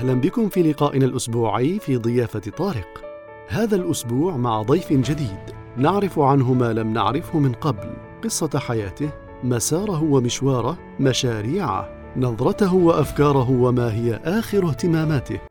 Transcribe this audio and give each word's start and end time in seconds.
أهلا 0.00 0.14
بكم 0.14 0.48
في 0.48 0.62
لقائنا 0.62 1.04
الأسبوعي 1.04 1.78
في 1.78 1.96
ضيافة 1.96 2.40
طارق. 2.40 3.04
هذا 3.48 3.76
الأسبوع 3.76 4.36
مع 4.36 4.62
ضيف 4.62 4.92
جديد 4.92 5.38
نعرف 5.76 6.18
عنه 6.18 6.54
ما 6.54 6.72
لم 6.72 6.92
نعرفه 6.92 7.38
من 7.38 7.52
قبل، 7.52 7.92
قصة 8.24 8.58
حياته، 8.58 9.10
مساره 9.44 10.02
ومشواره، 10.02 10.78
مشاريعه، 11.00 11.88
نظرته 12.16 12.74
وأفكاره 12.74 13.50
وما 13.50 13.94
هي 13.94 14.14
آخر 14.24 14.68
اهتماماته. 14.68 15.49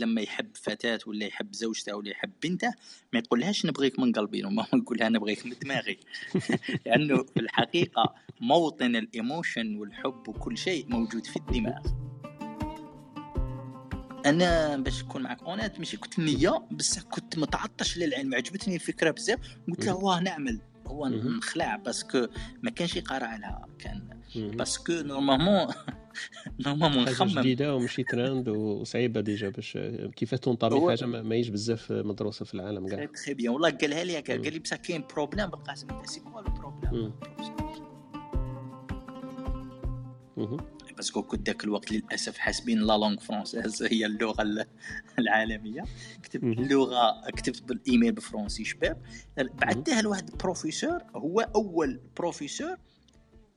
لما 0.00 0.20
يحب 0.20 0.46
فتاة 0.54 0.98
ولا 1.06 1.26
يحب 1.26 1.54
زوجته 1.54 1.96
ولا 1.96 2.10
يحب 2.10 2.30
بنته 2.42 2.74
ما 3.12 3.18
يقولهاش 3.18 3.66
نبغيك 3.66 3.98
من 3.98 4.12
قلبي 4.12 4.40
normalement 4.42 4.82
يقولها 4.82 5.08
نبغيك 5.08 5.46
من 5.46 5.52
دماغي. 5.62 5.98
لأنه 6.86 7.22
في 7.22 7.40
الحقيقة 7.40 8.14
موطن 8.40 8.96
ال 8.96 9.06
émotion 9.06 9.76
والحب 9.76 10.28
وكل 10.28 10.58
شيء 10.58 10.86
موجود 10.88 11.26
في 11.26 11.36
الدماغ. 11.36 11.86
أنا 14.26 14.76
باش 14.76 15.04
نكون 15.04 15.22
معك 15.22 15.42
honnête 15.42 15.78
ماشي 15.78 15.96
كنت 15.96 16.18
نية 16.18 16.62
بس 16.70 16.98
كنت 16.98 17.38
متعطش 17.38 17.98
للعلم. 17.98 18.34
عجبتني 18.34 18.74
الفكرة 18.74 19.10
بزاف 19.10 19.38
قلت 19.68 19.84
له 19.84 19.94
واه 19.94 20.20
نعمل. 20.20 20.60
هو. 20.86 21.08
نخلع 21.08 21.76
parce 21.76 22.07
que 22.07 22.26
ما 22.62 22.70
كانش 22.70 22.96
يقرا 22.96 23.18
لها 23.36 23.66
كان. 23.78 24.20
parce 24.36 24.71
que 24.71 24.92
normalement 24.92 25.66
normalement 26.66 27.04
حاجة 27.06 27.10
نخمم 27.14 27.40
جديدة 27.40 27.74
ومشي 27.76 28.02
ترند 28.02 28.48
وصعيبة 28.48 29.20
déjà 29.20 29.48
باش 29.48 29.78
كيفاش 30.16 30.38
تنطبق 30.40 30.88
حاجة 30.88 31.04
ما 31.06 31.22
ما 31.22 31.34
هيش 31.34 31.48
بزاف 31.48 31.92
مدروسة 31.92 32.44
في 32.44 32.54
العالم 32.54 32.88
كاع. 32.88 33.04
très 33.24 33.34
bien 33.34 33.52
والله 33.52 33.70
قالها 33.70 34.04
لي 34.04 34.18
هكا. 34.18 34.32
قال 34.42 34.52
لي 34.52 34.58
بصح 34.58 34.76
كاين 34.76 35.04
problème 35.14 35.46
بالقاسم 35.46 35.88
c'est 36.04 36.20
quoi 36.20 36.40
le 36.40 36.48
problème. 36.54 37.12
parce 40.96 41.12
que 41.12 41.22
كنت 41.22 41.46
ذاك 41.46 41.64
الوقت 41.64 41.92
للأسف 41.92 42.38
حاسبين 42.38 42.78
la 42.78 42.92
langue 42.98 43.16
française 43.20 43.82
هي 43.82 44.06
اللغة 44.06 44.42
ال- 44.42 44.64
العالمية. 45.18 45.84
كتبت. 46.22 46.44
اللغة 46.58 47.30
كتبت 47.30 47.62
بالإيميل 47.62 48.12
بالفرنسي 48.12 48.64
شباب. 48.64 49.02
بعثتها 49.36 50.02
لواحد 50.02 50.28
البروفيسور 50.30 50.98
هو 51.16 51.40
أول 51.40 52.00
بروفيسور 52.16 52.76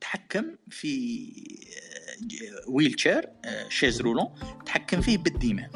تحكم 0.04 0.44
في 0.70 1.32
ويل 2.68 2.92
تشير 2.92 3.28
شيز 3.68 4.00
رولون 4.00 4.26
تحكم 4.66 5.00
فيه 5.00 5.18
بالدماغ 5.18 5.68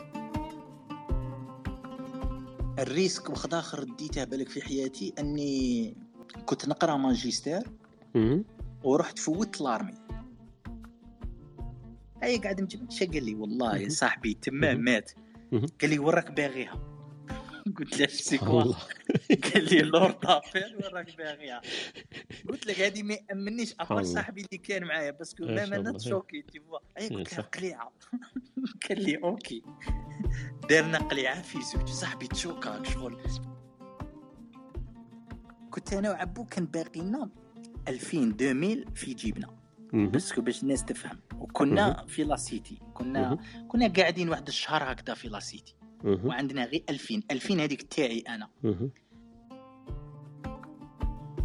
الريسك 2.78 3.30
واخد 3.30 3.54
آخر 3.54 3.84
ديته 3.84 4.24
بالك 4.24 4.48
في 4.48 4.62
حياتي 4.62 5.14
أني 5.18 5.94
كنت 6.46 6.68
نقرأ 6.68 6.96
ماجستير. 6.96 7.62
ورحت 8.82 9.18
فوت 9.18 9.60
لارمي 9.60 9.94
اي 12.22 12.38
قاعد 12.38 12.60
مجمع 12.60 12.88
شا 12.90 13.06
قال 13.06 13.24
لي 13.24 13.34
والله 13.34 13.76
يا. 13.76 13.88
صاحبي 13.88 14.34
تمام. 14.42 14.80
مات. 14.80 15.10
قال 15.52 15.90
لي 15.90 15.98
وراك 15.98 16.30
باغيها 16.32 16.97
قلت 17.76 17.98
له 18.00 18.06
سي 18.06 18.36
سبحان 18.36 18.48
كوا 18.48 18.74
قال 19.54 19.64
لي 19.64 19.82
لور 19.82 20.10
طابيل 20.10 20.76
وراك 20.84 21.16
باغيها 21.16 21.60
قلت 22.48 22.66
لك 22.66 22.80
هذه 22.80 23.02
ما 23.02 23.18
يامنيش 23.30 23.74
الله. 23.80 24.02
صاحبي 24.02 24.40
اللي 24.40 24.58
كان 24.58 24.84
معايا 24.84 25.10
باسكو 25.10 25.44
الله. 25.44 25.64
أنا 25.64 25.98
شوكي 25.98 26.42
تي 26.42 26.60
فوا 26.60 26.78
إيه، 26.98 27.08
قلت 27.08 27.38
له. 27.38 27.44
قليعة 27.44 27.92
قال 28.88 29.02
لي 29.02 29.16
أوكي 29.16 29.62
دارنا 30.70 30.98
قليعة 30.98 31.42
في 31.42 31.58
زوج 31.62 31.88
صاحبي 31.88 32.26
تشوكا 32.26 32.82
شغل 32.84 33.20
كنت 35.70 35.92
أنا 35.92 36.10
وعبو 36.10 36.44
كان 36.44 36.66
باقي 36.66 37.00
لنا 37.00 37.30
2000 37.88 38.18
2000 38.40 38.84
في 38.94 39.14
جيبنا. 39.14 39.58
باسكو 39.92 40.40
باش 40.40 40.62
الناس 40.62 40.84
تفهم 40.84 41.20
وكنا 41.38 42.06
في 42.08 42.24
لا 42.24 42.36
سيتي 42.36 42.78
كنا. 42.94 43.38
كنا 43.68 43.88
قاعدين 43.88 44.28
واحد 44.28 44.46
الشهر 44.48 44.92
هكذا 44.92 45.14
في 45.14 45.28
لا 45.28 45.40
سيتي. 45.40 45.74
وعندنا 46.04 46.64
غير 46.64 46.84
2000 46.88 47.22
2000 47.30 47.54
هذيك 47.64 47.82
تاعي 47.82 48.24
أنا. 48.28 48.48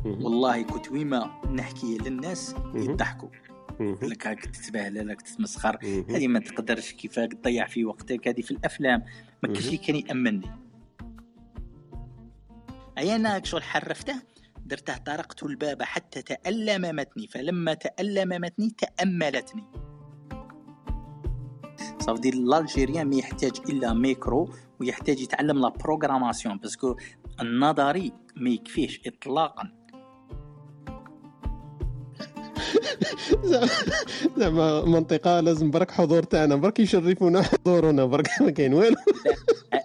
والله 0.06 0.62
كنت 0.62 0.92
ويما 0.92 1.42
نحكي 1.52 1.98
للناس. 1.98 2.56
يضحكوا. 2.76 3.30
لك 3.80 4.28
هاك 4.28 4.46
تتباهل 4.46 5.08
لك 5.08 5.22
تتمسخر. 5.22 5.78
هذه 6.10 6.28
ما 6.28 6.40
تقدرش 6.40 6.92
كيفاش 6.92 7.28
تضيع 7.28 7.68
في 7.68 7.86
وقتك. 7.86 8.28
هذه 8.28 8.42
في 8.42 8.52
الأفلام. 8.52 9.04
ما 9.44 9.54
كاش. 9.54 9.66
اللي 9.66 9.78
كان 9.78 9.96
يأمنني. 9.96 10.52
أي 12.98 13.16
أنا 13.16 13.44
شغل 13.44 13.64
حرفته 13.64 14.22
درته 14.66 14.98
طرقت 14.98 15.44
الباب 15.44 15.84
حتى 15.84 16.22
تألممتني 16.22 17.28
فلما 17.28 17.74
تألممتني 17.74 18.70
تأملتني. 18.70 19.64
صافي 22.00 22.22
dit 22.22 22.30
الالجيريان 22.30 23.08
ما 23.08 23.16
يحتاج 23.16 23.52
إلا 23.70 23.94
ميكرو 23.94 24.50
ويحتاج 24.80 25.22
يتعلم 25.22 25.60
la 25.60 25.70
programmation 25.70 26.58
parce 26.58 26.81
que 26.81 26.96
النظري 27.42 28.12
ما 28.36 28.50
يكفيش 28.50 29.02
اطلاقا 29.08 29.84
زعما 34.38 34.86
منطقة 34.86 35.40
لازم 35.40 35.72
برك 35.72 35.92
حضور 35.92 36.24
تاعنا 36.24 36.56
برك 36.56 36.80
يشرفونا 36.80 37.42
حضورنا 37.42 38.06
برك 38.06 38.28
ما 38.42 38.50
كاين 38.52 38.74
والو 38.74 38.96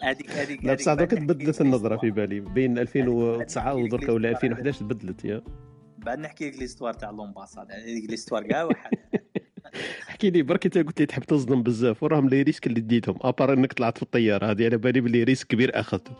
هذيك 0.03 0.30
هذيك 0.30 0.65
لا 0.65 0.75
بصح 0.75 0.94
بعد 0.94 1.09
تبدلت 1.09 1.60
النظرة 1.60 1.97
في. 1.97 2.10
بالي 2.10 2.41
بين 2.41 2.78
2009 2.78 3.72
هذيك 3.72 3.84
ودركا 3.84 4.12
ولا 4.12 4.28
l'histoire. 4.28 4.34
2011 4.34 4.80
تبدلت 4.80 5.25
يا 5.25 5.42
بعد 5.98 6.19
نحكي 6.19 6.50
لك 6.50 6.59
l'histoire 6.59 6.92
تاع 6.92 7.10
l'ambassade 7.10 7.72
هذيك 7.72 8.10
l'histoire 8.10 8.42
كاع 8.42 8.65
واحد 8.65 8.91
احكي 10.08 10.30
لي 10.30 10.42
برك 10.42 10.64
انت 10.66 10.78
قلت 10.78 11.00
لي 11.00 11.06
تحب 11.06 11.22
تصدم 11.22 11.62
بزاف 11.62 12.02
وراهم 12.02 12.28
les 12.28 12.42
risques 12.42 12.66
اللي 12.66 12.80
ديتهم 12.80 13.16
à 13.20 13.27
part 13.27 13.53
إنك 13.52 13.72
طلعت 13.72 13.96
في 13.96 14.02
الطيارة 14.02 14.50
هذه 14.50 14.64
على 14.64 14.76
بالي 14.76 15.00
بلي 15.00 15.22
risque 15.22 15.47
كبير 15.46 15.80
أخذته. 15.80 16.12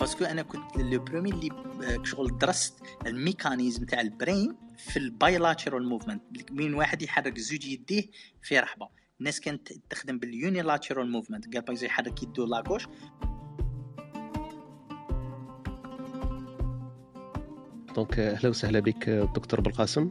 parce 0.00 0.15
que 0.15 0.24
أنا 0.24 0.42
كنت 0.42 0.76
le 0.76 1.04
premier 1.04 1.30
اللي 1.30 1.48
آه، 1.50 2.04
شغل 2.04 2.38
درست 2.38 2.78
ال 3.06 3.14
mécanisme 3.14 3.84
تاع 3.84 4.00
ال 4.00 4.09
brain 4.09 4.56
في 4.78 4.98
ال 4.98 5.07
bilateral 5.07 5.88
movement 5.88 6.22
من 6.52 6.74
واحد 6.74 7.02
يحرك 7.02 7.38
زوج 7.38 7.66
يديه 7.66 8.04
في 8.42 8.58
رحبة. 8.58 8.88
الناس 9.20 9.40
كانت 9.40 9.72
تخدم 9.90 10.18
بال 10.18 10.33
unilateral 10.33 11.10
movement 11.10 11.54
قال 11.54 11.62
باغ 11.62 11.84
يحرك 11.84 12.22
يدو 12.22 12.46
la 12.46 12.56
gauche 12.56 12.86
donc 17.96 18.18
أهلا 18.18 18.48
وسهلا 18.48 18.80
بك 18.80 19.10
دكتور 19.10 19.60
بالقاسم. 19.60 20.10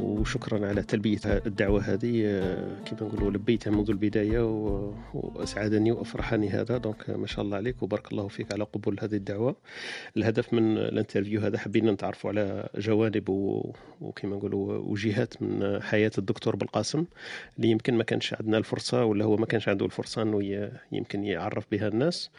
وشكرا 0.00 0.66
على 0.68 0.82
تلبية 0.82 1.18
الدعوة 1.26 1.80
هذه. 1.80 2.22
آه، 2.26 2.68
كما 2.84 3.08
نقولوا 3.08 3.30
لبيتها 3.30 3.70
منذ 3.70 3.90
البداية 3.90 4.40
وأسعدني 5.14 5.92
وأفرحني 5.92 6.48
هذا. 6.48 6.76
donc 6.78 7.10
ما 7.10 7.26
شاء 7.26 7.44
الله 7.44 7.56
عليك 7.56 7.82
وبارك 7.82 8.12
الله 8.12 8.28
فيك 8.28 8.52
على 8.52 8.64
قبول 8.64 8.96
هذه 9.00 9.14
الدعوة. 9.14 9.56
الهدف 10.16 10.54
من 10.54 10.78
ال 10.78 10.84
interview 10.84 11.40
هذا 11.40 11.58
حبينا 11.58 11.92
نتعرفوا 11.92 12.30
على 12.30 12.68
جوانب 12.78 13.28
وكما 14.00 14.36
نقولوا 14.36 14.78
وجهات 14.78 15.42
من 15.42 15.82
حياة 15.82 16.10
الدكتور 16.18 16.56
بالقاسم 16.56 17.04
اللي 17.56 17.68
يمكن 17.70 17.94
ما 17.94 18.04
كانش 18.04 18.34
عندنا 18.34 18.58
الفرصة 18.58 19.04
ولا 19.04 19.24
هو 19.24 19.36
ما 19.36 19.46
كانش 19.46 19.68
عنده 19.68 19.86
الفرصة 19.86 20.22
أنه 20.22 20.68
يمكن 20.92 21.24
يعرف 21.24 21.66
بها 21.72 21.88
الناس. 21.88 22.30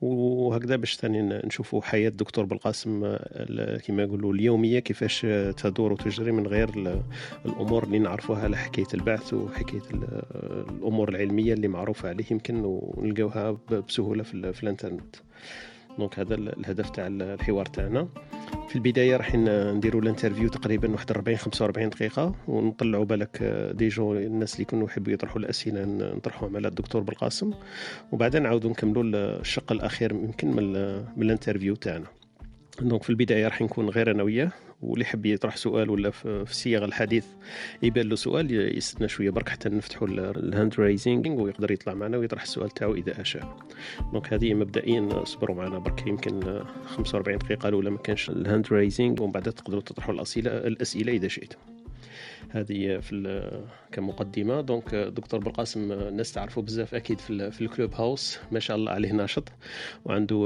وهكذا 0.00 0.76
باش 0.76 0.96
ثاني 0.96 1.22
نشوفوا 1.22 1.82
حياة 1.82 2.08
الدكتور 2.08 2.44
بالقاسم 2.44 3.00
ال- 3.04 3.80
كما 3.80 4.02
يقولوا 4.02 4.34
اليومية 4.34 4.78
كيفاش 4.78 5.26
تدور 5.62 5.92
وتجري 5.92 6.32
من 6.32 6.46
غير 6.46 7.02
الأمور 7.46 7.84
اللي 7.84 7.98
نعرفوها 7.98 8.42
على 8.42 8.56
حكايه 8.56 8.86
البحث 8.94 9.34
وحكاية 9.34 9.82
ال- 9.94 10.22
الأمور 10.70 11.08
العلمية 11.08 11.52
اللي 11.52 11.68
معروفة 11.68 12.08
عليه 12.08 12.24
يمكن 12.30 12.62
ونلقاوها 12.64 13.50
ب- 13.50 13.58
بسهولة 13.88 14.22
في, 14.22 14.34
ال- 14.34 14.54
في 14.54 14.62
الإنترنت. 14.62 15.16
donc 15.98 16.18
هذا 16.18 16.34
ال- 16.34 16.58
الهدف 16.58 16.90
تاع 16.90 17.06
ال- 17.06 17.22
الحوار 17.22 17.66
تاعنا. 17.66 18.08
في 18.68 18.76
البداية 18.76 19.16
راح 19.16 19.34
نديروا 19.34 20.02
ال 20.02 20.07
interview 20.07 20.48
تقريبا 20.48 20.90
واحد 20.92 21.10
40 21.10 21.36
45 21.38 21.88
دقيقة 21.88 22.34
ونطلعوا 22.48 23.04
بالك 23.04 23.42
des 23.74 23.88
gens 23.88 24.14
الناس 24.14 24.52
اللي 24.52 24.62
يكونوا 24.62 24.86
يحبوا 24.86 25.12
يطرحوا 25.12 25.38
الأسئلة 25.40 25.84
نطرحوهم 25.84 26.56
على 26.56 26.68
الدكتور 26.68 27.02
بالقاسم. 27.02 27.50
وبعدين 28.12 28.42
نعاودوا 28.42 28.70
نكملوا 28.70 29.02
الشق 29.40 29.72
الأخير 29.72 30.12
يمكن 30.12 30.48
من 30.56 30.76
ال 31.22 31.27
interview 31.27 31.74
تاعنا. 31.74 32.06
donc 32.80 33.02
في 33.02 33.10
البداية 33.10 33.44
راح 33.48 33.62
نكون 33.62 33.88
غير 33.88 34.10
أنا 34.10 34.22
وياه. 34.22 34.52
واللي 34.82 35.04
يحب 35.04 35.26
يطرح 35.26 35.56
سؤال 35.56 35.90
ولا 35.90 36.10
في 36.10 36.44
سياق 36.50 36.84
الحديث 36.84 37.26
يبان 37.82 38.08
له 38.08 38.16
سؤال 38.16 38.76
يستنى 38.76 39.08
شوية 39.08 39.30
برك 39.30 39.48
حتى 39.48 39.68
نفتحوا 39.68 40.08
ال 40.08 40.21
hand 40.21 40.74
raising 40.78 41.26
ويقدر 41.26 41.70
يطلع 41.70 41.94
معنا 41.94 42.16
ويطرح 42.16 42.42
السؤال 42.42 42.70
تاعو 42.70 42.94
إذا 42.94 43.20
أشاء. 43.20 43.56
donc 44.12 44.32
هذه 44.32 44.54
مبدئيا 44.54 45.24
صبروا 45.24 45.56
معنا 45.56 45.78
برك 45.78 46.06
يمكن 46.06 46.62
45 46.84 47.38
دقيقة 47.38 47.68
الأولى 47.68 47.90
ما 47.90 47.98
كانش 47.98 48.30
ال 48.30 48.37
hand 48.37 48.66
raising 48.72 49.20
ومن 49.20 49.32
بعد 49.32 49.42
تقدروا 49.42 49.82
تطرحوا 49.82 50.14
الاسئله 50.14 50.50
الأسئلة 50.50 51.12
إذا 51.12 51.28
شئتم. 51.28 51.58
هذه 52.50 52.98
في 52.98 53.50
كمقدمة. 53.92 54.60
donc 54.60 54.94
دكتور 54.94 55.40
بالقاسم 55.40 55.92
الناس 55.92 56.32
تعرفوا 56.32 56.62
بزاف 56.62 56.94
أكيد 56.94 57.18
في, 57.18 57.50
في 57.50 57.60
ال 57.60 57.94
Clubhouse 57.94 58.38
ما 58.52 58.60
شاء 58.60 58.76
الله 58.76 58.92
عليه 58.92 59.12
ناشط 59.12 59.48
وعنده 60.04 60.36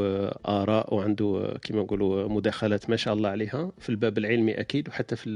آراء 0.48 0.94
وعنده 0.94 1.58
كما 1.62 1.82
نقولوا 1.82 2.28
مداخلات 2.28 2.90
ما 2.90 2.96
شاء 2.96 3.14
الله 3.14 3.28
عليها. 3.28 3.72
في 3.78 3.88
الباب 3.88 4.18
العلمي 4.18 4.60
أكيد 4.60 4.88
وحتى 4.88 5.16
في 5.16 5.30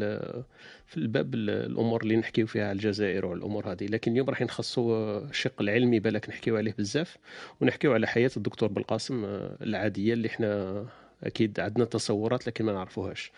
في 0.87 0.97
الباب 0.97 1.35
الأمور 1.35 2.03
اللي 2.03 2.17
نحكيو 2.17 2.47
فيها 2.47 2.65
على 2.65 2.73
الجزائر 2.73 3.27
والأمور 3.27 3.73
هذه. 3.73 3.87
لكن 3.87 4.12
اليوم 4.12 4.31
راح 4.31 4.43
نخصوا 4.43 5.19
الشق 5.19 5.61
العلمي 5.61 6.00
بالك 6.00 6.29
نحكيو 6.29 6.57
عليه 6.57 6.75
بزاف 6.79 7.17
ونحكيو 7.61 7.93
على 7.93 8.07
حياة 8.07 8.31
الدكتور 8.37 8.69
بالقاسم 8.69 9.25
العادية 9.62 10.12
اللي 10.12 10.29
إحنا 10.29 10.85
أكيد 11.25 11.61
عندنا 11.61 11.85
تصورات 11.85 12.47
لكن 12.47 12.65
ما 12.65 12.73
نعرفوهاش. 12.73 13.33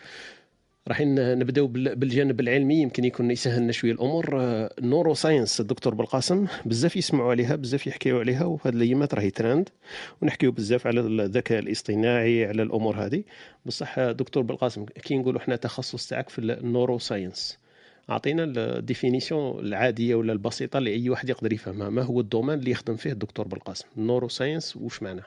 راح 0.87 1.01
نبداو 1.01 1.67
بالجانب 1.67 2.39
العلمي. 2.39 2.81
يمكن 2.81 3.05
يكون 3.05 3.31
يسهلنا 3.31 3.71
شوية 3.71 3.91
الأمور. 3.91 4.39
neuroscience 4.81 5.59
الدكتور 5.61 5.95
بالقاسم. 5.95 6.47
بزاف 6.65 6.95
يسمعوا 6.95 7.31
عليها 7.31 7.55
بزاف 7.55 7.87
يحكيوا 7.87 8.19
عليها 8.19 8.45
وهذه 8.45 8.75
الأيامات 8.75 9.13
راهي 9.13 9.29
ترند. 9.29 9.69
ونحكيو 10.21 10.51
بزاف 10.51 10.87
على 10.87 10.99
الذكاء 10.99 11.59
الاصطناعي 11.59 12.45
على 12.45 12.61
الأمور 12.63 13.05
هذه 13.05 13.23
بصح 13.65 13.99
دكتور 13.99 14.43
بالقاسم 14.43 14.85
كي 14.85 15.17
نقولوا 15.17 15.41
إحنا 15.41 15.55
تخصص 15.55 16.07
تاعك 16.07 16.29
في 16.29 16.39
ال 16.39 16.99
neuroscience 16.99 17.57
أعطينا 18.09 18.43
ال 18.43 18.54
définition 18.54 19.59
العادية 19.59 20.15
ولا 20.15 20.33
البسيطة 20.33 20.77
اللي 20.77 20.93
أي 20.93 21.09
واحد 21.09 21.29
يقدر 21.29 21.53
يفهمها. 21.53 21.89
ما 21.89 22.01
هو 22.01 22.19
ال 22.19 22.24
domaine 22.24 22.59
اللي 22.59 22.71
يخدم 22.71 22.95
فيه 22.95 23.11
الدكتور 23.11 23.47
بالقاسم؟ 23.47 23.85
ال 23.97 24.29
neuroscience 24.29 24.77
واش 24.77 25.03
معناه؟ 25.03 25.25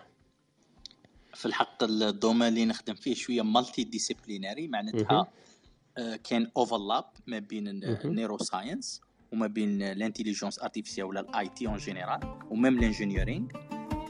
في 1.34 1.46
الحق 1.46 1.82
ال 1.82 1.91
domaine 1.91 2.48
اللي 2.48 2.64
نخدم 2.64 2.94
فيه 2.94 3.14
شوية 3.14 3.42
multidisciplinary 3.42 4.68
معناتها 4.68 5.10
آه، 5.10 5.28
كان 6.24 6.50
overlap 6.56 7.04
ما 7.26 7.38
بين 7.38 7.68
ال 7.68 8.38
neuroscience 8.38 9.00
وما 9.32 9.46
بين 9.46 9.82
ال 9.82 9.88
intelligence 9.88 10.58
artificielle 10.58 11.06
ولا 11.06 11.20
ال 11.20 11.48
IT 11.48 11.66
en 11.66 11.76
général 11.76 12.20
و 12.50 12.56
même 12.56 12.78
ال 12.78 12.84
engineering 12.84 13.48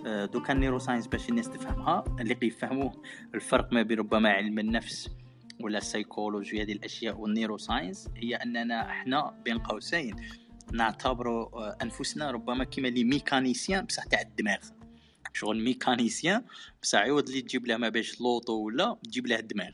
دوكا 0.04 0.52
ال 0.52 0.78
neuroscience 0.78 1.06
باش 1.06 1.28
الناس 1.28 1.50
تفهمها 1.50 2.04
اللي 2.20 2.36
يفهموه 2.42 3.02
الفرق 3.34 3.72
ما 3.72 3.82
بين 3.82 3.98
ربما 3.98 4.30
علم 4.30 4.58
النفس 4.58 5.08
ولا 5.60 5.78
السيكولوجي 5.78 6.62
هذه 6.62 6.72
الأشياء 6.72 7.18
وال 7.18 7.58
neuroscience 7.58 8.08
هي 8.16 8.36
أننا 8.36 8.90
إحنا 8.90 9.34
بين 9.44 9.58
قوسين 9.58 10.16
نعتبر 10.72 11.28
آه، 11.28 11.76
أنفسنا 11.82 12.30
ربما 12.30 12.64
كما 12.64 12.88
les 12.88 13.04
mécaniciens 13.04 13.84
بصح 13.84 14.04
تاع 14.04 14.20
الدماغ. 14.20 14.58
شغل 15.32 15.64
mécanicien 15.64 16.44
بصح 16.82 16.98
عوض 16.98 17.28
اللي 17.28 17.42
تجيب 17.42 17.66
له 17.66 17.76
ما 17.76 17.88
باش 17.88 18.20
l'auto 18.20 18.52
ولا 18.52 18.96
تجيب 19.04 19.26
له 19.26 19.38
الدماغ. 19.38 19.70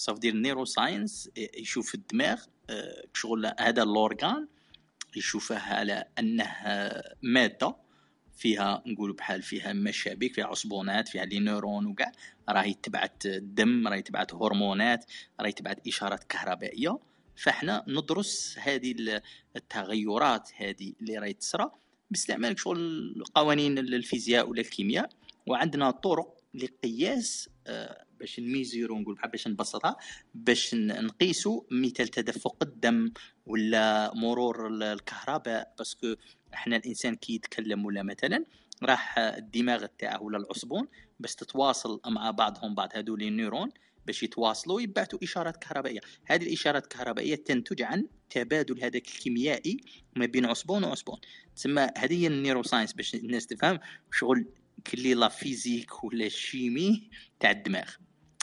صاف 0.00 0.18
ديال 0.18 0.34
ال 0.34 0.64
neuroscience 0.64 1.30
يشوف 1.36 1.94
الدماغ 1.94 2.42
شغل 3.14 3.52
هذا 3.58 3.82
ال 3.82 3.91
organe 3.91 4.48
يشوفه 5.16 5.58
على 5.58 6.04
انه 6.18 6.56
مادة 7.22 7.76
فيها 8.36 8.82
نقول 8.86 9.12
بحال 9.12 9.42
فيها 9.42 9.72
مشابك 9.72 10.34
فيها 10.34 10.44
عصبونات 10.44 11.08
فيها 11.08 11.24
les 11.24 11.38
neurones 11.38 11.86
وكاع 11.86 12.12
راهي 12.48 12.74
تبعت 12.74 13.26
الدم 13.26 13.88
راهي 13.88 14.02
تبعت 14.02 14.34
هرمونات 14.34 15.04
راهي 15.40 15.52
تبعت 15.52 15.86
إشارات 15.88 16.24
كهربائية. 16.24 16.98
فاحنا 17.36 17.84
ندرس 17.88 18.56
هذه 18.58 19.20
التغيرات 19.56 20.50
هذه 20.56 20.92
اللي 21.00 21.18
راهي 21.18 21.32
تصرى 21.32 21.70
باستعمال 22.10 22.60
شغل 22.60 23.24
قوانين 23.34 23.78
الفيزياء 23.78 24.48
ولا 24.48 24.60
الكيمياء. 24.60 25.10
وعندنا 25.46 25.90
طرق 25.90 26.36
لقياس 26.54 27.48
آه، 27.66 28.04
باش 28.20 28.40
نميزيرو 28.40 28.98
نقول 28.98 29.14
بحال 29.14 29.30
باش 29.30 29.48
نبسطها 29.48 29.96
باش 30.34 30.74
نقيسوا 30.74 31.62
مثال 31.70 32.08
تدفق 32.08 32.56
الدم 32.62 33.12
ولا 33.46 34.14
مرور 34.14 34.66
الكهرباء 34.68 35.74
parce 35.78 36.01
que 36.01 36.14
إحنا 36.54 36.76
الإنسان 36.76 37.16
كي 37.16 37.34
يتكلم 37.34 37.84
ولا 37.84 38.02
مثلا 38.02 38.44
راح 38.82 39.18
الدماغ 39.18 39.86
تاعه 39.86 40.22
ولا 40.22 40.38
العصبون 40.38 40.88
باش 41.20 41.34
تتواصل 41.34 42.00
مع 42.06 42.30
بعضهم 42.30 42.74
بعض 42.74 42.88
هذول 42.94 43.22
ال 43.22 43.27
neurones 43.27 43.70
باش 44.06 44.22
يتواصلوا 44.22 44.80
يبعثوا 44.80 45.18
إشارات 45.22 45.56
كهربائية. 45.56 46.00
هذه 46.24 46.42
الإشارات 46.42 46.82
الكهربائية 46.84 47.34
تنتج 47.34 47.82
عن 47.82 48.06
تبادل 48.30 48.82
هذاك 48.84 49.06
الكيميائي 49.08 49.76
ما 50.16 50.26
بين 50.26 50.44
عصبون 50.46 50.84
وعصبون. 50.84 51.18
تسمى 51.56 51.88
هذه 51.98 52.22
هي 52.22 52.26
ال 52.26 52.62
neuroscience 52.62 52.92
باش 52.92 53.14
الناس 53.14 53.46
تفهم 53.46 53.78
شغل 54.12 54.46
كلي 54.86 55.14
la 55.14 55.28
physique 55.28 56.04
ولا 56.04 56.26
ال 56.26 56.38
chimie 56.38 57.10
تاع 57.40 57.50
الدماغ. 57.50 57.90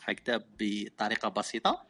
هكذا 0.07 0.43
بطريقة 0.59 1.29
بسيطة 1.29 1.83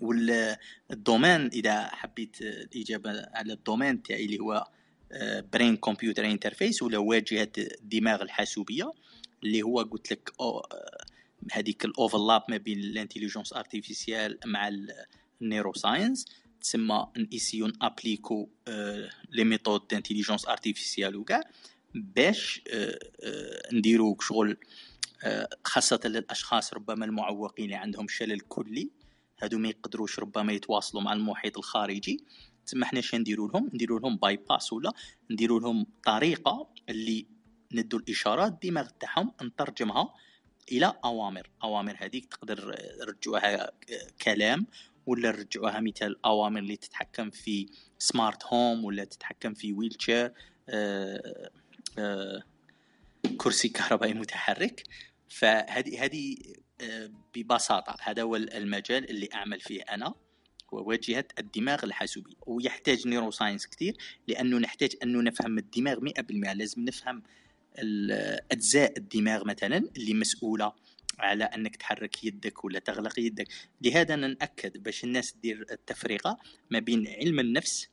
وال 0.00 0.32
domaine 0.32 1.46
إذا 1.46 1.86
حبيت 1.86 2.42
الإجابة 2.42 3.10
على 3.34 3.52
ال 3.52 3.58
domaine 3.58 4.02
تاعي 4.02 4.24
اللي 4.24 4.38
هو 4.40 4.66
brain 5.52 5.76
computer 5.76 6.24
interface 6.26 6.82
ولا 6.82 6.98
واجهة 6.98 7.52
الدماغ 7.58 8.22
الحاسوبية 8.22 8.92
اللي 9.44 9.62
هو 9.62 9.80
قلت 9.80 10.12
لك 10.12 10.30
هذيك 11.52 11.84
ال 11.84 11.91
overlap 11.91 12.42
ما 12.48 12.56
بين 12.56 12.78
ال 12.78 12.84
intelligence 12.84 13.52
artificielle 13.52 14.38
مع 14.46 14.70
ال 15.42 15.72
neuroscience 15.72 16.26
تسمى 16.60 17.06
نيسيو 17.16 17.72
نابليكو 17.82 18.48
les 19.30 19.44
méthodes 19.44 19.88
d'intelligence 19.88 20.46
artificielle 20.46 21.16
وكاع 21.16 21.40
باش 21.94 22.62
آه، 22.70 22.98
آه، 23.24 23.62
نديرو 23.72 24.16
شغل 24.20 24.50
آه، 24.50 24.56
خاصة 25.64 26.00
للأشخاص 26.04 26.74
ربما 26.74 27.04
المعوقين 27.04 27.64
اللي 27.64 27.76
عندهم 27.76 28.08
شلل 28.08 28.40
كلي. 28.40 28.90
هادو 29.42 29.58
ما 29.58 29.68
يقدروش 29.68 30.18
ربما 30.18 30.52
يتواصلوا 30.52 31.02
مع 31.02 31.12
المحيط 31.12 31.58
الخارجي. 31.58 32.24
تسمى 32.66 32.84
حنا 32.84 33.00
شنو 33.00 33.20
نديرو 33.20 33.48
لهم؟ 33.48 33.70
نديرو 33.74 33.98
لهم 33.98 34.16
bypass 34.16 34.72
ولا 34.72 34.92
نديرو 35.30 35.58
لهم 35.58 35.86
طريقة 36.04 36.68
اللي 36.88 37.26
ندو 37.72 37.96
الإشارات 37.96 38.52
الدماغ 38.52 38.88
تاعهم 39.00 39.32
نترجمها 39.42 40.14
إلى 40.72 40.94
أوامر. 41.04 41.50
أوامر 41.64 41.96
هذيك 41.98 42.24
تقدر 42.24 42.76
رجعوها 43.08 43.70
كلام 44.22 44.66
ولا 45.06 45.30
رجعوها 45.30 45.80
مثال 45.80 46.24
أوامر 46.26 46.60
اللي 46.60 46.76
تتحكم 46.76 47.30
في 47.30 47.68
smart 47.98 48.44
home 48.44 48.84
ولا 48.84 49.04
تتحكم 49.04 49.54
في 49.54 49.72
wheelchair 49.72 50.32
آه 50.68 51.50
آه 51.98 52.42
كرسي 53.38 53.68
كهربائي 53.68 54.14
متحرك. 54.14 54.82
فهذه 55.32 56.04
هذه 56.04 56.36
آه، 56.80 57.10
ببساطة 57.34 57.96
هذا 58.02 58.22
هو 58.22 58.36
المجال 58.36 59.10
اللي 59.10 59.28
أعمل 59.34 59.60
فيه 59.60 59.82
أنا 59.82 60.14
وواجهة 60.72 61.24
الدماغ 61.38 61.84
الحاسوبي. 61.84 62.36
ويحتاج 62.46 63.08
neuroscience 63.08 63.66
كثير 63.66 63.96
لأنه 64.28 64.58
نحتاج 64.58 64.96
أنه 65.02 65.22
نفهم 65.22 65.58
الدماغ 65.58 65.98
100% 65.98 66.52
لازم 66.52 66.84
نفهم 66.84 67.22
أجزاء 68.52 68.98
الدماغ 68.98 69.44
مثلا 69.44 69.76
اللي 69.96 70.14
مسؤولة 70.14 70.72
على 71.18 71.44
أنك 71.44 71.76
تحرك 71.76 72.24
يدك 72.24 72.64
ولا 72.64 72.78
تغلق 72.78 73.18
يدك. 73.18 73.48
لهذا 73.82 74.16
ناكد 74.16 74.82
باش 74.82 75.04
الناس 75.04 75.32
تدير 75.32 75.66
التفرقه 75.70 76.38
ما 76.70 76.78
بين 76.78 77.08
علم 77.08 77.40
النفس 77.40 77.88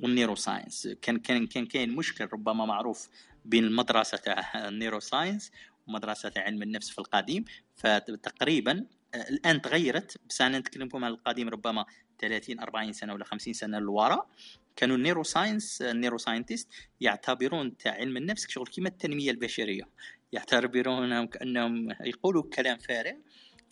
وال 0.00 0.34
neuroscience 0.34 0.88
كان 1.02 1.18
كان 1.18 1.46
كان 1.46 1.66
كاين 1.66 1.90
مشكل 1.90 2.28
ربما 2.32 2.64
معروف 2.64 3.08
بين 3.44 3.64
المدرسة 3.64 4.16
تاع 4.16 4.68
ال 4.68 5.00
neuroscience 5.00 5.50
ومدرسه 5.88 6.32
علم 6.36 6.62
النفس 6.62 6.90
في 6.90 6.98
القديم 6.98 7.44
فتقريبا 7.76 8.86
آه، 9.14 9.28
الآن 9.28 9.62
تغيرت 9.62 10.16
بس 10.28 10.40
أنا 10.40 10.58
نتكلم 10.58 10.86
لكم 10.86 11.04
عن 11.04 11.10
القديم 11.10 11.48
ربما 11.48 11.84
30 12.18 12.60
40 12.60 12.92
سنة 12.92 13.12
ولا 13.14 13.24
50 13.24 13.52
سنة 13.52 13.78
للوراء 13.78 14.28
كانوا 14.76 14.96
ال 14.96 15.22
neuroscience 15.22 15.82
ال 15.82 16.18
neuroscientist 16.18 16.68
يعتبرون 17.00 17.76
تاع 17.76 17.92
علم 17.92 18.16
النفس 18.16 18.48
شغل 18.48 18.66
كيما 18.66 18.88
التنمية 18.88 19.30
البشرية. 19.30 19.88
يعتبرونهم 20.32 21.26
كأنهم 21.26 21.88
يقولوا 22.00 22.42
كلام 22.42 22.78
فارغ. 22.78 23.12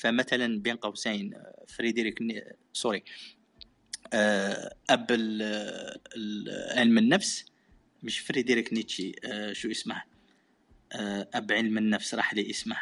فمثلا 0.00 0.60
بين 0.62 0.76
قوسين 0.76 1.34
آه، 1.34 1.64
فريدريك 1.68 2.18
sorry 2.72 3.04
آه، 4.12 4.74
اب 4.90 5.06
علم 6.76 6.98
النفس 6.98 7.44
مش 8.02 8.18
فريدريك 8.18 8.72
نيتشي 8.72 9.12
شو 9.52 9.70
اسمه؟ 9.70 9.94
آه، 9.94 10.02
أب 11.34 11.52
علم 11.52 11.78
النفس 11.78 12.14
راح 12.14 12.34
لي 12.34 12.50
اسمه. 12.50 12.76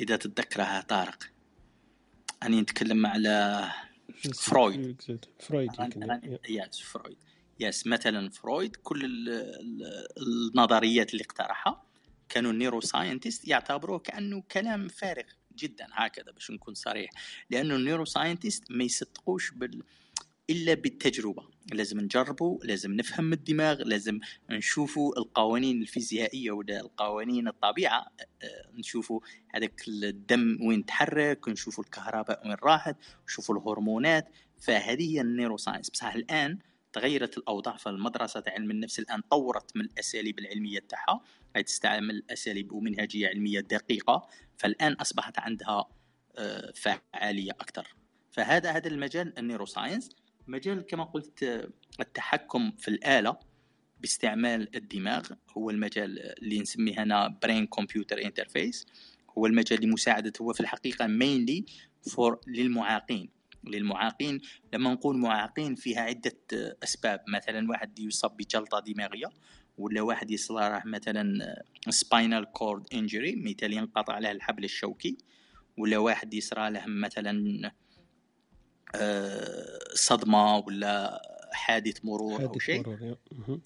إذا 0.00 0.16
تتذكرها 0.16 0.80
طارق. 0.80 1.24
أنا 2.42 2.60
نتكلم 2.60 3.06
على 3.06 3.64
فرويد. 4.34 5.02
فرويد 5.40 5.70
yes 6.48 6.78
فرويد. 6.78 7.16
yes 7.60 7.86
مثلا 7.86 8.30
فرويد 8.30 8.76
كل 8.76 9.28
النظريات 10.56 11.12
اللي 11.12 11.24
اقترحها 11.24 11.82
كانوا 12.28 12.52
ال 12.52 12.80
neuroscientist 12.80 13.48
يعتبروه 13.48 13.98
كأنه 13.98 14.42
كلام 14.52 14.88
فارغ 14.88 15.24
جدا 15.56 15.86
هكذا 15.92 16.32
باش 16.32 16.50
نكون 16.50 16.74
صريح. 16.74 17.10
لأنه 17.50 17.76
ال 17.76 18.04
neuroscientist 18.04 18.70
ما 18.70 18.84
يصدقوش 18.84 19.50
بال 19.50 19.82
إلا 20.50 20.74
بالتجربة. 20.74 21.42
لازم 21.72 22.00
نجربه 22.00 22.58
لازم 22.64 22.92
نفهم 22.92 23.32
الدماغ 23.32 23.82
لازم 23.82 24.20
نشوفوا 24.50 25.18
القوانين 25.18 25.82
الفيزيائية 25.82 26.50
ولا 26.50 26.80
القوانين 26.80 27.48
الطبيعة. 27.48 28.06
آه، 28.42 28.70
نشوفوا 28.74 29.20
هذاك 29.54 29.82
الدم 29.88 30.58
وين 30.62 30.86
تحرك 30.86 31.48
نشوفوا 31.48 31.84
الكهرباء 31.84 32.46
وين 32.46 32.56
راحت 32.62 32.96
نشوفوا 33.28 33.54
الهرمونات. 33.54 34.28
فهذه 34.58 35.14
هي 35.14 35.20
ال 35.20 35.56
neuroscience 35.56 35.90
بصح 35.90 36.14
الآن 36.14 36.58
تغيرت 36.92 37.38
الأوضاع 37.38 37.76
فالمدرسة 37.76 38.42
علم 38.46 38.70
النفس 38.70 38.98
الآن 38.98 39.20
طورت 39.30 39.76
من 39.76 39.84
الأساليب 39.84 40.38
العلمية 40.38 40.78
تاعها. 40.88 41.20
تستعمل 41.66 42.24
اساليب 42.30 42.72
ومنهجية 42.72 43.28
علمية 43.28 43.60
دقيقة. 43.60 44.28
فالآن 44.56 44.92
أصبحت 44.92 45.38
عندها 45.38 45.88
آه، 46.36 46.72
فعالية 46.74 47.50
أكثر 47.50 47.94
فهذا 48.30 48.70
هذا 48.70 48.88
المجال 48.88 49.38
ال 49.38 49.66
neuroscience 49.66 50.10
مجال 50.48 50.80
كما 50.80 51.04
قلت 51.04 51.68
التحكم 52.00 52.70
في 52.70 52.88
الآلة 52.88 53.36
باستعمال 54.00 54.76
الدماغ 54.76 55.28
هو 55.56 55.70
المجال 55.70 56.18
اللي 56.42 56.60
نسميه 56.60 57.02
هنا 57.02 57.38
brain 57.42 57.66
computer 57.66 58.24
interface 58.24 58.86
هو 59.38 59.46
المجال 59.46 59.84
لمساعدة 59.84 60.32
هو 60.40 60.52
في 60.52 60.60
الحقيقة 60.60 61.06
mainly 61.06 61.64
for 62.02 62.40
للمعاقين. 62.46 63.30
للمعاقين 63.64 64.40
لما 64.72 64.92
نقول 64.92 65.16
معاقين 65.16 65.74
فيها 65.74 66.00
عدة 66.00 66.36
أسباب. 66.82 67.24
مثلا 67.28 67.70
واحد 67.70 67.98
يصاب 67.98 68.36
بجلطة 68.36 68.80
دماغية 68.80 69.26
ولا 69.78 70.00
واحد 70.00 70.30
يصير 70.30 70.86
مثلا 70.86 71.54
spinal 71.88 72.52
cord 72.52 72.86
injury 72.94 73.36
مثال 73.36 73.72
ينقطع 73.72 74.18
له 74.18 74.30
الحبل 74.30 74.64
الشوكي 74.64 75.18
ولا 75.78 75.98
واحد 75.98 76.34
يصرى 76.34 76.70
له 76.70 76.84
مثلا 76.86 77.72
آه، 78.94 79.78
صدمة 79.94 80.56
ولا 80.58 81.22
حادث 81.52 82.04
مرور 82.04 82.38
حادث 82.38 82.50
أو 82.50 82.58
شيء. 82.58 82.80
مرور 82.80 83.16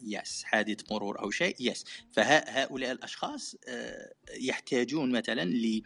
يس 0.03 0.45
حادث 0.45 0.93
مرور 0.93 1.21
أو 1.23 1.31
شيء 1.31 1.57
يس 1.61 1.85
فهؤلاء 2.13 2.93
الأشخاص 2.93 3.57
آه، 3.69 4.13
يحتاجون 4.41 5.13
مثلا 5.13 5.45
ل 5.45 5.83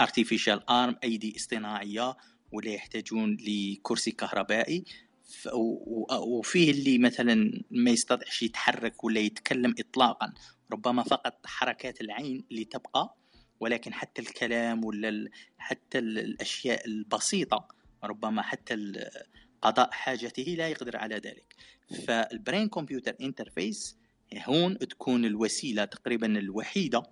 artificial 0.00 0.58
arm 0.70 0.94
أيدي 1.04 1.36
اصطناعية 1.36 2.16
ولا 2.52 2.70
يحتاجون 2.70 3.36
لكرسي 3.40 4.10
كهربائي. 4.10 4.84
وفيه 6.12 6.70
اللي 6.70 6.98
مثلا 6.98 7.62
ما 7.70 7.90
يستطيعش 7.90 8.42
يتحرك 8.42 9.04
ولا 9.04 9.20
يتكلم 9.20 9.74
اطلاقا 9.78 10.32
ربما 10.72 11.02
فقط 11.02 11.46
حركات 11.46 12.00
العين 12.00 12.44
اللي 12.50 12.64
تبقى 12.64 13.16
ولكن 13.64 13.94
حتى 13.94 14.22
الكلام 14.22 14.84
ولا 14.84 15.28
حتى 15.58 15.98
الأشياء 15.98 16.86
البسيطة 16.86 17.68
ربما 18.04 18.42
حتى 18.42 18.92
قضاء 19.62 19.90
حاجته 19.90 20.42
لا 20.42 20.68
يقدر 20.68 20.96
على 20.96 21.14
ذلك. 21.14 21.54
فال 22.06 22.24
brain 22.24 22.68
computer 22.68 23.14
interface 23.20 23.96
هون 24.36 24.78
تكون 24.78 25.24
الوسيلة 25.24 25.84
تقريبا 25.84 26.38
الوحيدة 26.38 27.02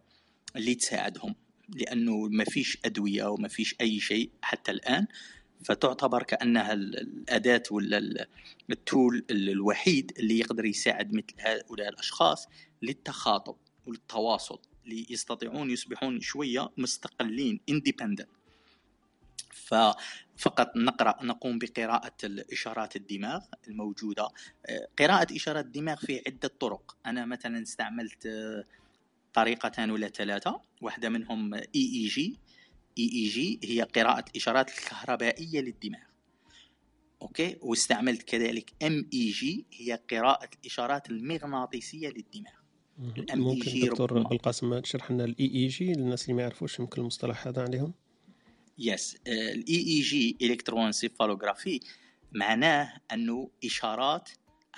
اللي 0.56 0.74
تساعدهم 0.74 1.34
لأنه 1.68 2.28
ما 2.28 2.44
فيش 2.44 2.78
أدوية 2.84 3.24
وما 3.24 3.48
فيش 3.48 3.74
أي 3.80 4.00
شيء 4.00 4.30
حتى 4.42 4.70
الآن. 4.70 5.06
فتعتبر 5.64 6.22
كأنها 6.22 6.72
الأداة 6.72 7.62
ولا 7.70 8.26
ال 8.70 8.81
tool 8.81 9.24
الوحيد 9.30 10.12
اللي 10.18 10.38
يقدر 10.38 10.64
يساعد 10.64 11.14
مثل 11.14 11.34
هؤلاء 11.38 11.88
الأشخاص 11.88 12.48
للتخاطب 12.82 13.56
والتواصل 14.86 15.10
ليستطيعون 15.10 15.70
يصبحون 15.70 16.20
شوية 16.20 16.70
مستقلين 16.76 17.60
independent 17.68 18.28
فقط 20.36 20.76
نقرأ 20.76 21.24
نقوم 21.24 21.58
بقراءة 21.58 22.16
إشارات 22.52 22.96
الدماغ 22.96 23.40
الموجودة. 23.68 24.28
قراءة 24.98 25.36
إشارات 25.36 25.64
الدماغ 25.64 25.96
في 25.96 26.22
عدة 26.26 26.48
طرق. 26.60 26.96
أنا 27.06 27.26
مثلا 27.26 27.62
استعملت 27.62 28.28
طريقتان 29.34 29.90
ولا 29.90 30.08
ثلاثة. 30.08 30.60
واحدة 30.80 31.08
منهم 31.08 31.54
اي 31.54 31.64
اي 31.74 32.06
جي 32.06 32.36
اي 32.98 33.10
اي 33.12 33.28
جي 33.28 33.60
هي 33.64 33.82
قراءة 33.82 34.24
الاشارات 34.30 34.68
الكهربائية 34.70 35.60
للدماغ. 35.60 36.02
okay؟ 37.22 37.56
واستعملت 37.60 38.22
كذلك 38.22 38.72
MEG 38.82 39.66
هي 39.72 40.00
قراءة 40.10 40.48
الاشارات 40.60 41.10
المغناطيسية 41.10 42.08
للدماغ. 42.08 42.61
ممكن 42.98 43.80
دكتور 43.80 44.22
بالقاسم 44.22 44.78
تشرح 44.78 45.10
لنا 45.10 45.24
ال 45.24 45.50
EEG 45.54 45.92
للناس 45.92 46.22
اللي 46.22 46.34
ما 46.34 46.42
يعرفوش 46.42 46.78
يمكن 46.78 47.00
المصطلح 47.00 47.46
هذا 47.46 47.62
عليهم. 47.62 47.92
yes 48.78 49.16
ال 49.26 49.76
EEG 49.76 50.36
electroencephalography 50.42 51.80
معناه 52.32 52.92
أنه 53.12 53.50
إشارات 53.64 54.28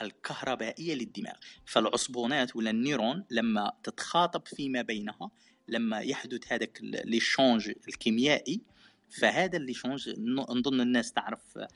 الكهربائية 0.03 0.95
للدماغ. 0.95 1.35
فالعصبونات 1.67 2.57
ولا 2.57 2.71
ال 2.71 2.79
neuron 2.79 3.25
لما 3.31 3.73
تتخاطب 3.83 4.47
فيما 4.47 4.83
بينها 4.83 5.31
لما 5.69 5.99
يحدث 5.99 6.53
هذاك 6.53 6.79
l'échange 6.83 7.73
الكيميائي 7.89 8.61
فهذا 9.11 9.57
ال 9.57 9.62
l'échange 9.62 10.11
نظن 10.51 10.81
الناس 10.81 11.13
تعرف 11.13 11.59
آه، 11.59 11.69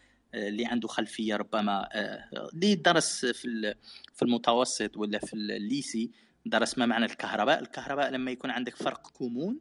اللي 0.49 0.67
عنده 0.67 0.89
خلفية 0.89 1.37
ربما 1.37 1.89
آه، 1.93 2.49
اللي 2.55 2.75
درس 2.75 3.27
في 3.27 3.75
في 4.15 4.23
المتوسط 4.23 4.97
ولا 4.97 5.19
في 5.19 5.35
ال 5.35 5.47
lycée 5.47 6.11
درس 6.49 6.79
ما 6.79 6.87
معنى 6.87 7.05
الكهرباء. 7.05 7.61
الكهرباء 7.61 8.11
لما 8.11 8.31
يكون 8.31 8.51
عندك 8.51 8.77
فرق 8.77 9.19
كمون 9.19 9.61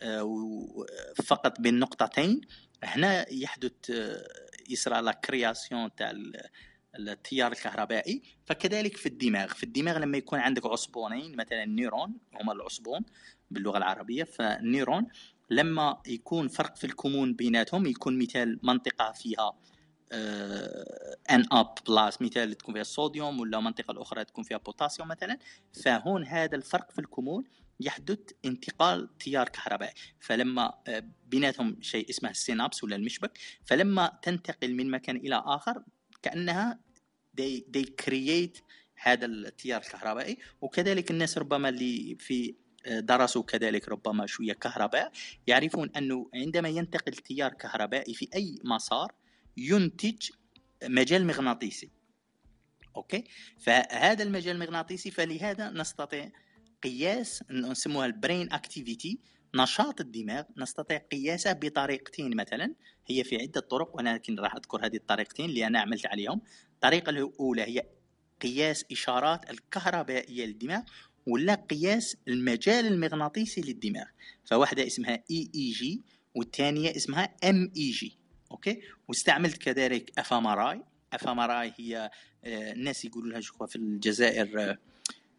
آه، 0.00 0.84
فقط 1.24 1.60
بين 1.60 1.78
نقطتين 1.78 2.40
هنا 2.84 3.32
يحدث 3.32 3.72
يصرى 4.70 5.02
la 5.02 5.12
création 5.12 5.94
تاع 5.94 6.12
التيار 6.98 7.52
الكهربائي. 7.52 8.22
فكذلك 8.46 8.96
في 8.96 9.06
الدماغ. 9.06 9.48
في 9.48 9.62
الدماغ 9.62 9.98
لما 9.98 10.18
يكون 10.18 10.38
عندك 10.38 10.66
عصبونين 10.66 11.36
مثلا 11.36 11.64
neuron 11.64 12.14
هما 12.34 12.52
العصبون 12.52 13.00
باللغة 13.50 13.78
العربية. 13.78 14.24
فال 14.24 14.44
neuron 14.44 15.06
لما 15.50 16.02
يكون 16.06 16.48
فرق 16.48 16.76
في 16.76 16.84
الكمون 16.84 17.34
بيناتهم 17.34 17.86
يكون 17.86 18.18
مثال 18.18 18.58
منطقة 18.62 19.12
فيها 19.12 19.52
NA 21.30 21.46
plus 21.52 22.22
مثال 22.22 22.54
تكون 22.54 22.74
فيها 22.74 22.80
الصوديوم 22.80 23.40
ولا 23.40 23.60
منطقة 23.60 23.92
الأخرى 23.92 24.24
تكون 24.24 24.44
فيها 24.44 24.56
بوتاسيوم 24.56 25.08
مثلا. 25.08 25.38
فهون 25.84 26.26
هذا 26.26 26.56
الفرق 26.56 26.90
في 26.90 26.98
الكمون 26.98 27.44
يحدث 27.80 28.18
انتقال 28.44 29.18
تيار 29.18 29.48
كهربائي. 29.48 29.94
فلما 30.20 30.74
آه، 30.88 31.04
بيناتهم 31.26 31.82
شيء 31.82 32.10
اسمه 32.10 32.30
ال 32.30 32.37
synapse 32.37 32.84
ولا 32.84 32.96
المشبك 32.96 33.38
فلما 33.64 34.18
تنتقل 34.22 34.74
من 34.74 34.90
مكان 34.90 35.16
إلى 35.16 35.42
آخر 35.46 35.82
كأنها 36.22 36.80
they, 37.40 37.62
they 37.76 37.84
create 38.04 38.62
هذا 39.02 39.26
التيار 39.26 39.80
الكهربائي. 39.80 40.38
وكذلك 40.60 41.10
الناس 41.10 41.38
ربما 41.38 41.68
اللي 41.68 42.16
في 42.20 42.54
آه، 42.86 43.00
درسوا 43.00 43.42
كذلك 43.42 43.88
ربما 43.88 44.26
شوية 44.26 44.52
كهرباء 44.52 45.12
يعرفون 45.46 45.90
أنه 45.96 46.30
عندما 46.34 46.68
ينتقل 46.68 47.12
تيار 47.12 47.52
كهربائي 47.52 48.14
في 48.14 48.28
أي 48.34 48.58
مسار 48.64 49.12
ينتج 49.58 50.30
مجال 50.84 51.26
مغناطيسي. 51.26 51.90
okay؟ 52.96 53.24
فهذا 53.58 54.22
المجال 54.22 54.56
المغناطيسي 54.56 55.10
فلهذا 55.10 55.70
نستطيع 55.70 56.30
قياس 56.82 57.44
نسموها 57.50 58.06
ال 58.06 58.14
brain 58.14 58.52
activity 58.52 59.18
نشاط 59.54 60.00
الدماغ. 60.00 60.44
نستطيع 60.56 60.98
قياسه 60.98 61.52
بطريقتين 61.52 62.36
مثلا. 62.36 62.74
هي 63.06 63.24
في 63.24 63.36
عدة 63.36 63.60
طرق 63.60 63.96
ولكن 63.96 64.38
راح 64.38 64.54
أذكر 64.54 64.86
هذه 64.86 64.96
الطريقتين 64.96 65.44
اللي 65.44 65.66
أنا 65.66 65.80
عملت 65.80 66.06
عليهم. 66.06 66.40
الطريقة 66.74 67.10
الأولى 67.10 67.62
هي 67.62 67.82
قياس 68.42 68.84
إشارات 68.92 69.50
الكهربائية 69.50 70.46
للدماغ 70.46 70.82
ولا 71.26 71.54
قياس 71.54 72.16
المجال 72.28 72.86
المغناطيسي 72.86 73.60
للدماغ. 73.60 74.06
فواحدة 74.44 74.86
اسمها 74.86 75.24
EEG 75.30 76.02
والثانية 76.34 76.96
اسمها 76.96 77.24
MEG 77.44 78.17
okay؟ 78.50 78.80
واستعملت 79.08 79.58
كذلك 79.58 80.18
fMRI. 80.18 80.82
fMRI 81.12 81.72
هي 81.76 82.10
آه، 82.44 82.72
الناس 82.72 83.04
يقولوا 83.04 83.30
لها 83.30 83.66
في 83.66 83.76
الجزائر 83.76 84.70
آه، 84.70 84.78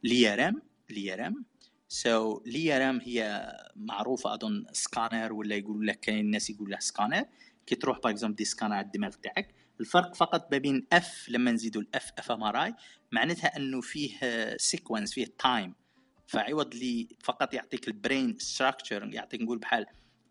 l'IRM. 0.03 0.62
l'IRM. 0.89 1.46
so 1.88 2.39
so, 2.39 2.48
l'IRM 2.48 3.00
هي 3.00 3.51
معروفة 3.75 4.34
أظن 4.34 4.66
سكانر 4.72 5.34
ولا 5.34 5.56
يقولوا 5.56 5.84
لك 5.84 6.00
كاين 6.00 6.20
الناس 6.20 6.50
يقول 6.50 6.70
لها 6.70 6.80
سكانر 6.80 7.25
كي 7.66 7.75
تروح 7.75 8.00
par 8.00 8.27
des 8.27 8.46
scanner 8.46 8.74
على 8.74 8.86
الدماغ 8.86 9.12
تاعك. 9.12 9.56
الفرق 9.80 10.16
فقط 10.16 10.51
ما 10.51 10.58
بين 10.58 10.88
F 10.93 11.29
لما 11.30 11.51
نزيدوا 11.51 11.82
ال 11.81 11.97
F 11.97 12.12
fMRI 12.17 12.75
معناتها 13.12 13.58
أنه 13.58 13.82
فيه 13.82 14.18
sequence 14.58 15.13
فيه 15.13 15.28
time 15.39 15.74
فعوض 16.28 16.75
لي 16.75 17.08
فقط 17.24 17.54
يعطيك 17.54 17.88
ال 17.88 17.96
brain 17.96 18.38
structure 18.39 19.13
يعطيك 19.13 19.42
نقول 19.42 19.58
بحال 19.58 19.86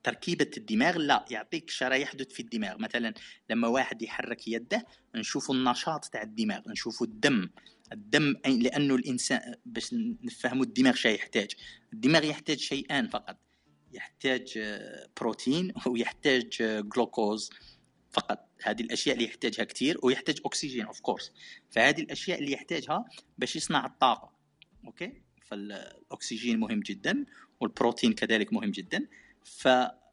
تركيبة 0.09 0.50
الدماغ 0.57 0.99
لا 0.99 1.25
يعطيك 1.31 1.71
شراه 1.71 2.00
يحدث 2.00 2.33
في 2.33 2.41
الدماغ. 2.41 2.79
مثلا 2.79 3.15
لما 3.50 3.69
واحد 3.69 4.03
يحرك 4.03 4.49
يده 4.49 4.87
نشوف 5.15 5.50
النشاط 5.50 6.05
تاع 6.05 6.23
الدماغ 6.23 6.61
نشوف 6.69 7.03
الدم. 7.03 7.50
الدم 7.93 8.35
لأنه 8.47 8.95
الإنسان 8.95 9.55
باش 9.67 9.95
نفهموا 10.23 10.65
الدماغ 10.65 10.95
شيء 10.95 11.15
يحتاج. 11.15 11.50
الدماغ 11.93 12.25
يحتاج 12.25 12.59
شيئان 12.59 13.09
فقط. 13.09 13.37
يحتاج 13.93 14.59
بروتين 15.21 15.73
ويحتاج 15.87 16.49
جلوكوز 16.95 17.50
فقط. 18.11 18.49
هذه 18.62 18.83
الأشياء 18.83 19.15
اللي 19.17 19.29
يحتاجها 19.29 19.65
كثير 19.65 19.99
ويحتاج 20.03 20.38
أكسجين 20.47 20.87
of 20.87 21.00
course 21.00 21.33
فهذه 21.71 22.00
الأشياء 22.00 22.38
اللي 22.38 22.53
يحتاجها 22.53 23.05
باش 23.38 23.57
يصنع 23.57 23.87
الطاقة. 23.87 24.33
okay؟ 24.87 25.23
فالأكسجين 25.47 26.61
مهم 26.61 26.81
جدا 26.81 27.27
والبروتين 27.61 28.12
كذلك 28.12 28.53
مهم 28.53 28.71
جدا. 28.71 29.09
ف 29.49 29.69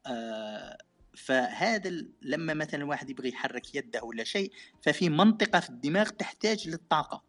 آه، 0.06 0.78
فهذا 1.16 1.90
لما 2.22 2.54
مثلا 2.54 2.84
واحد 2.84 3.10
يبغي 3.10 3.28
يحرك 3.28 3.74
يده 3.74 4.04
ولا 4.04 4.24
شيء 4.24 4.52
ففي 4.82 5.08
منطقة 5.08 5.60
في 5.60 5.70
الدماغ 5.70 6.08
تحتاج 6.08 6.68
للطاقة. 6.68 7.22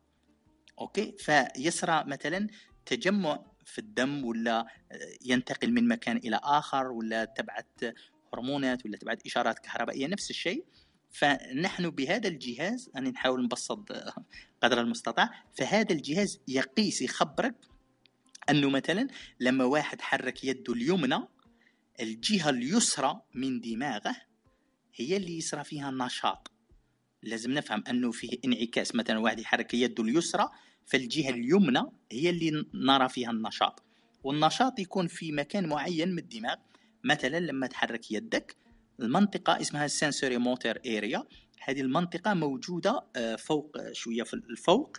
okay؟ 0.80 1.16
فيسرى 1.18 2.04
مثلا 2.08 2.48
تجمع 2.86 3.46
في 3.66 3.80
الدم 3.80 4.26
ولا 4.26 4.66
ينتقل 5.26 5.72
من 5.72 5.88
مكان 5.88 6.18
إلى 6.18 6.40
آخر 6.44 6.88
ولا 6.88 7.26
تبعث 7.26 7.94
هرمونات 8.34 8.86
ولا 8.86 8.98
تبعث 8.98 9.20
إشارات 9.26 9.60
كهربائية 9.60 10.08
نفس 10.08 10.30
الشيء. 10.30 10.66
فنحن 11.12 11.90
بهذا 11.90 12.28
الجهاز 12.28 12.90
أنا 12.96 13.10
نحاول 13.10 13.44
نبسط 13.44 13.92
قدر 14.64 14.82
المستطاع. 14.82 15.30
فهذا 15.58 15.94
الجهاز 15.94 16.40
يقيس 16.48 17.02
يخبرك 17.02 17.56
أنه 18.50 18.70
مثلا 18.70 19.08
لما 19.40 19.66
واحد 19.66 20.02
حرك 20.02 20.44
يده 20.44 20.74
اليمنى 20.74 21.28
الجهة 22.00 22.50
اليسرى 22.50 23.22
من 23.36 23.62
دماغه 23.62 24.16
هي 24.96 25.18
اللي 25.18 25.38
يسرى 25.38 25.64
فيها 25.64 25.90
النشاط. 25.90 26.52
لازم 27.24 27.52
نفهم 27.52 27.84
أنه 27.90 28.12
فيه 28.12 28.38
انعكاس. 28.46 28.96
مثلا 28.96 29.20
واحد 29.20 29.40
يحرك 29.40 29.74
يده 29.74 30.04
اليسرى 30.04 30.50
فالجهة 30.86 31.30
اليمنى 31.30 31.84
هي 32.12 32.30
اللي 32.30 32.66
نرى 32.74 33.10
فيها 33.10 33.32
النشاط. 33.32 33.84
والنشاط 34.24 34.80
يكون 34.80 35.08
في 35.08 35.32
مكان 35.32 35.68
معين 35.68 36.12
من 36.12 36.20
الدماغ. 36.20 36.56
مثلا 37.04 37.40
لما 37.40 37.68
تحرك 37.68 38.12
يدك 38.12 38.56
المنطقة 39.00 39.62
اسمها 39.62 39.86
ال 39.86 39.92
sensory 39.92 40.38
motor 40.38 40.80
area 40.86 41.24
هذه 41.64 41.82
المنطقة 41.82 42.34
موجودة 42.34 43.04
آه، 43.16 43.36
فوق 43.36 43.92
شوية 43.92 44.24
في 44.24 44.34
الفوق 44.34 44.98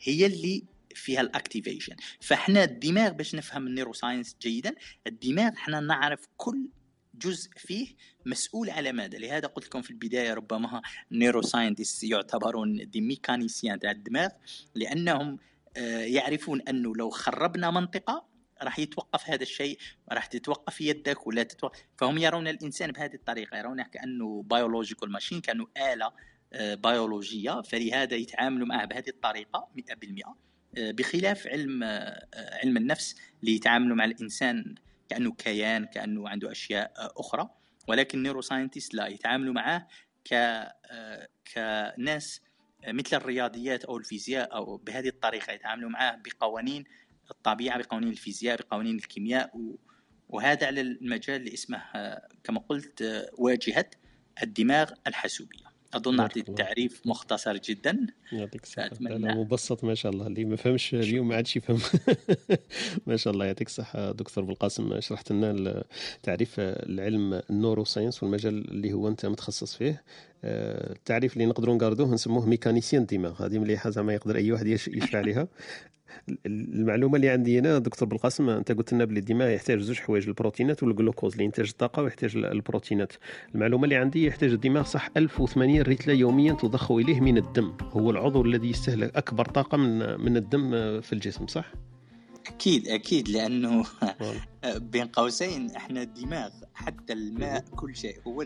هي 0.00 0.26
اللي 0.26 0.64
فيها 0.98 1.20
ال 1.20 1.26
activation. 1.26 1.96
فإحنا 2.20 2.64
الدماغ 2.64 3.12
باش 3.12 3.34
نفهم 3.34 3.66
ال 3.66 3.92
neuroscience 3.92 4.36
جيدا 4.42 4.74
الدماغ 5.06 5.52
إحنا 5.52 5.80
نعرف 5.80 6.20
كل 6.36 6.68
جزء 7.14 7.50
فيه 7.56 7.94
مسؤول 8.26 8.70
على 8.70 8.92
ماذا. 8.92 9.18
لهذا 9.18 9.46
قلت 9.46 9.66
لكم 9.66 9.82
في 9.82 9.90
البداية 9.90 10.34
ربما 10.34 10.82
ال 11.12 11.42
neuroscientist 11.42 12.04
يعتبرون 12.04 12.90
des 12.90 13.00
mécaniciens 13.00 13.78
تاع 13.78 13.90
الدماغ 13.90 14.28
لأنهم 14.74 15.38
آه، 15.76 16.00
يعرفون 16.00 16.60
أنه 16.60 16.96
لو 16.96 17.10
خربنا 17.10 17.70
منطقة 17.70 18.28
راح 18.62 18.78
يتوقف 18.78 19.30
هذا 19.30 19.42
الشيء 19.42 19.78
راح 20.12 20.26
تتوقف 20.26 20.80
يدك 20.80 21.26
ولا 21.26 21.42
تتوقف. 21.42 21.78
فهم 21.98 22.18
يرون 22.18 22.48
الإنسان 22.48 22.92
بهذه 22.92 23.14
الطريقة 23.14 23.58
يرونه 23.58 23.82
كانه 23.82 24.42
biological 24.42 25.12
machine 25.12 25.40
كأنه 25.40 25.66
آلة 25.76 26.12
آه، 26.52 26.74
بيولوجيه 26.74 27.60
فلهذا 27.62 28.16
يتعاملوا 28.16 28.66
معه 28.66 28.84
بهذه 28.84 29.08
الطريقة 29.08 29.68
100% 29.74 30.24
آه، 30.26 30.36
بخلاف 30.78 31.46
علم 31.46 31.82
آه، 31.82 32.26
علم 32.34 32.76
النفس 32.76 33.16
اللي 33.40 33.54
يتعاملوا 33.54 33.96
مع 33.96 34.04
الإنسان 34.04 34.74
كأنه 35.08 35.32
كيان 35.32 35.86
كأنه 35.86 36.28
عنده 36.28 36.52
أشياء 36.52 36.92
أخرى. 36.96 37.48
ولكن 37.88 38.22
neuroscientist 38.22 38.94
لا 38.94 39.06
يتعاملوا 39.06 39.54
معه 39.54 39.88
ك 40.24 40.34
كناس 41.54 42.40
مثل 42.88 43.16
الرياضيات 43.16 43.84
أو 43.84 43.96
الفيزياء 43.96 44.54
أو 44.54 44.76
بهذه 44.76 45.08
الطريقة 45.08 45.52
يتعاملوا 45.52 45.90
معه 45.90 46.16
بقوانين 46.16 46.84
الطبيعة 47.30 47.78
بقوانين 47.78 48.08
الفيزياء 48.08 48.56
بقوانين 48.56 48.96
الكيمياء 48.96 49.52
وهذا 50.28 50.66
على 50.66 50.80
المجال 50.80 51.36
اللي 51.36 51.54
اسمه 51.54 51.82
كما 52.44 52.60
قلت 52.60 53.28
واجهة 53.32 53.90
الدماغ 54.42 54.92
الحاسوبية. 55.06 55.67
أظن 55.94 56.20
اعطيت 56.20 56.50
تعريف 56.50 57.02
مختصر 57.04 57.56
جدا. 57.56 58.06
يعطيك 58.32 58.62
الصحة. 58.62 58.90
مبسط 59.00 59.84
ما 59.84 59.94
شاء 59.94 60.12
الله. 60.12 60.26
اللي 60.26 60.44
ما 60.44 60.56
فهمش 60.56 60.94
اليوم 60.94 61.28
ما 61.28 61.36
عادش 61.36 61.56
يفهم. 61.56 61.78
ما 63.06 63.16
شاء 63.16 63.32
الله. 63.32 63.46
يعطيك 63.46 63.66
الصحة 63.66 64.12
دكتور 64.12 64.44
بالقاسم. 64.44 65.00
شرحت 65.00 65.32
لنا 65.32 65.84
تعريف 66.22 66.54
العلم 66.58 67.42
ال 67.50 67.84
neuroscience 67.84 68.22
والمجال 68.22 68.70
اللي 68.70 68.92
هو 68.92 69.08
أنت 69.08 69.26
متخصص 69.26 69.74
فيه. 69.74 70.02
آه، 70.44 70.92
التعريف 70.92 71.32
اللي 71.32 71.46
نقدروا 71.46 71.74
نقدروه 71.74 72.14
نسموه 72.14 72.46
mécanicien 72.46 73.02
الدماغ 73.02 73.46
هذه 73.46 73.58
مليحة 73.58 73.90
زعما 73.90 74.14
يقدر 74.14 74.36
أي 74.36 74.52
واحد 74.52 74.66
يشفى 74.66 75.18
عليها 75.18 75.48
المعلومة 76.46 77.16
اللي 77.16 77.28
عندي 77.28 77.58
هنا 77.58 77.78
دكتور 77.78 78.08
بالقاسم 78.08 78.48
أنت 78.48 78.72
قلت 78.72 78.92
لنا 78.92 79.04
بلي 79.04 79.20
الدماغ 79.20 79.48
يحتاج 79.48 79.78
زوج 79.78 79.98
حوايج 79.98 80.28
البروتينات 80.28 80.82
والجلوكوز 80.82 81.36
لانتاج 81.36 81.68
الطاقة 81.68 82.02
ويحتاج 82.02 82.36
البروتينات. 82.36 83.12
المعلومة 83.54 83.84
اللي 83.84 83.96
عندي 83.96 84.26
يحتاج 84.26 84.52
الدماغ 84.52 84.84
صح 84.84 85.08
1080 85.16 85.82
رتله 85.82 86.14
يوميا 86.14 86.52
تضخ 86.52 86.92
إليه 86.92 87.20
من 87.20 87.38
الدم. 87.38 87.76
هو 87.80 88.10
العضو 88.10 88.42
الذي 88.42 88.70
يستهلك 88.70 89.16
أكبر 89.16 89.44
طاقة 89.44 89.76
من 89.76 90.20
من 90.20 90.36
الدم 90.36 90.70
في 91.00 91.12
الجسم 91.12 91.46
صح؟ 91.46 91.72
أكيد 92.46 92.88
أكيد 92.88 93.28
لأنه 93.28 93.84
بين 94.92 95.06
قوسين 95.06 95.70
إحنا 95.70 96.02
الدماغ 96.02 96.50
حتى 96.74 97.12
الماء 97.12 97.64
كل 97.76 97.96
شيء. 97.96 98.20
هو 98.26 98.44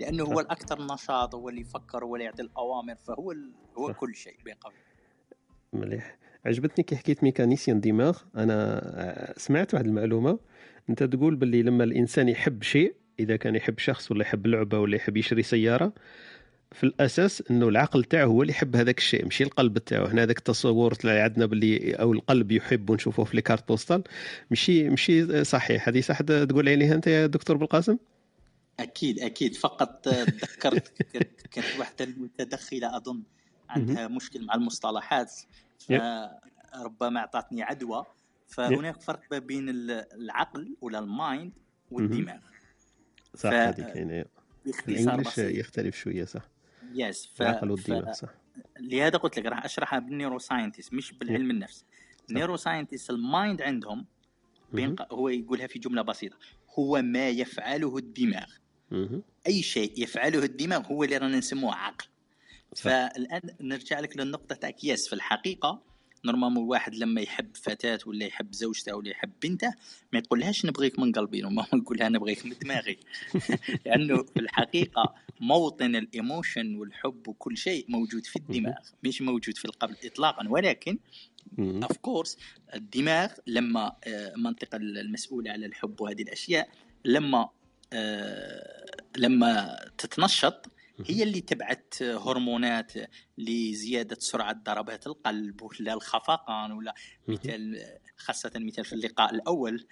لأنه 0.00 0.24
هو 0.24 0.40
الأكثر 0.40 0.94
نشاط 0.94 1.34
هو 1.34 1.48
اللي 1.48 1.60
يفكر 1.60 2.04
هو 2.04 2.16
اللي 2.16 2.24
يعطي 2.24 2.42
الأوامر 2.42 2.94
فهو 2.94 3.34
هو 3.78 3.94
كل 3.94 4.14
شيء 4.14 4.36
بين 4.44 4.54
قوسين. 4.54 4.80
مليح. 5.72 6.18
عجبتني 6.46 6.84
كي 6.84 6.96
حكيت 6.96 7.24
ميكانيسيان 7.24 7.80
دماغ 7.80 8.18
أنا 8.36 9.34
سمعت 9.36 9.74
واحد 9.74 9.86
المعلومة. 9.86 10.38
أنت 10.90 11.02
تقول 11.02 11.36
باللي 11.36 11.62
لما 11.62 11.84
الإنسان 11.84 12.28
يحب 12.28 12.62
شيء 12.62 12.94
إذا 13.20 13.36
كان 13.36 13.54
يحب 13.54 13.78
شخص 13.78 14.10
ولا 14.10 14.22
يحب 14.22 14.46
لعبة 14.46 14.78
ولا 14.78 14.96
يحب 14.96 15.16
يشري 15.16 15.42
سيارة 15.42 15.92
في 16.72 16.84
الأساس 16.84 17.42
إنه 17.50 17.68
العقل 17.68 18.04
تاعه 18.04 18.24
هو 18.24 18.42
اللي 18.42 18.52
يحب 18.52 18.76
هذاك 18.76 18.98
الشيء 18.98 19.24
ماشي 19.24 19.44
القلب 19.44 19.78
تاعه. 19.78 20.06
هنا 20.06 20.22
هذاك 20.22 20.38
التصور 20.38 20.96
اللي 21.00 21.20
عندنا 21.20 21.46
باللي 21.46 21.94
أو 21.94 22.12
القلب 22.12 22.52
يحب 22.52 22.90
ونشوفوه 22.90 23.24
في 23.24 23.34
الكارت 23.34 23.68
بوستال 23.68 24.02
ماشي 24.50 24.88
ماشي 24.88 25.44
صحيح. 25.44 25.88
هذه 25.88 26.00
صح 26.00 26.20
تقول 26.22 26.68
عليها 26.68 26.94
أنت 26.94 27.06
يا 27.06 27.26
دكتور 27.26 27.56
بالقاسم؟ 27.56 27.96
أكيد 28.80 29.18
أكيد. 29.18 29.54
فقط 29.54 30.08
تذكرت 30.08 30.92
كانت 31.52 31.66
واحدة 31.78 32.04
المتدخله 32.04 32.96
أظن 32.96 33.22
عندها 33.68 34.08
مشكل 34.08 34.44
مع 34.44 34.54
المصطلحات. 34.54 35.32
فربما 35.82 37.20
أعطتني 37.20 37.62
عدوى 37.62 38.04
فهناك 38.48 39.00
فرق 39.00 39.20
ما 39.30 39.38
بين 39.38 39.66
العقل 39.68 40.76
ولا 40.80 40.98
ال 40.98 41.09
mind 41.09 41.52
والدماغ. 41.90 42.40
صح 43.34 43.50
هذيك 43.50 43.86
يعني 43.86 44.28
ال 44.88 44.94
English 44.94 45.38
يختلف 45.38 45.96
شوية 45.96 46.24
صح؟ 46.24 46.48
yes 46.94 47.26
ف... 47.34 47.42
العقل 47.42 47.70
والدماغ 47.70 48.12
صح. 48.12 48.28
لهذا 48.80 49.16
قلت 49.18 49.38
لك 49.38 49.46
راح 49.46 49.64
أشرحها 49.64 49.98
بال 49.98 50.38
neuroscientist 50.38 50.94
مش 50.94 51.12
بالعلم 51.12 51.50
النفس. 51.50 51.84
ال 52.30 52.56
neuroscientist 52.56 53.10
ال 53.10 53.20
mind 53.20 53.62
عندهم 53.62 54.06
بين 54.72 54.96
هو 55.12 55.28
يقولها 55.28 55.66
في 55.66 55.78
جملة 55.78 56.02
بسيطة 56.02 56.36
هو 56.78 57.02
ما 57.02 57.28
يفعله 57.28 57.96
الدماغ. 57.96 58.46
أي 59.46 59.62
شيء 59.62 60.02
يفعله 60.02 60.44
الدماغ 60.44 60.86
هو 60.86 61.04
اللي 61.04 61.16
رانا 61.16 61.38
نسموه 61.38 61.74
عقل. 61.74 62.06
فالآن 62.76 63.40
نرجع 63.60 64.00
لك 64.00 64.16
للنقطه 64.16 64.54
تاعك 64.54 64.84
yes 64.84 65.08
في 65.08 65.12
الحقيقة 65.12 65.82
normalement 66.24 66.64
الواحد 66.64 66.94
لما 66.94 67.20
يحب 67.20 67.56
فتاة 67.56 67.98
ولا 68.06 68.26
يحب 68.26 68.52
زوجته 68.52 68.96
ولا 68.96 69.10
يحب 69.10 69.32
بنته 69.42 69.74
ما 70.12 70.18
يقولهاش 70.18 70.66
نبغيك 70.66 70.98
من 70.98 71.12
قلبي 71.12 71.40
normalement 71.40 71.82
يقولها 71.82 72.08
نبغيك 72.08 72.46
من 72.46 72.54
دماغي. 72.62 72.98
لأنه 73.86 74.22
في 74.22 74.40
الحقيقة 74.40 75.14
موطن 75.40 75.96
ال 75.96 76.06
emotion 76.06 76.76
والحب 76.76 77.28
وكل 77.28 77.56
شيء 77.56 77.86
موجود 77.88 78.26
في 78.26 78.36
الدماغ. 78.36 78.74
مش 79.04 79.22
موجود 79.22 79.56
في 79.56 79.64
القلب 79.64 79.96
اطلاقا. 80.04 80.48
ولكن 80.48 80.98
of 81.58 81.96
course 81.96 82.38
الدماغ 82.74 83.30
لما 83.46 83.96
المنطقة 84.06 84.76
آه، 84.76 84.78
المسؤولة 84.78 85.50
على 85.50 85.66
الحب 85.66 86.00
وهذه 86.00 86.22
الأشياء 86.22 86.68
لما 87.04 87.48
آه، 87.92 88.86
لما 89.16 89.78
تتنشط 89.98 90.66
هي 91.06 91.22
اللي 91.22 91.40
تبعث 91.40 92.02
هرمونات 92.02 92.92
لزيادة 93.38 94.16
سرعة 94.20 94.52
ضربات 94.52 95.06
القلب 95.06 95.62
ولا 95.62 95.94
الخفقان 95.94 96.72
ولا 96.72 96.94
مثال 97.28 97.84
خاصة 98.16 98.52
مثال 98.56 98.84
في 98.84 98.92
اللقاء 98.92 99.34
الأول. 99.34 99.86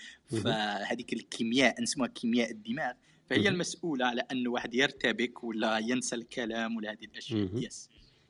فهذيك 0.44 1.12
الكيمياء 1.12 1.82
نسموها 1.82 2.08
كيمياء 2.08 2.50
الدماغ. 2.50 2.92
فهي 3.26 3.48
المسؤولة 3.48 4.06
على 4.06 4.20
أن 4.32 4.48
واحد 4.48 4.74
يرتبك 4.74 5.44
ولا 5.44 5.78
ينسى 5.78 6.16
الكلام 6.16 6.76
ولا 6.76 6.90
هذه 6.90 7.04
الأشياء. 7.04 7.50
yes 7.54 7.88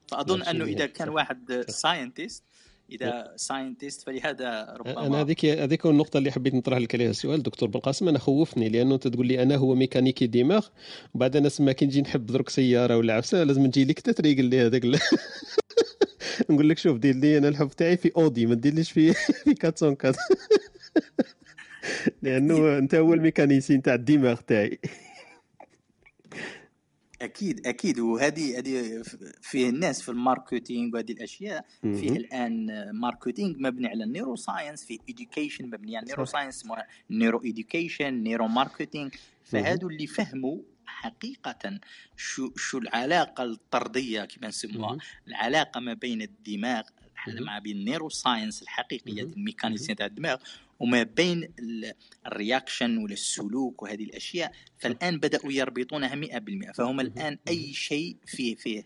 فأظن 0.08 0.42
أنه 0.42 0.64
إذا 0.64 0.86
كان 0.86 1.08
واحد 1.08 1.64
scientist 1.68 2.44
إذا 2.90 3.32
scientist 3.36 4.02
فلهذا 4.02 4.76
ربما 4.78 5.06
أنا 5.06 5.20
هذيك 5.20 5.44
هذيك 5.44 5.86
النقطة 5.86 6.18
اللي 6.18 6.30
حبيت 6.30 6.54
نطرح 6.54 6.78
لك 6.78 6.94
عليها 6.94 7.10
السؤال 7.10 7.42
دكتور 7.42 7.68
بالقاسم. 7.68 8.08
أنا 8.08 8.18
خوفني 8.18 8.68
لأنه 8.68 8.94
أنت 8.94 9.08
تقول 9.08 9.26
لي 9.26 9.42
أنا 9.42 9.56
هو 9.56 9.74
mécanicien 9.74 10.26
دماغ 10.26 10.66
وبعد 11.14 11.36
أنا 11.36 11.48
سما 11.48 11.72
كي 11.72 11.86
نجي 11.86 12.02
نحب 12.02 12.26
درك 12.26 12.48
سيارة 12.48 12.96
ولا 12.96 13.14
عفسة 13.14 13.44
لازم 13.44 13.66
نجي 13.66 13.84
لك 13.84 14.00
تتريقل 14.00 14.44
لي 14.44 14.60
هذاك 14.60 14.84
نقول 16.50 16.68
لك 16.68 16.78
شوف 16.78 16.98
دير 16.98 17.14
لي 17.14 17.38
أنا 17.38 17.48
الحب 17.48 17.68
تاعي 17.68 17.96
في 17.96 18.12
أودي 18.16 18.46
ما 18.46 18.54
ديرليش 18.54 18.92
في 18.92 19.12
في 19.44 19.54
404 19.64 20.14
لأنه 22.22 22.78
أنت 22.78 22.94
هو 22.94 23.14
ال 23.14 23.20
mécanicien 23.20 23.78
تاع 23.78 23.94
الدماغ 23.94 24.40
تاعي. 24.46 24.78
أكيد 27.22 27.66
أكيد. 27.66 27.98
وهذه 27.98 28.58
هذه 28.58 29.02
فيه 29.42 29.68
الناس 29.68 30.02
في 30.02 30.08
ال 30.08 30.17
marketing 30.17 30.94
وهذه 30.94 31.12
الأشياء. 31.12 31.64
فيه 31.82 32.10
الآن 32.10 32.66
marketing 32.94 33.54
مبني 33.58 33.86
على 33.88 34.04
ال 34.04 34.36
neuroscience 34.36 34.84
فيه 34.84 34.98
education 35.08 35.66
مبني 35.66 35.96
على 35.96 36.02
ال 36.04 36.24
neuroscience 36.24 36.64
neuro 37.10 37.38
education 37.38 38.14
neuro 38.14 38.48
marketing 38.48 39.10
فهادو 39.44 39.88
اللي 39.88 40.06
فهموا 40.06 40.58
حقيقة 40.86 41.80
شو 42.16 42.50
شو 42.56 42.78
العلاقة 42.78 43.44
الطردية 43.44 44.24
كما 44.24 44.48
نسموها. 44.48 44.98
العلاقة 45.28 45.80
ما 45.80 45.94
بين 45.94 46.22
الدماغ 46.22 46.82
ما 47.40 47.58
بين 47.58 47.76
ال 47.76 48.08
neuroscience 48.08 48.62
الحقيقية 48.62 49.22
ال 49.22 49.29
mechanism 49.29 49.94
تاع 49.94 50.06
الدماغ 50.06 50.36
وما 50.80 51.02
بين 51.02 51.52
ال 52.26 52.34
reaction 52.34 52.98
ولا 52.98 53.12
السلوك 53.12 53.82
وهذه 53.82 54.04
الأشياء 54.04 54.52
فالآن 54.78 55.18
بدأوا 55.18 55.52
يربطونها 55.52 56.40
100% 56.68 56.72
فهم 56.72 57.00
الآن 57.00 57.38
أي 57.48 57.72
شيء 57.72 58.16
فيه 58.26 58.54
فيه 58.54 58.84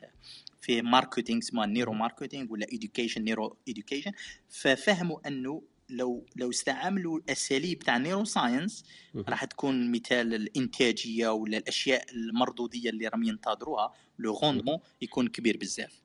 فيه 0.61 0.83
marketing 0.83 1.39
اسمه 1.39 1.67
neuro 1.67 1.93
marketing 1.93 2.53
ولا 2.53 2.67
education 2.73 3.23
neuro 3.23 3.57
education 3.69 4.13
ففهموا 4.49 5.29
أنه 5.29 5.63
لو 5.91 6.27
لو 6.37 6.51
استعملوا 6.51 7.19
الأساليب 7.19 7.79
تاع 7.79 7.97
neuroscience 7.97 8.85
راح 9.15 9.45
تكون 9.45 9.91
مثال 9.91 10.35
الإنتاجية 10.35 11.29
ولا 11.29 11.59
الأشياء 11.59 12.05
المردودية 12.13 12.91
اللي 12.91 13.09
راهم 13.09 13.23
ينتظروها 13.23 13.93
le 14.19 14.39
rendement 14.43 14.79
يكون 15.03 15.29
كبير 15.29 15.57
بزاف. 15.57 16.04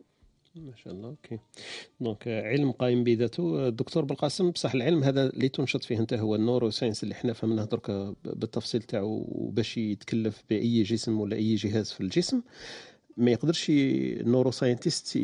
ما 0.60 0.76
شاء 0.76 0.94
الله 0.94 1.10
okay. 1.10 1.40
donc 2.00 2.28
علم 2.28 2.72
قائم 2.72 3.04
بذاته. 3.04 3.68
الدكتور 3.68 4.06
بالقاسم 4.06 4.52
بصح 4.52 4.74
العلم 4.74 5.04
هذا 5.04 5.30
اللي 5.30 5.50
تنشط 5.50 5.84
فيه 5.84 6.00
أنت 6.00 6.14
هو 6.14 6.36
ال 6.36 6.70
neuroscience 6.70 7.04
اللي 7.04 7.14
إحنا 7.14 7.34
فهمناه 7.34 7.66
درك 7.66 7.92
بالتفصيل 8.26 8.82
تاعو 8.82 9.24
باش 9.54 9.78
يتكلف 9.78 10.44
بأي 10.50 10.84
جسم 10.84 11.20
ولا 11.20 11.36
أي 11.36 11.56
جهاز 11.56 11.92
في 11.92 12.02
الجسم. 12.02 12.42
ما 13.20 13.32
يقدرش 13.32 13.66
النورو 13.70 14.52
ساينتيست 14.52 15.16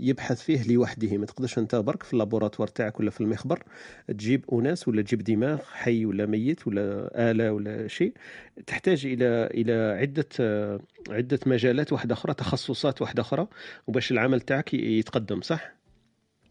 يبحث 0.00 0.42
فيه 0.42 0.72
لوحده. 0.72 1.16
ما 1.16 1.26
تقدرش 1.26 1.58
أنت 1.58 1.74
برك 1.74 2.02
في 2.02 2.12
اللابوراتوار 2.12 2.68
تاعك 2.68 3.00
ولا 3.00 3.10
في 3.10 3.20
المخبر 3.20 3.62
تجيب 4.08 4.44
أناس 4.52 4.88
ولا 4.88 5.02
تجيب 5.02 5.24
دماغ 5.24 5.58
حي 5.72 6.04
ولا 6.04 6.26
ميت 6.26 6.66
ولا 6.66 7.10
آلة 7.30 7.52
ولا 7.52 7.88
شيء. 7.88 8.12
تحتاج 8.66 9.06
إلى 9.06 9.46
إلى 9.54 9.72
عدة 10.00 10.28
عدة 11.10 11.38
مجالات 11.46 11.92
واحدة 11.92 12.14
أخرى 12.14 12.34
تخصصات 12.34 13.02
واحدة 13.02 13.22
أخرى 13.22 13.46
وباش 13.86 14.12
العمل 14.12 14.40
تاعك 14.40 14.74
يتقدم 14.74 15.40
صح؟ 15.40 15.77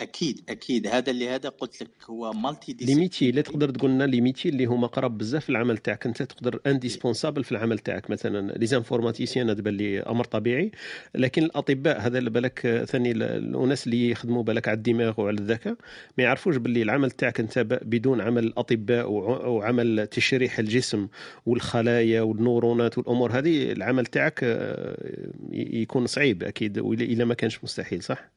أكيد 0.01 0.41
أكيد. 0.49 0.88
هذا 0.88 1.12
اللي 1.12 1.29
هذا 1.29 1.49
قلت 1.49 1.83
لك 1.83 1.89
هو 2.10 2.33
مالتي 2.33 2.77
ليميتي 2.81 3.31
لا 3.31 3.41
تقدر 3.41 3.69
تقول 3.69 3.91
لنا 3.91 4.03
ليميتي 4.03 4.49
اللي 4.49 4.65
هما 4.65 4.88
قراب 4.88 5.17
بزاف 5.17 5.43
في 5.43 5.49
العمل 5.49 5.77
تاعك. 5.77 6.05
أنت 6.05 6.23
تقدر 6.23 6.60
انديسبونسابل 6.67 7.43
في 7.43 7.51
العمل 7.51 7.79
تاعك. 7.79 8.10
مثلا 8.10 8.51
لي 8.51 8.65
زانفورماتيسيان 8.65 9.55
تبان 9.55 9.77
لي 9.77 9.99
أمر 9.99 10.23
طبيعي. 10.23 10.71
لكن 11.15 11.43
الأطباء 11.43 11.99
هذا 12.01 12.19
بالك 12.19 12.86
ثاني 12.88 13.12
الناس 13.12 13.88
اللي 13.88 14.10
يخدموا 14.10 14.43
بالك 14.43 14.67
على 14.67 14.77
الدماغ 14.77 15.21
وعلى 15.21 15.38
الذكاء 15.38 15.75
ما 16.17 16.23
يعرفوش 16.23 16.57
باللي 16.57 16.81
العمل 16.81 17.12
تاعك 17.12 17.39
أنت 17.39 17.60
بدون 17.60 18.21
عمل 18.21 18.43
الاطباء 18.43 19.12
وعمل 19.49 20.07
تشريح 20.07 20.60
الجسم 20.60 21.07
والخلايا 21.45 22.21
والنورونات 22.21 22.97
والأمور 22.97 23.31
هذه 23.31 23.71
العمل 23.71 24.05
تاعك 24.05 24.39
آه، 24.43 25.23
يكون 25.51 26.07
صعيب 26.07 26.43
أكيد 26.43 26.77
إلا 26.77 27.25
ما 27.25 27.33
كانش 27.33 27.63
مستحيل 27.63 28.03
صح؟ 28.03 28.37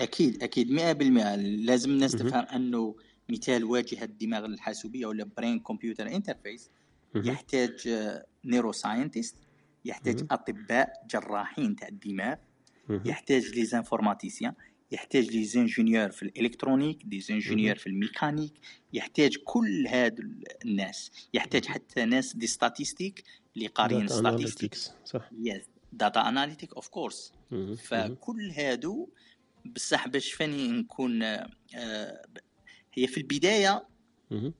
أكيد 0.00 0.42
أكيد. 0.42 0.68
100% 0.68 1.34
لازم 1.66 1.90
الناس 1.90 2.12
تفهم 2.12 2.44
أنه 2.44 2.96
مثال 3.28 3.64
واجهة 3.64 4.04
الدماغ 4.04 4.44
الحاسوبيه 4.44 5.06
ولا 5.06 5.24
brain 5.36 5.58
computer 5.58 6.06
interface 6.06 6.70
يحتاج 7.14 7.88
neuroscientist 8.44 9.36
يحتاج 9.84 10.20
أطباء 10.30 10.92
جراحين 11.10 11.76
تاع 11.76 11.88
الدماغ 11.88 12.36
يحتاج 12.90 13.44
les 13.46 13.64
informaticiens 13.64 14.52
يحتاج 14.92 15.30
les 15.30 15.44
ingénieurs 15.44 16.10
في 16.10 16.22
الإلكترونيك 16.22 17.02
des 17.04 17.20
ingénieurs 17.20 17.76
في 17.76 17.86
الميكانيك 17.86 18.52
يحتاج 18.92 19.36
كل 19.44 19.86
هاد 19.86 20.44
الناس. 20.64 21.10
يحتاج 21.34 21.66
حتى 21.66 22.04
ناس 22.04 22.36
des 22.36 22.46
statistiques 22.46 23.24
اللي 23.56 23.66
قارين 23.66 24.08
statistiques 24.08 24.74
صح. 25.04 25.30
yes 25.42 25.62
data 25.92 26.28
analytics 26.28 26.74
of 26.74 26.88
course 26.88 27.32
فكل 27.82 28.50
هادو 28.50 29.08
بصح 29.64 30.08
باش 30.08 30.32
enfin 30.32 30.68
نكون 30.68 31.22
آه، 31.22 32.22
هي 32.94 33.06
في 33.06 33.18
البداية 33.18 33.88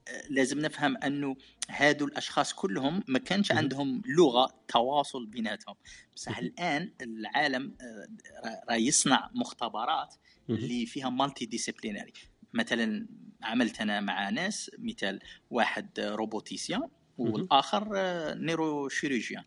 آه، 0.08 0.22
لازم 0.30 0.60
نفهم 0.60 0.96
أنه 0.96 1.36
هادو 1.68 2.06
الأشخاص 2.06 2.52
كلهم 2.52 3.02
ما 3.08 3.18
كانش 3.18 3.52
عندهم 3.52 4.02
لغة 4.06 4.54
تواصل 4.68 5.26
بيناتهم. 5.26 5.74
بصح 6.16 6.38
الآن 6.38 6.92
العالم 7.02 7.76
آه، 7.80 8.62
راه 8.70 8.76
يصنع 8.76 9.30
مختبرات 9.34 10.14
اللي 10.50 10.86
فيها 10.86 11.10
multidisciplinary 11.10 12.12
مثلا 12.52 13.06
عملت 13.42 13.80
أنا 13.80 14.00
مع 14.00 14.30
ناس 14.30 14.70
مثال 14.78 15.20
واحد 15.50 16.00
roboticien 16.00 16.88
والآخر 17.18 17.88
neurochirurgien 18.34 19.44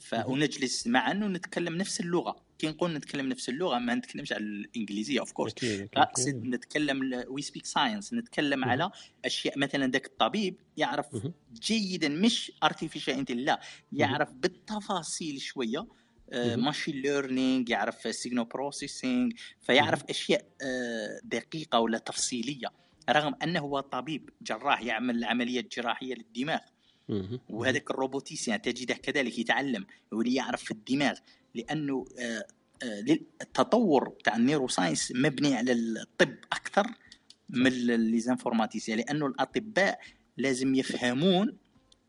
فنجلس 0.00 0.86
معا 0.86 1.14
ونتكلم 1.14 1.76
نفس 1.76 2.00
اللغة. 2.00 2.48
كي 2.58 2.68
نقول 2.68 2.92
نتكلم 2.92 3.28
نفس 3.28 3.48
اللغة 3.48 3.78
ما 3.78 3.94
نتكلمش 3.94 4.32
على 4.32 4.44
الإنجليزية 4.44 5.20
of 5.20 5.32
course 5.32 5.54
اقصد 5.96 6.44
نتكلم 6.44 7.24
we 7.28 7.42
speak 7.42 7.66
science 7.66 8.14
نتكلم 8.14 8.64
على 8.64 8.90
أشياء 9.24 9.58
مثلا 9.58 9.90
ذاك 9.90 10.06
الطبيب 10.06 10.56
يعرف 10.76 11.06
جيدا 11.52 12.08
مش 12.08 12.52
artificial 12.62 13.14
int 13.14 13.30
لا 13.30 13.60
يعرف 13.92 14.32
بالتفاصيل 14.32 15.40
شوية 15.40 15.86
machine 16.32 16.94
uh, 16.94 16.96
learning 16.96 17.68
يعرف 17.68 18.16
signal 18.16 18.44
processing 18.44 19.32
فيعرف 19.60 20.04
أشياء 20.04 20.40
uh, 20.40 21.24
دقيقة 21.24 21.80
ولا 21.80 21.98
تفصيلية 21.98 22.68
رغم 23.10 23.34
أنه 23.42 23.60
هو 23.60 23.80
طبيب 23.80 24.30
جراح 24.42 24.82
يعمل 24.82 25.18
العمليات 25.18 25.64
الجراحيه 25.64 26.14
للدماغ. 26.14 26.58
وهذاك 27.48 27.90
ال 27.90 27.96
roboticien 27.96 28.62
تجده 28.62 28.94
كذلك 28.94 29.38
يتعلم 29.38 29.86
يولي 30.12 30.34
يعرف 30.34 30.64
في 30.64 30.70
الدماغ 30.70 31.18
لأنه 31.54 32.04
آه، 32.18 32.46
آه، 32.82 33.18
التطور 33.42 34.14
تاع 34.24 34.36
ال 34.36 34.68
neuroscience 34.68 35.12
مبني 35.14 35.54
على 35.54 35.72
الطب 35.72 36.34
أكثر 36.52 36.86
من 37.48 37.70
les 38.10 38.20
informaticiens 38.20 38.98
لأنه 38.98 39.26
الأطباء 39.26 40.00
لازم 40.36 40.74
يفهمون 40.74 41.56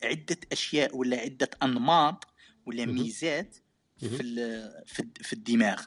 عدة 0.03 0.37
أشياء 0.51 0.97
ولا 0.97 1.17
عدة 1.17 1.49
أنماط 1.63 2.27
ولا 2.65 2.85
ميزات 2.85 3.57
في 3.97 5.03
في 5.21 5.33
الدماغ. 5.33 5.83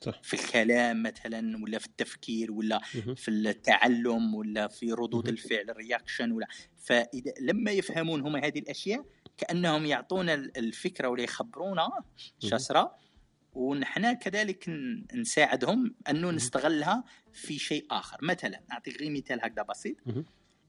صح. 0.00 0.22
في 0.22 0.34
الكلام 0.34 1.02
مثلا 1.02 1.64
ولا 1.64 1.78
في 1.78 1.86
التفكير 1.86 2.52
ولا 2.52 2.78
في 3.16 3.28
التعلم 3.28 4.34
ولا 4.34 4.68
في 4.68 4.92
ردود 4.92 5.28
الفعل 5.28 5.70
ال 5.70 5.77
reaction 5.77 6.32
ولا. 6.32 6.46
فإذا 6.76 7.32
لما 7.40 7.70
يفهمون 7.70 8.20
هم 8.20 8.36
هذه 8.36 8.58
الأشياء 8.58 9.04
كأنهم 9.36 9.86
يعطونا 9.86 10.34
الفكرة 10.34 11.08
ولا 11.08 11.22
يخبرونا 11.22 11.90
شسرة 12.38 12.96
ونحن 13.52 14.12
كذلك 14.12 14.68
نساعدهم 15.14 15.94
أنه 16.10 16.30
نستغلها 16.30 17.04
في 17.32 17.58
شيء 17.58 17.86
آخر. 17.90 18.18
مثلا 18.22 18.62
نعطيك 18.70 19.00
غير 19.00 19.10
مثال 19.10 19.40
هكذا 19.44 19.62
بسيط. 19.62 19.96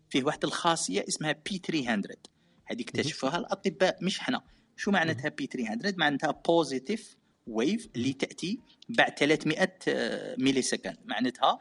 فيه 0.09 0.23
واحد 0.23 0.45
الخاصية 0.45 1.05
اسمها 1.07 1.31
P 1.31 1.57
300 1.57 2.17
هذه 2.65 2.81
اكتشفوها 2.81 3.37
الأطباء 3.37 3.97
مش 4.01 4.19
إحنا. 4.19 4.41
شو 4.77 4.91
معناتها 4.91 5.29
P 5.29 5.45
300 5.45 5.93
معناتها 5.97 6.31
positive 6.31 7.15
wave 7.47 7.89
اللي 7.95 8.13
تاتي 8.13 8.59
بعد 8.89 9.17
300 9.19 9.77
millisecond 10.37 10.97
معناتها 11.05 11.59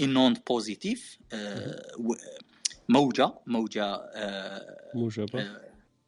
une 0.00 0.15
onde 0.15 0.34
positive 0.48 1.18
موجه 2.88 3.34
موجه 3.46 4.00
موجبه 4.94 5.60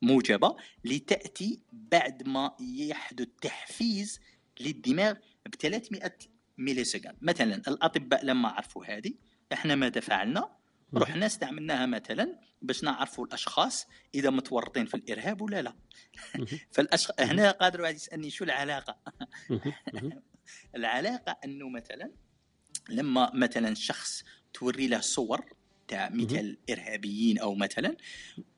موجبه 0.02 0.56
لتاتي 0.84 1.60
بعد 1.72 2.28
ما 2.28 2.56
يحدث 2.60 3.28
تحفيز 3.42 4.20
للدماغ 4.60 5.14
ب 5.46 5.54
300 5.54 6.12
ميلي 6.58 6.84
سكند 6.84 7.16
مثلا 7.22 7.54
الاطباء 7.68 8.24
لما 8.24 8.48
عرفوا 8.48 8.84
هذه 8.84 9.14
إحنا 9.52 9.74
ماذا 9.74 10.00
فعلنا 10.00 10.48
رحنا 10.94 11.26
استعملناها 11.26 11.86
مثلا 11.86 12.38
باش 12.62 12.84
نعرفوا 12.84 13.26
الأشخاص 13.26 13.86
إذا 14.14 14.30
متورطين 14.30 14.86
في 14.86 14.94
الإرهاب 14.94 15.42
ولا 15.42 15.62
لا. 15.62 15.74
فالأشخ... 16.74 17.10
هنا 17.18 17.50
قادر 17.50 17.80
واحد 17.80 17.94
يسألني 17.94 18.30
شو 18.30 18.44
العلاقة؟ 18.44 18.96
العلاقة 20.76 21.36
أنه 21.44 21.68
مثلا 21.68 22.12
لما 22.88 23.30
مثلا 23.34 23.74
شخص 23.74 24.24
توري 24.54 24.86
له 24.86 25.00
صور 25.00 25.44
تاع 25.88 26.08
مثل 26.08 26.58
إرهابيين 26.70 27.38
أو 27.38 27.54
مثلا 27.54 27.96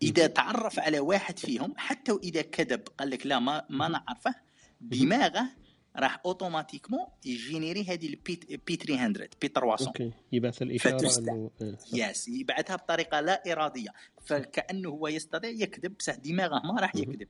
إذا 0.02 0.26
تعرف 0.26 0.78
على 0.78 1.00
واحد 1.00 1.38
فيهم 1.38 1.74
حتى 1.76 2.12
وإذا 2.12 2.42
كذب 2.42 2.88
قال 2.98 3.10
لك 3.10 3.26
لا 3.26 3.38
ما 3.38 3.66
ما 3.70 3.88
نعرفه 3.88 4.34
دماغه 4.80 5.50
راح 5.96 6.20
automatiquement 6.26 7.06
يجينيري 7.24 7.84
هذه 7.84 8.06
ال 8.06 8.23
P 8.23 8.40
P 8.66 8.76
300 8.76 9.28
P 9.40 9.48
300 9.48 9.86
okay 9.86 10.12
يبعث 10.32 10.62
الإشارة 10.62 11.18
إنه 11.18 11.50
yes 11.92 12.28
إيه، 12.28 12.40
يبعثها 12.40 12.76
بطريقة 12.76 13.20
لا 13.20 13.52
إرادية. 13.52 13.90
فكأنه 14.24 14.88
هو 14.88 15.08
يستطيع 15.08 15.50
يكذب 15.50 15.96
بصح 15.98 16.14
دماغه 16.14 16.66
ما 16.66 16.80
راح 16.80 16.96
يكذب. 16.96 17.28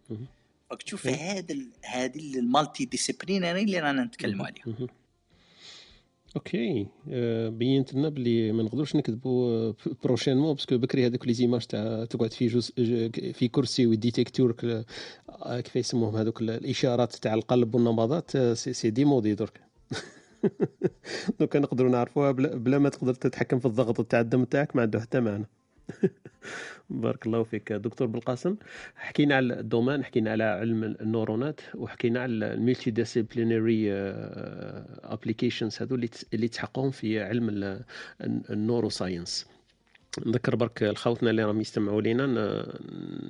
راك 0.71 0.83
تشوف 0.83 1.07
هذا 1.07 1.57
هذه 1.85 2.39
ال 2.39 2.85
multidisciplinary 2.85 3.63
اللي 3.63 3.81
رانا 3.81 4.05
نتكلموا 4.05 4.47
عليها. 4.47 4.89
أوكي 6.37 6.87
آه، 7.11 7.49
بينت 7.49 7.95
لنا 7.95 8.09
بلي 8.09 8.53
ما 8.53 8.63
نقدروش 8.63 8.97
نكذبوا 8.97 9.73
بروشينمون 10.05 10.55
باسكو 10.55 10.79
بكري 10.79 11.07
هذوك 11.07 11.27
لي 11.27 11.33
زيماج 11.33 11.67
تاع 11.67 12.05
تقعد 12.05 12.33
في 12.33 12.47
جزء 12.47 12.75
في 13.33 13.49
كرسي 13.49 13.87
ويديتيكتور 13.87 14.57
آه، 15.29 15.61
كيف 15.61 15.77
يسموهم 15.77 16.17
هذوك 16.17 16.41
الاشارات 16.41 17.15
تاع 17.15 17.35
القلب 17.35 17.75
والنبضات 17.75 18.37
آه، 18.37 18.55
سي 18.55 18.91
دي 18.91 19.05
مودي 19.05 19.35
درك 19.35 19.61
دونك 21.39 21.57
نقدروا 21.57 21.91
نعرفوها 21.91 22.31
بلا 22.33 22.79
ما 22.79 22.89
تقدر 22.89 23.15
تتحكم 23.15 23.59
في 23.59 23.67
الضغط 23.67 24.07
تاع 24.07 24.21
الدم 24.21 24.45
تاعك 24.45 24.77
ما 24.77 24.83
عنده 24.83 25.01
حتى 25.01 25.21
معنى 25.21 25.47
بارك 26.91 27.27
الله 27.27 27.43
فيك 27.43 27.73
دكتور 27.73 28.07
بالقاسم. 28.07 28.57
حكينا 28.97 29.37
على 29.37 29.61
الدومان 29.61 30.05
حكينا 30.05 30.31
على 30.31 30.45
علم 30.45 30.85
النورونات 30.85 31.61
وحكينا 31.75 32.21
على 32.21 32.33
الميلتي 32.55 32.91
ديسيبلينري 32.91 33.93
applications 35.05 35.83
هذو 35.83 35.95
اللي 36.35 36.49
تحققهم 36.49 36.91
في 36.91 37.23
علم 37.23 37.81
ال 38.21 38.89
neuroscience 38.89 39.54
نذكر 40.27 40.57
برك 40.57 40.83
الخوتنا 40.83 41.31
اللي 41.31 41.45
راهم 41.45 41.61
يستمعوا 41.61 42.03
لينا 42.03 42.27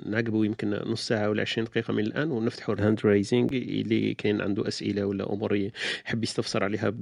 نعقبوا 0.07 0.47
يمكن 0.47 0.70
نص 0.70 1.09
ساعة 1.09 1.31
ولا 1.31 1.42
20 1.42 1.66
دقيقة 1.66 1.92
من 1.92 2.05
الآن 2.05 2.31
ونفتحوا 2.31 2.75
ال 2.74 2.80
hand 2.80 3.00
raising 3.04 3.48
اللي 3.53 4.14
كاين 4.14 4.40
عنده 4.40 4.68
أسئلة 4.68 5.05
ولا 5.05 5.33
أمور 5.33 5.57
يحب 5.57 6.25
يستفسر 6.25 6.64
عليها 6.64 6.92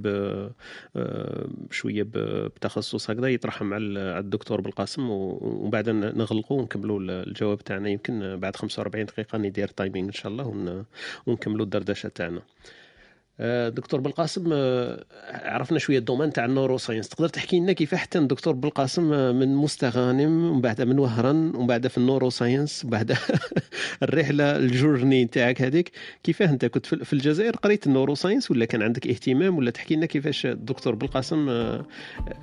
بشويه 0.95 2.07
آه، 2.15 2.47
بتخصص 2.47 3.09
هكذا 3.09 3.27
يطرحها 3.27 3.65
مع 3.65 3.77
الدكتور 4.19 4.61
بالقاسم 4.61 5.09
ومن 5.09 5.69
بعد 5.69 5.89
نغلقوا 5.89 6.59
ونكملوا 6.61 6.99
الجواب 6.99 7.59
تاعنا 7.63 7.89
يمكن 7.89 8.37
بعد 8.39 8.55
45 8.55 9.05
دقيقة 9.05 9.37
ندير 9.37 9.67
timing 9.67 10.07
إن 10.07 10.13
شاء 10.13 10.31
الله 10.31 10.85
ونكملوا 11.27 11.65
الدردشة 11.65 12.09
تاعنا. 12.09 12.41
دكتور 13.39 13.99
بالقاسم 13.99 14.49
آه، 14.53 15.05
عرفنا 15.31 15.79
شوية 15.79 15.97
ال 15.97 16.02
domaine 16.02 16.33
تاع 16.33 16.45
ال 16.45 16.77
neuroscience 16.77 17.09
تقدر 17.09 17.29
تحكي 17.29 17.59
لنا 17.59 17.73
كيف 17.73 17.95
حتى 17.95 18.19
الدكتور 18.19 18.53
بالقاسم 18.53 19.13
آه، 19.13 19.31
من 19.31 19.55
مستغانم 19.55 20.51
ومن 20.51 20.61
بعد 20.61 20.81
من 20.81 20.99
وهران 20.99 21.55
ومن 21.55 21.67
بعد 21.67 21.87
في 21.87 21.97
ال 21.97 22.29
neuroscience 22.29 22.83
ومن 22.83 22.91
بعد 22.91 23.17
الرحلة 24.03 24.55
ال 24.55 24.64
journey 24.64 25.25
تاعك 25.25 25.61
هذيك 25.61 25.91
كيفاه 26.23 26.45
انت 26.45 26.65
كنت 26.65 26.85
في 26.85 27.13
الجزائر 27.13 27.55
قريت 27.55 27.87
ال 27.87 28.15
neuroscience 28.15 28.51
ولا 28.51 28.65
كان 28.65 28.81
عندك 28.81 29.07
اهتمام 29.07 29.57
ولا 29.57 29.71
تحكي 29.71 29.95
لنا 29.95 30.05
كيفاش 30.05 30.45
الدكتور 30.45 30.95
بالقاسم 30.95 31.63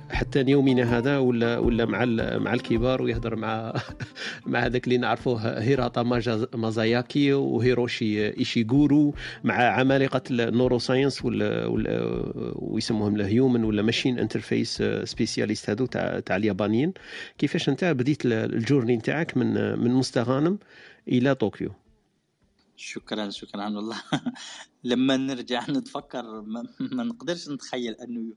حتى 0.09 0.43
يومنا 0.47 0.97
هذا 0.97 1.17
ولا 1.17 1.57
ولا 1.57 1.85
مع 1.85 2.05
مع 2.37 2.53
الكبار 2.53 3.01
ويهضر 3.01 3.35
مع 3.35 3.73
مع 4.45 4.59
هذاك 4.59 4.83
اللي 4.83 4.97
نعرفوه 4.97 5.59
هيراتا 5.59 6.03
ماساياكي 6.53 7.33
وهيروشي 7.33 8.37
إيشيغورو 8.37 9.13
مع 9.43 9.55
عمالقة 9.55 10.21
ال 10.31 10.80
neuroscience 10.81 11.25
ولا 11.25 11.65
ولا 11.65 11.99
ويسموهم 12.55 13.15
ال 13.15 13.23
human 13.23 13.63
ولا 13.63 13.81
machine 13.81 14.19
interface 14.19 14.83
specialist 15.03 15.69
هذو 15.69 15.85
تاع 15.85 16.19
تاع 16.19 16.35
اليابانيين. 16.35 16.93
كيفاش 17.37 17.69
انت 17.69 17.85
بديت 17.85 18.25
ال 18.25 18.34
journey 18.34 18.97
نتاعك 18.97 19.37
من 19.37 19.79
من 19.79 19.91
مستغانم 19.91 20.59
إلى 21.07 21.35
طوكيو؟ 21.35 21.71
شكرا 22.75 23.29
شكرا 23.29 23.69
والله. 23.69 24.01
لما 24.83 25.17
نرجع 25.17 25.65
نتفكر 25.69 26.41
ما, 26.41 26.63
ما 26.79 27.03
نقدرش 27.03 27.49
نتخيل 27.49 27.93
أنه 27.93 28.33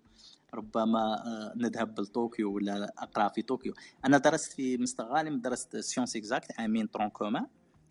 ربما 0.54 1.14
آه، 1.26 1.52
نذهب 1.57 2.00
لطوكيو 2.00 2.52
ولا 2.52 2.92
أقرأ 2.98 3.28
في 3.28 3.42
طوكيو. 3.42 3.74
أنا 4.04 4.18
درست 4.18 4.52
في 4.52 4.76
مستغانم 4.76 5.40
درست 5.40 5.76
sciences 5.77 6.16
exactes 6.16 6.53
عامين 6.59 6.90
tronc 6.90 7.09
commun 7.09 7.46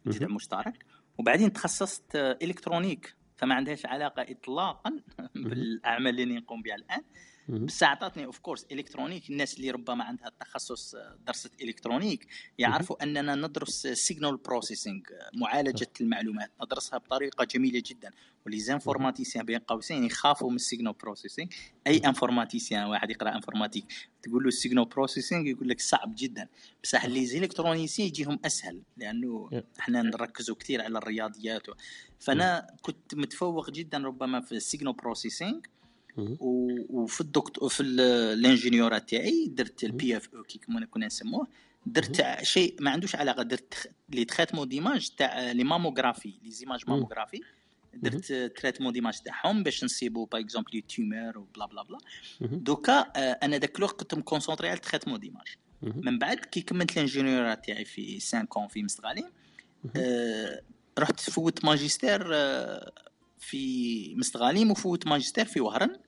مشترك. 0.06 0.86
وبعدين 1.18 1.54
تخصصت 1.54 2.16
électronique 2.16 3.16
فما 3.44 3.56
عندهاش 3.56 3.86
علاقة 3.86 4.22
اطلاقا 4.30 5.00
بالأعمال 5.36 6.20
اللي 6.20 6.36
نقوم 6.36 6.62
بها 6.62 6.76
الآن. 6.76 7.04
بس 7.50 7.84
أعطتني 7.84 8.26
of 8.26 8.40
course 8.40 8.66
électronique. 8.72 9.30
الناس 9.30 9.58
اللي 9.58 9.72
ربما 9.72 10.04
عندها 10.04 10.28
التخصص 10.28 10.96
آه، 10.96 11.18
درست 11.28 11.62
électronique 11.62 12.28
يعرفوا 12.58 13.04
أننا 13.04 13.36
ندرس 13.36 13.88
signal 13.88 14.38
processing 14.38 15.08
معالجة 15.34 15.90
المعلومات. 16.02 16.52
ندرسها 16.64 17.00
بطريقة 17.00 17.44
جميلة 17.46 17.84
جدا. 17.86 18.12
و 18.46 18.51
les 18.51 18.68
informaticiens 18.68 19.46
بين 19.46 19.60
قوسين 19.60 20.04
يخافوا 20.04 20.50
من 20.50 20.56
ال 20.56 20.61
signal 20.61 20.94
processing 20.94 21.54
أي 21.88 21.98
informaticien 21.98 22.84
واحد 22.84 23.10
يقرأ 23.12 23.36
informatique 23.36 23.86
تقول 24.24 24.44
له 24.44 24.48
ال 24.48 24.53
signal 24.53 24.86
processing 24.86 25.48
يقول 25.48 25.70
لك 25.70 25.82
صعب 25.82 26.14
جدا. 26.18 26.48
بصح 26.84 27.04
les 27.04 27.40
électroniciens 27.40 28.08
يجيهم 28.08 28.40
أسهل 28.46 28.82
لأنه 28.98 29.64
إحنا 29.80 30.02
نركزوا 30.02 30.56
كثير 30.56 30.82
على 30.82 30.98
الرياضيات. 30.98 31.68
فأنا 32.20 32.68
كنت 32.82 33.16
متفوق 33.16 33.70
جدا 33.70 33.98
ربما 33.98 34.42
في 34.42 34.52
ال 34.52 34.58
signal 34.58 34.94
processing 34.94 35.66
وفي 36.18 37.22
الدكتور 37.22 37.70
في 37.70 37.84
ال 37.84 37.95
ingéniorat 37.95 39.10
تاعي 39.10 39.48
درت 39.48 39.84
ال 39.84 40.18
PFE 40.18 40.44
كي 40.44 40.60
كنا 40.92 41.06
نسموه 41.06 41.48
درت 41.86 42.44
شيء 42.44 42.76
ما 42.80 42.92
عندوش 42.92 43.16
علاقة 43.16 43.44
درت 43.44 43.92
le 44.10 44.26
traitement 44.26 44.68
d'images 44.68 45.10
تاع 45.10 45.52
les 45.52 45.64
mammographies 45.64 46.34
les 46.44 46.52
images 46.52 46.84
mammographie 46.88 47.42
درت 47.94 48.34
traitement 48.34 48.94
d'images 48.94 49.20
تاعهم 49.20 49.64
باش 49.64 49.84
نصيبوا 49.84 50.26
par 50.26 50.42
exemple 50.42 50.82
tumeur 50.82 51.38
و 51.38 51.45
bla 51.45 51.66
bla 51.66 51.84
bla 51.84 51.98
دوكا 52.42 53.00
أنا 53.18 53.58
ذاك 53.58 53.78
الوقت 53.78 54.00
كنت 54.00 54.14
م 54.14 54.19
concentré 54.19 54.68
على 54.68 54.78
ال 54.78 54.82
traitement 54.82 55.20
d'images 55.20 55.48
من 55.82 56.20
بعد 56.20 56.38
كي 56.38 56.62
كملت 56.62 56.92
ال 56.92 56.99
ingéniorat 56.99 57.66
تاعي 57.66 57.86
في 57.86 58.20
5 58.20 58.44
كون 58.44 58.68
في 58.68 58.84
مستغانم 58.84 59.30
أه 59.96 60.62
رحت 61.00 61.20
فوت 61.20 61.66
ماجستير 61.66 62.30
أه 62.34 62.92
في 63.44 64.16
مستغانم 64.16 64.72
وفوت 64.72 65.08
ماجستير 65.08 65.46
في 65.46 65.62
وهران. 65.62 66.00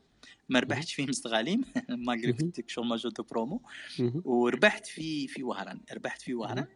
ما 0.50 0.60
ربحتش 0.60 0.94
في 0.94 1.06
مستغانم 1.06 1.66
malgré 2.06 2.70
شغل 2.70 2.88
major 2.88 3.12
de 3.12 3.24
promo. 3.24 3.62
وربحت 4.26 4.86
في 4.86 5.28
في 5.28 5.44
وهران. 5.44 5.82
ربحت 5.94 6.22
في 6.22 6.34
وهران. 6.34 6.68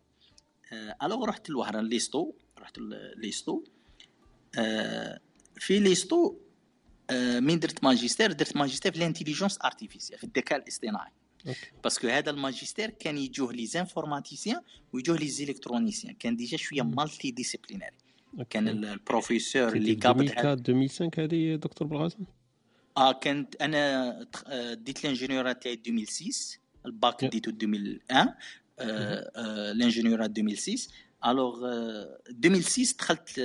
آه 0.73 0.95
alors 1.03 1.25
رحت 1.25 1.49
لوهران 1.49 1.85
l'USTO. 1.85 2.33
رحت 2.59 2.77
l'USTO. 3.17 3.63
آه 4.57 5.19
في 5.55 5.79
l'USTO 5.79 6.35
آه 7.09 7.39
من 7.39 7.59
درت 7.59 7.83
ماجستير؟ 7.83 8.31
درت 8.31 8.55
ماجستير 8.55 8.91
في 8.91 8.97
ال 8.97 9.02
intelligence 9.02 9.59
artificielle 9.65 10.19
في 10.19 10.23
الذكاء 10.23 10.59
الاصطناعي 10.59 11.11
parce 11.83 11.98
que 11.98 12.07
هذا 12.07 12.29
الماجستير 12.29 12.89
كان 12.89 13.17
يجوه 13.17 13.53
les 13.53 13.65
informaticiens 13.65 14.61
ويجوه 14.93 15.17
les 15.17 15.27
électroniciens 15.27 16.13
كان 16.13 16.35
déjà 16.35 16.57
شوية 16.57 16.81
multidisciplinary. 16.81 17.95
كان 18.49 18.67
البروفيسور 18.67 19.75
اللي 19.75 19.93
قابض 19.93 20.21
2004 20.21 20.53
2005 20.53 21.11
هذه 21.17 21.55
دكتور 21.55 21.87
بلقاسم 21.87 22.23
آه 22.97 23.11
كنت 23.11 23.55
أنا 23.55 24.09
آه، 24.47 24.73
ديت 24.73 25.05
ال 25.05 25.11
ingéniorat 25.11 25.63
تاعي 25.63 25.73
2006 25.73 26.59
الباك 26.85 27.25
ديتو 27.25 27.51
2001 27.51 28.33
ال 29.75 29.80
ingéniorat 29.80 30.29
2006 30.29 30.93
alors 31.25 31.65
2006 32.29 32.97
دخلت 32.99 33.39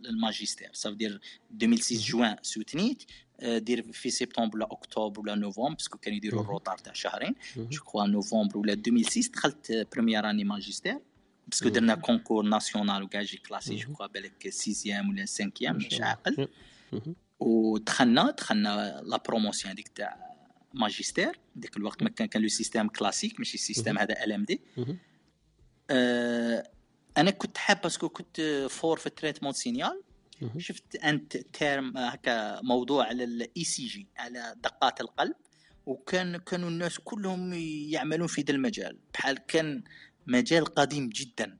للماجستير. 0.00 0.70
صافي 0.72 1.18
2006 1.52 1.96
جوان 1.96 2.36
سوتنيت 2.42 3.02
دير 3.42 3.92
في 3.92 4.10
سبتمبر 4.10 4.56
ولا 4.56 4.72
أكتوبر 4.72 5.20
ولا 5.20 5.34
نوفمبر 5.34 5.74
parce 5.74 5.89
que 5.89 5.98
كانوا 5.98 6.16
يديروا 6.16 6.42
ال 6.42 6.47
retard 6.47 6.78
تاع 6.78 6.92
شهرين. 6.92 7.34
je 7.56 7.80
crois 7.80 8.06
نوفمبر 8.06 8.58
ولا 8.58 8.72
2006 8.72 9.32
دخلت 9.32 9.88
première 9.92 10.30
année 10.30 10.44
ماجستير. 10.44 10.98
parce 11.48 11.61
que 11.61 11.68
درنا 11.68 11.94
concours 11.94 12.44
national 12.44 13.02
وكاع 13.02 13.22
j'ai 13.22 13.36
classé 13.36 13.76
je 13.76 13.92
crois 13.92 14.06
بالك 14.06 14.48
sixième 14.48 15.08
ولا 15.08 15.24
cinquième 15.24 15.76
مش 15.76 16.00
عاقل 16.00 16.48
ودخلنا 17.40 18.30
دخلنا 18.30 19.02
la 19.04 19.16
promotion 19.16 19.72
هذيك 19.72 19.88
تاع 19.88 20.34
ماجستير 20.74 21.38
ديك 21.56 21.76
الوقت 21.76 22.02
ما 22.02 22.10
كان 22.10 22.26
كان 22.28 22.42
le 22.42 22.48
système 22.48 22.88
classique 22.88 23.38
ماشي 23.38 23.54
ال 23.54 23.60
système 23.60 23.98
هذا 23.98 24.24
LMD 24.24 24.60
أنا 27.16 27.30
كنت 27.30 27.58
حاب 27.58 27.80
parce 27.80 27.97
que 27.97 28.08
كنت 28.08 28.66
fort 28.70 28.98
في 28.98 29.06
ال 29.06 29.10
traitement 29.10 29.52
signal 29.52 30.02
شفت 30.58 30.96
un 30.96 31.36
thème 31.36 31.98
هكا 31.98 32.60
موضوع 32.62 33.06
على 33.06 33.24
ال 33.24 33.64
ECG 33.64 34.06
على 34.16 34.54
دقات 34.62 35.00
القلب 35.00 35.34
وكان 35.86 36.36
كانوا 36.36 36.68
الناس 36.68 36.98
كلهم 36.98 37.52
يعملون 37.88 38.26
في 38.26 38.42
ذا 38.42 38.54
المجال 38.54 38.98
بحال 39.14 39.38
كان 39.46 39.82
مجال 40.26 40.64
قديم 40.64 41.08
جدا. 41.08 41.58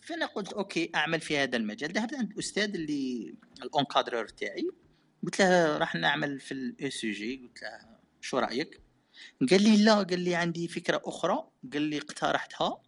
فأنا 0.00 0.26
قلت 0.26 0.52
okay 0.52 0.90
أعمل 0.94 1.20
في 1.20 1.38
هذا 1.38 1.56
المجال. 1.56 1.92
ذهبت 1.92 2.14
عند 2.14 2.32
الاستاذ 2.32 2.74
اللي 2.74 3.34
ال 3.62 3.69
encadreur 3.69 4.28
تاعي. 4.28 4.70
قلت 5.24 5.40
له 5.40 5.78
راح 5.78 5.94
نعمل 5.94 6.40
في 6.40 6.52
ال 6.52 6.90
ECG. 6.90 7.36
قلت 7.36 7.62
له 7.62 7.98
شو 8.20 8.38
رأيك؟ 8.38 8.80
قال 9.50 9.62
لي 9.62 9.84
لا. 9.84 9.94
قال 9.94 10.20
لي 10.20 10.34
عندي 10.34 10.68
فكرة 10.68 11.02
أخرى. 11.04 11.48
قال 11.72 11.82
لي 11.82 11.98
اقترحتها 11.98 12.82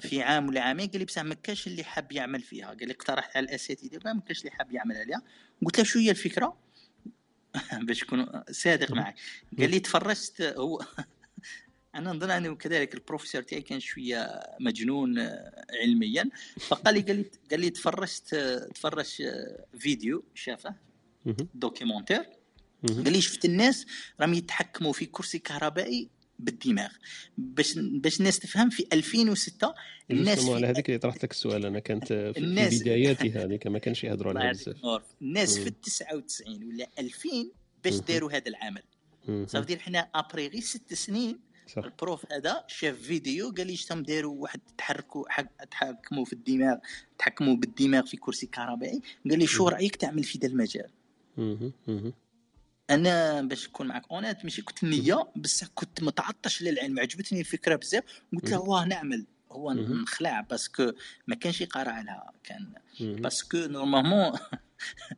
في 0.00 0.22
عام 0.22 0.48
ولا 0.48 0.60
عامين. 0.60 0.88
قال 0.88 0.98
لي 0.98 1.04
بصح 1.04 1.22
ما 1.22 1.34
كاش 1.34 1.66
اللي 1.66 1.84
حاب 1.84 2.12
يعمل 2.12 2.40
فيها. 2.40 2.66
قال 2.66 2.88
لي 2.88 2.92
اقترحت 2.92 3.36
على 3.36 3.44
الأساتذة. 3.44 4.00
ما 4.04 4.20
كاش 4.20 4.40
اللي 4.40 4.50
حاب 4.50 4.72
يعمل 4.72 4.96
عليها. 4.96 5.22
قلت 5.64 5.78
له 5.78 5.84
شو 5.84 5.98
هي 5.98 6.10
الفكرة؟ 6.10 6.56
باش 7.86 8.04
نكون 8.04 8.42
صادق 8.50 8.92
معك. 8.92 9.14
قال 9.58 9.70
لي 9.70 9.80
تفرجت 9.80 10.42
هو 10.42 10.84
أنا 11.94 12.12
نظن 12.12 12.30
أنه 12.30 12.54
كذلك 12.54 12.94
البروفيسور 12.94 13.42
تاعي 13.42 13.62
كان 13.62 13.80
شوية 13.80 14.40
مجنون 14.60 15.18
آه، 15.18 15.64
علميا 15.82 16.30
فقال 16.60 16.94
لي 16.94 17.00
قال 17.00 17.16
لي 17.16 17.24
قال 17.50 17.60
لي 17.60 17.70
تفرجت 17.70 18.34
آه، 18.34 18.58
تفرج 18.74 19.22
آه، 19.22 19.64
فيديو 19.78 20.24
شافه 20.34 20.74
مهم. 21.26 23.04
قال 23.04 23.12
لي 23.12 23.20
شفت 23.20 23.44
الناس 23.44 23.86
راهم 24.20 24.34
يتحكموا 24.34 24.92
في 24.92 25.06
كرسي 25.06 25.38
كهربائي 25.38 26.08
بالدماغ 26.38 26.88
باش 27.38 27.78
باش 27.78 28.20
الناس 28.20 28.38
تفهم 28.38 28.70
في 28.70 28.86
2006 28.92 29.74
الناس 30.10 30.48
على 30.48 30.66
هذيك 30.66 30.88
اللي 30.88 30.98
طرحت 30.98 31.24
لك 31.24 31.30
السؤال 31.30 31.66
أنا 31.66 31.78
كانت 31.78 32.06
في 32.12 32.38
الناس- 32.38 32.82
بداياتي 32.82 33.30
هذيك 33.38 33.66
ما 33.66 33.78
كانش 33.78 34.04
يهضروا 34.04 34.32
عليها 34.38 34.52
بزاف 34.52 35.02
الناس. 35.22 35.58
في 35.58 35.66
ال 35.68 35.80
99 35.80 36.64
ولا 36.64 36.88
2000 36.98 37.28
باش. 37.84 37.94
داروا 37.94 38.32
هذا 38.32 38.48
العمل. 38.48 38.82
صافي 39.46 39.66
دير 39.66 39.78
حنا 39.78 40.08
ابري 40.14 40.48
غير 40.48 40.60
ست 40.62 40.94
سنين 40.94 41.38
صح 41.66 41.84
ال 41.84 41.94
prof 41.94 42.32
هذا 42.32 42.64
شاف 42.68 42.96
فيديو 42.96 43.54
قال 43.56 43.66
لي 43.66 43.76
شتم 43.76 44.02
داروا 44.02 44.42
واحد 44.42 44.60
تحركوا 44.78 45.24
تحكموا 45.70 46.24
في 46.24 46.32
الدماغ 46.32 46.76
تحكموا 47.18 47.56
بالدماغ 47.56 48.06
في 48.06 48.16
كرسي 48.16 48.46
كهربائي 48.46 49.02
قال 49.30 49.38
لي 49.38 49.46
شو. 49.46 49.68
رأيك 49.68 49.96
تعمل 49.96 50.24
في 50.24 50.38
ذا 50.38 50.48
المجال. 50.48 50.90
أنا 52.90 53.42
باش 53.42 53.68
نكون 53.68 53.86
معك 53.86 54.10
honnête 54.10 54.44
ماشي 54.44 54.62
كنت 54.62 54.84
نيه 54.84 55.28
بس 55.36 55.64
كنت 55.64 56.02
متعطش 56.02 56.62
للعلم 56.62 57.00
عجبتني 57.00 57.40
الفكرة 57.40 57.76
بزاف 57.76 58.04
قلت 58.32 58.50
له. 58.50 58.60
واه 58.60 58.84
نعمل 58.84 59.26
هو. 59.52 59.72
نخلع 59.72 60.40
parce 60.40 60.72
que 60.72 60.92
ما 61.26 61.34
كانش 61.34 61.60
يقرا 61.60 62.02
لها 62.02 62.32
كان. 62.44 62.72
parce 63.00 63.36
que 63.36 63.58
normalement 63.58 64.32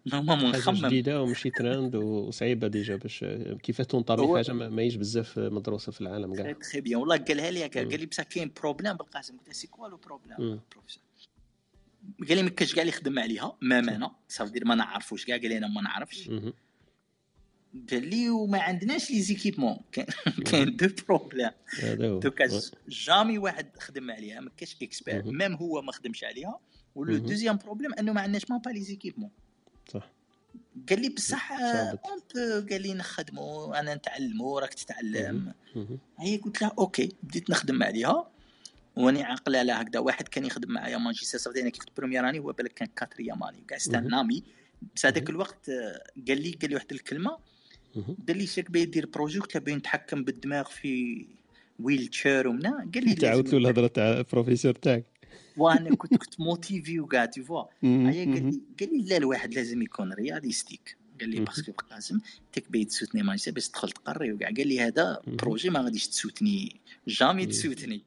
normalement 0.06 0.52
حاجة 0.52 0.60
نخمم 0.60 0.86
جديدة 0.86 1.22
ومشي 1.22 1.50
ترند 1.50 1.94
وصعيبة 1.94 2.68
déjà 2.68 2.96
باش 2.96 3.24
كيفاش 3.62 3.86
تنطبق 3.86 4.20
هو- 4.24 4.36
حاجة 4.36 4.52
ما 4.52 4.68
ما 4.68 4.82
هيش 4.82 4.94
بزاف 4.94 5.38
مدروسه 5.38 5.92
في 5.92 6.00
العالم 6.00 6.34
très 6.34 6.42
كاع 6.42 6.52
très 6.72 6.80
bien 6.80 7.00
والله 7.00 7.16
قالها 7.16 7.50
لي. 7.50 7.66
قال 7.66 8.00
لي 8.00 8.06
بصح 8.06 8.22
كاين 8.22 8.50
problème 8.60 8.92
بالقاسم 8.92 9.36
قلت 9.38 9.46
له 9.48 9.52
c'est 9.54 9.66
quoi 9.66 9.88
le 9.88 9.96
problème. 9.96 10.60
بروفيسور 10.72 11.02
قال 12.28 12.36
لي 12.36 12.42
ما 12.42 12.50
كاش 12.50 12.74
كاع 12.74 12.82
اللي 12.82 12.92
يخدم 12.92 13.18
عليها 13.18 13.56
ما 13.62 13.78
أنا 13.78 14.10
صافي 14.28 14.52
دير 14.52 14.64
ما 14.64 14.74
نعرفوش 14.74 15.24
كاع. 15.24 15.36
قال 15.36 15.48
لي 15.48 15.58
أنا 15.58 15.68
ما 15.68 15.80
نعرفش. 15.82 16.30
قال 17.90 18.10
لي 18.10 18.30
وما 18.30 18.58
عندناش 18.60 19.10
les 19.10 19.20
équipements 19.22 19.76
كاين 20.44 20.76
deux 20.76 20.88
problèmes 21.08 21.50
دوكا 22.20 22.48
jamais 22.88 23.38
واحد 23.38 23.66
خدم 23.78 24.10
عليها 24.10 24.40
ما 24.40 24.50
كاش 24.56 24.76
expert. 24.82 25.22
même 25.32 25.54
هو 25.54 25.82
ما 25.82 25.92
خدمش 25.92 26.24
عليها. 26.24 26.58
و 26.94 27.00
le. 27.00 27.16
deuxième 27.16 27.56
problème 27.56 27.92
أنه 27.94 28.12
ما 28.12 28.20
عندناش 28.20 28.50
ما 28.50 28.56
با 28.56 28.70
les 28.70 28.80
équipements 28.80 29.30
صح. 29.88 30.10
قال 30.88 31.02
لي 31.02 31.08
بصح 31.08 31.52
bon 31.92 31.98
قال 32.70 32.82
لي 32.82 32.94
نخدموا 32.94 33.80
أنا 33.80 33.94
نتعلموا 33.94 34.60
راك 34.60 34.74
تتعلم. 34.74 35.52
هي 36.18 36.36
قلت 36.36 36.62
له 36.62 36.72
okay 36.78 37.12
بديت 37.22 37.50
نخدم 37.50 37.82
عليها 37.82 38.28
وأني 38.96 39.22
عاقلة 39.22 39.58
على 39.58 39.72
هكذا. 39.72 40.00
واحد 40.00 40.28
كان 40.28 40.44
يخدم 40.44 40.72
معايا 40.72 40.96
ماجستير 40.98 41.40
صافي 41.40 41.60
أنا 41.60 41.68
كي 41.70 41.78
كنت 41.78 41.88
première 41.96 42.28
année 42.28 42.38
هو 42.38 42.52
بالك 42.52 42.72
كان 42.72 42.88
quatrième 42.96 43.42
année 43.44 43.64
كاع 43.68 43.78
c'est 43.78 43.94
un 43.94 44.00
مهم. 44.02 44.10
un 44.10 44.21
ami. 44.21 44.42
بس 44.96 45.06
هذاك. 45.06 45.30
الوقت 45.30 45.68
آه، 45.68 46.02
قال 46.28 46.42
لي 46.42 46.50
قال 46.60 46.70
لي 46.70 46.74
واحد 46.76 46.92
الكلمة. 46.92 47.38
قال 48.28 48.38
لي 48.38 48.46
شاك 48.46 48.70
باغي 48.70 48.84
دير 48.86 49.06
projet 49.06 49.38
قلت 49.38 49.54
له 49.54 49.60
باغي 49.60 49.76
نتحكم 49.76 50.24
بالدماغ 50.24 50.64
في 50.68 51.26
wheelchair 51.80 52.48
ومنا. 52.48 52.90
قال 52.94 53.04
لي 53.04 53.14
تعاود 53.24 53.48
له 53.48 53.58
الهضرة 53.58 53.86
تاع 53.86 54.12
البروفيسور 54.12 54.72
تاعك. 54.74 55.04
وأنا 55.56 55.94
كنت 55.96 56.16
كنت 56.16 56.40
motivé 56.40 57.00
وكاع 57.00 57.24
tu 57.24 57.42
vois 57.42 57.62
قال. 57.82 58.06
لي 58.06 58.60
قال 58.80 58.96
لي 58.98 59.02
لا 59.08 59.16
الواحد 59.16 59.54
لازم 59.54 59.82
يكون 59.82 60.12
realistic 60.12 60.96
قال 61.20 61.28
لي. 61.30 61.40
parce 61.40 61.60
que 61.60 61.72
قاسم 61.72 62.20
تك 62.52 62.70
باغي 62.70 62.84
تسوتني 62.84 63.22
ماجستير 63.22 63.52
باش 63.54 63.68
تدخل 63.68 63.90
تقري 63.90 64.32
وكاع 64.32 64.48
قال 64.48 64.68
لي 64.68 64.80
هذا. 64.80 65.20
projet 65.26 65.70
ما 65.70 65.80
غاديش 65.80 66.08
تسوتني 66.08 66.80
jamais. 67.08 67.46
تسوتني. 67.46 68.02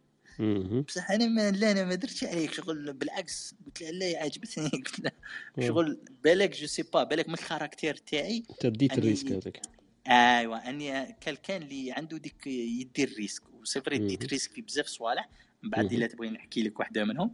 بصح 0.87 1.11
أنا 1.11 1.27
ما 1.27 1.51
لا 1.51 1.71
أنا 1.71 1.83
ما 1.85 1.95
درتش 1.95 2.23
عليك 2.23 2.53
شغل 2.53 2.93
بالعكس 2.93 3.53
قلت 3.65 3.81
له 3.81 3.89
لا 3.91 4.23
عجبتني 4.23 4.69
قلت 4.85 4.99
له. 4.99 5.11
شغل 5.67 5.99
بالك 6.23 6.55
je 6.55 6.67
sais 6.67 6.83
pas 6.83 7.03
بالك 7.03 7.27
من 7.27 7.33
ال 7.33 7.40
caractère 7.40 7.95
تاعي 7.95 8.43
أنت 8.51 8.65
ديت 8.65 8.91
أني- 8.93 8.97
ال 8.97 9.02
risque 9.02 9.31
هذاك 9.31 9.61
أيوا 10.07 10.69
أني 10.69 11.15
كان 11.43 11.61
اللي 11.61 11.91
عنده 11.91 12.17
ديك 12.17 12.47
يدير 12.47 13.07
ال 13.07 13.12
risque 13.12 13.43
و 13.61 13.65
c'est 13.65 13.83
vrai 13.83 13.97
ديت 13.97 14.19
مهم. 14.19 14.25
ال 14.25 14.29
risque 14.29 14.51
في 14.51 14.61
بزاف 14.61 14.87
صوالح 14.87 15.29
بعد. 15.63 15.93
إلا 15.93 16.07
تبغي 16.07 16.29
نحكي 16.29 16.63
لك 16.63 16.79
واحدة 16.79 17.05
منهم 17.05 17.31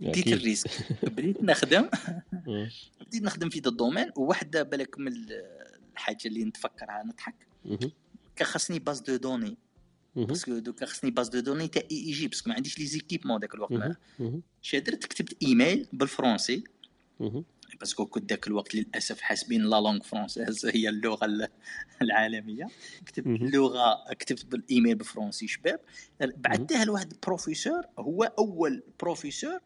ديت 0.00 0.18
أكيد 0.18 0.32
ال 0.32 0.37
risque 0.37 0.70
بديت 1.16 1.42
نخدم. 1.42 1.88
بديت 3.06 3.22
نخدم 3.22 3.48
في 3.48 3.58
ذا 3.60 3.70
ال 3.70 3.75
domaine 3.75 4.10
وواحده 4.16 4.62
بالك 4.62 4.98
من 4.98 5.12
الحاجة 5.92 6.18
اللي 6.26 6.44
نتفكرها 6.44 7.02
نضحك. 7.06 7.34
كان 8.36 8.46
خاصني 8.46 8.78
base 8.78 9.00
de 9.00 9.16
données. 9.16 9.56
parce 10.16 10.42
que 10.42 10.58
دوكا 10.58 10.86
خاصني 10.86 11.10
base 11.10 11.28
de 11.28 11.40
données 11.40 11.68
تاع 11.68 11.82
EEG 11.90 12.28
parce 12.28 12.42
que 12.42 12.50
ما 12.50 12.56
عنديش 12.56 12.78
les 12.78 12.86
équipements 12.86 13.40
ذاك 13.40 13.54
الوقت 13.54 13.72
ما 13.72 13.78
مهم. 13.78 13.96
مهم. 14.18 14.42
شا 14.62 14.78
درت 14.78 15.06
كتبت 15.06 15.42
ايميل 15.42 15.86
بالفرنسي 15.92 16.64
مهم. 17.20 17.44
parce 17.80 17.96
que 17.96 18.06
كنت 18.06 18.30
ذاك 18.30 18.46
الوقت 18.46 18.74
للأسف 18.74 19.20
حاسبين 19.20 19.62
la 19.62 19.76
langue 19.80 20.02
française 20.02 20.66
هي 20.66 20.88
اللغة 20.88 21.24
ال- 21.24 21.48
العالمية 22.02 22.66
كتبت. 23.06 23.26
اللغة 23.26 24.04
كتبت 24.18 24.46
بالإيميل 24.46 24.94
بالفرنسي 24.94 25.48
شباب 25.48 25.80
بعثتها 26.20 26.84
لواحد 26.84 27.12
البروفيسور 27.12 27.82
هو 27.98 28.22
أول 28.24 28.82
بروفيسور 29.00 29.60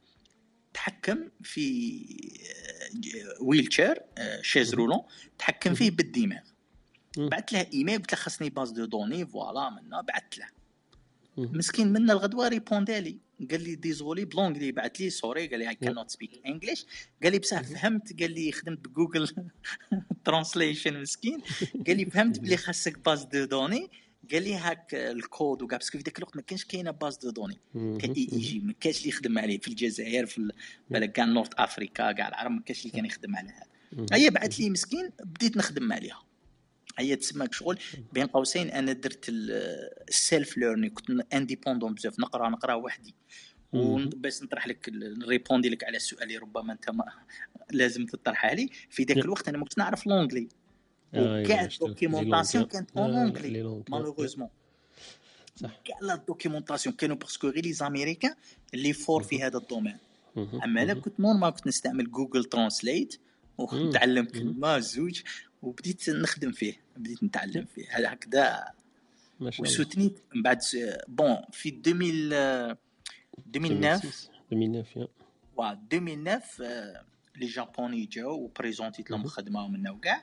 تحكم 0.75 1.29
في 1.43 2.03
wheelchair 3.41 4.03
chaise 4.43 4.69
مهم. 4.75 4.79
roulante 4.79 5.01
تحكم 5.39 5.75
فيه 5.75 5.91
بالدماغ. 5.91 6.43
بعثت 7.19 7.53
له 7.53 7.67
إيميل 7.75 7.99
قلت 7.99 8.13
له 8.13 8.19
خاصني 8.19 8.51
base 8.51 8.71
de 8.71 8.85
données 8.85 9.27
voilà 9.27 9.71
منا 9.71 10.01
بعثت 10.01 10.39
له 10.39 10.45
مهم. 10.45 10.62
مسكين 11.39 11.93
منا 11.93 12.13
الغدوه 12.13 12.49
répondit 12.49 13.01
لي 13.01 13.17
قال 13.51 13.63
لي 13.65 13.75
désolé 13.75 14.25
ب 14.25 14.30
l'anglais 14.30 14.73
بعث 14.73 15.01
لي 15.01 15.11
sorry 15.11 15.47
قال 15.47 15.59
لي 15.59 15.69
اي 15.69 15.75
كان 15.75 15.95
نوت 15.95 16.11
سبيك 16.11 16.41
انجلش 16.47 16.87
قال 17.23 17.33
لي 17.33 17.39
بصح 17.39 17.63
فهمت 17.63 18.21
قال 18.21 18.31
لي 18.35 18.53
خدمت 18.53 18.89
ب 18.89 18.95
Google 18.95 19.29
Translation 20.25 21.01
مسكين. 21.01 21.41
قال 21.87 21.97
لي 21.97 22.05
فهمت 22.05 22.39
بلي 22.41 22.57
خاصك 22.67 22.99
base 22.99 23.25
de 23.25 23.45
données. 23.45 23.89
قال 24.33 24.43
لي 24.43 24.55
هاك 24.55 24.95
الكود 24.95 25.63
وكاع 25.63 25.79
parce 25.79 25.91
que 25.91 25.99
في 25.99 26.05
ذاك 26.05 26.19
الوقت 26.19 26.37
ما 26.37 26.43
كانش 26.43 26.65
كاينة 26.65 26.91
base 26.91 27.17
de 27.17 27.31
données. 27.31 27.59
كان 27.75 28.13
EEG 28.13 28.61
ما 28.61 28.75
كانش 28.81 28.99
اللي 28.99 29.09
يخدم 29.09 29.39
عليه. 29.39 29.59
في 29.59 29.69
الجزائر 29.69 30.27
في 30.27 30.39
ال- 30.39 30.53
بالك 30.91 31.13
كاع 31.13 31.25
North 31.25 31.49
Africa 31.59 32.13
كاع 32.13 32.29
العرب 32.29 32.51
ما 32.51 32.61
كانش 32.61 32.81
اللي 32.81 32.91
كان 32.97 33.05
يخدم 33.07 33.37
على 33.37 33.49
هذا. 33.49 34.07
هي 34.13 34.31
بعث 34.31 34.61
لي 34.61 34.71
مسكين 34.71 35.11
بديت 35.25 35.57
نخدم 35.57 35.93
عليها. 35.93 36.23
هي 36.99 37.17
تسمى 37.17 37.47
شغل 37.51 37.79
بين 38.13 38.27
قوسين 38.27 38.71
أنا 38.71 38.93
درت 38.93 39.25
ال 39.29 40.59
self-learning 40.59 40.95
كنت 40.95 41.27
indépendant 41.35 41.95
بزاف 41.95 42.21
نقرأ 42.21 42.49
نقرأ 42.49 42.75
وحدي. 42.75 43.15
وباش 43.73 44.43
نطرح 44.43 44.67
لك 44.67 44.89
نريبوندي 44.93 45.69
لك 45.69 45.85
على 45.85 45.97
السؤال 45.97 46.23
اللي 46.23 46.37
ربما 46.37 46.73
أنت 46.73 46.91
ما 46.91 47.05
لازم 47.71 48.07
تطرحه 48.07 48.55
لي 48.55 48.71
في 48.91 49.03
ذاك. 49.03 49.19
الوقت 49.19 49.49
أنا 49.49 49.59
ما 49.59 49.65
كنتش 49.65 49.79
نعرف 49.79 50.07
l'anglais 50.07 50.49
آه، 51.15 51.43
وكاع. 51.43 51.65
ال 51.65 51.72
documentation. 51.72 52.65
كانت 52.65 52.91
en 52.97 53.15
anglais 53.15 53.49
les 53.49 53.63
langues. 53.63 53.83
malheureusement. 53.89 54.49
كاع 55.61 55.99
la 56.03 56.17
documentation 56.17 56.95
كانوا 56.97 57.17
parce 57.17 57.37
que 57.37 57.49
غير 57.49 57.65
les 57.65 57.73
Américains 57.73 58.35
اللي 58.75 58.93
forts 58.93 59.23
في 59.23 59.43
هذا 59.43 59.59
ال 59.59 59.63
domaine. 59.63 59.97
أما 60.37 60.83
أنا. 60.83 60.95
كنت 60.95 61.21
normal 61.21 61.51
كنت 61.51 61.67
نستعمل 61.67 62.11
Google 62.11 62.45
Translate 62.45 63.21
ونتعلم. 63.59 64.25
كلمة 64.25 64.79
زوج 64.79 65.23
وبديت 65.63 66.11
نخدم 66.11 66.53
فيه 66.53 66.81
بديت 66.97 67.23
نتعلم 67.25 67.65
فيه. 67.75 67.85
هذا 67.91 68.13
هكذا؟ 68.13 68.65
وسوتنيت 69.59 70.19
من 70.35 70.43
بعد 70.43 70.59
bon 71.09 71.37
في 71.53 71.69
2000 71.69 72.31
آه، 72.33 72.79
2009 73.57 74.03
2009 74.53 75.03
يا. 75.03 75.09
وا 75.57 75.73
2009 75.73 76.67
آه، 76.67 77.05
لي 77.37 77.47
جابوني 77.47 78.07
جاو 78.07 78.33
وبريزونتيت 78.33 79.11
لهم 79.11 79.21
مهم. 79.21 79.29
خدمة 79.29 79.65
ومنا 79.65 79.91
وكاع 79.91 80.23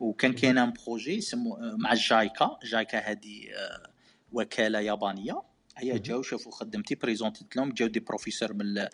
وكان 0.00 0.32
كاين 0.32 0.58
un 0.58 0.72
projet 0.86 1.20
آه، 1.34 1.76
مع 1.78 1.94
جايكا. 1.94 2.58
جايكا 2.64 2.98
هذه 2.98 3.50
آه، 3.54 3.90
وكالة 4.32 4.80
يابانية. 4.80 5.42
هي. 5.76 5.98
جاو 5.98 6.22
شافوا 6.22 6.52
خدمتي 6.52 6.94
بريزونتيت 6.94 7.56
لهم. 7.56 7.72
جاو 7.72 7.88
des 7.88 8.00
professeurs 8.00 8.52
من 8.52 8.86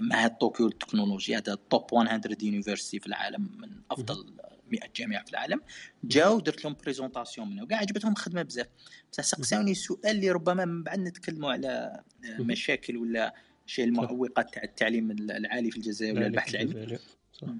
معهد 0.00 0.38
طوكيو 0.38 0.66
للتكنولوجيا 0.66 1.38
هذا 1.38 1.58
top 1.70 1.94
100 1.94 2.20
université 2.42 3.00
في 3.00 3.06
العالم 3.06 3.48
من 3.58 3.70
أفضل 3.90 4.34
100 4.72 4.80
جامعة 4.96 5.24
في 5.24 5.30
العالم 5.30 5.60
جاو 6.04 6.40
درت 6.40 6.64
لهم 6.64 6.76
présentation 6.82 7.50
منه 7.50 7.62
وكاع 7.62 7.78
عجبتهم 7.78 8.12
الخدمة 8.12 8.42
بزاف 8.42 8.66
بصح 9.12 9.24
سقساوني 9.24 9.74
سؤال 9.74 10.06
اللي 10.06 10.30
ربما 10.30 10.64
من 10.64 10.82
بعد 10.82 10.98
نتكلموا 10.98 11.52
على 11.52 12.02
آه،. 12.24 12.42
مشاكل 12.42 12.96
ولا 12.96 13.34
شيء 13.66 13.84
المعوقات 13.84 14.54
تاع 14.54 14.62
التعليم 14.62 15.10
العالي 15.10 15.70
في 15.70 15.76
الجزائر 15.76 16.12
ولا 16.12 16.20
لا، 16.20 16.26
البحث 16.26 16.54
العلمي. 16.54 16.98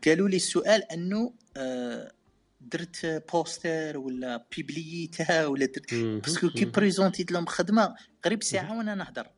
قالوا 0.07 0.29
لي 0.29 0.37
السؤال 0.37 0.93
أنه 0.93 1.33
آه، 1.57 2.13
درت 2.61 3.25
poster 3.33 3.99
ولا 3.99 4.47
بيبليتها 4.57 5.47
ولا 5.47 5.67
درت. 5.67 5.95
parce 5.95 6.30
que 6.30 6.51
كي. 6.51 6.65
بريزونتيت 6.65 7.33
لهم 7.33 7.47
خدمة 7.47 7.95
قريب 8.25 8.43
ساعة 8.43 8.79
وأنا 8.79 8.95
نهضر 8.95 9.31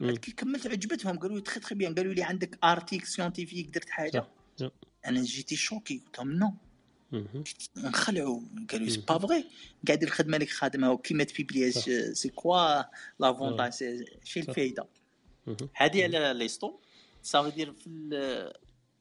كي 0.00 0.32
كملت 0.32 0.66
عجبتهم 0.66 1.18
قالوا 1.18 1.36
لي 1.36 1.42
très 1.42 1.60
très 1.60 1.74
bien 1.74 1.94
قالوا 1.94 2.14
لي 2.14 2.22
عندك 2.22 2.58
article 2.64 3.04
scientifique 3.04 3.70
درت 3.70 3.90
حاجة. 3.90 4.26
أنا 5.06 5.22
j'étais 5.22 5.56
choqué 5.56 6.02
قلت 6.06 6.18
لهم 6.18 6.32
non. 6.32 6.54
نخلعوا 7.76 8.40
قالوا 8.70 8.88
سي. 8.88 9.00
با 9.08 9.18
فغي 9.18 9.44
قاعد 9.86 10.02
الخدمة 10.02 10.36
اللي 10.36 10.46
خادمها 10.46 10.88
وكيما 10.90 11.24
تبيبليهاش 11.24 11.74
صح. 11.74 12.12
c'est 12.12 12.28
quoi 12.28 12.82
l'avantage 13.20 13.72
شي. 14.24 14.40
الفايده. 14.40 14.86
هذه 15.74 16.04
على 16.04 16.34
l'histoire 16.38 16.72
ça 17.22 17.33
veut 17.33 17.56
dire 17.56 17.72
في 17.72 17.86
ال- 17.86 18.52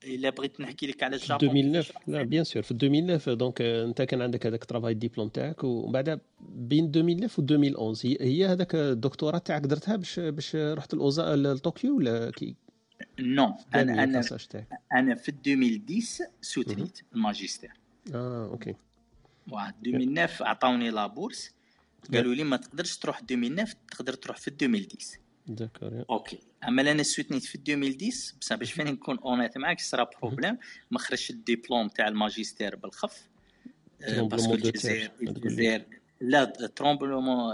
إلا 0.04 0.30
بغيت 0.30 0.62
نحكي 0.62 0.88
لك 0.88 1.04
على 1.04 1.16
ال 1.16 1.22
Japon 1.22 1.50
2009 1.50 2.02
لا 2.08 2.24
bien 2.24 2.44
sûr 2.44 2.64
في 2.64 2.72
2009 2.72 3.34
donc 3.34 3.62
آه، 3.62 3.86
انت 3.86 4.02
كان 4.02 4.22
عندك 4.22 4.46
هذاك 4.46 4.66
travail 4.66 4.94
diplôme 4.94 5.28
تاعك 5.30 5.64
ومن 5.64 5.92
بعد 5.92 6.20
بين 6.50 6.86
2009 6.96 7.40
و 7.40 7.42
2011 7.42 8.18
هي- 8.22 8.46
هذاك 8.46 8.76
الدكتوراه 8.76 9.38
تاعك 9.38 9.62
درتها 9.62 9.96
باش 9.96 10.20
باش 10.20 10.56
رحت 10.56 10.94
الاوزا 10.94 11.36
لطوكيو 11.36 11.98
ولا 11.98 12.32
كي؟ 12.32 12.56
non 13.20 13.54
أنا 13.76 14.04
أنا 14.04 14.22
أنا 14.94 15.16
في 15.16 15.30
2010 15.32 16.28
سوتنيت 16.42 17.00
الماجستير 17.16 17.72
آه 18.14 18.46
أوكي. 18.46 18.76
واحد 19.52 19.88
2009 19.88 20.48
عطاوني 20.48 20.90
la 20.90 21.05
bourse 21.05 21.52
قالوا 22.14 22.34
لي 22.34 22.44
ما 22.44 22.58
تقدرش 22.58 22.98
تروح 22.98 23.20
2009 23.20 23.76
تقدر 23.92 24.14
تروح 24.14 24.38
في 24.38 24.48
2010 24.48 25.20
d'accord. 25.48 26.06
okay. 26.10 26.40
أما 26.68 26.92
أنا 26.92 27.04
سوتنيت 27.04 27.44
في 27.44 27.56
2010 27.56 28.38
بصح 28.40 28.56
باش 28.56 28.74
enfin 28.74 28.86
نكون 28.86 29.20
honnête 29.20 29.58
معاك 29.58 29.80
صرا 29.80 30.10
problème 30.22 30.58
ما 30.92 31.00
خرجش 31.00 31.30
الدبلوم 31.30 31.88
تاع 31.88 32.08
الماجستير 32.08 32.76
بالخف. 32.76 33.30
آه، 34.02 34.22
parce 34.22 34.42
que 34.42 34.54
الجزائر. 34.54 35.12
الجزائر 35.22 35.86
le 36.22 36.46
tremblement 36.46 37.54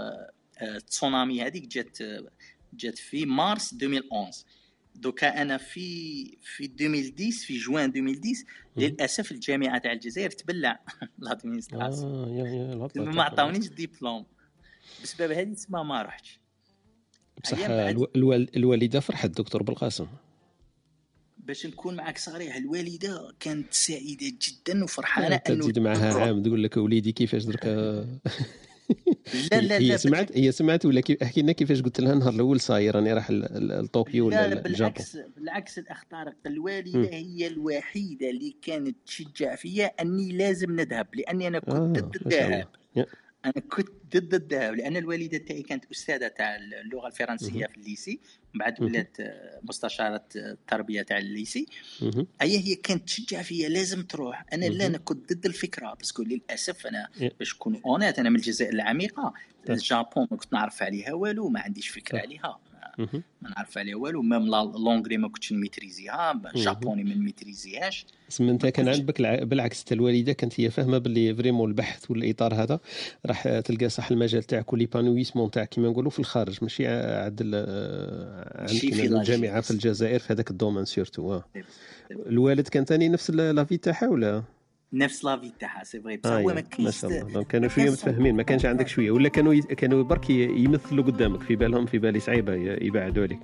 آه، 0.58 0.78
تسونامي 0.78 1.42
هذيك 1.42 1.66
جات 1.66 2.00
آه، 2.00 2.30
جات 2.72 2.98
في 2.98 3.26
مارس 3.26 3.72
2011 3.72 4.44
دوكا 5.00 5.42
أنا 5.42 5.56
في 5.56 6.24
في 6.42 6.64
2010 6.64 7.30
في 7.30 7.58
جوان 7.58 7.84
2010 7.84 8.46
للأسف 8.76 9.32
الجامعة 9.32 9.78
تاع 9.78 9.92
الجزائر 9.92 10.30
تبلع. 10.30 10.80
l'administration. 11.18 12.40
الهبطة 12.72 13.04
ما. 13.04 13.22
عطاونيش 13.22 13.68
ديبلوم. 13.68 14.26
بسبب 15.02 15.30
هذه 15.30 15.52
تسمى 15.52 15.84
ما 15.84 16.02
رحتش. 16.02 16.40
بصح 17.44 17.58
الوالدة 18.56 19.00
فرحت 19.00 19.30
دكتور 19.30 19.62
بالقاسم. 19.62 20.06
باش 21.38 21.66
نكون 21.66 21.96
معك 21.96 22.18
صريح 22.18 22.56
الوالدة 22.56 23.34
كانت 23.40 23.72
سعيدة 23.72 24.26
جدا 24.26 24.84
وفرحانة 24.84 25.34
انت 25.34 25.50
أنه 25.50 25.60
تزيد 25.60 25.78
معها. 25.78 26.14
عام 26.14 26.42
تقول 26.42 26.62
لك 26.62 26.76
وليدي 26.76 27.12
كيفاش 27.12 27.44
درك؟ 27.44 27.66
لا 29.52 29.60
لا 29.60 29.78
هي 29.78 29.88
لا 29.88 29.96
سمعت 29.96 30.38
هي 30.38 30.52
سمعت 30.52 30.86
ولا 30.86 31.02
أحكي 31.22 31.42
لنا 31.42 31.52
كيفاش 31.52 31.82
قلت 31.82 32.00
لها 32.00 32.12
النهار 32.12 32.34
الأول 32.34 32.60
صاير 32.60 32.96
راني 32.96 33.12
راح 33.12 33.30
لطوكيو 33.30 34.30
لا 34.30 34.46
ولا 34.46 34.54
لا 34.54 34.60
بالعكس 34.60 35.18
بالعكس 35.36 35.78
الاخ 35.78 36.04
طارق 36.10 36.34
الوالده 36.46 36.98
مم. 36.98 37.04
هي 37.04 37.46
الوحيدة 37.46 38.30
اللي 38.30 38.56
كانت 38.62 38.96
تشجع 39.06 39.54
فيا 39.54 39.86
أني 39.86 40.32
لازم 40.32 40.80
نذهب 40.80 41.06
لأني 41.14 41.48
أنا 41.48 41.58
كنت 41.58 41.98
آه 41.98 42.00
ضد 42.00 42.32
شاء 42.32 42.46
الذهاب. 42.46 42.66
أنا 43.44 43.52
كنت 43.52 43.88
ضد 44.16 44.34
الذهاب 44.34 44.74
لأن 44.74 44.96
الوالدة 44.96 45.38
تاعي 45.38 45.62
كانت 45.62 45.84
أستاذة 45.90 46.28
تاع 46.28 46.56
اللغة 46.56 47.06
الفرنسية 47.06 47.66
في 47.66 47.76
ال 47.76 47.83
lycée 47.83 48.20
من 48.54 48.58
بعد. 48.60 48.82
ولات 48.82 49.20
آه، 49.20 49.60
مستشارة 49.62 50.24
التربيه 50.36 51.02
تاع 51.02 51.18
ال 51.18 51.25
lycée. 51.25 51.66
هي 52.40 52.58
هي 52.58 52.74
كانت 52.74 53.04
تشجع 53.04 53.42
فيا 53.42 53.68
لازم 53.68 54.02
تروح 54.02 54.44
أنا 54.52 54.66
لا. 54.66 54.86
أنا 54.86 54.98
كنت 54.98 55.32
ضد 55.32 55.46
الفكرة 55.46 55.94
parce 55.94 56.12
que 56.12 56.22
للأسف 56.22 56.86
أنا 56.86 57.08
إيه. 57.20 57.32
باش 57.38 57.54
نكون 57.54 57.80
honnête 57.86 58.18
أنا 58.18 58.30
من 58.30 58.36
الجزائر 58.36 58.72
العميقة. 58.72 59.34
ال 59.70 59.80
Japon 59.80 60.28
ما 60.30 60.36
كنت 60.36 60.52
نعرف 60.52 60.82
عليها 60.82 61.12
والو 61.12 61.48
ما 61.48 61.60
عنديش 61.60 61.88
فكرة 61.88 62.16
صح. 62.18 62.22
عليها. 62.22 62.60
ما 62.98 63.50
نعرف 63.56 63.78
عليها 63.78 63.96
والو 63.96 64.22
même 64.22 64.46
l'anglais 64.46 65.16
ما 65.18 65.28
كنتش 65.28 65.52
نميتريزيها 65.52 66.40
ال 66.54 66.60
japonais 66.60 67.04
ما 67.04 67.14
نميتريزيهاش. 67.14 68.06
اسم 68.30 68.48
انت 68.48 68.66
كان 68.66 68.88
عندك 68.88 69.20
الع- 69.20 69.42
بالعكس 69.44 69.80
حتى 69.84 69.94
الوالدة 69.94 70.32
كانت 70.32 70.60
هي 70.60 70.70
فاهمة 70.70 70.98
باللي 70.98 71.34
vraiment 71.34 71.68
البحث 71.68 72.10
والإطار 72.10 72.54
هذا. 72.54 72.80
راح 73.26 73.48
تلقى 73.58 73.88
صح 73.88 74.10
المجال 74.10 74.42
تاعك 74.42 74.72
و 74.72 74.77
l'épanouissement 74.77 75.50
تاعك 75.50 75.68
كيما 75.68 75.88
نقولوا 75.88 76.10
في 76.10 76.18
الخارج 76.18 76.58
ماشي 76.62 76.86
عند 76.86 77.42
عندك 78.54 78.70
في 78.94 79.06
الجامعة. 79.06 79.60
في 79.60 79.70
الجزائر 79.70 80.18
في 80.18 80.32
هذاك 80.32 80.50
ال 80.50 80.54
domaine 80.54 80.84
surtout 80.84 81.32
آه. 81.34 81.44
الوالد 82.10 82.68
كان 82.68 82.84
ثاني 82.84 83.08
نفس 83.08 83.30
l'avis 83.30 83.76
تاعها 83.76 84.08
ولا؟ 84.08 84.42
نفس 84.92 85.24
l'avis 85.24 85.52
تاعها 85.60 85.84
c'est 85.84 86.00
vrai 86.00 86.16
بصح 86.16 86.30
آه 86.30 86.40
هو 86.40 86.46
ما 86.46 86.54
ما 87.34 87.42
كانوا 87.42 87.68
شوية 87.68 87.84
كانش 87.84 87.90
متفاهمين 87.98 88.34
ما 88.36 88.42
كانش 88.42 88.66
عندك 88.66 88.88
شوية 88.88 89.10
ولا 89.10 89.28
كانوا 89.28 89.54
ي... 89.54 89.60
كانوا 89.62 90.02
برك 90.02 90.30
يمثلوا 90.30 91.04
قدامك 91.04 91.42
في 91.42 91.56
بالهم 91.56 91.86
في 91.86 91.98
بالي 91.98 92.20
صعيبة 92.20 92.54
يبعدوا 92.54 93.22
عليك 93.22 93.40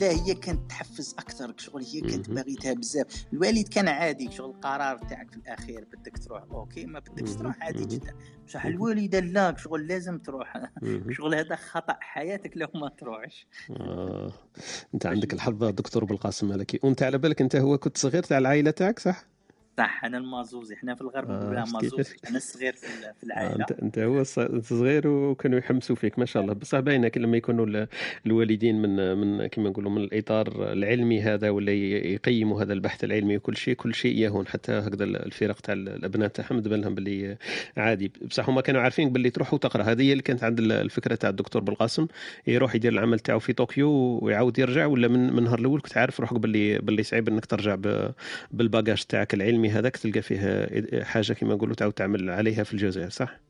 لا 0.00 0.10
هي 0.10 0.34
كانت 0.34 0.70
تحفز 0.70 1.14
أكثر 1.18 1.54
شغل 1.56 1.82
هي 1.84 2.00
كانت. 2.00 2.30
باغيتها 2.30 2.72
بزاف 2.72 3.24
الوالد 3.32 3.68
كان 3.68 3.88
عادي 3.88 4.30
شغل 4.32 4.50
القرار 4.50 4.96
تاعك 4.96 5.30
في 5.30 5.36
الأخير 5.36 5.84
بدك 5.92 6.18
تروح 6.18 6.42
okay 6.50 6.86
ما 6.86 6.98
بدكش. 6.98 7.30
تروح 7.32 7.62
عادي. 7.62 7.84
جدا 7.96 8.14
بصح. 8.46 8.64
الوالدة 8.66 9.20
لا 9.20 9.54
شغل 9.58 9.86
لازم 9.86 10.18
تروح. 10.18 10.70
شغل 11.16 11.34
هذا 11.34 11.56
خطأ 11.56 11.96
حياتك 12.00 12.52
لو 12.56 12.66
ما 12.74 12.88
تروحش 12.88 13.46
آه. 13.70 14.32
أنت 14.94 15.06
عندك 15.06 15.32
الحظ 15.34 15.64
دكتور 15.64 16.04
بالقاسم 16.04 16.48
مالكي 16.48 16.80
وأنت 16.82 17.02
على 17.02 17.18
بالك 17.18 17.40
أنت 17.40 17.56
هو 17.56 17.78
كنت 17.78 17.98
صغير 17.98 18.22
تاع 18.22 18.38
العائلة 18.38 18.70
تاعك 18.70 18.98
صح؟ 18.98 19.29
صح 19.80 20.04
أنا 20.04 20.18
المازوزي. 20.18 20.74
إحنا 20.74 20.94
في 20.94 21.00
الغرب 21.00 21.30
آه، 21.30 21.40
نقولها 21.44 21.64
شفت 21.64 21.74
مازوزي؟ 21.74 22.14
أنا 22.28 22.36
الصغير 22.36 22.72
في 22.72 22.86
ال- 22.86 23.00
في 23.20 23.22
آه 23.22 23.26
العائله 23.26 23.54
انت 23.60 23.72
أنت 23.72 23.98
هو 23.98 24.22
صغير 24.60 25.08
وكانوا 25.08 25.58
يحمسوا 25.58 25.96
فيك 25.96 26.18
ما 26.18 26.24
شاء 26.24 26.42
الله. 26.42 26.54
بصح 26.54 26.80
باينة 26.80 27.10
لما 27.16 27.36
يكونوا 27.36 27.66
ال- 27.66 27.88
الوالدين 28.26 28.82
من 28.82 29.16
من 29.18 29.46
كما 29.46 29.70
نقولوا 29.70 29.90
من 29.90 30.02
الإطار 30.02 30.72
العلمي 30.72 31.22
هذا 31.22 31.50
ولا 31.50 31.72
يقيموا 31.72 32.62
هذا 32.62 32.72
البحث 32.72 33.04
العلمي 33.04 33.36
وكل 33.36 33.56
شيء 33.56 33.74
كل 33.74 33.94
شيء 33.94 34.18
يهون. 34.18 34.46
حتى 34.46 34.72
هكذا 34.72 35.04
الفرق 35.04 35.60
تاع 35.60 35.74
الأبناء 35.74 36.28
تاعهم 36.28 36.60
تبان 36.60 36.80
لهم 36.80 36.94
باللي 36.94 37.36
عادي. 37.76 38.12
بصح 38.30 38.48
هما 38.48 38.60
كانوا 38.60 38.80
عارفين 38.80 39.12
باللي 39.12 39.30
تروح 39.30 39.54
وتقرأ. 39.54 39.82
هذه 39.82 40.02
هي 40.02 40.12
اللي 40.12 40.22
كانت 40.22 40.44
عند 40.44 40.58
ال- 40.58 40.72
الفكرة 40.72 41.14
تاع 41.14 41.30
الدكتور 41.30 41.62
بالقاسم. 41.62 42.06
يروح 42.46 42.74
يدير 42.74 42.92
العمل 42.92 43.18
تاعو 43.18 43.38
في 43.38 43.52
طوكيو 43.52 44.18
ويعاود 44.22 44.58
يرجع 44.58 44.86
ولا 44.86 45.08
من 45.08 45.38
النهار 45.38 45.58
الأول 45.58 45.80
كنت 45.80 45.96
عارف 45.96 46.20
روحك 46.20 46.38
باللي 46.38 46.78
باللي 46.78 47.02
صعيب 47.02 47.28
إنك 47.28 47.46
ترجع 47.46 47.76
بال 48.50 48.63
bagage 48.63 49.02
تاعك 49.04 49.34
العلمي. 49.34 49.69
هذاك 49.70 49.96
تلقى 49.96 50.22
فيه 50.22 51.02
حاجة 51.02 51.32
كما 51.32 51.54
نقولوا 51.54 51.74
تعاود 51.74 51.92
تعمل 51.92 52.30
عليها 52.30 52.64
في 52.64 52.72
الجزائر 52.72 53.10
صح؟ 53.10 53.40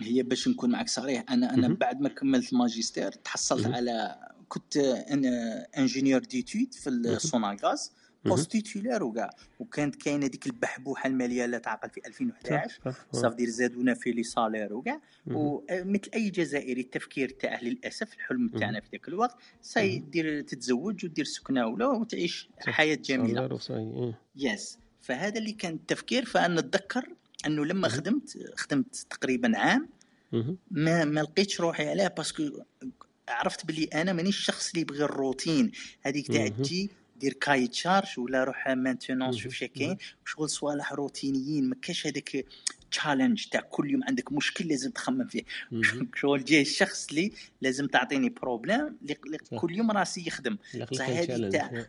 هي 0.00 0.22
باش 0.22 0.48
نكون 0.48 0.70
معك 0.70 0.88
صريح 0.88 1.24
أنا 1.30 1.54
أنا. 1.54 1.68
بعد 1.68 2.00
ما 2.00 2.08
كملت 2.08 2.52
الماجستير 2.52 3.12
تحصلت. 3.12 3.66
على 3.66 4.16
كنت 4.48 4.76
أنا 4.76 5.66
ingénieur 5.78 6.20
d'études 6.20 6.74
في 6.74 6.90
السوناغاز. 6.90 7.92
poste 8.24 8.52
titulaire 8.52 9.04
وكاع 9.04 9.30
وكانت 9.58 9.96
كاينة 9.96 10.26
ديك 10.26 10.46
البحبوحة 10.46 11.06
المالية 11.06 11.44
اللي 11.44 11.58
تعقل 11.58 11.90
في 11.90 12.00
2011 12.06 12.80
صح 12.84 13.06
ça 13.12 13.20
veut 13.20 13.36
dire 13.36 13.48
زادونا 13.48 13.94
في 13.94 14.10
les 14.10 14.22
salaires 14.22 14.74
وكاع. 14.74 15.00
ومثل 15.26 16.10
أي 16.14 16.30
جزائري 16.30 16.80
التفكير 16.80 17.28
تاعه 17.28 17.64
للأسف 17.64 18.14
الحلم 18.14 18.48
تاعنا 18.48 18.80
في 18.80 18.86
ذاك 18.92 19.08
الوقت 19.08 19.36
c'est 19.62 19.98
مهم. 19.98 20.10
دير 20.10 20.40
تتزوج 20.40 21.04
ودير 21.04 21.24
سكنة 21.24 21.66
ولا 21.66 21.86
وتعيش. 21.86 22.48
حياة 22.58 22.94
جميلة. 22.94 23.58
yes 24.36 24.78
فهذا 25.04 25.38
اللي 25.38 25.52
كان 25.52 25.74
التفكير 25.74 26.24
فأنا 26.24 26.60
نتذكر 26.60 27.04
أنه 27.46 27.64
لما. 27.64 27.88
خدمت 27.88 28.38
خدمت 28.56 29.06
تقريبا 29.10 29.58
عام. 29.58 29.88
ما 30.70 31.04
ما 31.04 31.20
لقيتش 31.20 31.60
روحي 31.60 31.88
عليه 31.88 32.08
parce 32.08 32.29
que 32.29 32.42
عرفت 33.28 33.66
بلي 33.66 33.84
أنا 33.84 34.12
مانيش 34.12 34.38
الشخص 34.38 34.68
اللي 34.68 34.80
يبغي 34.80 35.04
الروتين 35.04 35.72
هذيك 36.02 36.26
تاع. 36.26 36.48
تجي 36.48 36.90
دير 37.16 37.32
cahier 37.32 37.66
charges 37.66 38.18
ولا 38.18 38.44
روح 38.44 38.68
maintenance. 38.68 39.36
شوف 39.36 39.54
شكاين 39.54 39.96
شغل 40.24 40.50
صوالح 40.50 40.92
روتينيين 40.92 41.68
ما 41.68 41.76
كاش 41.82 42.06
هذاك 42.06 42.44
challenge 42.90 43.44
تاع 43.44 43.60
كل 43.60 43.90
يوم 43.90 44.04
عندك 44.04 44.32
مشكل 44.32 44.68
لازم 44.68 44.90
تخمم 44.90 45.26
فيه. 45.26 45.42
شغل 46.20 46.44
جاي 46.44 46.62
الشخص 46.62 47.08
اللي 47.08 47.32
لازم 47.60 47.86
تعطيني 47.86 48.28
problème 48.28 48.96
صح. 49.50 49.58
كل 49.58 49.76
يوم 49.76 49.90
راسي 49.90 50.26
يخدم 50.26 50.56
خليك 50.72 51.00
هذه. 51.00 51.50
تاع. 51.50 51.86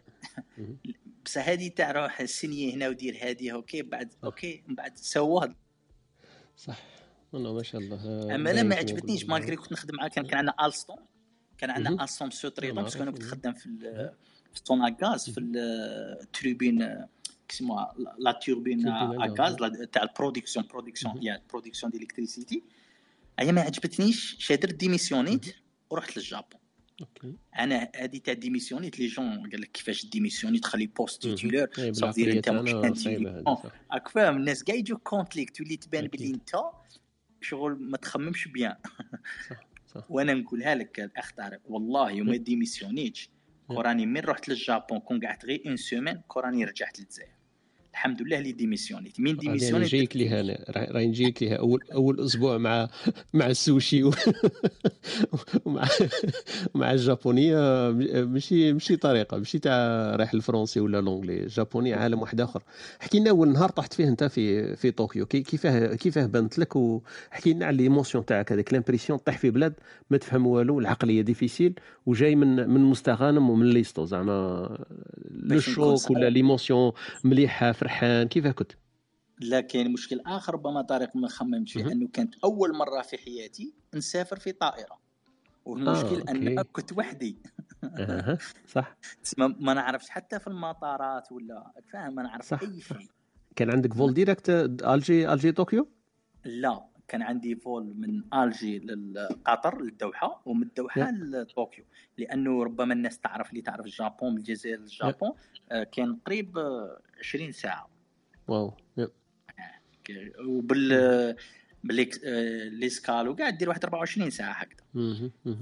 بصح 1.26 1.48
هذه 1.50 1.68
تاع 1.68 1.92
روح 1.92 2.26
سنيه 2.26 2.74
هنا 2.76 2.90
ودير 2.90 3.18
هذه 3.22 3.52
OK 3.52 3.82
بعد 3.82 4.14
OK 4.24 4.64
من 4.68 4.76
بعد 4.76 4.98
سواه 4.98 5.56
صح. 6.58 6.80
والله 7.34 7.54
ما 7.54 7.64
شاء 7.64 7.82
الله. 7.82 7.96
آه، 8.06 8.36
أما 8.36 8.52
باين 8.52 8.68
ما 8.70 8.76
عجبتنيش. 8.76 9.26
malgré 9.26 9.56
كنت 9.56 9.72
نخدم 9.72 9.96
معاه 9.96 10.08
كان 10.08 10.26
كان 10.28 10.38
عندنا 10.38 10.66
Alstom 10.68 10.98
كان. 11.58 11.70
عندنا 11.70 12.04
Alstom 12.04 12.30
parce 12.74 12.93
que 12.93 13.04
أنا 13.04 13.12
كنت. 13.12 13.24
خدام 13.24 13.54
في 13.54 13.66
ال- 13.66 14.14
في 14.54 14.62
الصون 14.62 14.96
غاز 15.04 15.30
في 15.30 15.40
التوربين 15.40 17.06
كيسموها 17.48 17.94
la 18.20 18.32
turbine 18.32 18.84
turbine 18.84 19.22
à 19.22 19.36
gaz 19.42 19.56
لا- 19.62 19.86
تاع 19.86 20.04
ال 20.04 20.09
production 20.09 20.66
production. 20.68 21.24
يا 21.24 21.42
production 21.50 21.92
d'électricité 21.92 22.64
هي 23.40 23.52
ما 23.52 23.62
عجبتنيش 23.62 24.36
شا 24.40 24.53
درت 24.53 24.72
ديميسيونيت 24.72 25.56
ورحت 25.90 26.18
للجابون. 26.18 26.60
OK 27.02 27.36
أنا 27.60 27.92
هذه 27.96 28.18
تاع 28.18 28.34
ديميسيونيت 28.34 29.00
les 29.00 29.08
gens 29.08 29.50
قال 29.50 29.62
لك 29.62 29.72
كيفاش 29.72 30.06
ديميسيونيت 30.06 30.64
تخلي 30.64 30.88
poste. 30.88 31.22
titulaire 31.22 31.68
إيه، 31.78 31.92
صافي 31.92 32.32
انت 32.32 32.50
مش. 32.50 33.08
راك 33.92 34.08
فاهم 34.08 34.38
الناس 34.38 34.64
كاع 34.64 34.76
يجوا 34.76 34.98
contre 34.98 35.33
ليك 35.33 35.50
تولي 35.50 35.78
تبان 35.78 36.08
بلي 36.08 36.24
أكيد. 36.24 36.34
أنت 36.36 36.52
شغل 37.42 37.78
ما 37.80 37.98
تخممش 37.98 38.48
bien. 38.48 38.76
وأنا 40.10 40.34
نقولها 40.34 40.76
لك 40.76 41.00
الاخ 41.00 41.32
طارق 41.32 41.62
والله 41.66 42.12
يوم 42.12 42.28
ما 42.28 42.38
ديميسيونيتش 42.38 43.30
كوراني 43.68 44.06
من 44.06 44.22
رحت 44.22 44.50
للجابون 44.50 45.00
كون 45.00 45.26
قعدت 45.26 45.46
غير 45.46 45.64
une 45.66 45.78
semaine 45.78 46.22
كوراني 46.28 46.66
رجعت 46.66 47.00
للجزائر. 47.00 47.35
الحمد 47.96 48.22
لله 48.22 48.38
اللي 48.38 48.52
ديميسيونيت. 48.52 49.20
مين 49.20 49.32
أنا 49.34 49.40
ديميسيونيت؟ 49.42 49.88
جايك 49.92 50.16
ليها 50.18 50.42
أنا. 50.42 50.66
راه- 50.70 50.92
راه 50.92 51.02
نجيك 51.02 51.44
ليها. 51.44 51.56
اول 51.56 51.80
أول 51.94 52.20
أسبوع 52.20 52.58
مع 52.58 52.90
مع 53.34 53.48
السوشي 53.48 54.04
و- 54.04 54.14
ومع 55.66 55.88
مع 56.76 56.92
الجابونية. 56.92 57.92
ماشي 58.26 58.74
ماشي 58.74 58.96
طريقة. 58.96 59.38
ماشي 59.38 59.60
تاع 59.60 60.16
رايح 60.16 60.34
الفرنسي 60.34 60.80
ولا 60.80 61.02
l'anglais 61.02 61.44
الجابوني 61.44 61.94
عالم 61.94 62.22
واحد 62.22 62.42
آخر. 62.42 62.64
حكي 63.00 63.20
لنا 63.20 63.30
أول 63.30 63.50
نهار 63.52 63.70
طحت 63.70 63.94
فيه 63.94 64.08
أنت 64.08 64.24
في 64.24 64.76
في 64.76 64.92
طوكيو. 64.92 65.26
كي- 65.26 65.42
كيفاه 65.42 65.96
كيفاه 65.96 66.26
بانت 66.26 66.60
لك 66.60 66.76
وحكي 66.76 67.54
لنا 67.54 67.66
على 67.66 67.78
l'émotion 67.78 68.26
تاعك 68.26 68.52
هذيك. 68.52 68.74
l'impression 68.74 69.20
طيح 69.20 69.38
في 69.38 69.50
بلاد 69.52 69.74
ما 70.10 70.18
تفهم 70.18 70.48
والو. 70.48 70.80
العقلية 70.80 71.22
difficile 71.22 71.74
وجاي 72.06 72.36
من 72.36 72.70
من 72.70 72.82
مستغانم 72.82 73.50
ومن 73.50 73.70
l'USTO. 73.70 74.06
زعما 74.06 74.78
le 75.32 75.60
choc. 75.60 76.12
ولا 76.12 76.30
l'émotion 76.30 76.92
مليحة 77.24 77.72
فرحان 77.86 78.28
كيفاه 78.28 78.52
كنت؟ 78.52 78.72
لا 79.40 79.62
كاين 79.62 79.94
مشكل 79.94 80.22
آخر 80.26 80.54
ربما 80.54 80.82
طارق 80.82 81.16
ما 81.16 81.28
خممت 81.28 81.70
فيه. 81.70 81.92
أنه 81.92 82.08
كانت 82.14 82.36
أول 82.44 82.76
مرة 82.76 83.02
في 83.02 83.18
حياتي 83.18 83.74
نسافر 83.96 84.40
في 84.40 84.52
طائرة 84.52 85.00
والمشكل 85.66 86.22
آه، 86.22 86.32
ان. 86.32 86.62
كنت 86.62 86.98
وحدي 86.98 87.38
أها 87.84 88.38
صح 88.68 88.98
ما 89.38 89.74
نعرفش 89.74 90.10
حتى 90.10 90.40
في 90.40 90.48
المطارات 90.48 91.32
ولا 91.32 91.72
فاهم 91.94 92.16
ما 92.16 92.24
نعرف 92.24 92.46
صح، 92.46 92.62
أي. 92.62 92.82
شيء 92.82 93.10
كان 93.56 93.72
عندك 93.72 93.94
vol 93.94 94.14
direct 94.14 94.50
Alger 94.84 95.34
Alger 95.34 95.52
طوكيو 95.52 95.90
لا 96.46 96.86
كان 97.08 97.22
عندي 97.22 97.56
vol 97.56 97.94
من 97.98 98.24
Alger 98.34 98.80
لقطر 98.80 99.82
للدوحة 99.82 100.42
ومن 100.46 100.64
الدوحه. 100.64 101.12
لطوكيو 101.12 101.86
لأنه 102.18 102.64
ربما 102.64 102.94
الناس 102.94 103.20
تعرف 103.20 103.50
اللي 103.50 103.62
تعرف 103.62 103.86
الجابون 103.86 104.32
من 104.32 104.38
الجزائر 104.38 104.80
للجابون 104.80 105.32
آه، 105.72 105.84
كان 105.84 106.16
قريب 106.26 106.58
آه، 106.58 107.02
20 107.20 107.52
ساعة 107.52 107.90
واو 108.48 108.74
يا. 108.98 109.08
ك- 110.04 110.34
وبال 110.48 111.36
بالليك- 111.84 112.22
آه، 112.26 112.64
l'escale 112.70 113.28
وكاع 113.28 113.50
دير 113.50 113.70
واحد 113.70 113.84
24 113.84 114.30
ساعة 114.30 114.52
هكذا 114.54 114.86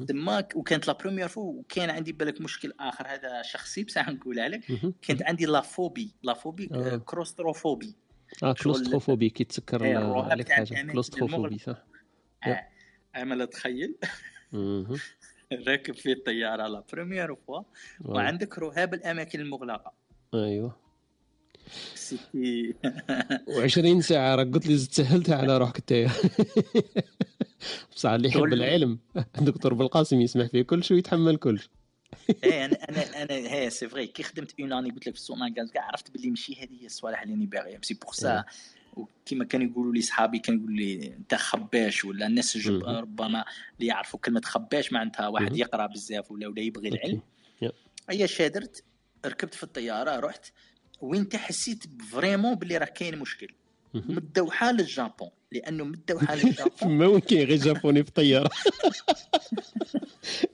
تماك 0.07 0.55
وكانت 0.55 0.87
la 0.87 0.93
première 0.93 1.27
fois 1.27 1.41
وكان 1.41 1.89
عندي 1.89 2.11
بالك 2.11 2.41
مشكل 2.41 2.73
آخر 2.79 3.07
هذا 3.07 3.41
شخصي 3.41 3.83
بصح 3.83 4.09
نقولها 4.09 4.47
لك. 4.49 4.65
كانت 5.01 5.23
عندي 5.23 5.45
la 5.45 5.61
phobie 5.61 6.11
la 6.23 6.33
phobie 6.33 6.69
آه. 6.73 6.93
آه، 6.93 6.97
claustrophobie 6.97 7.95
آه 8.43 8.53
claustrophobie 8.53 9.29
كي 9.29 9.43
تسكر 9.43 9.85
ال- 9.85 9.97
الرهاب 9.97 10.31
عليك 10.31 10.49
حاجة 10.51 10.91
claustrophobie 10.91 11.35
المغلقة. 11.47 11.73
صح 11.73 11.83
يا. 12.47 12.53
آه. 12.53 12.67
عمل 13.19 13.47
تخيل. 13.47 13.95
راكب 15.67 15.93
في 15.95 16.11
الطيارة 16.11 16.67
la 16.67 16.83
première 16.93 17.35
fois. 17.35 17.61
وعندك 18.05 18.59
رهاب 18.59 18.93
الأماكن 18.93 19.39
المغلقة 19.39 19.93
أيوه 20.33 20.75
c'était 21.95 22.75
و20 23.97 23.99
ساعة 23.99 24.35
راك 24.35 24.47
قلت 24.53 24.67
لي 24.67 24.77
زدت 24.77 24.93
سهلتها 24.93 25.35
على 25.37 25.57
روحك 25.57 25.77
أنت 25.77 25.93
بصح 27.95 28.09
اللي 28.09 28.27
يحب 28.27 28.43
العلم 28.43 28.99
الدكتور 29.37 29.73
بالقاسم 29.73 30.21
يسمح 30.21 30.45
فيه 30.47 30.61
كل 30.61 30.83
شيء 30.83 30.95
ويتحمل 30.97 31.37
كل 31.37 31.59
شيء 31.59 31.69
إيه 32.43 32.65
أنا 32.65 32.77
أنا 32.89 33.23
أنا 33.23 33.33
هي 33.33 33.69
c'est 33.69 33.87
vrai 33.87 34.07
كي 34.07 34.23
خدمت 34.23 34.59
اون 34.59 34.73
اني 34.73 34.89
قلت 34.89 35.07
لك 35.07 35.13
في 35.13 35.19
السوق 35.19 35.37
ماكاز 35.37 35.71
كاع 35.71 35.83
عرفت 35.83 36.11
باللي 36.11 36.29
ماشي 36.29 36.53
هذه 36.61 36.81
هي 36.81 36.85
الصوالح 36.85 37.21
اللي 37.21 37.33
راني 37.33 37.45
باغيها 37.45 37.79
c'est 37.81 37.93
pour 37.93 38.13
ça 38.13 38.43
وكما 38.93 39.45
كانوا 39.45 39.67
يقولوا 39.67 39.93
لي 39.93 40.01
صحابي 40.01 40.39
كانوا 40.39 40.59
يقولوا 40.59 40.77
لي 40.77 41.07
أنت 41.07 41.35
خباش 41.35 42.05
ولا 42.05 42.27
الناس. 42.27 42.67
ربما 42.67 43.45
اللي 43.75 43.87
يعرفوا 43.87 44.19
كلمة 44.19 44.41
خباش 44.45 44.93
معناتها 44.93 45.27
واحد. 45.27 45.57
يقرأ 45.57 45.87
بزاف 45.87 46.31
ولا 46.31 46.47
ولا 46.47 46.61
يبغي 46.61 46.89
العلم. 46.89 47.21
اي 48.09 48.27
شادرت 48.27 48.83
ركبت 49.25 49.53
في 49.53 49.63
الطيارة 49.63 50.19
رحت 50.19 50.45
وين 51.01 51.29
حسيت 51.35 51.83
vraiment 52.11 52.55
باللي 52.55 52.77
راه 52.77 52.85
كاين 52.85 53.17
مشكل 53.17 53.53
من. 53.93 54.17
الدوحه 54.17 54.71
للجابون 54.71 55.29
لأنه 55.53 55.83
الدوحه 55.93 56.35
للجابون 56.35 56.97
ما 56.97 57.07
وين 57.07 57.19
كاين 57.19 57.47
غير 57.47 57.57
جابوني 57.57 58.03
في 58.03 58.09
الطياره 58.09 58.49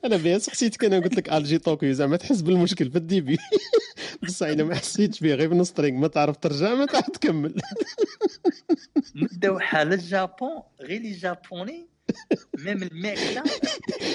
أنا 0.06 0.18
bien 0.18 0.40
حسيتك 0.50 0.84
أنا 0.86 1.00
قلت 1.00 1.16
لك 1.16 1.34
الجي 1.34 1.58
طوكيو 1.58 1.94
زعما 1.94 2.18
تحس 2.18 2.42
بالمشكل 2.42 2.92
في 2.92 2.98
ال 2.98 3.03
début. 3.03 3.38
بصح 4.24 4.48
أنا 4.48 4.64
ما 4.64 4.76
حسيتش 4.76 5.20
فيه 5.20 5.34
غير 5.34 5.50
في 5.50 5.56
نص 5.56 5.72
طريق 5.72 5.94
ما 5.94 6.08
تعرف 6.08 6.38
ترجع 6.38 6.74
ما 6.76 6.86
تعرف 6.86 7.10
تكمل. 7.10 7.56
من 9.16 9.28
الدوحه 9.32 9.84
للجابون 9.84 10.62
غير 10.82 11.02
les 11.02 11.12
japonais 11.12 11.88
même 12.58 12.84
الماكله 12.84 13.44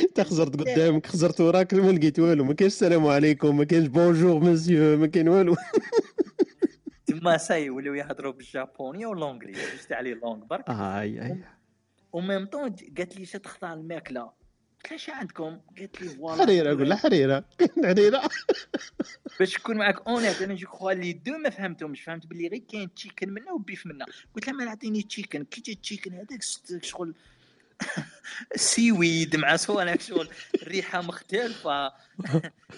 انت 0.02 0.20
خزرت 0.20 0.56
قدامك 0.56 1.06
خزرت 1.06 1.40
وراك 1.40 1.74
ما 1.74 1.90
لقيت 1.90 2.18
والو. 2.18 2.44
ما 2.44 2.54
كاينش 2.54 2.72
السلام 2.72 3.06
عليكم 3.06 3.56
ما 3.56 3.64
كاينش 3.64 3.86
bonjour 3.86 4.40
monsieur 4.40 4.96
ما 4.96 5.06
كاين 5.06 5.28
والو. 5.28 5.56
تما 7.24 7.36
ساي 7.36 7.70
ولاو 7.70 7.94
يهضروا 7.94 8.32
بالجابونيه 8.32 9.06
و 9.06 9.11
l'anglais 9.11 9.52
جبت 9.52 9.92
عليه 9.92 10.14
لونغ 10.14 10.44
برك. 10.44 10.70
أي 10.70 11.22
أي. 11.22 11.44
و 12.12 12.19
même 12.19 12.46
temps 12.46 12.76
قالت 12.98 13.16
لي 13.16 13.26
تختار 13.26 13.72
الماكلة. 13.72 14.20
قلت 14.22 14.90
لها 14.90 14.96
شا 14.98 15.12
عندكم؟ 15.12 15.60
قالت 15.78 16.02
لي 16.02 16.08
voilà. 16.08 16.42
حريرة 16.42 16.72
أقول 16.72 16.88
لها 16.88 16.96
حريرة. 16.96 17.44
حريرة. 17.84 18.22
باش 19.40 19.58
نكون 19.58 19.76
معاك 19.76 20.06
honnête 20.08 20.42
أنا 20.42 20.54
je 20.54 20.66
crois 20.66 20.92
les 20.92 21.12
deux 21.12 21.38
ما 21.38 21.50
فهمتهمش 21.50 22.00
فهمت 22.00 22.26
باللي 22.26 22.48
غير 22.48 22.60
كاين 22.72 22.94
chicken 22.94 23.30
منا 23.30 23.52
و 23.52 23.59
beef 23.59 23.86
منا 23.86 24.04
قلت 24.34 24.46
لها 24.46 24.56
ما 24.56 24.64
نعطيني 24.64 25.02
chicken 25.02 25.44
كي 25.44 25.74
chicken 25.74 26.12
هذاك 26.14 26.42
ست- 26.42 26.84
شغل 27.82 28.04
سيويد 28.56 29.36
مع 29.36 29.56
صوالح 29.56 30.00
شغل. 30.00 30.28
الريحة 30.62 31.02
مختلفة. 31.02 31.92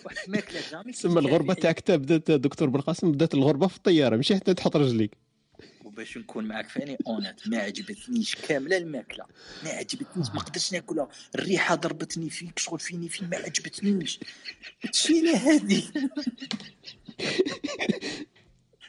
واحد 0.05 0.17
الماكله 0.27 0.61
jamais 0.71 0.93
تسمى 0.93 1.21
الغربة 1.21 1.55
تاعك 1.55 1.81
تا 1.81 1.97
بدات 1.97 2.31
دكتور 2.31 2.69
بالقاسم 2.69 3.13
بدات 3.13 3.35
الغربة 3.35 3.67
في 3.67 3.77
الطيارة 3.77 4.17
ماشي 4.17 4.37
حتى 4.37 4.55
تحط 4.55 4.77
رجليك. 4.77 5.17
وباش 5.85 6.19
نكون 6.19 6.45
معاك 6.45 6.69
فاني 6.69 6.99
honnête 7.07 7.49
ما 7.49 7.59
عجبتنيش 7.59 8.35
كاملة 8.35 8.77
الماكلة. 8.77 9.25
ما 9.65 9.71
عجبتنيش 9.71 10.29
ما 10.35 10.41
قدرتش 10.41 10.73
ناكلها. 10.73 11.09
الريحة 11.35 11.75
ضربتني 11.75 12.31
فيك 12.31 12.59
شغل 12.59 12.79
فيني 12.79 13.09
فين 13.09 13.31
ما 13.31 13.37
عجبتنيش. 13.37 14.21
شيني 14.93 15.33
هذه؟ 15.33 15.83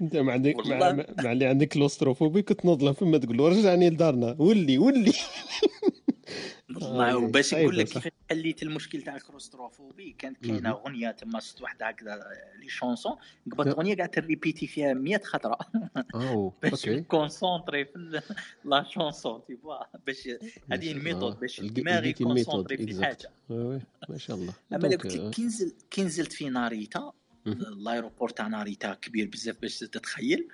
انت 0.01 0.15
ما 0.15 0.33
عندك. 0.33 0.55
مع, 0.67 1.05
مع 1.23 1.31
اللي 1.31 1.45
عندك 1.45 1.67
claustrophobie 1.67 2.41
كنت 2.41 2.65
نضلم 2.65 2.93
فما 2.93 3.17
تقول 3.17 3.37
له 3.37 3.47
رجعني 3.49 3.89
لدارنا. 3.89 4.35
ولي 4.39 4.77
ولي. 4.77 5.13
آه، 6.81 7.17
وباش 7.17 7.53
نقول 7.53 7.77
لك 7.77 8.13
حليت 8.29 8.63
المشكل 8.63 9.01
تاع 9.01 9.15
ال 9.15 9.21
claustrophobie؟ 9.21 10.15
كانت 10.19 10.45
كاينة 10.45 10.69
أغنية 10.69 11.11
تما 11.11 11.39
شفت 11.39 11.61
واحدة 11.61 11.87
هكذا 11.87 12.19
les 12.59 12.69
chansons 12.69 13.15
قبل. 13.51 13.67
أغنية 13.69 13.95
قاعد 13.95 14.09
ت 14.09 14.16
répéter 14.16 14.67
فيها 14.67 14.93
100 14.93 15.17
خطرة. 15.23 15.57
باش 16.63 16.87
OK. 16.87 16.95
ن 16.99 17.07
concentrer 17.07 17.85
في 17.85 18.21
la 18.65 18.83
chanson 18.89 19.41
tu 19.47 19.57
vois 19.57 19.77
باش 20.07 20.29
هذه 20.71 20.91
ال 20.91 20.97
méthode 20.97 21.39
باش 21.39 21.61
لقي- 21.61 21.69
دماغي 21.69 22.09
ي 22.09 22.15
concentrer 22.15 22.77
في. 22.77 23.03
حاجة. 23.05 23.29
oui 23.49 23.81
ما 24.09 24.17
شاء 24.17 24.35
الله. 24.37 24.53
أما 24.73 24.93
آه، 24.93 25.29
كي 25.31 25.43
نزل 25.43 25.73
كي 25.91 26.03
نزلت 26.03 26.33
في 26.33 26.49
ناريتا. 26.49 27.11
ال 27.47 27.56
aéroport 27.56 28.29
تاع 28.29 28.47
ناريتا 28.47 28.93
كبير 28.93 29.27
بزاف 29.27 29.61
باش 29.61 29.79
تتخيل. 29.79 30.47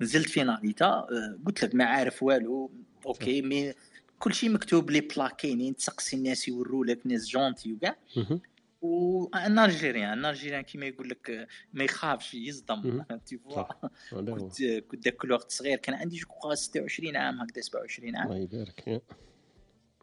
نزلت 0.00 0.28
في 0.28 0.42
ناريتا 0.44 0.86
آه، 0.86 1.38
قلت 1.46 1.64
لك 1.64 1.74
ما 1.74 1.84
عارف 1.84 2.22
والو. 2.22 2.70
OK 3.06 3.42
mais 3.42 3.74
كل 4.18 4.34
شيء 4.34 4.50
مكتوب 4.50 4.90
لي 4.90 5.00
بلا 5.00 5.28
كاينين 5.28 5.76
تسقسي 5.76 6.16
الناس 6.16 6.48
يوروا 6.48 6.84
لك 6.84 7.06
ناس 7.06 7.28
gentils 7.28 7.72
وكاع 7.72 7.96
مهم. 8.16 8.40
و 8.80 9.06
un 9.06 9.58
Algérien 9.58 10.12
un 10.18 10.24
Algérien 10.24 10.60
كيما 10.62 10.86
يقول 10.86 11.08
لك 11.08 11.30
آه، 11.30 11.46
ما 11.72 11.84
يخافش 11.84 12.34
يصدم. 12.34 13.02
tu 13.26 13.38
vois 13.38 13.62
هو 14.14 14.24
كنت 14.24 14.62
كنت 14.62 15.04
ذاك 15.04 15.24
الوقت 15.24 15.50
صغير 15.52 15.78
كان 15.78 15.94
عندي 15.94 16.16
جو 16.16 16.54
26 16.54 17.16
عام 17.16 17.40
هكذا 17.40 17.60
27 17.62 18.16
عام 18.16 18.26
الله 18.26 18.38
يبارك 18.38 18.88
يا. 18.88 19.00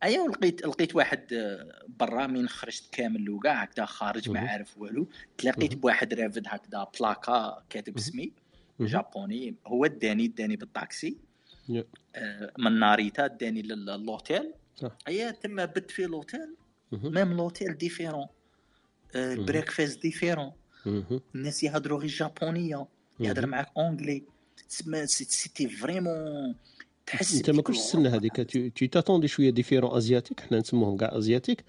ايوا 0.03 0.28
لقيت 0.28 0.66
لقيت 0.66 0.95
واحد 0.95 1.34
آه، 1.34 1.86
برا 1.99 2.28
من 2.28 2.49
خرجت 2.49 2.89
كامل 2.91 3.30
وكاع 3.30 3.64
هكذا 3.64 3.86
خارج 3.86 4.30
ما. 4.30 4.39
عارف 4.39 4.78
والو 4.78 5.07
تلاقيت. 5.38 5.76
بواحد 5.76 6.14
رافد 6.14 6.43
هكذا 6.47 6.88
بلاكا 6.99 7.64
كاتب. 7.70 7.97
اسمي. 7.97 8.32
جابوني 8.80 9.55
هو 9.68 9.86
اداني 9.86 10.26
اداني 10.26 10.55
بالطاكسي. 10.55 11.07
آه، 11.07 11.33
من 12.59 12.80
ناريتا 12.80 13.26
اداني 13.26 13.61
لل- 13.61 13.86
ل 13.86 13.93
l'hôtel. 13.93 14.54
ايا 15.07 15.32
تما 15.32 15.66
بت 15.66 15.91
في 15.91 16.03
l'hôtel. 16.06 16.56
même 16.91 17.34
l'hôtel 17.34 17.78
différent 17.78 18.28
مهم. 19.16 19.39
ال 19.39 19.46
breakfast 19.46 20.01
différent. 20.01 20.51
الناس 21.36 21.64
يهضروا 21.64 21.99
غير 21.99 22.09
japonais 22.10 22.88
يهضر. 23.20 23.45
معاك 23.45 23.68
anglais 23.78 24.24
تسمى 24.70 25.07
c'était 25.08 25.70
vraiment 25.70 26.56
تحس 27.06 27.36
أنت 27.36 27.49
ما 27.49 27.62
كنتش 27.62 27.80
تستنى. 27.80 28.10
هذيك. 28.10 28.41
tu 28.51 28.88
t'attendais 28.88 29.28
شوية 29.28 29.49
différent 29.49 29.97
asiatique 29.97 30.39
حنا 30.39 30.60
نسموهم 30.60 30.97
كاع 30.97 31.18
asiatiques 31.18 31.64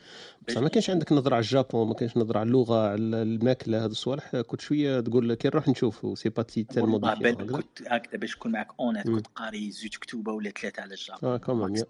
بصح 0.48 0.60
ما 0.60 0.68
كانش 0.68 0.90
عندك 0.90 1.12
نظرة 1.12 1.34
على 1.34 1.42
ال 1.42 1.50
Japon 1.50 1.88
ما 1.88 1.94
كانش 1.94 2.16
نظرة 2.16 2.38
على 2.38 2.46
اللغة 2.46 2.88
على 2.88 3.22
الماكلة 3.22 3.84
هاد 3.84 3.90
الصوالح. 3.90 4.36
كنت 4.36 4.60
شوية 4.60 5.00
تقول 5.00 5.34
كي 5.34 5.48
نروح 5.48 5.68
نشوف 5.68 6.18
c'est 6.18 6.28
pas 6.28 6.42
tellement 6.42 7.00
كنت 7.44 7.82
هكذا 7.86 8.18
باش 8.18 8.36
نكون 8.36 8.52
معك 8.52 8.68
honnête. 8.80 9.06
كنت 9.06 9.26
قاري 9.26 9.70
زوج 9.70 9.96
كتوبة 9.96 10.32
ولا 10.32 10.50
ثلاثة 10.50 10.82
على 10.82 10.94
ال 10.94 10.99
Japon. 10.99 11.30
آه 11.30 11.36
كمان 11.36 11.84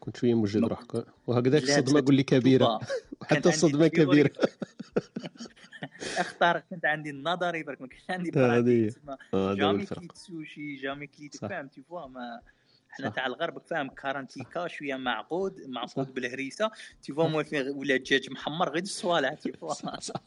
كنت 0.00 0.16
شوية 0.16 0.34
موجد 0.34 0.64
روحك 0.64 1.04
وهكذاك 1.26 1.62
الصدمة 1.62 2.04
قول 2.06 2.14
لي 2.14 2.22
كبيرة. 2.22 2.80
حتى 3.30 3.48
الصدمة. 3.48 3.86
كبيرة. 3.86 4.30
أختار 6.18 6.62
كنت 6.70 6.84
عندي 6.84 7.10
النظري 7.10 7.62
برك 7.62 7.80
ما 7.80 7.86
كانش 7.86 8.02
عندي 8.10 8.30
هذه. 8.38 8.90
هذا 9.34 9.54
jamais 9.54 9.86
كليت 9.86 10.16
سوشي 10.16 10.76
jamais 10.76 11.06
كليت 11.06 11.36
فاهم 11.36 11.68
tu 11.68 11.82
vois 11.82 12.06
ما 12.06 12.40
إحنا 12.92 13.08
تاع 13.08 13.26
الغرب 13.26 13.62
فاهم 13.66 13.88
كارانتيكا 13.88 14.68
شوية 14.68 14.94
معقود 14.94 15.60
معقود 15.68 16.14
بالهريسة. 16.14 16.70
tu 17.02 17.12
vois 17.12 17.24
صح. 17.24 17.30
موالفين 17.30 17.68
ولا 17.68 17.96
دجاج 17.96 18.30
محمر 18.30 18.68
غير 18.72 18.82
الصوالح 18.82 19.34
tu 19.34 19.52
vois. 19.52 19.74
صح 19.74 20.00
صح. 20.00 20.22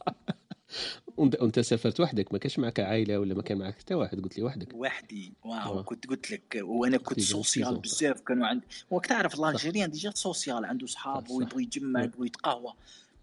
وانت 1.16 1.60
سافرت 1.60 2.00
وحدك 2.00 2.32
ما 2.32 2.38
كانش 2.38 2.58
معك 2.58 2.80
عائلة 2.80 3.18
ولا 3.18 3.34
ما 3.34 3.42
كان 3.42 3.58
معك 3.58 3.78
حتى 3.78 3.94
واحد 3.94 4.20
قلت 4.20 4.38
لي 4.38 4.44
وحدك. 4.44 4.68
وحدي. 4.74 5.32
واو 5.44 5.78
آه 5.78 5.82
كنت 5.82 6.06
قلت 6.06 6.30
لك 6.30 6.60
وأنا 6.62 6.96
كنت 6.96 7.20
social 7.20 7.78
بزاف 7.78 8.20
كانوا 8.20 8.46
عند 8.46 8.62
وقت 8.90 9.06
تعرف 9.06 9.34
ال 9.34 9.40
algérien 9.40 9.90
déjà 9.90 10.10
social 10.10 10.64
عنده 10.64 10.86
صح 10.86 10.92
صحاب 10.94 11.26
صح 11.28 11.32
ويبغي 11.34 11.62
يجمع 11.62 12.00
مم. 12.00 12.04
يبغي 12.06 12.26
يتقهوى. 12.26 12.72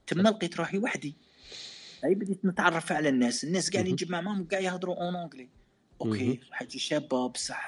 تما 0.07 0.29
لقيت 0.29 0.57
روحي 0.57 0.77
وحدي. 0.77 1.15
أي 2.05 2.15
بديت 2.15 2.45
نتعرف 2.45 2.91
على 2.91 3.09
الناس. 3.09 3.43
الناس 3.43 3.69
كاع 3.69 3.81
اللي. 3.81 3.91
نجمع 3.91 4.21
معاهم 4.21 4.43
كاع 4.45 4.59
يهضروا 4.59 4.95
en 4.95 5.15
anglais. 5.15 5.49
OK 6.07 6.39
حاجة 6.51 6.77
شابه 6.77 7.27
بصح. 7.27 7.67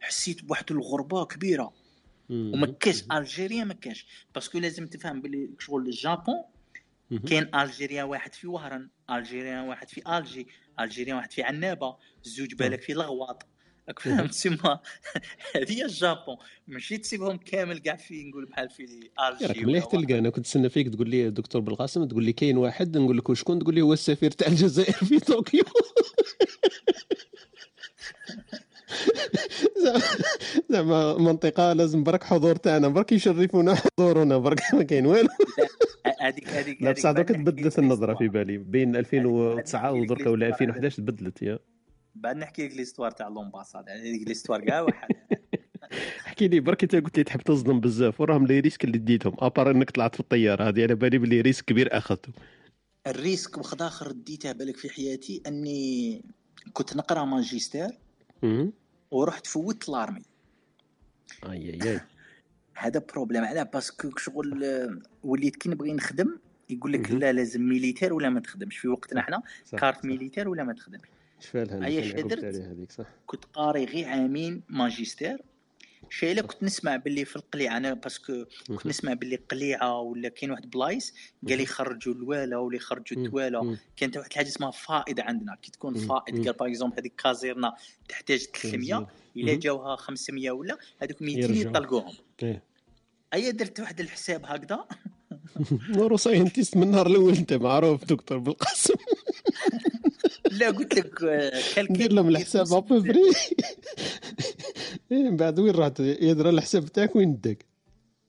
حسيت 0.00 0.44
بواحد 0.44 0.72
الغربة 0.72 1.24
كبيرة 1.24 1.72
وما. 2.30 2.66
كاش. 2.66 3.04
algérien 3.12 3.64
ما 3.64 3.74
كاش 3.74 4.06
parce 4.34 4.49
que 4.49 4.58
لازم 4.58 4.86
تفهم 4.86 5.20
باللي 5.20 5.50
شغل 5.58 5.86
ال 5.86 5.94
Japon. 5.94 6.42
كاين 7.28 7.54
algérien 7.54 8.04
واحد 8.04 8.34
في 8.34 8.46
وهران 8.46 8.88
ألجيريا 9.10 9.60
واحد 9.60 9.88
في 9.88 10.18
ألجي 10.18 10.48
algérien 10.80 11.14
واحد 11.14 11.32
في 11.32 11.42
عنابة 11.42 11.96
آه 12.22 12.54
بالك 12.54 12.82
في 12.82 12.92
لغواط 12.92 13.46
فاهم؟ 14.00 14.26
تسمى 14.34 14.78
هذه 15.56 15.84
ال 15.84 15.91
Japon. 15.91 16.36
ماشي 16.68 16.98
تسيبهم 16.98 17.36
كامل 17.36 17.78
كاع 17.78 17.96
في 17.96 18.24
نقول 18.24 18.44
بحال 18.44 18.70
في 18.70 18.84
الجي 18.84 19.10
ولا 19.18 19.66
مليح 19.66 19.84
تلقى 19.84 20.18
أنا 20.18 20.30
كنت 20.30 20.44
نستنى 20.44 20.68
فيك 20.68 20.94
تقول 20.94 21.08
لي 21.08 21.30
دكتور 21.30 21.60
بالقاسم 21.60 22.04
تقول 22.04 22.24
لي 22.24 22.32
كاين 22.32 22.56
واحد 22.56 22.98
نقول 22.98 23.18
لك 23.18 23.30
وشكون 23.30 23.58
تقول 23.58 23.74
لي 23.74 23.82
هو 23.82 23.92
السفير 23.92 24.30
تاع 24.30 24.48
الجزائر 24.48 24.92
في 24.92 25.20
طوكيو. 25.20 25.64
زعما 30.70 31.18
منطقة 31.18 31.72
لازم 31.72 32.04
برك 32.04 32.24
حضور 32.24 32.56
تاعنا 32.56 32.88
برك 32.88 33.12
يشرفونا 33.12 33.74
حضورنا 33.74 34.38
برك 34.38 34.60
ما 34.74 34.82
كاين 34.82 35.06
والو. 35.06 35.28
هذيك 36.20 36.48
هذيك 36.48 36.82
لا 36.82 36.92
بصح 36.92 37.10
درك 37.10 37.28
تبدلت 37.28 37.66
لك 37.66 37.78
النظرة 37.78 38.14
في 38.14 38.28
بالي. 38.28 38.58
بين 38.58 38.96
هذيك 38.96 39.14
بعد 39.24 39.58
2009 39.58 39.80
نحكي 39.82 39.98
لك 39.98 40.02
ودركا 40.02 40.30
ولا 40.30 40.46
l'histoire 40.46 40.70
هذا 40.70 40.86
2011 40.86 40.96
تبدلت 40.96 41.42
يا. 41.42 41.58
بعد 42.14 42.36
نحكي 42.36 42.68
لك 42.68 42.76
l'histoire 42.76 43.10
تاع 43.10 43.28
l'ambassade 43.28 43.88
هذيك 43.88 44.28
l'histoire 44.28 44.60
كاع 44.60 44.80
وحدها 44.80 45.26
احكي 46.26 46.48
لي 46.48 46.60
برك 46.60 46.82
أنت 46.82 46.96
قلت 46.96 47.18
لي 47.18 47.24
تحب 47.24 47.40
تصدم 47.40 47.80
بزاف 47.80 48.20
وراهم 48.20 48.46
les 48.46 48.60
risques 48.60 48.84
اللي 48.84 48.98
ديتهم 48.98 49.36
à 49.38 49.44
part 49.44 49.70
إنك 49.70 49.90
طلعت 49.90 50.14
في 50.14 50.20
الطيارة 50.20 50.68
هذه 50.68 50.82
على 50.82 50.94
بالي 50.94 51.18
بلي 51.18 51.40
risque 51.40 51.64
كبير 51.64 51.96
أخذته. 51.98 52.32
ال 53.06 53.13
risque 53.13 53.58
واحد 53.58 53.82
آخر 53.82 54.12
ديته 54.12 54.52
بالك 54.52 54.76
في 54.76 54.90
حياتي 54.90 55.42
أني 55.46 56.22
كنت 56.72 56.96
نقرأ 56.96 57.24
ماجستير. 57.24 57.90
ورحت 59.10 59.46
فوت 59.46 59.88
l'armée 59.88 60.22
أي 61.44 61.74
أي 61.74 61.90
أي. 61.90 62.00
هذا 62.76 63.02
problème 63.12 63.44
علاه 63.44 63.62
parce 63.62 63.96
que 63.96 64.16
شغل 64.16 64.64
آه، 64.64 64.98
وليت 65.24 65.56
كي 65.56 65.68
نبغي 65.68 65.92
نخدم 65.92 66.38
يقول 66.70 66.92
لك. 66.92 67.10
لا 67.10 67.32
لازم 67.32 67.62
militaire 67.62 68.12
ولا 68.14 68.30
ما 68.30 68.40
تخدمش. 68.40 68.78
في 68.78 68.88
وقتنا 68.88 69.20
إحنا 69.20 69.42
carte 69.76 70.04
militaire 70.04 70.48
ولا 70.48 70.64
ما 70.64 70.72
تخدمش. 70.72 71.08
شفالها 71.40 71.74
اللي 71.74 71.86
ايا 71.86 72.00
كان 72.00 72.18
عقبت 72.18 72.32
شدرت 72.32 72.44
عليها 72.44 72.72
هذيك 72.72 72.92
صح 72.92 73.06
كنت 73.26 73.44
قاري 73.44 73.84
غير 73.84 74.08
عامين 74.08 74.62
ماجستير 74.68 75.42
شايله 76.10 76.42
صح 76.42 76.48
كنت 76.48 76.62
نسمع 76.62 76.96
باللي 76.96 77.24
في 77.24 77.36
القليعة 77.36 77.76
أنا 77.76 77.94
parce 77.94 78.25
que 78.25 78.44
كنت. 78.68 78.86
نسمع 78.86 79.12
باللي 79.12 79.36
قليعة 79.36 80.00
ولا 80.00 80.28
كاين 80.28 80.50
واحد 80.50 80.70
بلايص 80.70 81.12
قال 81.48 81.52
مهم. 81.54 81.60
يخرجوا 81.60 82.14
الوالا 82.14 82.56
ولا 82.56 82.76
يخرجوا. 82.76 83.24
التوالا 83.24 83.62
مم. 83.62 83.78
كانت 83.96 84.16
واحد 84.16 84.30
الحاجة 84.30 84.48
اسمها 84.48 84.70
فائض 84.70 85.20
عندنا 85.20 85.56
كي 85.62 85.70
تكون. 85.70 85.94
فائض. 85.94 86.44
قال 86.46 86.52
par 86.52 86.68
exemple 86.68 86.98
هذيك 86.98 87.12
كازيرنا 87.16 87.74
تحتاج 88.08 88.38
300 88.38 88.78
مزيان 88.78 89.06
إلا. 89.36 89.54
جاوها 89.54 89.96
500 89.96 90.50
ولا 90.50 90.78
هذوك 91.02 91.22
200 91.22 91.38
يرجعوا 91.40 91.70
يطلقوهم 91.70 92.14
إيه 92.42 92.62
أيا 93.34 93.50
درت 93.50 93.80
واحد 93.80 94.00
الحساب 94.00 94.44
هكذا 94.46 94.84
neuroscientist 95.96 96.76
من 96.76 96.82
النهار 96.82 97.06
الأول 97.06 97.34
أنت 97.34 97.52
معروف 97.52 98.04
دكتور 98.04 98.38
بالقاسم 98.38 98.94
لا 100.52 100.70
قلت 100.70 100.94
لك 100.94 101.90
ندير 101.90 102.12
لهم 102.12 102.28
الحساب 102.28 102.72
à 102.72 102.80
peu 102.80 103.02
près 103.02 103.20
إيه، 105.12 105.30
من 105.30 105.36
بعد 105.36 105.58
وين 105.58 105.74
رحت 105.74 106.00
يدرى 106.00 106.50
الحساب 106.50 106.84
تاعك 106.84 107.16
وين 107.16 107.40
داك 107.40 107.64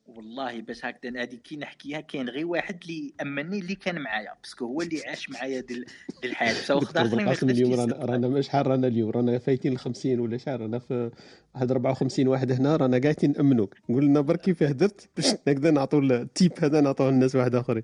والله 0.08 0.62
باش 0.62 0.86
هكذا 0.86 1.22
هذه 1.22 1.36
كي 1.36 1.58
نحكيها 1.58 2.02
كاين 2.02 2.30
غير 2.30 2.46
واحد 2.46 2.80
اللي 2.84 3.14
أمني 3.22 3.60
اللي 3.60 3.76
كان 3.76 4.02
معايا 4.02 4.34
parce 4.44 4.58
que 4.58 4.66
هو 4.66 4.82
اللي 4.82 5.02
عاش 5.08 5.30
معايا 5.30 5.62
ديال 5.62 5.86
بصح 6.24 6.42
واحد 6.76 6.94
دكتور 6.94 7.32
آخرين 7.32 7.52
اليوم 7.52 7.74
رانا 7.74 8.06
رانا 8.06 8.42
شحال 8.42 8.68
رانا 8.68 8.88
اليوم 8.88 9.10
رانا 9.10 9.40
فايتين 9.40 9.72
ال 9.72 9.78
50 9.78 10.20
ولا 10.20 10.38
شحال 10.38 10.62
رانا 10.62 10.80
في 10.80 11.12
واحد 11.56 11.72
54 11.72 12.28
واحد 12.28 12.52
هنا 12.52 12.76
رانا 12.76 12.98
قاعدين 12.98 13.32
نأمنوك. 13.32 13.76
نقول 13.90 14.06
لنا 14.06 14.22
برك 14.22 14.42
كيفاه 14.42 14.72
درت 14.72 15.10
باش 15.16 15.34
نقدر 15.48 15.72
نعطوا 15.72 16.02
ال 16.02 16.14
tip 16.14 16.52
هذا 16.60 16.82
نعطوه 16.82 17.12
للناس 17.12 17.36
واحد 17.36 17.56
آخرين. 17.56 17.84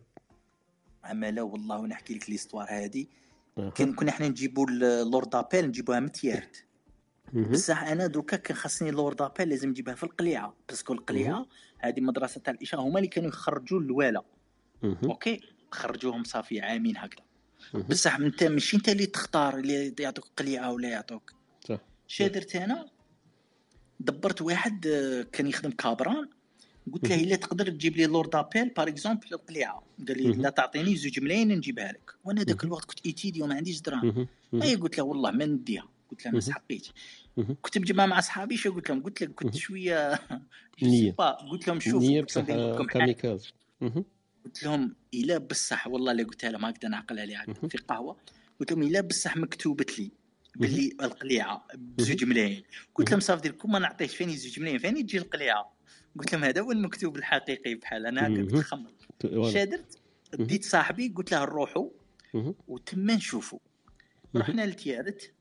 أما 1.11 1.31
لا 1.31 1.41
والله 1.41 1.87
نحكي 1.87 2.13
لك 2.13 2.29
l'histoire 2.29 2.67
هذه. 2.69 3.05
أها. 3.61 3.69
كان 3.69 3.93
كنا 3.93 4.11
حنا 4.11 4.27
نجيبوا 4.27 4.67
ال 4.69 4.76
l'ordre 4.76 5.23
d'appel 5.23 5.67
نجيبوها 5.67 5.99
من 5.99 6.11
تيارت. 6.11 6.65
بصح 7.33 7.83
أنا 7.83 8.07
دوكا 8.07 8.37
كان 8.37 8.57
خاصني 8.57 8.91
l'ordre 8.91 9.13
d'appel 9.13 9.49
لازم 9.49 9.69
نجيبها 9.69 9.95
في 9.95 10.03
القليعة 10.03 10.55
parce 10.69 10.84
que 10.84 10.93
القليعة 10.93 11.45
هذه 11.79 12.01
مدرسة 12.01 12.41
تاع 12.41 12.53
الإشارة 12.53 12.81
هما 12.81 12.97
اللي 12.97 13.07
كانوا 13.07 13.29
يخرجوا 13.29 13.79
الوالا. 13.79 14.23
OK 14.83 15.41
خرجوهم 15.71 16.23
صافي 16.23 16.61
عامين 16.61 16.97
هكذا. 16.97 17.23
بصح 17.89 18.15
انت 18.15 18.43
ماشي 18.43 18.77
انت 18.77 18.89
اللي 18.89 19.05
تختار 19.05 19.57
اللي 19.57 19.93
يعطوك 19.99 20.27
قليعة 20.37 20.71
ولا 20.71 20.89
يعطوك 20.89 21.33
صح 21.67 21.77
شا 22.07 22.27
درت 22.27 22.55
أنا 22.55 22.89
دبرت 23.99 24.41
واحد 24.41 24.87
آه، 24.87 25.21
كان 25.21 25.47
يخدم 25.47 25.71
كابران 25.71 26.29
قلت 26.93 27.09
له. 27.09 27.15
إلا 27.15 27.35
تقدر 27.35 27.69
تجيب 27.69 27.97
لي 27.97 28.05
l'ordre 28.05 28.25
d'appel 28.27 28.69
par 28.69 28.87
exemple 28.87 29.27
القليعه 29.31 29.83
قال 30.07 30.23
لي. 30.23 30.31
لا 30.31 30.49
تعطيني 30.49 30.95
زوج 30.95 31.19
ملايين 31.19 31.47
نجيبها 31.47 31.91
لك 31.91 32.11
وأنا 32.23 32.41
ذاك. 32.41 32.63
الوقت 32.63 32.85
كنت 32.85 33.05
إيتيدي 33.05 33.41
وما 33.41 33.55
عنديش 33.55 33.81
دراهم. 33.81 34.27
أي 34.53 34.75
قلت 34.75 34.97
له 34.97 35.03
والله 35.03 35.31
ما 35.31 35.45
نديها 35.45 35.87
قلت 36.11 36.25
له 36.25 36.31
ما 36.31 36.39
مهم. 37.37 37.55
كنت 37.61 37.77
بجمع 37.77 38.05
مع 38.05 38.19
أصحابي 38.19 38.57
شو 38.57 38.73
قلت 38.73 38.89
لهم 38.89 39.03
قلت 39.03 39.21
لك 39.21 39.33
كنت. 39.33 39.55
شوية 39.55 40.19
نية. 40.83 41.11
قلت 41.51 41.67
لهم 41.67 41.79
شوف 41.79 42.03
نية 42.03 42.21
بصح 42.21 42.49
لكم 42.49 42.85
كاميكاز. 42.85 43.53
قلت 44.45 44.63
لهم 44.63 44.95
إلا 45.13 45.37
بصح 45.37 45.87
والله 45.87 46.11
اللي 46.11 46.23
قلتها 46.23 46.49
لهم 46.51 46.65
هكذا 46.65 46.89
نعقل 46.89 47.19
عليها. 47.19 47.45
في 47.69 47.77
قهوه 47.77 48.17
قلت 48.59 48.71
لهم 48.71 48.83
إلا 48.83 49.01
بصح 49.01 49.37
مكتوبت 49.37 49.99
لي. 49.99 50.11
باللي 50.55 50.95
القليعة 51.01 51.67
بزوج 51.75 52.23
ملايين 52.25 52.63
قلت. 52.95 53.11
لهم 53.11 53.19
صافي 53.19 53.41
ديركم 53.41 53.71
ما 53.71 53.79
نعطيش 53.79 54.15
فيني 54.15 54.37
زوج 54.37 54.59
ملايين 54.59 54.79
فيني 54.79 55.03
تجي 55.03 55.17
القليعة 55.17 55.80
قلت 56.19 56.33
لهم 56.33 56.43
هذا 56.43 56.61
هو 56.61 56.71
المكتوب 56.71 57.15
الحقيقي 57.15 57.75
بحال 57.75 58.05
أنا 58.05 58.27
هكا 58.27 58.35
كنت. 58.35 58.53
نخمم 58.53 58.87
درت 59.23 59.99
مهم. 60.39 60.47
ديت 60.47 60.65
صاحبي 60.65 61.13
قلت 61.15 61.31
له 61.31 61.39
نروحوا. 61.45 61.89
وتما 62.67 63.15
نشوفوا. 63.15 63.59
رحنا 64.35 64.65
لتيارت 64.65 65.33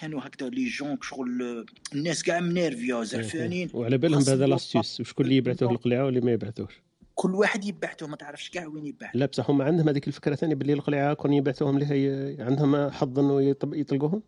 كانوا 0.00 0.20
هكذا 0.20 0.48
les 0.48 0.68
gens 0.68 0.98
شغل 1.02 1.66
الناس 1.94 2.22
كاع 2.22 2.40
منيرفيا 2.40 2.94
إيه، 2.94 2.98
إيه. 3.00 3.04
زعفانين 3.04 3.70
وعلى 3.74 3.98
بالهم 3.98 4.18
بهذا 4.18 4.32
يوقع. 4.32 4.46
l'astuce 4.46 5.00
وشكون 5.00 5.26
اللي 5.26 5.36
يبعثوه 5.36 5.70
القليعه 5.70 6.04
واللي 6.04 6.20
ما 6.20 6.32
يبعثوش 6.32 6.82
كل 7.14 7.34
واحد 7.34 7.64
يبعثه 7.64 8.06
ما 8.06 8.16
تعرفش 8.16 8.50
كاع 8.50 8.66
وين 8.66 8.86
يبعث 8.86 9.10
لا 9.14 9.26
بصح 9.26 9.50
هما 9.50 9.64
عندهم 9.64 9.88
هذيك 9.88 10.08
الفكرة 10.08 10.34
ثاني 10.34 10.54
باللي 10.54 10.72
القليعه 10.72 11.14
كون 11.14 11.32
يبعثوهم 11.32 11.78
لها 11.78 12.44
عندهم 12.44 12.90
حظ 12.90 13.18
إنه 13.18 13.56
يطلقوهم 13.72 14.22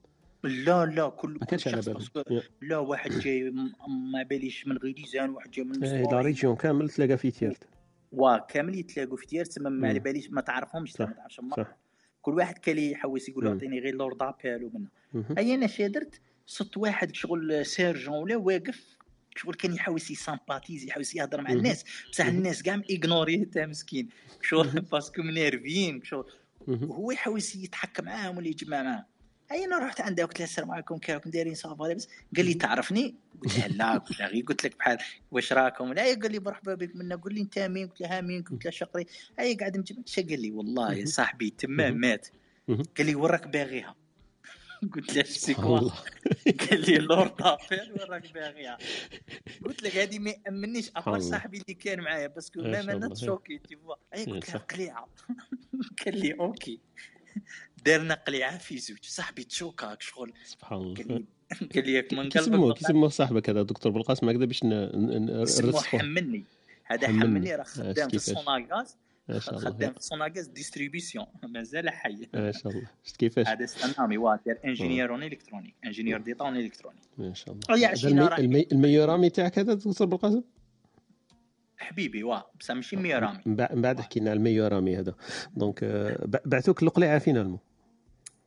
لا 0.45 0.87
لا 0.87 1.09
كل 1.09 1.31
ما 1.31 1.47
كانش 1.47 1.69
على 1.69 1.83
يا. 2.31 2.43
لا 2.63 2.79
واحد 2.79 3.11
جاي 3.11 3.51
ما 4.13 4.23
باليش 4.23 4.67
من 4.67 4.77
غيليزان 4.77 5.31
واحد 5.31 5.51
جاي 5.51 5.65
من 5.65 5.85
إيه، 5.85 6.03
لا 6.03 6.21
région 6.21 6.57
كامل 6.57 6.91
تلاقى 6.91 7.19
في 7.19 7.31
تيارت 7.31 7.69
وكامل 8.13 8.79
يتلاقوا 8.79 9.17
في 9.17 9.45
تما 9.45 9.71
ما 9.71 9.89
على. 9.89 9.99
باليش 9.99 10.31
ما 10.31 10.41
تعرفهمش 10.41 10.93
صح. 10.93 11.09
ما 11.09 11.15
تعرفش 11.15 11.41
كل 12.23 12.35
واحد 12.35 12.59
كان 12.59 12.79
يحوس 12.79 13.29
يقول. 13.29 13.47
أعطيني 13.47 13.81
غير 13.81 13.95
l'ordre 13.95 14.23
d'appel 14.23 14.65
ومنها 14.65 14.91
مهم. 15.15 15.39
أي 15.39 15.55
أنا 15.55 15.67
شا 15.67 15.87
درت 15.87 16.21
صدت 16.47 16.77
واحد 16.77 17.15
شغل 17.15 17.67
sergent 17.67 18.15
ولا 18.15 18.37
واقف 18.37 18.97
شغل 19.37 19.55
كان 19.55 19.75
يحاول 19.75 20.01
ي 20.11 20.17
sympathiser 20.17 20.89
يحاول 20.89 21.05
يهضر 21.15 21.41
مع. 21.41 21.53
الناس 21.53 21.85
بصح. 22.11 22.27
الناس 22.27 22.63
كاع 22.63 22.83
ignoré 22.91 23.45
تاع 23.45 23.67
مسكين 23.67 24.09
شغل 24.43 24.81
parce 24.81 25.07
que 25.07 25.23
منيرفين 25.23 26.03
شغل. 26.05 26.31
وهو 26.69 27.11
يحاول 27.11 27.41
يتحكم 27.55 28.05
معاهم 28.05 28.37
ولا 28.37 28.49
يجمع 28.49 28.83
معاهم 28.83 29.05
أي 29.53 29.65
أنا 29.65 29.79
رحت 29.79 30.01
عنده 30.01 30.25
قلت 30.25 30.39
له 30.39 30.45
السلام 30.45 30.71
عليكم 30.71 30.99
كيف 30.99 31.15
راكم 31.15 31.31
دايرين 31.31 31.55
ça 31.55 31.67
va. 31.67 31.85
لاباس 31.85 32.09
قال 32.37 32.47
لي 32.47 32.55
تعرفني؟ 32.55 33.15
قلت 33.43 33.59
له 33.59 33.67
لا. 33.67 33.99
قلت 33.99 34.21
له 34.21 34.27
غير. 34.27 34.45
قلت 34.45 34.65
لك 34.65 34.79
بحال 34.79 34.99
واش 35.31 35.53
راكم؟ 35.53 35.93
لا. 35.93 36.03
قال 36.03 36.33
لي 36.33 36.39
مرحبا 36.39 36.75
بك. 36.75 36.97
منا. 36.97 37.17
قول 37.17 37.35
لي 37.35 37.41
أنت 37.41 37.59
مين 37.59 37.89
قلت 37.89 38.01
له 38.01 38.19
ها 38.19 38.21
مين 38.21 38.43
قلت 38.43 38.65
له 38.65 38.71
شقري. 38.71 39.07
أي 39.41 39.55
قاعد 39.55 40.03
شا 40.07 40.23
قال 40.23 40.43
لي 40.43 40.51
والله 40.51 40.95
يا. 40.95 41.05
صاحبي 41.05 41.51
تما. 41.51 41.91
مات. 41.91 42.29
قال 42.69 43.07
لي 43.07 43.15
وين 43.15 43.31
راك 43.31 43.49
باغيها. 43.49 43.97
قلت 44.95 45.17
له 45.17 45.23
c'est 45.23 45.55
quoi. 45.55 45.91
قال 46.71 46.81
لي 46.81 46.99
l'ordre 46.99 47.43
d'appel 47.43 47.93
وين 47.93 48.09
راك 48.09 48.33
باغيها. 48.33 48.79
قلت 49.65 49.83
لك 49.83 49.97
هذه 49.97 50.19
ما 50.19 50.31
يأمنيش 50.31 50.91
à 50.97 51.01
part 51.01 51.17
الله. 51.17 51.31
صاحبي 51.31 51.59
اللي 51.59 51.75
كان 51.75 52.01
معايا. 52.01 52.27
parce 52.27 52.48
que 52.48 52.61
ما 52.63 52.81
الله. 52.81 53.09
ت 53.09 53.16
choqué 53.16 53.59
tu 53.59 53.77
vois. 53.77 53.95
أي 54.15 54.25
قلت 54.25 54.55
له. 54.55 54.61
قليعة. 54.61 55.09
قال 56.05 56.19
لي 56.21 56.35
OK. 56.35 56.81
دارنا 57.85 58.15
قليعه 58.15 58.59
في 58.59 58.79
زوج. 58.79 58.99
صاحبي 59.03 59.45
تشوكاك 59.45 60.03
شغل. 60.03 60.33
سبحان 60.45 60.79
الله. 60.79 60.95
قال 61.75 61.85
لي 61.87 62.07
من 62.13 62.29
قلبك 62.31 62.77
كيسموه 62.79 63.09
صاحبك 63.09 63.51
هذا 63.51 63.63
دكتور 63.63 63.93
بالقاسم 63.93 64.29
هكذا 64.29 64.45
باش 64.45 64.65
ن- 64.65 64.69
ن- 64.69 65.47
سموه 65.47 65.71
نرسخوه 65.73 66.01
حملني. 66.01 66.45
هذا 66.85 67.09
حملني. 67.09 67.55
راه 67.55 67.63
خدام 67.65 68.09
في 68.09 68.31
الله. 68.31 68.95
خدام 69.51 69.93
في 69.93 69.99
السوناغاز 69.99 70.47
distribution. 70.47 71.27
مازال 71.43 71.91
حي. 71.91 72.29
ما 72.35 72.53
شاء 72.53 72.73
الله. 72.73 72.83
شفت 73.05 73.17
كيفاش؟ 73.17 73.47
هذا 73.49 73.65
استنامي 73.65 74.19
واه 74.19 74.41
دار 74.47 74.59
ingénieur 74.65 75.11
en 75.11 75.23
électronique. 75.23 75.75
ingénieur 75.85 76.21
d'état 76.21 76.45
en 76.45 76.57
électronique. 76.57 77.01
ما 77.19 77.35
شاء 77.35 77.57
الله. 77.71 78.65
ال 78.73 78.78
meilleur 78.78 79.16
ami 79.16 79.31
تاعك 79.31 79.59
هذا 79.59 79.75
دكتور 79.75 80.07
بالقاسم؟ 80.07 80.43
حبيبي 81.79 82.23
واه 82.23 82.51
بصح 82.61 82.75
ماشي 82.75 82.97
meilleur 82.97 83.27
ami 83.27 83.39
من 83.47 83.57
بعد- 83.83 84.01
حكينا 84.01 84.31
على 84.31 84.37
ال 84.39 84.43
meilleur 84.43 84.82
ami 84.82 84.97
هذا. 84.99 85.15
donc 85.57 85.81
آه، 85.85 86.19
بعثوك 86.45 86.83
القليعه 86.83 87.19
finalement 87.19 87.59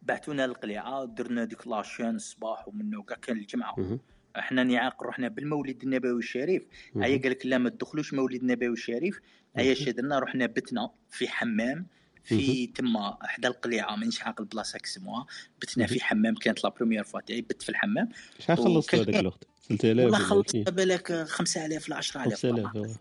بعثونا 0.07 0.45
القليعه 0.45 1.05
درنا 1.05 1.45
ديك 1.45 1.67
la 1.67 1.79
chaîne 1.79 2.15
الصباح 2.15 2.67
ومنه 2.67 3.03
كاع 3.03 3.17
كان 3.17 3.37
الجمعة. 3.37 3.99
إحنا 4.39 4.63
نعاق 4.63 5.03
رحنا 5.03 5.27
بالمولد 5.27 5.83
النبوي 5.83 6.19
الشريف. 6.19 6.63
هيا 6.95 7.17
قال 7.21 7.31
لك 7.31 7.45
لا 7.45 7.57
ما 7.57 7.69
تدخلوش 7.69 8.13
مولد 8.13 8.41
النبوي 8.41 8.73
الشريف. 8.73 9.19
هيا 9.55 9.73
شي 9.73 9.91
درنا 9.91 10.19
رحنا 10.19 10.45
بتنا 10.45 10.89
في 11.09 11.27
حمام 11.27 11.87
في 12.23 12.67
تما 12.67 13.17
حدا 13.21 13.47
القليعه 13.47 13.95
مانيش 13.95 14.23
عاقل 14.23 14.43
البلاصه 14.43 14.79
كسموها 14.79 15.25
بتنا 15.61 15.87
في 15.87 16.03
حمام 16.03 16.35
كانت 16.35 16.63
la 16.63 16.69
première 16.69 17.03
fois 17.03 17.21
تاعي 17.21 17.41
بت 17.41 17.61
في 17.61 17.69
الحمام. 17.69 18.09
شحال 18.39 18.59
وكان- 18.77 18.99
هذاك 18.99 19.15
الوقت؟ 19.15 19.47
3000 19.69 20.03
والله 20.03 20.17
خلصت؟ 20.19 20.55
بالك 20.69 21.23
5000 21.23 21.89
ل 21.89 21.93
10000 21.93 22.33
5000 22.41 22.75
آه. 22.75 22.95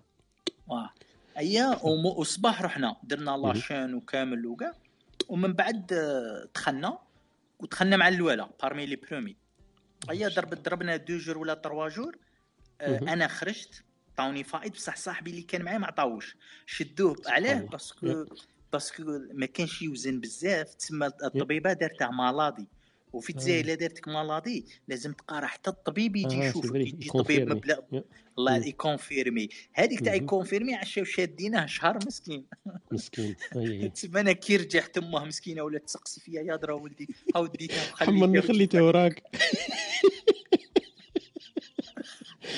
واه 0.68 0.90
ايا 1.38 1.78
وم- 1.84 2.07
والصباح 2.07 2.62
رحنا 2.62 2.96
درنا 3.05 3.30
la 3.30 3.47
chaîne 3.47 3.95
وكامل 3.94 4.46
وكاع. 4.46 4.72
ومن 5.28 5.52
بعد 5.52 5.92
آه، 5.92 6.48
دخلنا 6.54 6.98
ودخلنا 7.58 7.96
مع 7.96 8.08
الولا 8.08 8.50
parmi 8.62 8.86
les 8.86 8.97
premiers 8.97 9.36
ايا 10.10 10.28
ضرب 10.28 10.54
ضربنا 10.54 10.96
deux 10.97 11.18
jours 11.18 11.38
ولا 11.38 11.54
trois 11.55 11.88
jours. 11.88 12.18
آه،. 12.80 12.98
أنا 12.98 13.28
خرجت 13.28 13.84
عطاوني 14.12 14.44
فائض 14.44 14.72
بصح 14.72 14.96
صاحبي 14.96 15.30
اللي 15.30 15.42
كان 15.42 15.62
معايا 15.62 15.78
ما 15.78 15.86
عطاوش. 15.86 16.36
شدوه 16.66 17.16
علاه. 17.26 17.60
parce 17.61 18.01
que 18.01 18.24
parce 18.72 18.91
que 18.91 19.03
ما 19.32 19.46
كانش 19.46 19.82
يوزن 19.82 20.20
بزاف. 20.20 20.74
تسمى 20.74 21.06
الطبيبة 21.06 21.72
دارتها 21.72 22.10
maladie 22.11 22.66
وفي 23.12 23.30
الجزائر 23.30 23.64
الا 23.64 23.74
دارتك 23.74 24.08
maladie 24.09 24.66
لازم 24.88 25.12
تقرا 25.12 25.46
حتى 25.46 25.70
الطبيب 25.70 26.16
يجي 26.16 26.36
يشوفك 26.38 26.74
يجي 26.74 27.08
طبيب. 27.08 27.48
مبلغ 27.52 27.78
يا. 27.92 28.04
الله 28.38 28.58
مم. 28.58 28.64
ي 28.64 28.73
confirmer 28.73 29.49
هذيك 29.72 30.00
تاع. 30.00 30.14
ي 30.14 30.20
confirmer 30.20 30.74
عشاو 30.74 31.04
شادينه 31.04 31.66
شهر 31.66 31.98
مسكين 32.06 32.46
مسكين. 32.92 33.36
تسمى 33.94 34.20
أنا 34.20 34.32
كي 34.32 34.56
رجعت 34.56 34.98
امه 34.98 35.24
مسكينه 35.24 35.62
ولا 35.62 35.78
تسقسي 35.78 36.20
فيا 36.20 36.42
يا 36.42 36.56
درا 36.56 36.74
ولدي 36.74 37.08
ها 37.34 37.40
وديتها 37.40 37.80
حمرني 37.96 38.42
خليته 38.42 38.82
وراك 38.82 39.22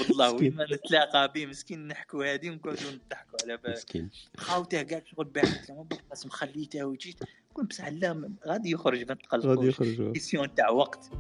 والله. 0.01 0.33
وين 0.33 0.55
ما 0.55 0.67
نتلاقى 0.73 1.33
به 1.35 1.47
مسكين 1.47 1.89
نحكوا 1.89 2.35
هذه 2.35 2.51
ونقعدوا 2.51 2.91
نضحكوا 2.91 3.39
على 3.43 3.57
بالك 3.57 3.77
مسكين 3.77 4.11
خاوته 4.37 4.83
كاع 4.83 5.03
شغل 5.05 5.25
باعت 5.25 5.71
له 5.71 5.87
قسم 6.11 6.29
خليته 6.29 6.85
وجيت 6.85 7.19
بصح 7.63 7.89
لا 7.89 8.31
غادي 8.47 8.71
يخرج 8.71 8.99
ما 8.99 9.07
غادي 9.09 9.23
تقلقوش 9.23 9.69
يخرجوا 9.69 10.13
كيسيون 10.13 10.55
تاع 10.55 10.71
وقت. 10.71 11.11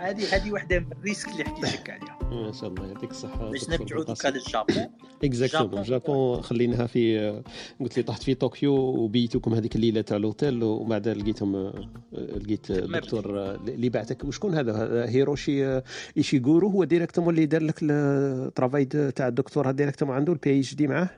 هذه 0.00 0.36
هذه 0.36 0.52
واحدة 0.52 0.78
من 0.78 0.92
الريسك 0.92 1.28
اللي 1.28 1.44
حكيت 1.44 1.80
لك 1.80 1.90
عليها. 1.90 2.18
ما 2.22 2.52
شاء 2.52 2.68
الله 2.70 2.86
يعطيك 2.86 3.10
الصحة 3.10 3.50
باش 3.50 3.70
نرجعوا. 3.70 4.04
دوكا 4.04 4.28
للجابون. 4.28 4.88
exactement 5.24 5.82
جابون. 5.82 6.42
خليناها 6.42 6.86
في 6.86 7.42
قلت 7.80 7.96
لي 7.96 8.02
طحت 8.02 8.22
في 8.22 8.34
طوكيو 8.34 8.74
وبيتوكم 8.74 9.54
هذيك 9.54 9.76
الليلة 9.76 10.00
تاع 10.00 10.16
l'hôtel 10.16 10.62
ومن 10.62 10.88
بعد 10.88 11.08
لقيتهم 11.08 11.72
لقيت 12.12 12.70
الدكتور 12.70 13.54
اللي 13.54 13.88
بعثك. 13.88 14.24
وشكون 14.24 14.54
هذا؟ 14.54 15.04
هيروشي 15.08 15.80
إيشيغورو 16.16 16.68
هو 16.68 16.84
directement 16.84 17.34
اللي 17.34 17.46
دار 17.46 17.62
لك 17.62 17.78
ال 17.82 17.95
travail 17.95 18.84
تاع 18.84 19.28
الدكتور 19.28 19.66
هذا 19.66 19.76
directement 19.76 20.16
عنده 20.16 20.32
ال 20.32 20.60
PhD 20.60 20.86
معاه؟ 20.86 21.10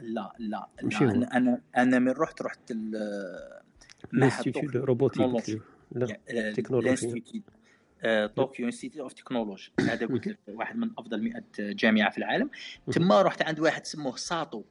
لا 0.00 0.32
لا 0.38 0.68
لا. 0.82 1.36
أنا 1.36 1.60
أنا 1.76 1.98
من 1.98 2.10
رحت 2.10 2.42
رحت 2.42 2.72
ال- 4.14 4.20
معهد 4.20 4.46
ال 4.46 4.49
institute 4.49 4.76
طوكيو 5.04 5.24
آه،. 5.24 6.80
ال 6.80 6.98
institute 6.98 8.60
آه، 8.60 8.66
institute 8.66 9.02
of 9.02 9.12
technology 9.12 9.72
هذا 9.80 10.06
قلت 10.12 10.28
لك 10.28 10.38
واحد 10.48 10.76
من 10.76 10.90
أفضل 10.98 11.22
100 11.22 11.42
جامعة 11.58 12.10
في 12.10 12.18
العالم 12.18 12.50
تما 12.92 13.22
رحت 13.22 13.42
عند 13.42 13.60
واحد 13.60 13.86
سموه 13.86 14.16
ساتو 14.16 14.62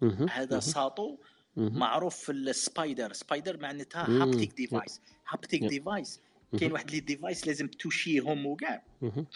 مهم. 0.00 0.28
هذا. 0.28 0.60
ساتو. 0.60 1.16
معروف 1.56 2.16
في 2.16 2.32
ال 2.32 2.43
spider 2.43 3.12
spider 3.12 3.60
معناتها. 3.60 4.22
haptic 4.22 4.52
device 4.56 5.00
haptic. 5.28 5.64
device. 5.64 6.20
كاين 6.58 6.72
واحد 6.72 6.90
les 6.90 7.00
devices 7.00 7.46
لازم 7.46 7.68
توشيهم 7.68 8.46
وكاع 8.46 8.82
مهم. 9.02 9.26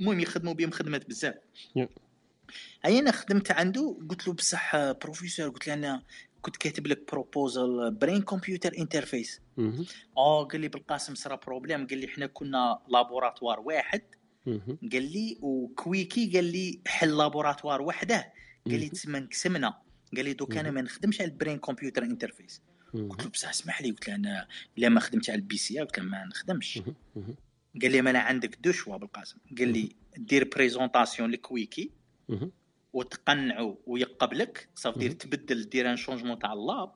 المهم 0.00 0.20
يخدموا 0.20 0.52
بهم 0.52 0.70
خدمات 0.70 1.08
بزاف. 1.08 1.34
هاي 2.84 2.98
أنا 2.98 3.12
خدمت 3.12 3.50
عنده 3.50 3.98
قلت 4.10 4.28
له 4.28 4.34
بصح 4.34 4.74
آه، 4.74 4.92
بروفيسور 4.92 5.48
قلت 5.48 5.66
له 5.66 5.74
أنا 5.74 6.02
كنت 6.42 6.56
كاتب 6.56 6.86
لك 6.86 7.10
proposal 7.12 7.90
brain 7.90 8.22
computer 8.22 8.78
interface. 8.78 9.40
آه 10.16 10.44
قال 10.44 10.60
لي 10.60 10.68
بالقاسم 10.68 11.14
صرا 11.14 11.36
problème 11.36 11.86
قال 11.86 11.98
لي 11.98 12.06
إحنا 12.06 12.26
كنا 12.26 12.78
laboratoire 12.88 13.60
واحد. 13.60 14.02
قال 14.92 15.12
لي 15.12 15.38
وكويكي 15.40 16.30
قال 16.34 16.44
لي 16.44 16.80
حل 16.86 17.16
laboratoire 17.16 17.82
وحده. 17.82 18.32
قال 18.66 18.80
لي. 18.80 18.88
تسمى 18.88 19.18
انقسمنا 19.18 19.78
قال 20.16 20.24
لي 20.24 20.32
دوك 20.32 20.56
أنا 20.56 20.70
ما 20.70 20.82
نخدمش 20.82 21.20
على 21.20 21.30
ال 21.30 21.35
brain 21.35 21.58
computer 21.58 22.02
interface. 22.02 22.62
قلت 22.92 23.22
له 23.22 23.30
بصح 23.30 23.48
اسمح 23.48 23.82
لي 23.82 23.90
قلت 23.90 24.08
له 24.08 24.14
أنا 24.14 24.48
إلا 24.78 24.88
ما 24.88 25.00
خدمتش 25.00 25.30
على 25.30 25.38
ال 25.38 25.56
BCI 25.56 25.80
قلت 25.80 25.98
له 25.98 26.04
ما 26.04 26.24
نخدمش. 26.24 26.82
قال 27.82 27.92
لي 27.92 28.02
ما 28.02 28.10
أنا 28.10 28.18
عندك 28.18 28.58
deux 28.60 28.72
choix 28.72 28.96
بالقاسم. 28.96 29.38
قال 29.58 29.68
لي 29.68 29.96
دير 30.16 30.48
présentation 30.54 31.30
لكويكي. 31.30 31.90
مهم. 32.94 33.00
وتقنعوا 33.00 33.74
ويقبلك 33.86 34.68
صافي. 34.74 35.08
تبدل 35.08 35.68
دير 35.68 35.90
un 35.90 35.96
changement 35.96 36.38
تاع 36.38 36.52
ال 36.52 36.60
lab. 36.60 36.90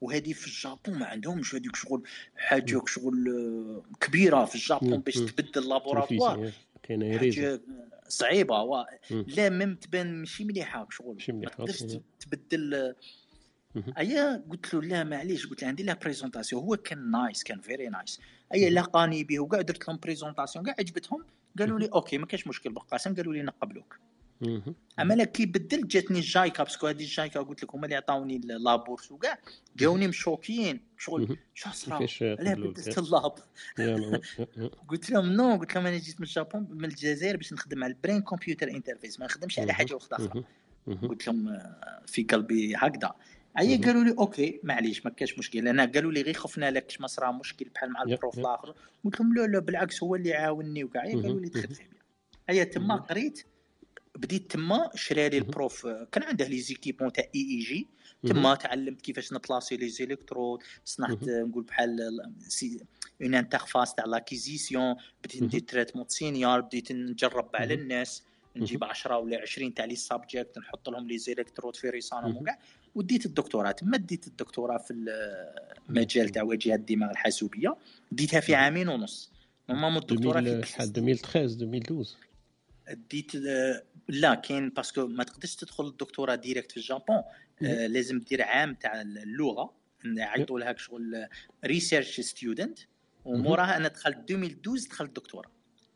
وهذه 0.00 0.32
في 0.32 0.46
الجابون 0.46 0.98
ما 0.98 1.06
عندهمش 1.06 1.54
هذيك 1.54 1.76
شغل 1.76 2.02
حاجة 2.36 2.82
شغل 2.86 3.28
آه، 3.28 3.96
كبيرة 4.00 4.44
في 4.44 4.54
الجابون. 4.54 4.98
باش. 4.98 5.14
تبدل 5.14 5.68
laboratoire 5.68 6.52
يريزا 6.90 7.42
حاجة 7.42 7.60
صعيبة 8.08 8.62
و... 8.62 8.86
لا 9.10 9.48
même 9.48 9.74
تبان 9.74 10.14
ماشي 10.20 10.44
مليحة 10.44 10.86
شغل 10.90 11.14
ماشي 11.14 11.32
ما 11.32 11.48
تقدرش. 11.48 11.84
تبدل. 12.20 12.94
أيا 13.98 14.44
قلت 14.50 14.74
له 14.74 14.82
لا 14.82 15.04
معليش 15.04 15.46
قلت 15.46 15.62
له 15.62 15.68
عندي 15.68 15.82
la 15.82 15.94
présentation 15.94 16.62
هو 16.62 16.76
كان 16.76 17.10
nice 17.10 17.42
كان 17.42 17.60
very 17.60 17.88
nice 17.88 18.20
أيا 18.54 18.70
لقاني 18.70 19.24
به 19.24 19.40
وكاع 19.40 19.60
درت 19.60 19.88
لهم 19.88 19.98
présentation 20.02 20.64
كاع 20.64 20.74
عجبتهم 20.78 21.24
قالوا 21.58 21.78
لي 21.78 21.86
OK 21.86 22.18
ما 22.18 22.26
كاش 22.26 22.46
مشكل 22.46 22.72
بالقاسم 22.72 23.14
قالوا 23.14 23.34
لي 23.34 23.42
نقبلوك 23.42 23.98
أنا 24.98 25.24
كي 25.24 25.46
بدلت 25.46 25.86
جاتني 25.86 26.18
الجايكا 26.18 26.62
باسكو 26.62 26.86
هذه 26.86 27.02
الجايكا 27.02 27.40
قلت 27.40 27.62
لك 27.62 27.74
هما 27.74 27.84
اللي 27.84 27.96
عطاوني 27.96 28.38
la 28.38 28.57
bourse 28.57 29.12
وكاع 29.12 29.38
جاوني 29.76 30.08
مشوكين 30.08 30.80
شغل. 30.98 31.36
شو 31.54 31.70
صرا 31.72 31.98
لا 32.20 32.54
بدلت؟ 32.54 32.98
ال 32.98 33.05
lab. 33.05 33.32
قلت 34.88 35.10
لهم 35.10 35.32
no 35.32 35.56
قلت 35.56 35.74
لهم 35.74 35.86
أنا 35.86 35.98
جيت 35.98 36.20
من 36.20 36.26
الجابون 36.26 36.66
من 36.70 36.84
الجزائر 36.84 37.36
باش 37.36 37.52
نخدم 37.52 37.84
على 37.84 37.92
ال 37.92 37.97
brain 37.97 38.22
computer 38.22 38.70
interface 38.70 39.20
ما 39.20 39.26
نخدمش 39.26 39.58
على. 39.58 39.72
حاجة 39.72 39.94
واحدة 39.94 40.16
أخرى. 40.16 40.44
قلت 41.08 41.26
لهم 41.26 41.48
آه، 41.48 42.02
في 42.06 42.22
قلبي 42.22 42.74
هكذا 42.76 43.12
أي. 43.58 43.76
قالوا 43.76 44.04
لي 44.04 44.10
OK 44.18 44.60
معليش 44.62 45.04
ما 45.06 45.10
كاش 45.10 45.38
مشكل 45.38 45.68
أنا 45.68 45.84
قالوا 45.84 46.12
لي 46.12 46.22
غير 46.22 46.34
خفنا 46.34 46.70
لك 46.70 46.96
ما 47.00 47.06
صرا 47.06 47.32
مشكل 47.32 47.68
بحال 47.74 47.92
مع 47.92 48.02
ال 48.02 48.08
prof. 48.08 48.38
الآخر 48.38 48.74
قلت 49.04 49.20
لهم 49.20 49.34
لا 49.34 49.46
لا 49.46 49.58
بالعكس 49.58 50.02
هو 50.02 50.14
اللي 50.14 50.34
عاوني 50.34 50.84
وكاع 50.84 51.02
قالوا 51.02 51.40
لي. 51.40 51.48
دخل 51.48 51.74
فيه 51.74 51.90
هيا 52.48 52.64
تما. 52.64 52.96
قريت 52.96 53.44
بديت 54.20 54.50
تما 54.50 54.90
شرا 54.94 55.28
لي. 55.28 55.38
ال 55.38 55.48
prof 55.48 55.86
كان 55.86 56.22
عنده 56.22 56.44
les 56.48 56.60
équipements 56.60 57.12
تاع 57.12 57.24
EEG. 57.34 57.86
تما 58.26 58.54
تعلمت 58.54 59.00
كيفاش 59.00 59.32
ن 59.32 59.38
placer 59.38 59.76
les 59.76 59.88
électrodes 59.88 60.60
صنعت 60.84 61.18
نقول 61.28 61.64
بحال 61.64 62.20
une 63.22 63.34
interface 63.34 63.94
تاع 63.94 64.04
l'acquisition 64.04 64.96
بديت 65.24 65.42
ندير. 65.42 65.60
traitement 65.60 66.04
signal 66.08 66.60
بديت 66.60 66.92
نجرب 66.92 67.50
على. 67.54 67.74
الناس 67.74 68.22
نجيب 68.56 68.80
مهم. 68.80 68.90
10 68.90 69.18
ولا 69.18 69.40
20 69.40 69.74
تاع 69.74 69.84
les 69.84 69.96
subjects 69.96 70.58
نحط 70.58 70.88
لهم 70.88 71.08
les 71.08 71.18
électrodes 71.18 71.76
في 71.76 71.90
ريسانهم. 71.90 72.36
وكاع 72.36 72.58
وديت 72.94 73.26
الدكتوراه 73.26 73.70
تما 73.72 73.96
ديت 73.96 74.26
الدكتوراه 74.26 74.78
في 74.78 74.94
المجال 75.88 76.28
تاع 76.28 76.42
واجهة 76.42 76.74
الدماغ 76.74 77.10
الحاسوبية 77.10 77.76
ديتها 78.12 78.40
في. 78.40 78.54
عامين 78.54 78.88
ونص 78.88 79.32
normalement 79.68 80.02
الدكتوراه 80.02 80.40
2000 80.40 80.56
فيك 80.56 80.66
شحال 80.66 80.88
ست 80.88 80.98
2013 80.98 81.44
2012 81.44 82.16
ديت 83.10 83.36
آه، 83.36 83.82
لا 84.10 84.34
كاين 84.34 84.68
parce 84.68 84.92
que 84.92 85.06
ما 85.06 85.24
تقدرش 85.24 85.54
تدخل 85.56 85.86
الدكتوراه 85.86 86.34
direct 86.34 86.70
في 86.70 86.76
الجابون 86.76 87.22
آه، 87.62 87.86
لازم 87.86 88.18
دير 88.18 88.42
عام 88.42 88.74
تاع 88.74 89.00
اللغة 89.00 89.74
يعيطوا 90.04 90.60
لها 90.60 90.74
شغل 90.76 91.28
research 91.64 92.20
student 92.20 92.78
وموراها 93.24 93.76
أنا 93.76 93.88
دخلت 93.88 94.16
2012 94.30 94.88
دخلت 94.88 95.08
الدكتوراه. 95.08 95.50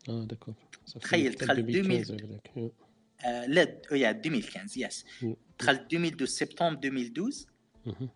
آه 0.09 0.23
d'accord. 0.23 0.53
تخيل 1.01 1.31
دخلت 1.35 1.59
2015 1.59 2.15
هكذاك. 2.15 2.71
آه، 3.25 3.45
لا 3.45 3.81
يا 3.91 4.09
2015 4.11 4.81
yes. 4.81 5.05
دخلت 5.59 5.79
2012 5.93 6.25
سبتمبر 6.25 6.87
2012 6.87 7.45
مهم. 7.85 8.09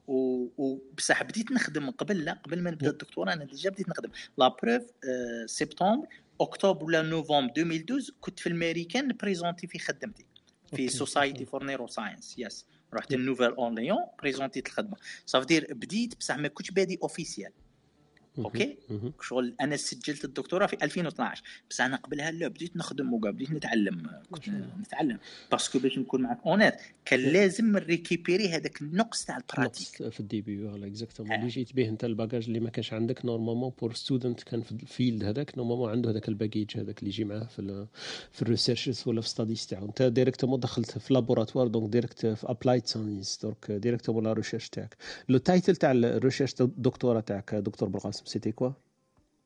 وبصح 0.58 1.24
بديت 1.24 1.52
نخدم 1.52 1.90
قبل 1.90 2.26
لا 2.26 2.34
قبل 2.34 2.62
ما 2.62 2.72
نبدأ 2.72 2.90
الدكتوراه 2.90 3.34
أنا 3.34 3.46
déjà 3.46 3.70
بديت 3.70 3.90
نخدم. 3.90 4.10
la 4.38 4.48
preuve 4.48 4.84
آه 4.84 5.46
سبتمبر 5.46 6.08
اكتوبر 6.42 6.86
ولا 6.86 7.02
نوفمبر 7.02 7.54
2012 7.58 8.14
كنت 8.22 8.40
في 8.40 8.48
الامريكان 8.48 9.18
présenté 9.22 9.68
في 9.68 9.80
خدمتي 9.80 10.26
في. 10.76 10.88
society 10.90 11.46
for 11.46 11.64
neuroscience 11.64 12.36
yes 12.38 12.66
رحت 12.94 13.14
ال 13.14 13.18
Nouvelle 13.18 13.52
Orléans 13.52 14.06
présenté 14.20 14.58
يت 14.58 14.68
الخدمه 14.68 14.98
صافي 15.26 15.60
بديت 15.60 16.16
بصح 16.18 16.38
ما 16.38 16.48
كنتش 16.48 16.72
بادي 16.72 17.00
officiel. 17.04 17.52
OK. 18.46 18.78
شغل 19.22 19.54
أنا 19.62 19.78
سجلت 19.78 20.26
الدكتوراه 20.26 20.68
في 20.68 20.78
2012 20.84 21.44
بس 21.70 21.82
أنا 21.82 21.96
قبلها 21.96 22.32
لا 22.32 22.48
بديت 22.48 22.78
نخدم 22.78 23.14
وكاع 23.14 23.32
بديت 23.32 23.52
نتعلم 23.52 24.10
كنت. 24.32 24.50
نتعلم. 24.82 25.18
parce 25.52 25.69
que 25.69 25.80
باش 25.80 25.98
نكون 25.98 26.22
معك 26.22 26.40
اونيت 26.46 26.76
كان 27.06 27.20
لازم 27.20 27.72
ن 27.72 27.80
récupérer 27.80 28.50
هذاك 28.50 28.82
النقص 28.82 29.26
تاع 29.26 29.38
ال 29.38 29.46
pratique 29.46 30.10
في 30.10 30.20
ال 30.20 30.26
début 30.26 30.58
voilà 30.58 30.88
exactement 30.88 31.32
آه. 31.32 31.36
اللي 31.36 31.48
جيت 31.48 31.74
به 31.74 31.90
أنت 31.90 32.04
ال 32.04 32.10
bagage 32.10 32.46
اللي 32.48 32.60
ما 32.60 32.70
كانش 32.70 32.94
عندك 32.94 33.26
normalement 33.26 33.72
pour 33.82 33.94
student 33.94 34.44
كان 34.44 34.62
في 34.62 34.72
ال 34.72 34.81
field 34.81 35.24
هذاك 35.24 35.58
normalement 35.58 35.90
عنده 35.90 36.12
هذاك 36.12 36.28
ال 36.30 36.36
package 36.36 36.78
هذاك 36.78 37.00
اللي 37.00 37.10
يجي 37.10 37.24
معاه 37.24 37.44
في 37.44 37.88
في 38.32 38.42
ال 38.42 38.47
researches 38.47 39.04
ولا 39.06 39.22
في 39.22 39.30
studies 39.30 39.68
تاعو. 39.68 39.86
أنت 39.86 40.02
directement 40.02 40.60
دخلت 40.60 40.98
في 40.98 41.14
laboratoire 41.14 41.68
donc 41.68 41.90
direct 41.90 42.26
في 42.26 42.52
applied 42.52 42.86
science 42.86 43.40
donc 43.44 43.72
directement 43.72 44.24
la 44.24 44.34
recherche 44.34 44.70
تاعك. 44.70 44.96
le 45.30 45.38
title 45.38 45.76
تاع 45.76 45.92
ال 45.92 45.98
recherche 45.98 46.54
دكتوراه 46.60 47.20
تاعك 47.20 47.56
دكتور 47.56 47.90
بالقاسم 47.90 48.26
quoi 48.38 48.72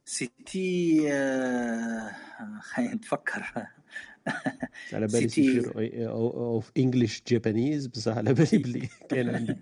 c'était 0.05 1.01
آه، 1.13 2.11
خلينا 2.61 2.93
نتفكر 2.95 3.53
على 4.93 5.07
بالي 5.07 5.29
سيتي- 5.29 6.07
of 6.07 6.71
English 6.77 7.21
Japanese 7.27 7.87
بصح 7.87 8.17
على 8.17 8.33
بالي 8.33 8.57
بلي 8.57 8.89
كاين 9.09 9.29
عندك 9.29 9.57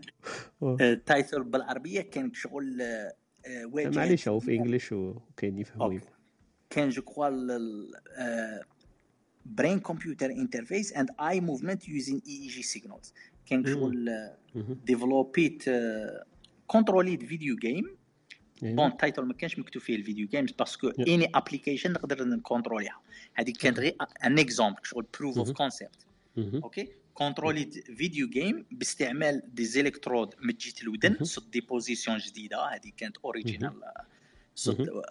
أوه. 0.64 0.78
ال 0.82 0.92
title 0.92 1.44
بالعربيه 1.44 2.02
كان 2.02 2.34
شغل 2.34 2.82
واجهة- 3.48 3.96
معليش 3.96 4.28
هو 4.28 4.40
في 4.40 4.56
English 4.56 4.92
وكاين 4.92 5.58
يفهموا. 5.58 6.00
كان 6.70 6.90
je 6.90 7.02
crois 7.02 7.30
brain 9.46 9.80
computer 9.80 10.26
interface 10.32 10.94
and 10.94 11.10
eye 11.20 11.42
movement 11.42 11.90
using 11.90 12.10
EEG 12.10 12.22
signals 12.28 13.14
كان. 13.46 13.66
شغل. 13.66 14.30
ديفلوبيت 14.86 15.64
controlled 16.68 17.26
video 17.26 17.56
game. 17.56 17.98
bon 18.62 18.98
title 18.98 19.22
ما 19.22 19.34
كانش 19.34 19.60
مكتوب 19.60 19.82
فيه 19.82 19.96
ال 19.96 20.01
video 20.01 20.28
games 20.28 20.52
parce 20.52 20.73
que. 20.73 20.90
any 20.90 21.30
application 21.36 21.92
نقدر 21.92 22.24
نكونتروليها 22.24 23.02
هذيك 23.34 23.58
كانت 23.58 23.80
غير 23.80 23.96
un 24.26 24.40
exemple 24.40 24.80
شغل 24.84 25.06
proof 25.20 25.38
of. 25.38 25.52
concept. 25.52 26.06
OK 26.38 26.88
controlled 27.14 27.74
video 27.98 28.30
game 28.30 28.66
باستعمال 28.72 29.42
des 29.54 29.66
électrodes 29.66 30.36
من 30.42 30.54
جهة 30.54 30.74
الودن. 30.82 31.24
صد 31.24 31.52
des 31.52 31.62
positions 31.62 32.18
جديدة 32.18 32.58
هذه 32.66 32.92
كانت 32.98 33.18
originale 33.18 33.82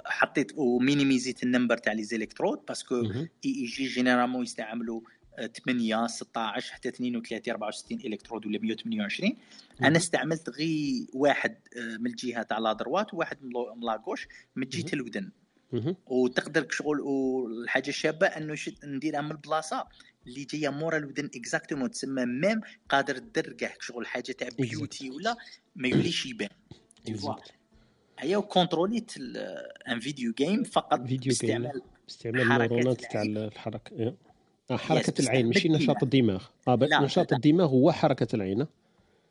حطيت 0.07 0.53
ومينيميزيت 0.57 1.43
ال 1.43 1.48
number 1.48 1.77
تاع 1.77 1.93
les 1.93 2.03
électrodes 2.03 2.61
parce 2.69 2.82
que. 2.82 2.93
EEG 2.93 3.01
généralement 3.01 4.43
يستعملوا 4.43 5.01
8 5.67 6.07
16 6.07 6.73
حتى 6.73 6.89
32 6.89 7.41
64 7.53 7.99
électrodes 8.01 8.47
ولا 8.47 8.59
128 8.59 9.37
أنا 9.83 9.97
استعملت 9.97 10.51
غي 10.51 11.07
واحد 11.15 11.57
آه، 11.77 11.97
من 11.97 12.07
الجهة 12.07 12.43
تاع 12.43 12.59
la 12.59 12.73
droite 12.73 13.15
وواحد 13.15 13.43
من 13.43 13.51
le- 13.51 13.75
من 14.57 14.69
جهه. 14.69 14.93
الودن. 14.95 15.31
وتقدر 16.07 16.67
شغل 16.71 17.01
والحاجة 17.01 17.89
الشابة 17.89 18.27
أنه 18.27 18.55
نديرها 18.85 19.21
من 19.21 19.31
البلاصة 19.31 19.87
اللي 20.27 20.45
جاية 20.45 20.69
مورا 20.69 20.97
الودن 20.99 21.25
exactement 21.37 21.91
تسمى 21.91 22.25
même 22.27 22.61
قادر 22.89 23.19
تدير 23.19 23.53
كاع 23.53 23.75
شغل 23.81 24.07
حاجة 24.07 24.33
تاع 24.33 24.49
beauty 24.59 25.11
ولا 25.11 25.37
ما 25.77 25.89
يوليش 25.89 26.27
يبان. 26.27 26.49
هيا 28.19 28.37
وكونتروليت 28.37 29.13
un 29.89 30.01
video 30.01 30.33
game 30.33 30.65
فقط 30.65 31.01
فيديو 31.07 31.19
باستعمال 31.33 31.83
باستعمال 32.07 32.43
حركة 32.53 32.65
النيورونات 32.65 33.01
تاع. 33.13 33.23
الحركة. 33.23 34.15
حركة 34.77 35.13
بس 35.13 35.21
العين 35.21 35.47
ماشي. 35.47 35.69
نشاط 35.69 36.03
الدماغ 36.03 36.45
آه 36.69 36.79
نشاط. 36.83 37.33
الدماغ 37.33 37.67
هو 37.67 37.93
حركة 37.93 38.35
العين 38.35 38.61
آه. 38.61 38.69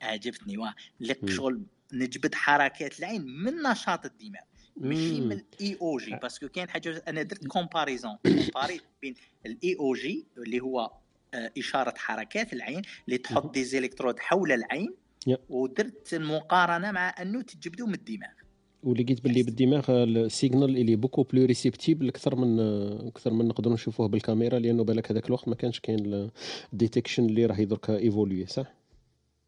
عجبتني 0.01 0.57
واه 0.57 0.73
لك. 0.99 1.29
شغل 1.29 1.61
نجبد 1.93 2.35
حركات 2.35 2.99
العين 2.99 3.21
من 3.21 3.53
نشاط 3.53 4.05
الدماغ 4.05 4.41
ماشي. 4.77 5.21
من 5.21 5.31
ال 5.31 5.77
EOG 5.81 5.97
parce 5.97 6.15
que 6.15 6.47
كاين 6.47 6.69
حاجة 6.69 7.03
أنا 7.07 7.21
درت 7.21 7.47
comparaison 7.47 8.17
comparé 8.23 8.81
بين 9.01 9.13
ال 9.45 9.75
EOG 9.79 10.25
اللي 10.37 10.59
هو 10.59 10.91
آه، 11.33 11.51
إشارة 11.57 11.93
حركات 11.97 12.53
العين 12.53 12.81
اللي 13.07 13.17
تحط 13.17 13.43
مهم. 13.43 13.51
des 13.51 13.63
électrodes 13.63 14.19
حول 14.19 14.51
العين. 14.51 14.95
ودرت 15.49 16.13
المقارنه 16.13 16.91
مع 16.91 17.15
أنه 17.21 17.41
تجبدوا 17.41 17.87
من 17.87 17.93
الدماغ 17.93 18.29
ولقيت 18.83 19.21
باللي. 19.21 19.43
بالدماغ 19.43 19.85
ال 19.89 20.02
signal 20.02 20.77
اللي 20.77 20.95
beaucoup 20.95 21.23
plus 21.23 21.45
perceptible 21.45 22.07
أكثر 22.07 22.35
من 22.35 22.59
أكثر 23.07 23.33
من 23.33 23.47
نقدروا 23.47 23.73
نشوفوه 23.73 24.07
بالكاميرا 24.07 24.59
لأنه 24.59 24.83
بالك 24.83 25.11
هذاك 25.11 25.25
الوقت 25.25 25.47
ما 25.47 25.55
كانش 25.55 25.79
كاين 25.79 26.29
ال 26.73 26.78
detection 26.78 27.25
اللي 27.25 27.45
راهي 27.45 27.65
درك 27.65 27.89
évolué 27.89 28.45
صح؟ 28.45 28.73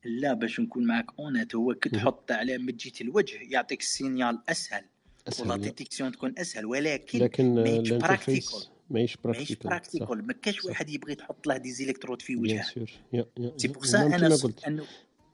لا 0.06 0.34
باش 0.34 0.60
نكون 0.60 0.88
معك 0.88 1.06
honnête 1.20 1.56
هو 1.56 1.74
كي. 1.74 1.90
تحط 1.90 2.32
على 2.32 2.58
من 2.58 2.78
جهه 2.78 2.92
الوجه 3.02 3.40
يعطيك 3.50 3.82
ال 3.82 3.90
signal 3.90 4.40
أسهل 4.50 4.82
ولا 4.82 5.28
اسهل 5.28 5.62
détection 5.62 6.12
تكون 6.12 6.34
أسهل 6.38 6.66
ولكن 6.66 7.20
لكن 7.20 7.56
ماهيش 7.56 7.92
ال 7.92 7.98
interface 7.98 8.50
practical. 8.50 8.68
ماهيش 8.90 9.18
ماهيش 9.18 9.18
practical 9.24 9.70
practical 9.70 10.28
ما 10.28 10.34
كاش 10.34 10.66
واحد 10.66 10.90
يبغي 10.90 11.16
تحط 11.16 11.48
له 11.48 11.58
des 11.58 11.72
électrodes 11.72 12.22
في 12.22 12.36
وجهه 12.36 12.66
c'est. 13.58 13.68
pour 13.68 13.86
ça 13.86 14.02
أنا 14.02 14.38
أنه 14.68 14.84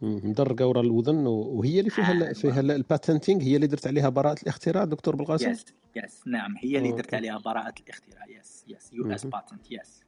مدرقه 0.02 0.66
ورا 0.68 0.82
الأذن 0.82 1.28
وهي 1.28 1.80
اللي 1.80 1.90
فيها 1.90 2.12
أيوة. 2.14 2.34
فيها 2.34 2.60
ال 2.60 2.68
patenting 2.68 3.42
هي 3.42 3.56
اللي 3.56 3.68
درت 3.68 3.88
عليها 3.88 4.10
براءة 4.10 4.42
الاختراع 4.44 4.84
دكتور 4.86 5.16
بالقاسم 5.16 5.50
yes 5.52 5.66
yes 5.96 6.28
نعم 6.28 6.56
هي 6.58 6.78
اللي 6.78 6.92
درت. 6.92 7.14
عليها 7.14 7.38
براءة 7.38 7.74
الاختراع 7.84 8.26
yes 8.40 8.66
yes 8.68 8.94
US. 8.94 9.26
patent 9.26 9.72
yes 9.72 10.00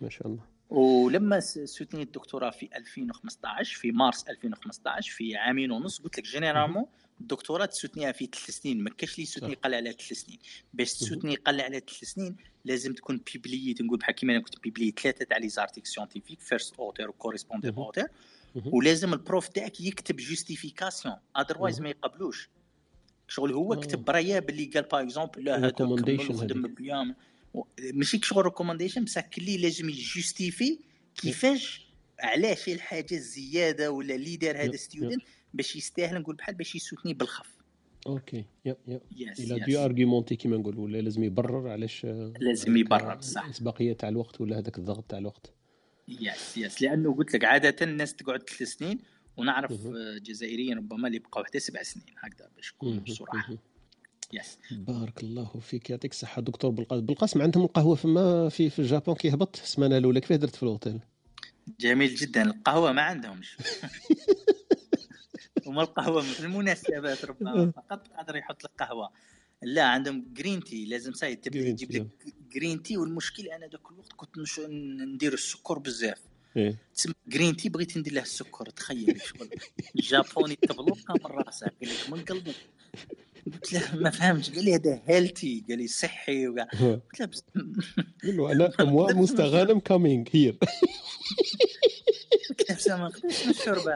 ما 0.00 0.08
شاء 0.08 0.26
الله 0.26 0.42
ولما 0.70 1.40
س- 1.40 1.58
سوتنيت 1.58 2.06
الدكتوراه 2.06 2.50
في 2.50 2.68
2015 2.76 3.76
في 3.78 3.92
مارس 3.92 4.24
2015 4.28 5.12
في 5.12 5.36
عامين 5.36 5.70
ونص 5.70 6.00
قلت 6.00 6.18
لك 6.18 6.24
généralement 6.24 6.84
الدكتوراه 7.20 7.64
تسوتنيها 7.66 8.12
في 8.12 8.26
ثلاث 8.26 8.50
سنين 8.50 8.84
ما 8.84 8.90
كاش 8.90 9.12
اللي 9.14 9.22
يسوتني 9.22 9.54
صح. 9.54 9.60
قل 9.64 9.74
على 9.74 9.92
ثلاث 9.92 10.12
سنين 10.12 10.38
باش. 10.74 10.92
تسوتني 10.94 11.34
قل 11.34 11.60
على 11.60 11.80
ثلاث 11.80 12.04
سنين 12.04 12.36
لازم 12.64 12.92
تكون 12.94 13.20
بيبليت 13.32 13.82
نقول 13.82 13.98
بحال 13.98 14.14
كيما 14.14 14.32
أنا 14.32 14.42
كنت 14.42 14.60
بيبليت 14.62 14.98
ثلاثة 14.98 15.24
تاع 15.24 15.36
les 15.38 15.48
articles 15.48 15.86
scientifiques 15.86 16.40
first 16.40 16.74
author 16.76 17.08
و 17.08 17.12
corresponding 17.12 17.70
مهم. 17.72 17.82
author. 17.82 18.06
ولازم 18.54 19.12
ال 19.12 19.19
prof 19.19 19.48
تاعك 19.48 19.80
يكتب 19.80 20.16
justification 20.16 21.14
otherwise. 21.38 21.80
ما 21.80 21.88
يقبلوش 21.88 22.50
شغل 23.28 23.52
هو. 23.52 23.76
كتب 23.76 24.04
برايا 24.04 24.40
باللي 24.40 24.64
قال 24.64 24.82
par 24.82 25.02
exemple 25.02 25.44
لا 25.44 25.58
هذا 25.58 25.72
هذيك. 25.80 26.56
بيان 26.56 27.14
ماشي 27.94 28.20
شغل 28.22 28.44
recommendation 28.44 29.04
بصح 29.04 29.26
كلي 29.26 29.56
لازم 29.56 29.88
يجوستيفي 29.88 30.78
كيفاش 31.14 31.86
علاش 32.20 32.68
الحاجة 32.68 33.14
الزيادة 33.14 33.90
ولا 33.90 34.14
اللي 34.14 34.36
دار 34.36 34.56
هذا 34.56 34.76
student 34.76 35.22
باش 35.54 35.76
يستاهل 35.76 36.20
نقول 36.20 36.36
بحال 36.36 36.54
باش 36.54 36.74
يسوتني 36.74 37.14
بالخف 37.14 37.56
OK 38.06 38.44
yeah 38.64 38.76
yeah 38.88 39.00
yes 39.16 39.40
إلى 39.40 39.60
yes. 39.60 39.76
d'argumenter 39.76 40.36
كيما 40.36 40.56
نقولوا 40.56 40.84
ولا 40.84 40.98
لازم 40.98 41.24
يبرر 41.24 41.68
علاش 41.68 42.04
لازم 42.04 42.76
هذاك 42.76 42.80
يبرر، 42.80 43.14
بصح. 43.14 43.44
الاسبقيه 43.44 43.92
تاع 43.92 44.08
الوقت 44.08 44.40
ولا 44.40 44.58
هذاك 44.58 44.78
الضغط 44.78 45.04
تاع 45.04 45.18
الوقت 45.18 45.52
yes 46.10 46.56
yes 46.56 46.82
لأنه 46.82 47.14
قلت 47.14 47.34
لك 47.34 47.44
عادة 47.44 47.76
الناس 47.82 48.14
تقعد 48.14 48.42
ثلاث 48.50 48.72
سنين 48.72 48.98
ونعرف. 49.36 49.72
آه، 49.86 50.18
جزائريين 50.18 50.78
ربما 50.78 51.08
اللي 51.08 51.18
بقاو 51.18 51.44
حتى 51.44 51.58
سبع 51.60 51.82
سنين. 51.82 52.06
هكذا 52.18 52.48
باش 52.56 52.74
نكون 52.74 52.94
مهم. 52.96 53.06
صراحة 53.06 53.48
مهم. 53.48 53.58
yes 54.32 54.58
بارك 54.70 55.22
الله 55.22 55.60
فيك. 55.60 55.90
يعطيك 55.90 56.10
الصحة 56.12 56.42
دكتور 56.42 56.70
بالقاسم 56.70 57.06
بالقاسم 57.06 57.42
عندهم 57.42 57.64
القهوة 57.64 57.94
فما 57.94 58.48
في 58.48 58.70
في 58.70 58.78
ال 58.78 58.84
Japon 58.84 59.14
كيهبط؟ 59.14 59.60
السمانة 59.62 59.98
الأولى 59.98 60.20
كيفاه 60.20 60.36
درت 60.36 60.56
في 60.56 60.62
الأوتيل؟ 60.62 61.00
جميل 61.80 62.14
جدا. 62.14 62.42
القهوة 62.42 62.92
ما 62.92 63.02
عندهمش. 63.02 63.56
هما 65.66 65.82
القهوة 65.82 66.22
في 66.22 66.40
المناسبات 66.40 67.24
ربما 67.24 67.70
فقط 67.70 68.08
قادر 68.08 68.36
يحط 68.36 68.64
لك 68.64 68.70
قهوة. 68.78 69.10
لا 69.62 69.82
عندهم 69.82 70.24
green 70.32 70.64
tea 70.64 70.84
لازم 70.84 71.12
ساي 71.12 71.36
تبدا 71.36 71.76
tea. 71.76 71.94
لك 71.94 72.06
green 72.52 72.82
tea 72.82 72.96
والمشكل 72.96 73.48
أنا 73.48 73.66
ذاك 73.66 73.90
الوقت 73.90 74.12
كنت 74.12 74.38
نش... 74.38 74.60
ندير 74.60 75.34
السكر 75.34 75.78
بزاف. 75.78 76.18
تسمى 76.94 77.14
green 77.28 77.56
tea 77.56 77.68
بغيت 77.68 77.98
ندير 77.98 78.12
له 78.12 78.22
السكر. 78.22 78.70
تخيل 78.70 79.20
شغل. 79.20 79.50
الجابوني 79.96 80.56
تبلوكا 80.56 81.12
من 81.12 81.26
راسه 81.26 81.66
قال 81.66 81.90
لك 81.90 82.10
من 82.10 82.24
قلبك. 82.24 82.54
قلت 83.52 83.72
له 83.72 83.96
ما 83.96 84.10
فهمتش. 84.10 84.50
قال 84.50 84.64
لي 84.64 84.74
هذا 84.74 85.02
healthy 85.06 85.64
قال 85.68 85.78
لي 85.78 85.86
صحي 85.86 86.48
وكاع. 86.48 86.64
قلت 87.10 87.20
له 87.20 87.26
بس 87.26 87.44
قول 88.24 88.36
له 88.36 88.52
أنا 88.52 88.72
اموا 88.80 89.12
مستغانم 89.12 89.80
coming 89.80 90.24
here 90.32 90.58
قلت 92.68 92.86
له 92.86 92.96
ما 92.96 93.08
نقدرش 93.08 93.48
نشربه 93.48 93.94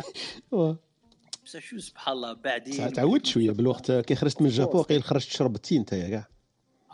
شو 1.58 1.78
سبحان 1.78 2.14
الله 2.14 2.32
بعدين 2.32 2.92
تعودت 2.92 3.26
شوية 3.26 3.50
بالوقت. 3.50 3.92
كي 3.92 4.14
خرجت 4.14 4.42
من 4.42 4.46
ال 4.48 4.54
Japon 4.54 4.82
قيل 4.82 5.02
خرجت 5.02 5.28
شربتي 5.28 5.76
انت 5.76 5.92
يا 5.92 6.08
كاع. 6.08 6.28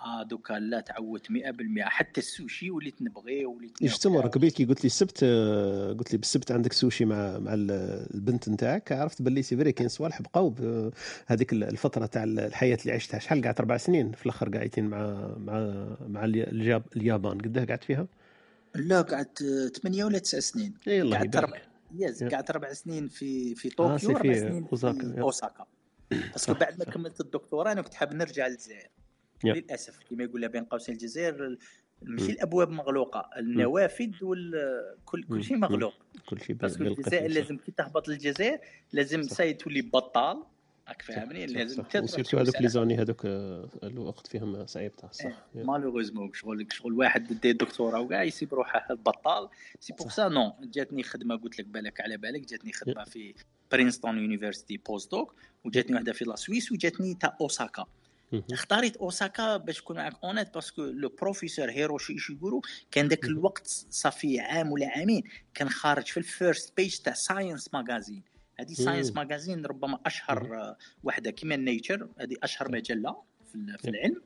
آه 0.07 0.23
دوكا 0.23 0.53
لا 0.53 0.81
تعودت 0.81 1.27
100% 1.27 1.33
حتى 1.81 2.21
السوشي 2.21 2.71
وليت 2.71 3.03
نبغيه 3.03 3.47
وليت 3.47 3.87
شفت 3.87 4.07
مره 4.07 4.29
قبيل 4.29 4.51
كي 4.51 4.65
قلت 4.65 4.81
لي 4.81 4.87
السبت 4.87 5.21
آه، 5.23 5.93
قلت 5.93 6.13
لي 6.13 6.19
بالسبت 6.19 6.53
عندك 6.53 6.73
سوشي 6.73 7.05
مع 7.05 7.39
مع 7.39 7.55
البنت 7.55 8.49
نتاعك. 8.49 8.93
عرفت 8.93 9.23
باللي 9.23 9.43
c'est 9.43 9.57
vrai 9.57 9.73
كاين 9.73 9.89
صوالح 9.89 10.23
بقاو 10.23 10.55
هذيك 11.27 11.53
الفترة 11.53 12.07
تاع 12.07 12.25
الحياة 12.25 12.79
اللي 12.83 12.93
عشتها. 12.93 13.19
شحال 13.21 13.43
قعدت 13.43 13.61
أربع 13.61 13.77
سنين 13.77 14.13
في 14.13 14.27
الأخر 14.27 14.49
قاعدين 14.49 14.85
مع 14.85 15.31
مع 15.39 15.87
مع 16.09 16.25
اليابان. 16.25 17.39
قداه 17.39 17.65
قعدت 17.65 17.85
فيها؟ 17.85 18.07
لا 18.75 19.01
قعدت 19.03 19.43
ثمانية 19.83 20.05
ولا 20.05 20.19
تسع 20.19 20.41
سنين. 20.41 20.75
يلا 20.87 21.17
قعدت 21.17 21.37
أربع 21.37 21.59
yes 21.95 22.25
قعدت 22.25 22.51
أربع 22.51 22.73
سنين 22.73 23.09
في 23.09 23.55
في 23.55 23.71
طوكيو 23.71 24.11
أربع 24.11 24.35
سنين 24.35 24.67
في 24.67 25.21
أوساكا. 25.21 25.67
بس 26.35 26.51
بعد 26.51 26.79
ما 26.79 26.85
كملت 26.85 27.21
الدكتوراه 27.21 27.73
أنا 27.73 27.83
كنت 27.83 27.95
حاب 27.95 28.15
نرجع 28.15 28.47
للجزائر. 28.47 28.89
للأسف 29.45 29.99
كما 30.11 30.25
يقول 30.25 30.49
بين 30.49 30.65
قوسين 30.65 30.95
الجزائر 30.95 31.57
ماشي 32.03 32.33
الأبواب 32.33 32.71
مغلوقة. 32.71 33.31
النوافذ 33.37 34.11
وكل 34.23 35.25
كل 35.25 35.45
شيء 35.45 35.57
مغلوق. 35.57 35.95
كل 36.29 36.41
شيء 36.41 36.57
بس 36.57 36.81
الجزائر 36.81 37.31
لازم 37.31 37.57
كي 37.57 37.73
تهبط 37.73 38.09
للجزائر 38.09 38.59
لازم 38.93 39.23
ساي 39.23 39.53
تولي 39.53 39.83
بطال. 39.83 40.45
راك 40.89 41.03
فاهمني 41.03 41.47
لازم 41.47 41.85
و 41.95 42.00
surtout 42.00 42.39
هذوك 42.39 42.61
les 42.61 42.69
années 42.69 42.97
هذوك 42.97 43.23
الوقت 43.83 44.27
فيهم 44.27 44.67
صعيب 44.67 44.93
صح 45.13 45.25
إيه، 45.57 45.65
malheureusement 45.65 46.33
شغل 46.35 46.67
شغل 46.71 46.93
واحد 46.93 47.41
دي 47.41 47.53
دكتوراه 47.53 48.01
وكاع 48.01 48.23
يسيب 48.23 48.55
روحه 48.55 48.95
بطال 48.95 49.49
c'est 49.81 49.93
pour 49.93 50.11
ça 50.11 50.29
non 50.29 50.53
جاتني 50.63 51.03
خدمة 51.03 51.37
قلت 51.37 51.59
لك 51.59 51.67
بالك 51.67 52.01
على 52.01 52.17
بالك. 52.17 52.41
جاتني 52.41 52.73
خدمة 52.73 53.05
في 53.05 53.35
Princeton 53.73 54.19
University 54.19 54.77
postdoc 54.77 55.35
وجاتني 55.65 55.95
واحدة 55.95 56.13
في 56.13 56.25
la 56.25 56.37
Suisse 56.37 56.73
وجاتني 56.73 57.15
تاع 57.15 57.37
اوساكا 57.41 57.87
اختاريت 58.53 58.97
اوساكا 58.97 59.57
باش 59.57 59.81
نكون 59.81 59.97
معاك 59.97 60.15
honnête 60.25 60.55
parce 60.55 60.72
que 60.72 60.83
le 60.83 61.09
professeur 61.09 61.71
هيروشي 61.71 62.13
ايشيغورو 62.13 62.63
كان 62.91 63.09
ذاك 63.09 63.25
الوقت 63.25 63.67
صافي 63.91 64.41
عام 64.41 64.73
ولا 64.73 64.89
عامين 64.89 65.23
كان 65.55 65.69
خارج 65.69 66.05
في 66.07 66.17
ال 66.17 66.27
first 66.27 66.77
page 66.77 66.97
تاع 66.97 67.13
Science 67.13 67.75
Magazine 67.75 68.23
هذه 68.61 68.73
Science 68.73 69.13
Magazine 69.13 69.67
ربما 69.67 69.99
أشهر 70.07 70.75
وحدة 71.05 71.31
كيما 71.31 71.57
Nature 71.57 72.09
هذه 72.21 72.37
أشهر 72.43 72.73
مجلة 72.73 73.17
في 73.79 73.89
العلم 73.89 74.21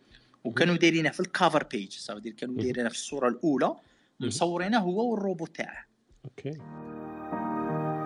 وكانوا 0.44 0.76
دايرينها 0.76 1.10
في 1.10 1.20
الـ 1.20 1.27
cover 1.27 1.62
page 1.62 1.92
صافي 1.92 2.30
كانوا 2.30 2.54
دايرينها 2.54 2.88
في 2.88 2.94
الصورة 2.94 3.28
الأولى 3.28 3.74
مصورينه 4.20 4.78
هو 4.78 5.10
والروبوت 5.10 5.56
تاعه. 5.56 5.86
OK. 6.24 6.58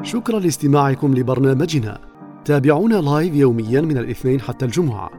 شكرا 0.03 0.41
لاستماعكم 0.41 1.15
لبرنامجنا. 1.15 2.09
تابعونا 2.45 2.95
live 2.95 3.35
يوميا 3.35 3.81
من 3.81 3.99
الاثنين 3.99 4.41
حتى 4.41 4.65
الجمعة. 4.65 5.11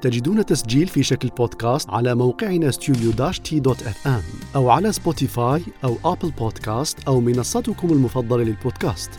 تجدون 0.00 0.46
تسجيل 0.46 0.88
في 0.88 1.02
شكل 1.02 1.28
بودكاست 1.28 1.90
على 1.90 2.14
موقعنا 2.14 2.70
studio 2.70 3.10
dash 3.10 3.40
تي 3.40 3.60
dot 3.60 3.82
FM 3.82 4.22
أو 4.56 4.70
على 4.70 4.92
سبوتيفاي 4.92 5.62
أو 5.84 5.96
أبل 6.04 6.30
بودكاست 6.30 7.08
أو 7.08 7.20
منصتكم 7.20 7.92
المفضلة 7.92 8.44
للبودكاست. 8.44 9.10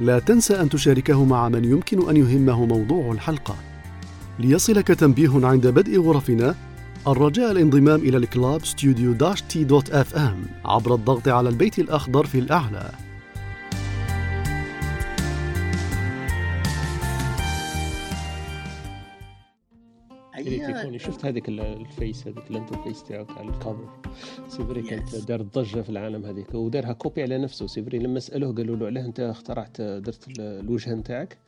لا 0.00 0.18
تنسى 0.18 0.60
أن 0.60 0.68
تشاركه 0.68 1.24
مع 1.24 1.48
من 1.48 1.64
يمكن 1.64 2.08
أن 2.08 2.16
يهمه 2.16 2.66
موضوع 2.66 3.12
الحلقة. 3.12 3.56
ليصلك 4.38 4.88
تنبيه 4.88 5.46
عند 5.46 5.66
بدء 5.66 6.00
غرفنا 6.00 6.54
الرجاء 7.08 7.52
الانضمام 7.52 8.00
إلى 8.00 8.16
الـ 8.16 8.26
club 8.26 8.64
studio 8.64 9.34
تي 9.48 9.64
dot 9.64 9.90
FM 9.90 10.36
عبر 10.64 10.94
الضغط 10.94 11.28
على 11.28 11.48
البيت 11.48 11.78
الأخضر 11.78 12.26
في 12.26 12.38
الأعلى. 12.38 12.90
تليفوني 20.44 20.98
شفت 20.98 21.24
هذيك 21.24 21.48
الـ 21.48 21.64
face 21.64 22.26
هذيك 22.26 22.50
الـ 22.50 22.55
interface 22.55 23.04
تاعو 23.04 23.24
تاع 23.24 23.40
الـ 23.40 23.48
cover 23.48 23.88
سيفري 24.48 24.82
كانت 24.82 25.16
دارت 25.28 25.58
ضجه 25.58 25.80
في 25.80 25.90
العالم 25.90 26.24
هذيك 26.24 26.54
ودارها 26.54 26.92
copie 26.92 27.22
على 27.22 27.38
نفسه. 27.38 27.66
سيفري 27.66 27.98
لما 27.98 28.20
سألوه 28.20 28.54
قالوا 28.54 28.76
له 28.76 28.86
علاه 28.86 29.04
أنت 29.04 29.20
اخترعت 29.20 29.80
درت 29.80 30.28
الوجه 30.38 30.94
نتاعك؟ 30.94 31.38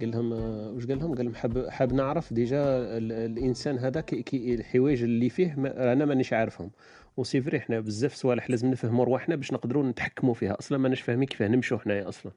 قال 0.00 0.10
لهم 0.10 0.32
واش 0.74 0.86
قال 0.86 0.98
لهم؟ 0.98 1.14
قال 1.14 1.24
لهم 1.24 1.34
حاب 1.34 1.68
حاب 1.68 1.92
نعرف 1.92 2.32
déjà 2.32 2.58
الإنسان 2.98 3.78
هذا 3.78 4.00
كي, 4.00 4.22
كي 4.22 4.54
الحوايج 4.54 5.02
اللي 5.02 5.28
فيه 5.28 5.54
ما 5.58 5.92
أنا 5.92 6.04
مانيش 6.04 6.32
عارفهم. 6.32 6.70
و 7.16 7.20
c'est 7.20 7.41
vrai 7.41 7.58
إحنا 7.58 7.80
بزاف 7.80 8.14
صوالح 8.14 8.50
لازم 8.50 8.70
نفهموا 8.70 9.04
رواحنا 9.04 9.36
باش 9.36 9.52
نقدروا 9.52 9.82
نتحكموا 9.82 10.34
فيها. 10.34 10.58
أصلا 10.58 10.78
ماناش 10.78 11.00
فاهمين 11.00 11.28
كيفاه 11.28 11.48
نمشوا 11.48 11.78
حنايا 11.78 12.08
أصلا. 12.08 12.32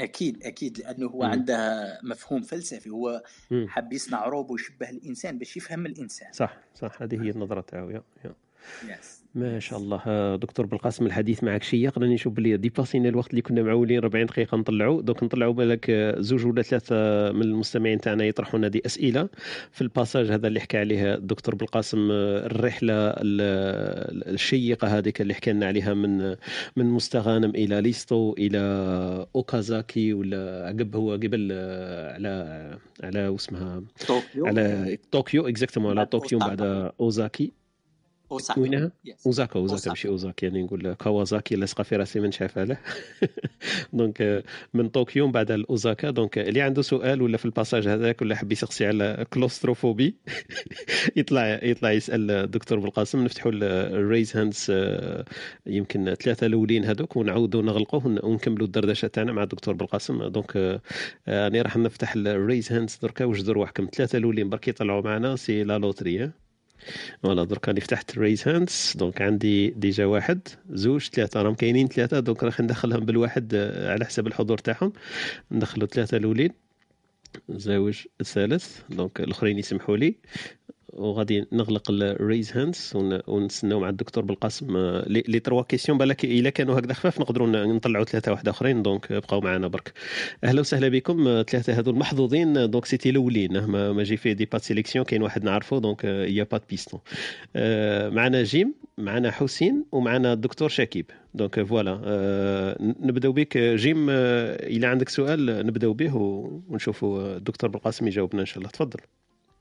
أكيد 0.00 0.42
أكيد 0.42 0.78
لأنه 0.78 1.06
هو 1.06 1.18
م. 1.18 1.22
عنده 1.22 1.98
مفهوم 2.02 2.42
فلسفي. 2.42 2.90
هو 2.90 3.22
حب 3.68 3.92
يصنع 3.92 4.26
روبو 4.26 4.54
يشبه 4.54 4.90
الإنسان 4.90 5.38
باش 5.38 5.56
يفهم 5.56 5.86
الإنسان. 5.86 6.32
صح 6.32 6.56
صح. 6.74 7.02
هذه 7.02 7.22
هي 7.22 7.30
النظرة 7.30 7.60
تاعو 7.60 7.90
يا 7.90 8.02
yes 8.84 9.15
ما 9.36 9.58
شاء 9.58 9.78
الله. 9.78 10.00
آه، 10.06 10.36
دكتور 10.36 10.66
بالقاسم 10.66 11.06
الحديث 11.06 11.44
معك 11.44 11.62
شيق 11.62 11.98
راني 11.98 12.14
نشوف 12.14 12.32
بلي 12.32 12.56
dépassينا 12.56 13.08
الوقت 13.08 13.30
اللي 13.30 13.42
كنا 13.42 13.62
معولين 13.62 13.98
40 13.98 14.26
دقيقة 14.26 14.56
نطلعوا 14.56 15.02
دوك 15.02 15.22
نطلعوا 15.22 15.52
بالك 15.52 15.90
آه، 15.90 16.20
زوج 16.20 16.46
ولا 16.46 16.62
ثلاثة 16.62 16.94
من 17.32 17.42
المستمعين 17.42 18.00
تاعنا 18.00 18.24
يطرحوا 18.24 18.58
لنا 18.58 18.68
des 18.68 18.82
أسئلة. 18.86 19.28
في 19.72 19.82
الـ 19.82 19.88
passage 19.88 20.30
هذا 20.30 20.48
اللي 20.48 20.60
حكى 20.60 20.78
عليه 20.78 21.14
الدكتور 21.14 21.54
بالقاسم 21.54 22.08
آه، 22.10 22.46
الرحلة 22.46 22.94
الشيقة 23.16 24.98
هذيك 24.98 25.20
اللي 25.20 25.34
حكى 25.34 25.52
لنا 25.52 25.66
عليها 25.66 25.94
من 25.94 26.36
من 26.76 26.86
مستغانم 26.86 27.50
إلى 27.50 27.80
ليستو 27.80 28.34
إلى 28.38 28.58
أوكازاكي 29.36 30.12
ولا 30.12 30.66
عقب 30.66 30.96
هو 30.96 31.12
قبل 31.12 31.52
على 32.14 32.70
على 33.02 33.28
واسمها؟ 33.28 33.82
طوكيو. 34.08 34.46
على 34.46 34.98
طوكيو 35.10 35.48
exactement 35.48 35.98
على 35.98 36.06
طوكيو 36.06 36.38
بعد 36.38 36.90
أوزاكي. 37.00 37.65
اوساكا 38.32 38.60
وينها؟ 38.60 38.90
أوزاكا 39.26 39.58
أوزاكا 39.58 39.88
ماشي 39.88 40.08
اوزاكا 40.08 40.46
يعني 40.46 40.62
نقول 40.62 40.94
كاوازاكي 40.94 41.56
لاصقه 41.56 41.82
في 41.82 41.96
راسي 41.96 42.20
من 42.20 42.32
شاف 42.32 42.58
له 42.58 42.78
donc 43.92 44.44
من 44.74 44.88
طوكيو 44.88 45.28
بعد 45.28 45.50
اوزاكا 45.50 46.10
donc 46.10 46.38
اللي 46.38 46.60
عنده 46.60 46.82
سؤال 46.82 47.22
ولا 47.22 47.36
في 47.36 47.44
الـ 47.44 47.49
passage 47.49 47.88
هذاك 47.88 48.22
ولا 48.22 48.36
حب 48.36 48.52
يسقسي 48.52 48.86
على 48.86 49.26
claustrophobie 49.32 50.14
يطلع 51.16 51.64
يطلع 51.64 51.92
يسأل 51.92 52.30
الدكتور 52.30 52.78
بالقاسم 52.78 53.24
نفتحوا 53.24 53.52
الـ 53.54 53.68
raise 53.68 54.36
hands 54.36 54.72
يمكن 55.66 56.14
ثلاثة 56.14 56.46
الأولين 56.46 56.84
هذوك 56.84 57.16
ونعاودوا 57.16 57.62
نغلقوه 57.62 58.06
ونكملوا 58.06 58.66
الدردشة 58.66 59.08
تاعنا 59.08 59.32
مع 59.32 59.42
الدكتور 59.42 59.74
بالقاسم 59.74 60.24
donc 60.24 60.80
راني 61.28 61.62
راح 61.62 61.76
نفتح 61.76 62.14
الـ 62.16 62.25
raise 62.25 62.72
hands 62.72 62.98
دركا 63.02 63.24
وجدوا 63.24 63.54
رواحكم 63.54 63.88
ثلاثة 63.92 64.18
الأولين 64.18 64.48
برك 64.48 64.68
يطلعوا 64.68 65.02
معنا 65.02 65.36
c'est 65.36 65.64
la 65.64 65.78
loterie 65.78 66.32
voilà 67.22 67.44
درك 67.44 67.68
راني 67.68 67.80
فتحت 67.80 68.18
raise 68.18 68.48
hands 68.48 68.92
donc 68.96 69.22
عندي 69.22 69.70
déjà 69.70 70.04
واحد 70.04 70.48
زوج 70.70 71.08
ثلاثة. 71.08 71.42
راهم 71.42 71.54
كاينين 71.54 71.88
ثلاثة 71.88 72.20
donc 72.20 72.42
راح 72.44 72.60
ندخلهم 72.60 73.04
بالواحد 73.04 73.54
آه، 73.54 73.92
على 73.92 74.04
حسب 74.04 74.26
الحضور 74.26 74.58
تاعهم. 74.58 74.92
ندخلوا 75.52 75.88
ثلاثة 75.88 76.16
الأولين 76.16 76.50
زوج 77.50 78.04
الثالث 78.20 78.80
دونك 78.90 79.20
الآخرين 79.20 79.58
يسمحوا 79.58 79.96
لي. 79.96 80.14
وغادي 80.98 81.46
نغلق 81.52 81.90
الريز 81.90 82.52
هاندز 82.56 82.92
ونستناو 83.26 83.80
مع 83.80 83.88
الدكتور 83.88 84.24
بالقاسم. 84.24 84.76
آه، 84.76 85.04
لي 85.08 85.40
تروا 85.40 85.62
كيسيون 85.62 85.98
بالك 85.98 86.24
إلا 86.24 86.50
كانوا 86.50 86.78
هكذا 86.78 86.92
خفاف 86.92 87.20
نقدروا 87.20 87.46
نطلعوا 87.66 88.04
ثلاثة 88.04 88.32
واحد 88.32 88.48
أخرين 88.48 88.82
دونك 88.82 89.12
بقاو 89.12 89.40
معنا 89.40 89.66
برك. 89.66 89.92
أهلا 90.44 90.60
وسهلا 90.60 90.88
بكم 90.88 91.28
آه، 91.28 91.42
ثلاثة 91.42 91.72
هذو 91.78 91.90
المحظوظين. 91.90 92.70
دونك 92.70 92.84
سيتي 92.84 93.10
الأولين 93.10 93.58
ما, 93.64 93.92
ما 93.92 94.02
جي 94.02 94.16
في 94.16 94.34
دي 94.34 94.44
بات 94.44 94.62
سيليكسيون 94.62 95.04
كاين 95.04 95.22
واحد 95.22 95.44
نعرفه 95.44 95.78
دونك 95.78 96.04
يا 96.04 96.46
بات 96.52 96.62
بيستون 96.70 97.00
معنا 98.14 98.42
جيم 98.42 98.74
معنا 98.98 99.30
حسين 99.30 99.84
ومعنا 99.92 100.32
الدكتور 100.32 100.68
شكيب. 100.68 101.10
دونك 101.34 101.62
فوالا 101.62 102.76
نبداو 102.80 103.32
بك. 103.32 103.58
جيم 103.58 104.06
إلى 104.10 104.86
عندك 104.86 105.08
سؤال 105.08 105.66
نبداو 105.66 105.92
به 105.92 106.16
ونشوفوا 106.68 107.36
الدكتور 107.36 107.70
بالقاسم 107.70 108.06
يجاوبنا 108.06 108.40
إن 108.40 108.46
شاء 108.46 108.58
الله. 108.58 108.70
تفضل. 108.70 109.00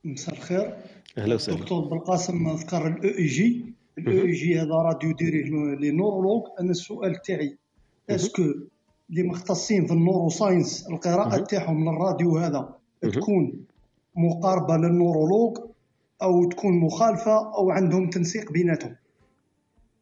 مساء 0.06 0.36
الخير. 0.36 0.78
أهلا 1.18 1.36
وسهلا. 1.36 1.60
دكتور 1.60 1.86
بالقاسم 1.86 2.50
ذكر 2.50 2.88
الـ 2.88 3.18
EEG 3.18 3.74
الـ 3.98 4.26
EEG 4.26 4.60
هذا 4.60 4.76
راديو 4.76 5.12
ديريه 5.12 5.76
les 5.76 5.92
neurologues 5.92 6.44
أنا 6.60 6.72
السؤال 6.72 7.22
تاعي 7.22 7.58
est-ce 8.10 8.33
que 8.33 8.44
اللي 9.10 9.24
مختصين 9.24 9.86
في 9.86 9.94
الـ 9.94 10.30
neuroscience 10.30 10.88
القراءه 10.92 11.44
تاعهم 11.44 11.90
للراديو 11.90 12.38
هذا 12.38 12.76
تكون 13.02 13.66
مقاربة 14.16 14.78
للـ 14.78 14.91
neurologue 14.91 15.58
أو 16.22 16.50
تكون 16.50 16.80
مخالفة 16.80 17.56
أو 17.58 17.72
عندهم 17.72 18.10
تنسيق 18.10 18.52
بيناتهم؟ 18.52 18.96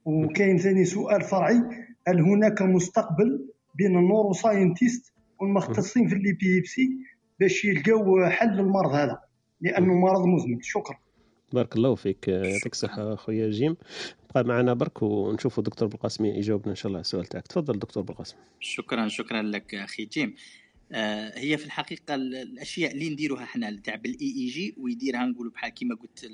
وكاين 0.06 0.58
ثاني 0.58 0.86
سؤال 0.86 1.22
فرعي 1.22 1.62
هل 2.08 2.22
هناك 2.22 2.62
مستقبل 2.62 3.50
بين 3.76 3.98
الـ 3.98 4.34
neuroscientist 4.34 5.14
والمختصين 5.40 6.08
في 6.08 6.16
الـ 6.16 6.23
épilepsie 6.23 6.90
باش 7.40 7.66
يلقاو 7.66 8.30
حل 8.30 8.50
للمرض 8.50 8.92
هذا؟ 8.92 9.20
لأنه 9.64 9.94
مرض 9.94 10.26
مزمن. 10.26 10.62
شكرا. 10.62 11.00
بارك 11.54 11.76
الله 11.76 11.96
فيك 11.96 12.28
يعطيك 12.28 12.72
الصحة 12.72 13.16
خويا 13.16 13.50
جيم. 13.50 13.76
بقى 14.36 14.44
معنا 14.44 14.74
برك 14.74 15.04
ونشوفوا 15.04 15.64
دكتور 15.64 15.88
بالقاسم 15.88 16.26
يجاوبنا 16.26 16.72
إن 16.72 16.76
شاء 16.76 16.88
الله 16.88 16.98
على 16.98 17.02
السؤال 17.04 17.26
تاعك 17.26 17.48
تفضل 17.48 17.80
دكتور 17.80 18.04
بالقاسم. 18.04 18.36
شكرا 18.60 19.08
شكرا 19.08 19.42
لك 19.42 19.76
أخي 19.76 20.06
جيم. 20.06 20.36
آه 20.92 21.40
هي 21.40 21.58
في 21.58 21.66
الحقيقة 21.66 22.16
الأشياء 22.16 22.92
اللي 22.92 23.10
نديروها 23.10 23.44
إحنا 23.44 23.82
تاع 23.84 23.96
بالـ 23.96 24.34
EEG 24.38 24.76
ويديرها 24.78 25.26
نقولوا 25.26 25.52
بحال 25.52 25.70
كيما 25.70 25.96
قلت 25.96 26.32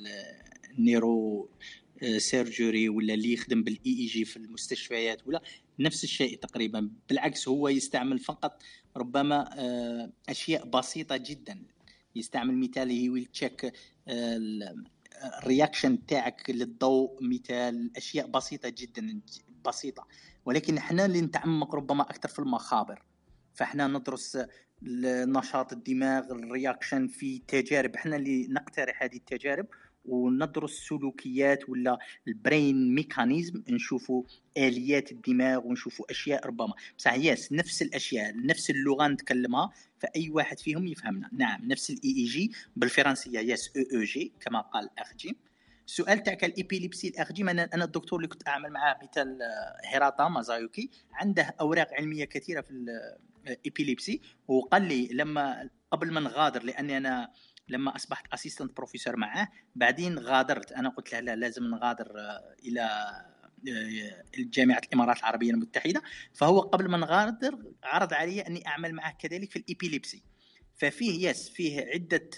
neurosurgery 0.80 2.90
ولا 2.90 3.14
اللي 3.14 3.34
يخدم 3.34 3.64
بالـ 3.64 4.00
EEG 4.00 4.26
في 4.26 4.38
المستشفيات 4.38 5.28
ولا 5.28 5.42
نفس 5.80 6.04
الشيء 6.04 6.38
تقريبا. 6.38 6.90
بالعكس 7.10 7.48
هو 7.48 7.68
يستعمل 7.68 8.20
فقط 8.20 8.64
ربما 8.98 9.50
أشياء 10.30 10.66
بسيطة 10.66 11.18
جدا. 11.18 11.60
يستعمل 12.16 12.58
مثال 12.58 12.90
he 12.90 13.10
will 13.10 13.26
check 13.26 13.74
الـ 15.44 15.51
reaction 15.51 16.06
تاعك 16.06 16.50
للضوء 16.50 17.18
مثال 17.22 17.92
أشياء 17.98 18.28
بسيطة 18.28 18.70
جدا 18.70 19.22
بسيطة. 19.66 20.08
ولكن 20.46 20.78
إحنا 20.78 21.06
اللي 21.06 21.22
نتعمق 21.22 21.76
ربما 21.76 22.02
أكثر 22.04 22.30
في 22.30 22.40
المخابر. 22.40 23.04
فإحنا 23.54 23.88
ندرس 23.88 24.38
نشاط 24.84 25.74
الدماغ 25.74 26.32
الـ 26.32 26.40
reaction 26.40 27.08
في 27.08 27.40
تجارب. 27.48 27.96
إحنا 27.96 28.16
اللي 28.16 28.48
نقترح 28.48 29.04
هذه 29.04 29.16
التجارب 29.16 29.68
وندرس 30.10 30.72
سلوكيات 30.72 31.70
ولا 31.70 32.00
الـ 32.28 32.39
brain 32.39 32.96
mechanism 32.96 33.64
نشوفوا 33.70 34.24
آليات 34.58 35.12
الدماغ 35.12 35.68
ونشوفوا 35.68 36.12
أشياء 36.12 36.48
ربما. 36.48 36.74
بصح 36.98 37.14
yes 37.14 37.52
نفس 37.52 37.82
الأشياء 37.82 38.46
نفس 38.46 38.70
اللغة 38.70 39.08
نتكلمها 39.08 39.72
فأي 40.00 40.30
واحد 40.30 40.60
فيهم 40.60 40.88
يفهمنا. 40.88 41.30
نعم 41.34 41.66
نفس 41.66 41.90
الـ 41.90 42.10
EEG 42.18 42.52
بالفرنسية 42.76 43.40
yes 43.40 43.72
أو 43.78 43.98
EEG 43.98 44.32
كما 44.40 44.62
قال 44.62 44.90
الاخ 44.94 45.14
جيم 45.16 45.36
السؤال 45.90 46.24
تاعك 46.24 46.44
الـ 46.44 46.51
epilepsy 46.51 47.08
الاخ 47.08 47.32
جيم 47.32 47.50
أنا 47.50 47.70
أنا 47.74 47.84
الدكتور 47.84 48.20
اللي 48.20 48.28
كنت 48.28 48.48
أعمل 48.48 48.70
معاه 48.70 49.00
مثال 49.04 49.40
هيراتا 49.86 50.28
مازايوكي 50.28 50.90
عنده 51.14 51.56
أوراق 51.62 51.94
علمية 51.94 52.26
كثيرة 52.26 52.62
في 52.62 52.72
الـ 53.48 53.56
epilepsy 53.56 54.22
وقال 54.48 54.82
لي 54.82 55.08
لما 55.12 55.70
قبل 55.92 56.12
ما 56.12 56.20
نغادر 56.20 56.64
لأني 56.64 56.98
أنا 56.98 57.32
لما 57.70 57.96
أصبحت 57.96 58.34
assistant 58.34 58.78
professor 58.78 59.16
معاه 59.16 59.48
بعدين 59.76 60.20
غادرت. 60.20 60.72
أنا 60.72 60.90
قلت 60.90 61.14
له 61.14 61.20
لا 61.20 61.36
لازم 61.36 61.64
نغادر 61.64 62.20
آه، 62.20 62.56
إلى 62.66 62.82
آه، 63.70 64.24
جامعة 64.38 64.82
الإمارات 64.88 65.20
العربية 65.20 65.52
المتحدة. 65.52 66.02
فهو 66.34 66.60
قبل 66.60 66.90
ما 66.90 66.98
نغادر 66.98 67.64
عرض 67.84 68.14
علي 68.14 68.42
أني 68.42 68.68
أعمل 68.68 68.94
معه 68.94 69.18
كذلك 69.20 69.52
في 69.52 69.60
الـ 69.60 69.66
epilepsy. 69.66 70.24
ففيه 70.78 71.30
yes 71.30 71.50
فيه 71.50 71.82
عدة 71.94 72.30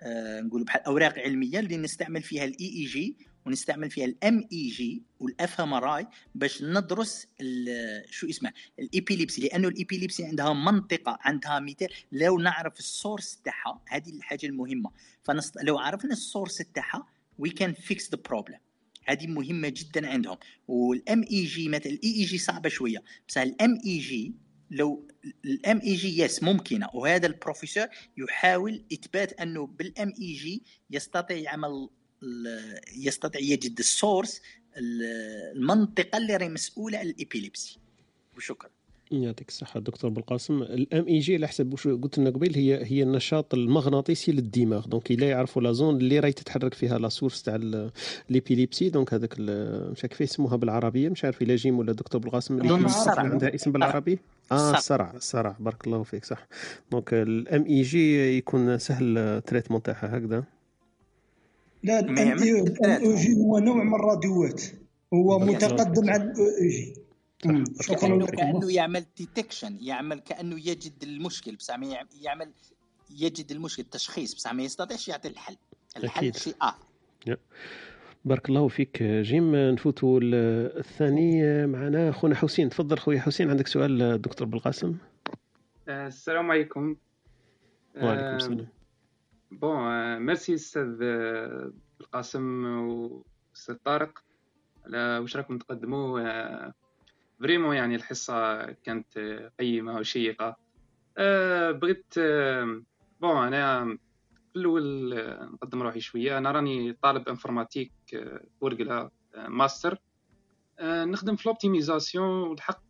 آه، 0.00 0.40
نقول 0.40 0.64
بحال 0.64 0.82
أوراق 0.82 1.18
علمية 1.18 1.58
اللي 1.60 1.76
نستعمل 1.76 2.22
فيها 2.22 2.44
الاي 2.44 2.66
اي 2.66 2.84
جي 2.84 3.16
ونستعمل 3.46 3.90
فيها 3.90 4.04
الام 4.04 4.48
اي 4.52 4.68
جي 4.68 5.02
والاف 5.20 5.60
ام 5.60 5.74
ار 5.74 5.96
اي 5.96 6.06
باش 6.34 6.62
ندرس 6.62 7.26
شو 8.10 8.28
اسمه 8.28 8.52
الـ 8.78 8.85
epilepsy 8.85 9.42
لأنه 9.42 9.68
الـ 9.68 9.74
epilepsy 9.74 10.24
عندها 10.24 10.52
منطقة 10.52 11.18
عندها 11.20 11.60
مثال. 11.60 11.88
لو 12.12 12.38
نعرف 12.38 12.78
الـ 12.78 12.87
source 12.87 13.38
تاعها 13.44 13.82
هذه 13.88 14.10
الحاجة 14.10 14.46
المهمة. 14.46 14.90
فنست... 15.22 15.54
لو 15.62 15.78
عرفنا 15.78 16.12
ال 16.12 16.18
source 16.18 16.56
تاعها 16.56 17.06
we 17.38 17.50
can 17.50 17.72
fix 17.72 18.10
the 18.10 18.18
problem 18.28 18.58
هذه 19.04 19.26
مهمة 19.26 19.68
جدا 19.68 20.08
عندهم. 20.08 20.36
وال 20.68 21.22
MEG 21.22 21.68
مثلا 21.68 21.92
ال 21.92 22.14
EEG 22.14 22.38
صعبة 22.38 22.68
شوية. 22.68 23.02
بس 23.28 23.38
ال 23.38 23.78
MEG 23.86 24.34
لو 24.70 25.08
ال 25.44 25.53
MEG 25.53 25.80
yes 25.80 26.42
ممكنة. 26.42 26.88
وهذا 26.94 27.26
البروفيسور 27.26 27.86
يحاول 28.16 28.84
إثبات 28.92 29.32
أنه 29.32 29.66
بال 29.66 30.12
MEG 30.20 30.62
يستطيع 30.90 31.36
يعمل 31.36 31.88
يستطيع 32.96 33.40
يجد 33.40 33.78
ال 33.78 33.87
source 33.87 34.42
المنطقة 34.76 36.18
اللي 36.18 36.36
راهي 36.36 36.48
مسؤولة 36.48 36.98
عن 36.98 37.06
ال 37.06 37.13
epilepsy. 37.13 37.78
وشكرا. 38.36 38.70
يعطيك 39.10 39.48
الصحة 39.48 39.80
دكتور 39.80 40.10
بالقاسم. 40.10 40.62
ال 40.62 41.06
MEG 41.08 41.34
على 41.36 41.48
حسب 41.48 41.72
واش 41.72 41.88
قلت 41.88 42.18
لنا 42.18 42.30
قبيل 42.30 42.54
هي 42.54 42.84
هي 42.84 43.02
النشاط 43.02 43.54
المغناطيسي 43.54 44.32
للدماغ. 44.32 44.86
donc 44.86 45.10
إلا 45.10 45.28
يعرفوا 45.28 45.62
la 45.62 45.72
zone 45.72 45.96
اللي 45.96 46.18
راهي 46.18 46.32
تتحرك 46.32 46.74
فيها 46.74 46.98
la 46.98 47.08
source 47.08 47.42
تاع 47.42 47.90
l'épilepsie 48.30 48.90
donc 48.90 49.14
هذاك 49.14 49.40
مش 49.40 50.04
عارف 50.04 50.06
كيف 50.06 50.20
يسموها 50.20 50.56
بالعربية 50.56 51.08
مش 51.08 51.24
عارف 51.24 51.42
إلا 51.42 51.56
جيم 51.56 51.78
ولا 51.78 51.92
دكتور 51.92 52.20
بالقاسم. 52.20 52.72
عندها 53.08 53.54
اسم 53.54 53.72
بالعربي؟ 53.72 54.18
آه 54.52 54.74
الصرع 54.74 55.12
الصرع 55.16 55.56
بارك 55.60 55.86
الله 55.86 56.02
فيك. 56.02 56.24
صح. 56.24 56.46
donc 56.90 57.14
ال 57.14 57.64
MEG 57.64 58.36
يكون 58.36 58.78
سهل 58.78 59.18
ال 59.18 59.24
traitement 59.24 59.82
تاعها 59.82 60.18
هكذا. 60.18 60.44
لا 61.84 62.00
ال 62.00 63.14
MEG 63.14 63.36
هو 63.36 63.58
نوع 63.58 63.84
من 63.84 63.94
الراديوات. 63.94 64.62
هو 65.14 65.38
متقدم 65.38 66.10
عن 66.10 66.22
ال 66.22 66.46
EEG 66.62 66.94
شكرا 67.80 68.26
كأنه 68.26 68.72
يعمل 68.72 69.04
detection 69.16 69.78
يعمل 69.80 70.20
كأنه 70.20 70.56
يجد 70.56 71.02
المشكل 71.02 71.56
بس 71.56 71.72
يعمل 72.20 72.48
يجد 73.10 73.52
المشكل 73.52 73.82
التشخيص 73.82 74.34
بس 74.34 74.46
ما 74.46 74.62
يستطيعش 74.62 75.08
يعطي 75.08 75.28
الحل. 75.28 75.56
الحل 75.96 76.34
شيء 76.34 76.54
آخر. 76.62 76.86
بارك 78.24 78.48
الله 78.48 78.68
فيك 78.68 79.02
جيم. 79.02 79.56
نفوتوا 79.56 80.20
الثاني 80.22 81.66
معنا. 81.66 82.12
خونا 82.12 82.34
حسين 82.34 82.68
تفضل 82.68 82.98
خويا 82.98 83.20
حسين. 83.20 83.50
عندك 83.50 83.66
سؤال 83.66 84.22
دكتور 84.22 84.48
بالقاسم 84.48 84.96
السلام 85.88 86.50
عليكم. 86.50 86.96
وعليكم 87.96 88.36
السلام. 88.36 88.66
bon 89.60 90.18
merci 90.18 90.54
أستاذ 90.54 91.02
القاسم 92.00 92.64
وأستاذ 92.66 93.74
طارق. 93.84 94.18
على 94.84 95.18
واش 95.18 95.36
راكم 95.36 95.58
تقدموا؟ 95.58 96.72
vraiment 97.40 97.76
يعني 97.76 97.94
الحصة 97.94 98.64
كانت 98.72 99.18
قيمة 99.60 99.98
وشيقة. 99.98 100.56
بغيت 101.70 102.14
bon 103.20 103.46
أنا 103.46 103.84
في 104.52 104.58
الأول 104.60 105.14
نقدم 105.52 105.82
روحي 105.82 106.00
شوية. 106.00 106.38
أنا 106.38 106.50
راني 106.50 106.92
طالب 106.92 107.28
informatique 107.28 107.92
ورقلة 108.60 109.10
ماستر. 109.48 109.98
نخدم 110.82 111.36
في 111.36 111.48
l'optimisation 111.48 112.48
والحق 112.48 112.82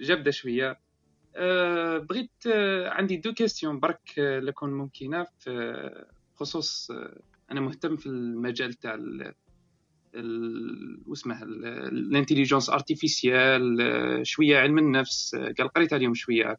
جابدة 0.00 0.30
شوية. 0.30 0.85
بغيت 1.98 2.30
عندي 2.86 3.16
deux 3.16 3.32
questions 3.32 3.80
برك 3.80 4.18
لكون 4.18 4.72
ممكنة 4.72 5.26
في 5.38 6.04
خصوص 6.34 6.90
أنا 7.50 7.60
مهتم 7.60 7.96
في 7.96 8.06
المجال 8.06 8.74
تاع 8.74 8.98
واسمه 11.06 11.42
ال 11.42 11.52
intelligence 11.52 12.70
artificielle 12.70 13.78
شوية 14.26 14.58
علم 14.58 14.78
النفس 14.78 15.36
قال 15.58 15.68
قريت 15.68 15.92
عليهم 15.92 16.14
شوية. 16.14 16.58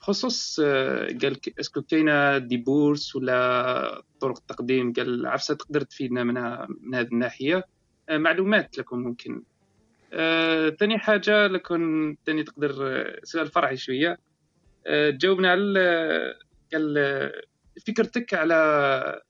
بخصوص 0.00 0.60
قال 0.60 1.36
اسكو 1.60 1.82
كاينة 1.82 2.38
دي 2.38 2.56
بورس 2.56 3.16
ولا 3.16 4.02
طرق 4.20 4.38
تقديم 4.38 4.92
قال 4.92 5.26
عفسة 5.26 5.54
تقدر 5.54 5.80
تفيدنا 5.80 6.24
منها 6.24 6.66
من 6.80 6.94
هذه 6.94 7.08
الناحية. 7.12 7.64
معلومات 8.10 8.78
لكم 8.78 8.98
ممكن 8.98 9.42
ثاني 10.78 10.98
حاجة 10.98 11.46
لكن 11.46 12.16
ثاني 12.26 12.42
تقدر 12.42 13.04
سؤال 13.22 13.46
فرعي 13.46 13.76
شوية. 13.76 14.18
تجاوبنا 14.84 15.50
على 15.50 16.34
قال 16.72 17.32
فكرتك 17.86 18.34
على 18.34 19.22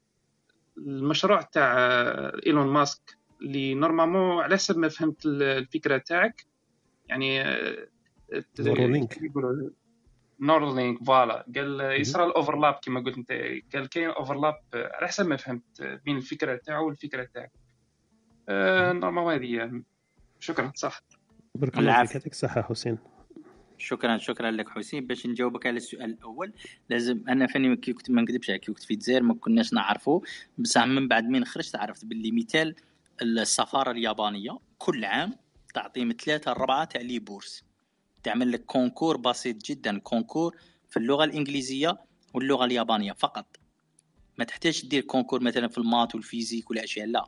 المشروع 0.78 1.42
تاع 1.42 1.76
إيلون 2.46 2.66
ماسك 2.66 3.18
اللي 3.42 3.74
normalement 3.74 4.42
على 4.42 4.54
حسب 4.54 4.78
ما 4.78 4.88
فهمت 4.88 5.26
الفكرة 5.26 5.98
تاعك. 5.98 6.46
يعني 7.08 7.44
Neuralink 8.60 9.18
Neuralink 10.40 11.04
voilà. 11.04 11.44
قال 11.56 11.80
يصرى 11.80 12.24
ال 12.24 12.30
overlap 12.30 12.74
كما 12.82 13.00
قلت 13.00 13.16
أنت. 13.18 13.32
قال 13.74 13.88
كاين 13.88 14.08
overlap 14.08 14.60
على 14.74 15.08
حسب 15.08 15.26
ما 15.26 15.36
فهمت 15.36 16.00
بين 16.04 16.16
الفكرة 16.16 16.56
تاعو 16.56 16.86
والفكرة 16.86 17.28
تاعك. 17.34 17.52
normalement 18.94 19.34
هذه 19.34 19.82
شكرا 20.40 20.72
صح. 20.74 21.02
بارك 21.54 21.78
الله 21.78 22.04
فيك 22.04 22.14
يعطيك 22.14 22.32
الصحه 22.32 22.62
حسين. 22.62 22.98
شكرا 23.78 24.18
شكرا 24.18 24.50
لك 24.50 24.68
حسين. 24.68 25.06
باش 25.06 25.26
نجاوبك 25.26 25.66
على 25.66 25.76
السؤال 25.76 26.10
الأول 26.10 26.52
لازم 26.90 27.24
أنا 27.28 27.46
فاني 27.46 27.76
كي 27.76 27.92
كنت 27.92 28.10
ما 28.10 28.22
نكذبش 28.22 28.50
كي 28.50 28.72
كنت 28.72 28.82
في 28.82 28.94
الجزائر 28.94 29.22
ما 29.22 29.34
كناش 29.34 29.72
نعرفوا 29.72 30.20
بصح 30.58 30.84
من 30.84 31.08
بعد 31.08 31.24
من 31.24 31.44
خرجت 31.44 31.76
عرفت 31.76 32.04
باللي 32.04 32.32
مثال 32.32 32.74
السفارة 33.22 33.90
اليابانية 33.90 34.58
كل 34.78 35.04
عام 35.04 35.36
تعطي 35.74 36.04
من 36.04 36.12
ثلاثة 36.12 36.52
لاربعه 36.52 36.84
تاع 36.84 37.00
les 37.00 37.18
bourses. 37.18 37.64
تعمل 38.22 38.52
لك 38.52 38.64
concours 38.64 39.16
بسيط 39.16 39.56
جدا 39.56 39.98
concours 39.98 40.56
في 40.90 40.96
اللغة 40.96 41.24
الإنجليزية 41.24 41.98
واللغة 42.34 42.64
اليابانية 42.64 43.12
فقط. 43.12 43.56
ما 44.38 44.44
تحتاج 44.44 44.80
تدير 44.80 45.02
concours 45.02 45.42
مثلا 45.42 45.68
في 45.68 45.78
ال 45.78 45.84
maths 45.84 46.14
وال 46.14 46.25
physique 46.25 46.70
والأشياء 46.70 47.06
لا. 47.06 47.24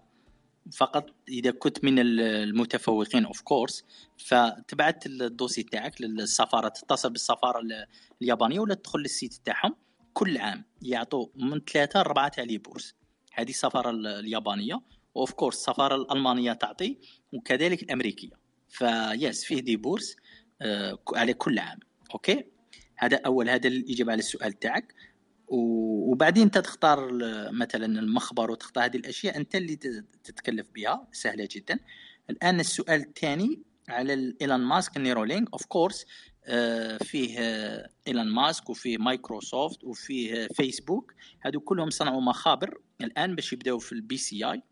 فقط 0.71 1.11
إذا 1.29 1.51
كنت 1.51 1.85
من 1.85 1.99
المتفوقين 1.99 3.25
of 3.25 3.41
course 3.41 3.85
فتبعت 4.19 5.07
ال 5.07 5.14
dossier 5.14 5.63
تاعك 5.63 6.01
للسفارة 6.01 6.69
تتصل 6.69 7.11
بالسفارة 7.11 7.63
اليابانية 8.23 8.61
ولا 8.61 8.75
تدخل 8.75 8.99
لل 8.99 9.11
site 9.11 9.35
تاعهم. 9.45 9.77
كل 10.15 10.39
عام 10.39 10.65
يعطوا 10.83 11.27
من 11.37 11.61
ثلاثة 11.61 12.03
لأربعة 12.03 12.29
تاع 12.29 12.45
les 12.45 12.59
bourses. 12.59 12.95
هذه 13.33 13.51
السفارة 13.51 13.91
اليابانية. 13.91 14.81
of 15.17 15.33
course 15.33 15.57
السفارة 15.57 15.95
الألمانية 15.95 16.53
تعطي 16.53 16.99
وكذلك 17.33 17.83
الأمريكية. 17.83 18.31
فيس 18.69 19.45
فيه 19.45 19.61
des 19.61 19.77
bourses 19.77 20.17
آه 20.63 20.99
على 21.15 21.35
كل 21.35 21.59
عام. 21.59 21.79
OK؟ 22.15 22.45
هذا 22.97 23.21
أول 23.27 23.49
هذا 23.49 23.69
الإجابة 23.69 24.13
على 24.13 24.19
السؤال 24.19 24.53
تاعك. 24.53 24.95
وبعدين 25.53 26.43
انت 26.43 26.59
تختار 26.59 27.09
مثلا 27.53 27.87
المخبر 27.87 28.51
وتختار 28.51 28.85
هذه 28.85 28.97
الأشياء 28.97 29.37
انت 29.37 29.55
اللي 29.55 29.77
تتكلف 30.25 30.67
بها 30.75 31.09
سهلة 31.13 31.49
جدا. 31.51 31.79
الآن 32.31 32.61
السؤال 32.61 33.01
الثاني 33.01 33.63
على 33.89 34.35
إيلون 34.43 34.61
ماسك 34.61 34.97
Neuralink 34.97 35.53
of 35.53 35.67
course 35.67 36.07
فيه 37.05 37.39
إيلون 38.09 38.29
ماسك 38.35 38.71
وفيه 38.71 38.99
مايكروسوفت 38.99 39.85
وفيه 39.85 40.49
فيسبوك. 40.49 41.15
هادو 41.45 41.61
كلهم 41.61 41.91
صنعوا 41.91 42.21
مخابر 42.21 42.81
الآن 43.01 43.35
باش 43.35 43.53
يبداو 43.53 43.79
في 43.79 43.93
ال 43.93 44.17
BCI. 44.17 44.63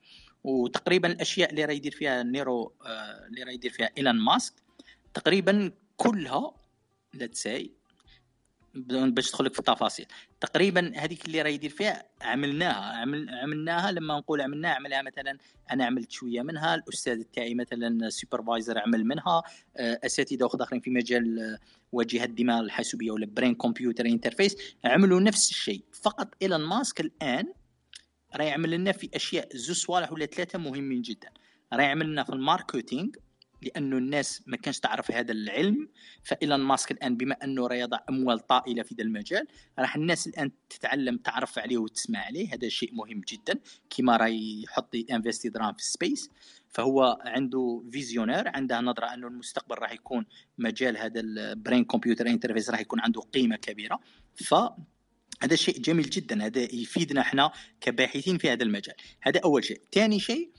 وتقريبا 0.45 1.09
الأشياء 1.09 1.51
اللي 1.51 1.65
راه 1.65 1.73
يدير 1.73 1.93
فيها 1.93 2.23
neuro 2.23 2.73
آه، 2.87 3.27
اللي 3.27 3.43
راه 3.43 3.53
يدير 3.53 3.71
فيها 3.71 3.91
إيلون 3.99 4.21
ماسك 4.21 4.55
تقريبا 5.15 5.73
كلها 5.97 6.53
let's 7.15 7.43
say 7.43 7.80
باش 8.75 9.29
ندخل 9.29 9.51
في 9.51 9.59
التفاصيل. 9.59 10.07
تقريبا 10.41 10.93
هذيك 10.97 11.27
اللي 11.27 11.43
راه 11.43 11.49
يدير 11.49 11.71
فيها 11.71 12.05
عملناها 12.23 13.01
عمل 13.01 13.31
عملناها 13.31 13.93
لما 13.93 14.19
نقول 14.19 14.41
عملناها 14.41 14.75
عملها 14.75 15.03
مثلا 15.03 15.39
أنا 15.73 15.85
عملت 15.85 16.11
شوية 16.11 16.43
منها 16.43 16.75
الأستاذ 16.75 17.23
تاعي 17.23 17.55
مثلا 17.55 18.09
supervisor 18.09 18.79
عمل 18.79 19.05
منها 19.05 19.43
آه، 19.77 20.01
أساتذة 20.05 20.47
اخرين 20.55 20.81
في 20.81 20.91
مجال 20.91 21.39
آه، 21.39 21.59
واجهة 21.93 22.25
الدماغ 22.25 22.61
الحاسوبية 22.61 23.11
ولا 23.11 23.27
brain 23.27 23.55
computer 23.55 24.07
interface 24.07 24.57
عملوا 24.85 25.21
نفس 25.21 25.51
الشيء. 25.51 25.85
فقط 26.03 26.35
إيلون 26.43 26.61
ماسك 26.61 27.01
الآن 27.01 27.53
راه 28.37 28.45
يعمل 28.45 28.71
لنا 28.71 28.93
في 28.93 29.11
أشياء 29.15 29.49
زوج 29.57 29.75
صوالح 29.75 30.13
ولا 30.13 30.27
ثلاثة 30.27 30.59
مهمين 30.59 31.03
جدا. 31.03 31.29
راه 31.73 31.83
يعمل 31.83 32.07
لنا 32.07 32.25
في 32.25 32.33
ال 32.33 32.40
marketing 32.40 33.09
لأنه 33.63 33.99
الناس 33.99 34.43
ما 34.47 34.57
كانش 34.57 34.79
تعرف 34.79 35.11
هذا 35.11 35.33
العلم 35.33 35.89
فإيلون 36.25 36.61
ماسك 36.61 36.91
الآن 36.91 37.17
بما 37.17 37.37
أنه 37.45 37.67
راه 37.67 37.75
يضع 37.75 37.99
أموال 38.09 38.47
طائلة 38.47 38.83
في 38.83 38.95
ذا 38.95 39.05
المجال 39.05 39.47
راح 39.79 39.97
الناس 39.97 40.27
الآن 40.27 40.51
تتعلم 40.71 41.17
تعرف 41.17 41.59
عليه 41.59 41.79
وتسمع 41.79 42.19
عليه 42.19 42.55
هذا 42.55 42.69
شيء 42.69 42.95
مهم 42.95 43.21
جدا. 43.29 43.61
كما 43.91 44.17
راه 44.17 44.27
يحط 44.65 44.95
investi 45.11 45.49
دراهم 45.49 45.73
في 45.73 45.79
ال 45.79 45.87
space 45.87 46.31
فهو 46.69 47.19
عنده 47.25 47.83
visionnaire 47.93 48.49
عنده 48.49 48.81
نظرة 48.81 49.07
أنه 49.07 49.27
المستقبل 49.27 49.79
راح 49.79 49.93
يكون 49.93 50.27
مجال 50.59 50.97
هذا 50.97 51.21
ال 51.21 51.31
brain 51.31 51.85
computer 51.85 52.27
interface 52.27 52.71
راح 52.71 52.81
يكون 52.81 53.01
عنده 53.01 53.21
قيمة 53.21 53.57
كبيرة. 53.57 54.01
ف 54.35 54.55
هذا 55.43 55.57
شيء 55.57 55.81
جميل 55.81 56.11
جدا 56.11 56.47
هذا 56.47 56.61
يفيدنا 56.61 57.21
إحنا 57.21 57.53
كباحثين 57.81 58.39
في 58.39 58.51
هذا 58.51 58.63
المجال. 58.63 58.95
هذا 59.21 59.41
أول 59.45 59.65
شيء. 59.65 59.81
ثاني 59.93 60.21
شيء 60.21 60.51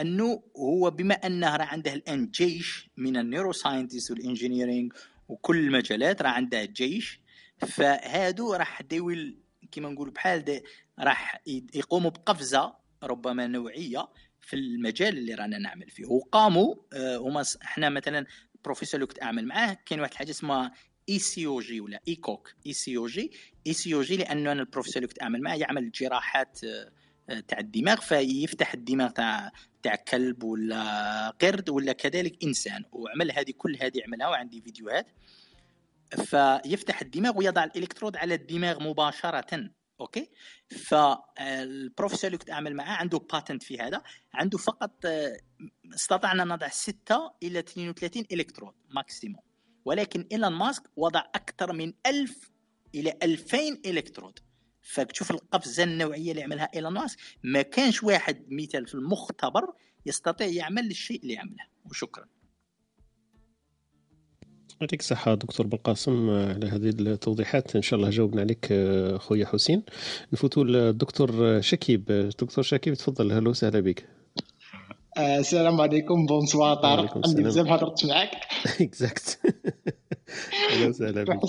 أنه 0.00 0.42
هو 0.56 0.90
بما 0.90 1.14
أنه 1.14 1.56
راه 1.56 1.64
عنده 1.64 1.92
الان 1.92 2.26
جيش 2.26 2.90
من 2.96 3.16
ال 3.16 3.52
neuroscientist 3.52 4.10
وال 4.10 4.23
engineering 4.23 4.92
وكل 5.28 5.58
المجالات 5.58 6.22
راه 6.22 6.30
عنده 6.30 6.64
جيش 6.64 7.20
فهادو 7.58 8.54
راح 8.54 8.82
داوي 8.82 9.36
كما 9.72 9.88
نقول 9.88 10.10
بحال 10.10 10.62
راح 10.98 11.42
يقوموا 11.74 12.10
بقفزة 12.10 12.74
ربما 13.02 13.46
نوعية 13.46 14.08
في 14.40 14.56
المجال 14.56 15.18
اللي 15.18 15.34
رانا 15.34 15.58
نعمل 15.58 15.90
فيه. 15.90 16.06
وقاموا 16.06 16.74
آه، 16.92 17.16
هما 17.16 17.44
إحنا 17.62 17.88
مثلا 17.88 18.26
البروفيسور 18.54 18.94
اللي 19.00 19.06
كنت 19.06 19.22
أعمل 19.22 19.46
معاه 19.46 19.78
كاين 19.86 20.00
واحد 20.00 20.12
الحاجة 20.12 20.30
اسمها 20.30 20.72
اي 21.08 21.18
سي 21.18 21.46
أو 21.46 21.60
جي 21.60 21.80
ولا 21.80 22.00
ايكوك 22.08 22.54
اي 22.66 22.72
سي 22.72 22.96
أو 22.96 23.06
جي 23.06 23.32
اي 23.66 23.72
سي 23.72 23.94
أو 23.94 24.02
جي 24.02 24.16
لأنه 24.16 24.52
أنا 24.52 24.60
البروفيسور 24.60 24.96
اللي 24.96 25.08
كنت 25.08 25.22
أعمل 25.22 25.42
معاه 25.42 25.56
يعمل 25.56 25.90
جراحات 25.90 26.60
آه، 26.64 27.40
تاع 27.40 27.58
الدماغ 27.58 28.00
فيفتح 28.00 28.74
الدماغ 28.74 29.10
تاع 29.10 29.52
تاع 29.82 29.94
كلب 29.94 30.42
ولا 30.42 31.30
قرد 31.30 31.70
ولا 31.70 31.92
كذلك 31.92 32.44
إنسان. 32.44 32.84
وعمل 32.92 33.32
هذه 33.32 33.50
كل 33.58 33.76
هذه 33.82 34.02
عملها 34.06 34.28
وعندي 34.28 34.60
فيديوهات. 34.60 35.06
فيفتح 36.16 37.00
الدماغ 37.00 37.38
ويضع 37.38 37.64
الإلكترود 37.64 38.16
على 38.16 38.34
الدماغ 38.34 38.82
مباشرة. 38.82 39.70
OK؟ 40.00 40.30
فالبروفيسور 40.68 42.26
اللي 42.26 42.38
كنت 42.38 42.50
أعمل 42.50 42.74
معاه؟ 42.74 42.96
عنده 42.96 43.18
patent 43.18 43.62
في 43.62 43.78
هذا. 43.78 44.02
عنده 44.34 44.58
فقط 44.58 45.06
استطعنا 45.94 46.44
نضع 46.44 46.68
6 46.68 47.32
إلى 47.42 47.58
32 47.58 48.24
electrode 48.32 48.74
maximum 48.88 49.42
ولكن 49.84 50.26
إيلون 50.32 50.52
ماسك 50.52 50.82
وضع 50.96 51.20
أكثر 51.20 51.72
من 51.72 51.92
1000 52.06 52.50
إلى 52.94 53.18
2000 53.22 53.58
إلكترود. 53.86 54.38
فتشوف 54.88 55.30
القفزة 55.30 55.84
النوعية 55.84 56.30
اللي 56.30 56.42
عملها 56.42 56.68
إيلون 56.74 56.92
ماسك. 56.92 57.18
ما 57.42 57.62
كانش 57.62 58.02
واحد 58.02 58.44
مثال 58.50 58.86
في 58.86 58.94
المختبر 58.94 59.72
يستطيع 60.06 60.46
يعمل 60.46 60.90
الشيء 60.90 61.22
اللي 61.22 61.38
عمله 61.38 61.64
وشكرا. 61.90 62.24
يعطيك 64.80 65.00
الصحة 65.00 65.34
دكتور 65.34 65.66
بالقاسم 65.66 66.30
على 66.30 66.66
هذه 66.66 66.88
التوضيحات. 66.88 67.76
إن 67.76 67.82
شاء 67.82 67.98
الله 67.98 68.10
جاوبنا 68.10 68.40
عليك 68.40 68.66
خويا 69.16 69.46
حسين. 69.46 69.82
نفوتوا 70.32 70.64
للدكتور 70.64 71.60
شكيب. 71.60 72.04
دكتور 72.40 72.64
شكيب 72.64 72.94
تفضل. 72.94 73.32
أهلا 73.32 73.48
وسهلا 73.48 73.80
بك. 73.80 74.08
آه، 75.16 75.38
السلام 75.38 75.80
عليكم. 75.80 76.26
bonsoir 76.26 76.76
طارق. 76.76 77.26
عندي 77.28 77.42
بزاف 77.42 77.66
هضرت 77.66 78.06
معاك. 78.06 78.30
exact 78.80 79.38
أهلا 80.72 80.88
وسهلا 80.88 81.24
بك. 81.24 81.40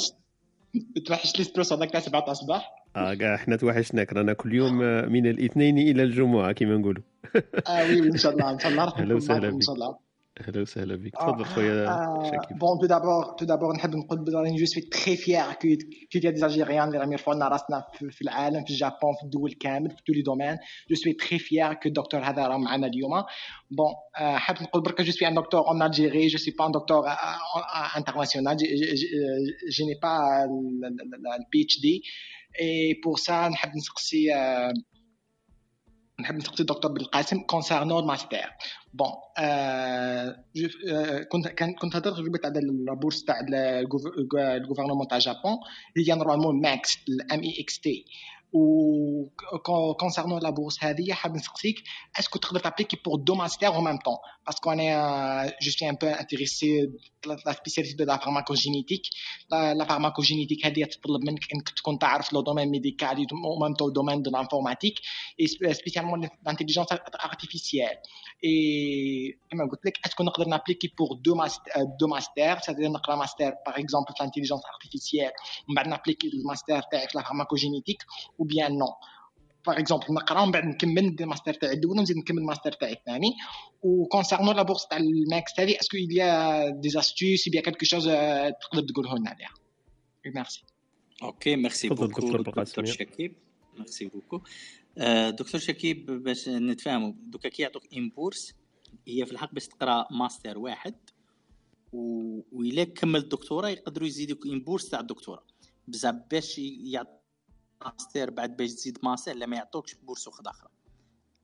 توحشت 1.07 1.37
l'espresso 1.37 1.75
هذاك 1.75 1.91
تاع 1.91 1.99
7 1.99 2.31
الصباح 2.31 2.78
آه 2.95 3.13
كاع 3.13 3.37
حنا 3.37 3.55
توحشناك 3.55 4.13
رانا 4.13 4.33
كل 4.33 4.53
يوم 4.53 4.77
من 5.11 5.27
الاثنين 5.27 5.77
إلى 5.77 6.03
الجمعة 6.03 6.51
كما 6.51 6.77
نقولوا. 6.77 7.03
آه 7.67 7.83
oui 7.83 7.99
إن 7.99 8.17
شاء 8.17 8.33
الله 8.33 8.51
إن 8.51 8.59
شاء 8.59 8.71
الله 8.71 8.83
أهلا 8.97 9.15
وسهلا 9.15 9.47
بك 9.49 9.53
إن 9.53 9.61
شاء 9.61 9.75
الله. 9.75 10.09
أهلا 10.39 10.61
وسهلا 10.61 10.95
بك. 10.95 11.11
تفضل 11.15 11.45
خويا 11.45 11.85
شاكيب 12.23 12.57
bon 12.57 12.79
tout 12.81 12.85
d'abord 12.85 13.23
tout 13.39 13.45
d'abord 13.45 13.75
نحب 13.75 13.95
نقول 13.95 14.19
بلي 14.19 14.55
je 14.55 14.65
suis 14.65 14.83
très 14.83 15.15
fier 15.15 15.43
que 15.43 15.67
que 16.13 16.19
des 16.19 16.35
Algériens 16.35 16.87
اللي 16.87 16.97
راهم 16.99 17.11
يرفعوا 17.11 17.35
لنا 17.35 17.47
راسنا 17.47 17.83
في 18.11 18.21
العالم 18.21 18.63
في 18.63 18.69
ال 18.71 18.78
Japon 18.78 19.13
في 19.19 19.23
الدول 19.23 19.53
كامل 19.53 19.89
في 19.89 20.11
les 20.13 20.21
domaines 20.21 20.57
je 20.89 20.95
suis 20.95 21.13
très 21.13 21.39
fier 21.39 21.73
que 21.73 21.89
الدكتور 21.89 22.19
هذا 22.19 22.47
راه 22.47 22.57
معنا 22.57 22.87
اليوم 22.87 23.11
bon 23.71 23.93
حاب 24.15 24.55
نقول 24.61 24.81
برك 24.81 25.01
je 25.01 25.11
suis 25.11 25.27
un 25.27 25.33
docteur 25.35 25.67
en 25.67 25.81
Algérie 25.81 26.27
je 26.27 26.37
suis 26.37 26.53
pas 26.59 26.65
un 26.65 26.71
docteur 26.71 27.05
international 27.97 28.57
je 28.57 29.83
n'ai 29.85 29.99
pas 30.03 30.43
ال 31.39 31.61
PhD 31.63 31.79
et 31.81 32.03
pour 32.61 33.17
ça 33.17 33.47
نحب 33.47 33.75
نسقسي 33.75 34.27
نحب 36.19 36.35
نسقسي 36.35 36.61
الدكتور 36.63 36.91
بالقاسم 36.91 37.39
concernant 37.39 37.99
ال 37.99 38.06
master 38.06 38.49
bon 38.93 39.11
كنت 41.31 41.47
كنت 41.81 41.95
هضرت 41.95 42.17
قبل 42.17 42.39
على 42.45 42.59
ال 42.59 42.69
bourse 42.69 43.23
تاع 43.23 43.35
ال 44.33 44.39
gouvernement 44.39 45.07
تاع 45.07 45.17
Japon 45.17 45.57
هي 45.97 46.15
normalement 46.15 46.61
MEXT 46.61 46.97
ال 47.09 47.24
M 47.24 47.39
E 47.43 47.55
X 47.59 47.79
T 47.79 48.05
و 48.53 49.93
concernant 49.99 50.39
la 50.41 50.49
bourse 50.49 50.83
هذه 50.83 51.13
حاب 51.13 51.35
نسقسيك 51.35 51.83
est-ce 52.19 52.33
que 52.33 52.39
تقدر 52.39 52.59
ت 52.59 52.63
appliquer 52.63 52.97
pour 53.05 53.19
deux 53.19 53.35
masters 53.35 53.67
au 53.67 53.81
même 53.81 53.97
temps 53.97 54.15
parce 54.45 54.62
que 54.62 54.71
أنا 54.71 55.45
je 55.61 55.71
suis 55.71 55.89
un 55.89 55.95
peu 55.95 56.07
intéressé 56.07 56.91
la 57.25 57.53
spécialité 57.53 57.95
de 57.95 58.03
la 58.03 58.17
pharmacogénétique 58.17 59.01
la 59.51 59.85
pharmacogénétique 59.85 60.65
هذه 60.65 60.83
تطلب 60.83 61.21
منك 61.25 61.53
انك 61.53 61.69
تكون 61.69 61.99
تعرف 61.99 62.33
le 62.33 62.41
domaine 62.41 62.69
médical 62.69 63.07
au 63.07 63.59
même 63.61 63.73
temps 63.73 63.93
domaine 63.93 64.21
de 64.21 64.31
l'informatique 64.31 64.99
et 65.39 65.47
spécialement 65.73 66.29
l'intelligence 66.45 66.87
artificielle 67.23 67.97
et 68.43 69.37
كما 69.51 69.69
قلت 69.71 69.85
لك 69.85 69.99
est-ce 70.05 70.17
que 70.17 70.23
نقدر 70.23 70.47
ن 70.47 70.52
appliquer 70.52 70.93
pour 70.97 71.17
deux 71.25 71.35
masters 71.35 71.71
deux 71.99 72.07
masters 72.07 72.59
c'est-à-dire 72.59 72.89
نقرا 72.89 73.15
master 73.15 73.53
par 73.65 73.79
exemple 73.79 74.13
في 74.17 74.23
l'intelligence 74.23 74.61
artificielle 74.73 75.31
ومن 75.67 75.75
بعد 75.75 75.87
ن 75.87 75.91
appliquer 75.91 76.27
ال 76.27 76.35
master 76.35 76.81
تاعي 76.91 77.07
في 77.07 77.17
la 77.17 77.23
pharmacogénétique 77.23 78.03
ou 78.39 78.45
bien 78.45 78.69
non. 78.69 78.93
Par 79.67 79.77
exemple 79.77 80.09
نقرا 80.09 80.41
ومن 80.41 80.51
بعد 80.51 80.65
نكمل 80.65 81.05
ندير 81.05 81.25
الماستر 81.25 81.53
تاعي 81.53 81.73
الأول 81.73 81.99
ونزيد 81.99 82.17
نكمل 82.17 82.37
الماستر 82.37 82.71
تاعي 82.71 82.93
الثاني 82.93 83.35
و 83.83 84.05
concernant 84.05 84.55
la 84.55 84.61
bourse 84.61 84.87
تاع 84.87 84.97
ال 84.97 85.10
MEXT 85.10 85.59
هذه 85.59 85.77
est-ce 85.81 85.92
que 85.92 85.97
il 85.97 86.69
y 86.69 86.75
a 86.75 86.81
des 86.81 86.99
astuces 86.99 87.49
bien 87.49 87.63
quelque 87.63 87.85
chose 87.85 88.05
تقدر 88.61 88.87
تقوله 88.93 89.17
لنا 89.17 89.29
عليها 89.29 89.49
ميرسي 90.25 90.63
ok 91.23 91.55
merci 91.55 91.89
beaucoup 91.89 92.05
دكتور 92.05 92.85
شكيب 92.85 93.35
merci 93.77 94.05
beaucoup 94.05 94.41
دكتور 95.29 95.61
شكيب 95.61 96.05
باش 96.23 96.49
نتفاهموا. 96.49 97.13
donc 97.17 97.49
كي 97.49 97.61
يعطوك 97.61 97.83
une 97.97 98.09
bourse 98.09 98.53
هي 99.07 99.25
في 99.25 99.31
الحق 99.31 99.53
باش 99.53 99.67
تقرأ 99.67 100.07
ماستر 100.11 100.57
واحد. 100.57 100.95
و 101.93 102.41
كمل 102.95 103.19
الدكتوراه 103.19 103.69
يقدروا 103.69 104.07
يزيدوك 104.07 104.45
une 104.45 104.59
bourse 104.59 104.89
تاع 104.89 104.99
الدكتوراه. 104.99 105.43
بزاف 105.87 106.15
باش 106.31 106.59
يعطي 106.59 107.18
ماستر 107.85 108.29
بعد 108.29 108.57
باش 108.57 108.73
تزيد 108.73 108.97
ماستر 109.03 109.33
لا 109.33 109.45
ما 109.45 109.55
يعطوكش 109.55 109.95
bourse 109.95 110.27
واحدة 110.27 110.51
أخرى 110.51 110.69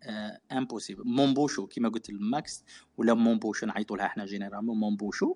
آه 0.04 0.40
impossible 0.52 1.04
Monbusho 1.06 1.68
كيما 1.68 1.90
قلت 1.90 2.10
ال 2.10 2.21
MEXT 2.21 2.64
ولا 2.98 3.14
Monbusho 3.14 3.66
نعيطوا 3.66 3.98
لها 3.98 4.06
إحنا 4.06 4.26
généralement 4.26 4.78
Monbusho 4.78 5.36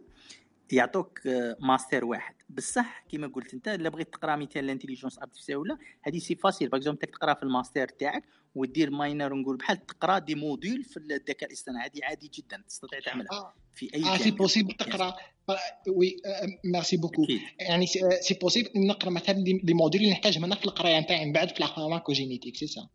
يعطوك 0.72 1.28
آه 1.28 1.58
ماستر 1.60 2.06
واحد. 2.06 2.36
بصح 2.50 3.04
كيما 3.10 3.28
قلت 3.28 3.54
انت 3.54 3.68
الا 3.68 3.90
بغيت 3.90 4.14
تقرا 4.14 4.36
مثال 4.36 4.64
ال 4.64 4.68
intelligence 4.68 5.20
artificielle 5.20 5.58
ولا 5.58 5.78
هذه 6.02 6.18
c'est 6.20 6.36
facile 6.36 6.70
باغ 6.70 6.94
تقرا 6.94 7.34
في 7.34 7.44
الماستر 7.44 7.88
تاعك 7.88 8.24
ودير 8.56 8.90
minor 8.92 9.34
نقول 9.34 9.58
بحال 9.58 9.86
تقرا 9.86 10.20
des 10.20 10.36
modules 10.36 10.84
في 10.84 10.98
الذكاء 10.98 11.50
الاصطناعي. 11.50 11.90
هذه 11.90 12.00
عادي 12.04 12.32
جدا 12.34 12.64
تستطيع 12.68 13.00
تعملها. 13.00 13.54
في 13.80 13.96
أي 13.96 14.04
آه 14.04 14.18
c'est 14.18 14.32
possible 14.32 14.74
تقرأ. 14.74 15.16
oui 15.88 16.16
merci 16.66 16.98
beaucoup 16.98 17.26
يعني 17.60 17.88
c'est 18.22 18.34
possible 18.42 18.70
نقرأ 18.76 19.10
مثلا 19.10 19.36
les 19.36 19.74
modules 19.74 20.02
اللي 20.02 20.12
نحتاج 20.12 20.40
منها 20.40 20.58
في 20.58 20.66
القرايه 20.66 21.00
نتاعي 21.00 21.26
من 21.26 21.34
بعد 21.34 21.50
في 21.50 21.64
ال 21.64 21.69
pharmacogénétique 21.69 22.58
c'est 22.58 22.68
ça 22.68 22.88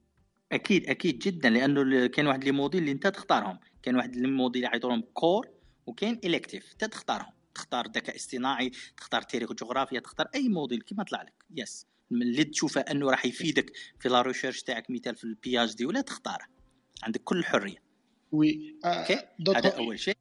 أكيد 0.52 0.86
أكيد 0.86 1.19
جدا 1.19 1.51
لأنه 1.51 2.06
كاين 2.06 2.27
واحد 2.27 2.44
les 2.45 2.53
modules 2.53 2.81
اللي 2.81 2.93
أنت 2.93 3.06
تختارهم. 3.06 3.59
كاين 3.82 3.97
واحد 3.97 4.16
les 4.16 4.28
modules 4.28 4.62
يعيطوا 4.62 5.02
core 5.12 5.49
وكاين 5.86 6.20
elective 6.24 6.73
أنت 6.73 6.85
تختارهم. 6.85 7.32
تختار 7.55 7.86
ذكاء 7.86 8.16
اصطناعي 8.16 8.70
تختار 8.97 9.23
تاريخ 9.23 9.51
وجغرافيا 9.51 10.01
تختار 10.01 10.28
أي 10.35 10.48
module 10.49 10.81
كيما 10.81 11.05
طلع 11.05 11.23
لك. 11.23 11.44
yes 11.57 11.86
اللي 12.12 12.44
تشوفه 12.44 12.81
أنه 12.81 13.11
راح 13.11 13.27
يفيدك 13.27 13.73
في 14.01 14.09
la 14.09 14.23
recherche 14.23 14.62
تاعك 14.62 14.90
مثال 14.90 15.16
في 15.16 15.24
ال 15.24 15.65
PhD 15.65 15.86
ولا 15.86 16.01
تختاره. 16.01 16.47
عندك 17.02 17.20
كل 17.24 17.39
الحريه 17.39 17.82
oui 18.32 18.77
ok 18.85 19.19
هذا 19.56 19.77
أول 19.77 19.98
شيء. 19.98 20.16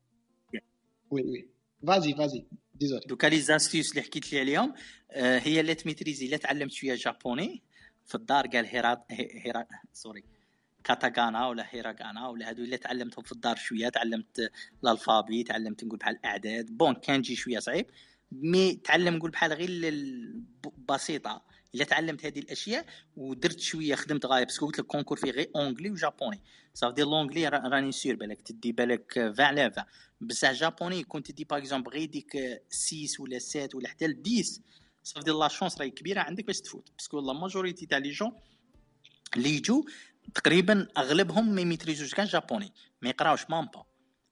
oui 1.14 1.24
oui 1.24 1.48
vas-y 1.88 2.14
vas-y 2.14 2.46
désolé 2.76 3.06
donc 3.06 3.28
les 3.28 3.40
astuces 3.40 3.92
اللي 3.92 4.02
حكيت 4.02 4.34
لي 4.34 4.40
عليهم 4.40 4.74
هي 5.16 5.62
لا 5.62 5.74
ت 5.74 5.79
maîtriser 5.79 6.28
لا 6.28 6.38
تعلمت 6.38 6.72
شوية 6.72 6.96
japonais. 6.96 7.64
في 8.06 8.16
الدار 8.16 8.48
قال 8.48 8.66
هيرا 8.66 9.04
هيرا 9.12 9.66
sorry 9.94 10.24
كاتاكانا 10.84 11.48
ولا 11.48 11.66
هيراغانا 11.70 12.28
ولا 12.28 12.50
هادو 12.50 12.64
اللي 12.64 12.78
تعلمتهم 12.78 13.24
في 13.24 13.32
الدار 13.32 13.56
شوية. 13.56 13.90
تعلمت 13.90 14.52
ال 14.84 14.90
alphabet 14.90 15.44
تعلمت 15.44 15.84
نقول 15.84 16.00
بحال 16.00 16.16
الأعداد. 16.16 16.78
bon 16.78 16.94
kanji 16.94 17.36
شوية 17.36 17.60
صعيب. 17.60 17.86
mais 18.32 18.76
تعلم 18.76 19.16
نقول 19.16 19.32
بحال 19.32 19.54
غير 19.54 19.70
البسيطه 19.70 21.42
الا 21.76 21.84
تعلمت 21.84 22.26
هذه 22.26 22.40
الأشياء 22.40 22.86
ودرت 23.18 23.60
شوية 23.60 23.96
خدمت 23.96 24.26
غاية 24.26 24.44
parce 24.44 24.57
que 24.58 24.66
قلت 24.66 24.80
لك 24.80 24.86
concours 24.86 25.18
فيه 25.18 25.32
غير 25.32 25.52
anglais 25.56 25.92
و 25.92 25.97
japonais 25.97 26.42
صافي 26.74 26.94
دير 26.94 27.06
l'anglais 27.06 27.48
راني 27.48 27.92
sûr 27.92 28.16
بالك 28.16 28.42
تدي 28.42 28.72
بالك 28.72 29.18
20 29.18 29.42
على 29.42 29.62
20 29.62 29.86
بصح 30.22 30.52
japonais 30.52 31.04
كنت 31.04 31.32
تدي 31.32 31.44
par 31.44 31.60
exemple 31.60 31.92
غير 31.92 32.06
ديك 32.06 32.62
6 32.70 33.24
ولا 33.24 33.40
7 33.40 33.70
ولا 33.74 33.90
حتى 33.90 34.06
10 34.06 34.44
صافي 35.04 35.26
دير 35.26 35.38
la 35.38 35.48
chance 35.48 35.78
راهي 35.78 35.90
كبيره 35.90 36.22
عندك 36.22 36.46
باش 36.46 36.62
تفوت 36.62 36.90
parce 36.98 37.11
que 37.12 37.20
la 37.20 37.34
majorité 37.34 37.86
تاع 37.86 37.98
les 37.98 38.12
gens 38.12 38.32
اللي 39.38 39.50
يجوا 39.50 39.84
تقريبا 40.36 40.88
اغلبهم 40.98 41.56
ما 41.56 41.62
ي 41.62 41.67
maîtris 41.67 42.01
وش 42.01 42.16
كان 42.16 42.26
japonais 42.26 42.74
ما 43.02 43.10
يقراوش 43.10 43.50
même 43.50 43.66
pas 43.66 43.86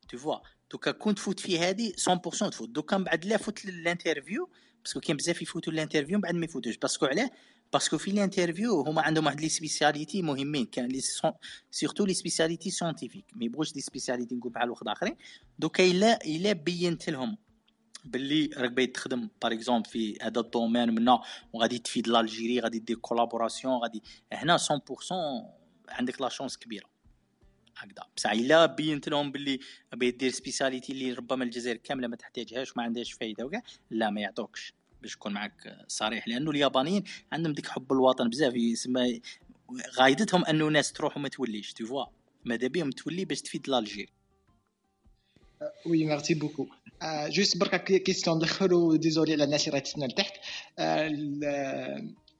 toutefois 0.10 0.38
donc 0.72 0.92
كنت 0.92 1.18
تفوت 1.18 1.40
في 1.40 1.60
هذه 1.60 1.94
100% 1.94 2.50
تفوت 2.50 2.70
donc 2.70 2.98
من 2.98 3.04
بعد 3.04 3.26
لا 3.26 3.38
فوت 3.38 3.66
لل 3.66 3.81
interview 3.81 4.50
parce 4.84 4.94
que 4.94 5.00
كاين 5.00 5.18
بزاف 5.18 5.42
يفوتوا 5.42 5.74
ال 5.74 5.78
interview 5.78 6.18
من 6.18 6.22
بعد 6.22 6.36
ما 6.36 6.46
يفوتوش 6.46 6.78
parce 6.78 6.95
que 6.95 7.06
علاه 7.06 7.32
parce 7.74 7.89
que 7.89 7.98
في 7.98 8.12
ال 8.12 8.19
interview 8.19 8.82
هما 8.82 9.02
عندهم 9.02 9.26
واحد 9.26 9.42
les 9.42 9.50
spécialités 9.50 10.22
مهمين. 10.22 10.66
كان 10.66 10.86
les 10.86 11.02
surtout 11.72 12.06
les 12.06 12.14
spécialités 12.14 12.72
scientifiques 12.72 13.26
ما 13.36 13.46
يبغوش 13.46 13.74
des 13.74 13.82
spécialités 13.82 14.36
نقول 14.36 14.52
بحال 14.52 14.70
واحد 14.70 14.88
آخرين. 14.88 15.16
donc 15.60 15.84
الا 15.84 16.26
إلا 16.26 16.54
بينت 16.54 17.10
لهم 17.10 17.38
باللي 18.06 18.50
راك 18.58 18.72
باغي 18.72 18.88
تخدم 18.88 19.30
par 19.42 19.54
exemple 19.54 19.90
في 19.90 20.18
هذا 20.22 20.40
ال 20.40 20.46
domaine 20.46 20.90
منا 20.90 21.22
وغادي 21.54 21.80
تفيد 21.80 22.08
l'Algérie 22.08 22.60
غادي 22.60 22.80
دير 22.80 22.96
collaboration 22.96 23.74
غادي 23.74 24.04
هنا 24.34 24.58
100% 24.58 24.62
عندك 25.90 26.22
la 26.22 26.30
chance 26.30 26.58
كبيرة. 26.58 26.90
هكذا. 27.78 28.04
بصح 28.18 28.32
إلا 28.32 28.66
بينت 28.66 29.10
لهم 29.10 29.32
باللي 29.32 29.60
باغي 29.94 30.12
دير 30.12 30.32
spécialité 30.32 30.92
اللي 30.92 31.14
ربما 31.14 31.44
الجزائر 31.44 31.78
كاملة 31.78 32.08
ما 32.08 32.16
تحتاجهاش 32.16 32.72
وما 32.72 32.84
عندهاش 32.84 33.14
فايدة 33.14 33.46
وكاع 33.46 33.62
لا 33.90 34.10
ما 34.10 34.22
يعطوكش. 34.22 34.74
باش 35.02 35.16
نكون 35.16 35.34
معك 35.34 35.78
صريح. 35.88 36.28
لأنه 36.28 36.52
اليابانيين 36.52 37.04
عندهم 37.32 37.54
ديك 37.54 37.68
حب 37.68 37.94
الوطن 37.94 38.30
بزاف 38.30 38.56
يسمى 38.56 39.22
غايدتهم 40.00 40.46
أنه 40.46 40.68
الناس 40.68 40.94
تروح 40.94 41.18
وما 41.18 41.30
توليش 41.30 41.74
toutefois 41.74 42.06
ماذا 42.46 42.68
بهم 42.68 42.90
تولي 42.90 43.26
باش 43.26 43.42
تفيد 43.42 43.70
l'Algérie 43.70 44.10
oui 45.86 46.06
merci 46.06 46.34
beaucoup 46.34 46.68
juste 47.28 47.58
بركه 47.58 47.98
question 47.98 48.38
ندخلوا 48.38 48.98
désolé 48.98 49.34
على 49.34 49.44
الناس 49.44 49.68
اللي 49.68 49.72
راهي 49.72 49.82
تسنى 49.82 50.08
لتحت. 50.08 50.34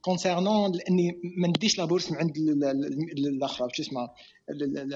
concernant 0.02 0.72
لاني 0.72 1.20
ما 1.36 1.48
نديش 1.48 1.78
la 1.78 1.84
bourse 1.84 2.10
من 2.10 2.18
عند 2.18 2.38
الآخر 3.18 3.68
شو 3.72 3.82
اسمه 3.82 4.08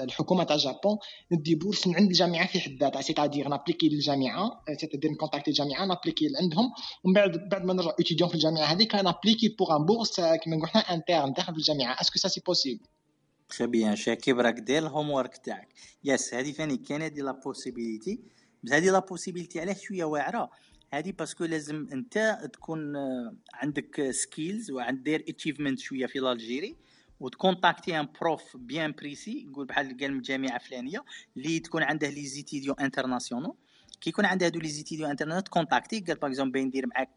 الحكومة 0.03 0.43
تاع 0.43 0.55
ال 0.55 0.62
Japon 0.62 0.97
ندي 1.31 1.55
bourse 1.55 1.87
من 1.87 1.95
عند 1.95 2.07
الجامعة 2.07 2.47
في 2.47 2.59
حد 2.59 2.77
ذاتها 2.81 3.01
c'est-à-dire 3.01 3.47
ن 3.47 3.51
appliquer 3.51 3.89
للجامعة 3.89 4.63
c'est-à-dire 4.77 5.11
ن 5.11 5.15
contacter 5.15 5.51
الجامعة 5.51 5.85
ن 5.85 5.89
appliquer 5.89 6.27
عندهم 6.41 6.71
ومن 7.03 7.13
بعد 7.13 7.49
بعد 7.49 7.65
ما 7.65 7.73
نرجع 7.73 7.91
étudiant 7.99 8.29
في 8.29 8.35
الجامعة 8.35 8.63
هذيك 8.63 8.95
ن 8.95 9.00
appliquer 9.00 9.47
pour 9.59 9.75
une 9.75 9.85
bourse 9.85 10.21
كيما 10.21 10.55
نقول 10.55 10.69
حنا 10.69 10.81
interne 10.81 11.33
داخل 11.33 11.53
في 11.53 11.59
الجامعة. 11.59 12.01
est-ce 12.01 12.11
que 12.11 12.16
ça 12.16 12.19
c'est 12.19 12.41
possible 12.45 12.85
très 13.49 13.67
bien 13.67 13.95
شاكيب 13.95 14.39
راك 14.39 14.59
دير 14.59 14.83
ال 14.83 15.09
homework 15.09 15.37
تاعك 15.37 15.67
yes 16.03 16.33
هذه 16.33 16.51
ثاني 16.51 16.77
كاين 16.77 17.01
هذه 17.01 17.21
la 17.21 17.31
possibilité 17.31 18.19
بس 18.63 18.71
هذه 18.71 18.91
la 18.91 18.99
possibilité 18.99 19.59
علاه 19.59 19.73
شوية 19.73 20.03
واعرة؟ 20.03 20.49
هذه 20.89 21.11
parce 21.11 21.32
que 21.32 21.45
لازم 21.45 21.87
انت 21.93 22.39
تكون 22.53 22.95
آه، 22.95 23.35
عندك 23.53 24.11
skills 24.11 24.71
وعند 24.71 25.03
دير 25.03 25.25
achievement 25.29 25.79
شوية 25.79 26.05
في 26.05 26.19
Algérie 26.19 26.75
وت 27.19 27.34
contacter 27.34 27.99
un 27.99 28.07
prof 28.21 28.57
bien 28.57 28.91
précis 28.91 29.45
نقول 29.49 29.65
بحال 29.65 29.97
قال 29.97 30.13
من 30.13 30.21
جامعة 30.21 30.57
فلانية 30.57 31.03
اللي 31.37 31.59
تكون 31.59 31.83
عنده 31.83 32.09
les 32.09 32.25
étudiants 32.25 32.73
internationaux 32.73 33.53
كي 34.01 34.09
يكون 34.09 34.25
عنده 34.25 34.45
هادو 34.45 34.59
les 34.59 34.67
étudiants 34.67 35.07
inter 35.07 35.40
ت 35.40 35.47
contacter 35.47 35.99
قال 35.99 36.15
par 36.15 36.29
exemple 36.29 36.59
ندير 36.59 36.87
معاك 36.87 37.09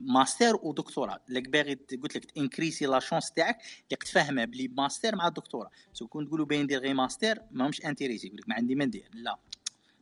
ماستر 0.00 0.56
ودكتوراه 0.62 1.20
لك 1.28 1.48
باغي 1.48 1.74
قلت 1.74 2.16
لك 2.16 2.38
increase 2.38 2.86
la 2.86 2.98
chance 2.98 3.32
تاعك 3.32 3.58
اللي 3.84 3.96
تفهمها 3.96 4.44
بلي 4.44 4.68
ماستر 4.68 5.16
مع 5.16 5.28
الدكتوراه 5.28 5.70
so 5.92 6.06
كون 6.06 6.26
تقولوا 6.26 6.46
باغي 6.46 6.62
ندير 6.62 6.78
غير 6.78 6.94
ماستر 6.94 7.38
ماهمش 7.50 7.84
intéressé 7.84 8.26
يقول 8.26 8.38
لك 8.38 8.48
ما 8.48 8.54
عندي 8.54 8.74
ما 8.74 8.84
ندير. 8.84 9.08
لا. 9.12 9.38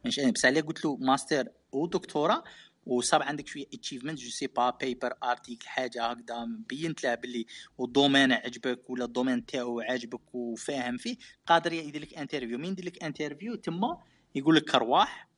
مش 0.04 0.20
بصح 0.20 0.48
قلت 0.48 0.84
له 0.84 0.96
ماستر 0.96 1.48
ودكتوراه 1.72 2.44
وصاب 2.88 3.22
عندك 3.22 3.46
شوية 3.46 3.66
achievement 3.74 4.18
je 4.18 4.30
sais 4.30 4.46
pas 4.46 4.70
paper 4.70 5.14
article 5.22 5.68
حاجة 5.68 6.06
هكذا 6.06 6.48
بينت 6.68 7.04
له 7.04 7.14
باللي 7.14 7.46
وال 7.78 7.90
domaine 7.90 8.32
عجبك 8.32 8.90
ولا 8.90 9.04
ال 9.04 9.10
domaine 9.10 9.46
تاعو 9.46 9.80
عاجبك 9.80 10.34
وفاهم 10.34 10.96
فيه 10.96 11.16
قادر 11.46 11.72
يدير 11.72 12.02
لك 12.02 12.14
interview 12.14 12.58
مين 12.58 12.72
يدير 12.72 12.84
لك 12.84 13.04
interview 13.04 13.54
تما 13.54 13.98
يقول 14.34 14.56
لك 14.56 14.74
أرواح. 14.74 15.28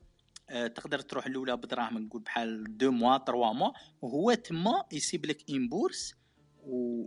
أه 0.50 0.66
تقدر 0.66 1.00
تروح 1.00 1.26
الأولى 1.26 1.56
بدراهم 1.56 1.98
نقول 1.98 2.22
بحال 2.22 2.76
deux 2.78 2.90
mois 2.90 3.18
trois 3.18 3.52
mois 3.52 3.70
وهو 4.02 4.34
تما 4.34 4.84
يسيب 4.92 5.26
لك 5.26 5.50
une 5.50 5.68
bourse 5.68 6.14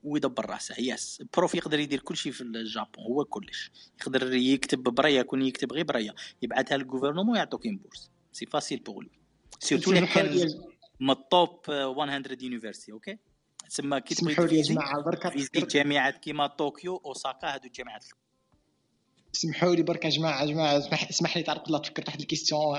ويدبر 0.04 0.46
راسه. 0.46 0.76
yes 0.80 1.22
ال 1.22 1.28
prof 1.28 1.56
يقدر 1.56 1.80
يدير 1.80 2.00
كل 2.00 2.18
شيء 2.18 2.32
في 2.32 2.42
ال 2.42 2.52
Japon 2.52 3.06
هو 3.06 3.26
كلش. 3.26 3.72
يقدر 4.02 4.34
يكتب 4.34 4.84
بريه 4.84 5.20
يكون 5.20 5.42
يكتب 5.42 5.74
غير 5.74 5.86
بريه 5.86 6.16
يبعثها 6.42 6.78
لل 6.78 6.86
gouvernement 6.86 7.36
يعطوك 7.38 7.68
une 7.68 7.78
bourse 7.78 8.12
c'est 8.32 8.46
facile 8.46 8.80
pour 8.80 9.02
lui 9.02 9.10
surtout 9.64 9.92
اللي 9.92 10.08
كان 10.08 10.50
من 11.00 11.10
ال 11.10 11.22
top 11.22 11.60
100 11.70 12.24
university 12.42 12.92
okay؟ 12.92 13.18
تسمى 13.70 14.02
كي 14.02 14.16
تبغي 14.16 14.48
viser 14.48 14.76
جامعات 15.56 16.18
كيما 16.18 16.48
طوكيو 16.48 17.02
أوساكا 17.06 17.54
هادو 17.54 17.68
الجامعات. 17.68 18.06
سمحوا 19.32 19.76
لي 19.76 19.84
برك 19.84 20.06
يا 20.06 20.10
جماعة 20.10 20.42
يا 20.42 20.46
جماعة 20.46 20.78
اسمح, 20.78 21.10
اسمح 21.10 21.38
لي 21.38 21.44
تعرف 21.44 21.68
الله 21.68 21.80
تفكرت 21.80 22.08
واحد 22.08 22.20
ال 22.20 22.25
question. 22.25 22.78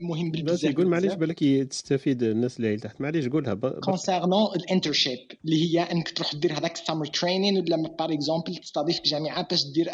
مهم 0.00 0.30
بزاف 0.30 0.64
يقول 0.64 0.86
معليش 0.86 1.14
بالك 1.14 1.44
تستفيد 1.44 2.22
الناس 2.22 2.56
اللي 2.56 2.76
تحت. 2.76 3.00
معليش 3.00 3.28
قولها. 3.28 3.54
concernant 3.54 4.46
ال 4.56 4.62
internship 4.62 5.18
اللي 5.44 5.64
هي 5.64 5.82
إنك 5.82 6.10
تروح 6.10 6.34
دير 6.34 6.52
هذاك 6.52 6.72
ال 6.78 6.82
summer 6.82 7.06
training 7.06 7.58
ولا 7.58 7.76
par 7.76 8.12
exemple 8.12 8.56
تستضيف 8.56 8.96
في 8.96 9.02
جامعة 9.02 9.48
باش 9.48 9.64
دير 9.74 9.90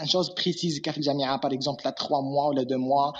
une 0.00 0.06
chose 0.06 0.30
précise 0.30 0.80
في 0.80 0.96
الجامعة. 0.96 1.40
par 1.40 1.54
exemple 1.54 1.82
3 1.82 2.08
mois 2.10 2.48
ولا 2.48 2.62
2 2.62 2.80
mois 2.80 3.12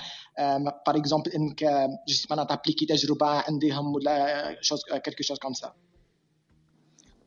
par 0.87 0.97
exemple 0.97 1.31
إنك 1.33 1.65
juste 2.09 2.29
ت 2.29 2.34
appliquer 2.34 2.87
تجربة 2.87 3.27
عندهم 3.27 3.95
ولا 3.95 4.57
chose 4.61 4.81
quelque 5.05 5.23
chose 5.23 5.39
comme 5.39 5.53
ça 5.53 5.73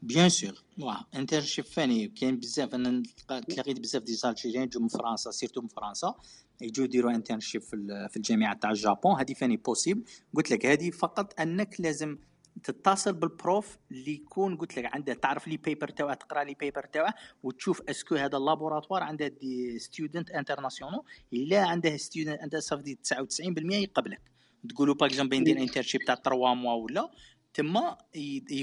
bien 0.01 0.29
sûr 0.29 0.63
واه 0.79 1.05
internship 1.15 1.65
فاني 1.65 2.07
كاين 2.07 2.39
بزاف 2.39 2.75
أنا 2.75 3.03
تلاقيت 3.49 3.79
بزاف 3.79 4.03
des 4.03 4.13
Algériens 4.13 4.67
جو 4.69 4.79
من 4.79 4.87
فرنسا 4.87 5.31
surtout 5.31 5.61
من 5.61 5.67
فرنسا 5.67 6.15
يجوا 6.61 6.85
يديروا 6.85 7.11
internship 7.11 7.61
في 7.61 8.07
في 8.09 8.17
الجامعة 8.17 8.59
تاع 8.59 8.69
ال 8.71 8.78
Japon. 8.78 9.19
هذه 9.19 9.33
فاني 9.33 9.57
possible 9.57 10.03
قلت 10.35 10.51
لك 10.51 10.65
هذه 10.65 10.89
فقط 10.89 11.39
أنك 11.39 11.75
لازم 11.79 12.17
تتصل 12.63 13.13
بال 13.13 13.35
prof 13.35 13.77
اللي 13.91 14.13
يكون 14.13 14.57
قلت 14.57 14.77
لك 14.77 14.95
عنده 14.95 15.13
تعرف 15.13 15.47
les 15.47 15.57
papers 15.57 15.87
تاعه 15.87 16.13
تقرأ 16.13 16.43
les 16.43 16.53
papers 16.53 16.85
تاعه 16.85 17.13
وتشوف 17.43 17.81
est-ce 17.89 18.07
que 18.07 18.15
هذا 18.15 18.37
ال 18.37 18.43
laboratoire 18.43 19.03
عنده 19.03 19.27
des 19.27 19.79
student 19.79 20.29
international 20.29 21.01
إلا 21.33 21.65
عنده 21.65 21.97
student 21.97 22.39
عنده 22.41 22.59
صافي 22.59 22.97
99% 23.03 23.73
يقبلك. 23.73 24.21
تقولوا 24.69 24.95
par 24.95 25.09
exemple 25.09 25.39
ندير 25.39 25.57
internship 25.57 26.01
تاع 26.01 26.15
3 26.15 26.53
mois 26.53 26.73
ولا 26.73 27.11
تما 27.53 27.97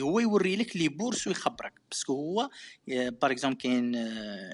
هو 0.01 0.21
يوري 0.21 0.57
لك 0.57 0.77
les 0.77 0.89
bourses 0.89 1.27
ويخبرك. 1.27 1.73
parce 1.91 2.04
que 2.05 2.13
هو 2.13 2.51
par 2.89 3.31
exemple 3.31 3.59
كاين 3.59 3.93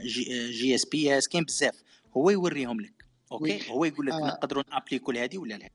J, 0.02 0.50
JSPS 0.50 1.28
كاين 1.28 1.44
بزاف. 1.44 1.82
هو 2.16 2.30
يوريهم 2.30 2.80
لك. 2.80 2.95
okay؟ 3.32 3.70
هو 3.70 3.84
يقول 3.84 4.06
لك 4.06 4.12
آه. 4.12 4.26
نقدروا 4.26 4.62
نابليكو 4.70 5.12
لهذه 5.12 5.38
ولا 5.38 5.54
لا؟ 5.54 5.70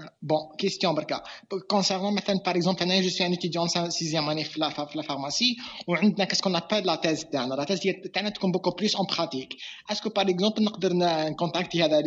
Bon, 0.00 0.56
question 0.56 0.94
بركا 0.94 1.22
concernant 1.72 2.12
مثلا 2.16 2.40
par 2.46 2.56
exemple 2.56 2.82
أنا 2.82 3.00
je 3.00 3.08
suis 3.08 3.26
un 3.26 3.34
étudiant 3.34 3.66
en 3.66 3.90
sixième 3.90 4.28
année 4.28 4.44
في 4.44 4.60
la 4.60 5.02
pharmacie 5.02 5.56
وعندنا 5.88 6.24
qu'on 6.24 6.54
appelle 6.54 6.84
la 6.84 6.96
thèse 6.96 7.30
تاعنا 7.30 7.56
la 7.56 7.66
thèse 7.66 8.10
تاعنا 8.14 8.28
تكون 8.28 8.52
beaucoup 8.52 8.72
plus 8.72 8.96
en 8.96 9.04
pratique. 9.04 9.56
Est-ce 9.90 10.02
que 10.02 10.08
par 10.08 10.28
exemple 10.28 10.62
نقدر 10.62 10.92
ن 10.94 11.03
contacter 11.03 11.84
هذا 11.84 12.00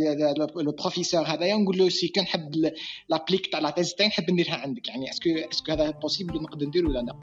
le 0.56 0.72
professeur 0.72 1.22
هذايا 1.22 1.56
ونقول 1.56 1.78
له 1.78 1.90
si 1.90 2.08
كان 2.08 2.24
نحب 2.24 2.72
la 3.10 3.17
pratique 3.17 3.48
تاع 3.48 3.60
la 3.60 3.70
thèse 3.70 3.94
تاعي 3.94 4.10
نحب 4.10 4.32
نديرها 4.32 4.56
عندك. 4.56 4.88
يعني 4.88 5.10
est-ce 5.10 5.23
que 5.23 5.30
est-ce 5.52 5.65
que 5.65 5.72
هذا 5.72 5.92
possible 5.92 6.42
نقدر 6.42 6.66
ندير 6.66 6.86
ولا 6.86 7.00
لا؟ 7.00 7.16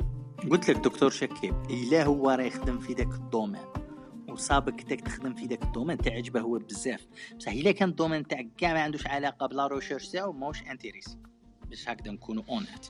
قلت 0.51 0.71
لك 0.71 0.77
دكتور 0.77 1.11
شكيب 1.11 1.55
إلا 1.71 2.05
هو 2.05 2.31
راه 2.31 2.45
يخدم 2.45 2.79
في 2.79 2.93
ذاك 2.93 3.13
ال 3.15 3.22
domaine. 3.22 3.82
وصابك 4.33 4.83
داك 4.83 5.01
تخدم 5.01 5.35
في 5.35 5.47
ذاك 5.47 5.63
ال 5.63 5.67
domaine 5.67 5.99
تعجبه 5.99 6.41
هو 6.41 6.59
بزاف. 6.59 7.07
بصح 7.39 7.53
إلا 7.53 7.73
كان 7.73 7.89
ال 7.89 7.93
domaine 7.94 8.27
تاعك 8.27 8.49
كاع 8.59 8.73
ما 8.73 8.81
عندوش 8.81 9.07
علاقة 9.07 9.47
ب 9.47 9.53
la 9.53 9.67
recherche 9.67 10.09
تاعو 10.09 10.33
ماهوش 10.33 10.63
intéressé 10.63 11.19
باش 11.71 11.89
هكذا 11.89 12.13
نكونوا 12.13 12.43
honnêtes 12.49 12.87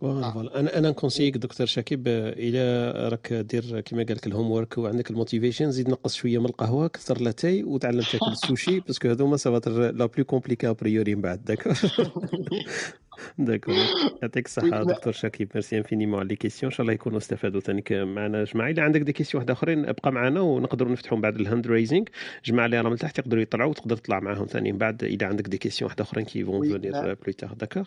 voilà 0.00 0.60
أنا 0.60 0.78
أنا 0.78 0.90
ن 0.90 0.94
conseille 0.94 1.32
ك 1.32 1.36
دكتور 1.36 1.66
شاكيب 1.66 2.08
إلى 2.08 2.92
راك 3.08 3.32
دير 3.32 3.80
كما 3.80 4.02
قال 4.02 4.16
لك 4.16 4.26
ال 4.26 4.50
homework 4.50 4.78
وعندك 4.78 5.10
ال 5.10 5.16
motivation 5.16 5.70
زيد 5.70 5.88
نقص 5.88 6.14
شوية 6.14 6.38
من 6.38 6.46
القهوة 6.46 6.88
كثر 6.88 7.20
لاتاي 7.20 7.64
وتعلم 7.64 8.00
تاكل 8.00 8.32
السوشي 8.42 8.80
parce 8.80 8.98
que 8.98 9.08
هذوما 9.08 9.36
ça 9.36 9.53
va 9.53 9.70
la 9.70 10.06
plus 10.06 10.24
compliqué 10.24 10.72
a 10.72 10.78
priori 10.78 11.14
من 11.14 11.22
بعد 11.22 11.44
d'accord 11.44 11.72
d'accord 13.38 13.74
يعطيك 14.22 14.46
الصحة 14.46 14.82
دكتور 14.92 15.12
شاكيب 15.12 15.50
merci 15.54 15.78
infiniment 15.78 16.18
على 16.18 16.28
les 16.28 16.36
questions 16.36 16.72
إن 16.72 16.76
شاء 16.76 16.82
الله 16.82 16.92
يكونوا 16.92 17.18
استفادوا 17.18 17.60
ثاني 17.60 17.84
معنا. 17.90 18.44
جماعة 18.44 18.70
إذا 18.70 18.82
عندك 18.82 19.00
des 19.00 19.12
questions 19.12 19.40
واحد 19.40 19.50
أخرين 19.50 19.86
ابقى 19.86 20.12
معنا 20.12 20.40
ونقدروا 20.40 20.92
نفتحوا 20.92 21.16
من 21.16 21.22
بعد 21.22 21.36
ال 21.36 21.42
hand 21.42 21.66
raising 21.66 22.04
جماعة 22.44 22.66
اللي 22.66 22.80
راهم 22.80 22.90
من 22.90 22.98
تحت 22.98 23.18
يقدروا 23.18 23.42
يطلعوا 23.42 23.70
وتقدر 23.70 23.96
تطلع 23.96 24.20
معاهم 24.20 24.46
ثاني 24.46 24.72
من 24.72 24.78
بعد. 24.78 25.04
إذا 25.04 25.26
عندك 25.26 25.48
des 25.48 25.58
questions 25.58 25.86
واحد 25.88 26.00
أخرين 26.00 26.24
qui 26.24 26.44
vont 26.44 26.68
venir 26.68 27.14
plus 27.14 27.32
tard 27.38 27.52
d'accord 27.52 27.84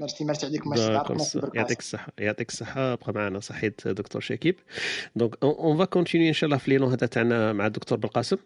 merci 0.00 0.24
merci 0.24 0.46
عليك 0.46 0.66
ميرسي 0.66 0.92
يعطيك 1.54 1.80
الصحة 1.80 2.12
يعطيك 2.18 2.48
الصحة. 2.48 2.92
ابقى 2.92 3.12
معنا. 3.12 3.40
صحيت 3.40 3.88
دكتور 3.88 4.20
شاكيب 4.20 4.56
donc 5.16 5.44
on 5.44 5.78
va 5.78 5.84
continuer 5.84 6.28
إن 6.28 6.32
شاء 6.32 6.48
الله 6.48 6.58
في 6.58 6.70
لينو 6.70 6.86
هذا 6.86 7.06
تاعنا 7.06 7.52
مع 7.52 7.66
الدكتور 7.66 7.98
بالقاسم. 7.98 8.36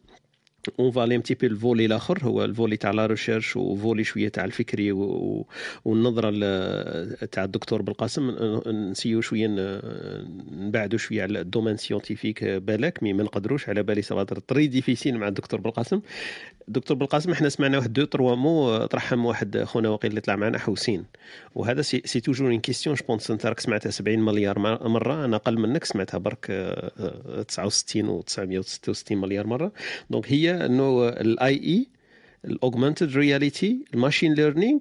on 0.80 0.90
va 0.90 0.97
aller 0.97 1.14
un 1.14 1.22
peu 1.40 1.46
ال 1.46 1.53
volet 1.53 1.86
الآخر 1.86 2.18
هو 2.24 2.44
ال 2.44 2.50
volet 2.50 2.76
تاع 2.76 2.90
la 2.90 3.06
recherche 3.06 3.56
و 3.56 3.64
volet 3.64 4.04
شوية 4.04 4.28
تاع 4.28 4.44
الفكري 4.44 4.92
والنظرة 5.84 6.30
تاع 7.24 7.44
الدكتور 7.44 7.82
بالقاسم. 7.82 8.30
نسيو 8.66 9.20
شوية 9.20 9.46
نبعدوا 10.50 10.98
شوية 10.98 11.22
على 11.22 11.40
ال 11.40 11.45
domaine 11.45 11.76
scientifique 11.76 12.44
بالك 12.44 13.02
mais 13.02 13.12
ما 13.12 13.22
نقدروش 13.22 13.68
على 13.68 13.82
بالي 13.82 14.02
ça 14.02 14.12
va 14.12 14.22
être 14.22 14.66
difficile 14.66 15.18
مع 15.18 15.28
الدكتور 15.28 15.60
بالقاسم. 15.60 16.00
دكتور 16.68 16.96
بالقاسم 16.96 17.32
إحنا 17.32 17.48
سمعنا 17.48 17.78
واحد 17.78 17.92
دو 17.92 18.04
تروا 18.04 18.34
مو 18.34 18.86
ترحم 18.86 19.24
واحد 19.26 19.62
خونا 19.64 19.88
وقيل 19.88 20.10
اللي 20.10 20.20
طلع 20.20 20.36
معنا 20.36 20.58
حوسين. 20.58 21.04
وهذا 21.54 21.82
c'est, 21.82 22.02
c'est 22.04 22.20
toujours 22.20 22.50
une 22.50 22.60
question 22.60 22.96
je 22.96 23.04
pense 23.08 23.30
انت 23.30 23.46
راك 23.46 23.60
سمعتها 23.60 23.90
70 23.90 24.18
مليار 24.18 24.58
مرة 24.88 25.24
أنا 25.24 25.36
أقل 25.36 25.58
منك 25.58 25.84
سمعتها 25.84 26.18
برك 26.18 26.46
69 27.48 28.08
و 28.08 28.20
966 28.20 29.18
مليار 29.18 29.46
مرة. 29.46 29.72
donc 30.10 30.32
هي 30.32 30.66
إنه 30.66 31.08
ال 31.08 31.54
AI 31.54 31.86
ال 32.44 32.51
augmented 32.51 33.16
reality 33.16 33.84
ال 33.94 33.99
machine 33.99 34.34
learning 34.34 34.69
وال 34.69 34.78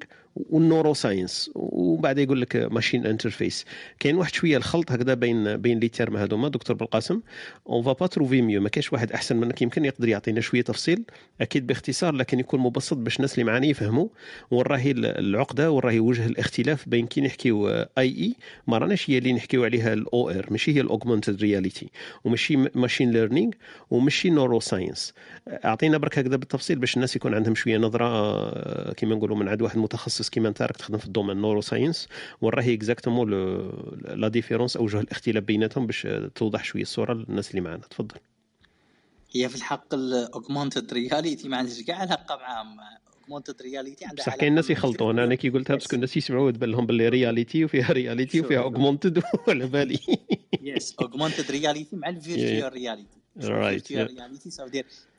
neuroscience 0.49 1.51
ومن 1.55 2.01
بعد 2.01 2.17
يقول 2.17 2.41
لك 2.41 2.55
machine 2.55 3.05
interface 3.05 3.65
كاين 3.99 4.15
واحد 4.15 4.33
شوية 4.33 4.57
الخلط 4.57 4.91
هكذا 4.91 5.13
بين 5.13 5.57
بين 5.57 5.79
les 5.79 5.87
termes 5.87 6.17
هذوما 6.17 6.47
دكتور 6.47 6.75
بالقاسم. 6.75 7.21
on 7.69 7.83
va 7.83 7.93
pas 7.93 8.07
trouver 8.07 8.41
mieux 8.41 8.61
ما 8.61 8.69
كاينش 8.69 8.93
واحد 8.93 9.11
أحسن 9.11 9.37
منك. 9.37 9.61
يمكن 9.61 9.85
يقدر 9.85 10.07
يعطينا 10.07 10.41
شوية 10.41 10.61
تفصيل. 10.61 11.03
أكيد 11.41 11.67
باختصار 11.67 12.13
لكن 12.13 12.39
يكون 12.39 12.59
مبسط 12.59 12.97
باش 12.97 13.15
الناس 13.17 13.33
اللي 13.33 13.43
معاني 13.43 13.69
يفهموا. 13.69 14.07
وراهي 14.51 14.91
العقدة 14.91 15.71
وراهي 15.71 15.99
وجه 15.99 16.25
الاختلاف 16.25 16.89
بين 16.89 17.07
كي 17.07 17.21
نحكيو 17.21 17.67
AI 17.67 18.35
ما 18.67 18.77
راناش 18.77 19.09
هي 19.09 19.17
اللي 19.17 19.33
نحكيو 19.33 19.63
عليها 19.63 19.93
ال 19.93 20.29
AR. 20.29 20.47
ماشي 20.51 20.75
هي 20.75 20.81
ال 20.81 20.87
augmented 20.87 21.41
reality 21.41 21.89
وماشي 22.23 22.57
machine 22.75 23.11
learning 23.11 23.51
وماشي 23.91 24.29
neuroscience 24.29 25.13
أعطينا 25.65 25.97
برك 25.97 26.19
هكذا 26.19 26.35
بالتفصيل 26.35 26.79
باش 26.79 26.95
الناس 26.95 27.15
يكون 27.15 27.33
عندهم 27.33 27.55
شوية 27.55 27.77
نظرة 27.77 28.93
كما 28.93 29.15
نقولوا 29.15 29.37
من 29.37 29.47
عند 29.47 29.61
واحد 29.61 29.77
متخصص 29.77 30.26
كيما 30.29 30.49
انت 30.49 30.61
راك 30.61 30.77
تخدم 30.77 30.97
في 30.97 31.05
ال 31.05 31.37
domaine 31.37 31.61
neuroscience 31.61 32.07
وراهي 32.41 32.73
exactement 32.73 33.29
la 34.01 34.27
différence 34.27 34.77
اوجه 34.77 34.99
الاختلاف 34.99 35.43
بيناتهم 35.43 35.85
باش 35.87 36.07
توضح 36.35 36.63
شوية 36.63 36.81
الصورة 36.81 37.13
للناس 37.13 37.49
اللي 37.49 37.61
معنا 37.61 37.77
تفضل. 37.77 38.15
هي 39.31 39.49
في 39.49 39.55
الحق 39.55 39.93
ال 39.93 40.03
augmented 40.03 40.93
reality 40.93 41.47
ما 41.47 41.57
عندهاش 41.57 41.81
كاع 41.81 41.95
علاقة 41.95 42.35
معاهم 42.35 42.77
augmented 43.21 43.61
reality 43.61 44.05
عندها 44.05 44.23
بصح 44.23 44.35
كاين 44.35 44.49
الناس 44.51 44.69
يخلطوا. 44.69 45.11
أنا 45.11 45.35
كي 45.35 45.49
قلتها 45.49 45.73
parce 45.73 45.87
que 45.87 45.95
الناس 45.95 46.17
يسمعوا 46.17 46.51
تبان 46.51 46.69
لهم 46.69 46.85
باللي 46.85 47.09
reality 47.09 47.65
وفيها 47.65 47.91
reality 47.91 48.41
وفيها 48.41 48.59
augmented 48.59 49.23
وعلى 49.47 49.67
بالي. 49.67 49.99
yes 50.61 50.95
augmented 51.01 51.51
reality 51.51 51.95
مع 51.95 52.09
ال 52.09 52.17
virtual 52.17 52.73
reality 52.73 53.17
right 53.43 53.91
reality 53.91 54.49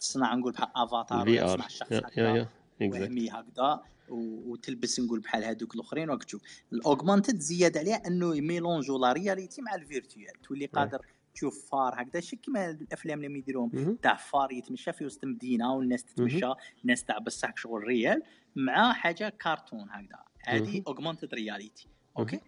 تصنع 0.01 0.35
نقول 0.35 0.53
بحال 0.53 0.69
افاتار 0.77 1.47
تصنع 1.47 1.69
شخص 1.69 1.93
هكذا 1.93 2.49
وهمي 2.81 3.31
هكذا. 3.31 3.81
وتلبس 4.11 5.01
نقول 5.01 5.21
بحال 5.21 5.45
هذوك 5.45 5.75
الاخرين. 5.75 6.11
راك 6.11 6.25
تشوف 6.25 6.43
ال 6.73 6.79
augmented 6.79 7.39
زياد 7.39 7.77
عليها 7.77 8.07
انه 8.07 8.37
ي 8.37 8.44
mélange 8.45 8.99
و 8.99 9.03
la 9.03 9.13
réalité 9.13 9.63
مع 9.63 9.75
ال 9.75 9.83
virtuel 9.83 10.43
تولي 10.43 10.67
قادر 10.67 11.01
تشوف 11.35 11.71
فار 11.71 12.03
هكذا. 12.03 12.21
شي 12.21 12.37
كيما 12.37 12.71
الافلام 12.71 13.25
اللي 13.25 13.39
يديروهم. 13.39 13.99
تاع 14.03 14.17
فار 14.17 14.53
يتمشى 14.53 14.93
في 14.93 15.05
وسط 15.05 15.25
مدينة 15.25 15.75
والناس 15.75 16.05
تتمشى 16.05 16.53
الناس 16.83 17.05
تاع 17.05 17.19
بصح 17.19 17.57
شغل 17.57 17.83
réel 17.83 18.23
مع 18.57 18.93
حاجة 18.93 19.29
كارتون 19.29 19.87
هكذا. 19.91 20.19
هذه 20.45 20.83
augmented 20.87 21.35
reality 21.35 21.87
okay؟ 22.19 22.41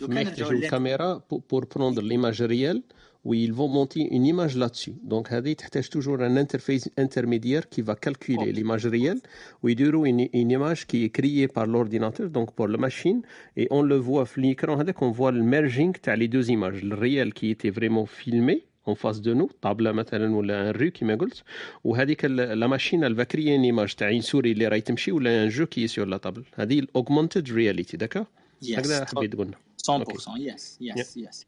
دوك 0.00 0.10
نرجعوا 0.10 0.52
الكاميرا 0.52 1.22
pour 1.50 1.64
prendre 1.64 2.02
l'image 2.02 2.42
réelle 2.42 2.82
و 3.26 3.33
ils 3.33 3.54
font 3.54 3.70
monter 3.70 4.08
une 4.12 4.24
image 4.24 4.58
là-dessus 4.58 4.94
donc 5.02 5.32
هذه 5.32 5.52
تحتاج 5.52 5.88
toujours 5.88 6.26
une 6.26 6.38
interface 6.38 6.90
intermédiaire 6.98 7.64
qui 7.64 7.82
va 7.82 7.92
calculer 7.92 8.52
l'image 8.52 8.86
réelle 8.86 9.20
ويديروا 9.62 10.06
une 10.06 10.20
image 10.20 10.82
qui 10.82 11.06
est 11.06 11.10
créée 11.10 11.48
par 11.48 11.66
l'ordinateur 11.66 12.28
donc 12.30 12.48
pour 12.56 12.68
la 12.68 12.78
machine 12.78 13.22
et 13.56 13.66
on 13.70 13.82
le 13.82 13.96
voit 13.96 14.24
في 14.24 14.40
l'écran 14.40 14.70
هذاك 14.70 15.04
on 15.04 15.10
voit 15.10 15.32
le 15.32 15.42
merging 15.42 16.00
تاع 16.02 16.16
les 16.16 16.28
deux 16.28 16.50
images 16.50 16.84
ال 16.84 16.94
réel 16.94 17.32
qui 17.32 17.50
était 17.50 17.70
vraiment 17.70 18.06
filmé 18.06 18.62
en 18.88 18.94
face 18.94 19.18
de 19.18 19.34
notre 19.34 19.50
table 19.62 19.92
مثلا 19.92 20.36
ولا 20.36 20.70
une 20.70 20.74
rue 20.74 20.90
كيما 20.90 21.14
قلت 21.14 21.42
وهذيك 21.84 22.24
la 22.24 22.66
machine 22.66 23.04
elle 23.04 23.21
va 23.21 23.29
créer 23.29 23.50
image 23.50 23.94
تاع 23.94 24.10
une 24.10 24.20
souris 24.20 24.52
اللي 24.52 24.68
راهي 24.68 24.80
تمشي 24.80 25.12
ولا 25.12 25.44
un 25.44 25.48
jeu 25.48 25.66
qui 25.66 25.86
sur 25.86 26.06
la 26.06 26.16
table 26.16 26.44
هذه 26.54 26.78
ال 26.78 26.85
augmented 26.85 27.52
reality 27.52 27.96
d'accord 27.96 28.26
هكذا 28.72 29.04
حبيت 29.04 29.36
قلنا 29.36 29.56
100% 29.90 29.94
yes 30.38 30.78
yes 30.80 31.16
yes 31.16 31.46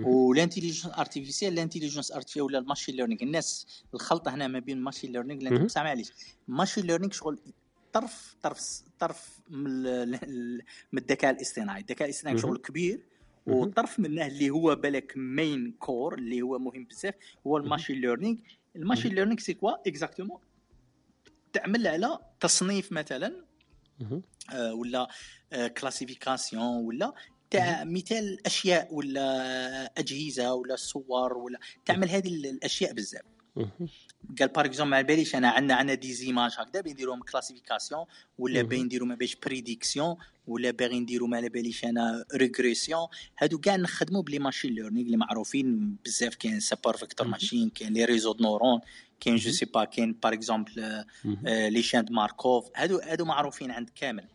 وال 0.00 0.12
intelligence 0.12 0.86
artificielle 0.86 1.52
ال 1.52 1.57
intelligence 1.57 2.12
artificielle 2.12 2.44
ولا 2.44 2.58
ال 2.58 2.62
machine 2.62 2.94
learning 2.94 3.22
الناس 3.22 3.66
الخلطة 3.94 4.34
هنا 4.34 4.48
ما 4.48 4.58
بين 4.58 4.78
ال 4.78 4.82
machine 4.82 5.12
learning 5.12 5.42
لأن 5.42 5.64
بصح 5.64 5.82
معليش 5.82 6.12
ال 6.48 6.52
machine 6.52 6.84
learning 6.84 7.12
شغل 7.12 7.38
طرف 7.92 8.36
طرف 8.42 8.82
طرف 8.98 9.40
من, 9.50 9.86
الذكاء 10.94 11.30
الاصطناعي. 11.30 11.80
الذكاء 11.80 12.08
الاصطناعي 12.08 12.38
شغل 12.38 12.58
كبير 12.58 13.00
وطرف 13.46 14.00
منه 14.00 14.26
اللي 14.26 14.50
هو 14.50 14.74
بالك 14.74 15.12
main 15.16 15.72
core 15.72 16.14
اللي 16.14 16.42
هو 16.42 16.58
مهم 16.58 16.84
بزاف 16.84 17.14
هو 17.46 17.56
ال 17.56 17.61
machine 17.61 18.00
learning 18.00 18.38
ال 18.76 18.81
machine 18.81 19.14
learning 19.14 19.38
c'est 19.38 19.88
quoi 19.88 20.02
exactement 20.02 20.38
تعمل 21.52 21.86
على 21.86 22.18
تصنيف 22.40 22.92
مثلا 22.92 23.44
آه 24.52 24.74
ولا 24.74 25.08
آه 25.52 25.66
classification 25.66 26.84
ولا 26.84 27.06
تاع 27.06 27.14
مثال 27.84 28.46
اشياء 28.46 28.94
ولا 28.94 29.92
أجهزة 29.98 30.54
ولا 30.54 30.76
صور 30.76 31.38
ولا 31.38 31.58
تعمل 31.84 32.08
هذه 32.08 32.28
الأشياء 32.28 32.92
بزاف؟ 32.92 33.22
قال 34.38 34.48
par 34.48 34.64
exemple 34.64 34.90
ما 34.90 35.02
باليش 35.02 35.34
أنا 35.34 35.48
عندنا 35.48 35.74
عندنا 35.74 35.94
des 35.94 36.12
images 36.12 36.52
هكذا 36.58 36.80
بنديروهم 36.80 37.22
classification 37.22 38.04
ولا 38.38 38.62
باغي 38.62 38.82
نديرو 38.82 39.06
ما 39.06 39.14
باش 39.14 39.36
prédiction 39.36 40.16
ولا 40.46 40.70
باغي 40.70 41.00
نديرو 41.00 41.26
ما 41.26 41.40
باليش 41.40 41.84
أنا 41.84 42.24
régression 42.34 43.06
هادو 43.38 43.58
كاع 43.58 43.76
نخدموا 43.76 44.22
بلي 44.22 44.38
machine 44.38 44.74
learning 44.74 45.06
اللي 45.06 45.16
معروفين 45.16 45.96
بزاف 46.04 46.34
كاين 46.34 46.60
support 46.60 46.96
vector 46.96 47.26
machine 47.26 47.70
كاين 47.70 47.92
les 47.92 48.04
réseaux 48.04 48.32
de 48.32 48.44
neurones 48.44 48.80
كاين 49.20 49.36
je 49.36 49.50
sais 49.50 49.64
pas 49.64 49.84
كاين 49.84 50.12
par 50.12 50.32
exemple 50.32 51.04
les 51.44 51.82
chaînes 51.82 52.06
Markov 52.10 52.70
هادو 52.76 52.98
هادو 52.98 53.24
معروفين 53.24 53.70
عند 53.70 53.90
كامل. 53.94 54.33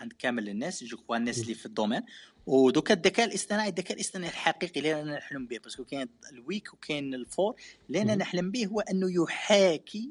عند 0.00 0.12
كامل 0.12 0.48
الناس 0.48 0.84
je 0.84 0.96
crois 0.96 1.16
الناس 1.16 1.42
اللي 1.42 1.54
في 1.54 1.66
ال 1.66 1.70
domaine. 1.70 2.02
ودوكا 2.46 2.94
الذكاء 2.94 3.26
الاصطناعي 3.26 3.68
الذكاء 3.68 3.96
الاصطناعي 3.96 4.30
الحقيقي 4.30 4.80
اللي 4.80 5.02
أنا 5.02 5.16
نحلم 5.16 5.46
به. 5.46 5.58
parce 5.58 5.74
que 5.74 5.84
كاين 5.84 6.08
ال 6.32 6.40
weak 6.40 6.74
وكاين 6.74 7.14
ال 7.14 7.22
fort 7.22 7.54
اللي 7.88 8.02
أنا 8.02 8.14
نحلم 8.14 8.50
به 8.50 8.66
هو 8.66 8.80
أنه 8.80 9.22
يحاكي 9.22 10.10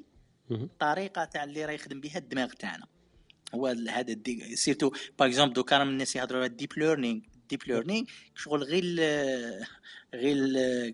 الطريقة 0.51 1.25
تاع 1.25 1.43
اللي 1.43 1.65
راه 1.65 1.71
يخدم 1.71 2.01
بها 2.01 2.17
الدماغ 2.17 2.49
تاعنا. 2.49 2.87
هو 3.55 3.67
هذا 3.67 4.15
surtout 4.53 4.91
par 5.19 5.27
exemple 5.27 5.53
دوكا 5.53 5.77
راهم 5.77 5.89
الناس 5.89 6.15
يهضروا 6.15 6.41
على 6.41 6.49
ال 6.49 6.54
deep 6.54 6.73
learning 6.77 7.21
ال 7.35 7.41
deep 7.41 7.63
learning 7.67 8.05
شغل 8.35 8.63
غير 8.63 8.83
غير 10.13 10.37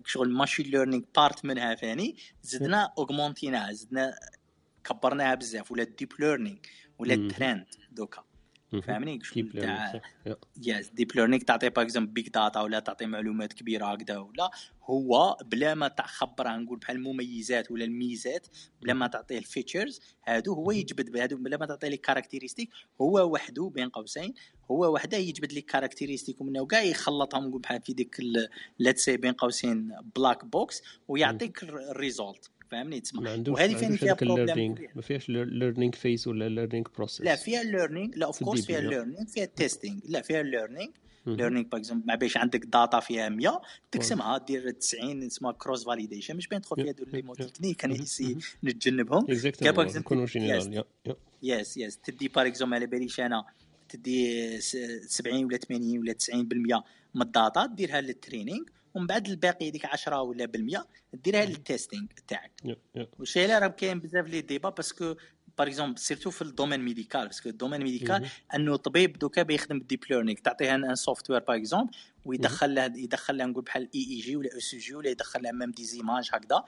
شغل 0.06 0.30
machine 0.30 0.66
learning 0.66 1.04
part 1.16 1.44
منها 1.44 1.74
فاني 1.74 2.16
زدنا 2.42 2.92
اوغمونتينا 2.98 3.72
زدنا 3.72 4.14
كبرناها 4.84 5.34
بزاف. 5.34 5.72
ولا 5.72 5.82
ال 5.82 5.88
deep 5.88 6.12
learning 6.18 6.58
ولا 6.98 7.16
مم. 7.16 7.28
ترند 7.28 7.66
دوكا. 7.92 8.24
فاهمني 8.82 9.18
تاع. 9.60 10.00
yes 10.62 10.88
deep 10.88 11.16
learning 11.16 11.42
تعطي 11.42 11.68
par 11.68 11.84
exemple 11.84 12.12
big 12.12 12.28
data 12.28 12.60
ولا 12.60 12.78
تعطي 12.80 13.06
معلومات 13.06 13.52
كبيرة 13.52 13.86
هكذا 13.86 14.18
ولا 14.18 14.50
هو 14.84 15.36
بلا 15.44 15.74
ما 15.74 15.88
تخبره 15.88 16.56
نقول 16.56 16.78
بحال 16.78 16.96
المميزات 16.96 17.70
ولا 17.70 17.84
الميزات 17.84 18.46
بلا 18.82 18.94
ما 18.94 19.06
تعطيه 19.06 19.38
ال 19.38 19.45
features 19.45 20.00
هادو 20.26 20.54
هو 20.54 20.70
يجبد 20.70 21.10
بهادو 21.10 21.36
بلا 21.36 21.56
ما 21.56 21.66
تعطيه 21.66 21.88
les 21.88 21.96
caractéristiques 21.96 22.70
هو 23.00 23.32
وحده 23.32 23.70
بين 23.74 23.88
قوسين 23.88 24.34
هو 24.70 24.94
وحده 24.94 25.18
يجبد 25.18 25.52
les 25.52 25.60
caractéristiques 25.60 26.40
ومنه 26.40 26.60
وكاع 26.60 26.82
يخلطهم 26.82 27.46
نقول 27.46 27.60
بحال 27.60 27.80
في 27.80 27.92
ديك 27.92 28.16
ليتس 28.78 29.04
سي 29.04 29.16
بين 29.16 29.32
قوسين 29.32 29.96
بلاك 30.16 30.44
بوكس 30.44 30.82
ويعطيك 31.08 31.62
الريزولت 31.62 32.50
فاهمني؟ 32.70 32.96
ما 32.96 33.00
تسمى 33.02 33.28
عندوش 33.30 33.54
وهذه 33.58 33.72
ما 33.72 33.78
فين 33.78 33.96
فيها 33.96 34.14
بروبليم 34.14 34.74
ما 34.94 35.02
فيهاش 35.02 35.28
ليرنينغ 35.28 35.92
فيز 35.92 36.28
ولا 36.28 36.48
ليرنينغ 36.48 36.84
بروسيس 36.96 37.20
لا 37.20 37.36
فيها 37.36 37.62
ليرنينغ 37.62 38.10
لا 38.16 38.26
اوف 38.26 38.44
كورس 38.44 38.66
فيها. 38.66 38.80
ليرنينغ 38.80 39.24
فيها 39.26 39.44
تيستينغ 39.44 40.00
لا 40.08 40.20
فيها 40.22 40.42
ليرنينغ. 40.42 40.90
ليرنينغ 41.26 41.64
باغ 41.68 41.80
اكزومبل 41.80 42.06
ما 42.06 42.14
بيش 42.14 42.36
عندك 42.36 42.64
داتا 42.66 43.00
فيها 43.00 43.28
100 43.28 43.60
تقسمها 43.90 44.38
دير 44.38 44.70
90 44.70 45.22
اسمها 45.22 45.52
كروس 45.52 45.84
فاليديشن 45.84 46.36
مش 46.36 46.48
بين 46.48 46.60
تدخل 46.60 46.76
فيها 46.82 46.92
دو 46.92 47.04
لي 47.12 47.22
مو 47.22 47.34
تكنيك 47.34 47.84
أنا 47.84 47.94
مهم. 47.94 48.02
يسي 48.02 48.24
مهم. 48.24 48.38
نتجنبهم. 48.64 49.26
يس 49.28 49.46
جينيرال 49.46 50.84
يس 51.42 51.76
يس 51.76 51.96
تدي 51.98 52.28
باغ 52.28 52.46
اكزومبل 52.46 52.74
على 52.74 52.86
باليش 52.86 53.20
أنا 53.20 53.44
تدي 53.88 54.60
س- 54.60 54.76
70 55.06 55.44
ولا 55.44 55.56
80 55.56 55.98
ولا 55.98 56.12
90% 56.12 56.82
من 57.14 57.22
ال 57.22 57.31
data 57.31 57.66
ديرها 57.66 58.00
لل 58.00 58.13
training 58.13 58.64
ومن 58.94 59.06
بعد 59.06 59.28
الباقي 59.28 59.70
ديك 59.70 59.84
10 59.84 60.22
ولا 60.22 60.46
بالمية 60.46 60.86
ديرها 61.12 61.44
لل 61.44 61.58
testing 61.58 62.06
تاعك. 62.28 62.52
وشي 63.18 63.46
لا 63.46 63.58
راه 63.58 63.66
كاين 63.68 64.00
بزاف 64.00 64.26
les 64.26 64.40
débats 64.40 64.68
parce 64.68 64.97
que 64.97 65.14
par 65.58 65.66
exemple 65.66 65.98
surtout 65.98 66.30
في 66.30 66.42
ال 66.42 66.47
domaine 66.47 66.80
médical 66.80 67.26
parce 67.26 67.40
que 67.40 67.48
ال 67.48 67.52
domaine 67.52 67.82
médical. 67.82 68.28
أنه 68.54 68.76
طبيب 68.76 69.18
دوكا 69.18 69.42
بيخدم 69.42 69.78
بال 69.78 69.87
deep 69.87 70.04
learning 70.10 70.38
تعطيه 70.38 70.74
un 70.74 70.94
software 70.94 71.40
par 71.40 71.56
exemple 71.56 71.90
ويدخل 72.24 72.74
له 72.74 72.84
يدخل 72.84 73.36
له 73.36 73.44
نقول 73.44 73.64
بحال 73.64 73.88
EEG 73.94 74.36
ولا 74.36 74.54
ECG 74.54 74.94
ولا 74.94 75.10
يدخل 75.10 75.42
له 75.42 75.52
même 75.52 75.70
des 75.70 75.84
images 75.84 76.30
هكذا. 76.32 76.64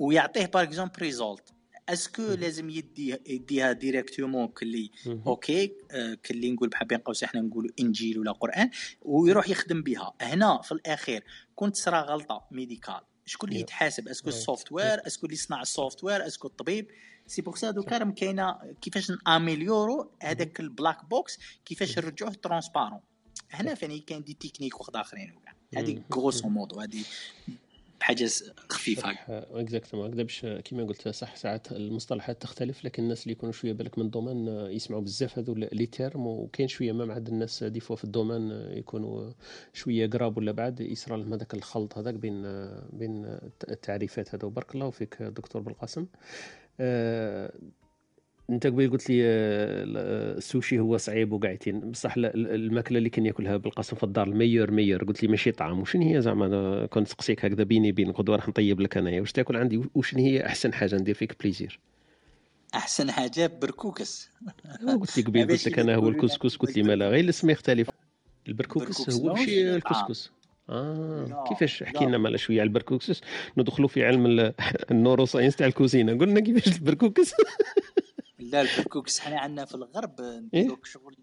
ويعطيه 0.00 0.46
par 0.46 0.62
exemple 0.62 1.02
result 1.02 1.52
est-ce 1.88 2.11
que 2.11 2.22
لازم 2.22 2.70
يدي 2.70 3.16
يديها 3.26 3.72
directement 3.72 4.48
كلي؟ 4.48 4.90
مهم. 5.06 5.22
أوكي 5.26 5.72
آه، 5.90 6.14
كلي 6.14 6.50
نقول 6.50 6.68
بحال 6.68 6.88
بين 6.88 6.98
قوسين 6.98 7.28
إحنا 7.28 7.40
نقولوا 7.40 7.70
إنجيل 7.80 8.18
ولا 8.18 8.32
قرآن 8.32 8.70
ويروح 9.02 9.48
يخدم 9.48 9.82
بها. 9.82 10.14
هنا 10.20 10.62
في 10.62 10.72
الأخير 10.72 11.24
كنت 11.54 11.74
تصرى 11.74 11.98
غلطة 11.98 12.46
médicale. 12.50 13.00
شكون 13.26 13.48
اللي. 13.48 13.60
يتحاسب؟ 13.60 14.08
est-ce 14.08 14.19
que. 14.19 14.26
ال 14.26 14.28
software 14.28 15.06
est-ce 15.06 15.19
que 15.19 15.26
اللي 15.26 15.34
يصنع 15.34 15.62
ال 15.62 15.67
software 15.67 16.04
est-ce 16.04 16.26
que 16.26 16.48
الطبيب؟ 16.48 16.88
c'est 17.26 17.42
pour 17.42 17.56
ça 17.56 17.70
دوكا 17.70 17.98
راهم 17.98 18.12
كاينة 18.12 18.58
كيفاش 18.80 19.10
نأميليورو 19.10 20.10
هذاك 20.22 20.60
ال 20.60 20.67
black 20.67 21.04
box 21.04 21.38
كيفاش 21.64 21.98
نرجعوه 21.98 22.32
transparent 22.32 23.00
هنا 23.50 23.74
فين 23.74 24.00
كاين 24.00 24.22
des 24.22 24.34
techniques 24.34 24.80
واحد 24.80 24.96
آخرين 24.96 25.36
وكاع. 25.36 25.54
هذه. 25.76 26.02
grosso 26.14 26.48
modo 26.48 26.80
هذه 26.80 27.04
بحاجه 28.00 28.30
خفيفه 28.70 29.10
exactement 29.28 30.06
هكذا 30.08 30.22
باش 30.22 30.46
كيما 30.46 30.84
قلت 30.84 31.08
صح 31.08 31.36
ساعات 31.36 31.72
المصطلحات 31.72 32.42
تختلف 32.42 32.84
لكن 32.84 33.02
الناس 33.02 33.22
اللي 33.22 33.32
يكونوا 33.32 33.52
شوية 33.52 33.72
بالك 33.72 33.98
من 33.98 34.04
ال 34.04 34.10
domaine 34.10 34.48
آه، 34.48 34.68
يسمعوا 34.68 35.02
بزاف 35.02 35.38
هذو 35.38 35.54
les 35.54 35.86
termes 35.86 36.26
وكاين 36.26 36.68
شوية 36.68 36.92
ما 36.92 37.14
عند 37.14 37.28
الناس 37.28 37.64
des 37.64 37.80
fois 37.80 37.96
في 37.96 38.04
ال 38.04 38.10
domaine 38.10 38.52
آه، 38.52 38.72
يكونوا 38.74 39.32
شوية 39.72 40.10
قراب 40.10 40.36
ولا 40.38 40.52
بعد 40.52 40.80
يصرى 40.80 41.16
لهم 41.16 41.32
هذاك 41.32 41.54
الخلط 41.54 41.98
هذاك 41.98 42.14
بين 42.14 42.44
آه، 42.46 42.88
بين 42.92 43.24
الت- 43.24 43.70
التعريفات 43.70 44.34
هذا 44.34 44.44
وبارك 44.44 44.74
الله 44.74 44.90
فيك 44.90 45.22
آه، 45.22 45.28
دكتور 45.28 45.62
بالقاسم. 45.62 46.06
آه، 46.80 47.52
أنت 48.50 48.66
قبيل 48.66 48.90
قلت 48.90 49.10
لي 49.10 49.22
آه، 49.24 49.26
ال- 49.84 50.36
السوشي 50.38 50.78
هو 50.78 50.96
صعيب 50.96 51.32
وقاعدين 51.32 51.80
بصح 51.90 52.14
الماكلة 52.16 52.98
اللي 52.98 53.10
كان 53.10 53.26
يأكلها 53.26 53.56
بالقاسم 53.56 53.96
في 53.96 54.04
الدار 54.04 54.26
ال 54.26 54.31
meilleur 54.31 54.70
meilleur 54.70 55.04
قلت 55.04 55.22
لي 55.22 55.28
ماشي 55.28 55.52
طعام 55.52 55.80
وشنو 55.80 56.02
هي 56.14 56.20
زعما 56.22 56.86
كنت 56.86 57.02
نسقسيك 57.06 57.44
هكذا 57.44 57.64
بيني 57.64 57.92
بين 57.92 58.10
غدوة 58.10 58.36
راح 58.36 58.48
نطيب 58.48 58.80
لك 58.80 58.96
أنايا. 58.96 59.20
واش 59.20 59.32
تأكل 59.32 59.56
عندي؟ 59.56 59.80
وشنو 59.94 60.20
هي 60.24 60.46
أحسن 60.46 60.72
حاجة 60.72 60.96
ندير 60.96 61.14
فيك 61.14 61.36
plaisir؟ 61.42 61.78
أحسن 62.74 63.10
حاجة 63.10 63.46
بركوكس. 63.62 64.30
قلت 65.00 65.16
لي 65.18 65.22
قبيل 65.24 65.46
قلت 65.50 65.66
لك 65.68 65.78
أنا 65.78 65.94
هو 65.94 66.08
الكسكس 66.08 66.56
قلت 66.56 66.76
لي 66.76 66.82
ما 66.88 66.92
لا 66.96 67.08
غير 67.08 67.24
الاسم 67.24 67.50
يختلف. 67.50 67.90
البركوكس 68.48 69.10
هو 69.10 69.34
ماشي. 69.34 69.74
الكسكس. 69.74 70.30
آه 70.70 71.44
كيفاش؟ 71.48 71.82
احكي. 71.82 72.04
لنا 72.06 72.18
مالا 72.18 72.36
شوية 72.36 72.60
على 72.60 72.66
البركوكس. 72.68 73.20
ندخلوا 73.58 73.88
في 73.88 74.04
علم 74.04 74.26
ال- 74.26 74.54
ال 74.90 75.24
neuroscience 75.26 75.56
تاع 75.56 75.66
الكوزينة. 75.66 76.18
قلنا 76.18 76.40
كيفاش 76.40 76.76
البركوكس؟ 76.76 77.32
لا 78.50 78.60
البركوكس 78.60 79.20
حنا 79.20 79.40
عندنا 79.40 79.64
في 79.64 79.74
الغرب 79.74 80.20
نديروك 80.20 80.86
شغل 80.86 81.16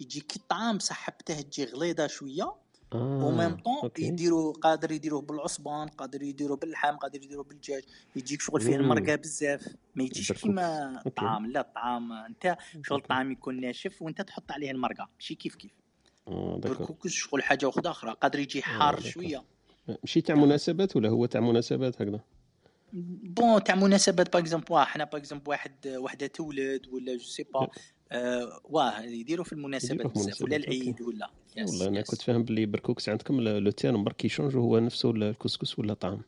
يجي 0.00 0.20
كي 0.20 0.36
الطعام 0.36 0.76
بصح 0.76 0.96
حبته 0.96 1.40
تجي 1.40 1.64
غليظة 1.64 2.06
شوية 2.06 2.54
آه 2.94 3.24
و 3.24 3.30
même 3.30 3.56
temps 3.56 3.90
يديروا 3.98 4.52
قادر 4.52 4.92
يديروه 4.92 5.22
بالعصبان 5.22 5.88
قادر 5.88 6.22
يديروا 6.22 6.56
باللحم 6.56 6.96
قادر 6.96 7.22
يديروا 7.22 7.44
بالدجاج 7.44 7.82
يجيك 8.16 8.40
شغل 8.40 8.60
فيه. 8.60 8.76
المرقة 8.76 9.14
بزاف 9.14 9.68
ما 9.94 10.04
يجيش. 10.04 10.32
كيما. 10.32 11.02
الطعام 11.06 11.46
لا 11.46 11.60
الطعام 11.60 12.12
أنت 12.12 12.56
شغل. 12.82 12.98
الطعام 12.98 13.32
يكون 13.32 13.60
ناشف 13.60 14.02
وأنت 14.02 14.22
تحط 14.22 14.52
عليه 14.52 14.70
المرقة 14.70 15.08
ماشي 15.14 15.34
كيف 15.34 15.54
كيف 15.54 15.70
بركوكس 16.26 17.10
شغل 17.10 17.42
حاجة 17.42 17.66
واحدة 17.66 17.90
أخرى 17.90 18.16
قادر 18.20 18.38
يجي 18.38 18.62
حار 18.62 18.94
d'accord. 18.94 19.10
شوية 19.10 19.44
ماشي 19.88 20.20
تاع 20.20 20.34
مناسبات 20.34 20.96
ولا 20.96 21.08
هو 21.08 21.26
تاع 21.26 21.40
مناسبات 21.40 22.02
هكذا 22.02 22.20
bon 22.92 23.64
تاع 23.64 23.74
مناسبات 23.74 24.32
par 24.32 24.42
exemple 24.42 24.76
حنا 24.76 25.04
باغ 25.04 25.20
اكزومبل 25.20 25.48
واحد 25.48 25.72
وحده 25.86 26.26
تولد 26.26 26.86
ولا 26.86 27.16
je 27.16 27.24
sais 27.24 27.46
pas 27.54 27.68
واه 28.64 29.00
يديروا 29.00 29.44
في 29.44 29.52
المناسبات 29.52 30.06
بزاف 30.06 30.42
ولا 30.42 30.56
العيد 30.56 31.02
ولا. 31.02 31.30
والله 31.58 31.88
أنا. 31.88 32.02
كنت 32.02 32.22
فاهم 32.22 32.42
باللي 32.42 32.66
بركوكس 32.66 33.08
عندكم 33.08 33.40
le 33.40 33.70
terme 33.70 34.04
برك 34.04 34.24
يشونج 34.24 34.56
هو 34.56 34.78
نفسه 34.78 35.10
الكسكس 35.10 35.78
ولا 35.78 35.94
طعام 35.94 36.22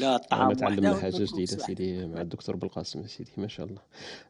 لا 0.00 0.20
أنا 0.32 0.54
تعلمنا 0.54 0.94
حاجة 0.94 1.24
جديدة. 1.24 1.46
سيدي 1.46 2.06
مع 2.06 2.20
الدكتور 2.20 2.56
بالقاسم 2.56 3.06
سيدي 3.06 3.30
ما 3.36 3.48
شاء 3.48 3.66
الله. 3.66 3.80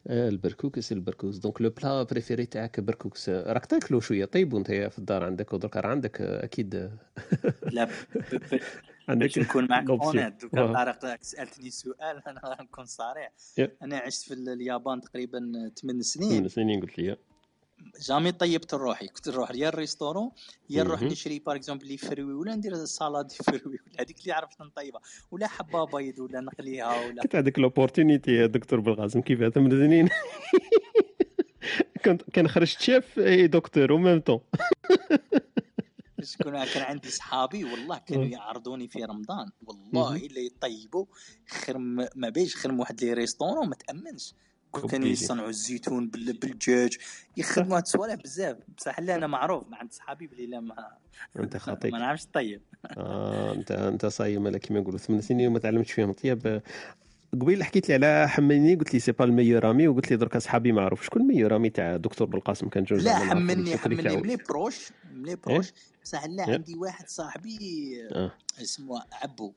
البركوكس 0.07 0.93
البركوكس 0.93 1.37
donc 1.37 1.63
le 1.63 1.71
plat 1.71 2.03
préféré 2.03 2.47
تاعك 2.47 2.81
بركوكس 2.81 3.29
راك 3.29 3.67
تاكلو 3.67 4.01
شوية 4.01 4.25
طيب 4.25 4.53
وانت 4.53 4.67
في 4.67 4.99
الدار 4.99 5.25
عندك؟ 5.25 5.53
ودرك 5.53 5.87
عندك 5.87 6.21
أكيد. 6.21 6.91
لا 7.73 7.89
باش 9.09 9.39
نكون 9.39 9.67
معك. 9.71 9.91
honnête 9.91 10.43
دوكا. 10.43 10.73
طارق 10.73 11.23
سألتني 11.23 11.71
سؤال 11.71 12.23
أنا 12.29 12.63
نكون 12.63 12.85
صريح. 12.85 13.33
أنا 13.83 13.97
عشت 13.99 14.23
في 14.23 14.35
اليابان 14.35 15.01
تقريبا 15.01 15.39
8 15.39 15.73
من 15.85 16.03
سنين 16.03 16.49
سنين 16.49 16.81
قلت 16.81 16.99
لي. 16.99 17.17
jamais 18.09 18.33
طيبت 18.33 18.75
روحي. 18.75 19.09
كنت 19.09 19.29
نروح 19.29 19.51
يا 19.55 19.69
ال 19.69 19.74
restaurant 19.74 20.31
يا 20.71 20.83
نروح. 20.83 21.03
نشري 21.03 21.39
par 21.39 21.57
exemple 21.57 21.87
les 21.89 21.97
fruits 21.97 22.35
ولا 22.35 22.55
ندير 22.55 22.75
salade 22.75 23.33
fruits 23.33 23.79
ولا 23.87 24.01
هذيك 24.01 24.21
اللي 24.21 24.33
عرفت 24.33 24.61
نطيبها 24.63 25.01
ولا 25.31 25.47
حبة 25.47 25.85
بيض 25.87 26.19
ولا 26.19 26.41
نقليها 26.41 27.07
ولا 27.07 27.23
كنت 27.23 27.35
عندك 27.35 27.59
l'opportunité 27.59 28.31
يا 28.33 28.47
دكتور 28.47 28.81
بالقاسم 28.81 29.21
كيف 29.21 29.39
8 29.45 29.71
سنين 29.71 30.09
كنت 32.05 32.23
كان 32.31 32.49
خرجت 32.49 32.81
chef 32.81 33.19
et 33.19 33.47
دكتور 33.47 33.93
و 33.93 33.98
même 33.98 34.21
temps. 34.21 34.41
شكون 36.25 36.65
كان 36.65 36.83
عندي 36.83 37.11
صحابي 37.11 37.65
والله 37.65 37.99
كانوا. 37.99 38.25
يعرضوني 38.25 38.89
في 38.89 39.05
رمضان. 39.05 39.49
والله. 39.67 40.17
الا 40.17 40.39
يطيبوا 40.41 41.05
خير 41.49 41.79
ما 42.17 42.29
بيش 42.29 42.57
خير 42.57 42.73
واحد 42.73 43.05
les 43.05 43.13
restaurants 43.13 43.69
ما 43.69 43.75
تأمنش. 43.75 44.35
كانوا. 44.91 45.09
يصنعوا 45.09 45.49
الزيتون 45.49 46.09
بال- 46.09 46.33
بالدجاج 46.39 46.97
يخدموا 47.37 47.77
هاد 47.77 47.83
الصوالح 47.83 48.15
بزاف. 48.15 48.57
بصح 48.79 49.01
لا 49.01 49.15
أنا 49.15 49.27
معروف. 49.27 49.69
مع 49.69 49.79
عند 49.79 49.93
صحابي 49.93 50.27
بلي 50.27 50.47
لا 50.47 50.61
ما 50.61 50.89
أنت 51.39 51.57
خطيك 51.57 51.93
ما 51.93 51.99
نعرفش 51.99 52.25
طيب. 52.33 52.61
آه 52.99 53.53
أنت 53.55 53.71
أنت 53.73 54.07
صايم 54.07 54.43
مالا 54.43 54.59
كيما 54.59 54.81
نقولوا. 54.81 54.99
ثمان 54.99 55.21
سنين 55.21 55.49
وما 55.49 55.59
تعلمتش 55.59 55.93
فيهم. 55.93 56.13
طيب 56.13 56.63
قبيل 57.41 57.65
حكيت 57.65 57.89
لي 57.89 57.95
على 57.95 58.29
حملني 58.29 58.75
قلت 58.75 58.95
لي 58.95 59.01
c'est 59.01 59.13
pas 59.13 59.25
le 59.25 59.33
meilleur 59.33 59.65
ami 59.65 59.89
وقلت 59.89 60.11
لي 60.11 60.17
درك 60.17 60.37
أصحابي 60.37 60.73
ما 60.73 60.83
عرف 60.83 61.05
شكون 61.07 61.23
le 61.23 61.29
meilleur 61.29 61.53
ami 61.53 61.71
تاع 61.71 61.97
دكتور 61.97 62.27
بالقاسم؟ 62.29 62.69
كان 62.69 62.85
جوج 62.85 63.01
لا 63.05 63.15
حملني 63.19 63.77
حملني. 63.77 64.17
م 64.17 64.22
les 64.22 64.37
proches. 64.37 64.89
م 65.15 65.20
les 65.20 65.37
proches. 65.37 65.73
بصح 66.05 66.27
لا 66.27 66.49
إيه. 66.49 66.55
عندي 66.55 66.75
واحد 66.75 67.09
صاحبي 67.09 67.99
آه 68.13 68.33
اسمه 68.63 69.03
عبو 69.13 69.53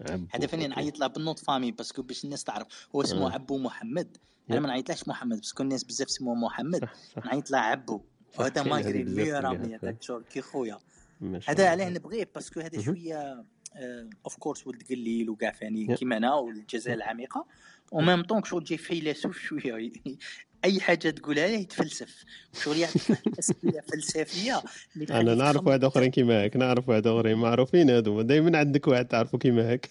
عبو. 0.00 0.26
هذا 0.34 0.46
فاني 0.46 0.66
نعيط 0.66 0.98
له 0.98 1.06
بال 1.06 1.15
nom 1.15 1.29
de 1.29 1.38
famille 1.38 1.72
parce 1.72 1.91
que 1.91 2.02
باش 2.02 2.24
الناس 2.24 2.44
تعرف 2.44 2.88
هو 2.94 3.02
اسمه 3.02 3.26
آه. 3.26 3.32
عبو 3.32 3.58
محمد. 3.58 4.16
أنا 4.50 4.60
ما 4.60 4.68
نعيطلهش 4.68 5.08
محمد 5.08 5.36
parce 5.36 5.52
que 5.52 5.62
الناس 5.62 5.84
بزاف 5.84 6.10
سموه 6.10 6.34
محمد 6.34 6.80
صح 6.80 6.94
صح 7.16 7.24
نعيط 7.24 7.50
له 7.50 7.58
عبو 7.58 8.00
وهذا 8.38 8.48
كاين 8.48 8.68
ما 8.68 8.78
هذه 8.78 8.86
يقري 8.86 9.04
بزاف 9.04 9.18
le 9.18 9.22
meilleur 9.22 9.40
تلقاها. 9.40 9.52
رامي 9.52 9.76
هذاك 9.76 10.02
شغل 10.02 10.24
كي 10.24 10.40
خويا 10.40 10.78
هذا. 11.48 11.68
علاه 11.68 11.88
نبغيه 11.88 12.30
parce 12.34 12.50
que 12.50 12.60
هذا. 12.60 12.82
شوية 12.82 13.44
of 14.24 14.36
course 14.36 14.66
ولد 14.66 14.82
قليل 14.82 15.30
وكاع. 15.30 15.52
فاني 15.52 15.96
كيما 15.96 16.16
أنا 16.16 16.34
والجزائر 16.34 16.96
العميقة 16.96 17.46
و 17.92 17.98
même 17.98 18.22
temps 18.22 18.44
شغل 18.44 18.64
جاي 18.64 18.78
فيلسوف 18.78 19.38
شوية 19.38 19.92
أي 20.64 20.80
حاجة 20.80 21.10
تقولها 21.10 21.48
له 21.48 21.54
يتفلسف 21.54 22.24
شغل 22.62 22.76
يعطيك 22.76 23.38
اسئله 23.38 23.80
فلسفية. 23.80 24.62
أنا 25.10 25.34
نعرف. 25.34 25.66
واحد 25.66 25.84
آخرين 25.84 26.10
كيما 26.10 26.44
هاك 26.44 26.56
نعرف 26.56 26.88
واحد 26.88 27.06
آخرين 27.06 27.36
معروفين 27.36 27.90
هادو. 27.90 28.22
دائما 28.22 28.58
عندك 28.58 28.88
واحد 28.88 29.08
تعرفوا 29.08 29.38
كيما 29.38 29.72
هاك 29.72 29.88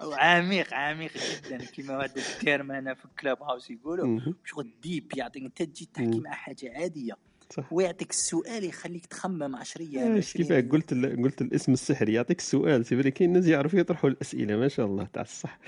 عميق 0.00 0.74
عميق 0.74 1.12
جدا. 1.12 1.64
كما 1.64 2.04
هذا 2.04 2.12
ال 2.16 2.25
terme 2.25 2.72
هنا 2.72 2.94
في 2.94 3.04
ال 3.04 3.42
Clubhouse 3.42 3.70
يقولوا. 3.70 4.20
شغل 4.44 4.70
deep 4.82 5.12
يعطيك 5.16 5.42
أنت 5.42 5.62
تجي 5.62 5.88
تحكي. 5.94 6.20
مع 6.20 6.30
حاجة 6.30 6.72
عادية. 6.76 7.16
صح. 7.52 7.72
ويعطيك 7.72 8.10
السؤال 8.10 8.64
يخليك 8.64 9.06
تخمم 9.06 9.56
10 9.56 9.80
أيام 9.82 10.14
إيش 10.14 10.28
20 10.36 10.48
كيف؟ 10.62 10.72
قلت 10.72 10.92
ال- 10.92 11.22
قلت 11.22 11.42
الاسم 11.42 11.72
السحري. 11.72 12.12
يعطيك 12.14 12.38
السؤال 12.38 12.86
c'est 12.86 13.10
كاين 13.10 13.30
الناس 13.30 13.46
يعرفوا 13.46 13.78
يطرحوا 13.78 14.10
الأسئلة 14.10 14.56
ما 14.56 14.68
شاء 14.68 14.86
الله. 14.86 15.08
تاع 15.12 15.22
الصح 15.22 15.58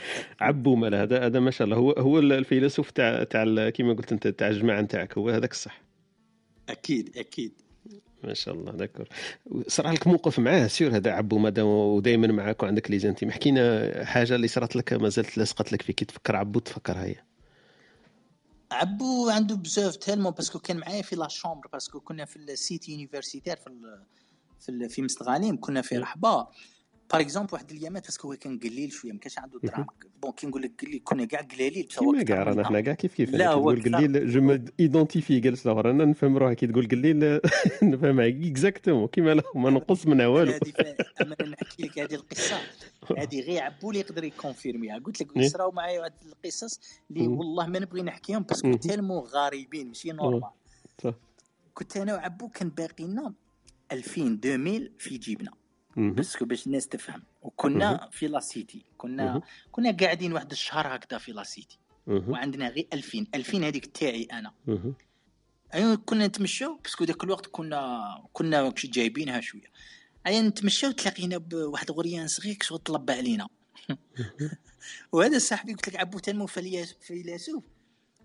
عبو 0.40 0.74
مال 0.76 0.94
هذا 0.94 1.26
هذا 1.26 1.40
ما 1.40 1.50
شاء 1.50 1.64
الله. 1.64 1.76
هو 1.76 1.90
هو 1.92 2.18
الفيلسوف 2.18 2.90
تاع 2.90 3.22
تاع 3.24 3.70
كيما 3.70 3.92
قلت 3.92 4.12
أنت 4.12 4.28
تاع 4.28 4.48
الجماعة 4.48 4.80
نتاعك. 4.80 5.18
هو 5.18 5.30
هذاك 5.30 5.50
الصح. 5.52 5.82
أكيد 6.68 7.16
أكيد. 7.16 7.52
ما 8.24 8.34
شاء 8.34 8.54
الله 8.54 8.72
d'accord. 8.72 9.08
صرا 9.66 9.92
لك 9.92 10.06
موقف 10.06 10.38
معاه 10.38 10.66
sûr 10.66 10.96
هذا 10.96 11.10
عبو 11.10 11.38
مادام 11.38 11.66
ودائما 11.66 12.26
معاك 12.26 12.62
وعندك 12.62 12.90
les 12.90 12.98
intimes 12.98 13.30
حكينا 13.30 14.04
حاجة 14.04 14.34
اللي 14.34 14.48
صارت 14.48 14.76
لك 14.76 14.92
ما 14.92 15.08
زالت 15.08 15.38
لصقت 15.38 15.72
لك 15.72 15.82
فيك 15.82 15.96
كي 15.96 16.04
تفكر. 16.04 16.36
عبو 16.36 16.58
تفكر 16.58 16.92
هي 16.96 17.14
عبو 18.74 19.28
عنده 19.28 19.54
بزاف 19.54 19.96
tellement 19.96 20.32
parce 20.32 20.49
que 20.49 20.58
كان 20.58 20.76
معايا 20.76 21.02
في 21.02 21.16
la 21.16 21.28
chambre 21.28 21.68
parce 21.72 21.90
que 21.90 22.00
كنا 22.00 22.24
في 22.24 22.36
ال 22.36 22.48
cité 22.48 22.92
universitaire 22.92 23.56
في 23.56 23.66
ال 23.66 24.04
في, 24.60 24.88
في 24.88 25.02
مستغانم 25.02 25.56
كنا 25.60 25.82
في 25.82 25.98
رحبة. 25.98 26.46
par 27.12 27.20
exemple 27.20 27.48
واحد 27.52 27.70
الايامات 27.70 28.04
parce 28.04 28.19
que 28.19 28.28
هو 28.28 28.36
كان 28.36 28.58
قليل 28.58 28.92
شوية 28.92 29.12
ما 29.12 29.18
كانش 29.18 29.38
عنده 29.38 29.60
دراهم 29.62 29.86
bon 30.22 30.32
كي 30.32 30.46
نقول 30.46 30.62
لك 30.62 30.72
قليل 30.84 31.00
كنا 31.04 31.24
كاع 31.24 31.40
هو 31.40 32.12
كيما 32.12 32.22
كاع 32.22 32.42
رانا. 32.42 32.66
حنا 32.66 32.80
كاع 32.80 32.94
كيف 32.94 33.14
كيف؟ 33.14 33.30
لا، 33.30 33.52
هو. 33.52 33.70
قليل 33.70 34.30
je 34.30 34.40
m'identifie 34.40 35.40
جالس 35.40 35.66
لو 35.66 35.80
رانا 35.80 36.04
نفهم 36.04 36.36
روحي 36.36 36.54
كي 36.54 36.66
تقول 36.66 36.88
قليل 36.88 37.40
نفهم 37.82 38.20
exactement 38.20 39.08
كيما 39.08 39.34
لا 39.34 39.42
ما 39.54 39.70
نقص 39.70 40.06
منها 40.06 40.26
والو 40.26 40.58
أما 41.22 41.36
نحكي 41.48 41.82
لك 41.82 41.98
هذه 41.98 42.14
القصة. 42.14 42.56
هذه 43.18 43.40
غير 43.40 43.62
عبو 43.62 43.90
اللي 43.90 44.00
يقدر 44.00 44.24
ي 44.24 44.31
confirmer 44.31 44.86
ها. 44.86 44.98
قلت 44.98 45.20
لك 45.20 45.36
إيه. 45.36 45.48
صراو 45.48 45.70
معايا 45.70 46.00
واحد 46.00 46.12
القصص 46.26 46.80
اللي. 47.10 47.26
والله 47.26 47.66
ما 47.66 47.78
نبغي 47.78 48.02
نحكيهم 48.02 48.42
parce 48.42 48.61
que. 48.61 48.76
tellement 48.76 49.18
غريبين 49.18 49.88
ماشي 49.88 50.12
normal 50.12 50.50
صح. 51.02 51.14
كنت 51.74 51.96
أنا 51.96 52.14
وعبو 52.14 52.48
كان 52.48 52.68
باقي 52.68 53.04
لنا 53.04 53.34
2000 53.92 54.40
2000 54.44 54.90
في 54.98 55.18
جيبنا. 55.18 55.50
parce 55.96 56.26
que 56.26 56.44
باش 56.44 56.66
الناس 56.66 56.88
تفهم. 56.88 57.22
وكنا 57.42 58.08
في 58.12 58.26
la 58.26 58.40
cité. 58.40 58.84
كنا. 58.98 59.42
كنا 59.72 59.96
قاعدين 60.00 60.32
واحد 60.32 60.50
الشهر 60.50 60.96
هكذا 60.96 61.18
في 61.18 61.32
la 61.32 61.42
cité. 61.42 61.78
وعندنا 62.06 62.68
غير 62.68 62.86
2000 62.92 63.26
2000 63.34 63.58
هذيك 63.68 63.86
تاعي 63.86 64.22
أنا. 64.22 64.52
أيوا 65.74 65.94
كنا 65.94 66.26
نتمشاو 66.26 66.76
parce 66.76 66.94
que 66.94 67.04
ذاك 67.04 67.24
الوقت 67.24 67.46
كنا 67.46 68.28
كنا 68.32 68.72
جايبينها 68.84 69.40
شوية. 69.40 69.70
ايا 70.26 70.42
نتمشاو 70.42 70.90
تلاقينا 70.90 71.38
بواحد 71.38 71.90
غريان 71.90 72.28
صغير 72.28 72.56
شغل 72.62 72.78
طلب 72.78 73.10
علينا. 73.10 73.48
وهذا 75.12 75.38
صاحبي 75.38 75.72
قلت 75.72 75.88
لك 75.88 75.96
عبو 75.96 76.18
تنمو 76.18 76.46
فيلسوف 76.46 77.64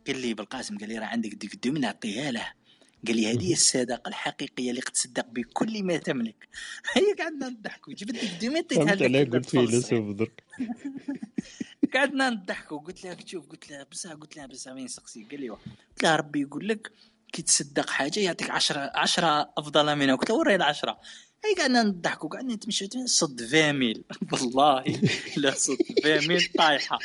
قال 0.08 0.22
لي 0.22 0.34
بالقاسم 0.34 0.78
قال 0.78 0.90
لي 0.90 0.98
راه 0.98 1.06
عندك 1.06 1.34
ديك 1.34 1.54
الدومي 1.54 1.80
نعطيها 1.80 2.32
له. 2.32 2.59
قال 3.08 3.16
لي 3.16 3.32
هذه 3.32 3.48
هي 3.48 3.54
الصداقه 3.54 4.10
الحقيقية 4.10 4.70
اللي 4.70 4.82
تصدق 4.82 5.26
بكل 5.26 5.84
ما 5.84 5.98
تملك. 5.98 6.48
هي 6.94 7.14
قعدنا 7.20 7.50
نضحكوا 7.50 7.94
جبت 7.94 8.44
لك 8.44 8.78
علاه 8.78 9.24
كذا 9.24 9.24
قلت 9.24 9.46
تفلص. 9.46 9.70
فيلسوف 9.72 10.16
درك. 10.16 10.44
قعدنا 11.94 12.30
نضحكوا 12.30 12.80
قلت 12.80 13.04
لها 13.04 13.18
شوف 13.26 13.48
قلت 13.48 13.72
لها 13.72 13.84
بصح 13.92 14.12
قلت 14.12 14.38
لها 14.38 14.46
بصح 14.46 14.72
وين 14.72 14.88
سقسي 14.88 15.24
قال 15.24 15.42
لي. 15.42 15.50
قلت 15.50 16.04
لها 16.04 16.16
ربي 16.16 16.42
يقول 16.42 16.68
لك 16.68 16.92
كي 17.32 17.42
تصدق 17.42 17.90
حاجة 17.90 18.20
يعطيك 18.20 18.50
عشرة 18.50 18.92
عشرة 18.96 19.54
أفضل 19.58 19.96
منها. 19.96 20.16
قلت 20.16 20.30
لها 20.30 20.40
وري 20.40 20.56
العشرة. 20.56 21.00
هي 21.46 21.54
قعدنا 21.62 21.84
نضحكوا 21.84 22.30
قعدنا 22.30 22.54
نتمشى 22.54 22.88
صد 23.06 23.42
20 23.44 23.74
ميل 23.74 24.04
والله 24.34 24.84
لا 25.38 25.52
صد 25.52 25.78
20 26.06 26.28
ميل 26.28 26.50
طايحه 26.58 27.00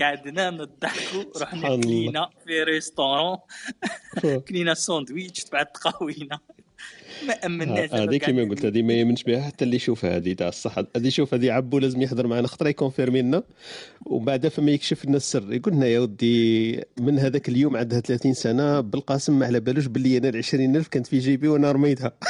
قعدنا 0.00 0.50
نضحكوا 0.50 1.24
رحنا. 1.42 1.76
كلينا 1.76 2.30
في 2.44 2.62
ريستورون 2.62 3.38
كلينا 4.48 4.74
ساندويتش 4.74 5.44
بعد 5.52 5.66
تقاوينا 5.66 6.38
ما 7.26 7.32
أمناش 7.46 7.90
هذه 7.94 8.16
كيما 8.16 8.42
قلت 8.42 8.64
هذه 8.64 8.82
ما 8.82 8.92
يمنش 8.92 9.22
بها 9.22 9.42
حتى 9.42 9.64
اللي 9.64 9.76
يشوفها 9.76 10.16
هذه 10.16 10.32
تاع 10.32 10.48
الصح 10.48 10.78
هذه 10.96 11.08
شوف 11.08 11.34
هذه 11.34 11.52
عبو 11.52 11.78
لازم 11.78 12.02
يحضر 12.02 12.26
معنا 12.26 12.48
خطره 12.48 12.68
يكونفيرمي 12.68 13.22
لنا. 13.22 13.42
ومن 14.06 14.24
بعد 14.24 14.48
فما 14.48 14.70
يكشف 14.70 15.04
لنا 15.04 15.16
السر. 15.16 15.52
يقول 15.52 15.74
لنا 15.74 15.86
يا 15.86 16.00
ودي 16.00 16.80
من 17.00 17.18
هذاك 17.18 17.48
اليوم 17.48 17.76
عندها 17.76 18.00
30 18.00 18.34
سنة 18.34 18.80
بالقاسم 18.80 19.38
ما 19.38 19.46
على 19.46 19.60
بالوش 19.60 19.86
باللي 19.86 20.18
أنا 20.18 20.28
ال 20.28 20.36
20000 20.36 20.88
كانت 20.88 21.06
في 21.06 21.18
جيبي 21.18 21.48
وأنا 21.48 21.72
رميتها 21.72 22.12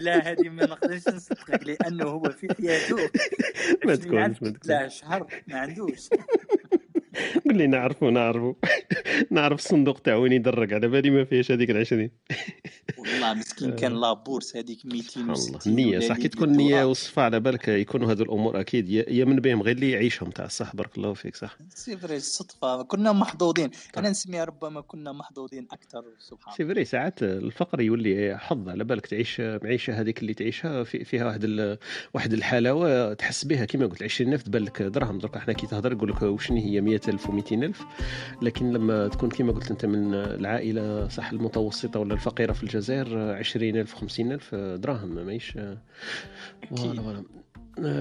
لا 0.00 0.30
هذه 0.30 0.48
ما 0.48 0.64
نقدرش 0.66 1.08
نصدقك 1.08 1.66
لأنه 1.66 2.04
هو 2.04 2.30
في 2.30 2.54
حياته 2.54 2.96
ما 3.86 3.96
تكونش، 3.96 4.42
ما 4.42 4.50
تكونش. 4.50 4.66
لا 4.66 4.88
شهر 4.88 5.26
ما 5.46 5.58
عندوش 5.58 6.08
قول 7.44 7.56
لي 7.56 7.66
نعرفه 7.66 8.10
نعرفه. 8.10 8.56
نعرف 9.30 9.58
الصندوق 9.58 9.98
تاعو 9.98 10.22
وين 10.22 10.32
يدرك 10.32 10.72
على 10.72 10.88
بالي 10.88 11.10
ما 11.10 11.24
فيهش 11.24 11.50
هذيك 11.52 11.70
ال 11.70 11.76
20 11.76 12.10
والله 12.98 13.34
مسكين 13.34 13.72
كان 13.72 14.00
la 14.00 14.14
bourse 14.14 14.56
هذيك 14.56 14.86
260 14.86 15.34
سبحان 15.34 15.72
الله. 15.72 15.84
النية 15.84 16.08
صح. 16.08 16.16
كي 16.16 16.28
تكون 16.28 16.48
النية. 16.50 16.84
وصفة 16.84 17.22
على 17.22 17.40
بالك 17.40 17.68
يكونوا 17.68 18.12
هذو 18.12 18.24
الأمور 18.24 18.60
أكيد. 18.60 18.88
ي- 18.88 19.04
يمن 19.08 19.36
بهم 19.36 19.62
غير 19.62 19.74
اللي 19.76 19.90
يعيشهم 19.90 20.30
تاع 20.30 20.44
الصح 20.44 20.76
بارك 20.76 20.96
الله 20.96 21.14
فيك 21.14 21.36
صح. 21.36 21.58
c'est 21.74 21.96
vrai 21.96 22.16
الصدفه 22.16 22.82
كنا 22.82 23.12
محظوظين. 23.12 23.70
أنا 23.96 24.10
نسميها 24.10 24.44
ربما 24.44 24.80
كنا 24.80 25.12
محظوظين 25.12 25.66
أكثر 25.72 26.04
سبحان 26.18 26.54
c'est 26.56 26.66
vrai 26.66 26.84
ساعات 26.84 27.22
الفقر 27.22 27.80
يولي 27.80 28.38
حظ. 28.38 28.68
على 28.68 28.84
بالك 28.84 29.06
تعيش 29.06 29.40
معيشة 29.40 30.00
هذيك 30.00 30.22
اللي 30.22 30.34
تعيشها 30.34 30.84
في 30.84 31.04
فيها 31.04 31.26
واحد 31.26 31.44
ال- 31.44 31.78
واحد 32.14 32.32
الحلاوة 32.32 33.14
تحس 33.14 33.44
بها. 33.44 33.64
كما 33.64 33.86
قلت 33.86 34.02
20000 34.02 34.42
تبان 34.42 34.62
لك 34.62 34.82
درهم. 34.82 35.18
درك 35.18 35.36
إحنا 35.36 35.52
كي 35.52 35.66
تهضر 35.66 35.92
يقول 35.92 36.10
لك 36.10 36.22
وشنو 36.22 36.56
هي 36.56 36.80
100000 37.08 37.26
و200000 37.26 37.76
لكن 38.42 38.70
لما 38.72 39.08
تكون 39.08 39.28
كما 39.28 39.52
قلت 39.52 39.70
أنت 39.70 39.86
من 39.86 40.14
العائلة 40.14 41.08
صح 41.08 41.30
المتوسطة 41.30 42.00
ولا 42.00 42.14
الفقيرة 42.14 42.52
في 42.52 42.62
الجزائر 42.62 43.18
20000 43.18 43.94
50000 43.94 44.54
دراهم 44.54 45.14
ماهيش؟ 45.14 45.50
voilà 46.76 47.02
voilà. 47.02 47.24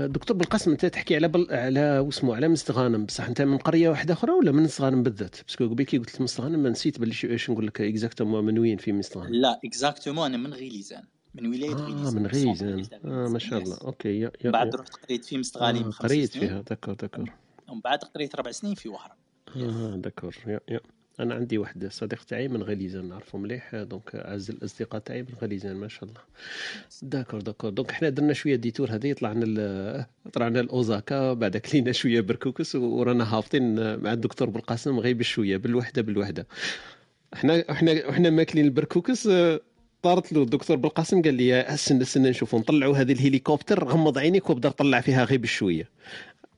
دكتور 0.07 0.38
بالقاسم 0.38 0.71
أنت 0.71 0.85
تحكي 0.85 1.15
على 1.15 1.27
بل... 1.27 1.47
على 1.51 1.99
واسمو 1.99 2.34
على 2.34 2.47
مستغانم 2.47 3.05
بصح 3.05 3.25
أنت 3.27 3.41
من 3.41 3.57
قرية 3.57 3.89
واحدة 3.89 4.13
أخرى 4.13 4.31
ولا 4.31 4.51
من 4.51 4.63
مستغانم 4.63 5.03
بالذات؟ 5.03 5.35
parce 5.47 5.60
que 5.60 5.68
قبيل 5.67 5.85
كي 5.85 5.97
قلت 5.97 6.21
مستغانم 6.21 6.67
نسيت 6.67 6.99
بلي 6.99 7.13
شو- 7.13 7.27
إيش 7.27 7.49
نقول 7.49 7.67
لك 7.67 7.81
exactement 7.81 8.45
من 8.45 8.59
وين 8.59 8.77
في 8.77 8.91
مستغانم 8.91 9.34
لا 9.34 9.59
exactement 9.65 10.26
أنا 10.25 10.38
من 10.38 10.53
غيليزان. 10.53 11.03
من 11.35 11.47
ولاية 11.47 11.71
آه 11.71 11.75
غيليزان 11.75 12.21
من 12.23 12.30
تاع 12.31 12.39
آه 12.39 12.63
غيليزان. 12.63 13.31
ما 13.31 13.39
شاء 13.39 13.59
الله. 13.59 13.77
okay 13.81 14.19
yeah 14.19 14.31
yeah 14.45 14.51
بعد. 14.51 14.75
رحت 14.75 14.93
قريت 14.95 15.25
في 15.25 15.38
مستغانم 15.38 15.84
آه 15.84 15.89
قريت 15.89 16.30
فيها. 16.38 16.61
d'accord 16.72 16.93
d'accord 16.93 17.31
ومن 17.69 17.81
بعد 17.81 17.99
قريت 17.99 18.35
ربع 18.35 18.52
سنين 18.52 18.76
في 18.76 18.90
وهران. 18.90 19.18
آه 19.57 19.95
d'accord 19.95 20.35
yeah 20.47 20.60
yeah. 20.69 20.80
أنا 21.19 21.35
عندي 21.35 21.57
واحد 21.57 21.88
صديق 21.88 22.23
تاعي 22.23 22.48
من 22.48 22.64
غليزان 22.64 23.10
نعرفه 23.10 23.38
مليح. 23.38 23.76
donc 23.76 24.15
أعز 24.15 24.49
الأصدقاء 24.49 25.02
تاعي 25.02 25.22
من 25.22 25.30
غليزان 25.41 25.76
ما 25.76 25.88
شاء 25.88 26.03
الله. 26.03 26.22
d'accord 27.01 27.41
d'accord. 27.41 27.69
donc 27.69 27.91
حنا 27.91 28.10
درنا 28.10 28.34
شوية 28.34 28.56
détour 28.55 28.91
هذه 28.91 29.14
طلعنا 29.14 30.06
طلعنا 30.34 30.60
لاوزاكا 30.60 31.34
بعد 31.34 31.57
كلينا 31.57 31.91
شوية 31.91 32.22
بركوكس 32.22 32.76
ورانا 32.76 33.35
هابطين 33.35 33.98
مع 33.99 34.14
الدكتور 34.14 34.49
بالقاسم 34.49 34.99
غير 34.99 35.15
بشويه 35.15 35.57
بالوحدة 35.57 36.02
بالوحدة. 36.02 36.48
إحنا 37.34 37.64
إحنا 37.72 38.10
إحنا 38.10 38.30
ماكلين 38.30 38.65
البركوكس. 38.65 39.30
طارت 40.02 40.34
له 40.34 40.44
الدكتور 40.44 40.77
بالقاسم 40.77 41.22
قال 41.22 41.34
لي 41.34 41.61
استنى 41.61 42.02
استنى 42.02 42.30
نشوفوا 42.30 42.60
نطلعوا 42.60 42.98
هذه 42.98 43.11
الهليكوبتر 43.11 43.88
غمض 43.88 44.18
عينيك 44.18 44.49
وابدأ 44.49 44.69
طلع 44.69 45.02
فيها 45.02 45.23
غير 45.23 45.40
بشويه 45.40 45.90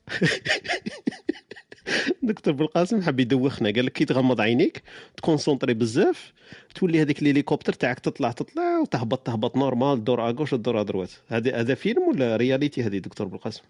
دكتور 2.23 2.53
بالقاسم 2.53 3.01
حب 3.01 3.19
يدوخنا. 3.19 3.71
قال 3.71 3.85
لك 3.85 3.91
كي 3.91 4.05
تغمض 4.05 4.41
عينيك 4.41 4.83
ت 5.17 5.22
concentrer 5.22 5.73
بزاف 5.73 6.33
تولي 6.75 7.01
هذيك 7.01 7.21
الهليكوبتر 7.21 7.73
تاعك 7.73 7.99
تطلع 7.99 8.31
تطلع 8.31 8.79
وتهبط 8.79 9.27
تهبط 9.27 9.57
normal 9.57 10.03
دور 10.03 10.29
à 10.29 10.32
gauche 10.32 10.53
الدور 10.53 10.81
à 10.81 10.85
droite 10.85 11.11
هذا 11.27 11.59
هذا 11.59 11.75
فيلم 11.75 12.03
ولا 12.07 12.37
réalité 12.37 12.83
هذه 12.83 12.97
دكتور 12.97 13.27
بالقاسم 13.27 13.61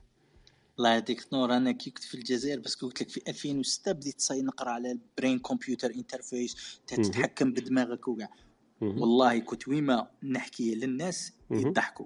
الله 0.80 0.90
يعطيك 0.90 1.26
النور 1.32 1.57
أنا 1.57 1.72
كي 1.72 1.90
كنت 1.90 2.03
في 2.03 2.16
الجزائر 2.16 2.60
بس 2.60 2.76
قلت 2.76 3.02
لك 3.02 3.10
في 3.10 3.22
2006 3.28 3.91
بديت 3.91 4.22
صاي 4.22 4.41
نقرأ 4.41 4.70
على 4.70 4.91
ال 4.91 4.99
brain 4.99 5.40
computer 5.40 5.91
interface 5.95 6.80
تتحكم 6.88 7.53
بدماغك 7.53 8.07
وكاع. 8.07 8.30
والله 8.82 9.40
كنت 9.40 9.68
ويما 9.68 10.07
نحكي 10.24 10.76
للناس. 10.76 11.34
يضحكوا. 11.52 12.06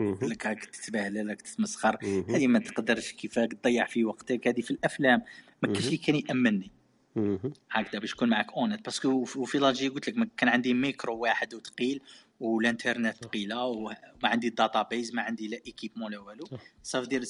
لك 0.00 0.46
هاك 0.46 0.64
تتباهل 0.64 1.28
لك 1.28 1.42
تتمسخر. 1.42 1.98
هذه 2.28 2.46
ما 2.46 2.58
تقدرش 2.58 3.12
كيفاك 3.12 3.52
تضيع 3.52 3.86
في 3.86 4.04
وقتك 4.04 4.48
هذه 4.48 4.60
في 4.60 4.70
الأفلام 4.70 5.22
ما 5.62 5.68
كاينش. 5.72 5.86
اللي 5.86 5.96
كان 5.96 6.16
يأمنني 6.16 6.70
مهم. 7.16 7.52
هكذا 7.70 7.98
باش 8.00 8.14
نكون 8.14 8.28
معك 8.28 8.52
honnête 8.52 8.84
parce 8.84 8.99
que 8.99 9.08
وفي 9.36 9.58
لاجي 9.58 9.88
قلت 9.88 10.08
لك 10.08 10.28
كان 10.36 10.48
عندي 10.48 10.74
ميكرو 10.74 11.16
واحد 11.18 11.54
وثقيل 11.54 12.00
والانترنت 12.40 13.16
ثقيلة 13.24 13.64
وما 13.64 13.96
عندي 14.24 14.48
data 14.50 14.82
base 14.82 15.14
ما 15.14 15.22
عندي 15.22 15.48
لا 15.48 15.58
équipement 15.66 16.12
لا 16.12 16.18
والو. 16.18 16.44
ça 16.82 16.91
veut 16.91 17.08
dire 17.08 17.22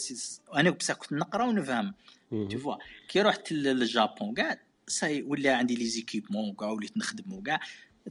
أنا 0.56 0.70
بصح 0.70 0.94
كنت 0.94 1.12
نقرأ 1.12 1.44
ونفهم. 1.44 1.94
tu 2.30 2.58
vois 2.58 2.76
كي 3.08 3.20
رحت 3.22 3.52
لل- 3.52 3.62
للجابون 3.62 4.34
كاع 4.34 4.58
صاي 4.86 5.22
ولا 5.22 5.56
عندي 5.56 5.74
les 5.74 5.84
équipements 5.84 6.54
كاع 6.54 6.68
وليت 6.70 6.96
نخدم 6.96 7.32
وكاع 7.32 7.60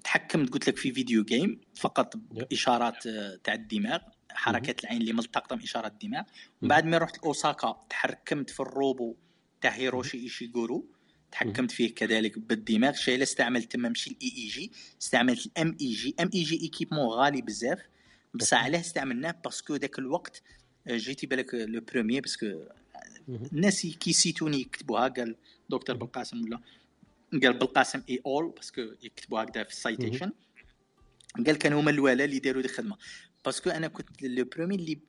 تحكمت 0.04 0.50
قلت 0.54 0.68
لك 0.70 0.78
في 0.78 0.92
فيديو 0.94 1.24
game 1.24 1.62
فقط 1.76 2.16
Yep. 2.16 2.46
إشارات 2.54 3.08
آه، 3.08 3.40
تاع 3.44 3.54
الدماغ 3.54 4.00
حركات 4.38 4.84
العين 4.84 5.02
اللي 5.02 5.14
ملتقطة 5.14 5.56
من 5.56 5.62
اشارات 5.62 5.92
الدماغ. 5.92 6.24
من 6.62 6.68
بعد 6.70 6.86
ما 6.86 6.98
رحت 6.98 7.18
لاوساكا 7.18 7.86
تحكمت 7.90 8.50
في 8.50 8.60
الروبو 8.60 9.16
تاع 9.62 9.72
هيروشي 9.72 10.18
إيشيغورو. 10.18 10.86
تحكمت 11.32 11.72
فيه 11.72 11.96
كذلك 11.96 12.40
بالدماغ. 12.40 12.94
شيء 12.94 13.24
استعملت 13.24 13.72
تما 13.72 13.90
ماشي 13.90 14.10
ال 14.10 14.34
EEG؟ 14.38 14.72
استعملت 15.02 15.46
ال 15.46 15.78
MEG. 15.82 16.16
MEG 16.20 16.62
équipement 16.62 17.08
غالي 17.08 17.42
بزاف. 17.42 17.80
بصح 18.34 18.64
علاه 18.64 18.80
استعملناه 18.80 19.36
parce 19.44 19.64
que 19.64 19.76
ذاك 19.76 20.00
الوقت 20.00 20.44
آه، 20.88 20.98
j'étais 20.98 21.28
بالك 21.28 21.54
le 21.54 21.82
premier 21.82 22.22
parce 22.22 22.37
que 22.37 22.46
الناس 23.30 23.82
كي 23.82 24.14
citawni 24.14 24.62
يكتبوها 24.62 25.08
قال 25.08 25.36
دكتور 25.70 25.96
بالقاسم 25.96 26.42
ولا 26.42 26.60
قال 27.44 27.54
بالقاسم 27.54 28.02
et 28.10 28.22
al 28.26 28.50
parce 28.50 28.70
que 28.70 28.82
يكتبوا 28.82 29.44
هكذا 29.44 29.64
في 29.64 29.70
ال 29.70 29.76
citation. 29.76 30.32
قال 31.36 31.58
كان 31.58 31.74
هما 31.74 31.92
ال 31.92 31.97
voilà 31.97 32.26
اللي 32.26 32.40
داروا 32.40 32.62
دي 32.62 32.68
الخدمة. 32.68 32.98
parce 33.48 33.61
que 33.61 33.70
أنا 33.70 33.88
كنت 33.88 34.24
le 34.24 34.46
premier 34.46 34.76
اللي 34.76 35.00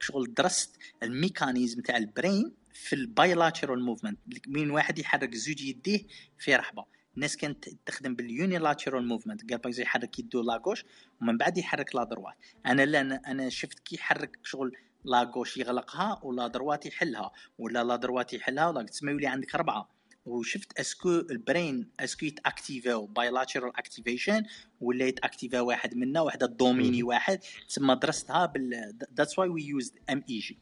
شغل 0.00 0.34
درست 0.34 0.76
ال 1.02 1.10
mécanisme 1.10 1.82
تاع 1.82 1.96
ال 1.96 2.05
brain 2.05 2.52
في 2.72 2.94
ال 2.94 3.03
bilateral 3.03 3.84
movement 3.84 4.18
من 4.48 4.70
واحد 4.70 4.98
يحرك 4.98 5.34
زوج 5.34 5.60
يديه 5.62 6.06
في 6.38 6.56
رحبة. 6.56 6.84
الناس 7.16 7.36
كانت 7.36 7.68
تخدم 7.86 8.14
بال 8.14 8.30
unilateral 8.30 9.08
movement 9.08 9.50
قال 9.50 9.58
par 9.58 9.80
يحرك 9.80 10.18
يدو 10.18 10.42
la 10.42 10.53
gauche 10.53 10.84
ومن 11.22 11.36
بعد 11.36 11.58
يحرك 11.58 11.94
la 11.94 12.04
droite 12.04 12.34
أنا 12.66 12.82
لا 12.82 13.00
أنا 13.00 13.48
شفت 13.48 13.78
كي 13.78 13.94
يحرك 13.94 14.38
شغل 14.42 14.76
la 15.04 15.17
gauche 15.17 15.56
يغلقها 15.56 16.20
و 16.22 16.30
la 16.30 16.46
droite 16.46 16.86
يحلها 16.86 17.30
ولا 17.58 17.84
la 17.84 17.96
droite 17.96 18.32
يحلها 18.32 18.68
ولا 18.68 18.82
تسمى 18.82 19.12
يولي 19.12 19.26
عندك 19.26 19.54
اربعه 19.54 19.97
وشفت 20.28 20.80
اسكو 20.80 21.10
البرين 21.10 21.90
اسكو 22.00 22.26
يتاكتيفاو 22.26 23.06
بايلاترال 23.06 23.76
اكتيفيشن 23.76 24.42
ولا 24.80 25.04
يت 25.06 25.20
activa 25.20 25.60
واحد 25.60 25.94
منا 25.96 26.20
وحده 26.20 26.46
dominer 26.46 27.02
واحد 27.02 27.40
تسمى 27.68 27.94
درستها 27.94 28.46
بال 28.46 28.94
that's 29.14 29.38
why 29.38 29.48
we 29.48 29.62
used 29.62 29.98
MEG 30.10 30.58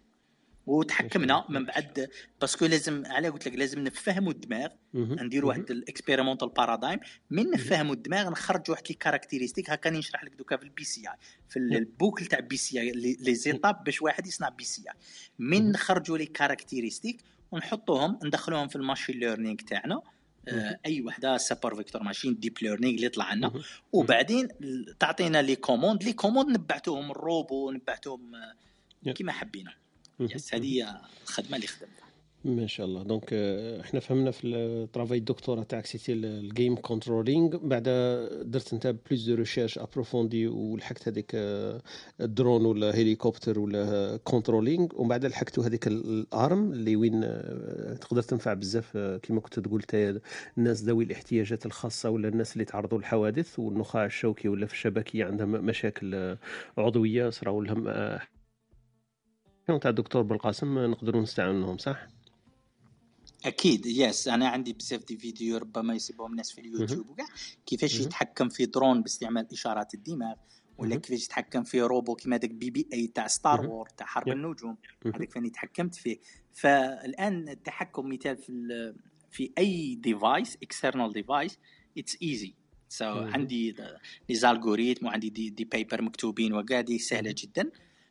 وتحكمنا 0.67 1.45
من 1.49 1.65
بعد 1.65 2.11
parce 2.41 2.57
que 2.57 2.67
لازم 2.67 3.03
على 3.07 3.29
قلت 3.29 3.49
لك 3.49 3.55
لازم 3.55 3.81
نفهموا 3.81 4.33
الدماغ 4.33 4.69
نديروا 4.95 5.49
واحد 5.49 5.71
ال 5.71 5.77
experimental 5.77 6.49
paradigm 6.49 7.01
من 7.31 7.51
نفهموا 7.51 7.95
الدماغ 7.95 8.31
نخرجوا 8.31 8.75
واحد 8.75 8.85
les 8.89 8.95
caractéristiques 8.95 9.71
هكا 9.71 9.91
نشرح 9.91 10.25
لك 10.25 10.33
دوكا 10.33 10.57
في 10.57 10.63
ال 10.63 10.85
BCI 10.85 11.15
في 11.49 11.59
ال 11.59 11.68
boucle 11.68 12.27
تاع 12.27 12.41
BCI 12.41 12.91
les 13.21 13.35
étapes 13.35 13.85
باش 13.85 14.03
واحد 14.03 14.27
يصنع 14.27 14.49
BCI 14.49 14.95
من 15.39 15.73
نخرجوا 15.73 16.19
les 16.19 16.27
caractéristiques 16.27 17.23
ونحطوهم 17.53 18.19
ندخلوهم 18.25 18.69
في 18.69 18.77
ال 18.77 18.82
machine 18.82 19.19
learning 19.21 19.57
تاعنا. 19.57 20.03
آه 20.49 20.79
أي 20.87 21.03
وحدة 21.03 21.37
support 21.37 21.75
vector 21.75 22.03
machine 22.03 22.39
deep 22.39 22.59
learning 22.63 22.95
اللي 22.95 23.07
يطلع 23.07 23.35
لنا 23.35 23.53
وبعدين 23.93 24.49
تعطينا 24.99 25.43
les 25.43 25.57
commandes 25.57 26.05
les 26.05 26.13
commandes 26.13 26.49
نبعتوهم 26.51 27.11
الروبو 27.11 27.71
نبعتوهم 27.71 28.35
آه، 28.35 29.13
كيما 29.13 29.33
حبينا. 29.33 29.75
yes 30.21 30.55
هذه 30.55 30.75
هي 30.75 31.01
الخدمة 31.23 31.57
اللي 31.57 31.67
خدمتها. 31.67 32.06
ما 32.45 32.67
شاء 32.67 32.87
الله. 32.87 33.03
donc 33.03 33.29
آه، 33.33 33.81
إحنا 33.81 34.01
فهمنا 34.01 34.31
في 34.31 34.47
ال 34.47 34.56
travail 34.56 35.19
الدكتوراه 35.19 35.63
تاعك 35.63 35.87
c'était 35.87 36.13
ال 36.13 36.25
game 36.25 36.77
controlling 36.81 37.57
بعد 37.57 37.83
درت 38.43 38.73
أنت 38.73 38.87
plus 38.87 39.23
de 39.25 39.35
recherche 39.35 39.79
approfondie 39.79 40.47
ولحقت 40.47 41.09
هذيك 41.09 41.31
الدرون 42.21 42.65
آه، 42.65 42.69
ولا 42.69 42.91
hélicoptère 42.91 43.59
ولا 43.59 44.17
controlling 44.25 44.87
ومن 44.95 45.09
بعد 45.09 45.25
لحقتو 45.25 45.63
هذيك 45.63 45.87
ال 45.87 46.08
arm 46.08 46.73
اللي 46.73 46.97
وين 46.97 47.21
آه، 47.25 47.95
تقدر 47.95 48.23
تنفع 48.23 48.55
بزاف 48.55 48.97
كما 48.97 49.41
كنت 49.41 49.61
تقول 49.61 49.83
الناس 50.59 50.83
ذوي 50.83 51.05
الاحتياجات 51.05 51.67
الخاصة 51.67 52.11
ولا 52.11 52.29
الناس 52.29 52.53
اللي 52.53 52.65
تعرضوا 52.65 52.99
للحوادث 52.99 53.59
والنخاع 53.59 54.05
الشوكي 54.05 54.49
ولا 54.49 54.67
في 54.67 54.73
الشبكية 54.73 55.25
عندهم 55.25 55.51
مشاكل 55.51 56.37
عضوية 56.79 57.31
صراو 57.31 57.63
لهم 57.63 57.89
تاع 59.67 59.91
الدكتور 59.91 60.23
بالقاسم 60.23 60.79
نقدروا 60.79 61.23
نستعملهم 61.23 61.79
صح؟ 61.79 62.16
أكيد 63.47 63.87
yes 63.87 64.29
أنا 64.29 64.49
عندي 64.49 64.73
بزاف 64.73 65.05
des 65.05 65.17
vidéos 65.19 65.57
ربما 65.57 65.95
يسيبهم 65.95 66.31
الناس 66.31 66.53
في 66.53 66.61
اليوتيوب 66.61 67.11
وكاع. 67.11 67.27
كيفاش 67.67 68.01
يتحكم 68.01 68.49
في 68.49 68.67
درون 68.67 69.03
باستعمال 69.03 69.47
إشارات 69.53 69.95
الدماغ 69.95 70.35
ولا 70.79 70.97
كيفاش 70.97 71.25
يتحكم 71.25 71.65
في 71.65 71.81
روبو 71.81 72.15
كيما 72.15 72.37
داك 72.37 72.51
BB-8 72.51 73.07
تاع 73.07 73.27
Star 73.27 73.67
Wars 73.67 73.89
تاع 73.89 74.07
حرب 74.07 74.29
النجوم. 74.29 74.77
هذاك 75.15 75.33
فاني 75.33 75.51
تحكمت 75.51 75.95
فيه. 75.95 76.19
فالآن 76.55 77.49
التحكم 77.49 78.09
مثال 78.09 78.37
في 78.37 78.95
في 79.31 79.53
any 79.59 79.95
device 79.95 80.57
external 80.63 81.13
device 81.13 81.59
it's 81.99 82.17
easy 82.23 82.55
so 82.89 83.05
عندي 83.05 83.77
les 84.29 84.35
algorithmes 84.35 85.07
وعندي 85.07 85.31
des, 85.31 85.51
des 85.51 85.65
papers 85.65 86.03
مكتوبين 86.03 86.55
وكاع 86.55 86.81
دي 86.81 86.99
سهلة 86.99 87.35
جدا. 87.39 87.71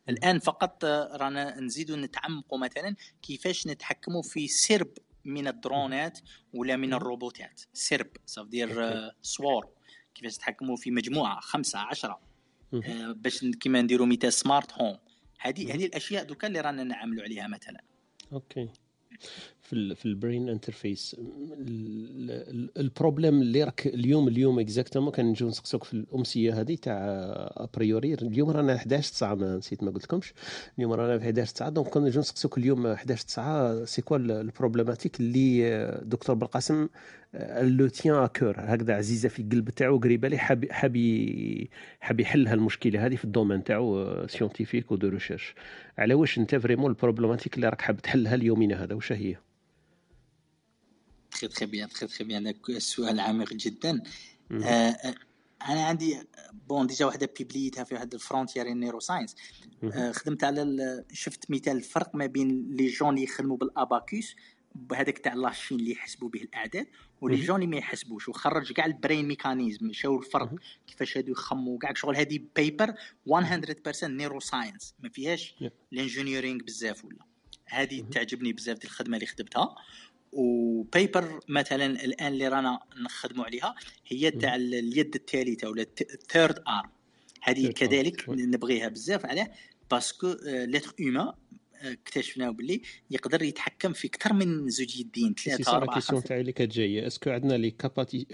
الآن 0.09 0.39
فقط 0.39 0.85
رانا 0.85 1.59
نزيدوا 1.59 1.97
نتعمقوا 1.97 2.59
مثلا 2.59 2.95
كيفاش 3.21 3.67
نتحكموا 3.67 4.21
في 4.21 4.47
سرب 4.47 4.91
من 5.25 5.47
الدرونات 5.47 6.19
ولا 6.53 6.75
من 6.75 6.93
الروبوتات. 6.93 7.61
سرب 7.73 8.07
dire 8.37 8.69
swarm. 9.21 9.69
كيفاش 10.15 10.35
نتحكموا 10.35 10.75
في 10.75 10.91
مجموعة 10.91 11.39
خمسة 11.39 11.79
عشرة. 11.79 12.19
آه، 12.73 13.11
باش 13.11 13.45
كيما 13.45 13.81
نديروا 13.81 14.07
مثال 14.07 14.33
smart 14.33 14.73
home. 14.73 14.97
هذه 15.39 15.75
هذه 15.75 15.85
الأشياء 15.85 16.23
دوكا 16.23 16.47
اللي 16.47 16.61
رانا 16.61 16.83
نعملوا 16.83 17.23
عليها 17.23 17.47
مثلا. 17.47 17.81
okay. 18.33 18.69
في 19.69 19.95
في 19.95 20.05
ال 20.05 20.13
brain 20.13 20.49
interface 20.49 21.15
ال 22.77 22.85
problème 22.85 23.41
اللي 23.41 23.63
راك 23.63 23.87
اليوم 23.87 24.27
اليوم 24.27 24.59
exactement 24.59 25.11
كنجيو 25.11 25.47
نسقسوك 25.47 25.83
في 25.83 25.93
الأمسية 25.93 26.61
هذه 26.61 26.75
تاع 26.75 26.95
a 27.57 27.65
priori 27.65 28.13
اليوم 28.13 28.49
رانا 28.49 28.75
11 28.75 29.11
9 29.11 29.35
ما 29.35 29.57
نسيت 29.57 29.83
ما 29.83 29.91
قلت 29.91 30.03
لكمش 30.03 30.33
اليوم 30.77 30.93
رانا 30.93 31.19
في 31.19 31.25
11 31.25 31.51
9 31.53 31.69
donc 31.69 31.87
كنا 31.87 32.05
نجيو 32.05 32.19
نسقسوك 32.19 32.57
اليوم 32.57 32.87
11 32.87 33.25
9 33.25 33.85
c'est 33.85 34.01
quoi 34.01 34.17
ال 34.17 34.25
problématique 34.25 35.19
اللي 35.19 36.01
دكتور 36.03 36.35
بالقاسم 36.35 36.87
lui 37.61 37.87
tient 37.87 38.25
à 38.25 38.30
cœur 38.30 38.55
هكذا 38.57 38.95
عزيزة 38.95 39.29
في 39.29 39.41
القلب 39.41 39.69
تاعو 39.69 39.97
قريبة 39.97 40.27
لي 40.27 40.37
حاب 40.37 40.71
حاب 40.71 40.97
حاب 41.99 42.19
يحل 42.19 42.47
هالمشكله 42.47 43.05
هذه 43.05 43.15
في 43.15 43.25
ال 43.25 43.30
domaine 43.30 43.63
تاعو 43.63 44.27
scientifique 44.27 44.91
و 44.91 44.97
de 44.97 45.07
recherche 45.07 45.55
على 45.97 46.13
واش 46.13 46.37
انت 46.37 46.55
vraiment 46.55 46.91
ال 46.91 46.96
problématique 46.96 47.55
اللي 47.55 47.69
راك 47.69 47.81
حاب 47.81 47.97
تحلها 48.01 48.35
اليومين 48.35 48.71
هذا؟ 48.71 48.95
واش 48.95 49.11
هي؟ 49.11 49.35
très 51.35 51.47
très 51.47 51.65
bien 51.65 51.89
très 51.89 52.07
très 52.07 52.23
bien 52.23 52.53
السؤال 52.69 53.19
عميق 53.19 53.53
جدا. 53.53 54.03
آه, 54.51 54.65
آه، 54.65 55.15
أنا 55.69 55.85
عندي 55.85 56.21
bon 56.69 56.87
déjà 56.87 57.05
وحده 57.05 57.29
publitha 57.37 57.83
في 57.83 57.93
واحد 57.93 58.13
ال 58.13 58.67
Frontiers 58.67 58.99
Neuroscience 58.99 59.35
آه 59.83 60.11
خدمت 60.11 60.43
على 60.43 61.03
شفت 61.13 61.51
مثال 61.51 61.77
الفرق 61.77 62.15
ما 62.15 62.25
بين 62.25 62.67
les 62.69 62.87
gens 62.87 63.09
اللي 63.09 63.23
يخدموا 63.23 63.57
بال 63.57 63.77
abacus 63.77 64.35
بهذاك 64.75 65.17
تاع 65.17 65.33
la 65.33 65.47
Chine 65.47 65.79
اللي 65.79 65.91
يحسبوا 65.91 66.29
به 66.29 66.41
الأعداد 66.41 66.87
و 67.21 67.25
les 67.25 67.35
gens 67.35 67.55
اللي 67.55 67.67
ما 67.67 67.77
يحسبوش. 67.77 68.29
وخرج 68.29 68.71
كاع 68.71 68.85
ال 68.85 68.92
brain 68.92 69.27
mechanism 69.27 69.93
شاو 69.93 70.19
الفرق؟ 70.19 70.55
كيفاش 70.87 71.17
هادو 71.17 71.31
يخمموا 71.31 71.77
كاع 71.77 71.93
شغل 71.93 72.15
هذه 72.15 72.39
paper 72.55 72.93
100% 73.27 74.03
neuroscience 74.03 74.95
ما 74.99 75.09
فيهاش 75.09 75.55
ال 75.93 75.99
engineering 75.99 76.63
بزاف 76.63 77.05
ولا. 77.05 77.25
هذه 77.65 78.01
تعجبني 78.11 78.53
بزاف 78.53 78.85
الخدمة 78.85 79.17
اللي 79.17 79.27
خدمتها. 79.27 79.75
و 80.31 80.49
paper 80.49 81.39
مثلا 81.47 81.85
الآن 81.85 82.33
اللي 82.33 82.47
رانا 82.47 82.79
نخدموا 83.05 83.45
عليها 83.45 83.75
هي 84.07 84.31
تاع 84.31 84.55
اليد 84.55 85.15
الثالثه 85.15 85.69
ولا 85.69 85.85
الثيرد 86.01 86.63
ارم 86.67 86.89
هذه 87.41 87.71
كذلك 87.71 88.29
نبغيها 88.29 88.87
بزاف 88.87 89.25
علاه 89.25 89.51
باسكو 89.91 90.35
ليتر 90.43 90.93
اوما 91.01 91.35
اكتشفناه 91.81 92.49
باللي 92.49 92.81
يقدر 93.11 93.43
يتحكم 93.43 93.93
في 93.93 94.07
أكثر 94.07 94.33
من 94.33 94.69
زوج 94.69 94.99
يدين 94.99 95.33
ثلاثة 95.33 95.75
أربعة 95.75 95.99
خمسة. 95.99 96.27
تاعي 96.27 96.41
اللي 96.41 96.51
كتجايه 96.51 97.07
أسكو 97.07 97.29
عندنا 97.29 97.53
لي 97.53 97.71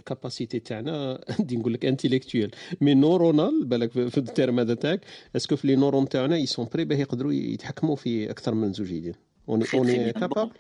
كاباسيتي 0.06 0.60
تاعنا 0.60 1.22
ندي 1.40 1.58
نقول 1.58 1.74
لك 1.74 1.86
انتيليكتويال 1.86 2.52
مي 2.82 2.94
نورونال 2.94 3.66
بالك 3.66 3.92
في 3.92 4.18
التيرم 4.18 4.60
هذا 4.60 4.74
تاعك 4.74 5.06
أسكو 5.36 5.56
في 5.56 5.68
لي 5.68 5.76
نورون 5.76 6.10
تاعنا 6.10 6.38
يسون 6.38 6.68
بري 6.74 6.86
باه 6.86 6.98
يقدروا 6.98 7.34
يتحكموا 7.34 7.96
في 7.96 8.32
أكثر 8.32 8.54
من 8.54 8.74
زوج 8.74 8.92
يدين. 8.92 9.14
اوني 9.50 9.66
اوني 9.74 10.14
كابابل 10.14 10.52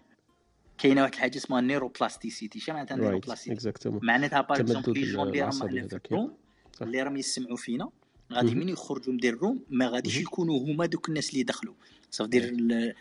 كاينة 0.81 1.01
واحد 1.01 1.13
الحاجة 1.13 1.37
اسمها 1.37 1.61
neuroplasticity. 1.61 2.59
شنو 2.59 2.75
معناتها 2.75 2.97
neuroplasticity؟ 2.97 3.89
معناتها 3.89 4.41
par 4.41 4.59
exemple 4.59 4.93
les 4.93 5.11
gens 5.11 5.27
اللي 5.27 5.41
راهم 5.41 5.51
في 5.51 5.99
ال 6.05 6.11
room 6.11 6.34
اللي 6.81 7.03
راهم 7.03 7.17
يسمعوا 7.17 7.57
فينا 7.57 7.89
غادي 8.33 8.55
من 8.55 8.69
يخرجوا 8.69 9.13
من 9.13 9.25
ال 9.26 9.32
room؟ 9.32 9.63
ما 9.69 9.87
غاديش 9.87 10.17
يكونوا 10.17 10.59
هما 10.59 10.85
دوك 10.85 11.09
الناس 11.09 11.29
اللي 11.29 11.43
دخلوا. 11.43 11.73
ça 12.11 12.18
veut 12.18 12.30
dire 12.30 12.95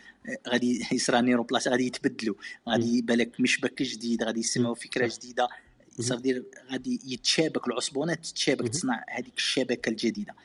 غادي 0.49 0.87
يصرى 0.91 1.21
neuroplas 1.21 1.67
غادي 1.67 1.85
يتبدلوا. 1.85 2.35
غادي 2.69 3.01
بالك 3.01 3.39
مشبك 3.39 3.81
جديد 3.81 4.23
غادي 4.23 4.39
يسمعوا 4.39 4.75
فكرة 4.75 5.11
جديدة. 5.15 5.47
ça 5.99 6.06
veut 6.06 6.21
dire 6.21 6.45
غادي 6.71 6.99
يتشابك 7.05 7.67
العصبونات 7.67 8.25
تتشابك 8.25 8.67
تصنع 8.67 9.05
هذيك 9.09 9.37
الشبكة 9.37 9.89
الجديدة. 9.89 10.35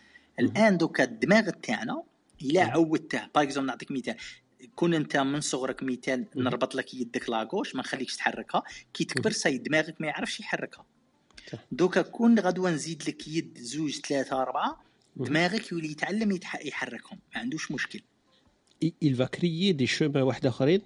الآن 0.41 0.79
دوكا 0.79 1.05
الدماغ 1.05 1.51
تاعنا 1.51 2.03
إلا 2.43 2.65
عودته 2.65 3.21
par 3.35 3.61
نعطيك 3.61 3.91
مثال. 3.91 4.17
كون 4.77 4.95
انت 4.95 5.17
من 5.17 5.41
صغرك 5.41 5.83
مثال 5.83 6.25
نربط 6.37 6.75
لك 6.75 6.95
يدك 6.95 7.29
la 7.31 7.42
gauche 7.42 7.75
ما 7.75 7.81
نخليكش 7.81 8.17
تحركها. 8.17 8.63
كي 8.95 9.05
تكبر 9.05 9.31
ساي 9.31 9.59
دماغك 9.59 10.01
ما 10.01 10.07
يعرفش 10.07 10.41
يحركها. 10.41 10.85
دوكا 11.73 12.03
كون 12.03 12.39
غدوة 12.39 12.71
نزيد 12.71 13.03
لك 13.09 13.29
يد 13.29 13.59
زوج 13.59 14.01
ثلاثة 14.01 14.43
أربعة 14.43 14.83
دماغك 15.17 15.73
يولي 15.73 15.91
يتعلم 15.91 16.39
يحركهم. 16.65 17.19
ما 17.35 17.41
عندوش 17.41 17.73
مشكل. 17.73 18.03
il 18.85 19.15
va 19.15 19.27
créer 19.27 19.73
des 19.73 19.87
chemins 19.87 20.17
واحد 20.17 20.47
آخرين؟ 20.47 20.81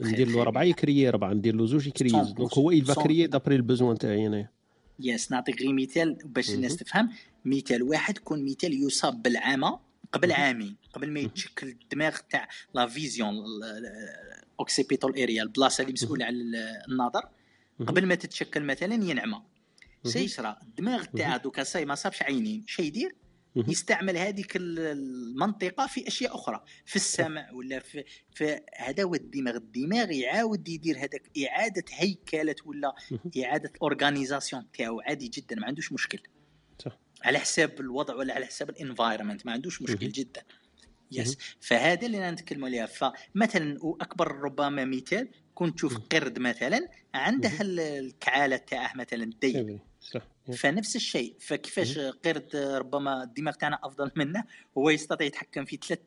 ندير 0.00 0.28
له 0.28 0.42
ربعة 0.42 0.62
ي 0.62 0.70
créer 0.70 1.10
ربعة 1.10 1.32
ندير 1.32 1.56
له 1.56 1.66
زوج 1.66 1.86
ي 1.86 1.90
créer 1.90 2.10
donc 2.10 2.54
هو 2.54 2.72
il 2.72 2.84
va 2.84 2.94
créer 2.94 3.28
d'après 3.28 3.48
ال 3.52 3.59
besoin 3.59 3.98
تاعي 3.98 4.26
انايا 4.26 4.50
yes 5.00 5.32
نعطيك 5.32 5.62
غير 5.62 5.72
مثال 5.72 6.18
باش 6.24 6.50
الناس 6.50 6.76
تفهم. 6.76 7.10
مثال 7.44 7.82
واحد 7.82 8.18
كون 8.18 8.44
مثال 8.44 8.82
يصاب 8.82 9.22
بالعمى. 9.22 9.87
قبل 10.12 10.32
عامين 10.32 10.76
قبل 10.92 11.10
ما 11.10 11.20
يتشكل 11.20 11.68
الدماغ 11.68 12.16
تاع 12.30 12.48
la 12.74 12.86
vision 12.86 13.34
occipital 14.60 15.22
area 15.22 15.42
البلاصة 15.42 15.82
اللي 15.82 15.92
مسؤولة 15.92 16.24
على 16.24 16.36
النظر 16.88 17.28
قبل 17.86 18.06
ما 18.06 18.14
تتشكل 18.14 18.64
مثلا 18.64 18.94
ينعمى 18.94 19.42
شا 20.04 20.21
يصرى 20.21 20.56
الدماغ 20.62 21.04
تاعها 21.04 21.36
دوكا 21.36 21.64
ساي 21.64 21.84
ما 21.84 21.94
صابش 21.94 22.22
عينين 22.22 22.64
شي 22.66 22.82
يدير 22.82 23.14
يستعمل 23.56 24.16
هذيك 24.16 24.52
المنطقة 24.56 25.86
في 25.86 26.08
أشياء 26.08 26.34
أخرى 26.34 26.64
في 26.86 26.96
السمع 26.96 27.50
ولا 27.52 27.78
في, 27.78 28.04
في 28.34 28.60
هذا 28.76 29.02
هو 29.02 29.14
الدماغ. 29.14 29.56
الدماغ 29.56 30.10
يعاود 30.10 30.68
يدير 30.68 30.98
هذاك 30.98 31.30
إعادة 31.46 31.84
هيكلة 31.92 32.54
ولا 32.64 32.94
إعادة 33.44 33.72
organisation 33.82 34.70
تاعو 34.78 35.00
عادي 35.00 35.28
جدا 35.28 35.56
ما 35.56 35.66
عندوش 35.66 35.92
مشكل. 35.92 36.18
صح. 36.78 36.98
على 37.24 37.38
حساب 37.38 37.80
الوضع 37.80 38.14
ولا 38.14 38.34
على 38.34 38.46
حساب 38.46 38.70
ال 38.70 38.76
environment 38.76 39.46
ما 39.46 39.52
عندوش 39.52 39.82
مشكل 39.82 40.08
جدا. 40.08 40.42
yes 41.12 41.38
فهذا 41.60 42.06
اللي 42.06 42.30
نتكلم 42.30 42.64
عليها. 42.64 42.86
فمثلا 42.86 43.84
وأكبر 43.84 44.32
ربما 44.32 44.84
مثال 44.84 45.28
كنت 45.54 45.76
تشوف 45.76 45.98
قرد 46.12 46.38
مثلا 46.38 46.88
عنده 47.14 47.50
الكعالة 47.60 48.56
تاعه 48.56 48.96
مثلا 48.96 49.24
الذيل 49.24 49.78
صح. 50.00 50.22
فنفس 50.52 50.96
الشيء. 50.96 51.34
فكيفاش 51.38 51.98
قرد 51.98 52.56
ربما 52.56 53.22
الدماغ 53.22 53.54
تاعنا 53.54 53.78
أفضل 53.82 54.10
منه 54.16 54.44
هو 54.78 54.90
يستطيع 54.90 55.26
يتحكم 55.26 55.64
في 55.64 55.78
ثلاث 55.88 56.00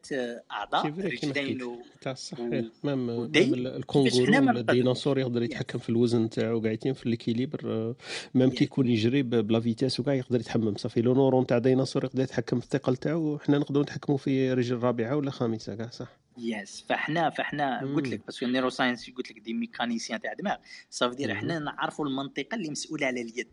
أعضاء 0.52 0.88
رجلين 0.88 1.64
و... 1.64 1.80
صحيح. 2.16 2.66
même 2.84 3.10
الكونغورو 3.10 4.50
الديناصور 4.50 5.20
يقدر 5.20 5.44
يتحكم 5.44 5.80
في 5.80 5.90
الوزن 5.90 6.30
تاعو 6.30 6.62
قاعدين 6.62 6.94
في 6.94 7.10
l'équilibre 7.10 7.96
même 8.34 8.50
كي 8.50 8.64
يكون 8.64 8.88
يجري 8.88 9.24
بلا 9.24 9.60
vitesse 9.60 10.00
وكاع 10.00 10.14
يقدر 10.14 10.40
يتحكم. 10.40 10.76
ça 10.76 10.85
fait 10.85 11.02
le 11.02 11.14
neurone 11.14 11.48
تاع 11.48 11.58
ديناصور 11.58 12.04
يقدر 12.06 12.24
يتحكم 12.24 12.60
في 12.60 12.66
الثقل 12.66 12.98
تاعو 12.98 13.34
وحنا 13.34 13.58
نقدروا 13.58 13.84
نتحكموا 13.84 14.18
في 14.18 14.54
رجل 14.54 14.78
رابعة 14.78 15.16
ولا 15.16 15.32
خامسة 15.32 15.76
كاع 15.76 15.90
صح. 15.90 16.08
yes 16.38 16.86
فاحنا 16.90 17.30
فاحنا 17.30 17.80
قلت 17.96 18.08
لك 18.08 18.26
parce 18.26 18.38
que 18.38 18.46
ال 18.46 18.70
neuroscience 18.70 19.10
قلت 19.10 19.32
لك 19.32 19.40
des 19.40 19.54
mécaniciens 19.54 20.22
تاع 20.22 20.34
دماغ 20.34 20.56
ça 20.90 20.99
veut 20.99 21.16
dire 21.16 21.32
إحنا 21.32 21.60
نعرفوا 21.60 22.06
المنطقة 22.06 22.56
اللي 22.56 22.70
مسؤولة 22.70 23.08
على 23.08 23.22
اليد. 23.22 23.48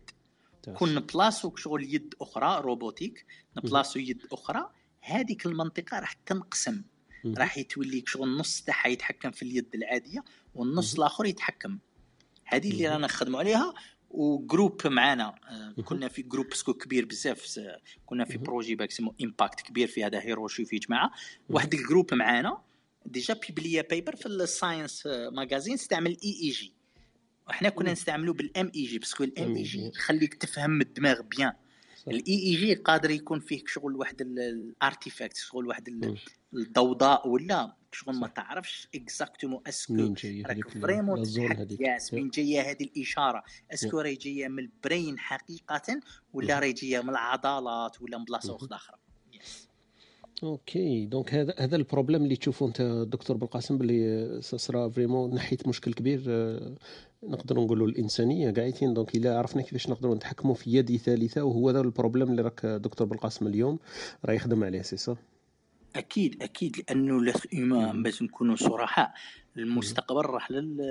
كون 0.77 0.95
نبلاصو 0.95 1.55
شغل 1.55 1.93
يد 1.93 2.15
أخرى 2.21 2.61
robotique 2.61 3.25
نبلاصو 3.57 3.99
يد 3.99 4.21
أخرى. 4.31 4.69
هذيك 5.01 5.45
المنطقة 5.45 5.99
راح 5.99 6.13
تنقسم. 6.13 6.83
راح 7.37 7.57
يتولي 7.57 8.03
شغل 8.07 8.37
نص 8.37 8.61
تاعها 8.61 8.87
يتحكم 8.87 9.31
في 9.31 9.41
اليد 9.43 9.75
العادية 9.75 10.23
والنص 10.55 10.95
الآخر 10.95 11.25
يتحكم. 11.25 11.79
هذه 12.45 12.71
اللي 12.71 12.87
رانا 12.87 13.05
نخدموا 13.05 13.39
عليها. 13.39 13.73
و 14.09 14.20
groupe 14.20 14.87
معانا 14.87 15.35
آه، 15.49 15.81
كنا 15.81 16.07
في 16.07 16.21
جروب 16.21 16.53
ce 16.53 16.61
que 16.61 16.73
كبير 16.73 17.05
بزاف 17.05 17.59
كنا 18.05 18.25
في 18.25 18.37
projet 18.37 18.75
باك 18.75 18.91
اسمه 18.91 19.13
impact 19.23 19.61
كبير 19.61 19.87
في 19.87 20.05
هذا 20.05 20.19
هيروشي 20.19 20.65
في 20.65 20.77
جماعة. 20.77 21.11
واحد 21.49 21.73
ال 21.73 21.79
groupe 21.79 22.13
معانا 22.13 22.61
déjà 23.05 23.33
publié 23.33 23.81
paper 23.81 24.15
في 24.15 24.25
ال 24.25 24.35
Science 24.35 25.07
Magazine 25.31 25.73
استعمل 25.73 26.17
EEG 26.23 26.73
وحنا 27.49 27.69
كنا 27.69 27.91
نستعملوا 27.91 28.33
بال 28.33 28.71
MEG 28.75 28.99
parce 28.99 29.14
que 29.14 29.23
ال 29.23 29.55
MEG 29.55 29.87
يخليك 29.87 30.33
تفهم 30.33 30.81
الدماغ 30.81 31.21
bien. 31.21 31.53
ال 32.07 32.33
EEG 32.33 32.73
قادر 32.73 33.11
يكون 33.11 33.39
فيه 33.39 33.63
شغل 33.67 33.95
واحد 33.95 34.21
ال 34.21 34.34
artefact 34.34 35.37
شغل 35.37 35.67
واحد 35.67 36.15
الضوضاء 36.53 37.27
ولا 37.27 37.75
شغل 37.91 38.15
ما 38.15 38.27
تعرفش 38.27 38.87
exactement 38.95 39.61
est-ce 39.67 39.98
que 39.98 40.13
راك 40.45 40.69
vraiment 40.69 41.23
ياس 41.79 42.13
من 42.13 42.29
جاية 42.29 42.61
هذه 42.61 42.83
الإشارة. 42.83 43.43
est-ce 43.73 43.90
que 43.90 43.99
راهي 43.99 44.15
جاية 44.15 44.47
من 44.47 44.59
ال 44.59 44.69
brain 44.69 45.19
حقيقة 45.19 45.99
ولا 46.33 46.59
راهي 46.59 46.73
جاية 46.73 47.01
من 47.01 47.09
العضلات 47.09 48.01
ولا 48.01 48.17
من 48.17 48.25
بلاصة 48.25 48.57
أخرى. 48.71 48.97
okay 50.43 51.05
donc 51.05 51.33
هذا 51.33 51.55
هذا 51.57 51.75
ال 51.75 51.80
problème 51.80 52.23
اللي 52.23 52.35
تشوفوا 52.35 52.67
أنت 52.67 52.81
دكتور 53.07 53.37
بالقاسم 53.37 53.77
باللي 53.77 54.39
صرا 54.41 54.89
vraiment 54.89 55.33
ناحيه 55.35 55.57
مشكل 55.67 55.93
كبير 55.93 56.23
آه، 56.27 56.75
نقدروا 57.23 57.65
نقولوا 57.65 57.87
الإنسانية 57.87 58.51
قاعدين. 58.51 58.93
donc 58.93 59.15
إلا 59.15 59.37
عرفنا 59.37 59.61
كيفاش 59.61 59.89
نقدروا 59.89 60.15
نتحكموا 60.15 60.55
في 60.55 60.73
يد 60.73 60.97
ثالثة 60.97 61.43
وهو 61.43 61.69
هذا 61.69 61.81
ال 61.81 61.87
problème 61.87 62.31
اللي 62.31 62.41
راك 62.41 62.65
دكتور 62.65 63.07
بالقاسم 63.07 63.47
اليوم 63.47 63.79
راه 64.25 64.33
يخدم 64.33 64.63
عليه 64.63 64.81
c'est 64.81 64.97
صح 64.97 65.17
أكيد 65.95 66.43
أكيد 66.43 66.77
لأنه 66.77 67.19
الهيومن 67.19 68.03
باش 68.03 68.21
نكونوا 68.21 68.55
صراحة 68.55 69.13
المستقبل 69.57 70.25
راح 70.25 70.51
لل 70.51 70.81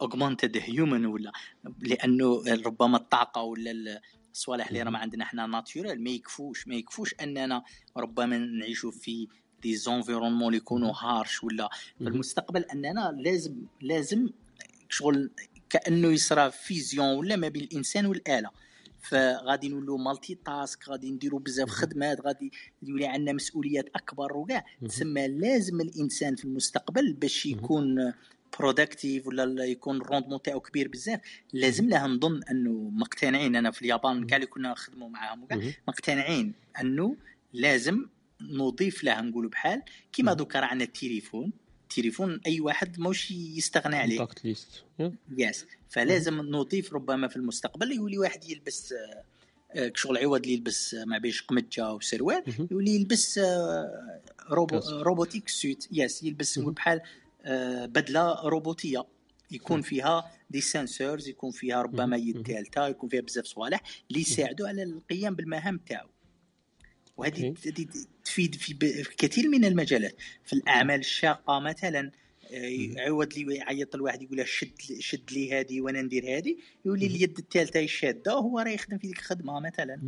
augmented 0.00 0.56
human 0.56 1.06
ولا؟ 1.06 1.32
لأنه 1.80 2.42
ربما 2.66 2.96
الطاقة 2.96 3.42
ولا 3.42 4.00
الصوالح 4.32 4.68
اللي 4.68 4.82
راهم 4.82 4.96
عندنا 4.96 5.24
إحنا 5.24 5.46
natural 5.46 6.04
ما 6.04 6.10
يكفوش 6.10 6.68
ما 6.68 6.74
يكفوش 6.74 7.14
أننا 7.22 7.62
ربما 7.96 8.38
نعيشوا 8.38 8.90
في 8.90 9.28
des 9.62 9.76
environnements 9.76 10.46
اللي 10.46 10.56
يكونوا 10.56 10.92
harsh 10.98 11.44
ولا؟ 11.44 11.68
في 11.98 12.08
المستقبل 12.08 12.62
أننا 12.62 13.16
لازم 13.18 13.56
لازم 13.80 14.28
شغل 14.92 15.30
كأنه 15.70 16.08
يصرى 16.08 16.50
fusion 16.50 17.16
ولا 17.16 17.36
ما 17.36 17.48
بين 17.48 17.62
الإنسان 17.62 18.06
والآلة. 18.06 18.50
فغادي 19.00 19.68
نولوا 19.68 19.98
multitask 19.98 20.88
غادي 20.88 21.10
نديروا 21.10 21.40
بزاف 21.40 21.68
خدمات 21.68 22.20
غادي 22.20 22.52
يولي 22.82 23.06
عندنا 23.06 23.32
مسؤوليات 23.32 23.88
أكبر 23.94 24.36
وكاع. 24.36 24.64
تسمى 24.88 25.28
لازم 25.28 25.80
الإنسان 25.80 26.36
في 26.36 26.44
المستقبل 26.44 27.12
باش 27.12 27.46
يكون 27.46 28.12
productif 28.58 29.26
ولا 29.26 29.64
يكون 29.64 29.96
ال 29.96 30.01
rendement 30.01 30.42
تاعو 30.42 30.60
كبير 30.60 30.88
بزاف 30.88 31.20
لازم 31.52 31.88
له 31.88 32.06
نظن 32.06 32.42
أنه 32.50 32.90
مقتنعين. 32.94 33.56
أنا 33.56 33.70
في 33.70 33.82
اليابان 33.82 34.26
كاع 34.26 34.36
اللي 34.36 34.46
كنا 34.46 34.70
نخدموا 34.70 35.08
معاهم 35.08 35.48
مقتنعين 35.88 36.54
أنه 36.80 37.16
لازم 37.52 38.06
نضيف 38.40 39.04
له 39.04 39.20
نقولوا 39.20 39.50
بحال 39.50 39.82
كيما 40.12 40.32
دوكا 40.32 40.60
راه 40.60 40.66
عندنا 40.66 40.84
التليفون. 40.84 41.52
التليفون 41.98 42.40
أي 42.46 42.60
واحد 42.60 43.00
ماش 43.00 43.30
يستغنى 43.30 43.96
عليه. 43.96 44.28
ليست 44.44 44.84
yes 45.38 45.66
فلازم 45.88 46.40
نضيف 46.40 46.92
ربما 46.92 47.28
في 47.28 47.36
المستقبل 47.36 47.92
يولي 47.92 48.18
واحد 48.18 48.50
يلبس 48.50 48.94
آه، 49.74 49.92
شغل 49.94 50.18
عوض 50.18 50.40
اللي 50.40 50.52
يلبس 50.54 50.94
ما 50.94 51.18
يلبش 51.18 51.42
قمجه 51.42 51.92
وسروال 51.92 52.42
يولي 52.70 52.94
يلبس 52.94 53.38
آه، 53.38 54.20
robo 54.50 54.78
robotic 54.78 55.48
suit. 55.48 55.88
yes 55.92 56.22
يلبس 56.22 56.58
بحال 56.58 57.00
آه، 57.44 57.86
بدلة 57.86 58.48
روبوتية. 58.48 59.04
يكون 59.50 59.82
فيها 59.82 60.32
des 60.50 60.60
sensors 60.60 61.28
يكون 61.28 61.50
فيها 61.50 61.82
ربما 61.82 62.16
يد 62.16 62.46
ثالثه 62.46 62.88
يكون 62.88 63.08
فيها 63.08 63.20
بزاف 63.20 63.44
صوالح 63.44 63.82
اللي 64.10 64.20
يساعدوا 64.20 64.68
على 64.68 64.82
القيام 64.82 65.34
بالمهام 65.34 65.80
تاعو. 65.88 66.08
وهذه 67.16 67.54
تفيد 68.24 68.54
في 68.54 68.74
كثير 69.18 69.48
من 69.48 69.64
المجالات. 69.64 70.16
في 70.44 70.52
الأعمال 70.52 71.00
الشاقة 71.00 71.60
مثلا 71.60 72.10
آه، 72.52 73.00
عوض 73.00 73.34
لي 73.34 73.56
يعيط 73.56 73.94
الواحد 73.94 74.22
يقول 74.22 74.38
له 74.38 74.44
شد 74.44 74.72
شد 74.98 75.32
لي 75.32 75.52
هذه 75.52 75.80
وأنا 75.80 76.02
ندير 76.02 76.36
هذه. 76.36 76.56
يولي 76.84 77.06
اليد 77.06 77.38
الثالثة 77.38 77.86
شادة 77.86 78.36
وهو 78.36 78.58
راه 78.58 78.70
يخدم 78.70 78.98
في 78.98 79.06
ديك 79.06 79.18
الخدمة 79.18 79.60
مثلا. 79.60 80.00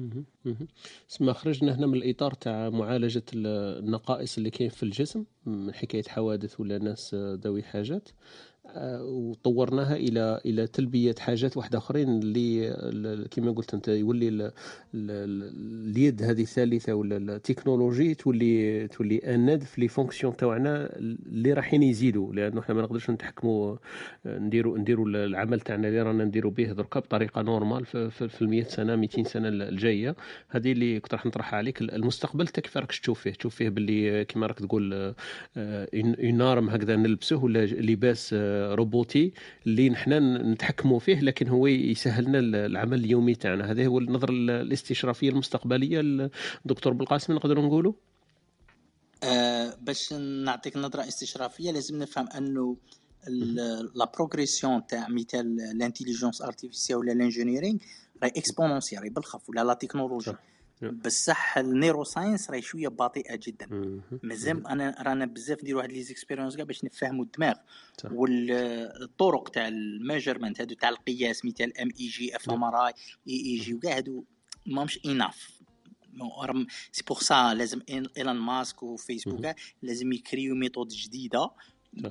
اسمع 1.11 1.33
خرجنا 1.33 1.75
هنا 1.75 1.87
من 1.87 1.95
الإطار 1.95 2.35
تاع 2.35 2.71
معالجة 2.71 3.23
النقائص 3.35 4.37
اللي 4.37 4.51
كاين 4.51 4.71
في 4.71 4.83
الجسم 4.83 5.25
من 5.47 5.75
حكاية 5.75 6.03
حوادث 6.09 6.61
ولا 6.61 6.79
ناس 6.79 7.15
ذوي 7.15 7.63
حاجات. 7.63 8.09
وطورناها 8.75 9.97
إلى 9.97 10.41
إلى 10.47 10.67
تلبية 10.67 11.15
حاجات 11.19 11.57
واحدة 11.57 11.79
أخرين 11.79 12.09
اللي 12.09 13.29
كما 13.31 13.53
قلت 13.53 13.75
أنت 13.75 13.89
يولي 13.89 14.53
اليد 14.95 16.23
هذه 16.23 16.43
الثالثة 16.43 16.95
ولا 16.95 17.17
التكنولوجي 17.17 18.15
تولي 18.15 18.89
تولي 18.89 19.19
une 19.19 19.38
aide 19.38 19.63
في 19.63 19.81
les 19.81 19.89
fonctions 19.89 20.37
تاعنا 20.37 20.97
اللي 20.97 21.53
رايحين 21.53 21.83
يزيدوا 21.83 22.33
لأنه 22.35 22.61
إحنا 22.61 22.75
ما 22.75 22.83
نقدرش 22.83 23.11
نتحكموا 23.11 23.77
نديروا 24.27 24.79
نديروا 24.79 25.07
العمل 25.09 25.61
تاعنا 25.61 25.89
اللي 25.89 26.03
رانا 26.03 26.25
نديروا 26.25 26.51
به 26.51 26.73
دركا 26.73 27.01
بطريقة 27.01 27.43
normale 27.43 27.85
في, 27.85 28.11
في, 28.11 28.47
100 28.47 28.63
سنة 28.65 28.97
200 28.97 29.23
سنة 29.23 29.49
الجاية. 29.49 30.17
هذه 30.49 30.73
اللي 30.73 31.01
كنت 31.01 31.15
راح 31.15 31.27
نطرحها 31.27 31.57
عليك 31.57 31.81
المستقبل 31.81 32.49
كيف 32.49 32.77
راك 32.79 32.89
تشوف 32.91 33.21
فيه؟ 33.21 33.31
تشوف 33.31 33.55
فيه 33.55 33.69
باللي 33.69 34.25
كما 34.25 34.47
راك 34.47 34.59
تقول 34.59 35.15
ينارم 36.19 36.69
هكذا 36.71 36.97
نلبسه 36.97 37.37
ولا 37.45 37.67
لباس 37.67 38.35
روبوتي 38.75 39.33
اللي 39.67 39.89
نحن 39.89 40.13
نتحكموا 40.53 40.99
فيه 40.99 41.21
لكن 41.21 41.49
هو 41.49 41.67
يسهل 41.67 42.25
لنا 42.25 42.39
العمل 42.39 42.99
اليومي 43.01 43.35
تاعنا. 43.35 43.71
هذا 43.71 43.87
هو 43.87 43.99
النظرة 43.99 44.31
الاستشرافية 44.31 45.31
المستقبلية 45.31 46.01
الدكتور 46.01 46.93
بالقاسم 46.93 47.33
نقدروا 47.33 47.65
نقولوا؟ 47.65 47.93
أه 49.23 49.75
باش 49.83 50.13
نعطيك 50.13 50.77
نظرة 50.77 51.09
استشرافية 51.09 51.71
لازم 51.71 51.99
نفهم 51.99 52.29
أنه 52.29 52.77
la 53.95 54.13
progression 54.17 54.87
تاع 54.87 55.09
مثال 55.09 55.61
ال 55.61 55.67
intelligence 55.67 56.43
artificielle 56.43 56.99
ولا 56.99 57.13
ال 57.13 57.18
engineering 57.18 57.79
راهي 58.23 58.33
exponentielle 58.37 59.01
راهي 59.01 59.11
بالخف 59.11 59.49
ولا 59.49 59.65
la 59.65 59.75
technologie 59.75 60.33
بصح 60.83 61.59
ال 61.59 62.05
neuroscience 62.05 62.51
راهي 62.51 62.63
شوية 62.63 62.89
بطيئة 62.89 63.37
جدا. 63.37 63.67
مازال 64.23 64.67
أنا 64.67 64.97
رانا 65.01 65.27
بزاف 65.27 65.63
نديروا 65.63 65.83
هاد 65.83 65.93
les 65.93 66.03
expériences 66.03 66.57
كاع 66.57 66.65
باش 66.65 66.85
نفهموا 66.85 67.25
الدماغ. 67.25 67.55
والطرق 68.05 69.49
تاع 69.49 69.69
ال 69.69 69.76
measurement 69.76 70.61
هادو 70.61 70.75
تاع 70.75 70.89
القياس 70.89 71.45
مثال 71.45 71.79
ام 71.79 71.89
اي 72.01 72.07
جي 72.07 72.37
اف 72.37 72.51
ام 72.51 72.65
ار 72.65 72.87
اي 72.87 72.93
اي 73.29 73.35
اي 73.47 73.57
جي 73.57 73.75
وكاع 73.75 73.97
هادو 73.97 74.25
ماهمش 74.67 75.01
enough 75.07 75.61
c'est 76.93 77.05
pour 77.09 77.21
ça 77.21 77.55
لازم 77.55 77.81
إيلون 78.17 78.37
ماسك 78.37 78.83
وفيسبوك 78.83 79.47
لازم 79.83 80.13
يكريو 80.13 80.55
méthodes 80.55 80.89
جديدة. 80.89 81.51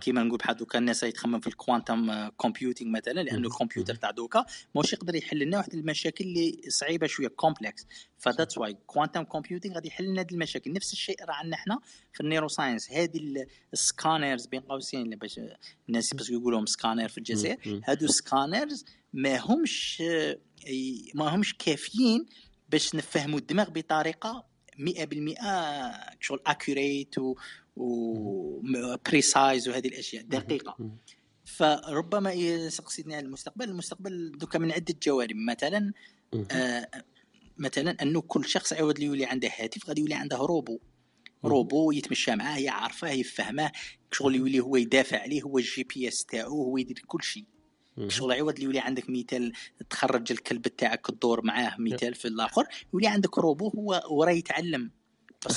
كيما 0.01 0.23
نقول 0.23 0.37
بحال 0.37 0.57
دوكا 0.57 0.79
الناس 0.79 1.03
يتخمم 1.03 1.39
في 1.39 1.47
ال 1.47 1.57
quantum 1.57 2.27
computing 2.27 2.91
مثلا 2.91 3.13
لأنه 3.13 3.47
الكمبيوتر 3.47 3.95
تاع 3.95 4.11
دوكا 4.11 4.45
ماهوش 4.75 4.93
يقدر 4.93 5.15
يحل 5.15 5.39
لنا 5.39 5.57
واحد 5.57 5.73
المشاكل 5.73 6.23
اللي 6.23 6.61
صعيبة 6.67 7.07
شوية 7.07 7.27
complex 7.27 7.87
that's 8.17 8.57
why 8.57 8.77
quantum 8.85 9.23
computing 9.23 9.75
غادي 9.75 9.87
يحل 9.87 10.05
لنا 10.05 10.21
هذه 10.21 10.31
المشاكل. 10.31 10.73
نفس 10.73 10.93
الشيء 10.93 11.23
راه 11.25 11.33
عندنا 11.33 11.55
إحنا 11.55 11.79
في 12.13 12.21
ال 12.21 12.47
neuroscience 12.47 12.91
هذه 12.91 13.45
ال 13.73 13.81
scanners 13.81 14.45
بين 14.45 14.61
قوسين 14.61 15.09
باش 15.09 15.39
الناس 15.89 16.13
بس 16.13 16.29
يقولوا 16.29 16.65
سكانر 16.65 17.07
في 17.07 17.17
الجزائر 17.17 17.81
هادو 17.85 18.07
scanners 18.07 18.85
ما 19.13 19.37
همش 19.39 20.03
ما 21.15 21.35
همش 21.35 21.53
كافيين 21.53 22.25
باش 22.69 22.95
نفهموا 22.95 23.39
الدماغ 23.39 23.69
بطريقة 23.69 24.45
100% 24.73 24.79
شغل 26.19 26.39
accurate 26.45 27.15
و 27.75 28.97
precise 29.09 29.69
وهذه 29.69 29.87
الأشياء. 29.87 30.23
دقيقة. 30.23 30.77
فربما 31.45 32.69
سقسيتني 32.69 33.15
على 33.15 33.25
المستقبل. 33.25 33.69
المستقبل 33.69 34.31
دوكا 34.37 34.59
من 34.59 34.71
عدة 34.71 34.95
جوانب. 35.03 35.35
مثلا 35.35 35.93
آه 36.51 36.87
مثلا 37.57 37.97
أنه 38.01 38.21
كل 38.21 38.45
شخص 38.45 38.73
عوض 38.73 38.99
لي 38.99 39.05
يولي 39.05 39.25
عنده 39.25 39.49
هاتف 39.59 39.89
غادي 39.89 40.01
يولي 40.01 40.15
عنده 40.15 40.37
robot. 40.37 40.79
robot 41.45 41.91
يتمشى 41.91 42.35
معاه 42.35 42.57
يعرفه 42.57 43.09
يفهمه. 43.09 43.71
شغل 44.11 44.35
يولي 44.35 44.59
هو 44.59 44.75
يدافع 44.75 45.21
عليه 45.21 45.41
هو 45.41 45.57
ال 45.57 45.83
GPS 45.83 46.25
تاعو 46.25 46.63
هو 46.63 46.77
يدير 46.77 47.03
كل 47.07 47.23
شيء. 47.23 47.45
شغل 48.07 48.33
عوض 48.33 48.53
اللي 48.53 48.65
يولي 48.65 48.79
عندك 48.79 49.09
مثال 49.09 49.53
تخرج 49.89 50.31
الكلب 50.31 50.67
تاعك 50.67 51.07
تدور 51.07 51.45
معاه 51.45 51.75
مثال 51.79 52.15
في 52.15 52.27
الآخر. 52.27 52.67
يولي 52.93 53.07
عندك 53.07 53.37
روبو 53.37 53.69
هو 53.69 54.01
وراه 54.09 54.31
يتعلم. 54.31 54.91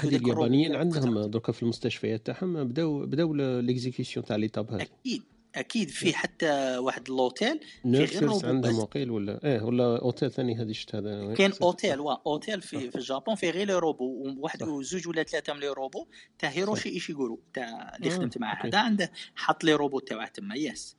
هذه 0.03 0.17
اليابانيين 0.17 0.75
عندهم 0.75 1.21
دركا 1.31 1.53
في 1.53 1.63
المستشفيات 1.63 2.27
تاعهم 2.27 2.65
بداو 2.65 3.07
بداو 3.07 3.35
l'exécution 3.35 4.27
تاع 4.27 4.37
l'étape 4.37 4.71
هذا 4.71 4.83
أكيد. 4.83 5.23
أكيد 5.57 5.89
في 5.89 6.13
في 6.13 6.79
واحد 6.79 7.09
l'hôtel 7.09 7.61
nurses 7.85 8.45
عندهم 8.45 8.79
وقيل 8.79 9.11
ولا؟ 9.11 9.41
إيه 9.45 9.63
ولا 9.63 9.99
أوتيل 10.03 10.31
ثاني 10.31 10.57
هذه 10.57 10.73
شفت 10.73 10.95
هذا؟ 10.95 11.35
كاين 11.35 11.53
أوتيل 11.63 12.01
وا 12.01 12.15
أوتيل 12.27 12.63
في 12.63 12.91
في 12.91 12.97
ال 12.97 13.03
Japon 13.03 13.35
فيه 13.35 13.51
غير 13.51 13.67
les 13.67 13.75
robots 13.75 14.05
وواحد 14.05 14.63
وزوج 14.63 15.09
ولا 15.09 15.23
ثلاثة 15.23 15.53
من 15.53 15.61
لي 15.61 15.69
روبو 15.69 16.07
تاع 16.39 16.49
هيروشي 16.49 16.89
إيشيغورو 16.89 17.41
تاع 17.55 17.97
اللي 17.97 18.11
خدمت 18.11 18.39
معاه. 18.39 18.67
هذا 18.67 18.79
عنده 18.79 19.13
حط 19.35 19.65
les 19.65 19.73
robots 19.73 19.99
تاعه 19.99 20.29
تما 20.29 20.55
yes. 20.55 20.97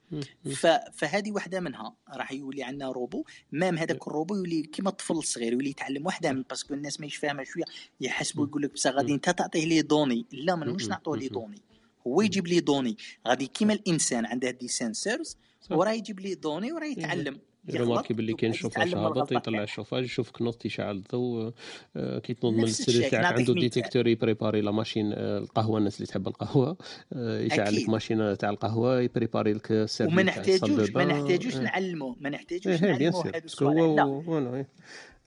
فهذه 0.93 1.31
واحدة 1.31 1.59
منها 1.59 1.95
راح 2.15 2.31
يولي 2.31 2.63
عندنا 2.63 2.91
robot 2.91 3.23
même 3.51 3.77
هذاك 3.77 4.07
الروبو 4.07 4.35
يولي 4.35 4.63
كيما 4.63 4.89
الطفل 4.89 5.13
الصغير 5.13 5.53
يولي 5.53 5.69
يتعلم 5.69 6.05
وحدة 6.05 6.31
parce 6.31 6.57
que 6.57 6.73
الناس 6.73 6.99
ماهيش 6.99 7.15
فاهمه 7.15 7.43
شوية 7.43 7.63
يحسبوا 8.01 8.47
يقول 8.47 8.61
لك 8.61 8.73
بصح 8.73 8.91
غادي 8.91 9.13
أنت 9.13 9.29
تعطيه 9.29 9.65
les 9.65 9.81
données. 9.81 10.25
لا 10.31 10.55
ما 10.55 10.77
نعطوه 10.89 11.17
les 11.17 11.27
données. 11.27 11.61
هو 12.07 12.21
يجيب 12.21 12.47
les 12.47 12.59
données. 12.59 12.97
غادي 13.27 13.47
كيما 13.47 13.73
الإنسان 13.73 14.25
عنده 14.25 14.51
des 14.51 14.67
sensors 14.67 15.37
وراه 15.71 15.91
يجيب 15.91 16.19
les 16.19 16.35
données 16.35 16.71
وراه 16.71 16.87
يتعلم. 16.87 17.39
remarquer 17.75 18.13
باللي 18.13 18.33
كاين 18.33 18.53
شوفاج 18.53 18.95
هابط 18.95 19.31
يطلع 19.31 19.63
الشوفاج 19.63 20.03
يشوفك 20.03 20.41
نوض 20.41 20.65
يشعل 20.65 20.95
الضوء 20.95 21.53
آه، 21.95 22.19
كي 22.19 22.33
تنوض 22.33 22.53
من 22.53 22.63
السرير 22.63 23.09
تاعك 23.09 23.25
عنده 23.25 23.53
détecteur 23.53 24.07
ي 24.07 24.13
préparer 24.13 24.61
la 24.61 24.71
machine 24.71 25.13
آه، 25.13 25.37
القهوة 25.37 25.77
الناس 25.77 25.95
اللي 25.95 26.07
تحب 26.07 26.27
القهوة 26.27 26.77
آه، 27.13 27.41
يشعل 27.41 27.75
لك 27.75 27.89
machine 27.89 28.35
تاع 28.35 28.49
القهوة 28.49 29.01
ي 29.01 29.07
préparer 29.07 29.53
لك 29.53 29.71
ال 29.71 29.76
service 29.77 30.13
وما 30.13 30.23
نحتاجوش 30.23 30.89
ما 30.89 31.05
نحتاجوش 31.05 31.55
نعلمه 31.55 32.15
ما 32.19 32.29
نحتاجوش 32.29 32.81
نعلمه 32.81 33.23
هذا 33.35 33.37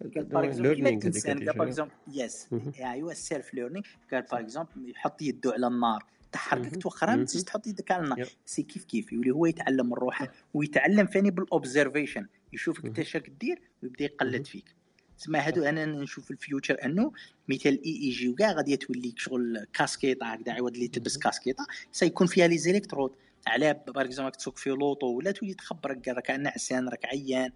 exemple 0.02 0.74
كيما 0.74 0.88
الإنسان 0.88 1.38
باغ 1.38 1.62
اكزومبل 1.62 1.92
يس 2.14 2.48
ايوا 2.80 3.12
ال 3.12 3.54
self-learning 3.54 3.84
قال 4.12 4.22
par 4.22 4.40
exemple 4.40 4.90
يحط 4.90 5.22
يده 5.22 5.52
على 5.52 5.66
النار. 5.66 6.04
تحركك 6.32 6.82
توخرها 6.82 7.16
ما 7.16 7.24
تحط 7.24 7.66
يدك 7.66 7.90
على 7.90 8.04
النار. 8.04 8.28
c'est 8.46 8.62
كيف 8.62 8.84
كيف 8.84 9.12
يولي 9.12 9.30
هو 9.30 9.46
يتعلم 9.46 9.86
من 9.86 9.94
روحه 9.94 10.32
ويتعلم 10.54 11.06
ثاني 11.06 11.30
بال 11.30 11.45
observation 11.45 12.26
يشوفك 12.52 12.84
انت 12.84 13.02
شا 13.02 13.16
راك 13.16 13.30
دير 13.30 13.60
ويبدا 13.82 14.04
يقلد 14.04 14.46
فيك. 14.46 14.74
تسمى 15.18 15.38
هادو 15.38 15.64
أنا 15.64 15.86
نشوف 15.86 16.30
ال 16.30 16.38
future 16.38 16.84
أنه 16.84 17.12
مثال 17.48 17.84
EEG 17.84 18.28
وكاع 18.28 18.52
غادي 18.52 18.76
تولي 18.76 19.14
شغل 19.16 19.66
كاسكيطة 19.72 20.26
هكذا 20.26 20.52
عوض 20.52 20.74
اللي 20.74 20.88
تلبس 20.88 21.18
كاسكيطة. 21.18 21.66
سيكون 21.92 22.26
فيها 22.26 22.46
les 22.46 22.58
électrodes 22.58 23.12
على 23.46 23.80
par 23.86 24.04
exemple 24.04 24.32
تسوق 24.32 24.58
في 24.58 24.70
l'auto 24.70 25.06
ولا 25.06 25.30
تولي 25.30 25.54
تخبرك 25.54 26.08
راك 26.08 26.30
نعسان 26.30 26.88
راك 26.88 27.04
عيان. 27.04 27.50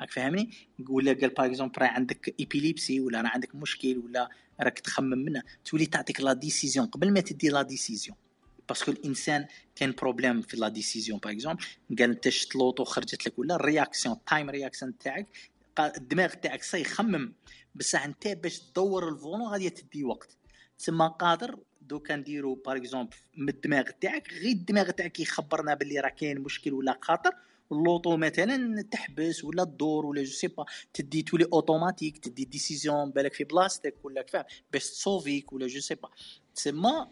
راك 0.00 0.10
فاهمني؟ 0.10 0.50
ولا 0.88 1.12
قال 1.12 1.28
par 1.30 1.46
exemple 1.46 1.82
راه 1.82 1.86
عندك 1.86 2.34
épilepsie 2.40 3.00
ولا 3.00 3.20
راه 3.20 3.28
عندك 3.28 3.54
مشكل 3.54 3.98
ولا 3.98 4.28
راك 4.60 4.78
تخمم 4.78 5.18
منه. 5.18 5.42
تولي 5.64 5.86
تعطيك 5.86 6.20
la 6.20 6.32
décision 6.32 6.86
قبل 6.86 7.12
ما 7.12 7.20
تدي 7.20 7.48
la 7.48 7.62
décision 7.62 8.16
parce 8.68 8.82
que 8.82 8.90
الإنسان 8.90 9.46
كان 9.76 9.92
problème 9.92 10.42
في 10.42 10.56
la 10.56 10.68
décision 10.68 11.18
par 11.18 11.32
exemple 11.32 11.64
قال 11.98 12.10
أنت 12.10 12.28
شت 12.28 12.56
l'auto 12.56 12.84
خرجت 12.84 13.26
لك 13.26 13.38
ولا 13.38 13.54
ال 13.54 13.61
réaction 13.61 14.14
ال 14.14 14.21
time 14.21 14.50
réaction 14.50 14.98
تاعك. 14.98 15.26
الدماغ 15.78 16.28
تاعك 16.28 16.62
سيخمم 16.62 17.32
بصح 17.74 18.04
أنت 18.04 18.28
باش 18.28 18.58
تدور 18.58 19.08
ال 19.08 19.13
volant 19.13 19.42
غادي 19.42 19.70
تدي 19.70 20.04
وقت. 20.04 20.36
تسمى 20.78 21.14
قادر. 21.18 21.58
دوكا 21.82 22.16
نديرو 22.16 22.54
par 22.54 22.76
exemple 22.76 23.16
من 23.36 23.48
الدماغ 23.48 23.84
تاعك 24.00 24.32
غير 24.32 24.52
الدماغ 24.52 24.90
تاعك 24.90 25.20
يخبرنا 25.20 25.74
باللي 25.74 26.00
راه 26.00 26.08
كاين 26.08 26.40
مشكل 26.40 26.72
ولا 26.72 26.98
خطر 27.00 27.34
l'auto 27.72 28.16
مثلا 28.16 28.82
تحبس 28.82 29.44
ولا 29.44 29.64
تدور 29.64 30.06
ولا 30.06 30.22
je 30.22 30.30
sais 30.30 30.46
pas 30.46 30.64
تدي 30.94 31.22
تولي 31.22 31.46
اوتوماتيك 31.52 32.18
تدي 32.18 32.44
décision 32.44 33.10
بالك 33.10 33.34
في 33.34 33.44
بلاصتك 33.44 33.94
ولا 34.04 34.26
فاهم 34.28 34.44
باش 34.72 34.90
ت 34.90 34.98
sauver 34.98 35.44
ك 35.44 35.52
ولا 35.52 35.66
je 35.66 35.80
sais 35.80 35.94
pas 35.94 36.08
تسمى 36.54 37.06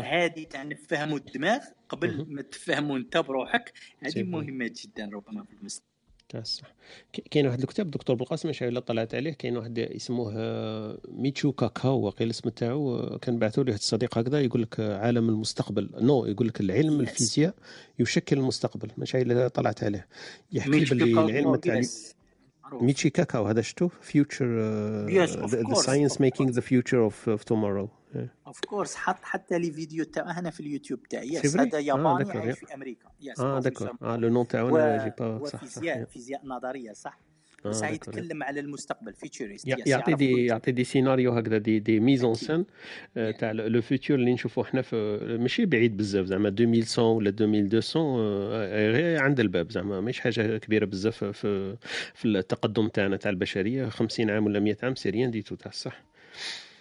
هذه 0.00 0.44
تاع 0.44 0.62
نفهموا 0.62 1.18
الدماغ 1.18 1.60
قبل 1.88 2.26
ما 2.28 2.42
تفهموا 2.42 2.96
انت 2.96 3.16
بروحك. 3.16 3.72
هذه 3.98 4.22
مهمة 4.22 4.70
جدا 4.76 5.10
ربما 5.12 5.44
في 5.44 5.52
المستقبل. 5.52 5.97
صح 6.42 6.74
كاين 7.30 7.46
واحد 7.46 7.60
الكتاب 7.60 7.90
دكتور 7.90 8.16
بالقاسم 8.16 8.48
مش 8.48 8.62
إلا 8.62 8.80
طلعت 8.80 9.14
عليه 9.14 9.32
كاين 9.32 9.56
واحد 9.56 9.78
يسموه 9.78 10.32
ميتشيو 11.08 11.52
كاكو 11.52 12.00
وقيل 12.00 12.26
الاسم 12.26 12.48
تاعو 12.48 13.18
كان 13.18 13.38
بعثوا 13.38 13.64
لي 13.64 13.70
واحد 13.70 13.80
الصديق 13.80 14.18
هكذا 14.18 14.40
يقول 14.40 14.62
لك 14.62 14.80
عالم 14.80 15.28
المستقبل. 15.28 15.90
no 15.94 16.26
يقول 16.26 16.48
لك 16.48 16.60
العلم 16.60 17.00
الفيزياء 17.00 17.54
يشكل 17.98 18.38
المستقبل. 18.38 18.90
مش 18.98 19.16
إلا 19.16 19.48
طلعت 19.48 19.84
عليه. 19.84 20.06
يحكي 20.52 20.70
باللي 20.70 21.20
العلم 21.20 21.56
تاع 21.56 21.80
ميتشيو 22.72 23.10
كاكو 23.10 23.46
هذا 23.46 23.60
شتو 23.60 23.88
future 24.00 24.46
the 25.46 25.74
science 25.74 26.20
making 26.20 26.50
the 26.50 26.60
future 26.60 27.04
of 27.04 27.44
tomorrow 27.44 27.88
of 28.46 28.60
course 28.60 28.94
حط 28.94 29.24
حتى 29.24 29.58
لي 29.58 29.70
فيديو 29.72 30.04
تاعه 30.04 30.30
هنا 30.40 30.50
في 30.50 30.60
اليوتيوب 30.60 31.02
تاعي. 31.02 31.28
yes 31.28 31.56
هذا 31.56 31.78
ياباني 31.78 32.30
عايش 32.30 32.58
في 32.58 32.74
أمريكا. 32.74 33.08
yes 33.20 33.40
آه 33.40 33.60
d'accord 33.60 33.96
آه 34.02 34.16
le 34.16 34.28
nom 34.28 34.48
تاعو 34.48 34.76
أنا 34.76 35.04
j'ai 35.04 35.12
pas 35.18 35.44
صح 35.44 35.64
فيزياء 35.64 36.04
فيزياء 36.12 36.40
نظرية 36.44 36.92
صح؟ 36.92 37.20
بس 37.64 37.82
آه 37.82 37.86
يتكلم 37.88 38.42
على 38.42 38.60
المستقبل 38.60 39.14
futurist 39.14 39.68
يعطي 39.68 40.14
des 40.14 40.46
يعطي 40.46 40.72
des 40.72 40.84
scénarios 40.84 41.32
هكذا 41.32 41.58
des 41.58 41.78
des 41.78 42.00
mises 42.00 42.24
en 42.24 42.34
scène 42.34 42.64
تاع 43.14 43.52
le 43.52 43.82
futur 43.82 44.16
اللي 44.16 44.32
نشوفوه 44.32 44.64
حنا 44.64 44.82
في 44.82 45.18
ماشي 45.40 45.66
بعيد 45.66 45.96
بزاف 45.96 46.26
زعما 46.26 46.48
2100 46.48 47.16
ولا 47.16 47.28
2200 47.30 48.00
غير 48.92 49.22
عند 49.22 49.40
الباب 49.40 49.70
زعما 49.70 50.00
ماشي 50.00 50.22
حاجة 50.22 50.58
كبيرة 50.58 50.84
بزاف 50.84 51.24
في 51.24 51.76
في 52.14 52.24
التقدم 52.24 52.88
تاعنا 52.88 53.16
تاع 53.16 53.30
البشرية 53.30 53.88
50 53.88 54.30
عام 54.30 54.46
ولا 54.46 54.60
100 54.60 54.76
عام 54.82 54.94
c'est 54.94 55.10
rien 55.10 55.30
du 55.30 55.38
tout 55.38 55.54
تاع 55.54 55.70
الصح 55.70 56.02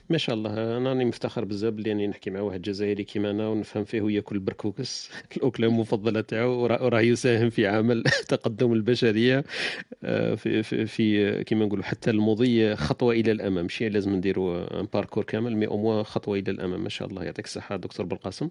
ما 0.09 0.17
شاء 0.17 0.35
الله 0.35 0.77
أنا 0.77 0.89
راني 0.89 1.05
مفتخر 1.05 1.45
بزاف 1.45 1.73
بلي 1.73 1.89
راني 1.89 2.07
نحكي 2.07 2.29
مع 2.29 2.41
واحد 2.41 2.61
جزائري 2.61 3.03
كيما 3.03 3.31
أنا 3.31 3.47
ونفهم 3.47 3.83
فيه 3.83 4.01
وياكل 4.01 4.39
بركوكس 4.39 5.09
الأكلة 5.37 5.67
المفضلة 5.67 6.21
تاعو 6.21 6.51
وراه 6.63 7.01
يساهم 7.01 7.49
في 7.49 7.67
عمل 7.67 8.03
تقدم 8.29 8.73
البشرية. 8.73 9.43
آه، 10.03 10.35
في 10.35 10.63
في, 10.63 10.85
في 10.85 11.43
كيما 11.43 11.65
نقولوا 11.65 11.83
حتى 11.83 12.09
المضي 12.11 12.75
خطوة 12.75 13.13
إلى 13.13 13.31
الأمام. 13.31 13.63
ماشي 13.63 13.89
لازم 13.89 14.15
نديروا 14.15 14.83
parcours 14.83 15.23
كامل 15.23 15.57
mais 15.57 15.67
أو 15.67 16.03
خطوة 16.03 16.39
إلى 16.39 16.51
الأمام. 16.51 16.83
ما 16.83 16.89
شاء 16.89 17.07
الله 17.07 17.23
يعطيك 17.23 17.45
الصحة 17.45 17.75
دكتور 17.75 18.05
بالقاسم. 18.05 18.49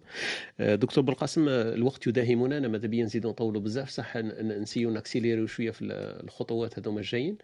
آه، 0.61 0.75
دكتور 0.75 1.05
بالقاسم 1.05 1.49
الوقت 1.49 2.07
يداهمنا 2.07 2.59
أنا 2.59 2.69
ماذا 2.69 2.87
بيا 2.89 3.05
نزيدوا 3.05 3.31
نطولوا 3.31 3.61
بزاف. 3.61 3.91
صح 3.91 4.17
نسيو 4.17 4.91
ن 4.91 4.96
accélérer 4.96 5.42
و 5.42 5.47
شوية 5.47 5.71
في 5.71 5.85
الخطوات 6.25 6.79
هذوما 6.79 7.01
الجايين. 7.01 7.39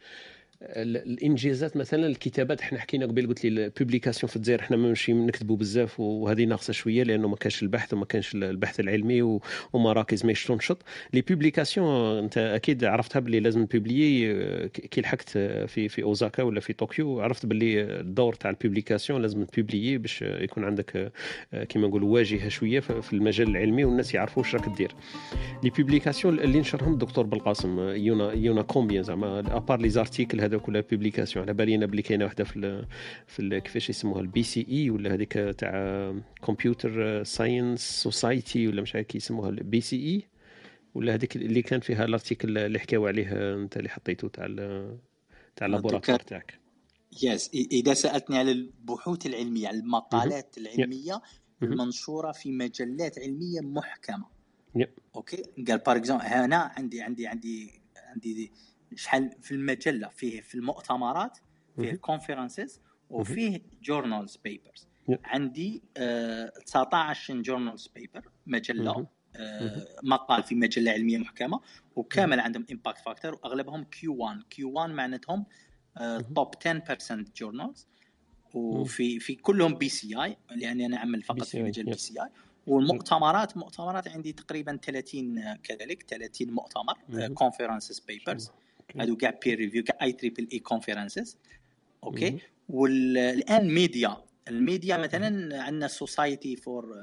الإنجازات 0.67 1.77
مثلا 1.77 2.07
الكتابات 2.07 2.61
إحنا 2.61 2.79
حكينا 2.79 3.07
قبل 3.07 3.27
قلت 3.27 3.45
لي 3.45 3.65
ال 3.67 3.72
publication 3.72 4.31
في 4.31 4.37
الجزائر 4.37 4.61
إحنا 4.61 4.77
ماشي 4.77 5.13
نكتبوا 5.13 5.57
بزاف 5.57 6.01
وهذه 6.01 6.45
ناقصة 6.45 6.73
شوية 6.73 7.03
لأنه 7.03 7.29
ما 7.29 7.37
كانش 7.37 7.63
البحث 7.63 7.95
وما 7.95 8.05
كانش 8.05 8.35
البحث 8.35 8.81
العلمي 8.81 9.41
ومراكز 9.73 10.27
ما 10.27 10.33
تنشط 10.33 10.83
les 11.15 11.21
publications 11.21 12.19
أنت 12.19 12.39
أكيد 12.39 12.85
عرفتها 12.85 13.21
باللي 13.21 13.41
لازم 13.41 13.65
publier 13.65 14.35
كي 14.69 15.01
لحقت 15.01 15.29
في 15.29 15.89
في 15.89 16.03
أوزاكا 16.03 16.43
ولا 16.43 16.61
في 16.61 16.73
طوكيو 16.73 17.21
عرفت 17.21 17.47
باللي 17.47 17.83
الدور 18.01 18.35
تاع 18.35 18.51
ال 18.51 18.57
publication 18.57 19.23
لازم 19.23 19.45
ت 19.45 19.51
publier 19.52 19.99
باش 19.99 20.23
يكون 20.23 20.65
عندك 20.65 21.13
كيما 21.69 21.89
نقولوا 21.89 22.15
واجهة 22.15 22.49
شوية 22.49 22.81
في 22.81 23.13
المجال 23.13 23.49
العلمي 23.49 23.85
والناس 23.85 24.15
يعرفوا 24.15 24.43
واش 24.43 24.55
راك 24.55 24.69
دير 24.77 24.95
les 25.65 25.71
publications 25.71 26.39
اللي 26.39 26.61
نشرهم 26.61 26.93
الدكتور 26.93 27.27
بالقاسم 27.27 27.79
يونا 27.79 28.33
يونا 28.33 28.63
كومبيان 28.63 29.03
زعما 29.03 29.39
à 29.57 29.61
part 29.61 29.81
les 29.81 29.89
articles 29.89 30.41
هذوك 30.53 30.69
ولا 30.69 30.81
publication 30.81 31.45
على 31.45 31.55
بالي 31.55 31.87
بلي 31.87 32.03
كاينة 32.03 32.25
واحدة 32.25 32.45
في 32.45 32.87
في 33.27 33.61
كيفاش 33.61 33.91
يسموها 33.91 34.21
ال 34.21 34.43
BCI 34.43 34.91
ولا 34.91 35.15
هذيك 35.15 35.33
تاع 35.33 36.15
computer 36.47 37.25
science 37.25 38.03
society 38.03 38.69
ولا 38.69 38.83
مش 38.83 38.95
عارف 38.95 39.15
يسموها 39.15 39.49
ال 39.49 39.81
BCI 39.81 40.29
ولا 40.95 41.15
هذيك 41.15 41.37
اللي 41.37 41.63
كان 41.63 41.81
فيها 41.81 42.05
ال 42.05 42.11
article 42.11 42.59
اللي 42.59 42.79
حكاو 42.79 43.07
عليه 43.07 43.55
أنت 43.55 43.77
اللي 43.77 43.89
حطيته 43.89 44.29
تاع 44.29 44.47
تاع 45.57 45.67
ال 45.67 45.71
laboratoire 45.71 46.19
تاعك. 46.19 46.59
yes 47.23 47.51
إذا 47.55 47.95
سألتني 47.95 48.39
على 48.39 48.53
البحوث 48.53 49.27
العلمية 49.27 49.69
على 49.69 49.79
المقالات 49.79 50.59
العلمية 50.59 51.23
المنشورة 51.63 52.33
في 52.33 52.53
مجلات 52.53 53.19
علمية 53.19 53.61
محكمة. 53.61 54.25
أوكي؟ 55.17 55.43
قال 55.69 55.79
par 55.79 55.97
exemple 55.97 56.25
هنا 56.25 56.73
عندي 56.77 57.03
عندي 57.03 57.27
عندي 57.27 57.71
عندي 57.97 58.51
شحال 58.97 59.31
في 59.43 59.53
المجلة 59.53 60.09
فيه 60.09 60.41
في 60.41 60.55
المؤتمرات 60.55 61.39
فيه 61.77 61.95
conferences 61.95 62.81
وفيه 63.11 63.61
journals 63.83 64.37
papers 64.45 64.89
عندي 65.25 65.83
آه 65.97 66.53
19 66.67 67.43
journals 67.43 67.87
paper 67.87 68.29
مجلة 68.47 69.07
آه 69.37 69.87
مقال 70.03 70.43
في 70.43 70.55
مجلة 70.55 70.91
علمية 70.91 71.19
محكمة 71.19 71.61
وكامل 71.97 72.41
عندهم 72.41 72.67
impact 72.73 72.99
factor 72.99 73.35
وأغلبهم 73.35 73.85
Q 73.85 74.17
1 74.17 74.43
Q 74.51 74.73
1 74.73 74.91
معناتهم 74.91 75.45
top 76.35 76.55
10% 76.55 77.13
journals 77.37 77.87
وفي 78.55 79.21
في 79.21 79.35
كلهم 79.35 79.75
BCI 79.75 80.37
لأني 80.51 80.87
أنا 80.87 80.97
أعمل 80.97 81.23
فقط 81.23 81.43
في 81.43 81.63
مجال 81.63 81.87
BCI 81.87 82.29
والمؤتمرات 82.67 83.57
مؤتمرات 83.57 84.09
عندي 84.09 84.33
تقريبا 84.33 84.77
30 84.77 85.55
كذلك 85.55 86.03
30 86.09 86.51
مؤتمر 86.51 87.29
conferences 87.35 88.01
papers 88.01 88.51
هذو 89.01 89.17
كاع 89.17 89.39
peer 89.45 89.59
review 89.59 89.85
كاع 89.85 89.99
IEEE 90.03 90.13
conferences 90.13 91.37
okay 92.05 92.39
والان 92.69 93.75
media 93.75 94.17
ال 94.49 94.57
media 94.57 94.97
مثلا 94.97 95.63
عندنا 95.63 95.89
society 95.89 96.57
for 96.57 96.95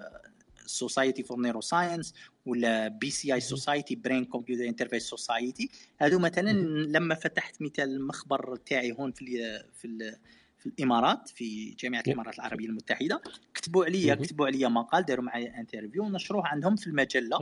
society 0.65 1.23
for 1.23 1.39
neuroscience 1.41 2.13
ولا 2.45 2.87
BCI 2.87 3.33
society 3.33 3.95
brain 3.95 4.25
computer 4.25 4.65
interface 4.65 5.03
society 5.03 5.69
هذو 5.97 6.19
مثلا 6.19 6.51
لما 6.87 7.15
فتحت 7.15 7.61
مثال 7.61 7.89
المخبر 7.89 8.55
تاعي 8.55 8.91
هون 8.91 9.11
في 9.11 9.21
ال 9.21 9.63
في 9.73 9.85
ال 9.85 10.15
في 10.57 10.65
الإمارات 10.65 11.29
في 11.29 11.69
جامعة 11.69 12.03
الإمارات 12.07 12.35
العربية 12.35 12.65
المتحدة 12.65 13.21
كتبوا 13.53 13.85
عليا 13.85 14.15
كتبوا 14.15 14.47
عليا 14.47 14.67
مقال 14.67 15.05
داروا 15.05 15.25
معايا 15.25 15.59
interview 15.59 16.03
ونشروه 16.03 16.47
عندهم 16.47 16.75
في 16.75 16.87
المجلة. 16.87 17.39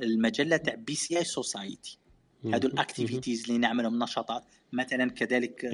المجلة 0.00 0.56
تاع 0.56 0.74
BCI 0.74 1.18
society 1.18 1.98
هادو 2.44 2.68
ال 2.68 2.75
activities 2.75 3.44
اللي 3.44 3.58
نعملهم 3.58 4.02
نشاطات. 4.02 4.44
مثلا 4.72 5.10
كذلك 5.10 5.64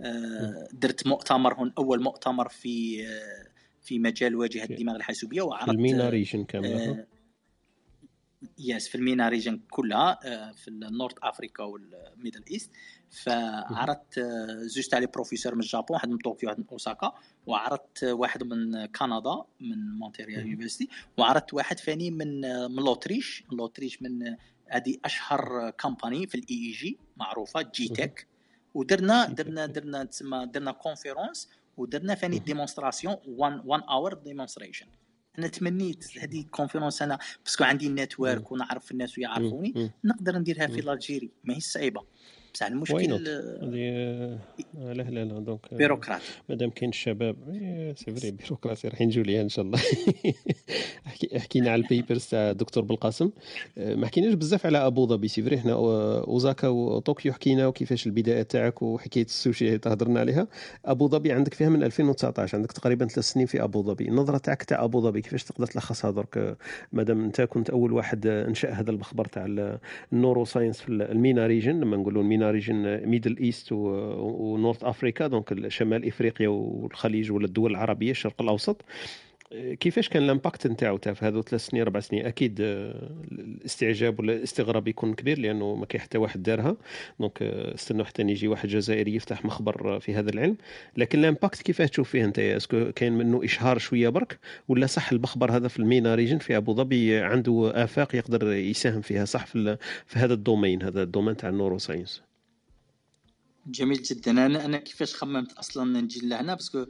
آه 0.00 0.68
درت 0.72 1.06
مؤتمر 1.06 1.54
هون 1.54 1.72
أول 1.78 2.02
مؤتمر 2.02 2.48
في 2.48 3.06
آه 3.06 3.48
في 3.82 3.98
مجال 3.98 4.36
واجهة 4.36 4.64
الدماغ 4.64 4.96
الحاسوبية 4.96 5.42
وعرضت 5.42 5.68
ال 5.68 5.76
MENA 5.76 6.08
region 6.08 6.44
كامله 6.44 6.90
آه 6.90 7.06
yes 8.58 8.88
في 8.88 8.94
ال 8.94 9.01
MENA 9.01 9.28
region 9.28 9.60
كلها 9.70 10.18
في 10.52 10.68
ال 10.68 10.76
North 10.76 11.14
Africa 11.22 11.64
وال 11.64 11.84
Middle 11.84 12.44
East. 12.50 12.70
فعرضت 13.10 14.20
زوج 14.60 14.86
تاع 14.86 14.98
les 14.98 15.06
professeurs 15.06 15.54
من 15.54 15.60
الجابون 15.60 15.86
واحد 15.90 16.08
من 16.08 16.18
طوكيو 16.18 16.48
واحد 16.48 16.60
من 16.60 16.66
أوساكا. 16.72 17.12
وعرضت 17.46 18.04
واحد 18.04 18.42
من 18.42 18.86
كندا 18.86 19.44
من 19.60 19.98
مونتريال 19.98 20.40
University. 20.40 20.88
وعرضت 21.18 21.54
واحد 21.54 21.78
ثاني 21.78 22.10
من 22.10 22.40
من 22.70 22.84
l'Autriche. 22.84 23.44
l'Autriche 23.52 24.02
من 24.02 24.36
هذه 24.68 24.96
أشهر 25.04 25.70
company 25.70 26.26
في 26.26 26.34
ال 26.34 26.56
EEG 26.56 26.98
معروفة 27.16 27.62
g.tec 27.62 28.26
ودرنا 28.74 29.26
درنا 29.26 29.66
درنا 29.66 30.04
تسمى 30.04 30.46
درنا 30.46 30.72
conférence 30.72 31.48
ودرنا 31.76 32.14
ثاني 32.14 32.38
démonstration 32.38 33.16
1 33.26 33.62
1 33.64 33.82
hour 33.88 34.14
demonstration 34.14 34.86
أنا 35.38 35.48
تمنيت 35.48 36.18
هذه 36.18 36.44
conférence 36.50 37.02
أنا 37.02 37.18
parce 37.44 37.57
que 37.57 37.64
عندي 37.64 37.88
network 37.88 38.52
ونعرف 38.52 38.92
الناس 38.92 39.18
ويعرفوني 39.18 39.92
نقدر 40.04 40.38
نديرها 40.38 40.66
في 40.66 40.92
l'Algérie 40.92 41.30
ماهيش 41.44 41.64
صعيبة. 41.64 42.04
بصح 42.54 42.66
المشكل 42.66 43.12
هذه 43.12 44.38
لا 44.74 45.02
لا 45.02 45.24
لا 45.24 45.38
donc 45.38 45.74
bureaucratie. 45.74 46.22
مادام 46.48 46.70
كاين 46.70 46.90
الشباب 46.90 47.36
c'est 47.96 48.12
vrai 48.12 48.30
bureaucratie 48.30 48.88
راح 48.88 49.00
نجيو 49.00 49.22
ليها 49.22 49.42
إن 49.42 49.48
شاء 49.48 49.64
الله. 49.64 49.78
حكينا 51.36 51.70
على 51.70 51.82
ال 51.82 51.88
papers 51.88 52.26
تاع 52.26 52.50
الدكتور 52.50 52.84
بالقاسم. 52.84 53.30
ما 53.76 54.06
حكيناش 54.06 54.34
بزاف 54.34 54.66
على 54.66 54.86
أبو 54.86 55.06
ظبي 55.06 55.28
c'est 55.28 55.42
vrai. 55.42 55.58
حنا 55.58 55.72
أوزاكا 55.72 56.68
وطوكيو 56.68 57.32
حكينا 57.32 57.66
وكيفاش 57.66 58.06
البداية 58.06 58.42
تاعك 58.42 58.82
وحكاية 58.82 59.24
السوشي 59.24 59.78
تهضرنا 59.78 60.20
عليها. 60.20 60.46
أبو 60.84 61.08
ظبي 61.08 61.32
عندك 61.32 61.54
فيها 61.54 61.68
من 61.68 61.82
2019 61.82 62.56
عندك 62.56 62.72
تقريبا 62.72 63.06
ثلاث 63.06 63.24
سنين 63.24 63.46
في 63.46 63.62
أبو 63.62 63.82
ظبي. 63.82 64.08
النظرة 64.08 64.38
تاعك 64.38 64.62
تاع 64.62 64.84
أبو 64.84 65.00
ظبي 65.00 65.20
كيفاش 65.20 65.44
تقدر 65.44 65.66
تلخصها 65.66 66.10
درك 66.10 66.56
مادام 66.92 67.24
أنت 67.24 67.40
كنت 67.40 67.70
أول 67.70 67.92
واحد 67.92 68.26
انشا 68.26 68.70
هذا 68.70 68.90
المخبر 68.90 69.24
تاع 69.24 69.46
ال 70.12 70.44
neuroscience 70.44 70.80
في 70.80 70.88
ال 70.88 71.00
MENA 71.00 71.46
region 71.46 71.80
لما 71.80 71.96
نقولوا 71.96 72.22
ال 72.22 72.25
MENA 72.25 72.37
region 72.42 73.06
Middle 73.06 73.36
East 73.36 73.72
و 73.72 73.91
North 73.91 74.84
Africa 74.84 75.26
donc 75.26 75.68
شمال 75.68 76.08
افريقيا 76.08 76.48
والخليج 76.48 77.32
ولا 77.32 77.46
الدول 77.46 77.70
العربية 77.70 78.10
الشرق 78.10 78.42
الأوسط. 78.42 78.84
كيفاش 79.80 80.08
كان 80.08 80.22
ال 80.22 80.28
impact 80.28 80.66
نتاعو 80.66 80.96
تاع 80.96 81.12
في 81.12 81.24
هذو 81.24 81.42
ثلاث 81.42 81.66
سنين 81.66 81.82
أربع 81.82 82.00
سنين؟ 82.00 82.26
أكيد 82.26 82.56
الاستعجاب 82.60 84.20
ولا 84.20 84.32
الاستغراب 84.32 84.88
يكون 84.88 85.14
كبير 85.14 85.38
لأنه 85.38 85.74
ما 85.74 85.86
كاين 85.86 86.00
حتى 86.00 86.18
واحد 86.18 86.42
دارها. 86.42 86.76
donc 87.20 87.42
استنوا 87.42 88.04
حتى 88.04 88.22
يجي 88.22 88.48
واحد 88.48 88.68
جزائري 88.68 89.14
يفتح 89.14 89.44
مخبر 89.44 90.00
في 90.00 90.14
هذا 90.14 90.30
العلم. 90.30 90.56
لكن 90.96 91.18
ال 91.18 91.24
impact 91.24 91.62
كيفاش 91.62 91.90
تشوف 91.90 92.10
فيه 92.10 92.24
أنت؟ 92.24 92.38
est-ce 92.38 92.74
que 92.74 92.92
كاين 92.92 93.12
منه 93.12 93.44
إشهار 93.44 93.78
شوية 93.78 94.08
برك؟ 94.08 94.38
ولا 94.68 94.86
صح 94.86 95.12
المخبر 95.12 95.50
هذا 95.56 95.68
في 95.68 95.78
ال 95.78 95.85
MENA 95.85 96.14
region 96.14 96.38
في 96.38 96.56
أبو 96.56 96.74
ظبي 96.74 97.18
عنده 97.18 97.72
آفاق 97.74 98.14
يقدر 98.14 98.52
يساهم 98.52 99.00
فيها؟ 99.00 99.24
صح 99.24 99.46
في, 99.46 99.76
في 100.06 100.18
هذا 100.18 100.34
ال 100.34 100.40
domaine 100.40 100.82
هذا 100.82 101.02
ال 101.02 101.06
domaine 101.06 101.36
تاع 101.36 101.48
ال 101.48 101.78
neuroscience. 101.78 102.27
جميل 103.68 104.02
جدا. 104.02 104.30
أنا 104.30 104.64
أنا 104.64 104.78
كيفاش 104.78 105.14
خممت 105.14 105.52
أصلا 105.52 106.00
نجي 106.00 106.28
لهنا؟ 106.28 106.54
parce 106.54 106.74
que 106.74 106.86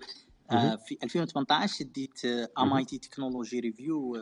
آه 0.50 0.76
في 0.76 0.98
2018 1.02 1.84
ديت 1.84 2.24
MIT 2.58 2.98
Technology 2.98 3.60
Review 3.60 4.16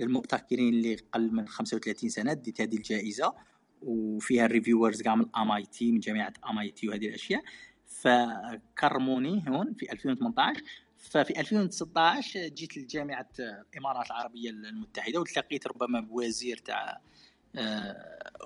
للمبتكرين 0.00 0.74
اللي 0.74 0.96
قل 1.12 1.34
من 1.34 1.48
35 1.48 2.10
سنة 2.10 2.32
ديت 2.32 2.60
هذه 2.60 2.76
الجائزة. 2.76 3.34
وفيها 3.82 4.46
ال 4.46 4.52
reviewers 4.52 5.02
كاع 5.02 5.14
من 5.14 5.26
MIT 5.36 5.92
من 5.92 6.00
جامعه 6.00 6.32
MIT 6.50 6.88
وهذه 6.88 7.08
الأشياء. 7.08 7.42
فكرموني 7.86 9.44
هون 9.48 9.74
في 9.74 9.92
2018 9.92 10.62
ففي 10.98 11.40
2016 11.40 12.48
جيت 12.48 12.76
لجامعة 12.76 13.28
الإمارات 13.38 14.06
العربية 14.06 14.50
المتحدة 14.50 15.20
وتلاقيت 15.20 15.66
ربما 15.66 16.00
بوزير 16.00 16.56
تاع 16.56 17.00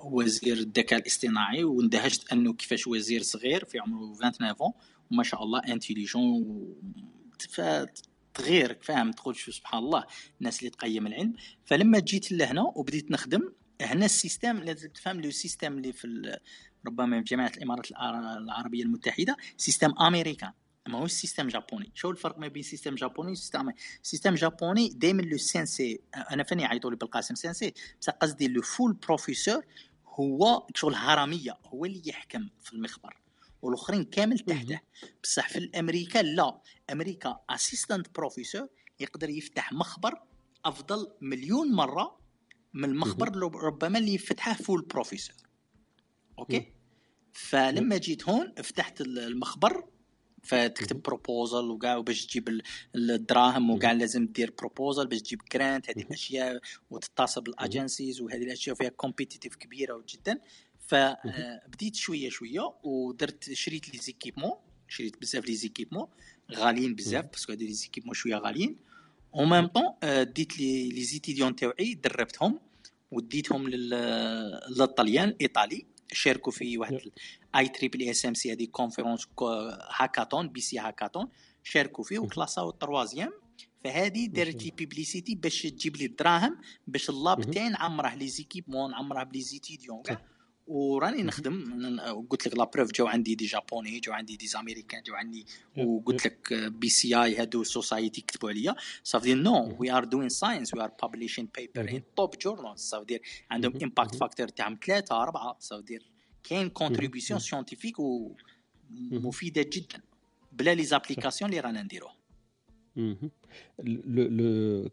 وزير 0.03 0.57
الذكاء 0.57 0.99
الاصطناعي 0.99 1.63
واندهشت 1.63 2.31
أنه 2.31 2.53
كيفاش 2.53 2.87
وزير 2.87 3.21
صغير 3.21 3.65
في 3.65 3.79
عمره 3.79 4.13
29 4.15 4.73
وما 5.11 5.23
شاء 5.23 5.43
الله 5.43 5.59
intelligent 5.59 6.45
تغيرك 8.33 8.83
فاهم؟ 8.83 9.11
تقول 9.11 9.35
شو 9.35 9.51
سبحان 9.51 9.83
الله 9.83 10.05
الناس 10.39 10.59
اللي 10.59 10.69
تقيم 10.69 11.07
العلم. 11.07 11.33
فلما 11.65 11.99
جيت 11.99 12.31
لهنا 12.31 12.61
وبديت 12.75 13.11
نخدم 13.11 13.51
هنا 13.81 14.05
ال 14.05 14.11
système 14.11 14.57
لازم 14.57 14.89
تفهم 14.89 15.21
le 15.21 15.29
système 15.29 15.77
اللي 15.77 15.93
في 15.93 16.37
ربما 16.87 17.17
في 17.17 17.23
جامعة 17.23 17.51
الإمارات 17.57 17.91
العربية 18.37 18.83
المتحدة 18.83 19.37
système 19.57 19.93
américain. 19.99 20.51
ماهوش 20.87 21.11
système 21.11 21.47
جابوني 21.47 21.91
شو 21.93 22.11
الفرق 22.11 22.37
ما 22.39 22.47
بين 22.47 22.63
système 22.63 22.95
جابوني 22.95 23.31
و 23.31 23.36
système 23.36 23.71
système 24.03 24.33
جابوني 24.33 24.89
دائما 24.89 25.21
le 25.21 25.37
sensei 25.37 26.01
أنا 26.31 26.43
فاني 26.43 26.63
يعيطوا 26.63 26.91
لي 26.91 26.95
بالقاسم 26.95 27.35
sensei. 27.35 27.73
بس 28.01 28.09
قصدي 28.09 28.47
le 28.47 28.61
full 28.61 28.93
professor 28.93 29.63
هو 30.07 30.67
شغل 30.75 30.95
هرمية 30.95 31.57
هو 31.65 31.85
اللي 31.85 32.01
يحكم 32.05 32.49
في 32.63 32.73
المخبر. 32.73 33.17
والأخرين 33.61 34.03
كامل 34.03 34.39
تحته. 34.39 34.79
بصح 35.23 35.49
في 35.49 35.59
الأمريكا 35.59 36.19
لا. 36.19 36.61
أمريكا 36.91 37.39
assistant 37.49 38.15
professor 38.15 38.67
يقدر 38.99 39.29
يفتح 39.29 39.73
مخبر 39.73 40.21
أفضل 40.65 41.11
مليون 41.21 41.71
مرة 41.71 42.19
من 42.73 42.89
المخبر 42.89 43.37
ربما 43.63 43.97
اللي 43.99 44.13
يفتحه 44.13 44.53
full 44.53 44.81
professor 44.81 45.35
okay؟ 46.39 46.73
فلما 47.33 47.97
جيت 47.97 48.29
هون 48.29 48.53
فتحت 48.63 49.01
المخبر 49.01 49.89
فتكتب 50.45 51.01
proposal 51.01 51.69
وكاع 51.69 51.97
وباش 51.97 52.25
تجيب 52.25 52.61
الدراهم 52.95 53.71
وكاع 53.71 53.91
لازم 53.91 54.25
دير 54.25 54.53
proposal 54.59 55.07
باش 55.07 55.21
تجيب 55.21 55.41
grant 55.53 55.89
هذه 55.89 56.01
الأشياء 56.01 56.61
وتتصل 56.89 57.41
بال 57.41 57.57
agencies 57.57 58.21
وهذه 58.21 58.43
الأشياء 58.43 58.75
فيها 58.75 58.89
competitive 58.89 59.55
كبيرة 59.55 60.03
جدا. 60.09 60.39
فبديت 60.79 61.95
شوية 61.95 62.29
شوية 62.29 62.73
ودرت 62.83 63.53
شريت 63.53 63.93
les 63.93 63.99
équipements 63.99 64.53
شريت 64.87 65.21
بزاف 65.21 65.45
les 65.45 65.55
équipements 65.55 66.07
غاليين 66.51 66.95
بزاف 66.95 67.25
parce 67.25 67.43
que 67.43 67.53
هذو 67.53 67.65
les 67.65 67.73
équipements 67.73 68.13
شوية 68.13 68.35
غاليين. 68.35 68.77
au 69.35 69.45
même 69.45 69.67
temps 69.67 69.93
ديت 70.23 70.59
les 70.59 70.89
les 70.89 71.03
étudiants 71.03 71.55
تاوعي 71.55 71.93
دربتهم 71.93 72.59
وديتهم 73.11 73.69
للطليان 73.69 75.29
l'Italie 75.29 75.85
شاركوا 76.11 76.51
في 76.51 76.77
واحد 76.77 76.99
اي 77.55 77.67
تريبل 77.67 78.09
اس 78.09 78.25
ام 78.25 78.33
سي 78.33 78.51
هذه 78.51 78.65
conférence 78.65 79.27
hackathon 79.91 80.49
BCI 80.49 80.79
hackathon 80.79 81.27
شاركوا 81.63 82.03
فيه 82.03 82.19
وكلاساو 82.19 82.69
ال 82.69 82.75
troisième 82.75 83.31
فهذه 83.83 84.25
دارت 84.25 84.63
لي 84.63 84.71
publicité 84.71 85.35
باش 85.35 85.61
تجيب 85.61 85.97
لي 85.97 86.05
الدراهم 86.05 86.57
باش 86.87 87.09
ال 87.09 87.19
lab 87.19 87.51
تاعي 87.51 87.69
نعمره 87.69 88.15
les 88.15 88.27
équipements 88.27 88.91
نعمره 88.91 89.23
ب 89.23 89.41
les 89.41 89.56
étudiants 89.56 90.01
كاع 90.01 90.21
وراني 90.67 91.23
نخدم. 91.23 91.99
قلت 92.29 92.47
لك 92.47 92.57
les 92.57 92.63
profs 92.63 92.91
جاو 92.91 93.07
عندي 93.07 93.35
des 93.35 93.45
Japonais 93.45 93.99
جاو 93.99 94.13
عندي 94.13 94.35
des 94.35 94.47
Américains 94.47 95.03
جاو 95.03 95.15
عندي 95.15 95.45
وقلت 95.77 96.25
لك 96.25 96.53
BCI 96.53 97.35
هادو 97.35 97.63
society 97.63 98.21
كتبوا 98.21 98.49
عليا. 98.49 98.75
ça 99.03 99.13
fait 99.13 99.33
no 99.33 99.75
we 99.79 99.91
are 99.91 100.03
doing 100.03 100.29
science 100.29 100.73
we 100.73 100.83
are 100.83 100.91
publishing 101.01 101.47
paper 101.57 101.89
in 101.89 102.01
top 102.17 102.35
journal 102.41 102.79
ça 102.79 102.92
fait 102.92 103.19
عندهم 103.51 103.73
impact 103.83 104.15
factor 104.15 104.47
تاعهم 104.47 104.77
ثلاثة 104.85 105.23
أربعة. 105.23 105.57
صافي 105.59 105.99
كاين 106.43 106.69
contribution 106.69 107.39
scientifique 107.39 107.95
ومفيده 107.99 109.61
جدا 109.61 110.01
بلا 110.51 110.75
les 110.75 110.83
applications 110.83 111.49
اللي 111.49 111.61
رانا 111.61 111.83
نديروها 111.83 112.15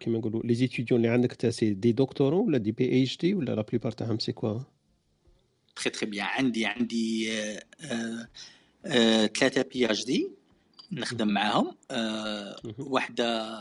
كيما 0.00 0.18
نقولوا 0.18 0.42
les 0.42 0.54
étudiants 0.54 1.00
اللي 1.00 1.12
عندك 1.12 1.32
تا 1.32 1.50
c'est 1.50 1.74
des 1.74 1.92
doctorants 1.92 2.46
ولا 2.46 2.58
des 2.58 2.72
PhD 2.72 3.34
ولا 3.34 3.54
la 3.54 3.62
plupart 3.62 3.92
تاعهم 3.92 4.18
c'est 4.18 4.32
quoi 4.32 4.60
très 5.76 5.90
très 5.90 6.06
bien 6.06 6.26
عندي 6.26 6.66
عندي 6.66 7.30
ثلاثة 9.38 9.62
PhD 9.62 10.30
نخدم 10.92 11.28
معاهم. 11.28 11.76
واحدة 12.78 13.52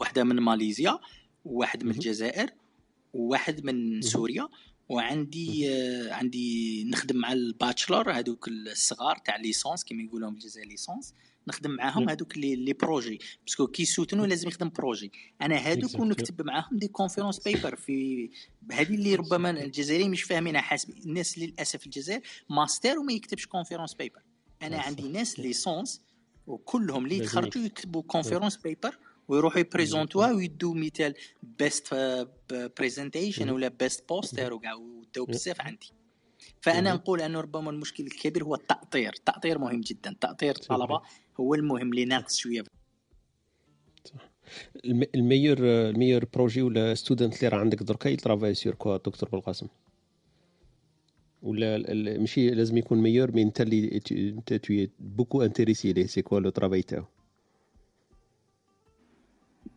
واحدة 0.00 0.24
من 0.24 0.36
ماليزيا 0.36 0.98
وواحد 1.44 1.84
من 1.84 1.90
الجزائر 1.90 2.50
وواحد 3.14 3.64
من 3.64 4.02
سوريا. 4.02 4.48
وعندي 4.88 5.68
عندي 6.10 6.84
نخدم 6.84 7.16
مع 7.16 7.32
ال 7.32 7.41
bachelor 7.41 8.12
هذوك 8.12 8.48
الصغار 8.48 9.16
تاع 9.16 9.36
licence 9.36 9.84
كيما 9.84 10.02
يقولون 10.02 10.34
بالجزائر 10.34 10.66
licence. 10.66 11.14
نخدم 11.48 11.70
معاهم 11.70 12.08
هذوك 12.08 12.38
les 12.38 12.56
les 12.56 12.72
projets. 12.72 13.18
parce 13.46 13.59
que 13.59 13.66
كي 13.66 13.84
سوتنو 13.84 14.24
لازم 14.24 14.48
يخدم 14.48 14.68
projet. 14.68 15.12
أنا 15.42 15.56
هذوك 15.56 16.00
ونكتب 16.00 16.42
معاهم 16.42 16.78
des 16.78 16.88
conference 16.88 17.38
paper 17.38 17.76
في 17.76 18.30
هذه 18.72 18.94
اللي 18.94 19.14
ربما 19.14 19.50
الجزائريين 19.50 20.10
مش 20.10 20.22
فاهمينها 20.22 20.60
حاسب 20.60 20.90
الناس 20.90 21.38
للأسف 21.38 21.86
الجزائر 21.86 22.20
ماستر 22.50 22.98
وما 22.98 23.12
يكتبش 23.12 23.46
conference 23.46 23.94
paper 23.94 24.22
أنا 24.62 24.80
عندي 24.80 25.08
ناس 25.08 25.40
licence 25.40 26.00
وكلهم 26.46 27.04
اللي 27.04 27.16
يتخرجوا 27.16 27.62
يكتبوا 27.62 28.02
conference 28.02 28.56
paper 28.56 28.98
ويروحوا 29.28 29.60
يبريزونتوها 29.60 30.32
ويدوا 30.32 30.74
مثال 30.74 31.14
best 31.42 31.94
presentation 32.78 33.50
ولا 33.50 33.68
best 33.68 34.08
poster 34.08 34.52
وكاع 34.52 34.74
وداو 34.74 35.24
بزاف 35.24 35.60
عندي. 35.60 35.92
فأنا 36.60 36.94
نقول 36.94 37.20
أنه 37.20 37.40
ربما 37.40 37.70
المشكل 37.70 38.06
الكبير 38.06 38.44
هو 38.44 38.54
التأطير. 38.54 39.12
التأطير 39.18 39.58
مهم 39.58 39.80
جدا. 39.80 40.16
تاطير 40.20 40.50
الطلبه 40.50 41.02
هو 41.40 41.54
المهم 41.54 41.90
اللي 41.90 42.04
ناقص 42.04 42.36
شوية. 42.36 42.64
ال 45.14 45.19
meilleur 45.19 45.58
ال 45.60 45.67
meilleur 45.67 46.24
projet 46.24 46.62
ولا 46.62 46.94
student 46.94 47.36
اللي 47.36 47.48
راه 47.48 47.58
عندك 47.58 47.82
دركا 47.82 48.08
ي 48.08 48.13
travaille 48.13 48.54
sur 48.54 48.74
quoi 48.74 48.96
دكتور 48.96 49.28
بالقاسم؟ 49.28 49.66
ولا 51.42 51.94
ماشي 52.18 52.50
لازم 52.50 52.76
يكون 52.76 52.98
meilleur 52.98 53.32
mais 53.32 53.42
انت 53.42 53.60
اللي 53.60 54.00
انت 54.10 54.54
toi 54.54 54.90
beaucoup 54.98 55.42
intéressé 55.42 55.92
ليه؟ 55.92 56.06
c'est 56.06 56.22
quoi 56.22 56.40
le 56.40 56.50
travail 56.50 56.82
تاعو؟ 56.82 57.04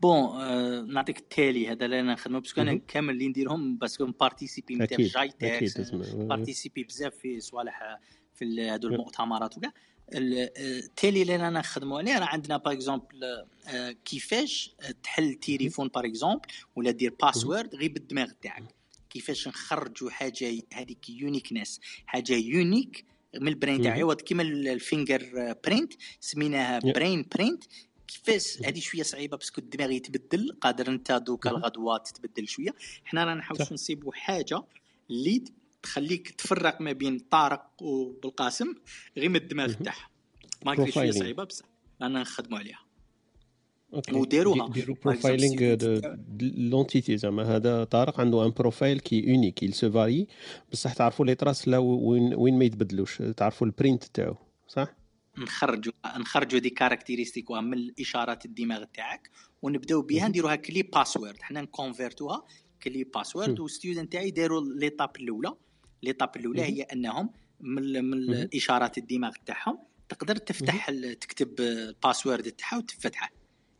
bon 0.02 0.18
آه 0.18 0.82
نعطيك 0.82 1.18
التالي. 1.18 1.68
هذا 1.68 1.86
اللي 1.86 2.00
أنا 2.00 2.14
نخدمه. 2.14 2.40
parce 2.40 2.53
que 2.53 2.62
أنا 2.62 2.76
كامل 2.88 3.14
اللي 3.14 3.28
نديرهم 3.28 3.78
parce 3.78 3.95
que 3.95 4.06
participer 4.06 4.76
مثلا 4.76 4.98
GITEX 4.98 5.92
participer 6.16 6.84
بزاف 6.84 7.16
في 7.16 7.40
صوالح 7.40 8.00
في 8.34 8.70
هذو 8.70 8.88
المؤتمرات 8.90 9.58
وكاع. 9.58 9.74
التالي 10.10 11.22
اللي 11.22 11.36
أنا 11.36 11.50
نخدموا 11.50 11.98
عليه 11.98 12.20
راه 12.20 12.26
عندنا 12.26 12.58
par 12.58 12.74
exemple 12.74 13.46
كيفاش 14.06 14.76
تحل 15.04 15.34
تليفون 15.34 15.88
par 15.88 16.06
exemple 16.06 16.48
ولا 16.76 16.92
دير 16.92 17.14
password 17.22 17.76
غير 17.76 17.92
بالدماغ 17.92 18.30
تاعك. 18.42 18.64
كيفاش 19.10 19.48
نخرجوا 19.48 20.10
حاجة 20.10 20.62
هذيك 20.74 21.10
uniqueness 21.10 21.80
حاجة 22.06 22.34
unique 22.34 23.06
من 23.36 23.48
ال 23.48 23.53
brain 23.53 23.82
تاعي. 23.82 24.16
كيما 24.16 24.44
ال 24.44 25.56
fingerprint 25.66 25.94
سميناها 26.20 26.80
brainprint 26.80 27.64
كيفاش؟ 28.08 28.62
هذه 28.66 28.80
شوية 28.80 29.04
صعيبة 29.04 29.38
parce 29.38 29.53
que 29.53 29.62
الدماغ 29.62 29.92
يتبدل 29.92 30.58
قادر 30.62 30.88
انت 30.88 31.12
دوكا 31.12 31.50
الغدوه 31.50 31.98
تتبدل 31.98 32.48
شوية. 32.48 32.76
حنا 33.06 33.24
رانا 33.24 33.40
نحاولوا 33.40 33.74
نصيبوا 33.74 34.14
حاجة 34.14 34.64
اللي 35.10 35.44
تخليك 35.84 36.30
تفرق 36.30 36.82
ما 36.82 36.92
بين 36.92 37.20
طارق 37.20 37.84
وبالقاسم 37.84 38.76
غير 39.18 39.30
من 39.30 39.36
الدماغ 39.36 39.74
تاعها. 39.74 40.10
ما 40.66 40.90
شوية 40.90 41.12
صعيبة 41.12 41.44
بصح 41.44 41.66
رانا 42.02 42.22
نخدموا 42.22 42.60
عليها. 42.60 42.80
وديروها. 44.14 44.70
ديروا 44.70 44.96
profiling 45.06 45.78
l'entité 46.42 47.18
زعما. 47.18 47.56
هذا 47.56 47.84
طارق 47.84 48.20
عنده 48.20 48.46
un 48.46 48.50
profile 48.50 49.00
qui 49.00 49.32
est 49.32 49.42
unique 49.42 49.64
il 49.64 49.74
se 49.74 49.92
varie 49.92 50.28
بصح 50.72 50.94
تعرفوا 50.94 51.26
les 51.26 51.36
traces 51.36 51.68
لا 51.68 51.78
وين 51.78 52.34
وين 52.36 52.60
ما 52.60 52.66
يتبدلوش. 52.66 53.22
تعرفوا 53.38 53.68
ال 53.68 53.74
print 53.74 54.04
تاعو. 54.04 54.36
صح؟ 54.68 54.88
نخرجوا 55.38 55.94
نخرجوا 56.18 56.60
des 56.60 56.70
caractéristiques 56.70 57.52
من 57.52 57.74
الإشارات 57.74 58.46
الدماغ 58.46 58.84
تاعك. 58.84 59.30
ونبداو 59.62 60.02
بها 60.02 60.28
نديروها 60.28 60.56
كلي 60.56 60.82
password 60.82 61.42
حنا 61.42 61.62
ن 61.62 61.68
convertir 61.68 62.30
وها 62.30 62.44
كلي 62.84 63.04
password 63.04 63.60
وال 63.60 63.70
students 63.70 64.12
تاعي 64.12 64.32
داروا 64.32 64.62
l'étape 64.62 65.16
الأولى. 65.16 65.54
l'étape 66.04 66.36
الأولى 66.36 66.62
هي 66.62 66.82
أنهم 66.82 67.30
من, 67.62 68.06
من 68.06 68.14
الإشارات 68.14 68.98
الدماغ 68.98 69.32
تاعهم 69.46 69.78
تقدر 70.10 70.36
تفتح 70.36 70.90
تكتب 71.22 71.60
ال 71.60 71.70
password 71.70 72.52
تاعها 72.52 72.78
وتفتحه. 72.78 73.30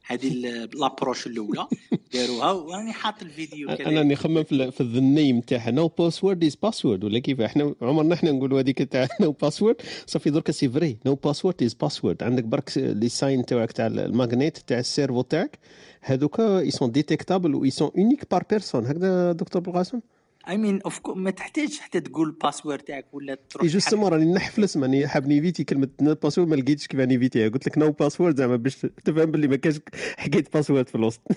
هذه 0.06 0.34
l'approche 0.74 1.28
الأولى 1.28 1.68
داروها 2.14 2.52
وراني 2.52 2.94
حاط 2.94 3.22
الفيديو 3.22 3.76
كذا. 3.76 3.88
أنا 3.88 4.04
نخمم 4.04 4.44
في 4.44 4.82
ال 4.82 4.94
name 4.94 5.42
تاعها 5.42 5.72
no 5.72 5.88
password 5.88 6.44
is 6.44 6.56
password 6.56 7.04
ولا 7.04 7.20
كيف 7.20 7.42
إحنا 7.42 7.76
عمرنا 7.82 8.14
إحنا 8.16 8.32
نقولوا 8.32 8.60
هذيك 8.60 8.82
تاع 8.84 9.08
no 9.22 9.32
password 9.32 9.82
صافي 10.06 10.30
درك 10.30 10.52
c'est 10.52 10.70
vrai 10.70 10.98
no 11.06 11.16
password 11.16 11.64
is 11.64 11.74
password 11.74 12.24
عندك 12.24 12.44
برك 12.44 12.72
les 12.78 13.10
signes 13.10 13.46
تاعك 13.46 13.72
تاع 13.72 13.88
ال 13.88 13.98
magnet 13.98 14.58
تاع 14.58 14.80
ال 14.80 14.85
cerveau 14.85 15.22
تاعك. 15.22 15.60
هذوك 16.02 16.40
ils 16.40 16.72
sont 16.72 16.92
détectables 16.92 17.56
و 17.56 17.64
ils 17.64 17.70
sont 17.70 17.92
uniques 17.98 18.32
par 18.32 18.44
personne 18.50 18.86
هكذا 18.86 19.32
دكتور 19.32 19.62
بالقاسم؟ 19.62 20.00
اي 20.48 20.58
مين 20.58 20.82
اوف 20.82 21.02
ما 21.08 21.32
تحتاج 21.32 21.78
حتى 21.80 22.00
تقول 22.00 22.28
ال 22.28 22.34
password 22.34 22.80
تاعك 22.80 23.14
ولا 23.14 23.36
تروح 23.50 23.66
justement 23.66 24.12
راني 24.14 24.34
نحفلس 24.34 24.78
ماني 24.78 25.08
حاب 25.08 25.28
ن 25.28 25.33
éviter 25.33 25.64
كلمة 25.64 25.90
password 26.00 26.48
ما 26.48 26.56
لقيتش 26.56 26.88
كيف 26.88 27.00
ن 27.00 27.06
éviter 27.06 27.43
ها 27.43 27.50
قلت 27.50 27.68
لك 27.68 27.78
no 27.78 27.92
password 27.92 28.38
زعما 28.38 28.56
باش 28.56 28.76
تفهم 29.06 29.32
باللي 29.32 29.48
ما 29.48 29.56
كاش 29.56 29.80
حكايه 30.18 30.44
password 30.54 30.90
في 30.90 30.96
الوسط. 30.96 31.22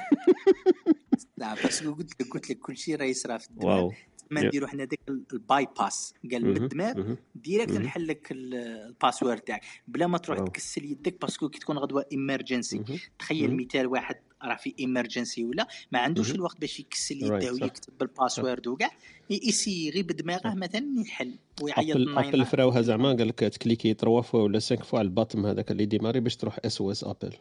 لا 1.37 1.55
بس 1.55 1.83
قلت 1.87 2.21
لك 2.21 2.29
قلت 2.31 2.51
لك 2.51 2.59
كل 2.59 2.77
شيء 2.77 2.97
راه 2.97 3.05
يصرى 3.05 3.39
في 3.39 3.51
الدماغ. 3.51 3.91
ما 4.31 4.43
نديرو 4.43 4.67
حنا 4.67 4.85
ديك 4.85 5.01
ال 5.33 5.67
bypass 5.79 6.15
قال 6.33 6.47
من 6.47 6.57
الدماغ 6.57 7.15
direct 7.35 7.73
نحل 7.73 8.07
لك 8.07 8.29
ال 8.31 8.43
password 8.43 9.41
تاعك. 9.41 9.63
بلا 9.89 10.07
ما 10.07 10.19
تروح 10.19 10.39
تكسل 10.39 10.85
يدك 10.85 11.21
parce 11.21 11.38
que 11.38 11.49
كي 11.49 11.59
تكون 11.59 11.79
غدوة 11.79 12.07
emergency 12.13 12.83
تخيل 13.19 13.57
مثال 13.57 13.87
واحد 13.87 14.17
راه 14.45 14.57
في 14.57 14.75
emergency 14.81 15.45
ولا 15.45 15.69
ما 15.93 15.99
عندوش 15.99 16.31
الوقت 16.31 16.61
باش 16.61 16.81
يكسل 16.81 17.17
يده 17.17 17.53
ويكتب 17.53 18.03
ال 18.03 18.10
password 18.10 18.67
وكاع. 18.67 18.91
ي 19.31 19.38
essayer 19.38 19.91
غير 19.91 20.05
بدماغه 20.05 20.55
مثلا 20.55 20.87
يحل 21.07 21.35
ويعيط 21.63 21.97
appel 21.97 22.47
فراوها 22.47 22.83
زعما 22.83 23.09
قال 23.09 23.29
لك 23.29 23.39
ت 23.39 23.46
cliquer 23.46 23.95
3 23.95 24.21
fois 24.21 24.43
ولا 24.43 24.59
5 24.59 24.77
fois 24.77 24.99
على 24.99 25.07
ال 25.07 25.12
bouton 25.12 25.47
هذاك 25.47 25.71
اللي 25.71 25.87
démarrer 25.87 26.21
باش 26.21 26.37
تروح 26.37 26.59
SOS 26.65 27.05
appel 27.05 27.33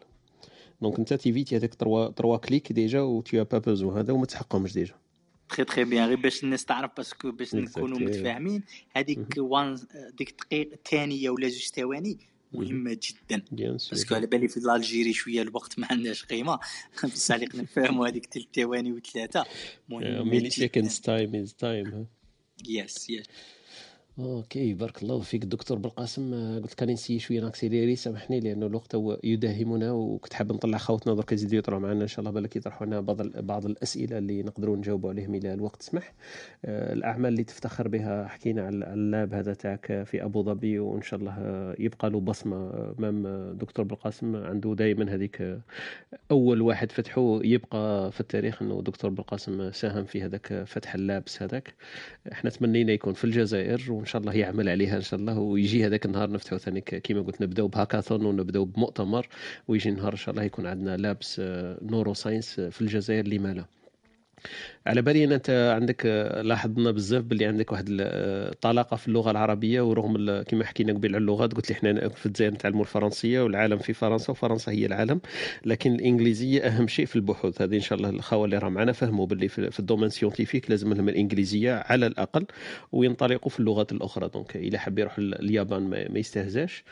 donc 0.81 0.99
انت 0.99 1.13
ت 1.13 1.20
éviter 1.20 1.57
هذاك 1.57 1.73
3 1.73 2.11
3 2.11 2.37
clics 2.37 2.71
déjà 2.71 3.01
و 3.01 3.21
t'as 3.21 3.43
pas 3.43 3.57
besoin 3.57 3.97
هذا 3.97 4.13
وما 4.13 4.25
تحقهمش 4.25 4.73
déjà. 4.73 4.93
très 5.49 5.63
très 5.63 5.83
bien 5.83 6.07
غير 6.07 6.19
باش 6.19 6.43
الناس 6.43 6.65
تعرف 6.65 6.91
parce 6.97 7.19
que 7.19 7.31
باش 7.31 7.55
نكونوا 7.55 7.99
متفاهمين. 7.99 8.63
هذيك 8.91 9.27
وان 9.37 9.79
ديك 10.17 10.29
الدقيقه 10.29 10.73
الثانية 10.73 11.29
ولا 11.29 11.47
جوج 11.47 11.67
ثواني 11.75 12.17
مهمة 12.55 12.99
جدا. 13.03 13.43
parce 13.51 13.91
que 13.91 14.15
على 14.15 14.27
بالي 14.27 14.47
في 14.47 14.57
l'Algérie 14.57 15.13
شوية 15.13 15.41
الوقت 15.41 15.79
ما 15.79 15.87
عندناش 15.91 16.25
قيمة. 16.25 16.59
بصح 17.03 17.35
اللي 17.35 17.47
نفهموا 17.55 18.07
هذيك 18.07 18.25
ثلاث 18.33 18.45
ثواني 18.55 18.91
وثلاثه 18.91 19.45
milliseconds 19.89 20.99
time 20.99 21.35
is 21.35 21.53
time 21.53 22.07
yes 22.67 23.09
yes 23.09 23.25
okay 24.19 24.73
بارك 24.73 25.03
الله 25.03 25.19
فيك. 25.19 25.43
الدكتور 25.43 25.77
بالقاسم 25.77 26.33
آه، 26.33 26.59
قلت 26.59 26.73
كان 26.73 26.89
نسي 26.89 27.19
شوية 27.19 27.41
ن 27.41 27.47
accélérer 27.47 27.95
سامحني 27.95 28.39
لأنه 28.39 28.65
الوقت 28.65 28.95
هو 28.95 29.19
يداهمنا 29.23 29.91
وكنت 29.91 30.33
حاب 30.33 30.51
نطلع 30.51 30.77
خوتنا 30.77 31.13
درك 31.13 31.31
يزيدوا 31.31 31.57
يطلعوا 31.57 31.81
معنا 31.81 32.01
إن 32.03 32.07
شاء 32.07 32.19
الله 32.19 32.31
بالك 32.31 32.55
يطرحوا 32.55 32.87
لنا 32.87 33.01
بعض 33.01 33.21
بعض 33.21 33.65
الأسئلة 33.65 34.17
اللي 34.17 34.43
نقدروا 34.43 34.77
نجاوبوا 34.77 35.09
عليهم 35.09 35.35
إلى 35.35 35.53
الوقت. 35.53 35.81
سمح 35.81 36.13
آه، 36.65 36.93
الأعمال 36.93 37.31
اللي 37.31 37.43
تفتخر 37.43 37.87
بها 37.87 38.27
حكينا 38.27 38.65
على 38.65 38.93
اللاب 38.93 39.33
هذا 39.33 39.53
تاعك 39.53 40.03
في 40.05 40.23
أبو 40.23 40.43
ظبي 40.43 40.79
وإن 40.79 41.01
شاء 41.01 41.19
الله 41.19 41.35
آه، 41.39 41.75
يبقى 41.79 42.09
له 42.09 42.19
بصمة 42.19 42.93
امام 42.99 43.51
دكتور 43.57 43.85
بالقاسم. 43.85 44.35
عنده 44.35 44.75
دائما 44.75 45.13
هذيك 45.15 45.59
أول 46.31 46.61
واحد 46.61 46.91
فتحه 46.91 47.39
يبقى 47.43 48.11
في 48.11 48.19
التاريخ 48.19 48.61
إنه 48.61 48.81
دكتور 48.81 49.11
بالقاسم 49.11 49.71
ساهم 49.71 50.03
في 50.05 50.21
هذاك 50.21 50.63
فتح 50.67 50.95
اللابس 50.95 51.41
هذاك. 51.41 51.73
إحنا 52.31 52.49
تمنينا 52.49 52.91
يكون 52.93 53.13
في 53.13 53.23
الجزائر 53.23 54.04
وان 54.05 54.09
شاء 54.11 54.21
الله 54.21 54.33
يعمل 54.33 54.69
عليها 54.69 54.95
إن 54.95 55.01
شاء 55.01 55.19
الله 55.19 55.39
ويجي 55.39 55.85
هذاك 55.85 56.05
النهار 56.05 56.31
نفتحوا 56.31 56.57
ثاني 56.57 56.81
كيما 56.81 57.21
قلت 57.21 57.41
نبدأو 57.41 57.67
بهاكاثون 57.67 58.25
ونبدأو 58.25 58.65
بمؤتمر 58.65 59.27
ويجي 59.67 59.91
نهار 59.91 60.11
إن 60.11 60.17
شاء 60.17 60.33
الله 60.33 60.43
يكون 60.43 60.67
عندنا 60.67 60.97
لابس 60.97 61.41
neuroscience 61.81 62.59
في 62.59 62.81
الجزائر 62.81 63.27
لما 63.27 63.53
لا 63.53 63.65
على 64.87 65.01
بالي 65.01 65.23
ان 65.23 65.31
أنت 65.31 65.73
عندك 65.79 66.05
لاحظنا 66.43 66.91
بزاف 66.91 67.23
باللي 67.23 67.45
عندك 67.45 67.71
واحد 67.71 67.85
الطلاقه 67.89 68.97
في 68.97 69.07
اللغة 69.07 69.31
العربية 69.31 69.81
ورغم 69.81 70.41
كما 70.41 70.65
حكينا 70.65 70.93
قبل 70.93 71.09
على 71.09 71.17
اللغات 71.17 71.53
قلت 71.53 71.69
لي 71.69 71.75
إحنا 71.77 72.09
في 72.09 72.25
الجزائر 72.25 72.53
نتعلموا 72.53 72.81
الفرنسية 72.81 73.41
والعالم 73.41 73.77
في 73.77 73.93
فرنسا 73.93 74.31
وفرنسا 74.31 74.71
هي 74.71 74.85
العالم. 74.85 75.21
لكن 75.65 75.93
الإنجليزية 75.95 76.61
أهم 76.61 76.87
شيء 76.87 77.05
في 77.05 77.15
البحوث. 77.15 77.61
هذه 77.61 77.75
إن 77.75 77.81
شاء 77.81 77.97
الله 77.97 78.09
الأخوة 78.09 78.45
اللي 78.45 78.57
راه 78.57 78.69
معنا 78.69 78.91
فهموا 78.91 79.25
باللي 79.25 79.47
في 79.47 79.79
ال 79.79 79.83
domaine 79.83 80.09
scientifique 80.09 80.69
لازم 80.69 80.93
لهم 80.93 81.09
الإنجليزية 81.09 81.73
على 81.73 82.07
الأقل 82.07 82.45
وينطلقوا 82.91 83.49
في 83.49 83.59
اللغات 83.59 83.91
الأخرى. 83.91 84.29
donc 84.33 84.55
اذا 84.55 84.79
حب 84.79 84.99
يروح 84.99 85.15
اليابان 85.19 85.89
ما 85.89 86.19
يستهزاش. 86.19 86.83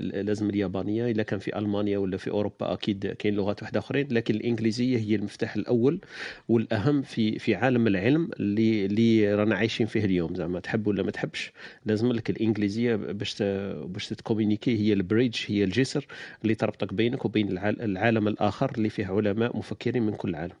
لازم 0.00 0.50
اليابانية 0.50 1.06
اذا 1.06 1.22
كان 1.22 1.38
في 1.38 1.58
ألمانيا 1.58 1.98
ولا 1.98 2.16
في 2.16 2.30
أوروبا 2.30 2.72
أكيد 2.72 3.06
كاين 3.06 3.34
لغات 3.34 3.62
واحدة 3.62 3.80
أخرين. 3.80 4.08
لكن 4.10 4.34
الإنجليزية 4.34 4.98
هي 4.98 5.14
المفتاح 5.14 5.56
الأول 5.56 6.00
والأهم 6.48 7.02
في 7.32 7.54
عالم 7.54 7.86
العلم 7.86 8.30
اللي 8.40 8.86
اللي 8.86 9.34
رانا 9.34 9.54
عايشين 9.56 9.86
فيه 9.86 10.04
اليوم. 10.04 10.34
زعما 10.34 10.60
تحب 10.60 10.86
ولا 10.86 11.02
ما 11.02 11.10
تحبش 11.10 11.52
لازم 11.86 12.12
لك 12.12 12.30
الإنجليزية 12.30 12.94
باش 12.96 13.42
باش 13.84 14.08
تكومينيكي 14.08 14.78
هي 14.78 14.92
البريدج 14.92 15.38
هي 15.46 15.64
الجسر 15.64 16.06
اللي 16.42 16.54
تربطك 16.54 16.94
بينك 16.94 17.24
وبين 17.24 17.58
العالم 17.58 18.28
الآخر 18.28 18.72
اللي 18.76 18.88
فيه 18.88 19.06
علماء 19.06 19.56
مفكرين 19.56 20.02
من 20.02 20.12
كل 20.12 20.28
العالم 20.30 20.54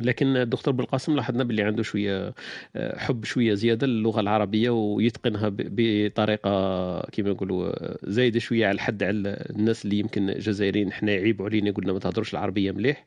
لكن 0.00 0.36
الدكتور 0.36 0.74
بالقاسم 0.74 1.16
لاحظنا 1.16 1.44
باللي 1.44 1.62
عنده 1.62 1.82
شوية 1.82 2.34
آه، 2.76 2.98
حب 2.98 3.24
شوية 3.24 3.54
زيادة 3.54 3.86
للغة 3.86 4.20
العربية 4.20 4.70
ويتقنها 4.70 5.50
بطريقة 5.54 7.00
كما 7.00 7.30
نقولوا 7.30 7.72
زايدة 8.10 8.38
شوية 8.38 8.66
على 8.66 8.74
الحد 8.74 9.02
على 9.02 9.46
الناس 9.50 9.84
اللي 9.84 9.98
يمكن 9.98 10.34
جزائريين 10.38 10.88
إحنا 10.88 11.12
يعيبوا 11.12 11.46
علينا 11.46 11.68
يقولنا 11.68 11.92
ما 11.92 11.98
تهضروش 11.98 12.32
العربية 12.32 12.72
مليح. 12.72 13.04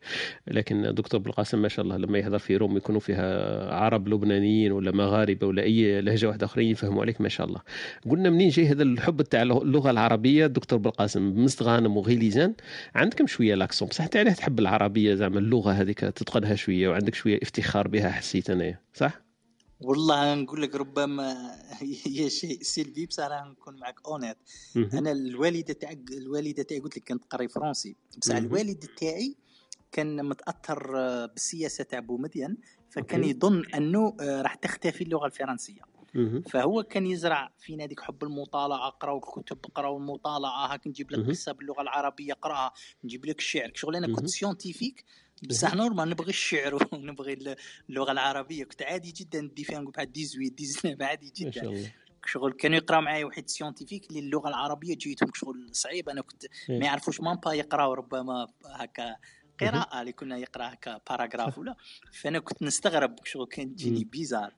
لكن 0.48 0.86
الدكتور 0.86 1.20
بالقاسم 1.20 1.62
ما 1.62 1.68
شاء 1.68 1.86
الله 1.86 1.98
لما 1.98 2.18
يهضر 2.20 2.40
في 2.40 2.58
روم 2.58 2.78
يكونوا 2.78 3.00
فيها 3.00 3.74
عرب 3.74 4.08
لبنانيين 4.08 4.72
ولا 4.72 4.92
مغاربة 4.92 5.48
ولا 5.48 5.64
أي 5.64 6.02
لهجة 6.02 6.28
واحدة 6.28 6.46
أخرين 6.46 6.68
يفهموا 6.72 7.02
عليك 7.02 7.22
ما 7.22 7.30
شاء 7.30 7.48
الله. 7.48 7.60
قلنا 8.10 8.30
منين 8.30 8.50
جاي 8.50 8.68
هذا 8.68 8.84
الحب 8.84 9.22
تاع 9.22 9.42
اللغة 9.42 9.92
العربية؟ 9.92 10.46
الدكتور 10.46 10.80
بالقاسم 10.80 11.44
مستغانم 11.44 11.98
وغيليزان 11.98 12.54
عندكم 12.96 13.28
شوية 13.28 13.56
لاكسون 13.56 13.88
بصح 13.88 14.04
انت 14.04 14.18
علاه 14.18 14.34
تحب 14.34 14.60
العربية 14.60 15.16
زعما 15.16 15.40
اللغة 15.40 15.72
هذيك 15.72 16.00
تتقنها 16.00 16.56
شوية؟ 16.56 16.71
شوية 16.72 16.90
وعندك 16.90 17.16
شوية 17.16 17.40
افتخار 17.44 17.88
بها 17.88 18.12
حسيت 18.12 18.50
أنا 18.50 18.80
صح؟ 18.94 19.22
والله 19.82 20.36
نقول 20.36 20.62
لك 20.62 20.76
ربما 20.76 21.56
هي 22.08 22.30
شيء 22.30 22.62
سلبي 22.62 23.06
بصراحة 23.06 23.50
نكون 23.50 23.80
معك 23.80 23.96
honnête 24.08 24.38
أنا 24.76 25.12
الوالدة 25.12 25.74
تاعك 25.74 26.00
الوالدة 26.12 26.64
تاعي 26.64 26.80
قلت 26.80 26.98
لك 26.98 27.04
كانت 27.04 27.24
تقري 27.24 27.48
فرنسي. 27.48 27.96
بصح 28.18 28.36
الوالد 28.36 28.86
تاعي 28.98 29.36
كان 29.92 30.26
متأثر 30.26 30.92
بالسياسة 31.26 31.84
تاع 31.84 32.00
بومدين 32.00 32.58
فكان 32.90 33.24
يظن 33.24 33.66
أنه 33.76 34.16
راح 34.22 34.56
تختفي 34.56 35.04
اللغة 35.04 35.26
الفرنسية. 35.26 35.82
فهو 36.50 36.84
كان 36.84 37.06
يزرع 37.06 37.52
فينا 37.60 37.84
هذيك 37.84 38.00
حب 38.00 38.24
المطالعة 38.24 38.90
قراو 38.90 39.18
الكتب 39.18 39.58
قراو 39.76 39.98
المطالعة 39.98 40.74
هاك 40.74 40.88
نجيب 40.88 41.12
لك 41.12 41.30
قصة 41.30 41.52
باللغة 41.52 41.82
العربية 41.82 42.34
قراها 42.34 42.74
نجيب 43.04 43.26
لك 43.26 43.40
الشعر 43.40 43.72
شغل 43.76 43.96
أنا 43.96 44.16
كنت 44.16 44.28
scientifique 44.28 45.06
بصح 45.44 45.76
normal 45.76 46.10
نبغي 46.10 46.30
الشعر 46.30 46.76
ونبغي 46.94 47.56
اللغة 47.90 48.12
العربية. 48.12 48.64
كنت 48.64 48.82
عادي 48.82 49.12
جدا 49.12 49.42
ندي 49.42 49.64
فيها 49.64 49.80
نقول 49.80 49.92
بحال 49.94 50.14
18 50.14 50.48
19 50.58 51.04
عادي 51.10 51.34
جدا 51.36 51.46
ما 51.48 51.52
شاء 51.52 51.66
الله. 51.66 51.92
شغل 52.26 52.54
كانوا 52.54 52.78
يقراو 52.78 53.02
معايا 53.02 53.26
واحد 53.26 53.50
scientifique 53.50 54.10
اللي 54.10 54.20
اللغة 54.20 54.50
العربية 54.50 54.96
جيتهم 54.96 55.32
شغل 55.36 55.70
صعيب. 55.72 56.10
أنا 56.10 56.22
كنت 56.22 56.46
إيه. 56.70 56.80
ما 56.80 56.86
يعرفوش 56.86 57.22
même 57.22 57.40
pas 57.40 57.54
يقراو 57.54 57.94
ربما 57.94 58.48
هكا 58.66 59.16
قراءة 59.62 60.02
اللي 60.02 60.12
كنا 60.12 60.38
يقرأ 60.38 60.74
هكا 60.74 61.00
paragraphe 61.10 61.58
ولا. 61.58 61.76
فأنا 62.14 62.40
كنت 62.40 62.62
نستغرب 62.64 63.16
شغل 63.26 63.48
كان 63.48 63.76
تجيني 63.76 64.04
bizarre. 64.04 64.54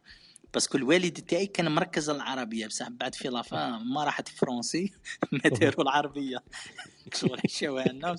parce 0.53 0.68
que 0.68 0.77
الوالد 0.77 1.13
تاعي 1.21 1.45
كان 1.45 1.71
مركز 1.71 2.09
على 2.09 2.17
العربية 2.17 2.67
بصح 2.67 2.89
بعد 2.89 3.15
في 3.15 3.27
لافا 3.27 3.69
ما 3.69 4.03
راحت 4.03 4.27
français 4.27 4.93
ما 5.31 5.39
داروا 5.49 5.83
العربية. 5.83 6.43
شغل 7.13 7.39
حشاوها 7.39 7.87
لنا 7.87 8.15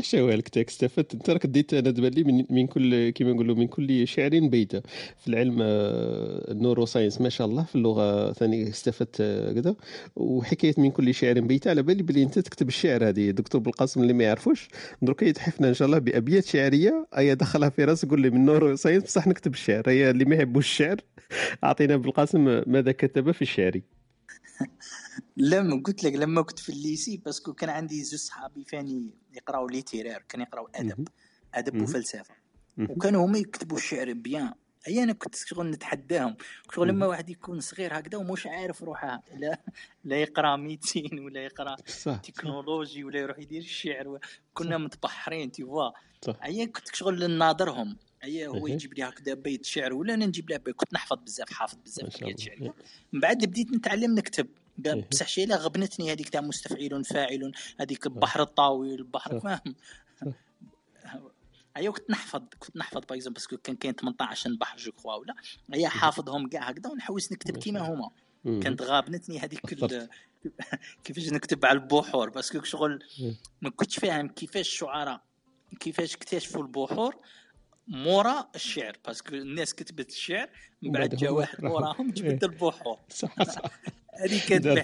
شوالك 0.00 0.48
تاك 0.48 0.68
استفدت 0.68 1.14
انت 1.14 1.30
راك 1.30 1.46
ديت 1.46 1.74
أنا 1.74 1.90
تبان 1.90 2.12
لي 2.12 2.24
من, 2.24 2.44
من 2.50 2.66
كل 2.66 3.10
كيما 3.10 3.32
نقولوا 3.32 3.56
من 3.56 3.66
كل 3.66 4.08
شعر 4.08 4.30
بيته 4.30 4.82
في 5.18 5.28
العلم 5.28 5.58
آه، 5.62 6.52
ال 6.52 6.86
neuroscience 6.86 7.20
ما 7.20 7.28
شاء 7.28 7.46
الله 7.46 7.64
في 7.64 7.74
اللغة 7.74 8.32
ثاني 8.32 8.68
استفدت 8.68 9.16
آه، 9.20 9.52
كذا. 9.52 9.76
وحكاية 10.16 10.74
من 10.78 10.90
كل 10.90 11.14
شعر 11.14 11.40
بيته 11.40 11.68
على 11.70 11.82
بالي 11.82 12.02
بلي 12.02 12.22
أنت 12.22 12.38
تكتب 12.38 12.68
الشعر 12.68 13.08
هذه 13.08 13.30
دكتور 13.30 13.60
بالقاسم 13.60 14.02
اللي 14.02 14.12
ما 14.12 14.24
يعرفوش. 14.24 14.68
درك 15.02 15.22
يتحفنا 15.22 15.68
إن 15.68 15.74
شاء 15.74 15.86
الله 15.86 15.98
بأبيات 15.98 16.44
شعرية. 16.44 17.06
اي 17.18 17.34
دخلها 17.34 17.68
في 17.68 17.84
راسك 17.84 18.08
قول 18.08 18.20
لي 18.20 18.30
من 18.30 18.44
neuroscience. 18.44 19.04
بصح 19.04 19.26
نكتب 19.26 19.54
الشعر. 19.54 19.82
هي 19.88 20.10
اللي 20.10 20.24
ما 20.24 20.36
يحبوش 20.36 20.66
الشعر. 20.66 20.96
أعطينا 21.64 21.96
بالقاسم 21.96 22.62
ماذا 22.66 22.92
كتب 22.92 23.30
في 23.30 23.42
الشعر. 23.42 23.80
لما 25.36 25.82
قلت 25.84 26.04
لك 26.04 26.12
لما 26.12 26.42
كنت 26.42 26.58
في 26.58 26.68
ال 26.68 26.76
lycée 26.76 27.16
parce 27.16 27.39
que 27.39 27.52
كان 27.52 27.70
عندي 27.70 28.04
زوج 28.04 28.20
صحابي 28.20 28.64
فاني 28.64 29.10
يقراو 29.32 29.68
littéraire 29.68 30.24
كان 30.28 30.40
يقراو 30.40 30.68
أدب 30.74 31.08
أدب 31.54 31.82
وفلسفة. 31.82 32.34
وكانوا 32.78 33.26
هما 33.26 33.38
يكتبوا 33.38 33.76
الشعر 33.76 34.12
bien. 34.12 34.52
أي 34.88 35.02
أنا 35.02 35.12
كنت 35.12 35.34
شغل 35.34 35.70
نتحداهم 35.70 36.36
شغل 36.74 36.88
لما 36.88 37.06
واحد 37.06 37.30
يكون 37.30 37.60
صغير 37.60 37.98
هكذا 37.98 38.18
ومش 38.18 38.46
عارف 38.46 38.82
روحه 38.82 39.22
لا 39.34 39.60
لا 40.04 40.16
يقرأ 40.16 40.56
ميتين 40.56 41.18
ولا 41.18 41.44
يقرأ 41.44 41.76
صح 41.86 42.16
تكنولوجي 42.16 43.04
ولا 43.04 43.18
يروح 43.18 43.38
يدير 43.38 43.62
الشعر 43.62 44.18
كنا 44.54 44.78
متبحرين 44.78 45.52
des 45.52 45.62
fois. 45.62 45.90
أي 46.44 46.66
كنت 46.66 46.94
شغل 46.94 47.30
ناظرهم 47.30 47.96
اي 48.24 48.46
هو 48.46 48.66
يجيب 48.66 48.94
لي 48.94 49.04
هكذا 49.04 49.34
بيت 49.34 49.64
شعر 49.64 49.94
ولا 49.94 50.14
أنا 50.14 50.26
نجيب 50.26 50.50
له 50.50 50.56
كنت 50.56 50.94
نحفظ 50.94 51.16
بزاف 51.16 51.52
حافظ 51.52 51.78
بزاف 51.84 52.24
بيت 52.24 52.40
شعر 52.40 52.72
من 53.12 53.20
بعد 53.20 53.44
بديت 53.44 53.72
نتعلم 53.72 54.14
نكتب. 54.14 54.46
بصح 55.10 55.28
شي 55.28 55.44
غبنتني 55.44 56.12
هذيك 56.12 56.28
تاع 56.28 56.40
مستفعل 56.40 57.04
فاعل 57.04 57.52
هذيك 57.80 58.06
البحر 58.06 58.42
الطويل 58.42 58.94
البحر 58.94 59.40
فاهم 59.40 59.74
ايوا 61.76 61.92
كنت 61.92 62.10
نحفظ 62.10 62.42
كنت 62.58 62.76
نحفظ. 62.76 63.00
par 63.10 63.28
باسكو 63.28 63.56
كان 63.56 63.76
كاين 63.76 63.94
18 63.94 64.54
بحر 64.60 64.76
je 64.76 64.92
crois 64.92 65.14
ولا؟ 65.14 65.34
هي 65.74 65.88
حافظهم 65.88 66.48
كاع 66.48 66.68
هكذا 66.68 66.90
ونحوس 66.90 67.32
نكتب 67.32 67.56
كيما 67.56 67.80
هما. 67.80 68.10
كانت 68.44 68.82
غابنتني 68.82 69.38
هذيك 69.38 69.60
كيفاش 71.04 71.28
نكتب 71.28 71.66
على 71.66 71.78
البحور. 71.78 72.30
parce 72.30 72.50
que 72.50 72.62
شغل 72.62 73.04
ما 73.62 73.70
كنتش 73.70 73.98
فاهم 73.98 74.28
كيفاش 74.28 74.68
الشعراء 74.68 75.20
كيفاش 75.80 76.14
اكتشفوا 76.14 76.62
البحور. 76.62 77.16
مورا 77.88 78.48
الشعر 78.54 78.96
parce 79.06 79.23
que 79.23 79.34
الناس 79.34 79.74
كتبت 79.74 80.10
الشعر 80.10 80.48
من 80.82 80.92
بعد 80.92 81.14
جا 81.14 81.30
واحد 81.36 81.64
موراهم 81.64 82.10
جبد 82.10 82.44
البحور 82.44 82.98
صح 83.20 83.42
صح. 83.54 83.62
هذه 84.20 84.74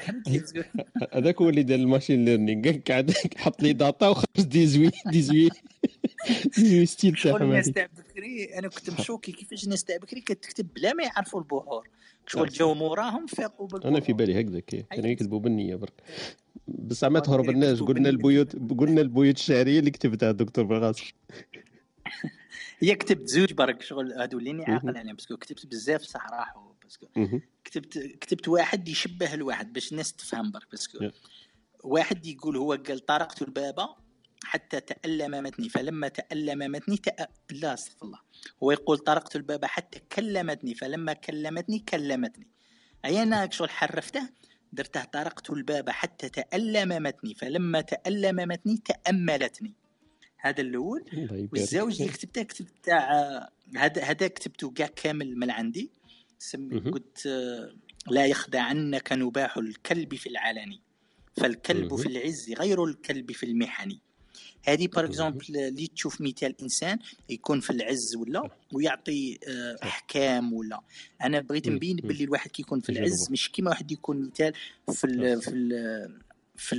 هذاك 1.12 1.42
هو 1.42 1.48
اللي 1.48 1.62
دار 1.62 1.78
ال 1.78 1.84
machine 1.84 2.24
learning. 2.24 2.78
قاعد 2.88 3.10
حط 3.36 3.62
les 3.62 3.72
data 3.72 4.09
وخرج 4.08 4.26
des 4.39 4.49
ويديزوي 4.49 4.73
ديزوي 4.73 4.90
styles 5.06 7.14
تاعهم 7.14 7.42
الناس 7.42 7.70
تاع 7.70 7.86
بكري 7.86 8.44
أنا 8.58 8.68
كنت 8.68 8.90
choqué 9.01 9.32
كيفاش 9.32 9.64
الناس 9.64 9.84
تاع 9.84 9.96
بكري 9.96 10.20
كتكتب 10.20 10.66
بلا 10.74 10.92
ما 10.92 11.04
يعرفوا 11.04 11.40
البحور. 11.40 11.88
شغل 12.26 12.48
جاو 12.48 12.74
موراهم 12.74 13.26
فاقوا 13.26 13.68
بالبحور. 13.68 13.90
أنا 13.92 14.00
في 14.00 14.12
بالي 14.12 14.40
هكذا 14.40 14.60
كانوا 14.60 15.10
يكتبوا 15.10 15.40
بالنية 15.40 15.74
برك. 15.76 16.02
بصح 16.68 17.08
ما 17.08 17.20
تهرب 17.20 17.50
الناس 17.50 17.80
قلنا 17.80 18.08
البيوت 18.08 18.56
قلنا 18.78 19.00
البيوت 19.00 19.36
الشعرية 19.36 19.78
اللي 19.78 19.90
كتبتها 19.90 20.30
الدكتور 20.30 20.64
بغاس 20.64 21.02
هي 22.82 22.94
كتبت 22.94 23.28
زوج 23.28 23.52
برك 23.52 23.82
شغل 23.82 24.12
هادو 24.12 24.38
اللي 24.38 24.64
عاقل 24.64 24.96
عليهم 24.96 25.16
parce 25.16 25.29
que 25.29 25.36
كتبت 25.36 25.66
بزاف 25.66 26.02
صح 26.02 26.30
راحوا 26.30 26.72
parce 26.82 26.96
que. 26.96 27.06
كتبت 27.64 27.98
كتبت 27.98 28.48
واحد 28.48 28.88
يشبه 28.88 29.34
الواحد 29.34 29.72
باش 29.72 29.92
الناس 29.92 30.12
تفهم 30.12 30.50
برك 30.50 30.70
parce 30.70 30.93
que. 30.93 31.10
واحد 31.84 32.26
يقول 32.26 32.56
هو 32.56 32.72
قال 32.72 33.06
طرقت 33.06 33.42
الباب 33.42 33.88
حتى 34.44 34.80
تألممتني 34.80 35.68
فلما 35.68 36.09
تألممتني 36.09 36.96
تأ... 36.96 37.26
لا 37.50 37.74
استغفر 37.74 38.06
الله. 38.06 38.18
هو 38.62 38.70
يقول 38.70 38.98
طرقت 38.98 39.36
الباب 39.36 39.64
حتى 39.64 39.98
كلمتني 39.98 40.74
فلما 40.74 41.12
كلمتني 41.12 41.78
كلمتني. 41.78 42.48
أي 43.04 43.22
أنا 43.22 43.50
شغل 43.50 43.70
حرفته 43.70 44.30
درته 44.72 45.04
طرقت 45.04 45.50
الباب 45.50 45.90
حتى 45.90 46.28
تألممتني 46.28 47.34
فلما 47.34 47.80
تألممتني 47.80 48.76
تأملتني. 48.76 49.74
هذا 50.43 50.60
الأول. 50.60 51.05
والزوج 51.52 52.01
اللي 52.02 52.12
كتبته 52.12 52.43
كتبت 52.43 52.73
تاع 52.82 53.10
هذا 53.77 54.02
هذا 54.02 54.28
كتبته 54.28 54.70
كاع 54.70 54.86
كامل 54.86 55.36
من 55.36 55.51
عندي. 55.51 55.90
قلت 56.90 57.27
لا 58.06 58.27
يخدعنك 58.27 59.12
نباح 59.12 59.56
الكلب 59.56 60.14
في 60.14 60.28
العلن 60.28 60.78
فالكلب 61.36 61.97
في 61.97 62.06
العز 62.06 62.55
غير 62.59 62.85
الكلب 62.85 63.32
في 63.32 63.47
المحن 63.47 63.98
هذه 64.64 64.86
par 64.86 65.05
exemple 65.05 65.56
اللي 65.56 65.86
تشوف 65.86 66.20
مثال 66.20 66.55
إنسان 66.62 66.98
يكون 67.28 67.60
في 67.60 67.70
العز 67.70 68.16
ولا 68.16 68.51
ويعطي 68.73 69.39
آه، 69.48 69.77
أحكام 69.82 70.52
ولا. 70.52 70.81
أنا 71.23 71.40
بغيت 71.40 71.69
نبين 71.69 71.97
باللي 71.97 72.24
الواحد 72.24 72.51
كيكون 72.51 72.81
في 72.81 72.93
العز 72.93 73.31
مش 73.31 73.51
كيما 73.52 73.70
واحد 73.70 73.93
يكون 73.93 74.23
مثال 74.27 74.52
في 74.93 75.05
ال 75.05 75.43
في 75.43 75.51
ال 75.51 75.73
في 76.62 76.76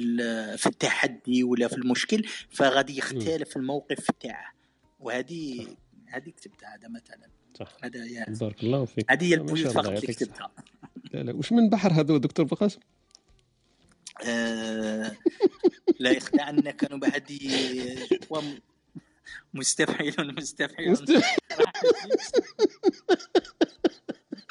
في 0.57 0.67
التحدي 0.67 1.43
ولا 1.43 1.67
في 1.67 1.77
المشكل 1.77 2.23
فغادي 2.49 2.97
يختلف 2.97 3.57
الموقف 3.57 4.11
تاعه 4.19 4.53
وهذه 4.99 5.67
هذه 6.07 6.29
كتبتها 6.29 6.75
هذا 6.75 6.87
مثلا. 6.87 7.29
صح. 7.59 7.77
هذا 7.83 8.05
يا 8.05 8.25
بارك 8.27 8.63
الله 8.63 8.85
فيك. 8.85 9.11
هذه 9.11 9.25
هي 9.25 9.33
البوينت 9.33 9.67
فقط 9.67 9.87
اللي 9.87 10.01
كتبتها. 10.01 10.51
لا 11.13 11.23
لا 11.23 11.33
وش 11.33 11.51
من 11.51 11.69
بحر 11.69 11.91
هذا 11.91 12.17
دكتور 12.17 12.45
بقاسم؟ 12.45 12.79
آه 14.25 15.15
لا 15.99 16.11
يخدعنك 16.11 16.83
انه 16.83 16.99
بعدي 16.99 17.49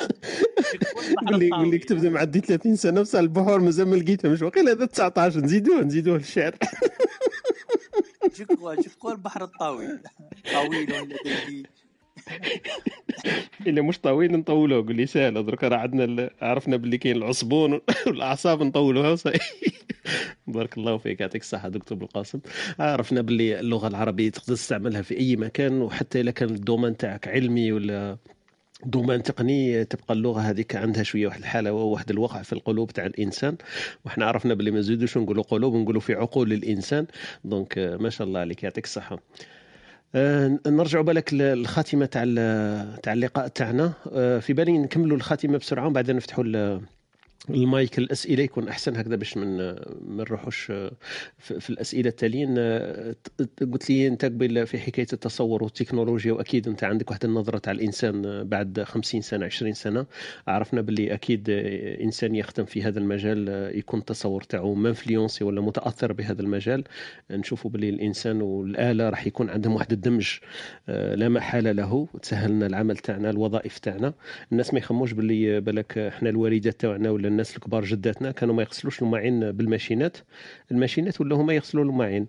مستفعل 0.03 0.97
مستفعل 0.97 1.35
اللي 1.35 1.57
اللي 1.63 1.79
كتبت 1.79 2.05
معدي 2.05 2.41
30 2.41 2.77
سنة 2.77 3.01
بصح 3.01 3.19
البحور 3.19 3.61
مازال 3.61 3.89
ما 3.89 3.97
لقيتها 3.97 4.29
مش 4.29 4.43
واقيلا 4.43 4.73
هذا 4.73 4.87
19 4.87 5.41
نزيدوه 5.41 5.83
نزيدوه 5.83 6.17
للشعر. 6.17 6.55
جكوا 8.37 8.75
جكوا 8.75 9.13
البحر 9.13 9.45
الطويل 9.45 9.99
طويل 10.53 10.83
لديه 10.83 11.63
إلا 13.67 13.83
مش 13.83 13.99
طويل 13.99 14.33
نطولوه. 14.33 14.87
قول 14.87 14.97
لي 14.97 15.07
سهل 15.07 15.47
درك 15.47 15.65
راه 15.65 15.77
عندنا 15.77 16.31
عرفنا 16.43 16.77
باللي 16.77 16.99
كاين 16.99 17.17
العصبون 17.17 17.81
والأعصاب 18.07 18.63
نطولوها. 18.63 19.17
بارك 20.47 20.79
الله 20.79 20.99
فيك 20.99 21.21
يعطيك 21.21 21.43
الصحة 21.43 21.69
دكتور 21.69 21.99
بالقاسم. 21.99 22.41
عرفنا 22.79 23.21
باللي 23.21 23.61
اللغة 23.61 23.89
العربية 23.89 24.31
تقدر 24.31 24.55
تستعملها 24.55 25.03
في 25.03 25.19
أي 25.19 25.37
مكان 25.37 25.83
وحتى 25.83 26.21
اذا 26.21 26.31
كان 26.31 26.49
الدومين 26.51 26.97
تاعك 26.97 27.29
علمي 27.29 27.73
ولا 27.73 28.17
دومان 28.87 29.23
تقني 29.23 29.85
تبقى 29.85 30.15
اللغة 30.15 30.41
هذيك 30.41 30.77
عندها 30.77 31.03
شوية 31.03 31.27
واحد 31.27 31.39
الحالة 31.39 31.73
وواحد 31.73 32.11
الوقع 32.11 32.43
في 32.43 32.53
القلوب 32.53 32.91
تاع 32.91 33.07
الإنسان. 33.07 33.57
وحنا 34.05 34.27
عرفنا 34.27 34.55
باللي 34.55 34.71
ما 34.71 34.79
نزيدوش 34.79 35.19
نقولوا 35.19 35.43
قلوب 35.43 35.75
نقولوا 35.75 36.01
في 36.01 36.15
عقول 36.15 36.53
الإنسان. 36.53 37.07
دونك 37.45 37.79
ما 37.79 38.11
شاء 38.11 38.27
الله 38.27 38.41
عليك 38.41 38.63
يعطيك 38.63 38.85
الصحة. 38.85 39.19
آه، 40.15 40.59
نرجع 40.67 41.01
بالك 41.01 41.35
للخاتمة 41.35 42.07
تاع 42.07 42.25
تاع 43.03 43.13
اللقاء 43.13 43.49
تاعنا. 43.49 43.93
آه، 44.13 44.39
في 44.39 44.53
بالي 44.53 44.79
نكملوا 44.79 45.17
الخاتمة 45.17 45.59
بسرعة 45.59 45.87
وبعدين 45.87 46.17
نفتحوا 46.17 46.45
المايك 47.51 47.99
الأسئلة 47.99 48.43
يكون 48.43 48.69
أحسن 48.69 48.97
هكذا 48.97 49.17
باش 49.17 49.37
من 49.37 49.57
ما 49.57 50.25
نروحوش 50.25 50.73
في 51.39 51.71
الأسئلة 51.71 52.09
التاليين 52.09 52.59
قلت 53.73 53.91
لي 53.91 54.07
أنت 54.07 54.25
قبل 54.25 54.67
في 54.67 54.79
حكاية 54.79 55.07
التصور 55.13 55.63
والتكنولوجيا 55.63 56.33
وأكيد 56.33 56.69
أنت 56.69 56.85
عندك 56.85 57.11
واحد 57.11 57.25
النظرة 57.25 57.59
تاع 57.59 57.73
الإنسان 57.73 58.45
بعد 58.49 58.83
50 58.83 59.21
سنة 59.21 59.47
20 59.47 59.73
سنة. 59.73 60.07
عرفنا 60.47 60.81
باللي 60.81 61.15
أكيد 61.15 61.51
إنسان 62.03 62.35
يخدم 62.35 62.65
في 62.65 62.83
هذا 62.83 62.99
المجال 62.99 63.71
يكون 63.79 64.01
التصور 64.01 64.43
تاعو 64.43 64.75
مانفلونسي 64.75 65.45
ولا 65.45 65.61
متأثر 65.61 66.13
بهذا 66.13 66.43
المجال. 66.43 66.85
نشوفوا 67.31 67.71
باللي 67.71 67.89
الإنسان 67.89 68.43
والآلة 68.43 69.09
راح 69.11 69.27
يكون 69.27 69.51
عندهم 69.51 69.75
واحد 69.75 69.93
الدمج 69.93 70.39
لا 70.89 71.29
محالة 71.29 71.73
له. 71.73 72.09
تسهل 72.23 72.51
لنا 72.51 72.67
العمل 72.67 72.97
تاعنا 72.97 73.31
الوظائف 73.31 73.79
تاعنا. 73.79 74.15
الناس 74.53 74.73
ما 74.73 74.79
يخموش 74.79 75.13
باللي 75.13 75.61
بالك 75.61 75.99
إحنا 75.99 76.29
الوالدات 76.29 76.81
تاعنا 76.81 77.11
ولا 77.11 77.32
الناس 77.33 77.57
الكبار 77.57 77.85
جداتنا 77.85 78.31
كانوا 78.31 78.55
ما 78.55 78.63
يغسلوش 78.63 79.03
الماعين 79.03 79.53
بالماشينات. 79.53 80.17
الماشينات 80.71 81.21
ولا 81.21 81.37
هما 81.37 81.53
يغسلوا 81.53 81.85
الماعين 81.85 82.27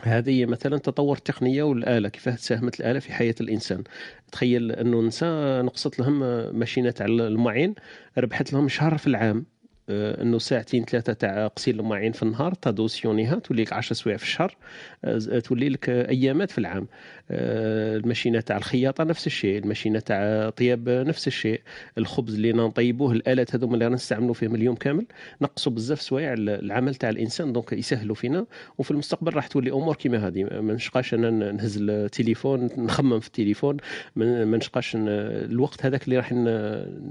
هذه 0.00 0.46
مثلا 0.46 0.78
تطور 0.78 1.16
التقنية 1.16 1.62
والآلة 1.62 2.08
كيف 2.08 2.40
ساهمت 2.40 2.80
الآلة 2.80 2.98
في 2.98 3.12
حياة 3.12 3.34
الإنسان. 3.40 3.84
تخيل 4.32 4.72
أنه 4.72 5.02
نساء 5.02 5.62
نقصت 5.62 5.98
لهم 5.98 6.18
ماشينات 6.58 7.02
على 7.02 7.26
الماعين 7.26 7.74
ربحت 8.18 8.52
لهم 8.52 8.68
شهر 8.68 8.98
في 8.98 9.06
العام. 9.06 9.44
آه، 9.88 10.22
أنه 10.22 10.38
ساعتين 10.38 10.84
ثلاثة 10.84 11.12
تاع 11.12 11.50
غسيل 11.58 11.80
المواعين 11.80 12.12
في 12.12 12.22
النهار 12.22 12.54
تادوسيونيها 12.54 13.38
تولي 13.38 13.62
لك 13.62 13.72
10 13.72 13.94
سوايع 13.94 14.16
في 14.16 14.22
الشهر 14.24 14.56
آه، 15.04 15.38
تولي 15.38 15.68
لك 15.68 15.88
أيامات 15.88 16.50
في 16.50 16.58
العام. 16.58 16.88
الماشينة 17.30 18.40
تاع 18.40 18.56
الخياطة 18.56 19.04
نفس 19.04 19.26
الشيء 19.26 19.58
الماشينة 19.58 19.98
تاع 19.98 20.50
طياب 20.50 20.88
نفس 20.88 21.26
الشيء. 21.26 21.60
الخبز 21.98 22.34
اللي 22.34 22.52
نطيبوه 22.52 23.12
الآلات 23.12 23.54
هذوما 23.54 23.74
اللي 23.74 23.88
نستعملوا 23.88 24.34
فيهم 24.34 24.54
اليوم 24.54 24.74
كامل 24.74 25.06
نقصوا 25.40 25.72
بزاف 25.72 26.02
سوايع 26.02 26.32
العمل 26.32 26.94
تاع 26.94 27.10
الإنسان 27.10 27.52
دونك 27.52 27.72
يسهلوا 27.72 28.14
فينا. 28.14 28.46
وفي 28.78 28.90
المستقبل 28.90 29.34
راح 29.34 29.46
تولي 29.46 29.70
أمور 29.70 29.96
كيما 29.96 30.26
هذه 30.26 30.44
ما 30.44 30.74
نشقاش 30.74 31.14
أنا 31.14 31.52
نهز 31.52 31.78
التليفون 31.80 32.68
نخمم 32.78 33.20
في 33.20 33.26
التليفون. 33.26 33.76
ما 34.16 34.56
نشقاش 34.56 34.92
الوقت 34.96 35.86
هذاك 35.86 36.04
اللي 36.04 36.16
راح 36.16 36.32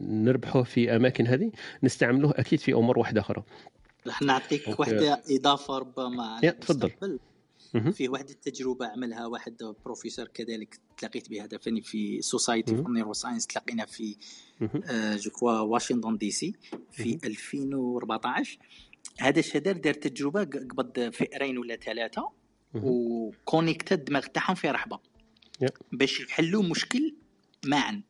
نربحوه 0.09 0.63
في 0.63 0.95
أماكن 0.95 1.27
هذه 1.27 1.51
نستعملوه 1.83 2.33
أكيد 2.38 2.59
في 2.59 2.73
أمور 2.73 2.99
واحدة 2.99 3.21
أخرى. 3.21 3.43
راح 4.07 4.21
نعطيك 4.21 4.79
واحدة 4.79 5.21
إضافة 5.29 5.77
ربما 5.77 6.39
تفضل. 6.61 6.91
في 7.91 8.10
واحد 8.10 8.30
التجربة 8.30 8.88
عملها 8.88 9.26
واحد 9.26 9.73
بروفيسور 9.85 10.27
كذلك 10.27 10.80
تلاقيت 10.98 11.30
بها 11.30 11.48
فاني 11.61 11.81
في 11.81 12.22
Society 12.22 12.76
for 12.76 12.91
Neuroscience 12.91 13.48
تلاقينا 13.48 13.85
في 13.85 14.15
آه 14.85 15.15
je 15.15 15.31
واشنطن 15.43 16.18
DC 16.18 16.56
في 16.91 17.19
2014 17.26 18.57
هذا 19.19 19.39
الشدر 19.39 19.72
دار 19.77 19.93
تجربة 19.93 20.43
قبض 20.43 21.10
فئرين 21.10 21.57
ولا 21.57 21.76
ثلاثة 21.76 22.30
و 22.73 22.87
connecta 22.87 23.95
الدماغ 23.95 24.22
تاعهم 24.22 24.56
في 24.56 24.69
رحبة. 24.69 24.99
باش 25.91 26.19
يحلوا 26.19 26.64
مشكل 26.64 27.15
معا. 27.65 28.02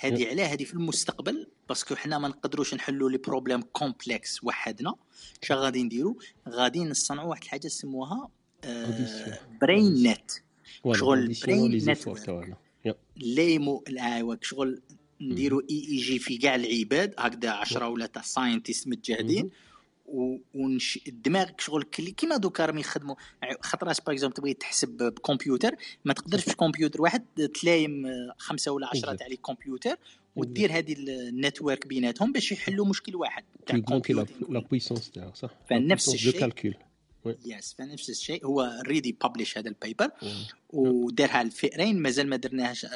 هذه 0.00 0.28
علاه 0.28 0.46
هذه 0.46 0.64
في 0.64 0.74
المستقبل 0.74 1.50
parce 1.68 1.84
que 1.84 1.94
حنا 1.94 2.18
ما 2.18 2.28
نقدروش 2.28 2.74
نحلوا 2.74 3.10
les 3.10 3.18
problèmes 3.18 3.62
complexes 3.62 4.44
وحدنا. 4.44 4.94
اش 5.42 5.52
غادي 5.52 5.82
نديروا 5.82 6.14
غادي 6.48 6.84
نصنعوا 6.84 7.30
واحد 7.30 7.42
الحاجة 7.42 7.68
سموها 7.68 8.28
brain 9.60 10.02
net 10.02 10.30
شغل 10.94 11.34
brain 11.42 11.90
net 11.90 12.08
ليمو 13.16 13.84
ايوا 13.88 14.36
شغل 14.42 14.80
نديروا 15.20 15.62
EEG 15.70 16.18
في 16.18 16.38
كاع 16.38 16.54
العباد. 16.54 17.14
هكذا 17.18 17.50
10 17.50 17.88
ولا 17.88 18.06
تاع 18.06 18.22
scientist 18.22 18.88
متجاهدين 18.88 19.50
ونش 20.54 20.98
دماغك 21.06 21.60
شغل 21.60 21.82
كيما 21.82 22.36
دوكا 22.36 22.66
راهم 22.66 22.78
يخدموا 22.78 23.14
خطرات 23.60 24.06
par 24.06 24.14
exemple 24.14 24.34
تبغي 24.34 24.54
تحسب 24.54 24.88
بكمبيوتر 24.88 25.74
ما 26.04 26.12
تقدرش 26.12 26.44
في 26.44 26.56
كمبيوتر 26.56 27.02
واحد. 27.02 27.24
تلايم 27.54 28.06
خمسة 28.38 28.72
ولا 28.72 28.86
عشرة 28.86 29.12
تاع 29.14 29.26
les 29.26 29.36
computers 29.36 29.96
ودير 30.36 30.72
هذه 30.78 30.92
ال 30.98 31.09
network 31.09 31.86
بيناتهم 31.86 32.32
باش 32.32 32.52
يحلوا 32.52 32.86
مشكل 32.86 33.16
واحد 33.16 33.44
تاع 33.66 33.76
la 34.48 34.60
puissance 34.60 35.10
تاعو 35.10 35.34
صح. 35.34 35.50
فنفس 35.70 36.14
الشيء. 36.14 36.32
yes 37.44 37.74
فنفس 37.78 38.10
الشيء. 38.10 38.46
هو 38.46 38.82
already 38.86 39.12
published 39.24 39.58
هذا 39.58 39.68
ال 39.68 39.75
paper 39.75 40.10
ودارها 40.70 41.42
الفئرين 41.42 42.02
مازال 42.02 42.28
ما 42.28 42.36
درناهاش 42.36 42.86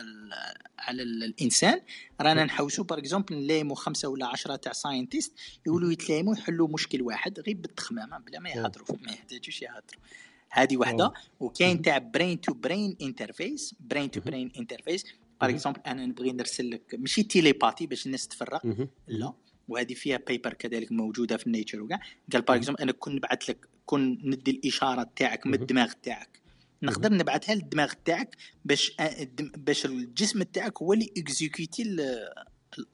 على 0.79 1.03
الإنسان. 1.03 1.81
رانا 2.21 2.45
نحوسوا 2.45 2.85
par 2.85 2.99
exemple 2.99 3.35
نلايموا 3.35 3.77
خمسة 3.77 4.09
ولا 4.09 4.27
عشرة 4.27 4.57
تاع 4.57 4.73
scientist 4.73 5.33
يقولوا 5.67 5.93
يتلايموا 5.93 6.35
يحلوا 6.35 6.69
مشكل 6.69 7.03
واحد 7.03 7.41
غير 7.41 7.57
بالتخمامة 7.57 8.19
بلا 8.19 8.39
ما 8.41 8.51
يهضروا 8.51 8.87
ما 9.01 9.13
يحتاجوش 9.13 9.63
يهضروا 9.63 10.03
هذه 10.51 10.77
واحدة 10.77 11.13
وكاين 11.41 11.83
تاع 11.83 11.99
brain 11.99 12.41
to 12.41 12.55
brain 12.55 12.97
interface 13.03 13.75
brain 13.81 14.11
to 14.11 14.21
brain 14.21 14.53
interface 14.59 15.05
par 15.41 15.51
exemple 15.51 15.81
أنا 15.87 16.07
نبغي 16.07 16.33
نرسل 16.33 16.71
لك 16.71 16.95
ماشي 16.99 17.23
télépathie 17.23 17.87
باش 17.87 18.07
الناس 18.07 18.29
تفرق. 18.29 18.67
لا. 19.09 19.33
وهذه 19.71 19.95
فيها 19.95 20.19
paper 20.27 20.55
كذلك 20.55 20.93
موجودة 20.93 21.37
في 21.37 21.47
ال 21.47 21.52
Nature 21.52 21.83
وكاع. 21.83 22.01
قال 22.33 22.43
par 22.43 22.57
exemple 22.57 22.83
أنا 22.83 22.93
كون 22.93 23.15
نبعث 23.15 23.51
لك 23.51 23.69
كون 23.87 24.19
ندي 24.25 24.51
الإشارة 24.51 25.11
تاعك 25.17 25.47
من 25.47 25.55
الدماغ 25.55 25.93
تاعك. 26.03 26.41
نقدر 26.83 27.13
نبعثها 27.13 27.55
للدماغ 27.55 27.93
تاعك 28.05 28.37
باش 28.65 28.93
باش 29.39 29.87
الجسم 29.87 30.43
تاعك 30.43 30.83
هو 30.83 30.93
اللي 30.93 31.13
exécuter 31.17 31.83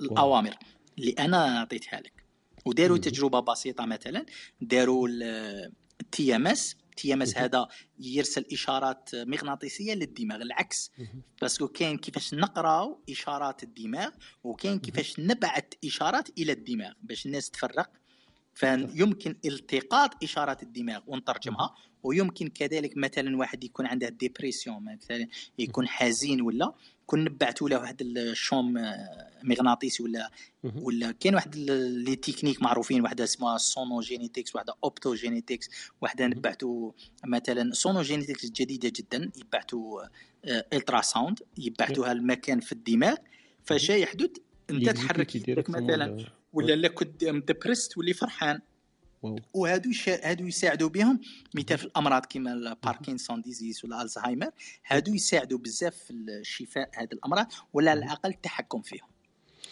الأوامر 0.01 0.55
اللي 0.99 1.13
أنا 1.13 1.61
عطيتها 1.61 2.01
لك. 2.01 2.25
وداروا 2.65 2.99
تجربة 2.99 3.41
بسيطة 3.41 3.87
مثلا 3.87 4.27
داروا 4.61 5.09
ال 5.09 6.37
TMS 6.37 6.77
TMS 6.97 7.37
هذا 7.39 7.69
يرسل 7.99 8.45
إشارات 8.53 9.11
مغناطيسية 9.15 9.95
للدماغ 9.95 10.43
العكس. 10.43 10.91
parce 11.41 11.58
que 11.58 11.69
كاين 11.69 11.99
كيفاش 11.99 12.35
نقراو 12.35 13.01
إشارات 13.11 13.63
الدماغ 13.63 14.11
وكاين 14.45 14.79
كيفاش 14.79 15.21
نبعث 15.21 15.65
إشارات 15.85 16.29
إلى 16.39 16.53
الدماغ 16.53 16.93
باش 17.03 17.27
الناس 17.27 17.51
تفرق. 17.51 17.91
فيمكن 18.55 19.37
التقاط 19.45 20.25
إشارات 20.25 20.63
الدماغ 20.63 21.01
ونترجمها 21.07 21.75
ويمكن 22.03 22.49
كذلك 22.49 22.97
مثلا 22.97 23.37
واحد 23.37 23.65
يكون 23.65 23.87
عنده 23.87 24.09
dépression 24.09 24.85
مثلا 24.85 25.29
يكون 25.59 25.89
حزين 25.89 26.41
ولا. 26.41 26.75
كون 27.07 27.25
نبعثوا 27.25 27.69
له 27.69 27.79
واحد 27.79 28.03
ال 28.03 28.15
champ 28.15 28.75
مغناطيسي 29.43 30.03
ولا 30.03 30.31
ولا 30.83 31.13
كاين 31.13 31.35
واحد 31.35 31.57
les 31.57 32.17
techniques 32.17 32.63
معروفين 32.63 33.03
واحدة 33.03 33.25
اسمها 33.25 33.59
sonogenetics 33.59 34.55
واحدة 34.55 34.75
optogenetics 34.85 35.71
واحدة 36.01 36.27
نبعثوا 36.27 36.93
مثلا 37.25 37.73
sonogenetics 37.73 38.51
جديدة 38.51 38.93
جدا 38.97 39.31
يبعثوا 39.37 40.03
ultrasound 40.47 41.41
يبعثوها 41.59 42.13
المكان 42.13 42.61
في 42.61 42.73
الدماغ 42.73 43.17
فاش 43.65 43.91
يحدث 43.91 44.31
أنت 44.71 44.91
تحرك 44.91 45.37
يدك 45.37 45.71
مثلا 45.71 46.25
ولا 46.53 46.73
لا 46.75 46.89
كنت 46.89 47.25
depressed 47.25 47.93
تولي 47.93 48.13
فرحان. 48.13 48.61
وهادو 49.55 49.91
هادو 50.09 50.47
يساعدوا 50.47 50.89
بهم 50.89 51.21
مثال 51.55 51.79
في 51.79 51.85
الأمراض 51.85 52.27
كيما 52.27 52.53
ال 52.53 52.61
Parkinson 52.61 53.41
disease 53.41 53.85
ولا 53.85 54.03
الزهايمر 54.03 54.51
هادو 54.87 55.15
يساعدوا 55.15 55.59
بزاف 55.59 55.95
في 55.97 56.11
الشفاء 56.13 56.91
هاد 56.95 57.13
الأمراض 57.13 57.47
ولا 57.73 57.91
على 57.91 58.05
الأقل 58.05 58.31
التحكم 58.31 58.83
فيهم. 58.83 59.09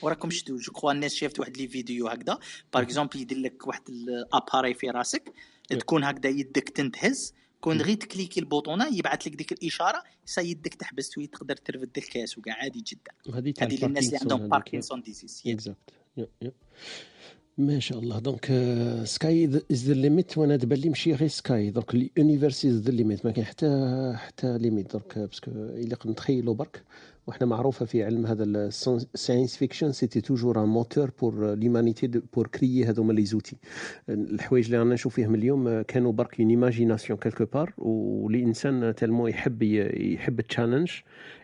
وراكم 0.02 0.30
شفتوا 0.30 0.58
je 0.58 0.72
crois 0.72 0.92
الناس 0.92 1.14
شافت 1.14 1.40
واحد 1.40 1.56
les 1.56 1.68
vidéos 1.68 2.08
هكذا 2.08 2.38
par 2.74 2.82
exemple 2.82 3.20
يدير 3.20 3.38
لك 3.38 3.66
واحد 3.66 3.82
l'appareil 3.88 4.74
في 4.74 4.90
راسك 4.90 5.32
تكون 5.68 6.04
هكذا 6.04 6.30
يدك 6.30 6.68
تنتهز 6.68 7.34
كون 7.60 7.82
غير 7.82 7.96
تcliquer 7.96 8.40
ال 8.40 8.48
bouton 8.48 8.96
يبعث 8.96 9.26
لك 9.26 9.34
ديك 9.34 9.52
الإشارة 9.52 10.02
سا 10.24 10.40
يدك 10.40 10.74
تحبس 10.74 11.10
تقدر 11.10 11.56
ترفد 11.56 11.98
الكاس 11.98 12.38
وكاع 12.38 12.54
عادي 12.54 12.84
جدا. 12.86 13.38
هذه 13.38 13.84
للناس 13.84 14.06
اللي 14.06 14.18
عندهم 14.18 14.48
Parkinson 14.48 15.02
disease 15.02 15.42
exact 15.46 15.78
ما 17.58 17.80
شاء 17.80 17.98
الله. 17.98 18.18
donc 18.18 18.46
sky 19.04 19.44
is 19.72 19.84
the 19.88 19.94
limit 19.94 20.38
وأنا 20.38 20.56
دابا 20.56 20.74
لي 20.74 20.88
ماشي 20.88 21.12
غير 21.14 21.28
sky 21.28 21.70
donc 21.70 21.94
ال 21.94 22.02
universe 22.02 22.64
is 22.64 22.80
the 22.80 22.90
limit 22.90 23.26
ما 23.26 23.32
كاين 23.32 23.46
حتى 23.46 24.12
حتى 24.16 24.58
limite 24.58 24.92
donc 24.92 25.18
parce 25.18 25.38
que 25.38 25.50
الا 25.50 25.96
نتخيلوا 26.06 26.54
برك 26.54 26.82
وحنا 27.26 27.46
معروفة 27.46 27.86
في 27.86 28.04
علم 28.04 28.26
هذا 28.26 28.44
ال 28.44 28.58
science 28.58 29.56
fiction 29.56 29.92
c'était 29.92 30.20
toujours 30.20 30.62
un 30.62 30.68
moteur 30.68 31.10
pour 31.20 31.54
l'humanité 31.54 32.06
pour 32.06 32.46
créer 32.46 32.84
هذوما 32.84 33.12
les 33.12 33.24
outils 33.24 33.56
الحوايج 34.08 34.64
اللي 34.64 34.78
رانا 34.78 34.94
نشوف 34.94 35.14
فيهم 35.14 35.34
اليوم 35.34 35.82
كانوا 35.82 36.12
برك 36.12 36.40
une 36.40 36.50
imagination 36.50 37.18
quelque 37.18 37.44
part 37.44 37.72
والإنسان 37.78 38.94
tellement 38.94 39.26
يحب 39.26 39.62
يحب 39.62 40.40
ال 40.40 40.45
challenge 40.45 40.90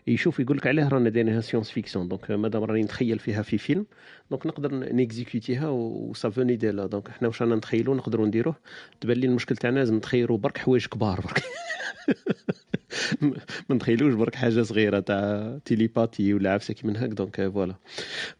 يشوف 0.07 0.39
يقول 0.39 0.57
لك 0.57 0.67
علاه 0.67 0.87
رانا 0.87 1.09
دايرينها 1.09 1.41
science-fiction 1.41 2.07
donc 2.07 2.31
مادام 2.31 2.63
راني 2.63 2.81
نتخيل 2.81 3.19
فيها 3.19 3.41
في 3.41 3.57
فيلم 3.57 3.85
donc 4.31 4.47
نقدر 4.47 4.75
نيكزيكوتيها 4.93 5.69
و 5.69 5.80
ça 5.80 6.01
vient 6.01 6.55
de 6.55 6.70
là 6.70 6.85
donc 6.85 7.09
حنا 7.09 7.27
واش 7.27 7.41
رانا 7.41 7.55
نتخيلوا 7.55 7.95
نقدروا 7.95 8.27
نديروه؟ 8.27 8.55
تبان 9.01 9.17
لي 9.17 9.27
المشكل 9.27 9.57
تاعنا 9.57 9.79
لازم 9.79 9.95
نتخيلوا 9.95 10.37
برك 10.37 10.57
حوايج 10.57 10.85
كبار 10.85 11.21
برك. 11.21 11.43
ما 13.69 13.75
نتخيلوش 13.75 14.13
برك 14.13 14.35
حاجة 14.35 14.61
صغيرة 14.61 14.99
تاع 14.99 15.57
télépathie 15.65 16.33
ولا 16.33 16.53
عفسة 16.53 16.75
من 16.83 16.97
هاك 16.97 17.09
donc 17.09 17.49
voilà. 17.49 17.75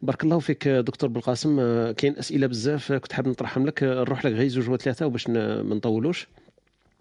بارك 0.02 0.24
الله 0.24 0.38
فيك 0.38 0.68
دكتور 0.68 1.10
بالقاسم. 1.10 1.56
كاين 1.92 2.16
أسئلة 2.18 2.46
بزاف 2.46 2.92
كنت 2.92 3.12
حاب 3.12 3.28
نطرحهم 3.28 3.66
لك. 3.66 3.82
نروح 3.82 4.26
لك 4.26 4.32
غير 4.32 4.48
زوج 4.48 4.70
وثلاثة 4.70 5.06
وباش 5.06 5.28
ما 5.28 5.74
نطولوش. 5.74 6.28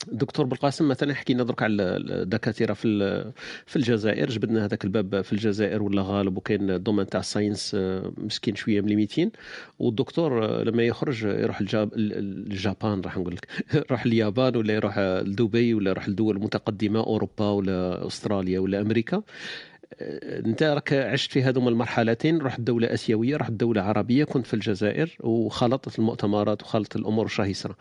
دكتور 0.07 0.45
بالقاسم 0.45 0.87
مثلا 0.87 1.13
حكينا 1.13 1.43
درك 1.43 1.63
على 1.63 1.83
الدكاترة 1.83 2.73
في 2.73 3.31
في 3.65 3.75
الجزائر 3.75 4.29
جبدنا 4.29 4.65
هذاك 4.65 4.83
الباب 4.85 5.21
في 5.21 5.33
الجزائر 5.33 5.83
ولا 5.83 6.01
غالب 6.01 6.37
وكاين 6.37 6.69
ال 6.69 6.74
domaine 6.74 7.07
تاع 7.07 7.19
ال 7.19 7.26
science 7.26 7.75
آه، 7.75 8.11
مسكين 8.17 8.55
شوية 8.55 8.81
مليميتين 8.81 9.31
والدكتور 9.79 10.45
آه، 10.45 10.63
لما 10.63 10.83
يخرج 10.83 11.23
يروح 11.23 11.59
الجابان 11.61 13.01
راح 13.01 13.17
نقول 13.17 13.35
لك 13.35 13.47
يروح 13.89 14.05
اليابان 14.05 14.55
ولا 14.55 14.73
يروح 14.73 14.99
لدبي 14.99 15.73
ولا 15.73 15.89
يروح 15.89 16.09
لدول 16.09 16.39
متقدمة 16.39 16.99
أوروبا 16.99 17.49
ولا 17.49 18.07
أستراليا 18.07 18.59
ولا 18.59 18.81
أمريكا. 18.81 19.23
أنت 20.45 20.63
راك 20.63 20.93
عشت 20.93 21.31
في 21.31 21.43
هذوما 21.43 21.69
المرحلتين 21.69 22.37
رحت 22.41 22.61
دولة 22.61 22.93
آسيوية 22.93 23.37
رحت 23.37 23.51
دولة 23.51 23.81
عربية 23.81 24.23
كنت 24.23 24.45
في 24.47 24.53
الجزائر 24.53 25.09
وخلطت 25.19 25.99
المؤتمرات 25.99 26.63
وخلطت 26.63 26.95
الأمور 26.95 27.25
الشهيصه 27.25 27.75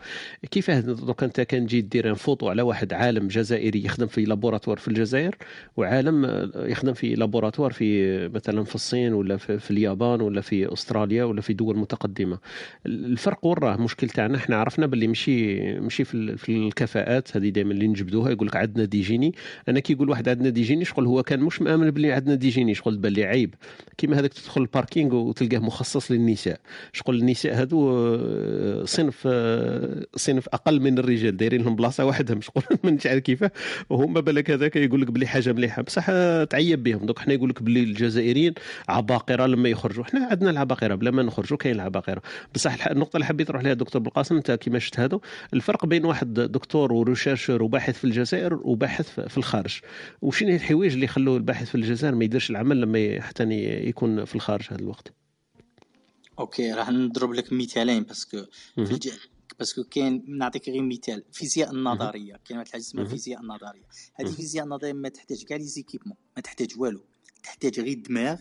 كيف 0.51 0.71
دوك 0.71 1.23
أنت 1.23 1.41
كان 1.41 1.65
جيت 1.65 1.85
دير 1.85 2.15
فوطو 2.15 2.49
على 2.49 2.61
واحد 2.61 2.93
عالم 2.93 3.27
جزائري 3.27 3.85
يخدم 3.85 4.07
في 4.07 4.25
لابوراتوار 4.25 4.77
في 4.77 4.87
الجزائر 4.87 5.35
وعالم 5.77 6.49
يخدم 6.55 6.93
في 6.93 7.15
لابوراتوار 7.15 7.71
في 7.71 8.27
مثلا 8.27 8.63
في 8.63 8.75
الصين 8.75 9.13
ولا 9.13 9.37
في, 9.37 9.59
في 9.59 9.71
اليابان 9.71 10.21
ولا 10.21 10.41
في 10.41 10.73
أستراليا 10.73 11.23
ولا 11.23 11.41
في 11.41 11.53
دول 11.53 11.77
متقدمة. 11.77 12.39
الفرق 12.85 13.45
وراه 13.45 13.75
مشكل 13.81 14.09
تاعنا 14.09 14.37
إحنا 14.37 14.55
عرفنا 14.55 14.85
باللي 14.85 15.07
مشي 15.07 15.61
مشي 15.79 16.03
في, 16.03 16.37
في 16.37 16.57
الكفاءات 16.67 17.37
هذه 17.37 17.49
دائما 17.49 17.71
اللي 17.71 17.87
نجبدوها 17.87 18.31
يقول 18.31 18.47
لك 18.47 18.55
عندنا 18.55 18.85
des 18.85 19.01
génies 19.01 19.33
أنا 19.69 19.79
كي 19.79 19.93
يقول 19.93 20.09
واحد 20.09 20.29
عندنا 20.29 20.49
des 20.49 20.61
génies 20.61 20.85
شغل 20.85 21.05
هو 21.07 21.23
كان 21.23 21.39
مش 21.39 21.61
مآمن 21.61 21.91
باللي 21.91 22.10
عندنا 22.11 22.35
des 22.35 22.48
génies 22.48 22.75
شغل 22.75 22.95
تبان 22.95 23.13
لي 23.13 23.23
عيب. 23.23 23.55
كيما 23.97 24.19
هذاك 24.19 24.33
تدخل 24.33 24.61
ال 24.61 24.68
parking 24.68 25.15
وتلقاه 25.15 25.59
مخصص 25.59 26.11
للنساء. 26.11 26.59
شغل 26.93 27.19
النساء 27.19 27.61
هذو 27.61 27.91
آه، 27.91 28.85
صنف 28.85 29.23
آه، 29.25 30.05
صنف 30.15 30.47
أقل 30.47 30.79
من 30.79 30.99
الرجال 30.99 31.37
دايرين 31.37 31.61
لهم 31.61 31.75
بلاصة 31.75 32.05
وحدهم. 32.05 32.41
شغل 32.47 32.63
من 32.83 32.97
عارف 33.05 33.19
كيفاه 33.23 33.51
وهما 33.89 34.19
بالك 34.19 34.51
هذاك 34.51 34.75
يقول 34.75 35.01
لك 35.01 35.11
بلي 35.11 35.27
حاجة 35.27 35.53
مليحة. 35.53 35.81
بصح 35.81 36.05
تعيب 36.49 36.83
بهم. 36.83 37.05
دوك 37.05 37.19
حنا 37.19 37.33
يقول 37.33 37.49
لك 37.49 37.63
بلي 37.63 37.83
الجزائريين 37.83 38.53
عباقرة 38.89 39.45
لما 39.45 39.69
يخرجوا. 39.69 40.03
حنا 40.03 40.27
عندنا 40.31 40.49
العباقرة. 40.49 40.95
بلا 40.95 41.11
ما 41.11 41.23
نخرجوا 41.23 41.57
كاين 41.57 41.75
العباقرة. 41.75 42.21
بصح 42.55 42.87
النقطة 42.87 43.17
اللي 43.17 43.25
حبيت 43.25 43.49
نروح 43.49 43.63
لها 43.63 43.73
دكتور 43.73 44.01
بالقاسم 44.01 44.35
انت 44.35 44.51
كيما 44.51 44.79
شفت 44.79 44.99
هذا 44.99 45.19
الفرق 45.53 45.85
بين 45.85 46.05
واحد 46.05 46.33
دكتور 46.33 46.93
و 46.93 47.00
chercheur 47.00 47.63
وباحث 47.63 47.97
في 47.97 48.03
الجزائر 48.03 48.59
وباحث 48.63 49.19
في 49.19 49.37
الخارج. 49.37 49.79
وشنو 50.21 50.49
هي 50.49 50.55
الحوايج 50.55 50.93
اللي 50.93 51.05
يخلوا 51.05 51.37
الباحث 51.37 51.69
في 51.69 51.75
الجزائر؟ 51.75 52.00
ما 52.03 52.23
يديرش 52.23 52.49
العمل 52.49 52.81
لما 52.81 53.21
حتى 53.21 53.43
يكون 53.87 54.25
في 54.25 54.35
الخارج 54.35 54.65
هذا 54.69 54.79
الوقت. 54.79 55.13
OK 56.39 56.73
راح 56.73 56.89
نضرب 56.89 57.33
لك 57.33 57.53
مثالين 57.53 58.03
parce 58.03 58.26
que. 58.26 58.45
parce 59.59 59.74
que 59.74 59.83
كاين 59.83 60.23
نعطيك 60.27 60.69
غير 60.69 60.81
مثال. 60.81 61.23
الفيزياء 61.29 61.71
النظرية. 61.71 62.39
كاين 62.45 62.57
واحد 62.57 62.67
الحاجة 62.67 62.81
اسمها 62.81 63.03
الفيزياء 63.03 63.41
النظرية. 63.41 63.87
هذه 64.13 64.27
الفيزياء 64.27 64.65
النظرية 64.65 64.93
ما 64.93 65.09
تحتاج 65.09 65.43
كاع 65.43 65.57
les 65.57 65.63
équipements. 65.63 66.17
ما 66.35 66.41
تحتاج 66.41 66.73
والو. 66.77 67.03
تحتاج 67.43 67.79
غير 67.79 67.99
دماغ. 67.99 68.39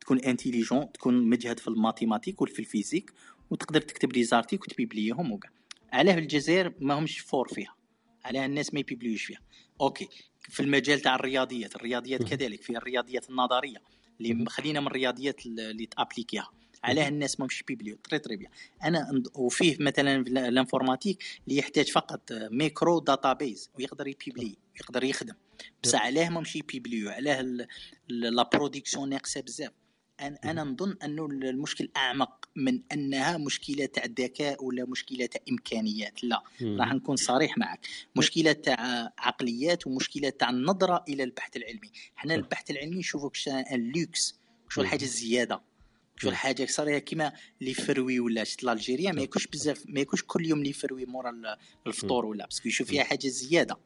تكون 0.00 0.20
intelligent 0.20 0.92
تكون 0.92 1.28
مجهد 1.28 1.58
في 1.58 1.68
ال 1.68 1.73
mathématiques 1.73 2.42
وفي 2.42 2.58
ال 2.58 2.63
physique. 2.63 3.12
وتقدر 3.50 3.80
تكتب 3.80 4.12
les 4.12 4.24
articles 4.24 4.62
وتبيبليهم 4.62 5.32
وكاع. 5.32 5.50
علاه 5.92 6.18
الجزائر 6.18 6.72
ما 6.80 6.98
همش 6.98 7.18
fort 7.18 7.48
فيها. 7.48 7.76
علاه 8.24 8.46
الناس 8.46 8.74
ما 8.74 8.80
يبيبليوش 8.80 9.24
فيها. 9.24 9.40
OK 9.80 10.08
في 10.48 10.60
المجال 10.60 11.00
تاع 11.00 11.14
الرياضيات 11.14 11.76
الرياضيات 11.76 12.22
كذلك 12.22 12.62
في 12.62 12.76
الرياضيات 12.76 13.30
النظرية 13.30 13.82
اللي 14.20 14.44
خلينا 14.48 14.80
من 14.80 14.86
الرياضيات 14.86 15.46
اللي 15.46 15.86
تابليكيها. 15.86 16.50
علاه 16.84 17.08
الناس 17.08 17.40
ما 17.40 17.46
مش 17.46 17.62
بيبليو 17.62 17.96
très 17.96 18.18
très 18.18 18.36
bien. 18.36 18.50
أنا 18.84 19.22
وفيه 19.34 19.76
مثلا 19.80 20.24
في 20.24 20.30
ال 20.30 20.37
informatique 20.37 21.24
اللي 21.48 21.58
يحتاج 21.58 21.90
فقط 21.90 22.32
micro 22.32 22.98
database 23.00 23.70
ويقدر 23.78 24.06
يبيبلي 24.06 24.56
يقدر 24.80 25.04
يخدم. 25.04 25.34
بصح 25.82 26.02
علاه 26.02 26.28
ما 26.28 26.40
مشي 26.40 26.58
يبيبليو 26.58 27.10
علاه 27.10 27.66
la 28.08 28.42
production 28.42 29.08
ناقصة 29.08 29.40
بزاف. 29.40 29.72
أنا 30.20 30.64
نظن 30.64 30.96
أنه 31.04 31.26
المشكل 31.26 31.88
أعمق 31.96 32.48
من 32.56 32.80
أنها 32.92 33.38
مشكلة 33.38 33.86
تاع 33.86 34.04
ذكاء 34.04 34.64
ولا 34.64 34.84
مشكلة 34.84 35.26
تاع 35.26 35.40
إمكانيات. 35.50 36.24
لا 36.24 36.42
راح 36.62 36.92
نكون 36.92 37.16
صريح 37.16 37.58
معك. 37.58 37.86
مشكلة 38.16 38.52
تاع 38.52 39.12
عقليات 39.18 39.86
ومشكلة 39.86 40.28
تاع 40.30 40.50
النظرة 40.50 41.04
إلى 41.08 41.22
البحث 41.22 41.56
العلمي. 41.56 41.90
حنا 42.16 42.34
البحث 42.34 42.70
العلمي 42.70 42.98
نشوفوك 42.98 43.36
اللوكس 43.72 44.34
شو 44.68 44.80
الحاجة 44.80 45.04
الزيادة 45.04 45.60
شو 46.16 46.28
الحاجة 46.28 46.66
صار 46.66 46.98
كيما 46.98 47.32
les 47.60 47.74
fruits 47.74 48.20
ولا 48.20 48.44
شت 48.44 48.64
l'Algérien 48.64 49.12
ما 49.12 49.20
ياكلش 49.20 49.46
بزاف 49.46 49.82
ما 49.86 50.00
ياكلش 50.00 50.22
كل 50.26 50.46
يوم 50.46 50.62
les 50.62 50.72
fruits 50.72 51.04
مورا 51.04 51.56
الفطور 51.86 52.26
ولا 52.26 52.44
parce 52.44 52.59
que 52.59 52.68
يشوف 52.68 52.88
فيها 52.88 53.04
حاجة 53.04 53.28
زيادة. 53.28 53.76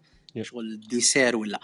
شغل 0.42 0.80
dessert 0.80 1.36
ولا. 1.36 1.60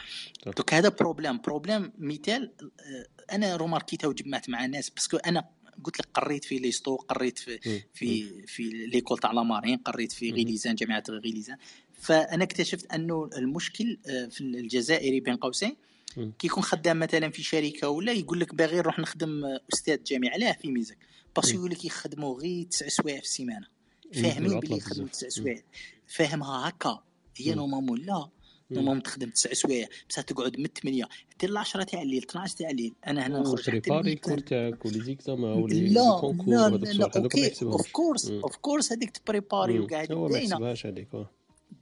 دوك 0.46 0.74
هذا 0.74 0.88
problème. 0.88 1.38
problème 1.38 1.92
مثال 1.98 2.52
آه، 2.80 3.34
أنا 3.34 3.56
روماركيتها 3.56 4.08
وجمعت 4.08 4.48
مع 4.48 4.66
ناس 4.66 4.90
parce 4.90 5.07
que 5.07 5.16
أنا 5.16 5.48
قلت 5.84 6.00
لك 6.00 6.08
قريت 6.14 6.44
في 6.44 6.58
l'USTO 6.58 6.96
قريت 6.96 7.38
في 7.38 7.82
في 7.94 8.42
في 8.46 8.62
l'école 8.62 9.18
تاع 9.18 9.32
la 9.32 9.43
marine 9.43 9.76
قريت 9.76 10.12
في 10.12 10.30
غيليزان 10.30 10.74
جامعة 10.74 11.04
غيليزان. 11.08 11.56
فأنا 12.00 12.44
اكتشفت 12.44 12.92
أنه 12.92 13.30
المشكل 13.36 13.98
آه، 14.08 14.26
في 14.26 14.40
الجزائري 14.40 15.20
بين 15.20 15.36
قوسين 15.36 15.76
كي 16.16 16.46
يكون 16.46 16.62
خدام 16.62 16.98
مثلا 16.98 17.30
في 17.30 17.42
شركة 17.42 17.88
ولا 17.88 18.12
يقول 18.12 18.40
لك 18.40 18.54
باغي 18.54 18.76
نروح 18.76 18.98
نخدم 18.98 19.44
أستاذ 19.72 20.02
جامعة 20.04 20.30
علاه 20.30 20.52
في 20.52 20.70
ميزك. 20.70 20.98
parce 21.36 21.50
que 21.50 21.58
يقول 21.58 21.70
لك 21.70 21.84
يخدموا 21.84 22.40
غير 22.40 22.64
تسع 22.64 22.88
سوايع 22.88 23.16
في 23.16 23.22
السيمانة. 23.22 23.66
فاهمين 24.14 24.60
بلي 24.60 24.76
يخدموا 24.76 25.08
تسع 25.08 25.28
سوايع. 25.28 25.62
فاهمها 26.06 26.68
هكا 26.68 27.02
هي 27.36 27.54
normalement 27.54 28.00
لا. 28.00 28.28
normalement 28.70 29.02
تخدم 29.02 29.30
تسع 29.30 29.52
سوايع 29.52 29.88
بصح 30.08 30.22
تقعد 30.22 30.60
من 30.60 30.66
8 30.82 31.04
حتى 31.30 31.46
ل 31.46 31.56
10 31.56 31.82
تاع 31.82 32.02
الليل 32.02 32.22
12 32.22 32.56
تاع 32.56 32.70
الليل. 32.70 32.94
أنا 33.06 33.26
هنا 33.26 33.38
نخرج 33.38 33.60
حتى 33.60 33.80
تبريباري 33.80 34.14
cours 34.16 34.38
تاعك 34.38 34.86
و 34.86 34.90
les 34.90 35.00
examens 35.00 35.52
ولي 35.52 35.88
لا 35.88 36.20
لا 36.46 36.76
لا 36.76 37.10
OK 37.16 37.52
of 37.62 37.92
course. 37.92 38.30
of 38.30 38.56
course 38.56 38.92
هذيك 38.92 39.10
تبريباري 39.10 39.78
مم. 39.78 39.84
وكاع 39.84 39.98
هذيك 39.98 40.12
هو 40.12 40.28
ما 40.28 40.38
يحسبهاش 40.38 40.86
هذيك 40.86 41.08
آه. 41.14 41.30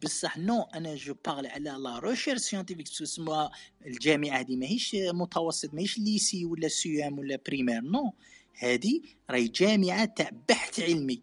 بصح 0.02 0.38
non 0.38 0.62
أنا 0.62 0.94
je 0.94 1.14
parle 1.26 1.46
على 1.46 1.70
la 1.70 1.98
recherche 1.98 2.40
scientifique 2.40 2.88
تسمى 2.88 3.48
الجامعة 3.86 4.40
هذه 4.40 4.56
ماهيش 4.56 4.96
متوسط 5.12 5.74
ماهيش 5.74 5.98
lycée 5.98 6.44
ولا 6.44 6.68
CEM 6.68 7.18
ولا 7.18 7.38
primaire 7.46 7.80
non. 7.80 8.12
هذه 8.58 9.00
راهي 9.30 9.48
جامعة 9.48 10.04
تاع 10.04 10.30
بحث 10.48 10.80
علمي 10.80 11.22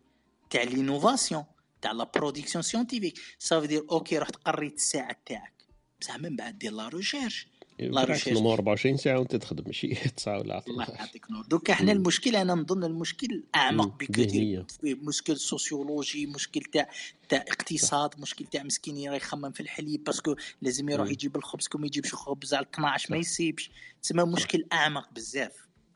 تاع 0.50 0.64
l'innovation 0.64 1.44
تاع 1.82 1.92
la 1.92 2.12
production 2.16 2.62
scientifique. 2.62 3.20
صافي 3.40 3.68
دير 3.68 3.86
OK 3.92 4.18
رحت 4.18 4.36
قريت 4.36 4.76
الساعة 4.76 5.16
تاعك. 5.26 5.54
بصح 6.02 6.18
من 6.20 6.36
بعد 6.36 6.60
دير 6.60 6.72
la 6.72 6.88
recherche. 6.88 7.48
لا 7.80 7.88
بالعكس 7.90 8.10
recherche. 8.10 8.34
normal 8.38 8.52
24 8.52 8.98
ساعة 8.98 9.20
وأنت 9.20 9.36
تخدم 9.36 9.64
ماشي 9.66 9.88
9 10.18 10.34
ولا 10.40 10.42
الله 10.42 10.84
14 10.84 10.94
يعطيك 10.94 11.32
نور. 11.32 11.46
دوكا 11.46 11.74
إحنا 11.74 11.94
مم. 11.94 12.00
المشكل 12.00 12.36
أنا 12.36 12.54
نظن 12.54 12.84
المشكل 12.84 13.44
اعمق. 13.56 13.98
بكثير. 14.00 14.66
مشكل 14.84 15.38
سوسيولوجي 15.38 16.26
مشكل 16.26 16.62
تاع 16.62 16.90
تاع 17.30 17.40
اقتصاد 17.48 18.20
مشكل 18.20 18.46
تاع 18.46 18.64
مسكين 18.64 19.10
راه 19.10 19.16
يخمم 19.16 19.52
في 19.52 19.60
الحليب 19.60 20.04
parce 20.04 20.24
que 20.24 20.36
لازم 20.62 20.90
يروح. 20.90 21.10
يجيب 21.10 21.36
الخبز 21.36 21.68
كون 21.68 21.82
ما 21.82 21.88
يجيبش 21.88 22.14
خبز 22.16 22.54
على 22.54 22.66
12 22.74 23.12
ما 23.12 23.18
يسيبش. 23.18 23.72
تسمى 24.04 24.24
مشكل 24.24 24.66
أعمق 24.74 25.14
بزاف. 25.14 25.54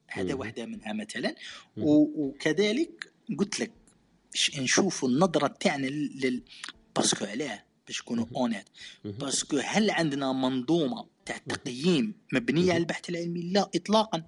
هذا. 0.07 0.34
واحدة 0.34 0.66
منها 0.66 0.94
مثلا. 0.94 1.36
وكذلك 1.78 3.12
قلت 3.40 3.60
لك 3.60 3.72
ش- 4.36 4.60
نشوفوا 4.60 5.10
النظرة 5.10 5.48
تاعنا 5.48 5.88
لل 5.88 6.44
parce 6.95 7.14
que 7.14 7.26
علاه 7.26 7.64
باش 7.88 8.02
نكونوا. 8.02 8.26
honnête. 8.36 8.66
parce 9.06 9.38
que 9.38 9.57
هل 9.57 9.90
عندنا 9.91 10.34
منظومة 10.34 11.07
تاع 11.26 11.38
تقييم 11.38 12.14
مبنية 12.34 12.72
على. 12.74 12.78
البحث 12.78 13.10
العلمي 13.10 13.41
لا 13.41 13.70
اطلاقا 13.76 14.24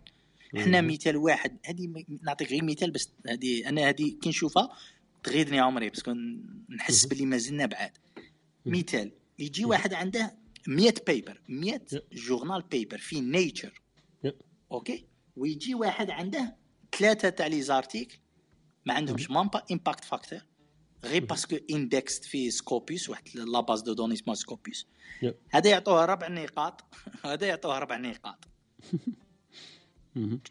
إحنا. 0.57 0.81
مثال 0.81 1.17
واحد 1.17 1.57
هذه 1.65 2.05
نعطيك 2.21 2.49
غير 2.51 2.63
مثال 2.63 2.91
بس 2.91 3.09
هذه 3.27 3.69
أنا 3.69 3.89
هذه 3.89 4.11
كي 4.21 4.29
نشوفها 4.29 4.69
تغيظني 5.23 5.59
عمري 5.59 5.89
parce 5.89 6.04
que 6.04 6.13
نحس. 6.69 7.05
باللي 7.05 7.25
ما 7.25 7.37
زلنا 7.37 7.65
بعاد. 7.65 7.91
مثال 8.65 9.11
يجي. 9.39 9.65
واحد 9.65 9.93
عنده 9.93 10.37
100 10.67 10.93
paper 11.07 11.41
100 11.49 11.81
يا. 11.93 12.01
journal 12.13 12.61
paper 12.61 12.97
في 12.97 13.21
Nature. 13.21 13.81
OK 14.71 15.05
ويجي 15.35 15.75
واحد 15.75 16.09
عنده 16.09 16.55
ثلاثة 16.97 17.29
تاع 17.29 17.47
les 17.47 17.61
articles 17.61 18.17
ما 18.87 18.93
عندهمش 18.93 19.29
مهم. 19.29 19.33
même 19.33 19.50
pas 19.50 19.63
impact 19.71 20.03
factor 20.03 20.39
غير. 21.03 21.25
parce 21.25 21.45
que 21.45 21.57
indexed 21.71 22.25
في 22.25 22.51
Scopus 22.51 23.09
واحد 23.09 23.23
la 23.35 23.59
base 23.61 23.81
de 23.81 23.93
données 23.93 24.13
اسمها 24.13 24.35
Scopus 24.35 24.85
يا. 25.21 25.35
هذا 25.49 25.69
يعطوه 25.69 26.05
ربع 26.05 26.27
نقاط 26.27 26.83
هذا 27.25 27.47
يعطوه 27.47 27.79
ربع 27.79 27.97
نقاط. 27.97 28.45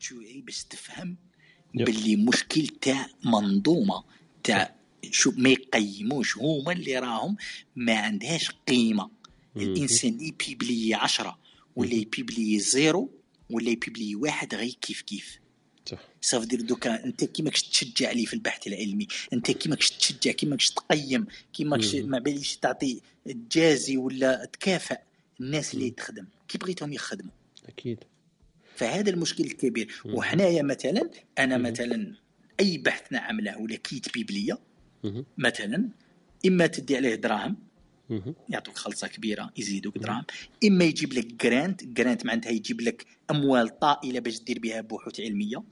شوي 0.00 0.40
باش 0.40 0.64
تفهم. 0.64 1.16
باللي 1.74 2.16
مشكل 2.16 2.66
تاع 2.66 3.06
منظومة 3.24 4.04
تاع 4.44 4.76
شو 5.10 5.32
ما 5.36 5.48
يقيموش 5.48 6.38
هما 6.38 6.72
اللي 6.72 6.98
راهم 6.98 7.36
ما 7.76 7.98
عندهاش 7.98 8.50
قيمة. 8.50 9.10
الإنسان 9.56 10.12
اللي 10.12 10.28
يبيبلي 10.28 10.94
عشرة 10.94 11.38
ولا 11.76 11.90
مهم. 11.90 12.00
يبيبلي 12.00 12.58
زيرو 12.58 13.10
ولا 13.50 13.68
يبيبلي 13.70 14.14
واحد 14.14 14.54
غير 14.54 14.76
كيف 14.80 15.02
كيف 15.02 15.40
صافي 16.20 16.46
دير 16.46 16.60
دوكا 16.60 17.04
انت 17.04 17.24
كي 17.24 17.42
ماكش 17.42 17.62
تشجع 17.62 18.12
لي 18.12 18.26
في 18.26 18.34
البحث 18.34 18.66
العلمي 18.66 19.06
انت 19.32 19.50
كي 19.50 19.68
ماكش 19.68 19.90
تشجع 19.90 20.32
كي 20.32 20.46
ماكش 20.46 20.70
تقيم 20.70 21.26
كي 21.52 21.64
ماكش. 21.64 21.94
ما 21.94 22.18
باليش 22.18 22.56
تعطي 22.56 23.00
تجازي 23.24 23.96
ولا 23.96 24.44
تكافئ 24.44 24.98
الناس 25.40 25.74
اللي. 25.74 25.90
تخدم 25.90 26.26
كي 26.48 26.58
بغيتهم 26.58 26.92
يخدموا 26.92 27.32
أكيد 27.68 27.98
فهذا 28.76 29.10
المشكل 29.10 29.44
الكبير. 29.44 30.02
وحنايا 30.04 30.62
مثلا 30.62 31.10
أنا. 31.38 31.56
مثلا 31.56 32.14
أي 32.60 32.78
بحث 32.78 33.12
نعمله 33.12 33.58
ولا 33.58 33.76
كيت 33.76 34.14
بيبلية. 34.14 34.58
مثلا 35.38 35.88
إما 36.46 36.66
تدي 36.66 36.96
عليه 36.96 37.14
دراهم. 37.14 37.56
يعطوك 38.48 38.76
خلصة 38.76 39.08
كبيرة 39.08 39.52
يزيدوك. 39.56 39.98
دراهم 39.98 40.24
إما 40.64 40.84
يجيب 40.84 41.12
لك 41.12 41.26
جرانت 41.44 41.84
جرانت 41.84 42.26
معناتها 42.26 42.50
يجيب 42.50 42.80
لك 42.80 43.06
أموال 43.30 43.78
طائلة 43.78 44.20
باش 44.20 44.40
دير 44.40 44.58
بها 44.58 44.80
بحوث 44.80 45.20
علمية. 45.20 45.62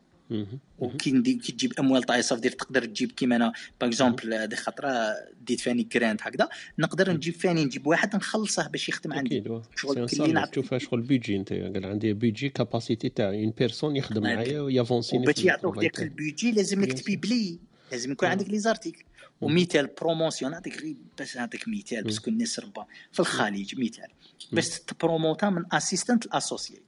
وكي 0.79 1.23
كي 1.23 1.53
تجيب 1.53 1.73
أموال 1.79 2.25
صافي 2.25 2.41
دير 2.41 2.51
تقدر 2.51 2.85
تجيب 2.85 3.13
كيما 3.13 3.37
أنا. 3.37 3.53
باغ 3.81 3.89
اكزومبل 3.89 4.35
هذه 4.35 4.55
خطرة 4.55 5.15
ديت 5.41 5.61
فاني 5.61 5.83
جرانت 5.83 6.23
هكذا. 6.23 6.49
نقدر 6.79 7.13
نجيب 7.13 7.35
فاني 7.35 7.65
نجيب 7.65 7.87
واحد 7.87 8.17
نخلصه 8.17 8.69
باش 8.69 8.89
يخدم 8.89 9.13
عندي. 9.13 9.45
شغل 9.77 10.33
نعطي. 10.33 10.51
تشوفها 10.51 10.79
شغل 10.79 11.01
بيجي 11.01 11.37
أنت. 11.37 11.53
قال 11.53 11.87
عندي 11.87 12.13
بيجي 12.13 12.49
كاباسيتي 12.49 13.09
تاع 13.09 13.29
اون 13.29 13.51
بيرسون 13.51 13.97
يخدم. 13.97 14.23
معايا 14.23 14.61
ويافونسيني 14.61 15.23
وباش 15.23 15.41
في 15.41 15.47
يعطوك 15.47 15.75
تاعي. 15.75 16.09
البيجي 16.09 16.53
لازم 16.53 16.85
لك. 16.85 16.93
ت 16.93 17.01
publier 17.01 17.59
لازم 17.93 18.13
يكون. 18.13 18.29
عندك 18.29 18.51
les 18.51 18.59
articles 18.59 19.05
مم. 19.43 19.49
ومثال 19.49 19.91
promotion 20.01 20.51
نعطيك 20.51 20.83
غير 20.83 20.97
باش 21.19 21.37
نعطيك 21.37 21.69
مثال. 21.69 22.05
parce 22.05 22.21
que 22.21 22.31
الناس 22.31 22.61
ربا. 22.61 22.87
في 23.13 23.21
الخليج 23.21 23.81
مثال. 23.81 24.09
باش 24.53 24.69
تبروموتا 24.69 25.51
من 25.51 25.65
assistant 25.73 26.27
ل 26.27 26.32
associate. 26.32 26.83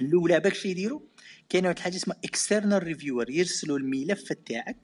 الأولى 0.00 0.40
باك 0.40 0.54
شي 0.54 0.68
يديروا 0.68 1.00
كاين 1.48 1.66
واحد 1.66 1.76
الحاجة 1.76 1.96
اسمها 1.96 2.16
external 2.24 2.82
reviewer 2.82 3.30
يرسلوا 3.30 3.78
الملف 3.78 4.32
تاعك. 4.32 4.76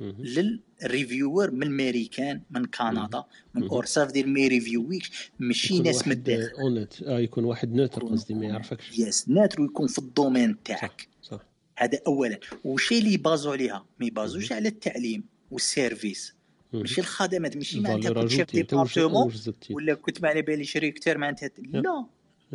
لل 0.00 0.30
reviewer 0.30 1.50
من 1.50 1.62
الميريكان 1.62 2.40
من 2.50 2.64
كندا 2.64 3.24
من. 3.54 3.68
or 3.68 3.79
ça 3.79 3.90
veut 3.90 4.12
dire 4.12 4.26
ما 4.26 4.40
ي 4.40 4.48
review 4.48 4.97
يكش 4.97 5.30
ماشي 5.38 5.78
ناس 5.78 6.06
من 6.06 6.12
الداخل. 6.12 6.56
اونت 6.60 7.02
آه 7.02 7.20
يكون 7.20 7.44
واحد 7.44 7.72
neutre 7.74 8.04
قصدي 8.04 8.34
ما 8.34 8.46
يعرفكش. 8.46 8.98
yes 8.98 9.28
neutre 9.28 9.64
يكون 9.64 9.86
في 9.86 9.98
ال 9.98 10.06
domaine 10.06 10.62
تاعك. 10.62 11.08
صح. 11.22 11.40
هذا 11.76 11.98
اولا. 12.06 12.38
وشي 12.64 12.98
اللي 12.98 13.12
يبازوا 13.12 13.52
عليها؟ 13.52 13.86
ما 14.00 14.06
يبازوش. 14.06 14.52
على 14.52 14.68
التعليم 14.68 15.24
وال 15.50 15.67
service. 15.67 16.34
ماشي 16.72 17.00
الخدمات 17.00 17.56
ماشي 17.56 17.80
معناتها 17.80 18.12
كنت 18.12 18.30
chef 18.30 18.52
département 18.52 19.30
زدتي 19.30 19.74
ولا 19.74 19.94
كنت 19.94 20.22
ما 20.22 20.28
على 20.28 20.42
باليش 20.42 20.76
recteur 20.76 21.18
معناتها 21.18 21.50
لا. 21.58 22.06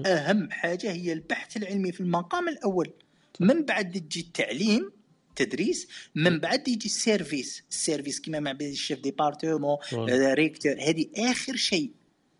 أهم 0.05 0.51
حاجة 0.51 0.91
هي 0.91 1.13
البحث 1.13 1.57
العلمي 1.57 1.91
في 1.91 2.01
المقام 2.01 2.49
الأول. 2.49 2.91
من 3.39 3.65
بعد 3.65 3.91
تجي 3.91 4.19
التعليم 4.19 4.91
تدريس 5.35 5.87
من 6.15 6.39
بعد 6.39 6.67
يجي 6.67 6.85
ال 6.85 6.94
service. 6.94 7.63
ال 7.69 7.76
service 7.76 8.21
كما 8.21 8.39
مع 8.39 8.51
ال 8.51 8.61
chef 8.61 8.99
département. 8.99 9.77
آه، 9.93 10.33
recteur. 10.33 10.71
هذه 10.71 11.05
آخر 11.17 11.55
شيء. 11.55 11.91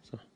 صح. 0.03 0.27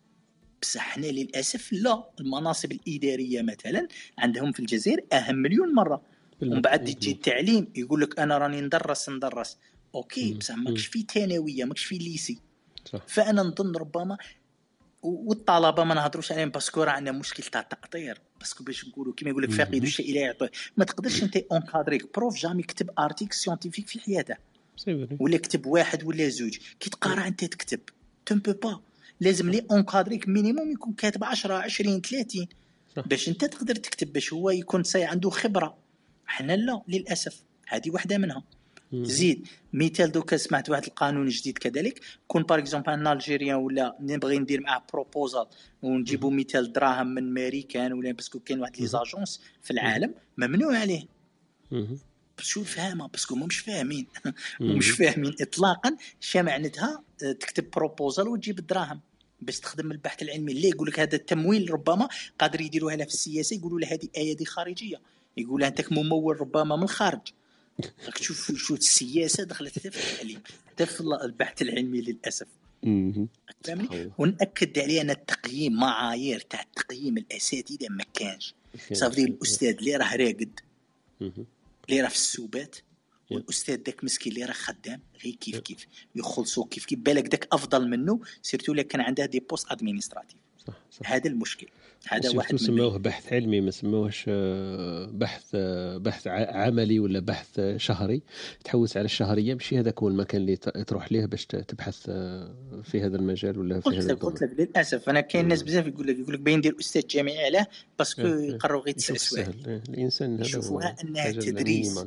بصح 0.62 0.82
حنا 0.82 1.06
للأسف 1.08 1.74
لا. 1.74 2.10
المناصب 2.20 2.72
الإدارية 2.72 3.42
مثلا 3.42 3.88
عندهم 4.18 4.52
في 4.52 4.60
الجزائر 4.60 5.06
أهم 5.14 5.36
مليون 5.36 5.74
مرة. 5.74 6.02
ومن 6.42 6.62
بعد 6.62 6.90
يجي 6.90 7.12
التعليم 7.12 7.68
يقول 7.76 8.02
لك 8.02 8.20
أنا 8.20 8.38
راني 8.38 8.62
ندرس 8.62 9.10
ندرس. 9.10 9.58
OK. 9.96 10.34
بصح 10.34 10.56
ماكش 10.56 10.86
في 10.86 11.06
ثانوية 11.14 11.66
ماكش 11.66 11.84
في 11.84 11.98
lycée. 11.98 12.40
صح. 12.86 13.08
فأنا 13.08 13.44
نظن 13.44 13.76
ربما 13.76 14.18
والطلبة 15.02 15.84
ما 15.84 15.96
نهضروش 15.96 16.32
عليهم 16.32 16.50
parce 16.50 16.71
que 16.71 16.84
راه 16.84 16.92
عندنا 16.92 17.18
مشكل 17.18 17.44
تاع 17.44 17.62
التأطير. 17.62 18.22
parce 18.40 18.55
que 18.55 18.64
باش 18.64 18.88
نقولوا 18.88 19.14
كيما 19.14 19.32
يقول 19.32 19.44
لك 19.44 19.52
فاقد. 19.52 19.76
الشيء 19.84 20.14
لا 20.14 20.22
يعطيه 20.22 20.52
ما 20.78 20.86
تقدرش 20.86 21.24
أنت 21.24 21.38
encadre 21.38 21.97
يك 21.97 22.14
prof 22.16 22.38
جامي 22.38 22.64
كتب 22.64 22.90
article 23.00 23.36
scientifique 23.36 23.88
في 23.88 24.00
حياته. 24.00 24.36
ولا 25.20 25.38
كتب 25.38 25.66
واحد 25.66 26.04
ولا 26.04 26.30
زوج. 26.30 26.58
كي 26.80 26.90
تقرأ 26.90 27.28
أنت 27.28 27.46
تكتب. 27.46 27.80
tu 28.26 28.40
peux 28.40 28.54
pas 28.54 28.82
لازم 29.20 29.50
اللي 29.50 29.66
encadre 29.72 30.15
يك 30.15 30.28
minimum 30.28 30.72
يكون 30.72 30.94
كاتب 30.94 31.24
10 31.24 31.54
20 31.54 32.02
30 32.02 32.48
صح. 32.96 33.08
باش 33.08 33.30
أنت 33.30 33.46
تقدر 33.46 33.76
تكتب 33.76 34.14
باش 34.14 34.34
هو 34.34 34.50
يكون 34.50 34.84
سي 34.84 35.04
عنده 35.04 35.30
خبرة. 35.30 35.78
حنا 36.26 36.54
لا 36.54 36.82
للأسف. 36.88 37.44
هذه 37.68 37.92
واحدة 37.92 38.18
منها. 38.18 38.44
زيد 38.94 39.48
مثال 39.74 40.12
دوكا 40.12 40.38
سمعت 40.38 40.70
واحد 40.70 40.86
القانون 40.86 41.28
جديد 41.28 41.58
كذلك؟ 41.58 42.02
كون 42.28 42.44
par 42.44 42.58
exemple 42.58 42.90
un 42.90 43.08
Algérien 43.08 43.56
ولا 43.56 43.96
نبغي 44.00 44.40
ندير 44.40 44.62
معاه 44.62 44.84
proposal 44.94 45.46
ونجيبوا 45.82 46.32
مثال 46.32 46.74
دراهم 46.74 47.08
من 47.08 47.34
ماريكان 47.34 47.94
ولا 47.94 48.12
parce 48.12 48.29
que 48.29 48.40
كاين 48.40 48.60
واحد 48.60 48.78
les 48.78 48.88
agences 48.88 49.42
في 49.62 49.72
العالم 49.72 50.14
ممنوع 50.38 50.78
عليه. 50.78 51.06
شو 52.40 52.64
فاهمة 52.64 53.08
parce 53.08 53.25
que 53.25 53.36
مش 53.36 53.60
فاهمين. 53.60 54.08
مش 54.62 54.90
فاهمين. 54.92 55.36
اطلاقا 55.42 55.98
شا 56.20 56.40
معناتها 56.42 57.04
آه، 57.24 57.32
تكتب 57.32 57.72
proposal 57.72 58.28
وتجيب 58.28 58.60
الدراهم 58.60 59.00
باش 59.42 59.60
تخدم 59.60 59.92
البحث 59.92 60.22
العلمي. 60.22 60.52
اللي 60.52 60.70
يقول 60.70 60.88
لك 60.88 61.00
هذا 61.00 61.16
التمويل 61.16 61.72
ربما 61.72 62.08
قادر 62.40 62.62
يديروها 62.62 62.96
لها 62.96 63.06
في 63.06 63.14
السياسة 63.14 63.56
يقولوا 63.56 63.80
لها 63.80 63.94
هذه 63.94 64.08
ايادي 64.18 64.46
خارجية. 64.46 65.02
يقول 65.38 65.62
لها 65.62 65.70
انت 65.70 65.94
ممول 65.94 66.42
ربما 66.42 66.76
من 66.76 66.84
الخارج. 66.84 67.22
راك 68.06 68.18
تشوف 68.18 68.52
شو 68.56 68.76
السياسة 68.76 69.44
دخلت 69.44 69.80
حتى 69.80 69.92
في 69.92 70.12
التعليم 70.12 70.42
حتى 70.68 70.86
في 70.86 71.02
البحث 71.02 71.62
العلمي 71.62 72.02
للأسف. 72.02 72.48
الله. 72.84 74.12
ونأكد 74.18 74.80
عليه 74.80 75.02
أن 75.02 75.10
التقييم 75.10 75.74
معايير 75.74 76.40
تاع 76.40 76.62
التقييم 76.62 77.18
الأساتذة 77.18 77.88
ما 77.90 78.04
كانش. 78.14 78.54
صافي. 78.94 79.24
الأستاذ 79.24 79.78
اللي 79.78 79.96
راه 79.96 80.16
راقد. 80.16 80.60
اللي 81.22 82.02
راه 82.02 82.10
في 82.10 82.16
السوبات 82.16 82.76
والأستاذ 83.32 83.76
داك 83.76 84.04
مسكين 84.04 84.34
اللي 84.34 84.46
راه 84.46 84.54
خدام 84.54 85.02
غير 85.24 85.36
كيف 85.36 85.60
كيف. 85.60 85.86
يخلصوا 86.16 86.66
كيف 86.66 86.86
كيف. 86.86 87.00
بالك 87.00 87.28
داك 87.28 87.48
أفضل 87.52 87.90
منه 87.90 88.20
surtout 88.42 88.74
الا 88.74 88.82
كان 88.82 89.02
عنده 89.02 89.26
des 89.26 89.40
postes 89.40 89.72
administratifs. 89.72 90.38
صح 90.68 90.74
صح. 90.92 91.12
هذا 91.12 91.30
المشكل. 91.30 91.68
هذا 92.08 92.38
واحد 92.38 92.56
سموه؟ 92.56 92.98
بحث 92.98 93.34
علمي 93.34 93.62
ما 93.62 93.72
سموهش 93.72 94.26
آه، 94.28 95.06
بحث 95.06 95.52
آه، 95.56 95.98
بحث 95.98 96.28
عملي 96.28 97.00
ولا 97.00 97.20
بحث 97.20 97.60
شهري. 97.78 98.22
تحوس 98.64 98.98
على 98.98 99.06
الشهرية 99.06 99.54
ماشي 99.54 99.80
هذاك 99.80 100.00
هو 100.00 100.08
المكان 100.08 100.42
اللي 100.42 100.56
تروح 100.56 101.12
ليه 101.12 101.26
باش 101.26 101.46
تبحث 101.46 102.06
آه، 102.10 102.56
في 102.84 103.02
هذا 103.02 103.18
المجال 103.18 103.60
ولا 103.60 103.80
في 103.80 103.90
هذا 103.90 104.14
قلت 104.14 104.42
لك 104.42 104.60
للأسف 104.60 105.10
أنا 105.10 105.22
كاين 105.22 105.48
ناس 105.48 105.64
بزاف 105.64 105.88
يقول 105.88 106.08
لك 106.08 106.20
يقول 106.20 106.34
لك 106.34 106.40
باين 106.40 106.58
ندير 106.58 106.76
أستاذ 106.80 107.08
جامعي 107.08 107.46
علاه 107.46 107.68
parce 108.00 108.13
que 108.13 108.22
يقروا 108.22 108.82
غير 108.82 108.94
تسع 108.94 109.16
سوايع. 109.16 109.48
الإنسان 109.90 110.34
هذا 110.34 110.42
يشوفوها 110.42 110.96
أنها 111.04 111.32
تدريس. 111.32 112.06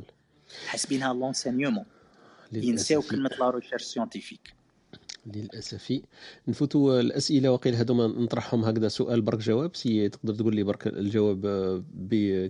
حاسبينها 0.67 1.13
l'enseignement 1.13 1.85
ينساو 2.51 3.01
كلمة 3.01 3.29
la 3.39 3.49
recherche 3.49 3.83
scientifique 3.83 4.53
للأسف. 5.25 6.01
نفوتوا 6.47 6.99
الأسئلة 6.99 7.51
وقيل 7.51 7.75
هذوما 7.75 8.07
نطرحهم 8.07 8.65
هكذا 8.65 8.87
سؤال 8.87 9.21
برك 9.21 9.39
جواب. 9.39 9.75
si 9.75 10.09
تقدر 10.09 10.33
تقول 10.33 10.55
لي 10.55 10.63
برك 10.63 10.87
الجواب 10.87 11.41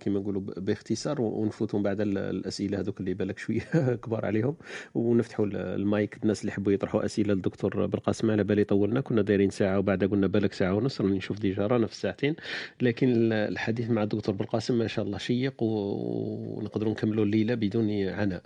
كما 0.02 0.20
نقولوا 0.20 0.42
باختصار 0.42 1.22
ونفوتوا 1.22 1.80
بعد 1.80 2.02
الأسئلة 2.02 2.80
هذوك 2.80 3.00
اللي 3.00 3.14
بالك 3.14 3.40
شوية 3.40 3.62
كبار 4.04 4.26
عليهم. 4.26 4.56
ونفتحوا 4.96 5.46
المايك 5.52 6.18
الناس 6.24 6.42
اللي 6.42 6.52
يحبوا 6.52 6.72
يطرحوا 6.72 7.06
أسئلة 7.06 7.34
للدكتور 7.34 7.86
بالقاسم 7.86 8.32
على 8.32 8.44
بالي 8.44 8.64
طولنا. 8.64 9.02
كنا 9.02 9.22
دايرين 9.22 9.50
ساعة 9.50 9.80
وبعد 9.80 10.04
قلنا 10.04 10.28
بالك 10.28 10.54
ساعة 10.54 10.74
ونص. 10.74 11.02
راني 11.02 11.18
نشوف 11.18 11.40
déjà 11.40 11.68
رانا 11.68 11.88
في 11.88 11.94
الساعتين. 11.94 12.36
لكن 12.82 13.34
الحديث 13.34 13.90
مع 13.90 14.04
الدكتور 14.04 14.36
بالقاسم 14.36 14.78
ما 14.78 14.88
شاء 14.88 15.06
الله 15.06 15.18
شيق 15.18 15.64
ونقدروا 15.64 16.92
نكملوا 16.92 17.26
الليلة 17.26 17.56
بدون 17.56 18.08
عناء. 18.10 18.44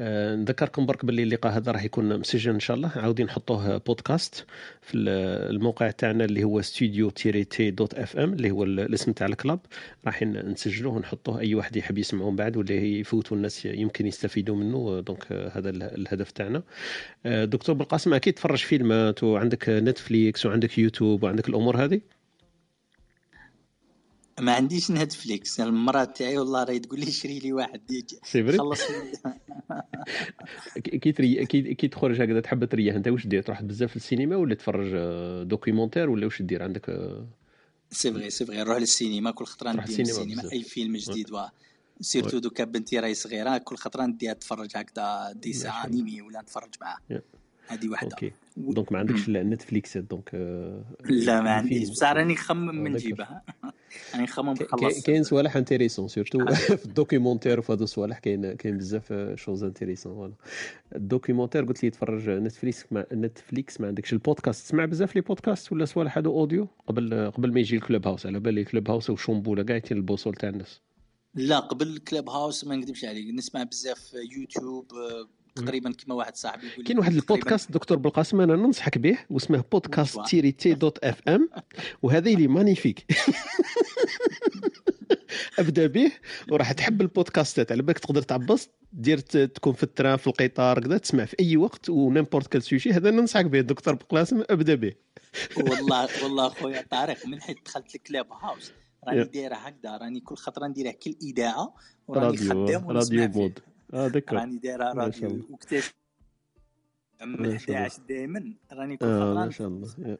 آه، 0.00 0.36
نذكركم 0.36 0.86
برك 0.86 1.04
باللي 1.04 1.22
اللقاء 1.22 1.52
هذا 1.52 1.72
راح 1.72 1.84
يكون 1.84 2.18
مسجل 2.18 2.52
إن 2.52 2.60
شاء 2.60 2.76
الله. 2.76 2.92
عاودين 2.96 3.26
نحطوه 3.26 3.71
بودكاست 3.86 4.46
في 4.82 4.98
الموقع 4.98 5.90
تاعنا 5.90 6.24
اللي 6.24 6.44
هو 6.44 6.60
studio 6.60 7.10
tiret 7.10 7.70
T 7.70 7.76
dot 7.76 7.94
FM 7.94 8.32
اللي 8.32 8.50
هو 8.50 8.64
الاسم 8.64 9.12
تاع 9.12 9.26
ال 9.26 9.32
club. 9.32 9.60
راح 10.06 10.22
نسجلوه 10.22 10.94
ونحطوه 10.94 11.40
أي 11.40 11.54
واحد 11.54 11.76
يحب 11.76 11.98
يسمعه 11.98 12.30
من 12.30 12.36
بعد 12.36 12.56
ولا 12.56 12.72
يفوتوا 12.72 13.36
الناس 13.36 13.66
يمكن 13.66 14.06
يستفيدوا 14.06 14.56
منه 14.56 15.00
donc 15.00 15.32
هذا 15.32 15.70
الهدف 15.70 16.30
تاعنا. 16.30 16.62
دكتور 17.26 17.74
بالقاسم 17.74 18.14
أكيد 18.14 18.34
تفرج 18.34 18.58
فيلمات 18.58 19.22
وعندك 19.24 19.68
نتفليكس 19.68 20.46
وعندك 20.46 20.78
يوتيوب 20.78 21.22
وعندك 21.22 21.48
الأمور 21.48 21.84
هذه؟ 21.84 22.00
ما 24.40 24.52
عنديش 24.52 24.90
نتفليكس. 24.90 25.60
المرأة 25.60 26.04
تاعي 26.04 26.38
والله 26.38 26.64
راهي 26.64 26.78
تقول 26.78 27.00
لي 27.00 27.10
شري 27.10 27.38
لي 27.38 27.52
واحد. 27.52 27.80
خلص. 28.58 28.80
كي 31.02 31.12
تري 31.12 31.46
كي 31.46 31.88
تخرج 31.88 32.22
هكذا 32.22 32.40
تحب 32.40 32.64
تريح. 32.64 32.94
انت 32.94 33.08
واش 33.08 33.26
دير؟ 33.26 33.42
تروح 33.42 33.62
بزاف 33.62 33.96
للسينما 33.96 34.36
ولا 34.36 34.54
تفرج 34.54 34.92
documentaire 35.44 36.10
ولا 36.10 36.24
واش 36.24 36.42
دير؟ 36.42 36.62
عندك 36.62 37.16
c'est 37.90 38.12
vrai 38.12 38.30
c'est 38.30 38.46
vrai 38.46 38.56
نروح 38.56 38.76
للسينما. 38.76 39.30
كل 39.30 39.44
خطرة 39.44 39.72
ندير 39.72 39.98
للسينما 39.98 40.52
أي 40.52 40.62
فيلم 40.62 40.96
جديد 40.96 41.30
surtout 42.00 42.38
دوكا 42.38 42.64
بنتي 42.64 42.98
راهي 42.98 43.14
صغيرة 43.14 43.58
كل 43.58 43.76
خطرة 43.76 44.06
نديها 44.06 44.32
تفرج 44.32 44.70
هكذا 44.76 45.32
dessins 45.32 45.86
animés 45.86 46.22
ولا 46.22 46.40
نتفرج 46.40 46.74
معاه. 46.80 46.98
هذه 47.72 47.88
واحدة 47.88 48.10
OK. 48.12 48.32
donc 48.56 48.92
ما 48.92 48.98
عندكش 48.98 49.28
نتفليكس 49.28 49.98
donc 49.98 50.30
آه، 50.34 50.84
لا 51.04 51.40
ما 51.40 51.50
عنديش. 51.50 51.90
بصح 51.90 52.12
راني 52.12 52.32
نخمم 52.32 52.74
من 52.74 52.92
نجيبها 52.92 53.42
راني 54.14 54.24
نخمم 54.24 54.52
نخلص 54.52 55.02
كاين 55.02 55.22
صوالح 55.22 55.56
intéressants 55.56 56.08
surtout 56.08 56.46
في 56.54 56.84
ال 56.84 56.90
documentaire 56.90 57.58
وفي 57.58 57.72
هذو 57.72 57.84
الصوالح 57.84 58.18
كاين 58.18 58.52
كاين 58.52 58.78
بزاف 58.78 59.14
choses 59.34 59.64
intéressantes 59.64 60.14
voilà 60.14 60.34
ال 60.96 61.01
documentaire 61.01 61.64
قلت 61.64 61.84
لي 61.84 61.90
تفرج 61.90 62.30
نتفليكس 62.30 62.86
ما 62.90 63.06
نتفليكس 63.12 63.80
ما 63.80 63.86
عندكش. 63.86 64.12
البودكاست 64.12 64.64
تسمع 64.66 64.84
بزاف 64.84 65.16
les 65.16 65.20
podcasts 65.20 65.72
ولا 65.72 65.84
صوالح 65.84 66.18
هذو 66.18 66.40
audio 66.40 66.68
قبل 66.86 67.30
قبل 67.30 67.52
ما 67.52 67.60
يجي 67.60 67.76
الكلوب 67.76 68.06
هاوس 68.06 68.26
على 68.26 68.40
بالي 68.40 68.64
كلوب 68.64 68.90
هاوس 68.90 69.10
وشومبولا 69.10 69.62
كاع 69.62 69.80
ال 69.90 69.95
boussole 69.95 70.34
تاع 70.34 70.48
الناس. 70.48 70.80
لا 71.34 71.60
قبل 71.60 71.98
كلوب 71.98 72.28
هاوس 72.30 72.64
ما 72.64 72.76
نكذبش 72.76 73.04
عليك. 73.04 73.34
نسمع 73.34 73.62
بزاف 73.62 74.14
يوتيوب 74.36 74.86
تقريبا 75.54 75.92
كما 75.92 76.14
واحد 76.14 76.36
صاحبي 76.36 76.66
يقول 76.66 76.84
كاين 76.84 76.98
واحد 76.98 77.12
البودكاست 77.12 77.72
دكتور 77.72 77.98
بالقاسم 77.98 78.40
أنا 78.40 78.56
ننصحك 78.56 78.98
به 78.98 79.18
واسمه 79.30 79.64
podcast 79.72 80.20
tiret 80.26 80.74
T 80.74 80.81
dot 80.81 81.04
FM 81.04 81.48
وهذا 82.02 82.30
اللي 82.30 82.48
magnifique. 82.48 83.06
أبدأ 85.58 85.86
به 85.86 86.12
وراح 86.50 86.72
تحب 86.72 87.00
البودكاستات 87.00 87.72
على 87.72 87.82
بالك 87.82 87.98
تقدر 87.98 88.22
تعبص 88.22 88.68
دير 88.92 89.18
تكون 89.18 89.72
في 89.72 89.82
ال 89.82 89.88
train 89.88 90.16
في 90.16 90.26
القطار 90.26 90.80
كذا 90.80 90.98
تسمع 90.98 91.24
في 91.24 91.36
أي 91.40 91.56
وقت 91.56 91.90
و 91.90 91.96
n'importe 91.96 92.46
quel 92.46 92.62
sujet 92.62 92.92
هذا 92.92 93.10
ننصحك 93.10 93.44
به 93.44 93.60
دكتور 93.60 93.94
بالقاسم 93.94 94.42
أبدأ 94.50 94.74
به. 94.74 94.92
والله 95.56 96.08
والله 96.22 96.48
خويا 96.48 96.84
طارق 96.90 97.26
من 97.26 97.40
حيت 97.40 97.56
دخلت 97.66 97.94
الكلاب 97.94 98.32
هاوس 98.32 98.72
راني 99.08 99.24
دايره 99.24 99.54
هكذا 99.54 99.96
راني 99.96 100.20
كل 100.20 100.36
خطره 100.36 100.66
نديرها 100.66 100.92
كل 100.92 101.16
اذاعه 101.22 101.74
وراني 102.08 102.36
خدام 102.36 102.90
راديو 102.90 103.28
mode. 103.28 103.58
آه 103.94 104.06
ذكر 104.06 104.36
راني 104.36 104.58
دايرة 104.58 104.92
راديو 104.92 105.40
واكتشف 105.50 105.94
من 107.26 107.54
11 107.54 108.02
دائما 108.08 108.52
راني 108.72 108.96
كل 108.96 109.06
آه 109.06 109.34
ما 109.34 109.50
شاء 109.50 109.68
الله. 109.68 110.18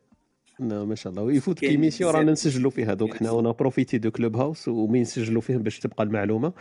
لا 0.59 0.84
ما 0.84 0.94
شاء 0.94 1.10
الله. 1.10 1.23
ويفوت 1.23 1.59
ك 1.58 1.64
émission 1.64 2.10
رانا 2.15 2.33
نسجلوا 2.33 2.70
فيها 2.70 2.94
دوك 2.94 3.15
حنا 3.17 3.41
أنا 3.41 3.51
profité 3.50 3.99
de 3.99 4.10
كلوب 4.10 4.36
هاوس 4.36 4.68
ومين 4.68 5.02
نسجلوا 5.02 5.41
فيهم 5.41 5.62
باش 5.62 5.78
تبقى 5.78 6.05
المعلومة. 6.05 6.52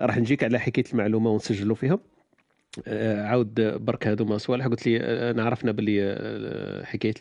راح 0.00 0.18
نجيك 0.18 0.44
على 0.44 0.58
حكاية 0.58 0.84
المعلومة 0.92 1.30
ونسجلوا 1.30 1.76
فيها. 1.76 1.98
آه، 2.86 3.22
عاود 3.22 3.60
برك 3.60 4.06
هذوما 4.06 4.38
صوالح. 4.38 4.66
قلت 4.66 4.86
لي 4.86 5.00
آه، 5.00 5.30
أنا 5.30 5.44
عرفنا 5.44 5.72
باللي 5.72 5.98
آه، 6.02 6.84
حكاية 6.84 7.14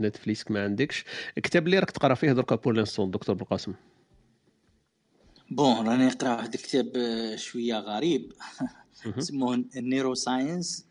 نتفليكس 0.00 0.50
ما 0.50 0.64
عندكش. 0.64 1.04
كتاب 1.36 1.66
اللي 1.66 1.78
راك 1.78 1.90
تقرا 1.90 2.14
فيه 2.14 2.32
دركا 2.32 2.56
pour 2.56 2.72
l'instant 2.72 3.10
دكتور 3.10 3.34
بالقاسم. 3.36 3.74
Bon 5.50 5.88
راني 5.88 6.06
نقرا 6.06 6.34
واحد 6.36 6.54
الكتاب 6.54 6.96
آه، 6.96 7.36
شوية 7.36 7.74
غريب. 7.74 8.32
اسمه 9.18 9.64
ال 9.76 10.14
neuroscience 10.14 10.86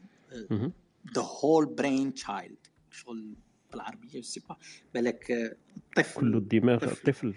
The 1.16 1.22
Whole-Brain 1.22 2.14
Child 2.14 2.68
شغل 2.92 3.36
بالعربية 3.72 4.22
sais 4.22 4.40
pas 4.50 4.58
بالك 4.94 5.32
الطفل 5.78 6.18
آه، 6.18 6.22
كل 6.22 6.36
الدماغ 6.36 6.84
الطفل 6.84 7.34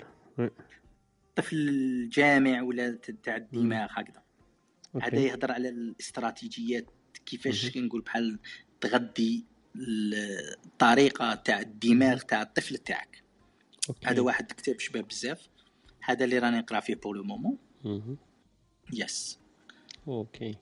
الطفل 1.30 1.56
الجامع 1.56 2.62
ولا 2.62 2.98
تاع 3.22 3.36
الدماغ 3.36 3.88
هكذا. 3.90 4.22
هذا 5.02 5.18
يهضر 5.18 5.52
على 5.52 5.68
الاستراتيجيات 5.68 6.86
كيفاش 7.26 7.76
نقول 7.76 8.00
بحال 8.00 8.38
تغذي 8.80 9.44
الطريقة 9.76 11.34
تاع 11.34 11.60
الدماغ 11.60 12.18
تاع 12.18 12.42
الطفل 12.42 12.76
تاعك. 12.76 13.22
هذا 14.04 14.20
واحد 14.20 14.52
كتاب 14.52 14.80
شبه 14.80 15.00
بزاف. 15.00 15.48
هذا 16.02 16.24
اللي 16.24 16.38
راني 16.38 16.58
نقرأ 16.58 16.80
فيه 16.80 16.94
pour 16.94 17.16
le 17.16 17.24
moment 17.24 17.58
yes 18.92 19.38
Okay. 20.08 20.56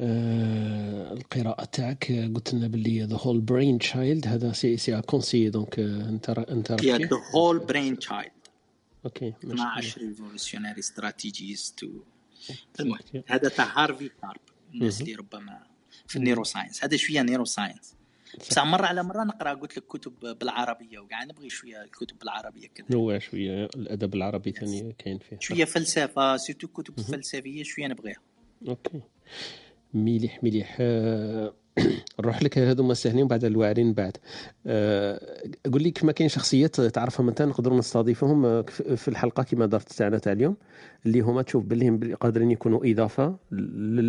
آه 0.00 1.12
القراءة 1.12 1.64
تاعك 1.64 2.12
قلت 2.34 2.54
لنا 2.54 2.68
باللي 2.68 3.04
The 3.04 3.16
Whole-Brain 3.16 3.78
Child 3.78 4.26
هذا 4.26 4.52
c'est 4.52 4.76
c'est 4.76 5.02
conseillé 5.02 5.50
donc 5.50 5.78
انت 5.78 6.30
انت 6.30 6.72
The 6.72 7.08
Whole-Brain 7.34 7.98
Child 7.98 8.32
okay 9.04 9.34
12 9.44 10.00
revolutionary 10.00 10.78
strategies 10.78 11.86
المهم 12.80 13.00
هذا 13.26 13.48
تاع 13.48 13.82
هارفي 13.82 14.10
كارب 14.22 14.40
الناس 14.74 15.00
اللي 15.00 15.14
ربما 15.14 15.66
في 16.06 16.16
ال 16.16 16.44
neuroscience 16.44 16.84
هذا 16.84 16.96
شوية 16.96 17.22
neuroscience 17.22 17.94
بصح 18.38 18.64
مرة 18.64 18.86
على 18.86 19.02
مرة 19.02 19.24
نقرأ 19.24 19.54
قلت 19.54 19.76
لك 19.76 19.86
كتب 19.86 20.38
بالعربية 20.38 20.98
وكاع 20.98 21.24
نبغي 21.24 21.50
شوية 21.50 21.82
الكتب 21.82 22.18
بالعربية 22.18 22.68
كذا. 22.68 22.86
نوع 22.90 23.18
شوية 23.18 23.64
الأدب 23.64 24.14
العربي 24.14 24.52
ثاني 24.52 24.94
كاين 24.98 25.18
فيه. 25.18 25.38
شوية 25.40 25.64
فلسفة 25.64 26.36
surtout 26.36 26.68
كتب 26.68 27.00
فلسفية 27.00 27.62
شوية 27.62 27.86
نبغيها. 27.86 28.20
Okay. 28.68 29.00
مليح 29.94 30.44
مليح. 30.44 30.76
آه، 30.80 31.54
نروح 32.20 32.42
لك 32.42 32.58
هذوما 32.58 32.94
ساهلين 32.94 33.26
بعد 33.26 33.44
الواعرين 33.44 33.92
بعد. 33.92 34.16
أه 34.66 35.20
قول 35.72 35.82
لي 35.82 35.90
كما 35.90 36.12
كاين 36.12 36.28
شخصيات 36.28 36.80
تعرفهم 36.80 37.28
انت 37.28 37.42
نقدروا 37.42 37.78
نستضيفهم 37.78 38.46
آه، 38.46 38.62
في 38.96 39.08
الحلقة 39.08 39.42
كما 39.42 39.66
درت 39.66 39.92
تاعنا 39.92 40.18
تاع 40.18 40.32
اليوم 40.32 40.56
اللي 41.06 41.20
هما 41.20 41.42
تشوف 41.42 41.64
باللي 41.64 42.14
قادرين 42.14 42.50
يكونوا 42.50 42.80
إضافة 42.84 43.36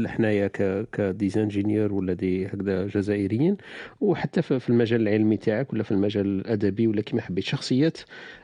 حنايا 0.08 0.48
ك 0.92 0.99
des 0.99 1.21
ingénieurs 1.21 1.94
ولا 1.94 2.14
des 2.14 2.48
هكذا 2.48 2.88
جزائريين 2.88 3.58
وحتى 4.02 4.42
في 4.42 4.70
المجال 4.70 5.02
العلمي 5.02 5.38
تاعك 5.38 5.74
ولا 5.74 5.84
في 5.84 5.92
المجال 5.92 6.26
الأدبي 6.26 6.88
ولا 6.88 7.02
كما 7.02 7.22
حبيت. 7.22 7.44
شخصيات 7.44 7.98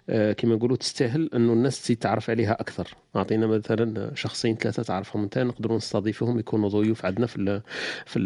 آه، 0.10 0.34
كما 0.34 0.56
نقولوا 0.56 0.78
تستاهل 0.78 1.30
إنه 1.36 1.54
الناس 1.54 1.82
تزيد 1.84 1.98
تعرف 1.98 2.30
عليها 2.30 2.52
أكثر. 2.52 2.96
اعطينا 3.16 3.48
مثلا 3.48 4.12
شخصين 4.16 4.56
ثلاثة 4.56 4.84
تعرفهم 4.84 5.24
انت 5.24 5.38
نقدروا 5.38 5.78
نستضيفهم 5.78 6.40
يكونوا 6.40 6.70
ضيوف 6.70 7.06
عندنا 7.06 7.26
في 7.28 7.62
في 8.06 8.20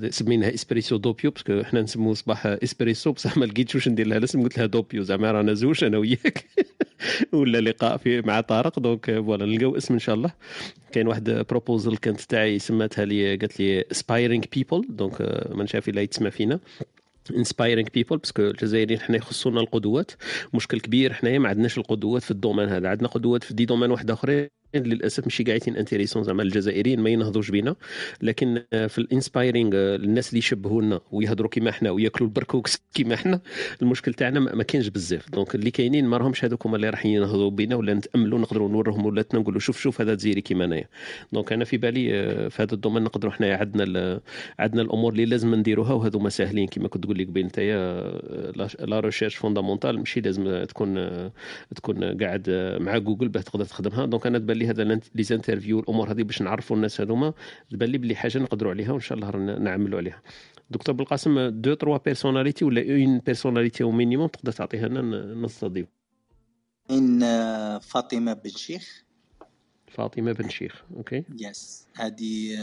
هذا 0.00 0.10
سميناها 0.10 0.54
Espresso 0.54 0.96
Doppio 0.96 1.30
parce 1.30 1.50
que 1.50 1.62
حنا 1.62 1.82
نسموه 1.82 2.14
صباح 2.14 2.46
إسبريسو 2.46 3.12
بصح 3.12 3.36
ما 3.36 3.44
لقيتش 3.44 3.74
واش 3.74 3.88
ندير 3.88 4.06
لها 4.06 4.18
الاسم 4.18 4.42
قلت 4.42 4.58
لها 4.58 4.66
Doppio 4.66 5.02
زعما 5.02 5.32
رانا 5.32 5.54
زوج 5.54 5.84
أنا 5.84 5.98
وياك. 5.98 6.46
ولا 7.32 7.58
لقاء 7.58 7.96
في 7.96 8.20
مع 8.20 8.40
طارق 8.40 8.78
donc 8.78 9.10
voilà 9.10 9.46
نلقاو 9.46 9.76
اسم 9.76 9.94
إن 9.94 10.00
شاء 10.00 10.14
الله. 10.14 10.32
كاين 10.92 11.06
واحد 11.06 11.30
proposal 11.30 11.96
كانت 11.96 12.20
تاعي 12.20 12.58
سماتها 12.58 13.04
لي 13.04 13.36
قالت 13.36 13.60
لي 13.60 13.84
inspiring 13.92 14.44
people 14.52 14.86
donc 14.88 15.22
ما 15.50 15.64
نشاف 15.64 15.88
إلا 15.88 16.02
يتسمى 16.02 16.30
فينا. 16.30 16.60
inspiring 17.36 17.88
people 17.94 18.16
parce 18.16 18.32
que 18.32 18.42
الجزائريين 18.42 19.00
حنا 19.00 19.16
يخصونا 19.16 19.60
القدوات. 19.60 20.10
مشكل 20.54 20.80
كبير 20.80 21.12
حنايا 21.12 21.38
ما 21.38 21.48
عندناش 21.48 21.78
القدوات 21.78 22.22
في 22.22 22.30
ال 22.30 22.35
domaine 22.35 22.68
هذا 22.68 22.88
عندنا 22.88 23.08
قدوات 23.08 23.44
في 23.44 23.54
des 23.54 23.64
domaines 23.64 23.90
واحد 23.90 24.10
آخرين. 24.10 24.59
للأسف 24.74 25.24
ماشي 25.24 25.44
قاعدين 25.44 25.76
intéressants 25.76 26.24
زعما 26.24 26.42
الجزائريين 26.42 27.00
ما 27.00 27.10
ينهضوش 27.10 27.50
بينا. 27.50 27.76
لكن 28.22 28.62
في 28.70 28.98
ال 28.98 29.05
inspiring 29.05 29.70
الناس 29.74 30.28
اللي 30.28 30.38
يشبهونا 30.38 31.00
ويهضروا 31.12 31.50
كيما 31.50 31.72
حنا 31.72 31.90
وياكلوا 31.90 32.28
البركوكس 32.28 32.78
كيما 32.94 33.16
حنا 33.16 33.40
المشكل 33.82 34.14
تاعنا 34.14 34.40
ما 34.40 34.62
كاينش 34.62 34.88
بزاف. 34.88 35.30
donc 35.30 35.54
اللي 35.54 35.70
كاينين 35.70 36.04
ما 36.04 36.16
راهمش 36.16 36.44
هذوك 36.44 36.66
هما 36.66 36.76
اللي 36.76 36.90
راح 36.90 37.06
ينهضوا 37.06 37.50
بينا 37.50 37.76
ولا 37.76 37.94
نتأملوا 37.94 38.38
نقدروا 38.38 38.68
نوريهم 38.68 39.06
ولاتنا 39.06 39.40
نقولوا 39.40 39.60
شوف 39.60 39.80
شوف 39.80 40.00
هذا 40.00 40.14
تزيري 40.14 40.40
كيما 40.40 40.64
أنايا. 40.64 40.88
donc 41.32 41.52
أنا 41.52 41.64
في 41.64 41.76
بالي 41.76 42.10
في 42.50 42.62
هذا 42.62 42.74
ال 42.74 42.77
domaine 42.77 43.02
نقدروا 43.02 43.32
حنا 43.32 43.54
عندنا 43.56 44.20
عندنا 44.58 44.82
الأمور 44.82 45.12
اللي 45.12 45.24
لازم 45.24 45.54
نديروها 45.54 45.92
وهذوما 45.92 46.28
ساهلين 46.28 46.66
كيما 46.66 46.88
كنت 46.88 47.04
تقول 47.04 47.18
لك 47.18 47.26
بين 47.26 47.46
نتايا 47.46 48.00
la 48.80 49.00
recherche 49.00 49.34
fondamentale 49.36 49.98
ماشي 49.98 50.20
لازم 50.20 50.64
تكون 50.64 51.10
تكون 51.76 52.04
قاعد 52.22 52.50
مع 52.80 52.98
جوجل 52.98 53.28
باه 53.28 53.40
تقدر 53.42 53.64
تخدمها. 53.64 54.06
donc 54.06 54.26
أنا 54.26 54.38
تبان 54.38 54.59
لي 54.60 54.68
هذا 54.70 54.84
les 54.84 55.24
interviews 55.30 55.80
الأمور 55.80 56.12
هذه 56.12 56.22
باش 56.22 56.42
نعرفوا 56.42 56.76
الناس 56.76 57.00
هذوما. 57.00 57.32
تبان 57.70 57.88
لي 57.88 57.98
بلي 57.98 58.14
حاجة 58.14 58.38
نقدروا 58.38 58.72
عليها 58.72 58.92
وإن 58.92 59.00
شاء 59.00 59.18
الله 59.18 59.36
نعملوا 59.58 59.98
عليها. 59.98 60.22
دكتور 60.70 60.94
بالقاسم 60.94 61.48
deux 61.48 61.74
trois 61.74 61.98
personnalités 61.98 62.64
ولا 62.64 62.80
une 62.80 63.18
personnalité 63.18 63.82
au 63.84 63.90
minimum 63.90 64.28
تقدر 64.28 64.52
تعطيها 64.52 64.88
لنا؟ 64.88 65.34
نستضيف. 65.34 65.86
إن 66.90 67.20
فاطمة 67.78 68.32
بن 68.32 68.50
شيخ. 68.50 69.04
فاطمة 69.88 70.32
بن 70.32 70.48
شيخ 70.48 70.84
okay. 70.96 71.24
yes 71.38 71.86
هذه 71.96 72.58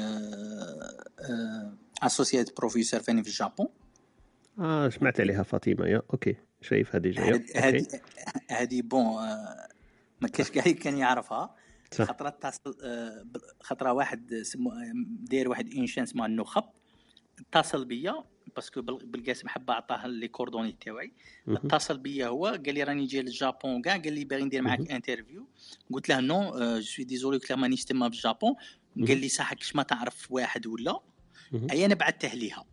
associate 2.04 2.58
professor 2.58 3.00
vraiment 3.00 3.24
في 3.24 3.30
ال 3.30 3.35
Japon. 3.35 3.68
آه 4.60 4.90
سمعت 4.90 5.20
عليها 5.20 5.44
فاطمة 5.44 5.86
يا 5.86 6.02
okay. 6.14 6.36
شايف 6.62 6.96
هذه 6.96 7.10
جاية 7.10 7.46
هذه 7.56 7.86
هذه 8.52 8.82
bon 8.82 9.04
ما 10.22 10.28
كاش 10.34 10.52
كاع 10.56 10.64
كان 10.64 10.98
يعرفها. 10.98 11.56
خطرة 11.94 12.28
اتصل 12.28 12.76
خطرة 13.62 13.94
واحد 13.94 14.34
سمو 14.34 14.72
داير 15.06 15.50
واحد 15.50 15.74
une 15.74 15.88
chaîne 15.88 16.04
اسمها 16.04 16.26
النخب 16.26 16.64
اتصل 17.40 17.86
بيا 17.86 18.24
parce 18.56 18.72
que 18.72 18.82
بالقاسم 18.82 19.48
حب 19.48 19.72
عطاه 19.72 20.08
لي 20.08 20.28
coordonnées 20.28 20.78
تاعي 20.82 21.14
اتصل 21.48 21.98
بيا 21.98 22.28
هو 22.28 22.46
قال 22.46 22.74
لي 22.74 22.84
راني 22.84 23.06
جاي 23.06 23.22
لل 23.22 23.39
Japon 23.39 23.82
كاع 23.82 23.98
قال 23.98 24.14
لي 24.14 24.26
باغي 24.26 24.44
ندير 24.44 24.62
معاك 24.62 24.92
interview 24.92 25.48
قلت 25.94 26.10
له 26.10 26.20
non 26.20 26.52
je 26.60 26.82
suis 26.82 27.06
désolé 27.06 27.38
قلت 27.38 27.50
له 27.50 27.56
مانيش 27.56 27.86
تما 27.86 28.08
بال 28.08 28.21
Japon 28.21 28.56
قال 29.08 29.18
لي 29.18 29.30
صح 29.30 29.54
كش 29.54 29.76
ما 29.76 29.84
تعرف 29.84 30.32
واحد 30.32 30.68
ولا. 30.68 31.00
أي 31.72 31.86
أنا 31.86 31.96
بعثته 31.96 32.34
ليها. 32.34 32.66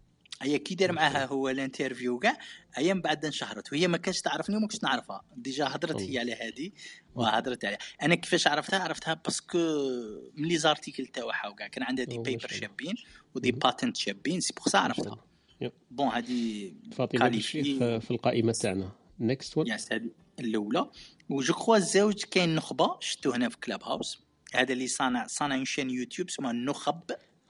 هي 0.45 0.59
كي 0.59 0.75
دار 0.75 0.93
معاها 0.93 1.27
هو 1.27 1.49
ال 1.49 1.56
interview 1.56 2.19
كاع 2.19 2.39
هي 2.75 2.95
من 2.95 3.01
بعد 3.01 3.25
انشهرت 3.25 3.73
وهي 3.73 3.89
ما 3.89 3.97
كانش 3.97 4.21
تعرفني 4.21 4.57
وما 4.57 4.67
كنتش 4.67 4.83
نعرفها. 4.83 5.25
déjà 5.37 5.67
هضرت 5.67 6.01
هي 6.01 6.19
على 6.19 6.33
هذه 6.33 6.71
وهضرت 7.15 7.65
عليها. 7.65 7.79
أنا 8.03 8.15
كيفاش 8.15 8.47
عرفتها؟ 8.47 8.79
عرفتها 8.79 9.15
parce 9.15 9.42
que 9.42 9.59
من 10.35 10.49
les 10.49 10.57
articles 10.57 11.07
تاعها 11.07 11.49
وكاع 11.49 11.67
كان 11.67 11.85
عندها 11.85 12.05
des 12.05 12.19
papers 12.19 12.49
شابين 12.49 12.95
و 13.35 13.39
des 13.39 13.53
patents 13.53 13.97
شابين 13.97 14.41
c'est 14.41 14.55
pour 14.57 14.69
ça 14.69 14.79
عرفتها. 14.79 15.25
Bon 15.91 16.09
هذه 16.09 16.73
فاطمة 16.93 17.27
الشيخ 17.27 17.79
في 17.79 18.11
القائمة 18.11 18.53
تاعنا. 18.53 18.93
Next 19.21 19.57
one 19.57 19.67
yes 19.67 19.93
هذه 19.93 20.11
الأولى. 20.41 20.91
و 21.29 21.37
je 21.37 21.55
crois 21.55 21.77
الزوج 21.77 22.25
كاين 22.25 22.55
نخبة 22.55 22.97
شفتو 23.01 23.31
هنا 23.31 23.49
في 23.49 23.57
Clubhouse 23.57 24.23
هذا 24.55 24.73
اللي 24.73 24.87
صانع 24.87 25.27
صانع 25.27 25.65
chaîne 25.65 25.91
YouTube 25.91 26.29
اسمها 26.29 26.51
النخب 26.51 27.01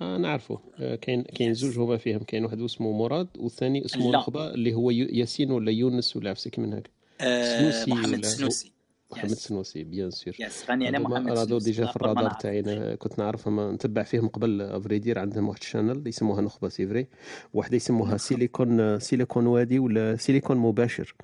آه 0.00 0.16
نعرفه. 0.16 0.58
آه 0.78 0.94
كاين 0.94 1.23
كاين 1.23 1.55
زوج 1.55 1.78
هما 1.78 1.97
فيهم. 1.97 2.18
كاين 2.18 2.44
واحد 2.44 2.60
اسمه 2.60 2.92
مراد 2.92 3.28
والثاني 3.39 3.84
اسمه 3.84 4.12
نخبه 4.12 4.55
اللي 4.55 4.74
هو 4.74 4.90
ياسين 4.90 5.50
ولا 5.50 5.70
يونس 5.70 6.16
ولا 6.16 6.31
عفسك 6.31 6.58
من 6.58 6.74
هكا. 6.74 6.90
آه 7.20 7.58
سنوسي 7.58 7.90
محمد 7.90 8.24
سنوسي. 8.24 8.73
محمد 9.12 9.31
سنوسي 9.31 9.84
bien 9.84 10.10
sûr 10.10 10.34
yes 10.40 10.70
غني 10.70 10.86
على 10.86 10.98
محمد 10.98 11.39
رادو 11.39 11.58
déjà 11.58 11.86
في 11.86 11.97
الرادار 11.97 12.31
تاعي. 12.31 12.97
كنت 12.97 13.18
نعرفهم 13.18 13.74
نتبع 13.74 14.02
فيهم 14.02 14.28
قبل 14.28 14.62
à 14.62 14.69
vrai 14.69 14.94
dire 14.94 15.18
عندهم 15.18 15.48
واحد 15.48 15.60
ال 15.60 15.66
channel 15.66 16.08
يسموها 16.08 16.40
نخبة 16.40 16.68
c'est 16.68 16.86
vrai 16.86 17.06
وحده 17.55 17.76
يسموها 17.76 18.16
Silicon 18.16 18.98
Silicon 18.98 19.47
وادي 19.47 19.78
ولا 19.78 20.16
سيليكون 20.16 20.56
مباشر 20.56 21.14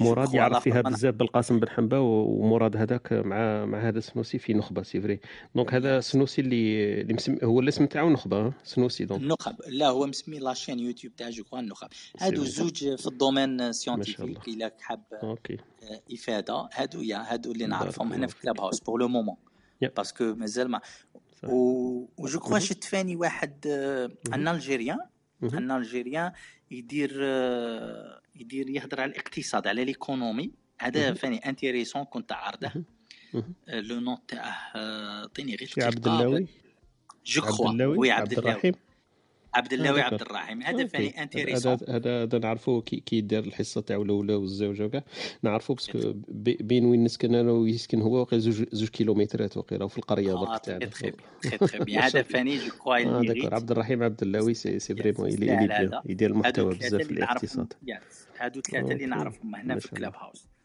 مراد 0.00 0.34
يعرف 0.34 0.62
فيها 0.62 0.80
بزاف 0.80 1.14
بالقاسم 1.14 1.60
بن 1.60 1.68
حنبه 1.68 2.00
ومراد 2.00 2.76
هذاك 2.76 3.12
مع 3.12 3.64
مع 3.64 3.88
هذا 3.88 4.00
سنوسي 4.00 4.38
في 4.38 4.54
نخبة 4.54 4.82
c'est 4.82 5.00
vrai. 5.00 5.20
donc 5.54 5.74
هذا 5.74 6.00
سنوسي 6.00 6.40
اللي 6.40 6.92
اللي 7.00 7.14
مسمي 7.14 7.38
هو 7.42 7.60
الاسم 7.60 7.86
تاعو 7.86 8.10
نخبة 8.10 8.52
سنوسي 8.64 9.04
donc. 9.04 9.22
النخب. 9.22 9.54
لا 9.68 9.88
هو 9.88 10.06
مسمي 10.06 10.38
la 10.38 10.78
chaîne 10.78 11.16
YouTube 11.16 11.30
تاعو 11.30 11.44
النخب. 11.54 11.88
هادو 12.18 12.44
زوج 12.44 12.94
في 12.96 13.06
ال 13.06 13.14
domaine 13.14 13.72
scientifique 13.72 14.48
إلا 14.48 14.72
حاب 14.80 15.02
okay. 15.22 15.56
إفادة. 16.12 16.68
هادو 16.74 17.02
يا 17.02 17.32
هادو 17.32 17.52
اللي 17.52 17.66
نعرفهم 17.66 18.12
هنا 18.12 18.26
في 18.26 18.42
Clubhouse 18.42 18.60
pour 18.60 18.80
le 18.80 19.00
moment 19.00 19.08
parce 19.08 19.36
que 19.96 20.34
مازال 20.34 20.68
ما 20.70 20.80
و 22.18 22.25
je 22.25 22.40
crois 22.40 22.58
شفت 22.58 22.84
vraiment 22.84 23.16
واحد 23.16 23.66
un 24.34 24.48
Algérien 24.48 24.98
un 25.42 25.70
Algérien 25.70 26.32
يدير 26.70 27.10
يدير 28.38 28.70
يهضر 28.70 29.00
على 29.00 29.10
الاقتصاد 29.10 29.66
على 29.66 29.84
l'économie 29.84 30.50
هذا 30.80 31.14
vraiment 31.14 31.36
intéressant 31.36 32.04
كنت 32.04 32.32
عارضه. 32.32 32.72
le 33.68 34.00
nom 34.00 34.16
تاعه 34.28 34.72
عطيني 35.22 35.54
غير 35.56 35.70
عبد 35.78 36.08
اللاوي؟ 36.08 36.46
je 37.26 37.42
crois 37.42 37.84
oui 37.84 38.10
عبد 38.10 38.38
الرحيم. 38.38 38.74
عبد 39.58 39.72
اللاوي 39.72 40.00
عبد 40.00 40.20
الرحيم. 40.20 40.62
هذا 40.62 40.86
vraiment 40.86 41.22
intéressant 41.22 41.76
هذا 41.88 42.22
هذا 42.22 42.38
نعرفوه 42.38 42.80
كي 42.80 43.00
كي 43.00 43.20
دار 43.20 43.44
الحصة 43.44 43.80
تاعو 43.80 44.02
الأولى 44.02 44.34
والزوجة 44.34 44.84
وكاع 44.84 45.02
نعرفوه 45.42 45.76
parce 45.76 46.00
que 46.00 46.14
بين 46.60 46.84
وين 46.84 47.04
نسكن 47.04 47.34
أنا 47.34 47.52
ويسكن 47.52 48.00
هو 48.02 48.20
وقيل 48.20 48.40
زوج 48.40 48.64
زوج 48.72 48.88
كيلومترات 48.88 49.56
وقيل 49.56 49.90
في 49.90 49.98
القرية 49.98 50.34
برك 50.34 50.60
تاعنا. 50.64 50.90
هذا 52.04 52.22
vraiment 52.22 52.56
je 52.56 52.70
crois 52.78 53.22
d'accord 53.22 53.54
عبد 53.54 53.70
الرحيم 53.70 54.02
عبد 54.02 54.22
اللاوي 54.22 54.54
c'est 54.54 54.78
c'est 54.78 54.94
vraiment 54.94 55.30
يدير 55.30 56.00
يدير 56.06 56.30
المحتوى 56.30 56.74
بزاف 56.74 57.02
في 57.02 57.10
الاقتصاد. 57.10 57.72
هادو 58.38 58.60
ثلاثة 58.60 58.92
اللي 58.92 59.06
نعرفهم 59.06 59.54
هنا 59.54 59.78
في 59.78 59.88
Clubhouse 59.88 60.14
parce 60.14 60.57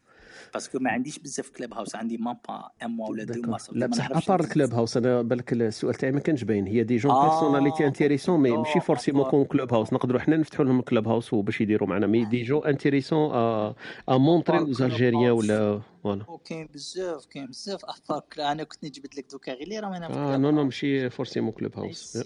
que 0.54 0.78
ما 0.78 0.90
عنديش 0.90 1.18
بزاف 1.18 1.50
Clubhouse 1.50 1.96
عندي 1.96 2.16
même 2.16 2.36
pas 2.48 2.70
un 2.82 2.90
mois 2.90 3.08
ولا 3.08 3.24
deux 3.24 3.42
mois 3.42 3.58
là 3.72 3.86
بصح 3.86 4.10
à 4.10 4.16
part 4.16 4.40
ال 4.40 4.47
Club 4.47 4.74
house 4.74 4.96
أنا 4.96 5.22
بالك 5.22 5.52
السؤال 5.52 5.94
تاعي 5.94 6.12
ما 6.12 6.20
كانش 6.20 6.44
باين. 6.44 6.66
y 6.66 6.82
a 6.82 6.85
des 6.85 6.96
gens 6.96 7.22
personnalités 7.22 7.86
intéressantes 7.86 8.40
mais 8.40 8.50
ماشي 8.50 8.80
forcément 8.80 9.24
كون 9.24 9.44
Clubhouse 9.44 9.92
نقدروا 9.92 10.20
حنا 10.20 10.36
نفتحوا 10.36 10.64
لهم 10.64 10.80
Clubhouse 10.80 11.34
باش 11.34 11.60
يديروا 11.60 11.88
معنا. 11.88 12.06
mais 12.06 12.24
des 12.24 12.42
gens 12.42 12.66
intéressants 12.66 13.30
à 13.34 13.74
montrer 14.08 14.58
aux 14.58 14.82
Algériens 14.82 15.30
ولا 15.30 15.80
voilà 16.02 16.30
وكاين 16.30 16.68
بزاف 16.74 17.26
كاين 17.26 17.46
بزاف 17.46 17.84
افكار 17.84 18.22
أنا 18.38 18.64
كنت 18.64 18.84
نجبد 18.84 19.14
لك 19.14 19.26
دوكا 19.32 19.52
غير 19.52 19.62
اللي 19.62 19.78
راهم 19.78 19.92
هنا 19.92 20.34
آه 20.34 20.36
non 20.36 20.50
non 20.50 20.64
ماشي 20.64 21.10
forcément 21.10 21.52
Clubhouse 21.52 22.18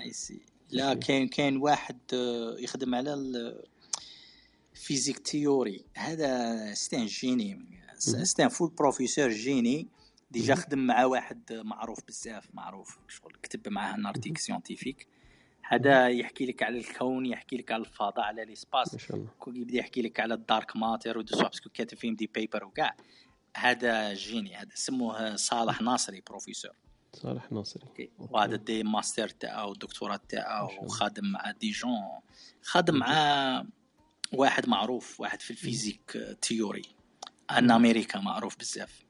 ici 0.00 0.40
là 0.70 0.94
كاين 0.94 1.28
كاين 1.28 1.56
واحد 1.56 1.98
يخدم 2.58 2.94
على 2.94 3.14
physique 4.78 5.18
théorie 5.18 5.84
هذا 5.94 6.74
c'est 6.74 6.97
un 6.97 7.06
génie 7.06 7.78
c'est 7.98 8.34
un 8.34 8.48
full 8.48 8.70
professor 8.70 9.30
génie 9.30 9.88
déjà 10.30 10.54
خدم 10.54 10.78
مع 10.78 11.04
واحد 11.04 11.52
معروف 11.52 11.98
بزاف 12.08 12.48
معروف 12.54 12.98
شغل 13.08 13.32
كتب 13.42 13.68
معاه 13.68 13.94
un 13.94 14.06
article 14.06 14.38
scientifique 14.38 15.06
هذا 15.62 16.08
يحكي 16.08 16.46
لك 16.46 16.62
على 16.62 16.78
الكون 16.78 17.26
يحكي 17.26 17.56
لك 17.56 17.72
على 17.72 17.80
الفضاء 17.80 18.20
على 18.20 18.44
l'espace 18.44 18.96
يبدأ 19.46 19.78
يحكي 19.78 20.02
لك 20.02 20.20
على 20.20 20.34
ال 20.34 20.42
dark 20.42 20.76
matter 20.76 21.18
و 21.18 21.22
tout 21.22 21.38
parce 21.38 21.58
que 21.58 21.70
كاتب 21.70 21.98
فيهم 21.98 22.14
des 22.14 22.30
papers 22.34 22.64
وكاع 22.64 22.96
هذا 23.56 24.14
جيني 24.14 24.56
هذا 24.56 24.70
سموه 24.74 25.36
صالح 25.36 25.82
ناصري 25.82 26.20
بروفيسور 26.20 26.72
صالح 27.12 27.52
ناصري. 27.52 28.10
وهذا 28.18 28.56
دي 28.56 28.82
ماستر 28.82 29.28
تاعو 29.28 29.72
الدكتوراه 29.72 30.20
تاعو 30.28 30.84
وخادم 30.84 31.24
مع 31.32 31.50
ديجون 31.50 32.20
خادم 32.62 32.96
مع 32.96 33.64
واحد 34.32 34.68
معروف 34.68 35.20
واحد 35.20 35.42
في 35.42 35.50
الفيزيك 35.50 36.36
تيوري. 36.42 36.82
أن 37.50 37.70
أمريكا 37.70 38.20
معروف 38.20 38.56
بزاف. 38.58 39.08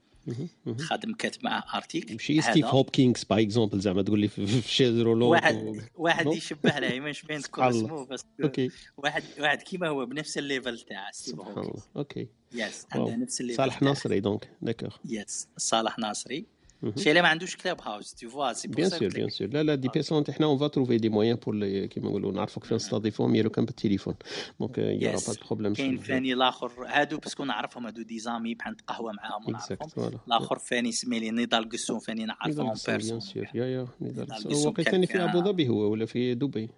خادم 0.79 1.15
كاتب 1.15 1.45
معاه 1.45 1.77
ارتيكل 1.77 2.13
ماشي 2.13 2.41
ستيف 2.41 2.65
هوبكينغز 2.65 3.25
باغ 3.25 3.41
اكزومبل 3.41 3.81
زعما 3.81 4.03
تقول 4.03 4.21
لي 4.21 4.29
في 4.29 4.63
شيزرولوج 4.69 5.31
واحد 5.31 5.83
واحد 5.95 6.27
يشبه 6.27 6.79
له 6.79 7.01
مش 7.01 7.23
بين 7.23 7.41
تذكر 7.41 7.69
اسمه 7.69 8.07
بس 8.07 8.25
أوكي. 8.43 8.71
واحد 8.97 9.23
واحد 9.39 9.63
كيما 9.63 9.89
هو 9.89 10.07
بنفس 10.07 10.39
الليفل 10.39 10.81
تاع 10.81 11.11
ستيف 11.11 11.41
هوبكينغز. 11.41 11.83
أوكي. 11.97 12.29
يس 12.53 12.87
عنده 12.93 13.17
نفس 13.17 13.41
الليفل 13.41 13.57
صالح 13.57 13.83
ناصري 13.83 14.21
دونك 14.21 14.51
داكوغ 14.63 14.97
يس 15.05 15.49
صالح 15.57 15.99
ناصري. 15.99 16.47
شي 16.97 17.11
اللي 17.11 17.23
ما 17.23 17.29
عندوش 17.29 17.57
Clubhouse 17.57 18.15
tu 18.15 18.27
vois 18.27 18.55
c'est 18.59 18.69
pour 18.69 18.77
بيان 18.77 18.91
سور 18.91 19.09
بيان 19.09 19.29
سور 19.29 19.49
لا 19.49 19.63
لا 19.63 19.75
des 19.75 19.89
personnes 19.89 20.25
حنا 20.31 20.47
on 20.47 20.71
trouvait 20.71 20.97
des 20.97 21.09
moyens 21.09 21.37
pour 21.37 21.87
كيما 21.87 22.09
نقولوا 22.09 22.33
نعرفوا 22.33 22.63
كيف 22.63 22.73
نستضيفوهم 22.73 23.35
يا 23.35 23.43
لو 23.43 23.51
كان 23.51 23.65
بالتليفون 23.65 24.15
donc 24.61 24.79
y 24.79 24.86
aura 24.86 25.17
pas 25.17 25.35
problème 25.47 25.75
كاين 25.75 25.99
ثاني 25.99 26.33
الآخر 26.33 26.73
هادو 26.87 27.19
parce 27.19 27.35
que 27.35 27.45
نعرفهم 27.45 27.87
هادو 27.87 28.03
des 28.03 28.19
amis 28.19 28.55
بحال 28.55 28.73
نتقهوى 28.73 29.13
معاهم 29.13 29.49
ونعرفهم 29.49 30.21
الآخر 30.27 30.59
ثاني 30.59 30.93
سمي 30.93 31.21
لي 31.21 31.31
نضال 31.31 31.69
قسو 31.69 32.01
ثاني 32.01 32.25
نعرفهم 32.25 32.75
personnel 32.87 33.21
يا 33.37 33.67
يا 33.67 33.89
نضال 34.01 34.27
نضال 34.31 34.55
هو 34.55 34.73
في 34.73 35.25
ابو 35.25 35.41
ظبي 35.41 35.69
هو 35.69 35.91
ولا 35.91 36.07
في 36.07 36.35
دبي 36.35 36.69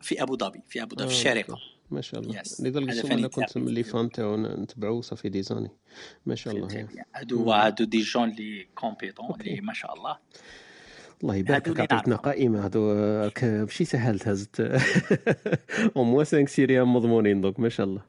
في 0.00 0.22
ابو 0.22 0.36
ظبي 0.36 0.62
في 0.68 0.82
ابو 0.82 0.96
ظبي 0.96 1.08
في 1.08 1.14
الشارقه. 1.14 1.58
ما 1.90 2.00
شاء 2.00 2.20
الله. 2.20 2.42
Yes. 2.42 2.66
قسو 2.88 3.08
فاني 3.08 3.20
أنا 3.20 3.28
كنت 3.28 3.56
le 3.56 3.82
fan 3.82 4.10
تاعو 4.10 4.36
نتبعو 4.36 5.00
ça 5.00 5.28
fait 5.28 5.42
des 5.42 5.51
années 5.51 5.70
ما 6.26 6.34
شاء 6.34 6.54
الله. 6.54 6.88
هادو 7.14 7.52
هادو 7.52 7.84
des 7.84 8.00
gens 8.00 8.30
les 8.30 8.68
compétents 8.74 9.40
اللي 9.40 9.60
ما 9.60 9.72
شاء 9.72 9.94
الله. 9.94 10.18
الله 11.22 11.36
يبارك 11.36 11.66
فيك 11.66 11.80
اللي 11.80 11.88
عطيتنا. 11.90 12.16
قائمه 12.16 12.64
هادو 12.64 12.94
ماشي 13.42 13.84
سهل 13.84 14.20
هزت 14.24 14.60
au 15.96 16.04
moins 16.04 16.24
5 16.24 16.44
سيريا 16.44 16.84
مضمونين 16.84 17.40
donc 17.40 17.60
ما 17.60 17.68
شاء 17.68 17.86
الله. 17.86 18.02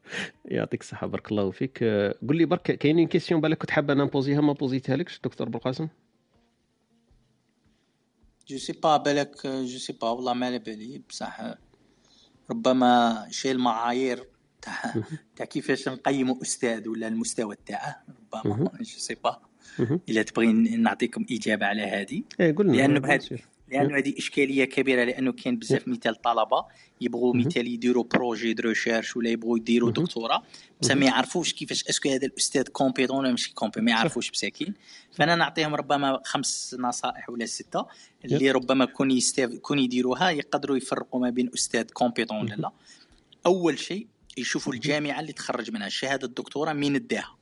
يعطيك 0.45 0.81
الصحة 0.81 1.07
بارك 1.07 1.31
الله 1.31 1.51
فيك. 1.51 1.83
قول 2.27 2.37
لي 2.37 2.45
برك 2.45 2.61
كاينين 2.61 3.07
questions 3.07 3.41
بالك 3.41 3.57
كنت 3.57 3.71
حابة 3.71 3.93
أنا 3.93 4.03
نبوزيها؟ 4.03 4.41
ما 4.41 4.53
بوزيتها 4.53 4.95
لكش 4.95 5.19
دكتور 5.23 5.49
بالقاسم 5.49 5.87
je 8.47 8.57
sais 8.57 8.73
pas 8.73 8.97
بالك 8.97 9.47
je 9.47 9.77
sais 9.77 9.93
pas 9.93 10.09
والله 10.09 10.33
ما 10.33 10.45
على 10.45 10.59
بالي 10.59 11.01
بصح 11.09 11.41
ربما 12.49 13.25
شي 13.29 13.51
المعايير 13.51 14.27
تاع 14.61 14.93
تاع 15.35 15.45
كيفاش 15.45 15.87
نقيموا 15.89 16.41
أستاذ 16.41 16.87
ولا 16.89 17.07
المستوى 17.07 17.55
تاعه؟ 17.65 18.03
ربما 18.33 18.71
je 18.81 18.83
sais 18.83 19.15
pas. 19.15 19.39
إلا 20.09 20.21
تبغي 20.21 20.53
نعطيكم 20.53 21.25
إجابة 21.31 21.65
على 21.65 21.81
هذه. 21.81 22.23
إيه 22.39 22.55
قلنا 22.55 22.71
لأنه 22.71 22.99
بهذا. 22.99 23.37
لأنه 23.71 23.97
هذه 23.97 24.13
إشكالية 24.17 24.65
كبيرة 24.65 25.03
لأنه 25.03 25.31
كاين 25.31 25.57
بزاف 25.57 25.87
مثال 25.87 26.21
طلبة 26.21 26.65
يبغوا 27.01 27.35
مثال 27.35 27.67
يديروا 27.67 28.03
projet 28.03 28.53
de 28.53 28.69
recherche 28.69 29.17
ولا 29.17 29.29
يبغوا 29.29 29.57
يديروا 29.57 29.91
دكتوراه 29.91 30.43
بصح 30.81 30.95
ما 30.95 31.05
يعرفوش 31.05 31.53
كيفاش 31.53 31.87
est-ce 31.87 32.02
que 32.02 32.09
هذا 32.09 32.25
الأستاذ 32.25 32.63
compétent 32.63 33.17
ولا 33.17 33.29
ماشي 33.29 33.53
compé 33.53 33.81
ما 33.81 33.91
يعرفوش 33.91 34.31
مساكين 34.31 34.73
فأنا 35.11 35.35
نعطيهم 35.35 35.75
ربما 35.75 36.21
خمس 36.25 36.75
نصائح 36.79 37.29
ولا 37.29 37.45
ستة 37.45 37.85
اللي 38.25 38.51
ربما 38.51 38.85
كون 38.85 39.11
يستاف 39.11 39.53
كون 39.53 39.79
يديروها 39.79 40.29
يقدروا 40.29 40.77
يفرقوا 40.77 41.19
ما 41.19 41.29
بين 41.29 41.49
أستاذ 41.53 41.83
compétent 41.83 42.37
ولا 42.37 42.55
لا. 42.55 42.71
أول 43.45 43.79
شيء 43.79 44.07
يشوفوا 44.37 44.73
الجامعة 44.73 45.19
اللي 45.19 45.33
تخرج 45.33 45.71
منها 45.71 45.89
شهادة 45.89 46.27
الدكتوراه 46.27 46.73
مين 46.73 46.95
اداها. 46.95 47.37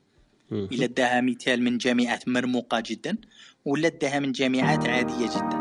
إلا 0.51 0.85
اداها 0.85 1.21
مثال 1.21 1.63
من 1.63 1.77
جامعات 1.77 2.27
مرموقة 2.27 2.83
جدا 2.85 3.17
ولا 3.65 3.87
اداها 3.87 4.19
من 4.19 4.31
جامعات 4.31 4.87
عادية 4.87 5.25
جدا. 5.25 5.58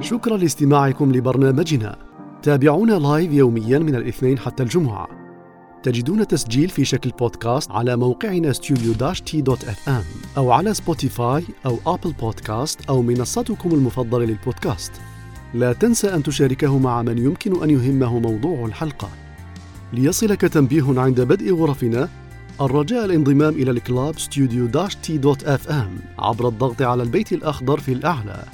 شكرا 0.00 0.36
لاستماعكم 0.36 1.12
لبرنامجنا. 1.12 1.96
تابعونا 2.42 2.92
live 2.92 3.32
يوميا 3.32 3.78
من 3.78 3.94
الاثنين 3.94 4.38
حتى 4.38 4.62
الجمعة. 4.62 5.08
تجدون 5.82 6.26
تسجيل 6.26 6.68
في 6.68 6.84
شكل 6.84 7.10
بودكاست 7.10 7.70
على 7.70 7.96
موقعنا 7.96 8.52
studio 8.52 9.22
T 9.24 9.40
dot 9.40 9.64
FM 9.64 10.02
أو 10.36 10.52
على 10.52 10.74
سبوتيفاي 10.74 11.44
أو 11.66 11.78
أبل 11.86 12.12
بودكاست 12.12 12.80
أو 12.88 13.02
منصتكم 13.02 13.70
المفضلة 13.70 14.24
للبودكاست. 14.24 14.92
لا 15.54 15.72
تنسى 15.72 16.14
أن 16.14 16.22
تشاركه 16.22 16.78
مع 16.78 17.02
من 17.02 17.18
يمكن 17.18 17.62
أن 17.62 17.70
يهمه 17.70 18.18
موضوع 18.18 18.66
الحلقة. 18.66 19.08
ليصلك 19.92 20.40
تنبيه 20.40 21.00
عند 21.00 21.20
بدء 21.20 21.54
غرفنا 21.54 22.08
الرجاء 22.60 23.04
الانضمام 23.04 23.52
إلى 23.52 23.70
ال 23.70 23.79
club 23.79 24.14
studio 24.18 24.88
T 25.02 25.18
dot 25.18 25.44
FM 25.44 25.90
عبر 26.18 26.48
الضغط 26.48 26.82
على 26.82 27.02
البيت 27.02 27.32
الأخضر 27.32 27.80
في 27.80 27.92
الأعلى. 27.92 28.44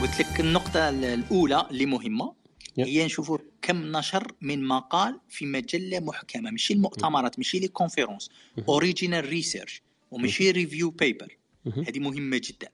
قلت 0.00 0.20
لك 0.20 0.40
النقطة 0.40 0.88
الأولى 0.88 1.66
اللي 1.70 1.86
مهمة. 1.86 2.34
هي 2.78 3.04
نشوفوا 3.04 3.38
كم 3.62 3.96
نشر 3.96 4.32
من 4.40 4.64
مقال 4.64 5.20
في 5.28 5.46
مجلة 5.46 6.00
محكمة 6.00 6.50
ماشي 6.50 6.74
المؤتمرات 6.74 7.38
ماشي 7.38 7.58
les 7.58 7.68
conférences 7.68 8.30
original 8.68 9.24
research 9.24 9.82
وماشي 10.10 10.50
review 10.50 10.90
paper. 10.90 11.36
هذه 11.66 11.98
مهمة 11.98 12.40
جدا. 12.44 12.68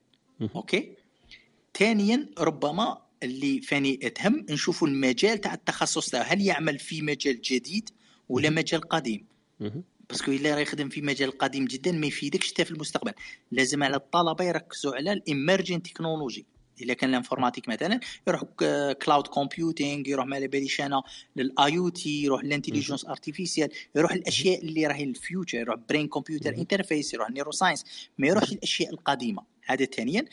okay؟ 0.54 0.92
ثانيا 1.78 2.28
ربما 2.38 3.02
اللي 3.22 3.60
ثاني 3.60 3.96
تهم 3.96 4.46
نشوفوا 4.50 4.88
المجال 4.88 5.40
تاع 5.40 5.54
التخصص 5.54 6.08
تاعو. 6.08 6.24
هل 6.28 6.40
يعمل 6.40 6.78
في 6.78 7.02
مجال 7.02 7.40
جديد 7.40 7.90
ولا 8.28 8.50
مجال 8.50 8.80
قديم. 8.80 9.26
parce 10.08 10.23
que 10.23 10.32
إلا 10.32 10.54
راه 10.54 10.60
يخدم 10.60 10.88
في 10.88 11.02
مجال 11.02 11.38
قديم 11.38 11.64
جدا 11.64 11.92
ما 11.92 12.06
يفيدكش 12.06 12.52
حتى 12.52 12.64
في 12.64 12.70
المستقبل. 12.70 13.12
لازم 13.52 13.82
على 13.82 13.96
الطلبة 13.96 14.44
يركزوا 14.44 14.94
على 14.94 15.12
ال 15.12 15.20
emerging 15.20 15.82
technology. 15.82 16.46
الا 16.82 16.94
كان 16.94 17.10
l'informatique 17.10 17.68
مثلا 17.68 18.00
يروح 18.28 18.42
cloud 19.04 19.26
computing 19.26 20.08
يروح 20.08 20.26
ما 20.26 20.36
على 20.36 20.48
باليش 20.48 20.80
أنا 20.80 21.02
لل 21.36 21.78
IoT 21.78 22.22
يروح 22.22 22.44
ل 22.44 22.48
l'intelligence 22.48 23.04
artificielle 23.04 23.70
يروح 23.94 24.12
الأشياء 24.12 24.64
اللي 24.64 24.86
راهي 24.86 25.04
ال 25.04 25.12
future 25.12 25.58
يروح 25.58 25.76
brain 25.88 26.08
computer 26.08 26.54
interface 26.54 27.14
يروح 27.14 27.30
neuroscience 27.30 27.84
ما 28.18 28.26
يروحش 28.26 28.52
الأشياء 28.52 28.90
القديمة. 28.90 29.42
هذا 29.66 29.84
ثانيا 29.84 30.24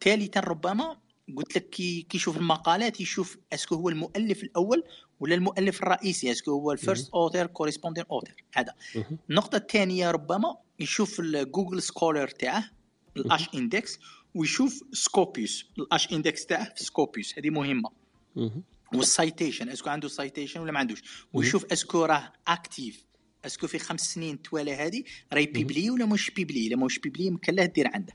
ثالثا 0.00 0.40
ربما 0.40 0.96
قلت 1.36 1.56
لك 1.56 1.70
كي 1.70 2.06
يشوف 2.14 2.36
المقالات 2.36 3.00
يشوف 3.00 3.38
est-ce 3.52 3.67
que 3.67 3.74
هو 3.74 3.88
المؤلف 3.88 4.42
الأول 4.42 4.84
ولا 5.20 5.34
المؤلف 5.34 5.82
الرئيسي 5.82 6.30
est-ce 6.30 6.43
que 6.43 6.50
هو 6.50 6.72
ال 6.72 6.78
first 6.78 7.10
author 7.14 7.46
corresponding 7.46 8.04
author 8.10 8.44
هذا. 8.54 8.74
مهم. 8.94 9.18
النقطة 9.30 9.56
الثانية 9.56 10.10
ربما 10.10 10.56
يشوف 10.80 11.20
ال 11.20 11.29
Google 11.29 11.82
Scholar 11.82 12.28
تاعه 12.28 12.70
ال 13.16 13.48
H 13.54 13.61
index 13.61 13.98
ويشوف 14.34 14.82
Scopus 14.92 15.66
ال 15.78 16.12
H 16.12 16.18
index 16.18 16.46
تاعه 16.46 16.74
في 16.74 16.84
Scopus 16.84 17.38
هذه 17.38 17.50
مهمة. 17.50 17.90
مهم. 18.36 18.62
وال 18.94 19.09
citation 19.09 19.68
est-ce 19.68 19.83
que 19.83 19.90
عنده 19.90 20.08
citation 20.08 20.60
ولا 20.60 20.72
ما 20.72 20.78
عندوش؟ 20.78 21.02
ويشوف 21.32 21.64
est-ce 21.72 21.93
que 21.93 22.04
راه 22.04 22.32
actif 22.48 23.04
est-ce 23.44 23.59
que 23.59 23.66
في 23.66 23.78
خمس 23.78 24.00
سنين 24.00 24.42
توالى 24.42 24.74
هذه؟ 24.74 25.04
راهي 25.32 25.46
publié 25.46 25.90
ولا 25.90 26.06
مش 26.06 26.30
publié 26.30 26.66
الا 26.66 26.76
مش 26.76 26.98
publié 26.98 27.26
يمكن 27.26 27.54
له 27.54 27.64
دير 27.64 27.88
عنده. 27.94 28.12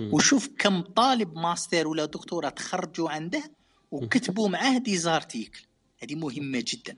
وشوف 0.00 0.50
كم 0.58 0.80
طالب 0.80 1.36
ماستر 1.38 1.88
ولا 1.88 2.04
دكتوراه 2.04 2.48
تخرجوا 2.48 3.10
عنده 3.10 3.50
وكتبوا 3.90 4.48
معاه 4.48 4.78
des 4.78 4.96
articles 4.96 5.60
هذه 6.02 6.14
مهمة 6.14 6.64
جدا. 6.66 6.96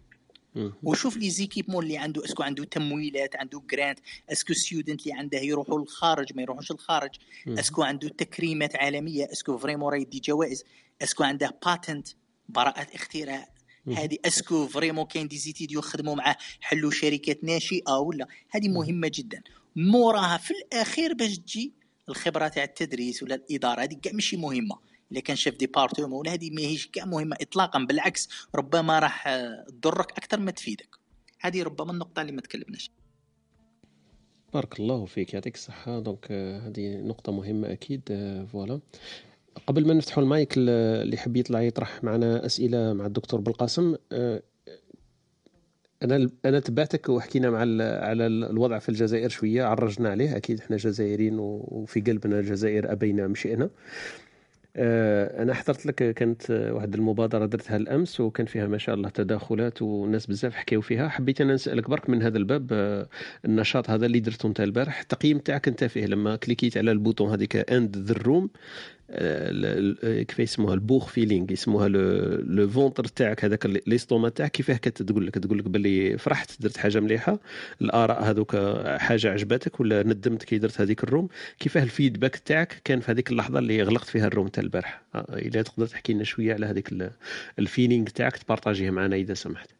وشوف 0.83 1.17
les 1.17 1.31
équipements 1.31 1.85
اللي 1.85 1.99
عنده 1.99 2.25
est-ce 2.25 2.37
que 2.37 2.43
عنده 2.43 2.65
تمويلات 2.65 3.37
عنده 3.37 3.63
grant 3.71 3.99
est-ce 4.33 4.46
que 4.46 4.53
student 4.53 5.03
اللي 5.03 5.13
عنده 5.13 5.39
يروحوا 5.39 5.81
للخارج 5.81 6.33
ما 6.35 6.43
يروحوش 6.43 6.73
للخارج. 6.73 7.11
est-ce 7.49 7.72
que 7.72 7.83
عنده 7.83 8.09
تكريمات 8.09 8.77
عالمية 8.77 9.29
est-ce 9.33 9.50
que 9.50 9.59
vraiment 9.59 9.93
راه 9.93 9.99
يدي 9.99 10.21
جوائز. 10.21 10.65
est-ce 11.03 11.17
que 11.17 11.25
عنده 11.25 11.59
patent 11.67 12.09
براءة 12.49 12.95
اختراع. 12.95 13.49
هذه 13.97 14.17
est-ce 14.25 14.53
que 14.53 14.67
vraiment 14.67 15.05
كاين 15.05 15.29
des 15.29 15.39
étudiants 15.39 15.81
خدموا 15.81 16.15
معاه. 16.15 16.37
حلوا 16.61 16.91
شركات 16.91 17.45
ناشئة 17.45 17.99
ولا 17.99 18.27
هذه 18.51 18.69
مهمة 18.69 19.11
جدا. 19.15 19.43
موراها 19.77 20.37
في 20.37 20.51
الأخير 20.51 21.15
باش 21.15 21.39
تجي 21.39 21.73
الخبرة 22.09 22.49
تاع 22.49 22.65
التدريس 22.65 23.23
ولا 23.23 23.35
الإدارة 23.35 23.83
هذه 23.83 23.95
كاع 24.03 24.13
ماشي 24.13 24.37
مهمة. 24.37 24.92
الا 25.13 25.21
كان 25.21 25.37
chef 25.37 25.55
département 25.55 26.13
ولا 26.13 26.33
هذه 26.33 26.51
ماهيش 26.51 26.87
كاع 26.87 27.05
مهمة 27.05 27.37
اطلاقا 27.41 27.79
بالعكس 27.85 28.29
ربما 28.55 28.99
راح 28.99 29.29
آه، 29.29 29.65
تضرك 29.69 30.11
أكثر 30.13 30.41
ما 30.41 30.51
تفيدك. 30.51 30.89
هذه 31.41 31.63
ربما 31.63 31.93
النقطة 31.93 32.23
اللي 32.23 32.33
ما 32.33 32.41
تكلمناش. 32.41 32.91
بارك 34.55 34.81
الله 34.81 35.05
فيك 35.05 35.35
يعطيك 35.35 35.55
الصحة. 35.55 35.99
donc 36.01 36.27
آه، 36.31 36.59
هذه 36.69 36.97
نقطة 36.97 37.33
مهمة 37.33 37.73
أكيد 37.73 38.03
آه، 38.11 38.45
voilà. 38.45 38.81
قبل 39.67 39.87
ما 39.87 39.95
نفتحوا 39.95 40.23
المايك 40.23 40.55
اللي 40.57 41.15
يحب 41.17 41.37
يطلع 41.37 41.63
يطرح 41.63 42.05
معنا 42.05 42.47
أسئلة 42.47 42.93
مع 42.93 43.07
الدكتور 43.07 43.41
بالقاسم 43.41 43.97
أنا 46.03 46.31
أنا 46.45 46.61
تبعتك 46.61 47.09
وحكينا 47.09 47.51
مع 47.51 47.59
على 47.59 48.27
ال- 48.27 48.45
الوضع 48.45 48.79
في 48.79 48.89
الجزائر 48.89 49.29
شوية 49.29 49.65
عرجنا 49.65 50.09
عليه. 50.11 50.37
أكيد 50.37 50.61
إحنا 50.61 50.77
جزائريين 50.77 51.39
وفي 51.39 52.01
قلبنا 52.01 52.39
الجزائر 52.41 52.93
أبينا 52.93 53.27
مشئنا. 53.27 53.65
آه، 53.65 53.71
أنا 54.77 55.55
حضرت 55.55 55.87
لك 55.87 55.95
كانت 56.15 56.51
آه، 56.51 56.73
واحد 56.73 56.95
المبادرة 56.95 57.47
درتها 57.47 57.77
الأمس 57.77 58.21
وكان 58.21 58.47
فيها 58.47 58.67
ما 58.67 58.79
شاء 58.79 58.95
الله 58.95 59.09
تداخلات 59.09 59.83
والناس 59.83 60.27
بزاف 60.27 60.55
حكاو 60.55 60.81
فيها. 60.81 61.09
حبيت 61.09 61.41
أنا 61.41 61.55
نسألك 61.55 61.91
برك 61.91 62.11
من 62.11 62.23
هذا 62.23 62.39
الباب 62.39 62.69
آه، 62.73 63.09
النشاط 63.45 63.91
هذا 63.91 64.07
اللي 64.07 64.21
درته 64.21 64.47
أنت 64.47 64.61
البارح 64.61 65.01
التقييم 65.01 65.39
تاعك 65.39 65.69
أنت 65.69 65.85
فيه 65.85 66.07
لما 66.07 66.37
كليكيت 66.37 66.77
على 66.77 66.91
ال 66.93 66.98
bouton 66.98 67.31
هذيك 67.31 67.73
end 67.73 67.97
the 67.97 68.15
room 68.15 68.51
كيف 70.25 70.39
يسموها 70.39 70.75
البوخ 70.75 71.09
feeling 71.09 71.53
يسموها 71.53 71.89
le 71.89 72.69
ventre 72.69 73.05
تاعك 73.05 73.45
هذاك 73.45 73.67
l'estomac 73.87 74.29
تاعك 74.29 74.51
كيفاه 74.51 74.77
كتقول 74.77 75.27
لك؟ 75.27 75.35
تقول 75.35 75.59
لك 75.59 75.69
باللي 75.69 76.19
فرحت 76.19 76.63
درت 76.63 76.77
حاجة 76.77 77.01
مليحة 77.01 77.39
الآراء 77.81 78.23
هذوك 78.23 78.57
حاجة 78.87 79.31
عجبتك 79.33 79.81
ولا 79.81 80.03
ندمت 80.03 80.43
كي 80.43 80.59
درت 80.59 80.81
هذيك 80.81 81.05
ال 81.05 81.09
room؟ 81.09 81.29
كيفاه 81.59 81.83
ال 81.83 81.89
feedback 81.89 82.37
تاعك 82.37 82.81
كان 82.85 83.01
في 83.01 83.13
هذيك 83.13 83.31
اللحظة 83.31 83.59
اللي 83.59 83.83
غلقت 83.83 84.07
فيها 84.09 84.27
ال 84.27 84.31
room 84.31 84.49
تاع 84.49 84.63
البارح؟ 84.63 85.03
آه، 85.15 85.27
اذا 85.39 85.63
تقدر 85.63 85.87
تحكي 85.87 86.13
لنا 86.13 86.25
شوية 86.25 86.55
على 86.55 86.67
هذيك 86.67 86.93
ال- 86.93 87.11
ال 87.59 87.65
feeling 87.65 88.07
تاعك 88.07 88.37
تبارطاجيه 88.37 88.91
معنا 88.91 89.17
إذا 89.17 89.35
سمحت. 89.35 89.71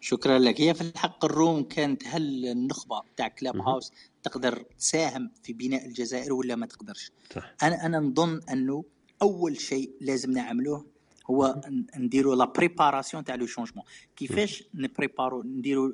شكرا 0.00 0.38
لك. 0.38 0.60
هي 0.60 0.74
في 0.74 0.80
الحق 0.80 1.24
ال 1.24 1.32
room 1.32 1.62
كانت 1.62 2.02
هل 2.06 2.46
النخبة 2.46 3.02
تاع 3.16 3.28
Clubhouse 3.28 3.92
تقدر 4.22 4.64
تساهم 4.78 5.30
في 5.42 5.52
بناء 5.52 5.86
الجزائر 5.86 6.32
ولا 6.32 6.56
ما 6.56 6.66
تقدرش؟ 6.66 7.12
صح. 7.34 7.54
أنا 7.62 7.86
أنا 7.86 7.98
نظن 8.00 8.40
أنه 8.50 8.84
أول 9.22 9.60
شيء 9.60 9.90
لازم 10.00 10.30
نعملوه 10.30 10.86
هو 11.30 11.60
نديروا 11.96 12.36
la 12.36 12.44
préparation 12.44 13.24
تاع 13.24 13.34
le 13.34 13.46
changement 13.46 13.84
كيفاش 14.16 14.64
نبريبارو 14.74 15.42
نديروا 15.42 15.92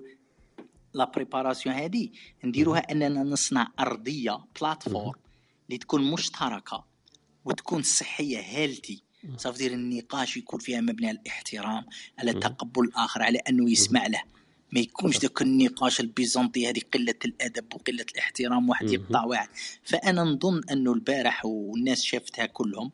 la 0.94 1.05
préparation 1.05 1.75
هذه 1.75 2.10
نديروها 2.44 2.93
أننا 2.93 3.23
نصنع 3.23 3.73
أرضية 3.81 4.44
plateforme 4.60 5.12
اللي 5.68 5.78
تكون 5.78 6.10
مشتركة 6.10 6.85
وتكون 7.44 7.83
صحية 7.83 8.39
هيلتي 9.26 9.42
صافي 9.42 9.66
النقاش 9.66 10.36
يكون 10.36 10.60
فيها 10.60 10.80
مبني 10.80 11.08
على 11.08 11.18
الاحترام 11.18 11.84
على 12.18 12.32
تقبل 12.32 12.84
الآخر 12.84 13.22
على 13.22 13.38
أنه 13.38 13.70
يسمع 13.70 14.06
له. 14.06 14.22
ما 14.72 14.80
يكونش 14.80 15.18
ذاك 15.18 15.42
النقاش 15.42 16.00
البيزنطي 16.00 16.70
هذه 16.70 16.80
قلة 16.94 17.14
الأدب 17.24 17.74
وقلة 17.74 18.06
الاحترام 18.14 18.68
واحد 18.68 18.90
يقطع 18.90 19.24
واحد 19.24 19.48
فأنا 19.84 20.22
نظن 20.22 20.60
أنه 20.70 20.92
البارح 20.92 21.44
والناس 21.44 22.02
شافتها 22.02 22.46
كلهم 22.46 22.90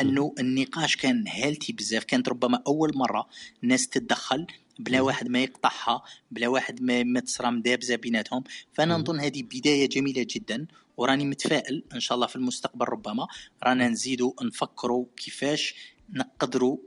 أنه 0.00 0.34
النقاش 0.38 0.96
كان 0.96 1.28
هالتي 1.28 1.72
بزاف. 1.72 2.04
كانت 2.04 2.28
ربما 2.28 2.62
أول 2.66 2.92
مرة 2.96 3.28
الناس 3.62 3.88
تتدخل 3.88 4.46
بلا 4.78 5.00
واحد 5.00 5.28
ما 5.28 5.38
يقطعها 5.38 6.02
بلا 6.30 6.48
واحد 6.48 6.82
ما, 6.82 7.02
ما 7.02 7.20
تصرى 7.20 7.50
مدابزه 7.50 7.96
بيناتهم. 7.96 8.44
فأنا 8.72 8.96
نظن 8.96 9.20
هذه 9.20 9.42
بداية 9.42 9.88
جميلة 9.88 10.26
جدا 10.30 10.66
وراني 10.96 11.24
متفائل 11.24 11.84
إن 11.94 12.00
شاء 12.00 12.14
الله 12.16 12.26
في 12.26 12.36
المستقبل 12.36 12.84
ربما. 12.88 13.26
رانا 13.64 13.88
نزيدوا 13.88 14.32
نفكروا 14.42 15.06
كيفاش 15.16 15.74
نقدروا 16.10 16.78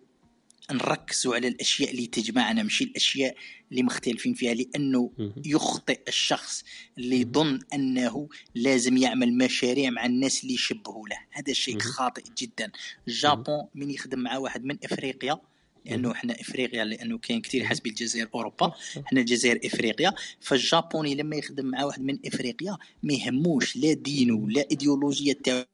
نركزوا 0.72 1.36
على 1.36 1.48
الأشياء 1.48 1.92
اللي 1.92 2.08
تجمعنا 2.08 2.64
مش 2.64 2.82
الأشياء 2.82 3.36
اللي 3.72 3.84
مختلفين 3.84 4.34
فيها 4.34 4.54
لأنه 4.54 5.12
يخطئ 5.46 6.02
الشخص 6.08 6.64
اللي 6.98 7.22
يظن 7.22 7.60
أنه 7.74 8.30
لازم 8.56 8.98
يعمل 8.98 9.38
مشاريع 9.38 9.90
مع 9.90 10.06
الناس 10.06 10.44
اللي 10.44 10.54
يشبهوا 10.54 11.08
له. 11.08 11.18
هذا 11.32 11.54
شيء 11.54 11.80
خاطئ 11.80 12.24
جدا. 12.38 12.72
الجابون 13.08 13.68
من 13.76 13.92
يخدم 13.92 14.20
مع 14.20 14.38
واحد 14.38 14.64
من 14.64 14.78
إفريقيا 14.84 15.42
لأنه 15.90 16.12
إحنا 16.12 16.42
إفريقيا 16.42 16.86
لأنه 16.86 17.18
كاين 17.18 17.42
كثير 17.42 17.66
حسب 17.66 17.88
الجزائر 17.88 18.30
أوروبا. 18.36 18.74
إحنا 19.08 19.20
الجزائر 19.22 19.60
إفريقيا. 19.66 20.14
فالجابوني 20.40 21.16
لما 21.16 21.36
يخدم 21.36 21.66
مع 21.66 21.84
واحد 21.84 22.02
من 22.02 22.20
إفريقيا 22.26 22.78
ما 23.04 23.14
يهموش 23.14 23.76
لا 23.76 23.94
دينه 23.94 24.50
لا 24.50 24.66
إيديولوجيا 24.72 25.34
تاعو. 25.44 25.66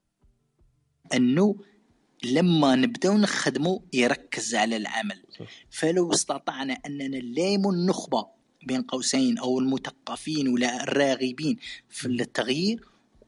أنه 1.14 1.56
لما 2.24 2.76
نبداو 2.76 3.18
نخدموا 3.18 3.80
يركز 3.94 4.56
على 4.56 4.78
العمل. 4.78 5.24
فلو 5.70 6.12
استطعنا 6.12 6.74
أننا 6.86 7.08
نلام 7.08 7.70
النخبة 7.70 8.28
بين 8.64 8.82
قوسين 8.82 9.38
أو 9.38 9.60
المثقفين 9.60 10.48
ولا 10.48 10.84
الراغبين 10.84 11.58
في 11.90 12.08
التغيير 12.08 12.84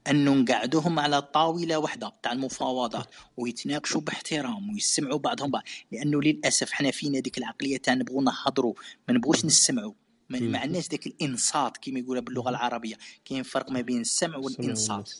انه 0.10 0.34
نقعدوهم 0.34 1.00
على 1.00 1.22
طاولة 1.22 1.78
واحدة 1.78 2.14
تاع 2.24 2.32
المفاوضات 2.32 3.08
ويتناقشوا 3.38 4.02
باحترام 4.02 4.70
ويسمعوا 4.70 5.20
بعضهم 5.20 5.52
بعض. 5.52 5.64
لأنه 5.92 6.22
للأسف 6.22 6.72
إحنا 6.72 6.92
فينا 6.92 7.20
ديك 7.20 7.38
العقلية 7.38 7.78
تاع 7.78 7.94
نبغوا 7.94 8.24
نهضروا 8.24 8.74
ما 9.08 9.14
نبغوش 9.14 9.46
نسمعوا 9.46 9.94
ما 10.30 10.60
عندناش 10.60 10.90
ذاك 10.90 11.08
الإنصات 11.08 11.78
كما 11.78 12.00
يقولها 12.00 12.22
باللغة 12.22 12.50
العربية. 12.50 12.96
كاين 13.26 13.44
فرق 13.44 13.72
ما 13.72 13.82
بين 13.82 14.02
السمع 14.02 14.38
والإنصات. 14.38 15.12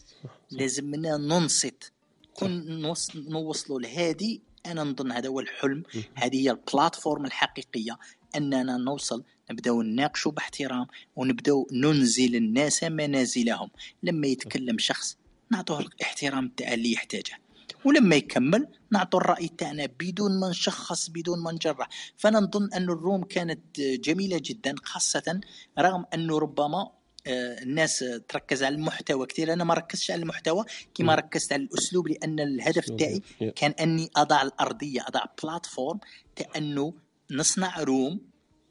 لازم 0.52 0.86
منا 0.86 1.18
ننصت. 1.18 1.92
كون 2.34 2.82
نوصلوا 3.16 3.80
لهذه 3.80 4.40
أنا 4.66 4.84
نظن 4.84 5.12
هذا 5.12 5.30
هو 5.30 5.40
الحلم. 5.40 5.84
هذه 6.16 6.36
هي 6.36 6.52
البلاتفورم 6.52 7.26
الحقيقية. 7.26 7.98
أننا 8.36 8.78
نوصل 8.78 9.24
نبداو 9.52 9.82
نناقشوا 9.82 10.32
باحترام 10.32 10.88
ونبداو 11.16 11.68
ننزل 11.72 12.36
الناس 12.36 12.84
منازلهم. 12.84 13.70
لما 14.04 14.28
يتكلم 14.28 14.78
شخص 14.78 15.18
نعطوه 15.52 15.80
الاحترام 15.80 16.48
تاع 16.48 16.74
اللي 16.74 16.92
يحتاجه. 16.92 17.40
ولما 17.86 18.16
يكمل 18.16 18.68
نعطوا 18.92 19.20
الرأي 19.20 19.48
تاعنا 19.48 19.86
بدون 20.00 20.40
ما 20.40 20.50
نشخص 20.50 21.10
بدون 21.10 21.44
ما 21.44 21.52
نجرح. 21.52 21.90
فانا 22.18 22.40
نظن 22.40 22.70
أن 22.74 22.84
الروم 22.84 23.24
كانت 23.24 23.80
جميلة 23.80 24.42
جدا 24.44 24.76
خاصة 24.84 25.40
رغم 25.80 26.06
أنه 26.14 26.40
ربما 26.40 26.92
آه، 27.28 27.64
الناس 27.64 28.06
تركز 28.28 28.64
على 28.64 28.76
المحتوى 28.76 29.26
كثير. 29.26 29.54
أنا 29.54 29.64
ما 29.64 29.74
ركزتش 29.74 30.12
على 30.12 30.22
المحتوى 30.22 30.66
كما 30.96 31.16
ركزت 31.16 31.54
على 31.54 31.64
الأسلوب 31.64 32.08
لأن 32.08 32.40
الهدف 32.40 32.90
تاعي 32.90 33.22
كان 33.56 33.72
أني 33.72 34.10
أضع 34.16 34.42
الأرضية 34.42 35.02
أضع 35.08 35.26
بلاتفورم 35.44 36.00
تاع 36.36 36.48
انه 36.58 36.94
نصنع 37.32 37.84
روم 37.84 38.22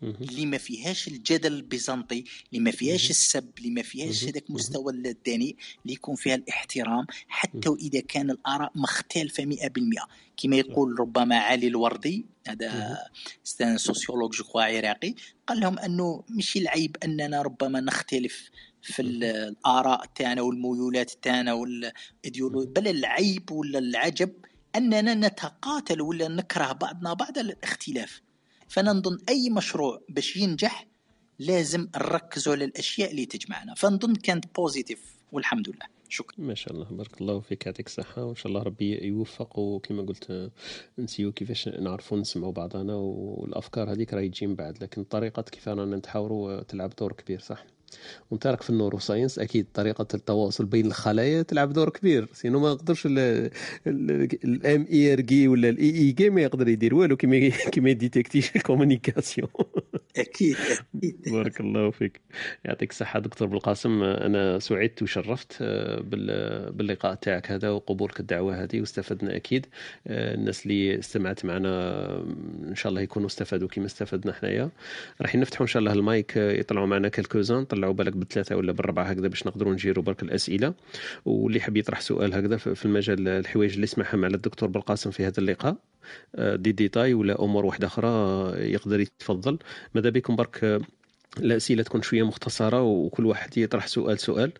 اللي 0.03 0.47
ما 0.47 0.59
فيهاش 0.59 1.09
الجدل 1.09 1.53
البيزنطي 1.53 2.25
اللي 2.53 2.61
ما 2.65 2.71
فيهاش 2.71 3.11
السب 3.11 3.51
اللي 3.59 3.71
ما 3.71 3.83
فيهاش 3.83 4.25
هذاك 4.25 4.51
مستوى 4.51 4.93
الداني 4.93 5.57
اللي 5.83 5.95
يكون 5.95 6.15
فيها 6.15 6.35
الاحترام 6.35 7.07
حتى 7.29 7.69
وإذا 7.69 8.01
كان 8.01 8.31
الآراء 8.31 8.73
مختلفة 8.75 9.45
100% 9.45 10.07
كما 10.37 10.57
يقول 10.57 11.01
ربما 11.01 11.39
علي 11.39 11.67
الوردي 11.67 12.27
هذا 12.49 12.99
c'est 13.45 13.79
un 13.79 14.35
sociologue 14.35 14.45
عراقي 14.59 15.15
قال 15.47 15.61
لهم 15.61 15.79
أنه 15.79 16.25
مش 16.31 16.57
العيب 16.57 16.97
أننا 17.05 17.43
ربما 17.43 17.81
نختلف 17.81 18.51
في 18.83 19.03
الآراء 19.03 20.07
تاعنا 20.15 20.43
والميولات 20.43 21.11
تاعنا 21.23 21.53
والايديولوجيا 21.53 22.71
بل 22.71 22.89
العيب 22.89 23.51
ولا 23.51 23.79
العجب 23.79 24.33
أننا 24.77 25.15
نتقاتل 25.15 26.01
ولا 26.01 26.29
نكره 26.29 26.73
بعضنا 26.73 27.13
بعض 27.13 27.39
الاختلاف. 27.39 28.21
فانا 28.69 28.93
نظن 28.93 29.19
أي 29.29 29.51
مشروع 29.51 30.01
باش 30.09 30.37
ينجح 30.37 30.87
لازم 31.39 31.89
نركزوا 31.97 32.53
على 32.53 32.65
الاشياء 32.65 33.11
اللي 33.11 33.27
تجمعنا. 33.27 33.75
فنظن 33.75 34.15
كانت 34.15 34.45
positive 34.57 35.17
والحمد 35.33 35.69
لله. 35.69 35.87
شكرا. 36.09 36.45
ما 36.45 36.55
شاء 36.55 36.73
الله 36.75 36.85
بارك 36.91 37.21
الله 37.21 37.41
فيك 37.41 37.67
يعطيك 37.67 37.87
الصحة 37.87 38.25
وإن 38.25 38.35
شاء 38.35 38.47
الله 38.47 38.63
ربي 38.63 39.07
يوفق 39.07 39.59
وكما 39.59 40.03
قلت 40.03 40.51
نسيو 40.99 41.33
كيفاش 41.33 41.69
نعرفوا 41.69 42.19
نسمعوا 42.19 42.53
بعضنا 42.53 42.95
والأفكار 42.95 43.93
هذيك 43.93 44.15
راهي 44.15 44.29
تجي 44.29 44.47
من 44.47 44.55
بعد 44.55 44.83
لكن 44.83 45.01
الطريقة 45.01 45.43
كيف 45.43 45.69
رانا 45.69 45.97
نتحاوروا 45.97 46.63
تلعب 46.63 46.93
دور 46.99 47.13
كبير 47.13 47.41
صح؟ 47.41 47.65
وانت 48.31 48.47
راك 48.47 48.63
في 48.63 48.71
ال 48.71 48.99
neuroscience 48.99 49.39
أكيد 49.39 49.67
طريقة 49.75 50.07
التواصل 50.15 50.65
بين 50.65 50.87
الخلايا 50.87 51.43
تلعب 51.43 51.73
دور 51.73 51.91
كبير. 51.91 52.29
sinon 52.33 52.61
ما 52.61 52.69
يقدرش 52.69 53.07
ال 53.87 54.87
MRI 54.93 55.49
ولا 55.49 55.69
ال 55.69 55.91
EEG 55.91 56.31
ما 56.31 56.41
يقدر 56.43 56.69
يدير 56.69 56.95
والو 56.95 57.17
كيما 57.17 57.49
كيما 57.73 57.91
يديتيكتي 57.91 58.59
communication 58.59 59.49
أكيد 60.17 60.57
أكيد. 60.97 61.17
بارك 61.33 61.61
الله 61.61 61.91
فيك. 61.91 62.21
يعطيك 62.65 62.91
الصحة 62.91 63.19
دكتور 63.21 63.49
بالقاسم 63.49 64.03
أنا 64.03 64.59
سعدت 64.59 65.03
وشرفت 65.03 65.57
آه، 65.61 66.01
باللقاء 66.71 67.15
تاعك 67.15 67.51
هذا 67.51 67.71
وقبولك 67.71 68.21
الدعوة 68.21 68.63
هذه 68.63 68.81
واستفدنا 68.81 69.37
أكيد. 69.37 69.67
آه، 70.07 70.35
الناس 70.35 70.67
اللي 70.67 70.99
استمعت 70.99 71.45
معنا 71.45 71.69
إن 72.69 72.75
شاء 72.75 72.91
الله 72.91 73.01
يكونوا 73.01 73.27
استفادوا 73.27 73.69
كما 73.69 73.87
استفدنا 73.87 74.33
حنايا. 74.33 74.71
راح 75.23 75.35
نفتحوا 75.37 75.63
إن 75.63 75.69
شاء 75.69 75.81
الله 75.81 75.93
المايك 75.93 76.39
آه، 76.39 76.53
يطلعوا 76.53 76.87
معنا 76.87 77.09
quelques-uns. 77.09 77.67
طلعوا 77.77 77.93
بالك 77.93 78.13
بثلاثة 78.13 78.57
ولا 78.57 78.73
بالربعة 78.73 79.05
هكذا 79.05 79.29
باش 79.29 79.47
نقدروا 79.47 79.73
نجيروا 79.73 80.05
برك 80.05 80.23
الأسئلة. 80.23 80.75
واللي 81.25 81.61
حاب 81.61 81.77
يطرح 81.77 82.01
سؤال 82.01 82.35
هكذا 82.35 82.57
في 82.57 82.85
المجال 82.85 83.29
الحوايج 83.29 83.75
اللي 83.75 83.87
سمعهم 83.87 84.25
على 84.25 84.35
الدكتور 84.37 84.69
بالقاسم 84.69 85.11
في 85.11 85.27
هذا 85.27 85.39
اللقاء. 85.39 85.77
آه، 86.35 86.57
دي 86.57 86.73
ديتاي 86.73 87.15
ولا 87.15 87.43
أمور 87.45 87.67
واحدة 87.67 87.87
أخرى 87.87 88.07
آه، 88.09 88.57
يقدر 88.57 89.01
يتفضل. 89.01 89.59
ماذا 89.95 90.11
بكم 90.11 90.37
برك؟ 90.37 90.83
الاسئله 91.39 91.83
تكون 91.83 92.03
شوية 92.03 92.23
مختصرة 92.23 92.83
وكل 92.83 93.27
واحد 93.27 93.59
يطرح 93.59 93.87
سؤال 93.87 94.19
سؤال. 94.19 94.53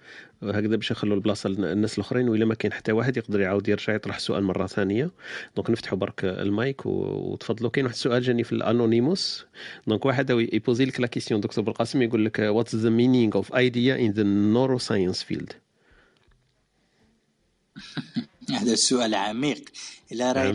هكذا 0.43 0.77
باش 0.77 0.93
نخلوا 0.93 1.17
البلاصة 1.17 1.49
للناس 1.49 1.99
الأخرين 1.99 2.29
وإلا 2.29 2.45
ما 2.45 2.55
كاين 2.55 2.73
حتى 2.73 2.93
واحد 2.93 3.17
يقدر 3.17 3.41
يعاود 3.41 3.69
يرجع 3.69 3.95
يطرح 3.95 4.19
سؤال 4.19 4.45
مرة 4.45 4.67
ثانية. 4.67 5.11
donc 5.57 5.71
نفتحوا 5.71 5.99
برك 5.99 6.25
المايك 6.25 6.87
وتفضلوا 6.87 7.71
كاين 7.71 7.85
واحد 7.87 7.95
السؤال 7.95 8.23
جاني 8.23 8.45
في 8.45 8.53
ال 8.53 8.61
anonymous. 8.61 9.47
donc 9.87 10.07
واحد 10.07 10.31
يبوزي 10.31 10.85
لك 10.85 11.01
la 11.01 11.07
question 11.07 11.41
دكتور 11.41 11.65
بالقاسم 11.65 12.03
يقول 12.03 12.25
لك 12.25 12.39
what's 12.39 12.75
the 12.75 12.91
meaning 12.91 13.37
of 13.37 13.55
idea 13.55 13.97
in 13.99 14.11
the 14.11 14.23
neuroscience 14.23 15.23
field 15.23 15.53
هذا 18.51 18.73
السؤال 18.73 19.15
عميق. 19.15 19.65
إلى 20.13 20.33
راه 20.33 20.51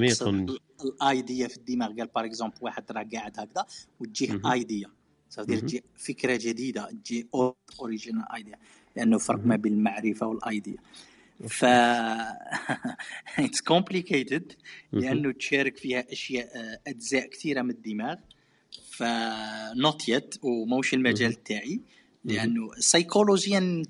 ال 0.86 0.98
idea 0.98 1.48
في 1.48 1.58
الدماغ؟ 1.58 1.88
قال 1.88 2.08
par 2.16 2.26
exemple 2.26 2.56
واحد 2.62 2.92
راه 2.92 3.06
قاعد 3.14 3.40
هكذا 3.40 3.66
وتجيه 4.00 4.42
idea 4.52 4.88
تجي 5.36 5.84
فكره 5.98 6.40
جديده 6.42 6.90
تجي 6.92 7.28
original 7.80 8.32
idea 8.36 8.56
لأنه 8.96 9.18
فرق 9.18 9.46
ما 9.46 9.56
بين 9.56 9.74
المعرفة 9.74 10.28
وال 10.28 10.42
idea. 10.42 10.78
ف 11.48 11.66
it's 13.40 13.62
complicated 13.62 14.54
لأنه 14.92 15.32
تشارك 15.32 15.78
فيها 15.78 16.12
أشياء 16.12 16.80
أجزاء 16.88 17.28
كثيرة 17.28 17.62
من 17.62 17.70
الدماغ. 17.70 18.16
ف 18.90 19.04
not 19.76 20.10
yet 20.10 20.36
وموش 20.42 20.94
المجال 20.94 21.44
تاعي. 21.44 21.82
لأنه 22.26 22.72
سيكولوجيا 22.80 23.84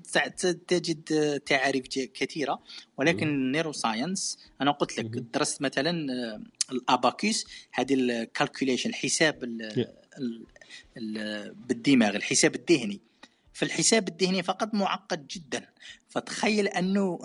تجد 0.68 1.40
تعاريف 1.46 1.84
كثيرة. 2.14 2.62
ولكن 2.96 3.28
ال 3.28 3.72
neuroscience 3.72 4.38
أنا 4.60 4.70
قلت 4.70 4.98
لك 4.98 5.06
درست 5.06 5.62
مثلا 5.62 6.06
ال 6.72 6.83
abacus 6.83 7.46
هذه 7.72 7.94
ال 7.94 8.02
calculation 8.02 8.90
الحساب 8.90 9.44
بالدماغ 11.66 12.16
الحساب 12.16 12.54
الذهني. 12.54 13.00
في 13.54 13.64
الحساب 13.64 14.08
الذهني 14.08 14.42
فقط 14.42 14.74
معقد 14.74 15.26
جدا. 15.26 15.68
فتخيل 16.08 16.68
أنه 16.68 17.18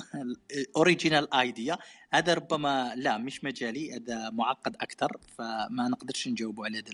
original 0.75 1.33
idea 1.33 1.77
هذا 2.13 2.33
ربما 2.33 2.93
لا 2.95 3.17
مش 3.17 3.43
مجالي 3.43 3.95
هذا 3.95 4.29
معقد 4.29 4.75
أكثر 4.75 5.17
فما 5.37 5.87
نقدرش 5.87 6.27
نجاوبه 6.27 6.65
على 6.65 6.79
هذا 6.79 6.91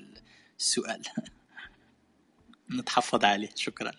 السؤال. 0.60 1.02
نتحفظ 2.80 3.26
عليه. 3.26 3.50
شكرا. 3.56 3.92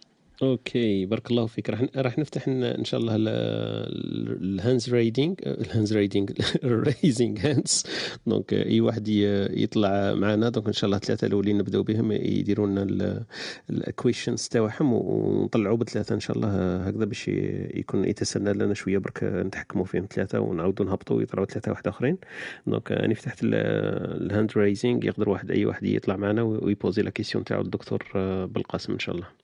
okay 0.43 1.07
بارك 1.07 1.31
الله 1.31 1.47
فيك. 1.47 1.71
راح 1.71 1.85
راح 1.97 2.19
نفتح 2.19 2.49
ان 2.49 2.85
شاء 2.85 3.01
الله 3.01 3.15
ال 3.17 3.46
hands 3.46 4.95
raising 4.95 5.41
ال 5.47 5.55
hands 5.55 5.97
raising 5.97 6.33
raising 6.65 7.39
hands 7.47 7.87
donc 8.27 8.55
أي 8.55 8.81
واحد 8.81 9.09
يطلع 9.09 10.15
معنا. 10.15 10.49
donc 10.49 10.67
إن 10.67 10.73
شاء 10.73 10.85
الله 10.87 10.97
الثلاثة 10.97 11.27
الأولين 11.27 11.59
نبداو 11.59 11.83
بهم 11.83 12.13
يديروا 12.13 12.67
لنا 12.67 13.25
ال 13.71 13.78
questions 13.78 14.49
تاعهم 14.49 14.93
ونطلعوا 14.93 15.77
بثلاثه 15.77 16.15
إن 16.15 16.21
شاء 16.21 16.37
الله 16.37 16.77
هكذا 16.77 17.05
باش 17.05 17.29
يكون 17.29 18.05
يتسنى 18.05 18.53
لنا 18.53 18.75
شوية. 18.75 18.99
برك 18.99 19.25
نتحكموا 19.25 19.85
فيهم 19.85 20.07
ثلاثة 20.11 20.41
ونعاودوا 20.41 20.87
نهبطوا 20.87 21.17
ويطلعوا 21.17 21.47
ثلاثة 21.47 21.71
واحد 21.71 21.89
آخرين. 21.89 22.19
donc 22.67 22.93
أنا 22.93 23.15
فتحت 23.15 23.39
ال 23.45 23.66
hand 23.66 24.53
raising 24.57 25.05
يقدر 25.05 25.29
واحد 25.29 25.51
أي 25.51 25.65
واحد 25.65 25.85
يطلع 25.85 26.17
معنا 26.17 26.43
ويبوزي 26.43 27.03
la 27.03 27.11
question 27.11 27.45
تاعو 27.45 27.61
الدكتور 27.63 28.05
بالقاسم 28.47 28.93
إن 28.93 28.99
شاء 28.99 29.15
الله. 29.15 29.44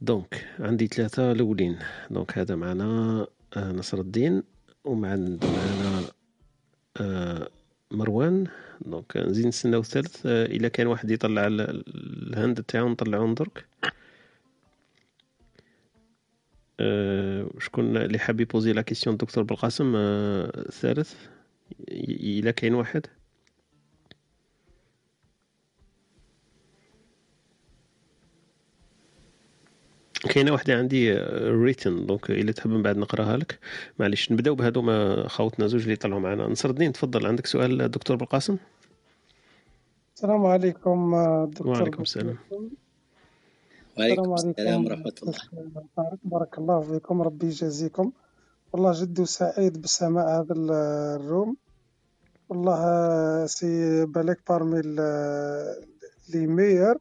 donc 0.00 0.46
عندي 0.60 0.86
ثلاثة 0.86 1.32
الأولين. 1.32 1.78
donc 2.10 2.38
هذا 2.38 2.56
معنا 2.56 3.26
آه، 3.56 3.72
نصر 3.72 4.00
الدين 4.00 4.42
ومعنا 4.84 5.38
آه، 7.00 7.48
مروان. 7.90 8.46
donc 8.80 9.16
نزيد 9.16 9.46
نستناو 9.46 9.80
الثالث 9.80 10.26
آه، 10.26 10.46
إلا 10.46 10.68
كان 10.68 10.86
واحد 10.86 11.10
يطلع 11.10 11.46
ال 11.46 11.69
hand 11.69 12.62
تاعو 12.62 12.88
نطلعو 12.88 13.34
درك 13.34 13.66
شكون 17.58 17.96
اللي 17.96 18.18
حاب 18.18 18.40
يبوزي 18.40 18.72
la 18.72 18.82
question 18.82 19.16
دكتور 19.16 19.44
بالقاسم؟ 19.44 19.92
الثالث. 19.96 21.14
إلا 21.90 22.50
كاين 22.50 22.74
واحد. 22.74 23.06
كاينة 30.18 30.52
واحدة 30.52 30.78
عندي 30.78 31.14
written 31.64 32.06
donc 32.06 32.30
إلا 32.30 32.52
تحب 32.52 32.70
من 32.70 32.82
بعد 32.82 32.96
نقراها 32.96 33.36
لك. 33.36 33.58
معليش 33.98 34.32
نبداو 34.32 34.54
بهذو 34.54 34.82
ما 34.82 35.28
خوتنا 35.28 35.66
زوج 35.66 35.82
اللي 35.82 35.96
طلعوا 35.96 36.20
معنا. 36.20 36.46
نصر 36.46 36.70
الدين 36.70 36.92
تفضل. 36.92 37.26
عندك 37.26 37.46
سؤال 37.46 37.90
دكتور 37.90 38.16
بالقاسم؟ 38.16 38.56
السلام 40.14 40.46
عليكم 40.46 41.16
دكتور 41.44 41.68
وعليكم 41.68 42.02
السلام. 42.02 42.36
وعليكم 43.98 44.34
السلام 44.34 44.86
ورحمة 44.86 45.12
الله. 45.22 45.34
بارك 46.24 46.58
الله 46.58 46.80
فيكم. 46.80 47.22
ربي 47.22 47.46
يجازيكم. 47.46 48.12
والله 48.72 48.92
جد 48.92 49.22
سعيد 49.22 49.82
بسماع 49.82 50.40
هذا 50.40 50.54
ال 50.54 50.71
room. 50.71 51.56
والله 52.48 53.46
c'est 53.46 54.04
بالك 54.06 54.40
parmi 54.48 54.82
les 56.28 56.46
meilleurs 56.46 56.96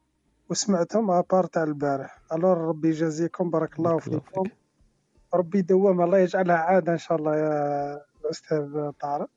وسمعتهم 0.50 1.12
à 1.12 1.19
part 1.19 1.46
تاع 1.46 1.64
البارح. 1.64 2.22
alors 2.34 2.58
ربي 2.58 2.90
يجازيكم 2.90 3.50
بارك 3.50 3.80
الله 3.80 3.98
فيكم. 3.98 4.44
ربي 5.34 5.58
يدوم 5.60 6.02
الله 6.02 6.18
يجعلها 6.18 6.56
عادة 6.56 6.92
إن 6.94 6.98
شاء 6.98 7.18
الله 7.18 7.36
يا 7.38 8.02
الاستاذ 8.26 8.92
طارق. 9.02 9.30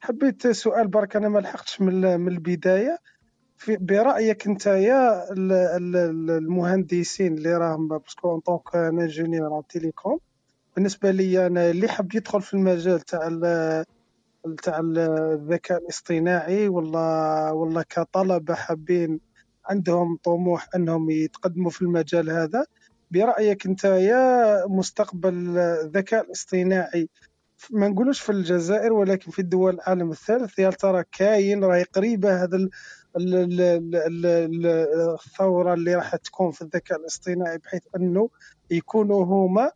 حبيت 0.00 0.46
سؤال 0.48 0.88
برك 0.88 1.16
أنا 1.16 1.28
ما 1.28 1.38
لحقتش 1.38 1.80
من, 1.80 2.20
من 2.20 2.28
البداية. 2.28 2.98
في 3.58 3.76
برأيك 3.76 4.46
أنت 4.46 4.66
يا 4.66 5.32
المهندسين 6.38 7.34
اللي 7.34 7.56
راهم 7.56 7.88
parce 7.88 8.14
que 8.14 8.30
en 8.30 8.40
tant 8.40 8.76
qu'ingénieur 8.76 9.62
télécom 9.68 10.18
بالنسبة 10.76 11.10
لي 11.10 11.46
أنا 11.46 11.70
اللي 11.70 11.88
حب 11.88 12.14
يدخل 12.14 12.42
في 12.42 12.54
المجال 12.54 13.00
تاع 13.00 13.28
تاع 14.62 14.80
الذكاء 14.80 15.78
الاصطناعي 15.78 16.68
ولا 16.68 17.50
ولا 17.50 17.82
كطلبة 17.82 18.54
حابين 18.54 19.20
عندهم 19.70 20.16
طموح 20.24 20.68
أنهم 20.76 21.10
يتقدموا 21.10 21.70
في 21.70 21.82
المجال 21.82 22.30
هذا. 22.30 22.66
برأيك 23.10 23.66
أنت 23.66 23.84
يا 23.84 24.66
مستقبل 24.66 25.58
الذكاء 25.58 26.24
الاصطناعي 26.24 27.08
ما 27.70 27.88
نقولوش 27.88 28.20
في 28.20 28.32
الجزائر 28.32 28.92
ولكن 28.92 29.30
في 29.30 29.38
الدول 29.38 29.74
العالم 29.74 30.10
الثالث 30.10 30.58
يا 30.58 30.70
ترى 30.70 31.04
كاين 31.12 31.64
راهي 31.64 31.82
قريبة 31.82 32.42
هذا 32.42 32.68
الثورة 35.14 35.74
اللي 35.74 35.94
راح 35.94 36.16
تكون 36.16 36.50
في 36.50 36.62
الذكاء 36.62 37.00
الاصطناعي 37.00 37.58
بحيث 37.58 37.82
أنه 37.96 38.30
يكونوا 38.70 39.24
هما 39.24 39.70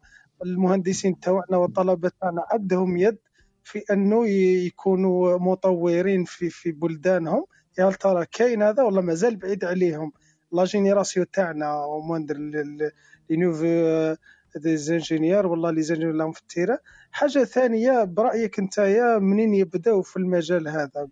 المهندسين 0.44 1.20
تاعنا 1.20 1.56
والطلبه 1.56 2.10
تاعنا 2.20 2.44
عندهم 2.50 2.96
يد 2.96 3.18
في 3.64 3.82
أنه 3.90 4.26
يكونوا 4.66 5.38
مطورين 5.38 6.24
في 6.24 6.50
في 6.50 6.72
بلدانهم. 6.72 7.44
يا 7.78 7.84
هل 7.88 7.94
ترى 7.94 8.26
كاين 8.26 8.62
هذا 8.62 8.82
ولا 8.82 9.00
مازال 9.00 9.36
بعيد 9.36 9.64
عليهم؟ 9.64 10.12
la 10.52 10.64
génération 10.64 11.30
تاعنا 11.30 11.84
وموندر 11.84 12.36
les 12.36 12.90
niveaux 13.30 14.14
des 14.56 14.76
ingénieurs 14.76 15.46
والله 15.46 15.70
les 15.70 15.82
ingénieurs 15.82 16.14
لهم 16.16 16.32
في 16.32 16.40
التيره 16.40 16.78
حاجة 17.12 17.44
ثانية 17.44 18.04
برأيك 18.04 18.58
أنت 18.58 18.78
يا 18.78 19.18
منين 19.18 19.54
يبداو 19.54 20.02
في 20.02 20.16
المجال 20.16 20.68
هذا؟ 20.68 21.08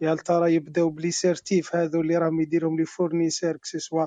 يا 0.00 0.12
هل 0.12 0.18
ترى 0.18 0.54
يبداو 0.54 0.90
ب 0.90 0.95
les 0.95 1.10
certifs 1.10 1.76
هذو 1.76 2.00
اللي 2.00 2.16
راهم 2.16 2.40
يديرهم 2.40 2.76
les 2.78 2.84
fournisseurs 2.84 3.56
que 3.56 3.73
ce 3.73 3.84
soit 3.84 4.06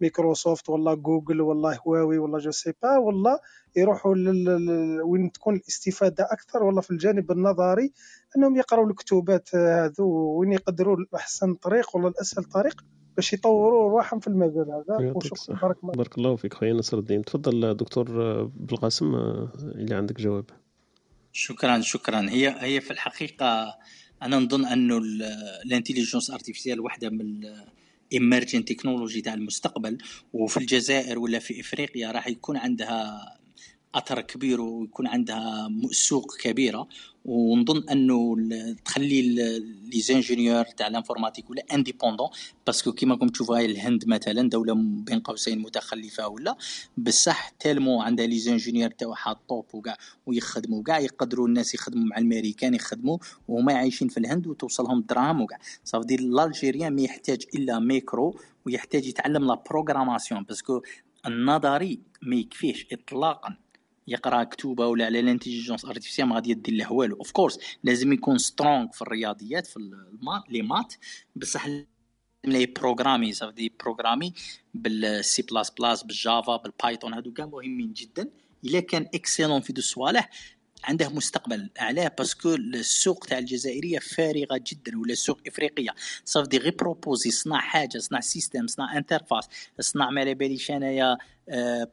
مايكروسوفت 0.00 0.70
ولا 0.70 0.94
جوجل 0.94 1.40
ولا 1.40 1.78
هواوي 1.86 2.18
ولا 2.18 2.38
je 2.38 2.50
sais 2.50 2.72
pas 2.82 2.98
ولا 2.98 3.40
يروحوا 3.76 4.14
وين 5.04 5.32
تكون 5.32 5.54
الاستفادة 5.56 6.28
أكثر 6.32 6.62
ولا 6.62 6.80
في 6.80 6.90
الجانب 6.90 7.30
النظري؟ 7.32 7.92
أنهم 8.36 8.56
يقرأوا 8.56 8.90
الكتوبات 8.90 9.54
هذو 9.54 10.38
وين 10.40 10.52
يقدروا 10.52 10.96
الاحسن 10.96 11.54
طريق 11.54 11.96
ولا 11.96 12.08
الأسهل 12.08 12.44
طريق 12.44 12.84
باش 13.16 13.32
يطوروا 13.32 13.90
روحهم 13.90 14.20
في 14.20 14.26
المجال 14.28 14.84
هذا. 14.88 15.12
وشكرا. 15.14 15.58
بارك, 15.62 15.84
بارك 15.84 16.18
الله 16.18 16.36
فيك 16.36 16.54
خويا 16.54 16.72
نصر 16.72 16.98
الدين. 16.98 17.24
تفضل 17.24 17.74
دكتور 17.74 18.42
بالقاسم 18.44 19.14
اللي 19.64 19.94
عندك 19.94 20.20
جواب. 20.20 20.44
شكرا 21.32 21.80
شكرا. 21.80 22.30
هي 22.30 22.56
هي 22.58 22.80
في 22.80 22.90
الحقيقة 22.90 23.74
أنا 24.22 24.38
نظن 24.38 24.64
أنه 24.64 24.98
ال 25.64 25.69
intelligence 25.69 26.30
artificielle 26.30 26.80
واحدة 26.80 27.10
من 27.10 27.40
emerging 28.12 28.64
technology 28.64 29.20
تاع 29.20 29.34
المستقبل 29.34 29.98
وفي 30.32 30.56
الجزائر 30.56 31.18
ولا 31.18 31.38
في 31.38 31.60
إفريقيا 31.60 32.10
راح 32.10 32.26
يكون 32.28 32.56
عندها 32.56 33.37
أثر 33.94 34.20
كبير 34.20 34.60
ويكون 34.60 35.06
عندها 35.06 35.70
سوق 35.90 36.36
كبيرة 36.36 36.88
ونظن 37.24 37.88
أنه 37.88 38.36
تخلي 38.84 39.22
les 39.92 40.00
ingénieurs 40.00 40.64
تاع 40.64 40.86
ال 40.86 40.91
informatique 40.91 41.50
ولا 41.50 41.64
indépendants 41.72 42.28
parce 42.66 42.82
que 42.82 42.92
كيما 42.92 43.14
راكم 43.14 43.28
تشوفوا 43.28 43.56
هاي 43.56 43.64
الهند 43.66 44.08
مثلا 44.08 44.48
دولة 44.48 44.74
بين 44.78 45.20
قوسين 45.20 45.58
متخلفة 45.58 46.28
ولا 46.28 46.56
بصح 46.96 47.48
tellement 47.48 48.02
عندها 48.02 48.26
les 48.26 48.38
ingénieurs 48.38 48.90
تاعها 48.90 49.40
top 49.48 49.64
وكاع 49.72 49.96
ويخدموا 50.26 50.82
كاع 50.82 50.98
يقدروا 50.98 51.48
الناس 51.48 51.74
يخدموا 51.74 52.04
مع 52.04 52.18
الأمريكان 52.18 52.74
يخدموا 52.74 53.18
وهما 53.48 53.74
عايشين 53.74 54.08
في 54.08 54.20
الهند 54.20 54.46
وتوصلهم 54.46 55.00
دراهم 55.00 55.40
وكاع. 55.40 55.58
صافي 55.84 56.14
ال 56.14 56.23
algérien 56.23 56.94
ما 56.94 57.02
يحتاج 57.02 57.44
إلا 57.54 57.78
ميكرو 57.78 58.36
ويحتاج 58.66 59.06
يتعلم 59.06 59.44
la 59.44 59.62
programmation 59.70 60.42
parce 60.42 60.67
que 60.67 60.82
النظري 61.26 62.00
ما 62.22 62.36
يكفيش 62.36 62.86
اطلاقا. 62.92 63.56
يقرأ 64.08 64.44
كتوبة 64.44 64.86
ولا 64.86 65.06
على 65.06 65.20
ال 65.20 65.25
intelligence 65.25 65.84
artificielle 65.84 66.28
ما 66.28 66.34
غادي 66.34 66.50
يدير 66.50 66.74
له 66.74 66.92
والو. 66.92 67.16
of 67.16 67.30
course 67.30 67.58
لازم 67.84 68.12
يكون 68.12 68.38
strong 68.38 68.90
في 68.92 69.02
الرياضيات 69.02 69.66
في 69.66 69.76
ال 69.76 69.87
maths 69.87 70.42
les 70.48 70.62
maths. 70.62 70.94
بصح 71.36 71.66
لي 72.44 72.66
programmer 72.66 73.32
صافي 73.32 73.70
programmer 73.80 74.32
بال 74.74 75.19
C 75.19 75.42
plus 75.42 75.70
plus 75.70 76.02
بال 76.02 76.20
Java 76.20 76.56
بال 76.56 76.70
Python 76.70 77.14
هادو 77.14 77.32
كاع 77.32 77.46
مهمين 77.46 77.92
جدا. 77.92 78.30
إلا 78.64 78.80
كان 78.80 79.06
excellent 79.14 79.60
في 79.60 79.72
دو 79.72 79.78
الصوالح 79.78 80.30
عنده 80.84 81.08
مستقبل 81.08 81.70
اعلاه 81.80 82.12
parce 82.18 82.41
que 82.41 82.54
السوق 82.54 83.26
تاع 83.26 83.38
الجزائرية 83.38 83.98
فارغة 83.98 84.60
جدا 84.66 84.98
ولا 84.98 85.12
السوق 85.12 85.40
إفريقية. 85.46 85.94
صافي 86.24 86.58
غير 86.58 86.74
proposer 86.78 87.30
صنع 87.30 87.60
حاجة 87.60 87.98
صنع 87.98 88.20
système 88.20 88.66
صنع 88.66 88.96
interface 88.96 89.48
صنع 89.80 90.10
ما 90.10 90.20
على 90.20 90.34
باليش 90.34 90.70
أنايا 90.70 91.18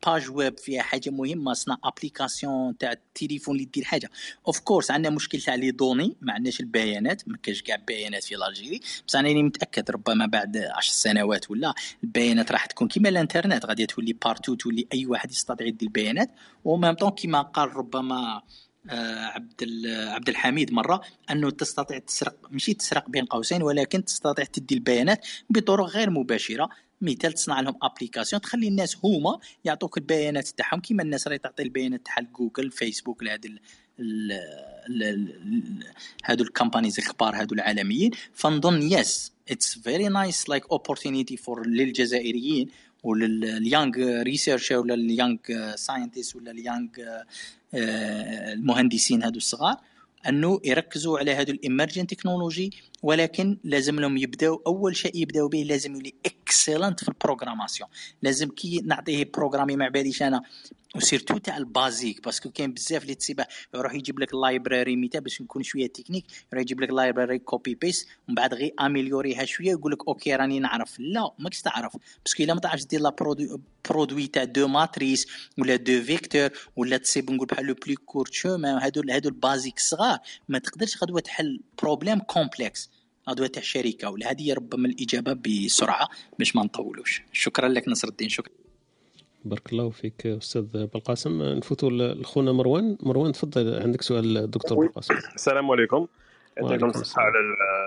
page 0.06 0.30
web 0.32 0.58
فيها 0.60 0.82
حاجة 0.82 1.10
مهمة 1.10 1.54
صنع 1.54 1.78
application 1.84 2.78
تاع 2.78 2.92
التليفون 2.92 3.56
اللي 3.56 3.66
دير 3.66 3.84
حاجة. 3.84 4.10
of 4.48 4.60
course 4.60 4.92
عندنا 4.92 5.16
مشكل 5.16 5.42
تاع 5.42 5.56
les 5.56 5.72
données 5.72 6.16
ما 6.22 6.34
عندناش 6.34 6.60
البيانات 6.60 7.28
ما 7.28 7.38
كاش 7.44 7.62
كاع 7.62 7.76
بيانات 7.88 8.24
في 8.24 8.36
Algérie 8.36 8.80
بصح 9.08 9.20
أنا 9.20 9.42
متأكد 9.42 9.92
ربما 9.92 10.26
بعد 10.26 10.58
10 10.58 10.94
سنوات 10.94 11.52
ولا 11.52 11.74
البيانات 12.04 12.52
راح 12.52 12.66
تكون 12.66 12.88
كيما 12.88 13.10
الإنترنت 13.10 13.66
غادي 13.66 13.86
تولي 13.86 14.14
partout 14.14 14.54
تولي 14.54 14.88
أي 14.94 15.06
واحد 15.06 15.32
يستطيع 15.32 15.68
يدير 15.68 15.88
البيانات. 15.88 16.32
و 16.66 16.72
même 16.72 16.96
temps 16.96 17.12
كيما 17.12 17.42
قال 17.42 17.76
ربما 17.76 18.42
آه، 18.90 19.26
عبد 19.26 19.64
عبد 19.88 20.30
الحميد 20.30 20.74
مرة 20.74 21.02
أنه 21.32 21.50
تستطيع 21.50 21.98
تسرق 21.98 22.36
ماشي 22.52 22.74
تسرق 22.74 23.10
بين 23.10 23.26
قوسين 23.26 23.64
ولكن 23.64 24.06
تستطيع 24.06 24.46
تدي 24.46 24.76
البيانات 24.76 25.26
بطرق 25.50 25.86
غير 25.86 26.10
مباشرة. 26.10 26.70
مثال 27.02 27.34
تصنع 27.34 27.60
لهم 27.60 27.76
application 27.82 28.42
تخلي 28.42 28.68
الناس 28.68 28.98
هما 29.04 29.40
يعطوك 29.66 29.98
البيانات 29.98 30.48
تاعهم 30.48 30.80
كيما 30.80 31.04
الناس 31.04 31.28
راهي 31.28 31.38
تعطي 31.38 31.64
البيانات 31.64 32.06
تاع 32.06 32.16
جوجل 32.20 32.72
فيسبوك 32.72 33.24
لهاد 33.24 33.60
هادو 36.26 36.44
ال 36.44 36.49
companies 36.49 37.00
الكبار 37.00 37.36
هادو 37.36 37.56
العالميين. 37.56 38.12
فنظن 38.34 38.82
yes 38.82 39.32
it's 39.52 39.80
very 39.80 40.08
nice 40.08 40.50
like 40.50 40.72
opportunity 40.72 41.38
for 41.38 41.68
للجزائريين 41.68 42.70
ولل 43.04 43.48
young 43.48 44.22
researcher 44.22 44.78
ولا 44.78 44.94
ال 44.94 45.01
young 45.01 45.38
scientist 45.76 46.36
ولا 46.36 46.52
ال 46.52 46.58
young 46.58 46.90
المهندسين 47.74 49.24
هادو 49.24 49.38
الصغار 49.38 49.78
إنه 50.28 50.60
يركزوا 50.64 51.20
على 51.20 51.36
هذا 51.36 51.52
ال 51.52 51.58
emerging 51.58 52.08
technology 52.08 52.72
ولكن 53.06 53.58
لازم 53.64 54.00
لهم 54.00 54.18
يبداو 54.18 54.62
أول 54.68 54.96
شيء 54.96 55.16
يبداو 55.16 55.48
به 55.48 55.64
لازم 55.64 55.94
يولي 55.94 56.14
excellent 56.26 57.04
في 57.04 57.10
ال 57.10 57.15
programmation. 57.15 57.90
لازم 58.22 58.50
كي 58.50 58.82
نعطيه 58.86 59.32
programmer 59.34 59.76
ما 59.76 59.90
باليش 59.90 60.24
أنا. 60.24 60.42
و 60.96 61.01
surtout 61.01 61.38
تاع 61.38 61.58
ال 61.58 61.69
basic 61.69 62.24
parce 62.24 62.41
que 62.41 62.52
كاين 62.52 62.74
بزاف 62.74 63.04
اللي 63.04 63.16
تسيبه. 63.16 63.46
يروح 63.76 63.94
يجيب 63.94 64.20
لك 64.20 64.34
library 64.34 64.96
مثال 64.96 65.22
باش 65.22 65.42
نكون 65.42 65.64
شوية 65.64 65.88
تكنيك 65.88 66.26
يروح 66.52 66.62
يجيب 66.62 66.82
لك 66.82 66.90
library 66.90 67.40
copy 67.40 67.76
paste 67.76 68.08
ومن 68.28 68.36
بعد 68.36 68.54
غير 68.54 68.74
améliorer 68.80 69.39
ها 69.39 69.46
شوية 69.46 69.72
يقول 69.72 69.92
لك 69.92 70.08
okay 70.08 70.36
راني 70.36 70.60
نعرف. 70.60 71.00
لا 71.00 71.32
ماكش 71.40 71.62
تعرف 71.62 71.98
parce 72.26 72.37
que 72.37 72.44
إلا 72.44 72.54
ما 72.54 72.60
تعرفش 72.60 72.86
دير 72.86 73.02
le 73.02 73.16
produit 73.90 74.28
تاع 74.28 74.44
deux 74.44 74.68
matrices 74.68 75.28
ولا 75.58 75.76
deux 75.76 76.02
vecteurs 76.02 76.50
ولا 76.76 76.98
تسيب 76.98 77.32
نقول 77.32 77.48
بحال 77.48 77.66
le 77.66 77.76
plus 77.86 77.96
court 77.96 78.34
chemin 78.34 78.78
هادو 78.78 79.02
هادو 79.10 79.30
ال 79.30 79.38
basic 79.38 79.80
صغار 79.80 80.20
ما 80.50 80.60
تقدرش 80.60 81.04
غدوة 81.04 81.20
تحل 81.20 81.62
problème 81.82 82.20
complexe 82.20 82.95
تاع 83.34 83.64
شركة 83.64 84.10
ولا 84.10 84.32
هذه 84.32 84.54
ربما 84.54 84.88
الإجابة 84.88 85.34
بسرعة 85.34 86.10
باش 86.40 86.56
ما 86.56 86.64
نطولوش. 86.64 87.22
شكرا 87.32 87.68
لك 87.68 87.88
نصر 87.88 88.08
الدين 88.08 88.30
شكرا. 88.30 88.54
بارك 89.46 89.74
الله 89.74 89.90
فيك 89.90 90.28
أستاذ 90.28 90.62
بالقاسم. 90.62 91.42
نفوتوا 91.42 91.90
لخونا 91.90 92.52
مروان. 92.52 92.98
مروان 93.04 93.32
تفضل 93.32 93.82
عندك 93.82 94.02
سؤال 94.02 94.52
دكتور 94.52 94.78
بالقاسم. 94.78 95.14
السلام 95.36 95.72
عليكم. 95.72 96.08
يعطيكم 96.58 96.86
الصحة 96.86 97.22
على 97.22 97.36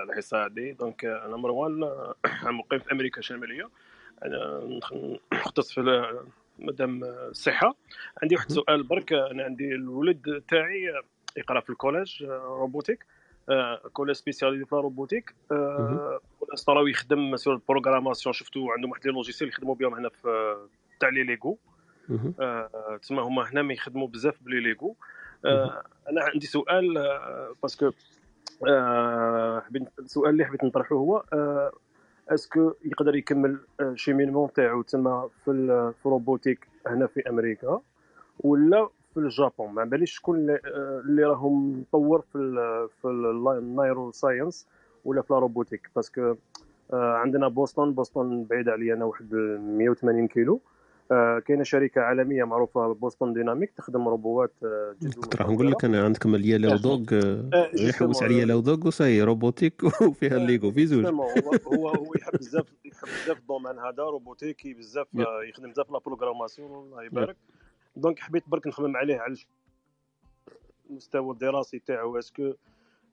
الحصة 0.09 0.45
هذه 0.45 0.71
donc 0.79 1.05
أنا 1.05 1.37
مروان 1.37 1.79
مقيم 2.43 2.79
في 2.79 2.91
أمريكا 2.91 3.19
الشمالية. 3.19 3.69
أنا 4.25 4.61
نختص 5.33 5.71
في 5.71 6.13
مدام 6.59 7.03
الصحة. 7.03 7.75
عندي 8.23 8.35
واحد 8.35 8.49
السؤال 8.49 8.83
برك. 8.83 9.13
أنا 9.13 9.43
عندي 9.43 9.75
الولد 9.75 10.43
تاعي 10.47 11.01
يقرأ 11.37 11.59
في 11.59 11.69
ال 11.69 11.76
collège 11.76 12.23
robotique. 12.23 13.05
collège 13.93 14.15
spécialisé 14.15 14.65
في 14.65 14.75
robotique. 14.75 15.35
راهو 16.69 16.87
يخدم 16.87 17.35
sur 17.35 17.53
ال 17.53 17.59
programmation 17.59 18.33
شفتو 18.33 18.71
عندهم 18.71 18.91
واحد 18.91 19.05
les 19.05 19.11
logiciels 19.11 19.49
يخدموا 19.49 19.75
بهم 19.75 19.93
هنا 19.93 20.09
في 20.09 20.57
تاع 20.99 21.09
les 21.09 21.23
Lego. 21.23 21.57
آه 22.39 22.99
تسمى 23.01 23.21
هما 23.21 23.49
هنا 23.49 23.61
ما 23.61 23.73
يخدموا 23.73 24.07
بزاف 24.07 24.43
ب 24.43 24.47
les 24.47 24.59
Lego. 24.59 24.95
آه 25.45 25.83
أنا 26.09 26.21
عندي 26.21 26.47
سؤال 26.47 26.97
آه 26.97 27.55
parce 27.61 27.80
que 27.80 27.91
آه 28.67 29.63
السؤال 29.99 30.29
اللي 30.29 30.45
حبيت 30.45 30.63
نطرحه 30.63 30.95
هو 30.95 31.23
آه 31.33 31.71
est-ce 32.29 32.58
que 32.58 32.73
يقدر 32.85 33.15
يكمل 33.15 33.59
cheminement 33.95 34.53
تاعو 34.53 34.81
تما 34.81 35.29
في 35.45 35.51
ال 36.05 36.11
robotique 36.11 36.67
هنا 36.87 37.07
في 37.07 37.29
أمريكا 37.29 37.81
ولا 38.39 38.89
في 39.19 39.25
ال 39.25 39.32
Japon. 39.32 39.73
ما 39.73 39.83
باليش 39.83 40.11
شكون 40.11 40.57
اللي 41.05 41.23
راهم 41.23 41.79
مطور 41.79 42.21
في 42.21 42.37
ال 42.37 42.87
في 43.01 43.07
ال 43.57 44.11
neuroscience 44.11 44.67
ولا 45.05 45.21
في 45.21 45.31
ال 45.31 45.37
robotique 45.37 45.89
parce 45.95 46.20
que 46.20 46.35
عندنا 46.93 47.47
بوسطن 47.47 47.93
بوسطن 47.93 48.43
بعيد 48.43 48.69
عليا 48.69 48.93
أنا 48.93 49.05
واحد 49.05 49.33
180 49.33 50.27
كيلو. 50.27 50.61
آه، 51.11 51.39
كاينة 51.39 51.63
شركة 51.63 52.01
عالمية 52.01 52.43
معروفة 52.43 52.93
بوسطن 52.93 53.33
ديناميك 53.33 53.71
تخدم 53.77 54.07
روبوات 54.07 54.51
آه، 54.63 54.95
كنت 55.01 55.35
راح 55.35 55.49
نقول 55.49 55.71
لك 55.71 55.85
أنا 55.85 56.03
عندكم 56.03 56.35
اليالاو 56.35 56.77
دوغ 56.77 57.01
يحوس 57.73 58.23
عليا 58.23 58.45
لاو 58.45 58.59
دوغ 58.59 58.87
وساي 58.87 59.21
روبوتيك 59.21 59.83
وفيها 60.09 60.37
الليغو 60.37 60.71
في 60.71 60.85
زوج. 60.85 61.05
هو 61.05 61.19
هو 61.67 61.89
هو 61.89 62.13
يحب 62.15 62.31
بزاف 62.39 62.65
يحب 62.85 63.07
بزاف 63.07 63.37
الدومين 63.39 63.79
هذا 63.79 64.03
روبوتيكي 64.03 64.73
بزاف 64.73 65.07
يخدم 65.49 65.69
بزاف 65.69 65.91
لا 65.91 65.99
بروغراماسيون 65.99 66.71
الله 66.71 67.03
يبارك. 67.03 67.35
دونك 67.99 68.19
حبيت 68.19 68.49
برك 68.49 68.67
نخمم 68.67 68.97
عليه 68.97 69.19
على 69.19 69.35
المستوى 70.89 71.33
الدراسي 71.33 71.79
تاعو. 71.79 72.19
اسكو 72.19 72.53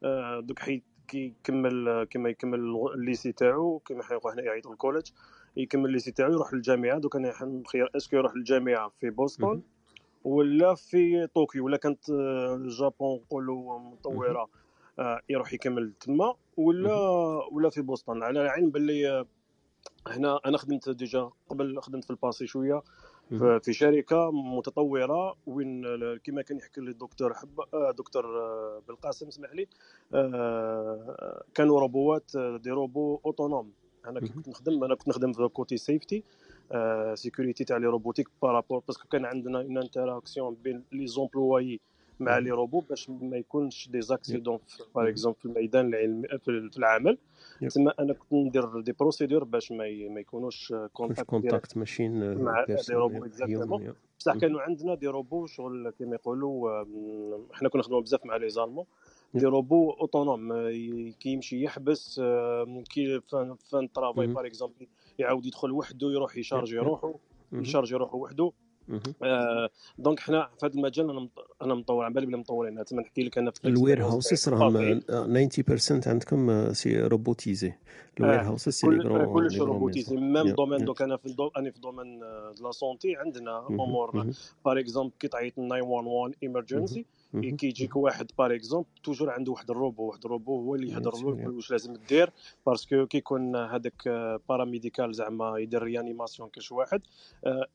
آه، 0.05 0.40
دوك 0.40 0.58
حيت 0.58 0.82
كي 1.08 1.18
يكمل 1.18 2.05
كيما 2.05 2.28
يكمل 2.28 2.60
الليسي 2.94 3.32
تاعو 3.32 3.78
كيما 3.78 4.02
حيقولوا 4.02 4.34
هنا 4.34 4.42
يعيطوا 4.42 4.73
الكوليج 4.73 5.10
يكمل 5.56 5.84
ال 5.84 5.89
lycée 5.89 6.10
تاعو 6.10 6.32
يروح 6.32 6.55
للجامعة. 6.55 6.98
دوك 6.98 7.16
أنا 7.16 7.34
نخير 7.42 7.90
est-ce 7.96 8.10
que 8.10 8.16
يروح 8.16 8.36
للجامعة 8.36 8.92
في 9.00 9.10
بوسطن 9.10 9.62
ولا 10.24 10.74
في 10.74 11.26
طوكيو؟ 11.26 11.65
ولا 11.65 11.76
كانت 11.76 12.10
ال 12.10 12.29
Japon 12.29 13.20
نقولوا 13.20 13.78
مطورة 13.78 14.48
آه، 14.98 15.20
يروح 15.28 15.52
يكمل 15.52 15.92
تما 16.00 16.34
ولا 16.56 16.98
ولا 17.52 17.70
في 17.70 17.82
بوسطن 17.82 18.23
على 18.23 18.42
العلم 18.42 18.70
باللي 18.70 19.26
هنا 20.06 20.40
أنا 20.47 20.58
خدمت 20.58 20.89
déjà 20.88 21.30
قبل 21.48 21.81
خدمت 21.81 22.05
في 22.05 22.10
الباسي 22.10 22.47
شوية. 22.47 22.82
في 23.62 23.72
شركة 23.72 24.30
متطورة 24.32 25.36
وين 25.46 25.82
كما 26.24 26.42
كان 26.42 26.56
يحكي 26.58 26.80
لي 26.80 26.90
الدكتور 26.90 27.34
حب 27.34 27.60
آه، 27.74 27.90
دكتور 27.90 28.24
آه، 28.40 28.82
بالقاسم 28.88 29.28
اسمح 29.28 29.50
لي. 29.55 29.66
كانوا 31.55 31.80
روبوات 31.80 32.30
des 32.36 32.70
robots 32.70 33.20
autonomes. 33.26 33.72
أنا 34.06 34.20
كنت 34.20 34.48
نخدم 34.48 34.84
أنا 34.84 34.94
كنت 34.94 35.08
نخدم 35.08 35.32
في 35.32 35.48
côté 35.48 35.76
safety 35.76 36.24
sécurité 37.14 37.64
تاع 37.64 37.76
les 37.76 37.86
robotiques 37.86 38.28
par 38.42 38.55
rapport 38.55 38.82
parce 38.88 39.01
que 39.01 39.08
كان 39.08 39.24
عندنا 39.24 39.60
une 39.60 39.78
interaction 39.78 40.55
بين 40.55 40.84
les 40.92 41.06
employés 41.06 41.80
مع 42.20 42.38
les 42.38 42.50
robots 42.50 42.80
باش 42.80 43.10
ما 43.10 43.36
يكونش 43.36 43.88
des 43.88 44.00
accidents 44.00 44.58
par 44.94 45.08
exemple 45.08 45.38
في 45.38 45.46
الميدان 45.46 45.86
العلمي 45.88 46.28
في 46.38 46.78
العمل. 46.78 47.18
تما 47.70 47.92
أنا 47.98 48.12
كنت 48.12 48.32
ندير 48.32 48.80
des 48.80 48.92
procédures 48.92 49.44
باش 49.44 49.72
ما 49.72 50.08
ما 50.08 50.20
يكونوش 50.20 50.74
contact 50.92 51.26
contact 51.30 51.76
machine 51.76 52.34
مع 52.44 52.64
des 52.64 52.94
robots 52.94 53.24
exactement 53.24 53.94
بصح 54.18 54.32
كانوا 54.40 54.60
عندنا 54.60 54.94
des 54.94 55.06
robots 55.06 55.46
شغل 55.46 55.90
كيما 55.90 56.14
يقولوا 56.14 56.84
حنا 57.52 57.68
كنا 57.68 57.80
نخدموا 57.80 58.00
بزاف 58.00 58.26
مع 58.26 58.36
les 58.36 58.48
Allemands 58.48 58.84
des 59.34 59.46
robots 59.46 59.90
autonomes 59.90 60.52
كي 61.10 61.28
يمشي 61.30 61.62
يحبس 61.62 62.20
كي 62.90 63.20
fin 63.70 63.92
travail 63.92 64.26
par 64.34 64.46
exemple 64.46 64.86
يعاود 65.18 65.46
يدخل 65.46 65.72
وحده 65.72 66.12
يروح 66.12 66.36
يشارجي 66.36 66.78
روحه 66.78 67.14
يشارجي 67.52 67.94
روحه 67.94 68.16
وحده. 68.16 68.52
آه 69.23 69.70
donc 69.98 70.20
حنا 70.20 70.50
في 70.60 70.66
هذا 70.66 70.74
المجال 70.74 71.10
أنا 71.10 71.28
أنا 71.62 71.74
مطور 71.74 72.05
على 72.05 72.15
بالي 72.15 72.26
بلي 72.26 72.36
مطورين. 72.36 72.84
تما 72.84 73.02
نحكي 73.02 73.23
لك 73.23 73.39
أنا 73.39 73.50
في 73.50 73.68
ال 73.68 74.05
warehouses 74.05 74.48
راهم 74.48 75.00
90% 75.00 76.06
عندكم 76.06 76.73
c'est 76.72 77.00
robotisé. 77.00 77.72
ال 78.20 78.40
warehouses 78.40 78.72
c'est 78.72 78.86
لي 78.86 79.26
كلش 79.26 79.58
robotisé. 79.58 80.16
même 80.16 80.48
domaine 80.48 80.84
دوك 80.84 81.02
أنا 81.02 81.16
في 81.16 81.26
الدو... 81.26 81.50
أنا 81.56 81.70
في 81.70 81.81
domaine 81.80 82.18
de 82.58 82.64
la 82.64 82.70
santé 82.70 83.16
عندنا 83.16 83.66
أمور 83.70 84.26
par 84.64 84.78
exemple 84.78 85.12
كي 85.18 85.28
تعيط 85.28 85.55
911 85.55 86.34
emergency 86.42 87.06
كي 87.40 87.66
يجيك 87.66 87.97
واحد 87.97 88.31
par 88.38 88.55
exemple 88.55 88.88
toujours 89.05 89.30
عنده 89.31 89.52
واحد 89.52 89.70
الروبو 89.70 90.02
واحد 90.02 90.24
الروبو 90.24 90.60
هو 90.60 90.74
اللي 90.74 90.89
يهضر 90.89 91.12
له 91.12 91.40
يقول 91.40 91.55
واش 91.55 91.70
لازم 91.70 91.92
دير 92.08 92.31
parce 92.66 92.91
que 92.91 93.06
كي 93.06 93.18
يكون 93.18 93.56
هذاك 93.56 94.08
paramédical 94.48 95.14
زعما 95.15 95.58
يدير 95.58 95.82
réanimation 95.82 96.48
كاش 96.48 96.73
واحد 96.73 97.02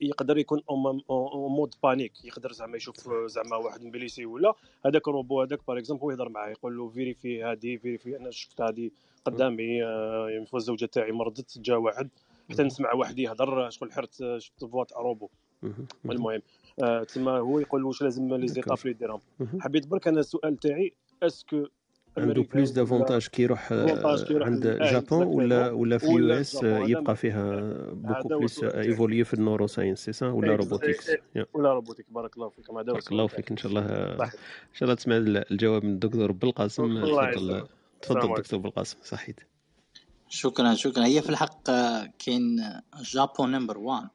يقدر 0.00 0.38
يكون 0.38 0.62
en 0.70 1.02
mode 1.52 1.74
panique 1.82 2.24
يقدر 2.24 2.52
زعما 2.52 2.76
يشوف 2.76 3.10
زعما 3.26 3.56
واحد 3.56 3.84
مبليسي 3.84 4.26
ولا 4.26 4.54
هذاك 4.86 5.08
الروبو 5.08 5.42
هذاك 5.42 5.66
par 5.68 5.78
exemple 5.78 6.02
هو 6.02 6.10
يهضر 6.10 6.28
معاه 6.28 6.50
يقول 6.50 6.76
له 6.76 6.88
vérifie 6.88 7.44
هذه 7.44 7.76
vérifie 7.76 8.16
أنا 8.16 8.30
شفت 8.30 8.60
هذه 8.60 8.90
قدامي 9.24 9.84
الزوجة 10.54 10.86
تاعي 10.86 11.12
مرضت 11.12 11.58
جا 11.58 11.76
واحد 11.76 12.08
حتى 12.50 12.62
نسمع 12.62 12.92
واحد 12.92 13.18
يهضر 13.18 13.70
شغل 13.70 13.92
حرت 13.92 14.38
شفت 14.38 14.64
voix 14.64 14.84
تاع 14.84 15.00
روبو 15.00 15.28
المهم 16.10 16.34
آه 16.34 16.61
تما 17.14 17.38
هو 17.38 17.58
يقول 17.58 17.84
واش 17.84 18.02
لازم 18.02 18.34
les 18.34 18.48
étapes 18.48 18.78
اللي 18.78 18.90
يديرهم 18.90 19.20
حبيت 19.60 19.86
برك 19.86 20.08
أنا 20.08 20.20
السؤال 20.20 20.56
تاعي 20.56 20.92
est-ce 21.22 21.51
que 21.51 21.66
عنده 22.18 22.42
plus 22.54 22.70
d'avantages 22.70 23.26
كي 23.26 23.42
يروح 23.42 23.72
عند 23.72 24.66
Japon 24.66 25.26
ولا 25.26 25.70
ولا 25.70 25.98
في 25.98 26.06
ال 26.06 26.34
US 26.40 26.62
يبقى 26.62 27.16
فيها 27.16 27.60
beaucoup 27.92 28.28
plus 28.28 28.64
évolué 28.64 29.24
في 29.24 29.34
ال 29.34 29.66
neuroscience 29.66 30.04
c'est 30.04 30.12
ça 30.12 30.26
ولا 30.28 30.56
robotics 30.56 31.10
ولا 31.54 31.72
robotique 31.72 32.06
بارك 32.10 32.36
الله 32.36 32.48
فيك 32.48 32.72
بارك 32.72 33.12
الله 33.12 33.26
فيك 33.26 33.50
إن 33.50 33.56
شاء 33.56 33.72
الله. 33.72 33.82
إن 34.12 34.30
شاء 34.72 34.82
الله 34.82 34.94
تسمع 34.94 35.16
الجواب 35.16 35.84
من 35.84 35.90
الدكتور 35.90 36.32
بالقاسم. 36.32 37.04
تفضل. 37.04 37.66
تفضل 38.02 38.34
دكتور 38.34 38.60
بالقاسم. 38.60 38.98
صحيت. 39.02 39.40
شكرا 40.28 40.74
شكرا. 40.74 41.04
هي 41.04 41.22
في 41.22 41.30
الحق 41.30 41.62
كاين 42.18 42.56
Japon 43.02 43.52
number 43.52 43.78
1 43.78 44.08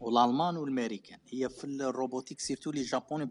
والألمان 0.00 0.56
والأمريكان. 0.56 1.18
هي 1.28 1.48
في 1.48 1.64
ال 1.64 1.72
robotique 1.72 2.40
surtout 2.40 2.70
les 2.70 2.82
Japonais. 2.82 3.30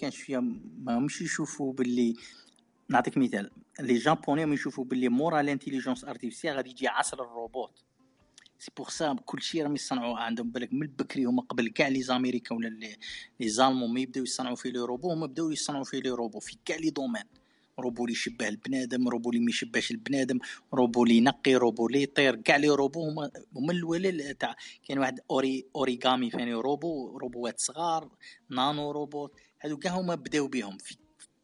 كان 0.00 0.10
شوية 0.10 0.38
ما 0.78 0.98
همش 0.98 1.22
يشوفوا 1.22 1.72
باللي 1.72 2.14
نعطيك 2.88 3.18
مثال. 3.18 3.50
les 3.80 3.94
Japonais 3.94 4.54
يشوفوا 4.54 4.84
باللي 4.84 5.08
مورا 5.08 5.42
l'intelligence 5.42 6.04
artificielle 6.04 6.56
غادي 6.56 6.70
يجي 6.70 6.88
عصر 6.88 7.22
الروبوت. 7.22 7.84
c'est 8.58 8.70
pour 8.76 8.88
ça 8.88 9.16
كلشي 9.24 9.62
راهم 9.62 9.74
يصنعوا. 9.74 10.18
عندهم 10.18 10.50
بالك 10.50 10.72
من 10.72 10.86
بكري 10.86 11.24
هما 11.24 11.42
قبل 11.42 11.68
كاع 11.68 11.88
les 11.88 12.02
Américains 12.02 12.54
ولا 12.54 12.68
les 13.40 13.48
Allemands 13.48 13.94
ما 13.94 14.00
يبداو 14.00 14.24
يصنعوا 14.24 14.56
في 14.56 14.70
لي 14.70 14.78
روبو 14.78 15.12
هما 15.12 15.26
بداو 15.26 15.50
يصنعوا 15.50 15.84
في 15.84 16.00
les 16.00 16.10
robots 16.10 16.40
في 16.40 16.56
كاع 16.64 16.76
les 16.76 16.90
domaines. 16.90 17.24
روبو 17.80 18.04
اللي 18.04 18.12
يشبه 18.12 18.48
البنادم 18.48 19.08
روبو 19.08 19.30
اللي 19.30 19.40
ما 19.40 19.50
يشبهش 19.50 19.90
البنادم 19.90 20.38
روبو 20.74 21.04
اللي 21.04 21.16
ينقي 21.16 21.54
روبو 21.54 21.86
اللي 21.86 22.02
يطير 22.02 22.36
كاع 22.36 22.56
les 22.56 22.68
robots 22.68 23.08
هما 23.08 23.30
هما 23.56 23.72
الاولى 23.72 24.34
تاع 24.34 24.56
كاين 24.84 24.98
واحد 24.98 25.20
اوري 25.30 25.66
أوريغامي 25.76 26.30
فاني 26.30 26.54
روبو 26.54 27.18
روبوات 27.18 27.60
صغار 27.60 28.10
nano 28.50 28.90
robots 28.90 29.32
هادو 29.60 29.76
كاع 29.76 29.92
هما 29.92 30.14
بداو 30.14 30.48
بهم 30.48 30.78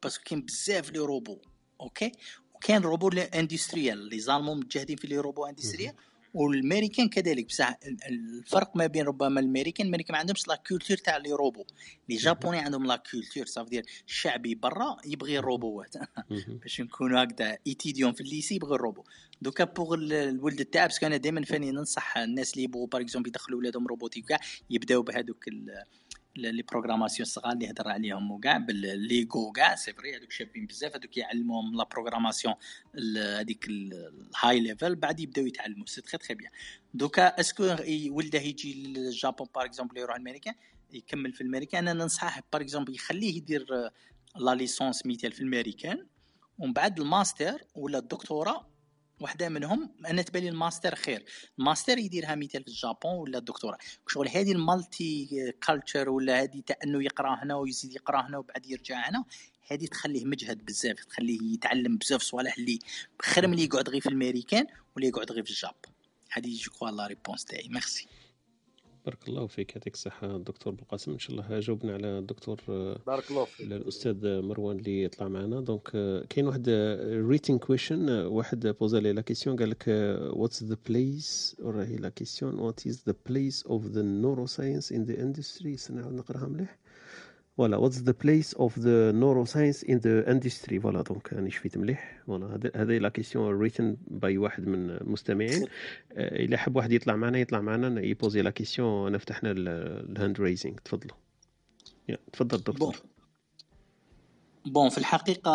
parce 0.03 0.15
que 0.15 0.23
كاين 0.23 0.41
بزاف 0.41 0.91
les 0.91 0.99
robots 0.99 1.37
okay؟ 1.81 2.11
وكاين 2.55 2.81
robots 2.81 3.09
industriels 3.09 3.97
les 3.97 4.19
Allemands 4.19 4.59
متجهدين 4.59 4.97
في 4.97 5.07
les 5.07 5.17
robots 5.17 5.45
industriels 5.45 5.93
والامريكان 6.37 7.09
كذلك 7.09 7.45
بصح 7.45 7.77
الفرق 8.09 8.75
ما 8.75 8.87
بين 8.87 9.05
ربما 9.05 9.39
الامريكان 9.39 9.87
الامريكان 9.87 10.13
ما 10.13 10.19
عندهمش 10.19 10.47
la 10.47 10.55
culture 10.55 10.97
تاع 10.97 11.17
les 11.17 11.31
robots. 11.31 11.65
les 12.09 12.15
Japonais 12.15 12.57
عندهم 12.57 12.85
la 12.85 12.95
culture 12.95 13.45
ça 13.45 13.53
fait 13.53 13.69
دير 13.69 13.85
الشعبي 14.07 14.55
برا 14.55 14.97
يبغي 15.05 15.39
الروبوات. 15.39 15.93
باش 16.61 16.81
نكونوا 16.81 17.23
هكذا 17.23 17.57
étudiants 17.67 18.13
في 18.13 18.21
ال 18.21 18.27
lycée 18.27 18.55
يبغي 18.55 18.75
الروبو. 18.75 19.03
دوكا 19.41 19.63
pour 19.63 19.93
الولد 19.93 20.65
تاعي 20.65 20.87
parce 20.87 20.98
que 20.98 21.05
أنا 21.05 21.17
دائما 21.17 21.41
ثاني 21.41 21.71
ننصح 21.71 22.17
الناس 22.17 22.53
اللي 22.53 22.63
يبغوا 22.63 22.87
par 22.87 23.01
exemple 23.01 23.29
يدخلوا 23.29 23.59
ولادهم 23.59 23.87
robotique 23.87 24.25
كاع 24.25 24.39
يبداو 24.69 25.01
بهذوك 25.01 25.45
les 26.37 26.61
programmations 26.61 27.25
الصغار 27.25 27.53
اللي 27.53 27.71
هضر 27.71 27.87
عليهم 27.87 28.31
وكاع 28.31 28.57
بالليغو 28.57 29.51
كاع 29.51 29.75
c'est 29.75 29.93
vrai 29.93 30.17
هذوك 30.17 30.31
شابين 30.31 30.65
بزاف 30.65 30.95
هذوك 30.95 31.17
يعلموهم 31.17 31.75
la 31.75 31.83
programmation 31.83 32.53
هذيك 33.17 33.67
ال 33.69 34.59
high 34.59 34.75
level 34.75 34.95
بعد 34.95 35.19
يبداو 35.19 35.45
يتعلموا. 35.45 35.85
c'est 35.85 36.01
très 36.01 36.17
très 36.17 36.35
bien 36.35 36.51
دوكا 36.93 37.27
est-ce 37.39 37.63
que 37.63 37.75
ولده 38.09 38.39
يجي 38.39 38.73
لل 38.73 38.94
Japon 38.94 39.47
par 39.55 39.65
exemple 39.65 39.97
يروح 39.97 40.15
الميريكان 40.15 40.55
يكمل 40.93 41.33
في 41.33 41.41
الميريكان 41.41 41.87
أنا 41.87 42.03
ننصحه 42.03 42.43
par 42.53 42.61
exemple 42.61 42.95
يخليه 42.95 43.37
يدير 43.37 43.91
la 44.35 44.55
licence 44.55 45.05
مثال 45.05 45.31
في 45.31 45.41
الميريكان 45.41 46.07
ومن 46.59 46.73
بعد 46.73 46.99
الماستر 46.99 47.63
ولا 47.75 47.97
الدكتوراه 47.97 48.67
واحدة 49.19 49.49
منهم 49.49 49.89
أنا 50.07 50.21
تبالي 50.21 50.49
الماستر 50.49 50.95
خير. 50.95 51.25
الماستر 51.59 51.97
يديرها 51.97 52.35
مثال 52.35 52.63
في 52.63 52.67
ال 52.67 52.75
Japon 52.75 53.13
ولا 53.13 53.37
الدكتوراه؟ 53.37 53.77
شغل 54.07 54.27
هذه 54.29 54.51
ال 54.51 55.27
multiculture 55.67 56.09
ولا 56.09 56.43
هذه 56.43 56.61
تاع 56.65 56.75
أنه 56.83 57.03
يقرأ 57.03 57.43
هنا 57.43 57.55
ويزيد 57.55 57.95
يقرأ 57.95 58.21
هنا 58.21 58.37
وبعد 58.37 58.65
يرجع 58.65 59.09
هنا 59.09 59.25
هذه 59.67 59.85
تخليه 59.85 60.25
مجهد 60.25 60.65
بزاف 60.65 61.05
تخليه 61.05 61.53
يتعلم 61.53 61.97
بزاف 61.97 62.21
صوالح 62.21 62.57
اللي 62.57 62.79
خير 63.21 63.47
من 63.47 63.59
يقعد 63.59 63.89
غير 63.89 64.01
في 64.01 64.09
الامريكان 64.09 64.67
ولا 64.95 65.05
يقعد 65.05 65.31
غير 65.31 65.43
في 65.43 65.49
ال 65.49 65.56
Japon 65.56 65.93
هذه 66.29 66.57
je 66.57 66.71
crois 66.71 66.89
la 66.89 67.07
réponse 67.07 67.45
تاعي. 67.45 67.67
ميرسي 67.69 68.07
بارك 69.07 69.27
الله 69.27 69.47
فيك 69.47 69.75
يعطيك 69.75 69.93
الصحة 69.93 70.35
الدكتور 70.35 70.73
بالقاسم. 70.73 71.11
إن 71.11 71.19
شاء 71.19 71.31
الله 71.31 71.59
جاوبنا 71.59 71.93
على 71.93 72.19
الدكتور 72.19 72.61
بارك 73.07 73.31
الله 73.31 73.45
فيك. 73.45 73.71
الأستاذ 73.71 74.41
مروان 74.41 74.79
اللي 74.79 75.07
طلع 75.07 75.27
معنا. 75.27 75.61
donc 75.61 75.91
كاين 76.29 76.47
واحد 76.47 76.69
written 77.29 77.57
question 77.57 78.09
واحد 78.09 78.67
بوزا 78.67 78.99
لي 78.99 79.13
la 79.13 79.21
question 79.21 79.55
قال 79.55 79.69
لك 79.69 79.83
what's 80.33 80.63
the 80.63 80.77
place 80.87 81.55
راهي 81.59 81.95
la 81.95 82.09
question 82.09 82.59
what 82.59 82.87
is 82.87 83.03
the 83.07 83.15
place 83.29 83.63
of 83.65 83.85
the 83.85 84.01
neuroscience 84.01 84.91
in 84.91 85.03
the 85.03 85.21
industry 85.21 85.77
نقراها 85.89 86.47
مليح. 86.47 86.77
voilà 87.57 87.77
what's 87.77 87.97
the 87.97 88.13
place 88.23 88.53
of 88.53 88.79
the 88.79 89.11
neuroscience 89.11 89.83
in 89.83 89.97
the 89.97 90.31
industry 90.31 90.79
voilà 90.79 91.01
donc 91.01 91.33
راني 91.33 91.51
شفيت 91.51 91.77
مليح. 91.77 92.23
voilà 92.27 92.71
هذه 92.75 92.97
la 92.97 93.09
question 93.09 93.59
written 93.59 93.97
by 94.07 94.37
واحد 94.37 94.67
من 94.67 94.89
المستمعين 94.89 95.67
إلا 96.11 96.57
حب 96.57 96.75
واحد 96.75 96.91
يطلع 96.91 97.15
معنا 97.15 97.39
يطلع 97.39 97.61
معنا 97.61 98.01
يبوزي 98.01 98.41
la 98.41 98.49
question 98.49 99.07
انا 99.07 99.17
فتحنا 99.17 99.51
ال 99.51 99.69
hand 99.69 100.41
raising 100.41 100.75
تفضلوا. 100.75 101.17
تفضل 102.33 102.57
دكتور. 102.57 102.95
bon 104.65 104.89
في 104.89 104.97
الحقيقة 104.97 105.53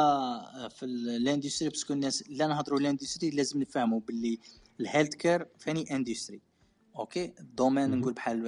في 0.68 0.82
ال 0.86 0.95
industry 0.95 1.68
parce 1.68 1.83
que 1.83 1.92
الناس 1.92 2.24
لا 2.30 2.46
نهضروا 2.46 2.80
ال 2.80 2.86
industry 2.86 3.30
لازم 3.30 3.60
نفهموا 3.60 4.00
باللي 4.00 4.38
ال 4.80 5.14
healthcare 5.14 5.46
ثاني 5.58 5.96
industry 5.96 6.40
okay؟ 6.96 7.32
ال 7.40 7.46
domaine 7.46 7.90
نقول 7.90 8.12
بحال 8.12 8.42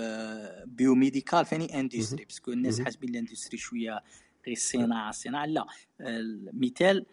biomédical 0.67 1.45
ثاني 1.45 1.81
industry 1.81 2.25
parce 2.25 2.42
que 2.42 2.53
الناس 2.53 2.81
حاسبين 2.81 3.11
ال 3.11 3.16
industry 3.16 3.57
شوية 3.59 4.03
غير 4.47 4.57
الصناعه 4.57 5.11
الصناعه 5.11 5.47
لا. 5.47 5.67
المثال 6.01 7.07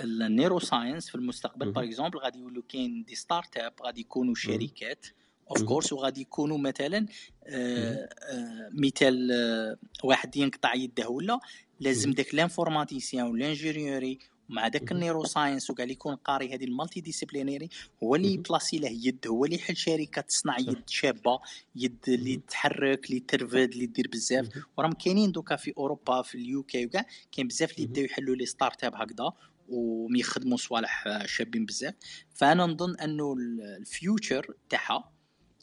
ال 0.00 0.58
neuroscience 0.58 1.08
في 1.08 1.14
المستقبل 1.14 1.72
par 1.72 1.84
exemple 1.84 2.18
غادي 2.18 2.38
يولوا 2.38 2.62
كاين 2.68 3.04
des 3.04 3.14
start-ups 3.14 3.72
غادي 3.82 4.00
يكونوا 4.00 4.34
شركات 4.34 5.06
of 5.50 5.62
course 5.62 5.92
وغادي 5.92 6.20
يكونوا 6.20 6.58
مثلا 6.58 7.06
آه 7.46 8.08
آه 8.22 8.70
مثال 8.72 9.32
آه 9.32 9.76
واحد 10.04 10.36
ينقطع 10.36 10.74
يده 10.74 11.08
ولا 11.08 11.40
لازم 11.80 12.10
داك 12.12 12.34
l'informaticien 12.34 13.26
وال 13.26 13.43
ingénieur 13.43 14.18
مع 14.52 14.68
داك 14.68 14.92
ال 14.92 15.24
neuroscience 15.24 15.70
وكاع 15.70 15.82
اللي 15.82 15.92
يكون 15.92 16.14
قاري 16.14 16.54
هذه 16.54 16.64
ال 16.64 17.00
multidisciplinary 17.00 17.68
هو 18.02 18.14
اللي 18.14 18.32
يبلاصي 18.32 18.78
له 18.78 18.88
يد 18.88 19.26
هو 19.26 19.44
اللي 19.44 19.56
يحل 19.56 19.76
شركة 19.76 20.22
تصنع 20.22 20.58
يد 20.58 20.82
شابة 20.88 21.40
يد 21.76 21.96
اللي 22.08 22.36
تحرك 22.36 23.10
اللي 23.10 23.20
ترفد 23.20 23.72
اللي 23.72 23.86
دير 23.86 24.08
بزاف. 24.12 24.48
وراهم 24.78 24.92
كاينين 24.92 25.32
دوكا 25.32 25.56
في 25.56 25.72
أوروبا 25.78 26.22
في 26.22 26.34
ال 26.34 26.62
UK 26.62 26.86
وكاع 26.86 27.06
كاين 27.32 27.48
بزاف 27.48 27.72
اللي 27.72 27.82
يبداو 27.82 28.04
يحلوا 28.04 28.36
les 28.36 28.46
start-ups 28.46 28.94
هكذا 28.94 29.32
ويخدموا 29.68 30.56
صوالح 30.56 31.24
شابين 31.26 31.66
بزاف. 31.66 31.94
فأنا 32.34 32.66
نظن 32.66 32.96
أنه 32.96 33.34
ال 33.78 33.89
future 33.89 34.54
تاعها 34.68 35.12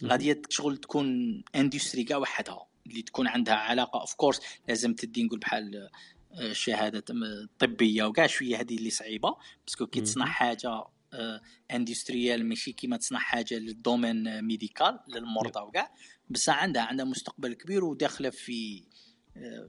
غادي 0.03 0.41
شغل 0.49 0.77
تكون 0.77 1.07
industry 1.55 2.03
كاع 2.03 2.17
وحدها 2.17 2.65
اللي 2.87 3.01
تكون 3.01 3.27
عندها 3.27 3.55
علاقة. 3.55 3.99
of 3.99 4.13
course 4.13 4.39
لازم 4.67 4.93
تدي 4.93 5.23
نقول 5.23 5.39
بحال 5.39 5.89
شهادة 6.51 7.05
طبية 7.59 8.03
وكاع 8.03 8.27
شوية 8.27 8.59
هذه 8.59 8.75
اللي 8.77 8.89
صعيبة 8.89 9.35
parce 9.65 9.79
que 9.79 9.87
كي 9.87 10.01
تصنع 10.01 10.25
حاجة 10.25 10.83
industrial 11.71 12.45
ماشي 12.45 12.71
كيما 12.71 12.97
تصنع 12.97 13.19
حاجة 13.19 13.55
لل 13.55 13.74
domaine 13.74 14.41
médical 14.41 14.99
للمرضى 15.07 15.59
وكاع 15.59 15.91
بصح 16.29 16.63
عندها 16.63 16.81
عندها 16.81 17.05
مستقبل 17.05 17.53
كبير 17.53 17.85
وداخلة 17.85 18.29
في 18.29 18.83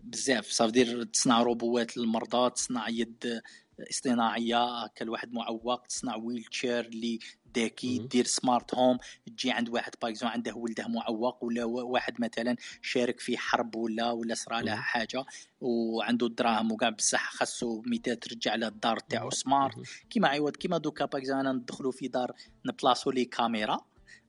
بزاف. 0.03 0.47
صافي 0.47 0.73
دير 0.73 1.05
تصنع 1.05 1.43
robots 1.43 1.97
للمرضى 1.97 2.51
تصنع 2.51 2.89
يد 2.89 3.43
اصطناعية 3.91 4.87
كالواحد 4.87 5.33
معوق 5.33 5.87
تصنع 5.87 6.17
wheelchair 6.17 6.81
اللي 6.87 7.19
ذكي 7.59 7.99
دير 7.99 8.25
smart 8.27 8.75
home 8.75 8.99
تجي 9.27 9.51
عند 9.51 9.69
واحد 9.69 9.93
par 10.03 10.13
عنده 10.23 10.55
ولده 10.55 10.89
معوق 10.89 11.45
ولا 11.45 11.65
واحد 11.65 12.21
مثلا 12.21 12.57
شارك 12.83 13.21
في 13.21 13.39
حرب 13.39 13.77
ولا 13.77 14.11
ولا 14.11 14.35
صرا 14.35 14.61
له 14.61 14.75
حاجة 14.75 15.25
وعنده 15.61 16.27
الدراهم 16.27 16.73
وكاع 16.73 16.89
بصح 16.89 17.33
خاصو 17.33 17.83
مثال 17.87 18.21
ترجع 18.21 18.55
له 18.55 18.69
الدار 18.69 18.99
تاعو 18.99 19.31
smart. 19.31 19.75
كيما 20.11 20.29
عوض 20.29 20.57
كيما 20.57 20.79
دوكا 20.79 21.05
par 21.05 21.41
أنا 21.41 21.53
ندخلوا 21.53 21.93
في 21.93 22.09
دار 22.09 22.33
نبلاصو 22.67 23.11
les 23.11 23.25
caméras 23.25 23.81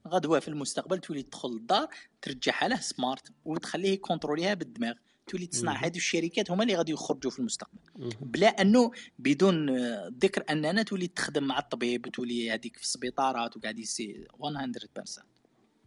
غدوة 0.08 0.40
في 0.40 0.48
المستقبل 0.48 0.98
تولي 0.98 1.22
تدخل 1.22 1.48
الدار 1.48 1.88
ترجعها 2.22 2.68
له 2.68 2.76
سمارت 2.76 3.32
وتخليه 3.44 3.92
يكونتروليها 3.92 4.54
بالدماغ. 4.54 4.94
تولي 5.32 5.46
تصنع 5.46 5.84
هذه 5.84 5.96
الشركات 5.96 6.50
هما 6.50 6.62
اللي 6.62 6.76
غادي 6.76 6.92
يخرجوا 6.92 7.30
في 7.30 7.38
المستقبل. 7.38 7.78
بلا 8.20 8.46
أنه 8.46 8.90
بدون 9.18 9.70
ذكر 10.08 10.44
أننا 10.50 10.82
تولي 10.82 11.06
تخدم 11.06 11.44
مع 11.44 11.58
الطبيب 11.58 12.06
وتولي 12.06 12.50
هذيك 12.50 12.76
في 12.76 12.82
السبيطارات 12.82 13.56
وقاعد 13.56 13.78
يسي 13.78 14.26
100% 14.40 15.22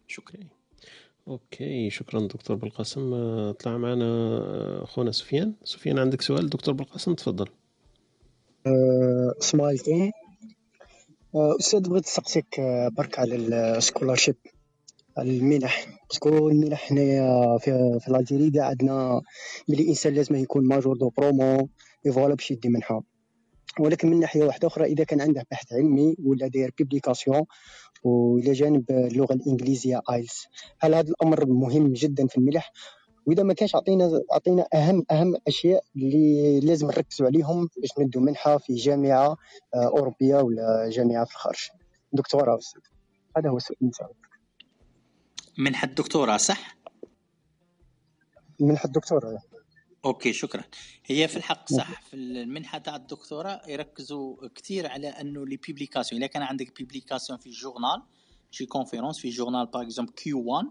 شكرا. 0.08 0.40
أوكي 1.28 1.90
شكرا 1.90 2.28
دكتور 2.28 2.56
بالقاسم. 2.56 3.12
طلع 3.52 3.78
معنا 3.78 4.86
خونا 4.86 5.12
سفيان. 5.12 5.54
سفيان 5.64 6.00
عندك 6.00 6.22
سؤال؟ 6.22 6.50
دكتور 6.50 6.74
بالقاسم 6.74 7.14
تفضل. 7.14 7.48
السلام 9.40 9.66
عليكم. 9.66 10.12
أستاذ 11.36 11.90
بغيت 11.90 12.04
نسقسيك 12.04 12.62
برك 12.92 13.20
على 13.20 13.36
ال 13.36 13.44
scholarship 13.44 14.36
المنح 15.20 15.88
parce 16.10 16.35
que 16.35 16.50
المنح 16.50 16.92
هنايا 16.92 17.58
في, 17.58 18.00
في 18.00 18.08
l'Algérie 18.08 18.52
كاع 18.52 18.66
عندنا 18.66 19.22
بلي 19.68 19.84
الإنسان 19.84 20.14
لازم 20.14 20.36
يكون 20.36 20.68
major 20.68 20.98
de 20.98 21.10
promo 21.10 21.70
et 22.06 22.12
voilà 22.12 22.36
باش 22.36 22.52
يدي 22.52 22.70
منحة. 22.70 23.04
ولكن 23.80 24.10
من 24.10 24.20
ناحية 24.20 24.44
واحدة 24.44 24.68
أخرى 24.68 24.86
إذا 24.86 25.04
كان 25.04 25.22
عنده 25.22 25.46
بحث 25.52 25.74
علمي 25.74 26.16
ولا 26.26 26.48
داير 26.48 26.72
publication 26.78 27.42
وإلى 28.04 28.52
جانب 28.52 28.92
اللغة 28.92 29.34
الإنجليزية 29.34 30.02
IELTS 30.12 30.46
هل 30.80 30.96
هذا 30.96 31.10
الأمر 31.10 31.46
مهم 31.46 31.94
جدا 31.94 32.28
في 32.28 32.38
المنح؟ 32.38 32.72
وإذا 33.26 33.44
ما 33.44 33.54
كانش 33.54 33.76
عطينا 33.76 34.22
عطينا 34.32 34.68
أهم 34.74 35.04
أهم 35.12 35.36
الاشياء 35.36 35.84
اللي 35.96 36.60
لازم 36.60 36.88
نركزوا 36.88 37.28
عليهم 37.28 37.70
باش 37.78 37.90
ندوا 38.00 38.22
منحة 38.22 38.58
في 38.58 38.76
جامعة 38.76 39.38
آه، 39.76 39.88
أوروبية 39.88 40.36
ولا 40.36 40.90
جامعة 40.90 41.26
في 41.26 41.32
الخارج. 41.32 41.70
دكتوراه 42.14 42.60
هذا 43.38 43.50
هو 43.50 43.58
السؤال 43.58 43.78
منحه 45.58 45.88
الدكتوراه 45.88 46.38
صح؟ 46.38 46.78
منحه 48.60 48.86
الدكتوراه 48.86 49.40
okay 50.06 50.34
شكرا. 50.34 50.64
هي 51.06 51.28
في 51.28 51.38
الحق 51.38 51.74
صح. 51.74 52.02
في 52.02 52.16
المنحة 52.16 52.78
تاع 52.78 52.96
الدكتوراه 52.96 53.62
يركزوا 53.68 54.48
كثير 54.48 54.88
على 54.88 55.08
أنه 55.08 55.46
les 55.46 55.58
publications 55.58 56.22
إذا 56.22 56.32
كان 56.32 56.42
عندك 56.42 56.78
publication 56.78 57.40
في 57.40 57.50
journal 57.50 58.04
شي 58.52 58.66
conférence 58.66 59.20
في 59.20 59.30
journal 59.30 59.66
par 59.66 59.82
exemple 59.82 60.12
Q 60.12 60.44
1 60.44 60.68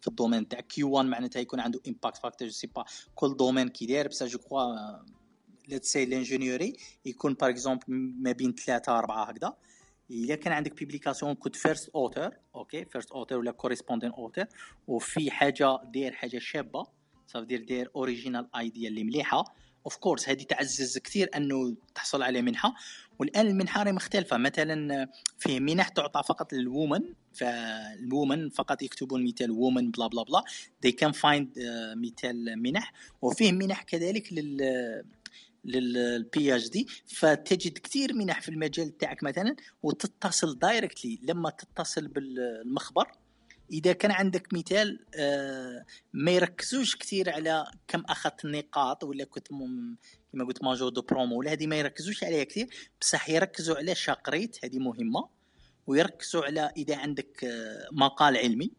في 0.00 0.08
ال 0.08 0.13
domaine 0.13 0.48
تاع 0.48 0.60
Q 0.60 0.90
1 0.90 1.08
معناتها 1.08 1.40
يكون 1.40 1.60
عنده 1.60 1.80
impact 1.88 2.16
factor 2.16 2.48
je 2.48 2.54
sais 2.54 2.66
pas 2.66 2.84
كل 3.14 3.36
domaine 3.36 3.68
كي 3.68 3.86
داير 3.86 4.08
بصح 4.08 4.26
je 4.26 4.38
crois 4.38 4.74
let's 5.68 5.92
say 5.92 6.04
l'ingénierie 6.04 6.76
يكون 7.04 7.34
par 7.34 7.50
exemple 7.50 7.84
ما 8.22 8.32
بين 8.32 8.54
ثلاثة 8.54 8.98
أربعة 8.98 9.24
هكذا. 9.24 9.56
إذا 10.10 10.34
كان 10.34 10.52
عندك 10.52 10.74
publication 10.74 11.34
كنت 11.34 11.56
first 11.56 11.88
author 11.88 12.36
okay? 12.54 12.84
first 12.84 13.12
author 13.12 13.38
ولا 13.38 13.50
corresponding 13.50 14.10
author 14.10 14.46
وفي 14.86 15.30
حاجة 15.30 15.78
داير 15.84 16.12
حاجة 16.12 16.38
شابة 16.38 16.86
صافي 17.26 17.46
دير 17.46 17.64
داير 17.64 17.90
original 17.96 18.48
idea 18.56 18.88
اللي 18.88 19.04
مليحة. 19.04 19.44
of 19.84 19.96
course 19.96 20.28
هذه 20.28 20.42
تعزز 20.42 20.98
كثير 20.98 21.30
إنه 21.36 21.76
تحصل 21.94 22.22
على 22.22 22.42
منحة. 22.42 22.74
والآن 23.18 23.46
المنحة 23.46 23.82
راهي 23.82 23.92
مختلفة. 23.92 24.36
مثلا 24.36 25.08
فيه 25.38 25.60
منح 25.60 25.88
تعطى 25.88 26.22
فقط 26.28 26.52
لل 26.52 26.66
women 26.66 27.00
فال 27.32 27.65
women 27.65 28.48
فقط 28.48 28.82
يكتبون 28.82 29.24
مثال 29.24 29.50
women 29.50 29.90
bla 29.90 30.06
bla 30.06 30.22
bla 30.22 30.44
can 30.86 31.12
find 31.12 31.46
uh, 31.56 31.96
مثال 31.96 32.62
منح. 32.62 32.92
وفيه 33.22 33.52
منح 33.52 33.82
كذلك 33.82 34.32
لل 34.32 35.04
لل 35.64 36.56
PhD 36.56 36.86
فتجد 37.06 37.78
كثير 37.78 38.14
منح 38.14 38.40
في 38.40 38.48
المجال 38.48 38.98
تاعك 38.98 39.22
مثلا 39.22 39.56
وتتصل 39.82 40.58
directly 40.58 41.18
لما 41.22 41.50
تتصل 41.50 42.08
بالمخبر. 42.08 43.12
إذا 43.72 43.92
كان 43.92 44.10
عندك 44.10 44.52
مثال 44.52 45.06
آه، 45.14 45.84
ما 46.12 46.30
يركزوش 46.30 46.96
كثير 46.96 47.30
على 47.30 47.64
كم 47.88 48.00
أخذت 48.08 48.44
النقاط 48.44 49.04
ولا 49.04 49.24
كنت 49.24 49.48
كما 50.32 50.44
قلت 50.44 50.64
major 50.64 50.88
de 50.88 51.02
promo 51.02 51.38
ولا 51.38 51.52
هذه 51.52 51.66
ما 51.66 51.76
يركزوش 51.76 52.24
عليها 52.24 52.44
كثير. 52.44 52.66
بصح 53.00 53.30
يركزوا 53.30 53.76
على 53.76 53.94
شاقريت 53.94 54.64
هذه 54.64 54.78
مهمة. 54.78 55.28
ويركزوا 55.86 56.44
على 56.44 56.72
إذا 56.76 56.96
عندك 56.96 57.44
آه، 57.44 57.88
مقال 57.92 58.36
علمي 58.36 58.72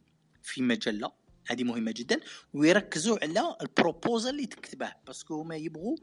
في 0.43 0.61
مجله 0.61 1.11
هذه 1.47 1.63
مهمة 1.63 1.91
جدا. 1.91 2.19
ويركزوا 2.53 3.17
على 3.21 3.55
ال 3.61 3.69
proposal 3.69 4.35
اللي 4.35 4.45
تكتبه 4.45 4.91
parce 5.07 5.28
que 5.28 5.41
هما 5.41 5.55
يبغوا 5.55 5.97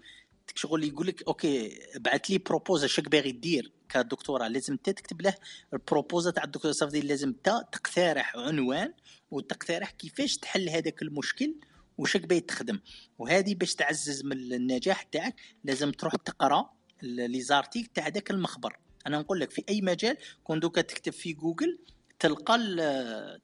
شغل 0.54 0.84
يقول 0.84 1.06
لك 1.06 1.22
okay 1.22 1.78
بعث 1.96 2.30
لي 2.30 2.38
proposal 2.38 2.90
شك 2.90 3.08
باغي 3.08 3.32
دير 3.32 3.72
كدكتوراه 3.88 4.48
لازم 4.48 4.72
انت 4.72 4.90
تكتب 4.90 5.22
له 5.22 5.34
ال 5.72 5.79
proposal 5.79 6.34
تاع 6.34 6.44
الدكتوراه 6.44 6.72
صافي 6.72 7.00
لازم 7.00 7.28
انت 7.28 7.62
تقترح 7.72 8.36
عنوان 8.36 8.92
وتقترح 9.30 9.90
كيفاش 9.90 10.36
تحل 10.36 10.68
هذاك 10.68 11.02
المشكل 11.02 11.54
وشك 11.98 12.26
باغي 12.26 12.40
تخدم. 12.40 12.80
وهذه 13.18 13.54
باش 13.54 13.74
تعزز 13.74 14.24
من 14.24 14.32
النجاح 14.32 15.02
تاعك 15.02 15.34
لازم 15.64 15.90
تروح 15.90 16.14
تقرأ 16.14 16.70
les 17.02 17.40
articles 17.40 17.90
تاع 17.94 18.08
ذاك 18.08 18.30
المخبر. 18.30 18.78
أنا 19.06 19.18
نقول 19.18 19.40
لك 19.40 19.50
في 19.50 19.64
أي 19.68 19.80
مجال 19.80 20.16
كون 20.44 20.60
دوكا 20.60 20.80
تكتب 20.80 21.12
في 21.12 21.32
جوجل 21.32 21.78
تلقى 22.18 22.58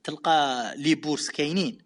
تلقى 0.04 0.74
les 0.76 0.94
bourses 0.94 1.30
كاينين. 1.30 1.78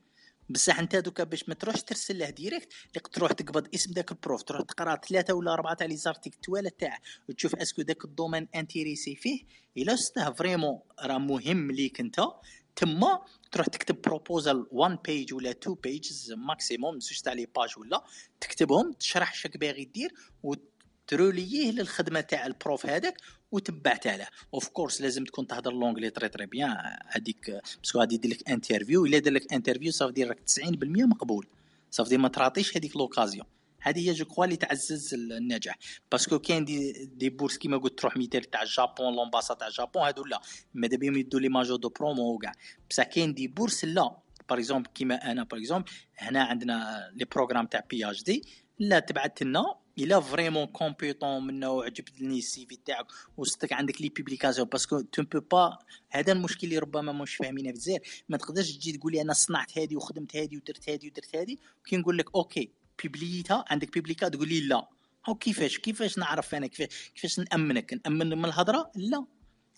بصح 0.50 0.78
انت 0.78 0.96
دوكا 0.96 1.24
باش 1.24 1.48
ما 1.48 1.54
تروحش 1.54 1.82
ترسل 1.82 2.18
له 2.18 2.30
direct 2.30 2.72
تروح 3.12 3.32
تقبض 3.32 3.68
اسم 3.74 3.92
ذاك 3.92 4.12
ال 4.12 4.18
prof 4.18 4.42
تروح 4.42 4.62
تقرا 4.62 4.96
ثلاثة 4.96 5.34
ولا 5.34 5.52
أربعة 5.52 5.74
تاع 5.74 5.86
les 5.86 5.96
articles 5.96 6.34
توالى 6.34 6.70
تاعه 6.70 6.98
وتشوف 7.28 7.56
est-ce 7.56 7.74
que 7.74 7.82
ذاك 7.82 8.04
ال 8.04 8.10
domaine 8.10 8.48
intéressé 8.54 9.16
فيه 9.16 9.42
إلا 9.76 9.96
c'était 9.96 10.32
vraiment 10.32 10.80
راه 11.00 11.18
مهم 11.18 11.70
ليك 11.70 12.00
انت 12.00 12.20
تما 12.76 13.24
تروح 13.52 13.66
تكتب 13.66 14.00
proposal 14.02 14.66
1 14.70 14.98
page 15.04 15.34
ولا 15.34 15.50
2 15.50 15.76
pages 15.82 16.32
maximum 16.32 17.00
زوج 17.00 17.20
تاع 17.20 17.32
les 17.32 17.46
pages 17.56 17.78
ولا 17.78 18.04
تكتبهم 18.40 18.92
تشرح 18.92 19.34
شك 19.34 19.56
باغي 19.56 19.84
دير 19.84 20.14
وتروليه 21.12 21.72
للخدمة 21.72 22.20
تاع 22.20 22.46
ال 22.46 22.54
prof 22.54 22.86
هذاك 22.86 23.20
وتبعتها 23.52 24.16
له 24.16 24.26
of 24.54 24.68
course 24.68 25.00
لازم 25.00 25.24
تكون 25.24 25.46
تهضر 25.46 25.72
l'anglais 25.72 26.10
très 26.10 26.28
très 26.28 26.46
bien. 26.46 26.76
هذيك 27.06 27.60
parce 27.82 27.92
que 27.92 27.98
غادي 27.98 28.14
يدير 28.14 28.30
لك 28.30 28.50
interview 28.50 29.04
إلا 29.04 29.18
دار 29.18 29.32
لك 29.32 29.52
interview 29.52 29.92
صافي 29.92 30.12
دير 30.12 30.28
راك 30.28 30.38
90% 30.40 30.66
مقبول. 30.82 31.46
صافي 31.90 32.16
ما 32.16 32.28
تراطيش 32.28 32.76
هذيك 32.76 32.96
l'occasion 32.96 33.46
هذه 33.80 34.08
هي 34.08 34.12
je 34.12 34.24
crois 34.24 34.44
اللي 34.44 34.56
تعزز 34.56 35.14
النجاح. 35.14 35.78
parce 36.12 36.28
que 36.29 36.38
كاين 36.38 36.64
des, 36.64 36.92
des 37.04 37.30
bourses 37.30 37.58
كيما 37.58 37.76
قلت 37.76 37.98
تروح 37.98 38.16
مثال 38.16 38.44
تاع 38.44 38.62
ال 38.62 38.71
Japon 38.71 39.16
l'ambassade 39.16 39.54
تاع 39.54 39.66
ال 39.66 39.72
Japon 39.72 40.02
هادو 40.02 40.24
لا. 40.24 40.40
ماذا 40.74 40.96
بهم 40.96 41.16
يدوا 41.16 41.40
les 41.40 41.48
majors 41.48 41.76
de 41.76 41.88
promo 41.88 42.34
وكاع 42.34 42.52
بصح 42.90 43.04
كاين 43.04 43.34
des 43.34 43.48
bourses 43.48 43.84
لا. 43.84 44.16
par 44.50 44.58
exemple 44.58 44.90
كيما 44.94 45.30
أنا 45.30 45.44
par 45.44 45.60
exemple 45.60 45.90
هنا 46.18 46.42
عندنا 46.42 47.10
les 47.14 47.24
programmes 47.24 47.66
تاع 47.66 47.84
PhD 47.90 48.42
لا 48.78 48.98
تبعت 48.98 49.42
لنا 49.42 49.74
الا 50.04 50.20
vraiment 50.20 50.66
compétent 50.66 51.46
منه 51.46 51.70
وعجبني 51.70 52.38
ال 52.38 52.66
CV 52.66 52.76
تاعك 52.76 53.06
وصدق 53.36 53.72
عندك 53.72 54.02
les 54.02 54.08
publications 54.08 54.68
parce 54.68 54.88
que 54.88 55.00
tu 55.00 55.22
peux 55.22 55.40
pas 55.40 55.78
هذا 56.10 56.32
المشكل 56.32 56.66
اللي 56.66 56.78
ربما 56.78 57.12
مش 57.12 57.34
فاهمينه 57.34 57.72
بزاف. 57.72 58.22
ما 58.28 58.36
تقدرش 58.36 58.72
تجي 58.72 58.92
تقول 58.92 59.12
لي 59.12 59.20
أنا 59.20 59.32
صنعت 59.32 59.78
هذه 59.78 59.96
وخدمت 59.96 60.36
هذه 60.36 60.56
ودرت 60.56 60.88
هذه 60.90 61.06
ودرت 61.06 61.36
هذه. 61.36 61.56
كي 61.84 61.96
نقول 61.96 62.18
لك 62.18 62.34
okay 62.34 62.70
بيبليتها 63.02 63.64
عندك 63.68 63.92
بيبليكا 63.92 64.28
تقول 64.28 64.48
لي 64.48 64.60
لا. 64.60 64.88
هاو 65.26 65.34
كيفاش؟ 65.34 65.78
كيفاش 65.78 66.18
نعرف 66.18 66.54
أنا 66.54 66.66
كيفاش 66.66 67.10
كيفاش 67.14 67.38
نأمنك؟ 67.38 68.00
نأمن 68.06 68.38
من 68.38 68.44
الهضرة؟ 68.44 68.90
لا. 68.94 69.26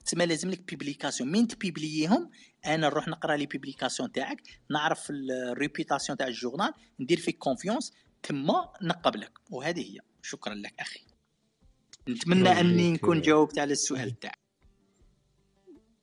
تسمى 0.04 0.26
لازم 0.26 0.50
لك 0.50 0.60
publication 0.68 1.32
مين 1.32 1.48
تبيبليهم 1.48 2.30
أنا 2.66 2.76
نروح 2.76 3.08
نقرأ 3.08 3.36
les 3.36 3.46
publications 3.46 4.12
تاعك 4.12 4.42
نعرف 4.70 5.06
ال 5.10 5.20
réputation 5.20 6.18
تاع 6.18 6.26
ال 6.26 6.32
journal 6.32 6.72
ندير 7.00 7.18
فيك 7.18 7.38
confiance 7.38 7.92
تما 8.22 8.72
نقبلك. 8.82 9.38
وهذه 9.50 9.80
هي. 9.80 10.11
شكرا 10.22 10.54
لك 10.54 10.74
أخي. 10.80 11.00
نتمنى 12.08 12.48
أني 12.48 12.92
نكون 12.92 13.20
جاوبت 13.20 13.58
على 13.58 13.72
السؤال 13.72 14.20
تاعك. 14.20 14.38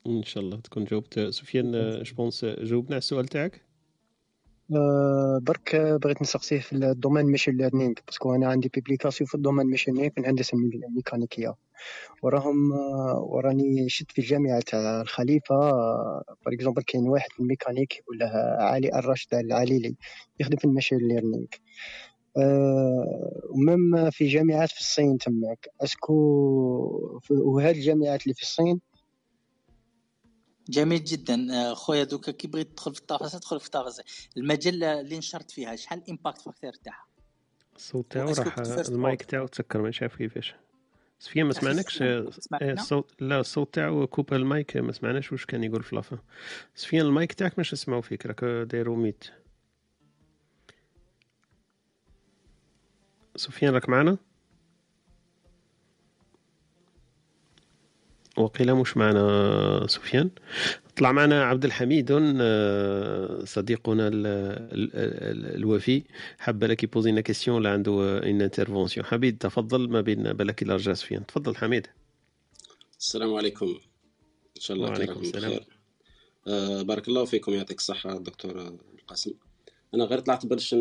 ان 0.07 0.23
شاء 0.23 0.43
الله 0.43 0.57
تكون 0.57 0.85
جاوبت. 0.85 1.19
سفيان 1.19 2.01
je 2.03 2.15
pense 2.15 2.45
جاوبنا 2.45 2.91
على 2.91 2.97
السؤال 2.97 3.25
تاعك. 3.25 3.69
أه 4.75 5.39
برك 5.41 5.75
بغيت 5.75 6.21
نسقسيه 6.21 6.59
في 6.59 6.73
ال 6.73 6.80
domaine 6.80 7.25
machine 7.25 7.57
learning 7.57 7.93
parce 8.07 8.25
que 8.25 8.35
أنا 8.35 8.47
عندي 8.47 8.69
publication 8.73 9.27
في 9.27 9.35
ال 9.35 9.39
domaine 9.39 9.67
machine 9.67 9.93
learning 9.93 10.13
في 10.13 10.21
الهندسه 10.21 10.57
الميكانيكيه 10.57 11.55
وراهم 12.21 12.71
وراني 13.17 13.89
شفت 13.89 14.11
في 14.11 14.19
الجامعة 14.19 14.59
تاع 14.59 15.01
الخليفه 15.01 15.71
par 16.45 16.53
exemple 16.53 16.81
كاين 16.81 17.09
واحد 17.09 17.31
في 17.31 17.39
الميكانيك 17.39 17.97
يقول 17.97 18.17
له 18.17 18.29
علي 18.59 18.99
الراشد 18.99 19.33
العليلي 19.33 19.95
يخدم 20.39 20.57
في 20.57 20.65
ال 20.65 20.69
machine 20.69 20.97
learning. 20.97 21.45
ومم 22.35 23.95
آه، 23.95 24.09
في 24.09 24.27
جامعات 24.27 24.71
في 24.71 24.79
الصين 24.79 25.17
تماك. 25.17 25.69
est-ce 25.81 26.02
que 26.02 26.13
وهاد 27.29 27.75
الجامعات 27.75 28.23
اللي 28.23 28.33
في 28.33 28.41
الصين؟ 28.41 28.79
جميل 30.69 31.03
جدا. 31.03 31.47
آه، 31.53 31.73
خويا 31.73 32.03
دوكا 32.03 32.31
كي 32.31 32.47
بغيت 32.47 32.67
تدخل 32.71 32.93
في 32.95 33.01
التفاصيل 33.01 33.39
تدخل 33.39 33.59
في 33.59 33.65
التفاصيل 33.65 34.05
المجله 34.37 34.99
اللي 34.99 35.17
نشرت 35.17 35.51
فيها 35.51 35.75
شحال 35.75 35.99
ال 35.99 36.05
impact 36.05 36.41
factor 36.41 36.73
تاعها؟ 36.73 37.05
الصوت 37.75 38.11
تاعو 38.11 38.31
راح 38.31 38.55
المايك 38.89 39.23
تاعو 39.23 39.47
تسكر 39.47 39.81
ما 39.81 39.91
شاف 39.91 40.15
كيفاش. 40.15 40.55
سفيان 41.19 41.45
ما 41.45 41.53
سمعناكش؟ 41.53 42.01
آه، 42.01 42.29
الصوت 42.61 43.11
لا 43.19 43.39
الصوت 43.39 43.73
تاعو 43.73 44.07
coupé 44.07 44.35
ال 44.35 44.46
mic 44.46 44.77
ما 44.77 44.91
سمعناش 44.91 45.31
واش 45.31 45.45
كان 45.45 45.63
يقول 45.63 45.83
في 45.83 45.95
لافا 45.95 46.17
سفيان 46.75 47.05
المايك 47.05 47.33
تاعك 47.33 47.59
مش 47.59 47.73
نسمعو 47.73 48.01
فيك 48.01 48.25
راك 48.25 48.43
دايرو 48.43 48.95
mute. 48.95 49.23
سفيان 53.39 53.73
راك 53.73 53.89
معنا؟ 53.89 54.17
وقيل 58.37 58.75
مش 58.75 58.97
معنا 58.97 59.87
سفيان. 59.87 60.29
طلع 60.97 61.11
معنا 61.11 61.43
عبد 61.43 61.65
الحميد 61.65 62.11
آه، 62.11 63.45
صديقنا 63.45 64.09
الوفي. 65.55 66.03
حاب 66.39 66.63
لك 66.63 66.83
يبوزي 66.83 67.11
لنا 67.11 67.21
question 67.21 67.57
ولا 67.57 67.69
عنده 67.69 68.17
une 68.23 68.41
intervention 68.41 69.05
حميد 69.05 69.37
تفضل 69.37 69.89
ما 69.89 70.01
بين 70.01 70.33
بالك 70.33 70.61
إلى 70.63 70.73
رجع 70.73 70.93
سفيان. 70.93 71.25
تفضل 71.25 71.55
حميد. 71.55 71.87
السلام 72.99 73.35
عليكم. 73.35 73.79
إن 74.57 74.61
شاء 74.61 74.77
الله 74.77 74.89
وعليكم 74.89 75.19
السلام. 75.19 75.51
بخير. 75.51 75.67
آه 76.47 76.81
بارك 76.81 77.07
الله 77.07 77.25
فيكم 77.25 77.53
يعطيك 77.53 77.77
الصحة 77.77 78.17
دكتور 78.17 78.77
القاسم. 78.99 79.31
أنا 79.93 80.03
غير 80.03 80.19
طلعت 80.19 80.45
باش 80.45 80.75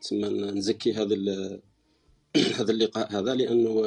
تسمى 0.00 0.28
نزكي 0.28 0.92
هذا 0.92 1.14
هذا 2.58 2.70
اللقاء 2.72 3.12
هذا 3.12 3.34
لأنه 3.34 3.82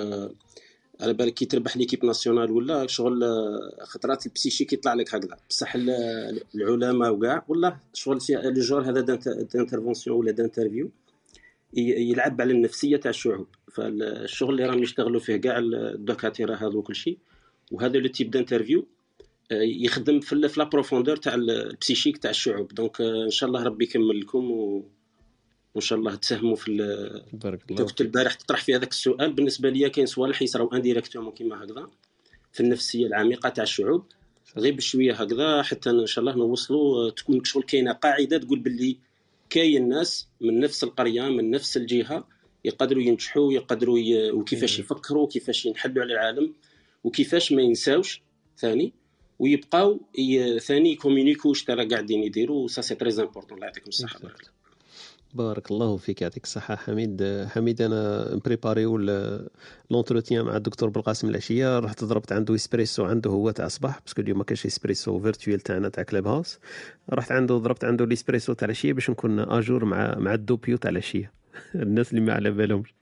على 1.02 1.14
بالك 1.14 1.34
كي 1.34 1.46
تربح 1.46 1.78
l'équipe 1.78 2.06
nationale 2.06 2.52
ولا 2.52 2.88
شغل 2.88 3.24
آه، 3.24 3.84
خطرات 3.84 4.26
ال 4.26 4.32
psyché 4.32 4.68
يطلع 4.72 4.94
لك 4.94 5.16
هكذا. 5.16 5.38
بصح 5.50 5.76
العلماء 6.56 7.14
وكاع 7.14 7.46
والله 7.48 7.78
شغل 7.94 8.20
le 8.30 8.62
genre 8.62 8.82
هذا 8.82 9.02
d'intervention 9.54 10.18
ولا 10.18 10.32
d'interview 10.32 10.92
يلعب 11.74 12.42
على 12.42 12.54
النفسية 12.54 12.98
تاع 12.98 13.10
الشعوب. 13.10 13.48
فالشغل 13.72 14.50
اللي 14.50 14.66
راهم 14.66 14.84
يشتغلوا 14.84 15.20
فيه 15.20 15.38
كاع 15.38 15.58
الدكاتره 15.58 16.56
هذو 16.56 16.82
كل 16.82 16.96
شيء 16.96 17.18
وهذا 17.72 17.98
le 17.98 18.08
type 18.08 18.32
d'interview 18.32 18.86
يخدم 19.52 20.20
في 20.20 20.36
la 20.36 20.64
profondeur 20.64 21.16
تاع 21.16 21.34
ال 21.34 21.42
psychique 21.42 22.18
تاع 22.18 22.32
الشعوب. 22.32 22.74
donc 22.74 23.02
إن 23.02 23.30
شاء 23.30 23.48
الله 23.48 23.64
ربي 23.64 23.86
يكمل 23.86 24.20
لكم 24.20 24.52
و 24.52 24.86
وإن 25.76 25.82
شاء 25.82 26.00
الله 26.00 26.16
تساهموا 26.16 26.56
في 26.56 26.72
بارك 27.34 27.72
الله. 27.72 27.88
البارح 28.02 28.34
تطرح 28.34 28.64
في 28.64 28.76
هذاك 28.76 28.92
السؤال. 28.92 29.34
بالنسبة 29.34 29.70
لي 29.70 29.90
كاين 29.90 30.06
صوالح 30.06 30.42
يصراو 30.42 30.68
indirectement 30.74 31.34
كيما 31.34 31.64
هكذا 31.64 31.90
في 32.52 32.60
النفسية 32.60 33.08
العميقة 33.08 33.50
تاع 33.50 33.64
الشعوب. 33.64 34.06
غير 34.58 34.74
بشويه 34.74 35.14
هكذا 35.14 35.62
حتى 35.62 35.90
إن 35.90 36.06
شاء 36.06 36.22
الله 36.26 36.36
نوصلوا 36.36 37.10
تكون 37.10 37.44
شغل 37.44 37.64
كاينة 37.64 37.92
قاعدة 37.92 38.38
تقول 38.38 38.60
باللي 38.60 38.98
كاين 39.50 39.90
ناس 39.90 40.28
من 40.42 40.60
نفس 40.60 40.84
القرية 40.84 41.22
من 41.22 41.52
نفس 41.52 41.78
الجهة 41.78 42.28
يقدروا 42.66 43.04
ينجحوا 43.04 43.54
يقدروا 43.54 44.00
ي... 44.00 44.32
وكيفاش 44.32 44.80
يفكروا 44.80 45.24
وكيفاش 45.24 45.66
ينحلوا 45.66 46.04
على 46.04 46.14
العالم 46.14 46.54
وكيفاش 47.04 47.52
ما 47.52 47.62
ينساوش. 47.62 48.22
ثاني 48.58 48.94
ويبقاو 49.40 50.00
ي... 50.18 50.60
ثاني 50.60 50.92
يكومونيكو 50.92 51.50
واش 51.50 51.64
ترى 51.64 51.88
قاعدين 51.88 52.24
يديروا 52.24 52.68
ça 52.68 52.82
c'est 52.82 52.96
très 52.96 53.22
important 53.22 53.56
الله 53.58 53.66
يعطيكم 53.68 53.90
الصحة. 53.90 54.20
بارك 54.20 54.53
الله 55.40 55.98
فيك 55.98 56.22
يعطيك 56.22 56.44
الصحة. 56.44 56.76
حميد 56.76 57.46
حميد 57.50 57.82
أنا 57.82 58.36
مبريباريو 58.36 58.98
l'entretien 59.92 60.46
مع 60.46 60.56
الدكتور 60.56 60.90
بالقاسم 60.90 61.30
العشية. 61.30 61.80
رحت 61.80 62.04
ضربت 62.04 62.32
عنده 62.32 62.56
إسبريسو 62.56 63.06
عنده 63.06 63.30
هو 63.32 63.52
تاع 63.52 63.66
الصباح 63.66 64.00
parce 64.00 64.13
que 64.13 64.22
اليوم 64.22 64.38
ما 64.38 64.44
كانش 64.44 64.66
إسبريسو 64.66 65.20
virtuel 65.20 65.60
تاعنا 65.60 65.90
تاع 65.90 66.04
Clubhouse 66.04 66.60
رحت 67.14 67.32
عنده 67.32 67.58
ضربت 67.58 67.86
عنده 67.86 68.06
الإسبريسو 68.06 68.54
تاع 68.54 68.66
العشية 68.66 68.94
باش 68.94 69.10
نكون 69.10 69.40
à 69.40 69.49
jour 69.49 69.86
مع 69.86 70.16
مع 70.18 70.34
ال 70.34 70.40
Doppio 70.40 70.78
تاع 70.78 70.90
العشية. 70.90 71.32
الناس 71.76 72.10
اللي 72.10 72.22
ما 72.22 72.34
على 72.34 72.52
بالهمش. 72.52 72.94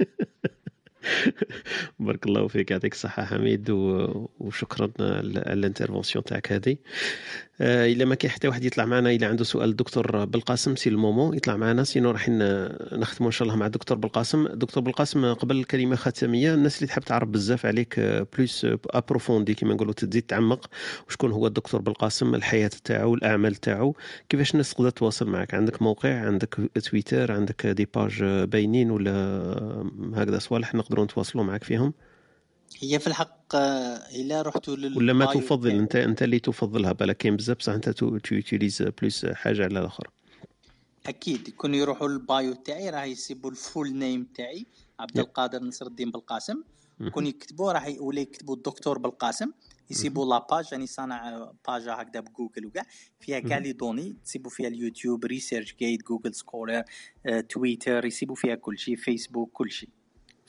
بارك 1.98 2.26
الله 2.26 2.48
فيك 2.48 2.70
يعطيك 2.70 2.92
الصحة 2.92 3.24
حميد 3.24 3.70
وشكرا 3.70 4.90
على 5.00 5.52
ال 5.52 5.58
intervention 5.58 6.24
تاعك 6.24 6.52
هذه. 6.52 6.76
إلا 7.62 8.04
ما 8.04 8.14
كاين 8.14 8.32
حتى 8.32 8.48
واحد 8.48 8.64
يطلع 8.64 8.84
معنا 8.84 9.10
إلا 9.10 9.26
عنده 9.26 9.44
سؤال 9.44 9.70
الدكتور 9.70 10.24
بالقاسم 10.24 10.76
c'est 10.76 10.90
le 10.90 11.02
moment 11.02 11.36
يطلع 11.36 11.56
معنا. 11.56 11.84
sinon 11.84 12.10
راح 12.10 12.28
نختموا 12.92 13.28
إن 13.28 13.32
شاء 13.32 13.48
الله 13.48 13.56
مع 13.58 13.66
الدكتور 13.66 13.98
بالقاسم. 13.98 14.48
دكتور 14.48 14.82
بالقاسم 14.82 15.32
قبل 15.32 15.56
الكلمة 15.56 15.96
ختامية 15.96 16.54
الناس 16.54 16.76
اللي 16.76 16.86
تحب 16.86 17.02
تعرف 17.02 17.28
بزاف 17.28 17.66
عليك 17.66 18.00
plus 18.36 18.66
approfondi 18.90 19.54
كما 19.54 19.74
نقولوا 19.74 19.92
تزيد 19.92 20.22
تعمق. 20.22 20.70
وشكون 21.08 21.32
هو 21.32 21.46
الدكتور 21.46 21.80
بالقاسم؟ 21.80 22.34
الحياة 22.34 22.70
تاعو 22.84 23.14
الأعمال 23.14 23.54
تاعو. 23.54 23.96
كيفاش 24.28 24.52
الناس 24.52 24.74
تقدر 24.74 24.90
تواصل 24.90 25.28
معك؟ 25.28 25.54
عندك 25.54 25.82
موقع؟ 25.82 26.14
عندك 26.14 26.70
تويتر 26.90 27.32
عندك 27.32 27.66
des 27.66 27.88
pages 27.94 28.24
باينين؟ 28.24 28.90
ولا 28.90 29.12
هكذا؟ 30.14 30.38
صوالح 30.38 30.74
نقدروا 30.74 31.04
نتواصلوا 31.04 31.44
معك 31.44 31.64
فيهم. 31.64 31.92
هي 32.82 32.98
في 32.98 33.06
الحق 33.06 33.56
إلا 34.14 34.42
رحتوا 34.42 34.76
لل 34.76 34.98
ولا 34.98 35.12
ما 35.12 35.26
تفضل 35.26 35.70
أنت 35.70 35.96
أنت 35.96 36.22
اللي 36.22 36.38
تفضلها 36.38 36.92
بالك 36.92 37.16
كاين 37.16 37.36
بزاف 37.36 37.56
بصح 37.56 37.72
أنت 37.72 37.88
t'utilises 37.88 38.82
plus 38.82 39.26
حاجة 39.26 39.64
على 39.64 39.80
الاخرى 39.80 40.10
أكيد 41.06 41.48
يكون 41.48 41.74
يروحوا 41.74 42.08
لل 42.08 42.26
bio 42.26 42.52
تاعي 42.52 42.90
راه 42.90 43.04
يسيبوا 43.04 43.50
ال 43.50 43.58
full 43.58 43.92
name 43.92 44.24
تاعي 44.34 44.66
عبد 45.00 45.18
القادر 45.18 45.62
نصر 45.62 45.86
الدين 45.86 46.10
بالقاسم. 46.10 46.62
يكون 47.00 47.26
يكتبوا 47.26 47.72
راح 47.72 47.94
ولا 48.00 48.20
يكتبوا 48.20 48.54
الدكتور 48.56 48.98
بالقاسم. 48.98 49.52
يسيبوا 49.90 50.26
la 50.26 50.46
page 50.50 50.68
يعني 50.72 50.86
صانع 50.86 51.50
page 51.68 51.88
هكذا 51.88 52.20
بجوجل 52.20 52.66
وكاع. 52.66 52.86
فيها 53.20 53.40
كاع 53.40 53.58
les 53.58 53.72
données. 53.72 54.16
تسيبوا 54.24 54.50
فيها 54.50 54.68
اليوتيوب 54.68 55.24
ResearchGate 55.24 56.02
Google 56.02 56.34
Scholar 56.34 56.82
تويتر 57.48 58.04
يسيبوا 58.04 58.34
فيها 58.34 58.54
كل 58.54 58.78
شيء 58.78 58.96
فيسبوك 58.96 59.50
كل 59.52 59.70
شيء 59.70 59.88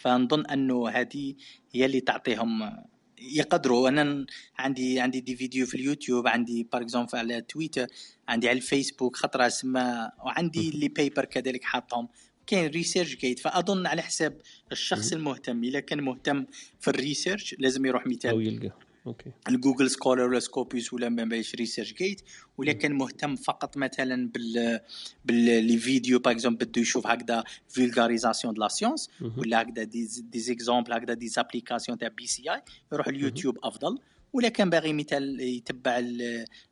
فنظن 0.01 0.45
أنه 0.45 0.89
هذه 0.89 1.35
هي 1.73 1.85
اللي 1.85 1.99
تعطيهم 1.99 2.83
يقدروا. 3.21 3.89
أنا 3.89 4.25
عندي 4.57 4.99
عندي 4.99 5.19
des 5.19 5.35
vidéos 5.35 5.65
في 5.65 5.75
اليوتيوب 5.75 6.27
عندي 6.27 6.67
par 6.71 6.81
exemple 6.81 7.17
على 7.17 7.41
تويتر 7.41 7.87
عندي 8.27 8.49
على 8.49 8.57
الفيسبوك 8.57 9.15
خطرة 9.15 9.47
اسمها 9.47 10.13
وعندي 10.25 10.69
اللي 10.69 10.87
بيبر 10.87 11.25
كذلك 11.25 11.63
حاطهم. 11.63 12.07
كاين 12.47 12.71
ResearchGate 12.71 13.39
فأظن 13.39 13.87
على 13.87 14.01
حساب 14.01 14.41
الشخص 14.71 15.11
المهتم. 15.13 15.63
إذا 15.63 15.79
كان 15.79 16.01
مهتم 16.01 16.45
في 16.79 16.87
ال 16.87 16.95
research 16.95 17.55
لازم 17.59 17.85
يروح 17.85 18.07
مثال. 18.07 18.31
أو 18.31 18.39
يلقى. 18.39 18.71
okay. 19.07 19.31
ال 19.49 19.55
Google 19.55 19.89
Scholar 19.89 20.21
ولا 20.21 20.39
Scopus 20.39 20.93
ولا 20.93 21.09
ما 21.09 21.23
باش 21.23 21.55
ResearchGate 21.55 22.21
ولا 22.57 22.71
كان 22.71 22.91
مهتم 22.91 23.35
فقط 23.35 23.77
مثلا 23.77 24.29
بال 24.29 24.79
ب 25.25 25.38
les 25.38 25.77
vidéos 25.77 26.19
par 26.19 26.33
exemple 26.33 26.65
بده 26.65 26.81
يشوف 26.81 27.07
هكذا 27.07 27.43
vulgarisation 27.69 28.53
de 28.53 28.61
la 28.61 28.67
science 28.67 29.09
ولا 29.37 29.61
هكذا 29.61 29.83
des 29.83 30.39
exemples 30.39 30.93
هكذا 30.93 31.13
des 31.13 31.27
applications 31.27 31.97
تاع 31.97 32.07
BCI 32.07 32.61
يروح 32.93 33.07
اليوتيوب 33.07 33.57
أفضل. 33.63 33.99
ولا 34.33 34.49
كان 34.49 34.69
باغي 34.69 34.93
مثال 34.93 35.41
يتبع 35.41 35.99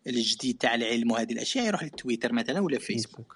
الجديد 0.07 0.57
تاع 0.57 0.75
العلم 0.75 1.11
وهذه 1.11 1.33
الأشياء 1.33 1.65
يروح 1.65 1.83
للتويتر 1.83 2.33
مثلا 2.33 2.59
ولا 2.59 2.79
فيسبوك 2.79 3.35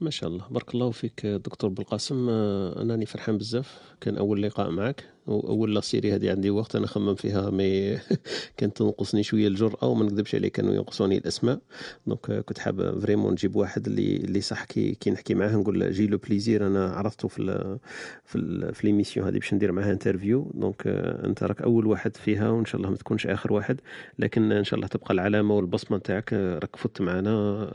ما 0.00 0.10
شاء 0.10 0.28
الله. 0.30 0.48
بارك 0.48 0.74
الله 0.74 0.90
فيك 0.90 1.26
دكتور 1.26 1.70
بالقاسم 1.70 2.28
انني 2.28 3.06
فرحان 3.06 3.38
بزاف. 3.38 3.78
كان 4.00 4.16
أول 4.16 4.42
لقاء 4.42 4.70
معك. 4.70 5.04
واول 5.26 5.74
la 5.74 5.80
série 5.80 6.14
هذه 6.14 6.30
عندي 6.30 6.50
وقت 6.50 6.76
أنا 6.76 6.86
خمم 6.86 7.14
فيها 7.14 7.50
mais 7.50 7.98
كانت 8.56 8.76
تنقصني 8.76 9.22
شوية 9.22 9.48
الجرأة 9.48 9.84
وما 9.88 10.04
نكذبش 10.04 10.34
عليك 10.34 10.52
كانوا 10.52 10.74
ينقصوني 10.74 11.18
الأسماء. 11.18 11.60
donc 12.06 12.32
كنت 12.32 12.58
حاب 12.58 12.98
vraiment 13.00 13.32
نجيب 13.32 13.56
واحد 13.56 13.86
اللي 13.86 14.16
اللي 14.16 14.40
صح 14.40 14.64
كي, 14.64 14.94
كي 14.94 15.10
نحكي 15.10 15.34
معاه 15.34 15.56
نقول 15.56 15.92
j'ai 15.92 16.06
le 16.06 16.18
plaisir 16.18 16.66
أنا 16.66 16.86
عرضته 16.86 17.28
في 17.28 17.42
ال 17.42 17.78
في 18.24 18.72
في 18.74 18.86
l'émission 18.86 19.26
هذه 19.26 19.38
باش 19.38 19.54
ندير 19.54 19.72
معاه 19.72 19.92
interview 19.92 20.50
donc 20.54 20.82
أنت 21.24 21.42
راك 21.42 21.62
أول 21.62 21.86
واحد 21.86 22.16
فيها 22.16 22.50
وإن 22.50 22.64
شاء 22.64 22.76
الله 22.76 22.90
ما 22.90 22.96
تكونش 22.96 23.26
آخر 23.26 23.52
واحد. 23.52 23.80
لكن 24.18 24.52
إن 24.52 24.64
شاء 24.64 24.76
الله 24.76 24.86
تبقى 24.88 25.14
العلامة 25.14 25.54
والبصمة 25.56 25.98
تاعك 25.98 26.32
راك 26.32 26.76
فت 26.76 27.00
معنا. 27.00 27.30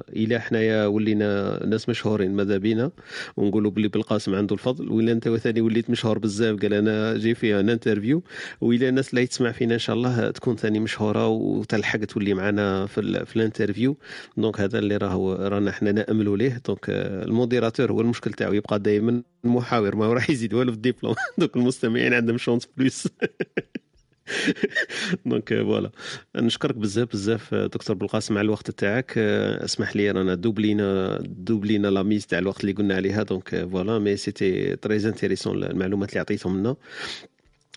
إلى 0.10 0.40
حنايا 0.40 0.86
ولينا 0.86 1.60
ناس 1.66 1.90
مشهورين 1.90 2.32
ماذا 2.36 2.58
بينا 2.58 2.92
ونقولوا 3.38 3.72
بلي 3.72 3.88
بالقاسم 3.88 4.36
عنده 4.36 4.54
الفضل. 4.56 4.92
ولا 4.92 5.12
أنت 5.12 5.30
ثاني 5.30 5.62
وليت 5.62 5.90
مشهور 5.90 6.20
بزاف 6.20 6.60
قال 6.62 6.74
أنا 6.74 7.18
j'ai 7.18 7.35
fait 7.36 7.60
interview 7.60 8.24
وإلى 8.62 8.90
الناس 8.90 9.10
اللي 9.10 9.28
تسمع 9.28 9.52
فينا 9.52 9.74
إن 9.74 9.80
شاء 9.80 9.96
الله 9.96 10.32
تكون 10.32 10.56
ثاني 10.56 10.80
مشهورة 10.80 11.28
وتلحق 11.28 12.00
تولي 12.00 12.34
معنا 12.34 12.86
في, 12.86 13.26
في 13.26 13.36
ال 13.36 13.42
interview. 13.42 13.98
donc 14.38 14.60
هذا 14.60 14.80
اللي 14.80 14.98
راهو 14.98 15.34
رانا 15.34 15.72
حنا 15.72 15.92
ناملوا 15.92 16.38
ليه. 16.38 16.62
donc 16.68 16.86
ال 16.90 16.99
modérateur 16.99 17.92
هو 17.92 18.02
المشكل 18.02 18.34
تاعو 18.34 18.54
يبقى 18.54 18.80
دائما 18.80 19.24
المحاور 19.46 19.96
ما 19.96 20.14
راح 20.14 20.30
يزيد 20.30 20.54
والو 20.54 20.72
في 20.72 20.78
الدبلوم. 20.78 21.16
donc 21.38 21.56
المستمعين 21.56 22.14
عندهم 22.14 22.38
chance 22.38 22.68
plus 22.78 23.08
donc 25.26 25.54
voilà 25.54 25.92
نشكرك 26.36 26.76
بزاف 26.76 27.08
بزاف 27.12 27.54
دكتور 27.56 27.96
بالقاسم 27.96 28.38
على 28.38 28.46
الوقت 28.46 28.72
تاعك. 28.72 29.18
اسمح 29.18 29.96
لي 29.96 30.12
رانا 30.12 30.36
دوبلينا 30.36 31.18
دوبلينا 31.22 31.88
la 31.88 32.04
mise 32.04 32.28
تاع 32.28 32.40
الوقت 32.40 32.62
اللي 32.62 32.72
قلنا 32.72 32.96
عليها. 32.96 33.24
donc 33.24 33.68
voilà 33.72 34.00
mais 34.00 34.18
c'était 34.18 34.76
très 34.76 34.96
intéressant 34.96 35.64
المعلومات 35.64 36.10
اللي 36.10 36.20
عطيتهم 36.20 36.60
لنا. 36.60 36.76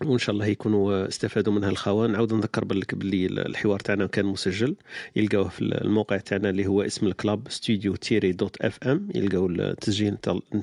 وإن 0.04 0.18
شاء 0.18 0.34
الله 0.34 0.46
يكونوا 0.46 1.08
استفادوا 1.08 1.52
منها 1.52 1.70
الخوان 1.70 2.12
نعاود 2.12 2.32
نذكر 2.32 2.64
بالك 2.64 2.94
باللي 2.94 3.26
الحوار 3.26 3.80
تاعنا 3.80 4.06
كان 4.06 4.24
مسجل. 4.26 4.76
يلقاوه 5.16 5.48
في 5.48 5.62
الموقع 5.62 6.16
تاعنا 6.16 6.50
اللي 6.50 6.66
هو 6.66 6.82
اسم 6.82 7.06
ال 7.06 7.15
club 7.15 7.48
ستوديو 7.48 7.96
تيري 7.96 8.32
dot 8.32 8.56
FM. 8.60 9.08
يلقاو 9.14 9.46
التسجيل 9.46 10.16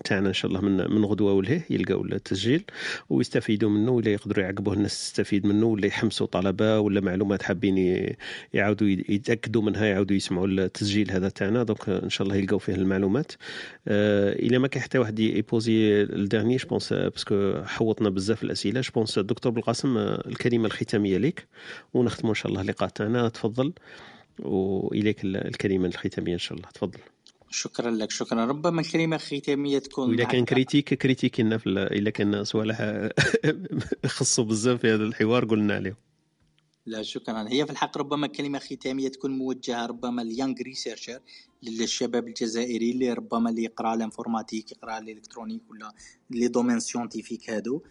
تاعنا 0.04 0.28
إن 0.28 0.34
شاء 0.34 0.52
الله 0.52 0.62
من 0.62 0.78
من 0.78 1.06
غدوة 1.06 1.34
ولهيه. 1.34 1.66
يلقاو 1.70 2.06
التسجيل 2.06 2.64
ويستفيدوا 3.10 3.70
منه 3.70 3.92
ولا 3.92 4.10
يقدروا 4.10 4.44
يعقبوه 4.44 4.74
الناس 4.74 5.12
تستفيد 5.12 5.46
منه 5.46 5.66
ولا 5.66 5.86
يحمسوا 5.86 6.28
طلبة 6.28 6.80
ولا 6.80 7.02
معلومات 7.02 7.44
حابين 7.44 7.78
يعاودوا 8.54 8.88
يتأكدوا 8.88 9.62
منها 9.62 9.86
يعاودوا 9.86 10.16
يسمعوا 10.16 10.48
التسجيل 10.48 11.12
هذا 11.12 11.30
تاعنا. 11.30 11.64
donc 11.64 11.90
إن 11.90 12.10
شاء 12.10 12.28
الله 12.28 12.38
يلقاو 12.38 12.60
فيه 12.60 12.76
المعلومات. 12.76 13.32
آه 13.88 14.34
إلى 14.34 14.60
ما 14.60 14.68
كان 14.68 14.84
حتى 14.84 14.98
واحد 14.98 15.20
يبوزي 15.20 16.02
ال 16.04 16.10
dernière 16.10 16.56
je 16.56 16.67
pense 16.67 16.94
parce 16.94 17.38
que 17.38 17.64
حوطنا 17.66 18.10
بزاف 18.10 18.44
الأسئلة 18.44 18.82
je 18.82 18.94
pense 18.94 19.25
الدكتور 19.26 19.52
بالقاسم 19.52 19.98
الكلمة 19.98 20.66
الختامية 20.66 21.18
لك 21.18 21.48
ونختم 21.94 22.28
إن 22.28 22.34
شاء 22.34 22.48
الله 22.48 22.62
اللقاء 22.62 22.90
تاعنا 22.90 23.30
تفضل 23.30 23.74
وإليك 24.40 25.26
الكلمة 25.26 25.88
الختامية 25.88 26.34
إن 26.34 26.40
شاء 26.40 26.58
الله. 26.58 26.70
تفضل. 26.70 27.00
شكرا 27.50 27.92
لك 27.92 28.12
شكرا. 28.12 28.46
ربما 28.46 28.82
الكلمة 28.82 29.16
الختامية 29.16 29.80
تكون 29.80 30.10
وإذا 30.10 30.24
كان 30.24 30.46
critique 30.46 30.94
critique 30.94 31.40
لنا 31.40 31.58
في 31.58 31.70
إذا 31.70 32.10
كان 32.10 32.44
صوالح 32.44 33.10
خصوا 34.18 34.44
بزاف 34.44 34.82
في 34.82 34.94
هذا 34.94 35.04
الحوار 35.04 35.46
قلنا 35.46 35.76
عليه 35.76 35.98
لا 36.86 37.02
شكرا. 37.02 37.46
هي 37.50 37.66
في 37.66 37.72
الحق 37.72 37.98
ربما 37.98 38.28
كلمة 38.28 38.60
ختامية 38.60 39.08
تكون 39.08 39.32
موجهة 39.32 39.86
ربما 39.86 40.22
ل 40.22 40.28
young 40.28 40.62
researchers 40.62 41.20
للشباب 41.64 42.28
الجزائري 42.28 42.92
اللي 42.92 43.14
ربما 43.14 43.50
اللي 43.50 43.64
يقرأ 43.64 43.94
ال 43.94 44.00
informatique 44.00 44.72
يقرأ 44.72 44.98
ال 44.98 45.03
électronique 45.03 45.62
ولا 45.70 45.94
les 46.30 46.48
domaines 46.48 46.80
scientifiques 46.80 47.50
هادو. 47.50 47.82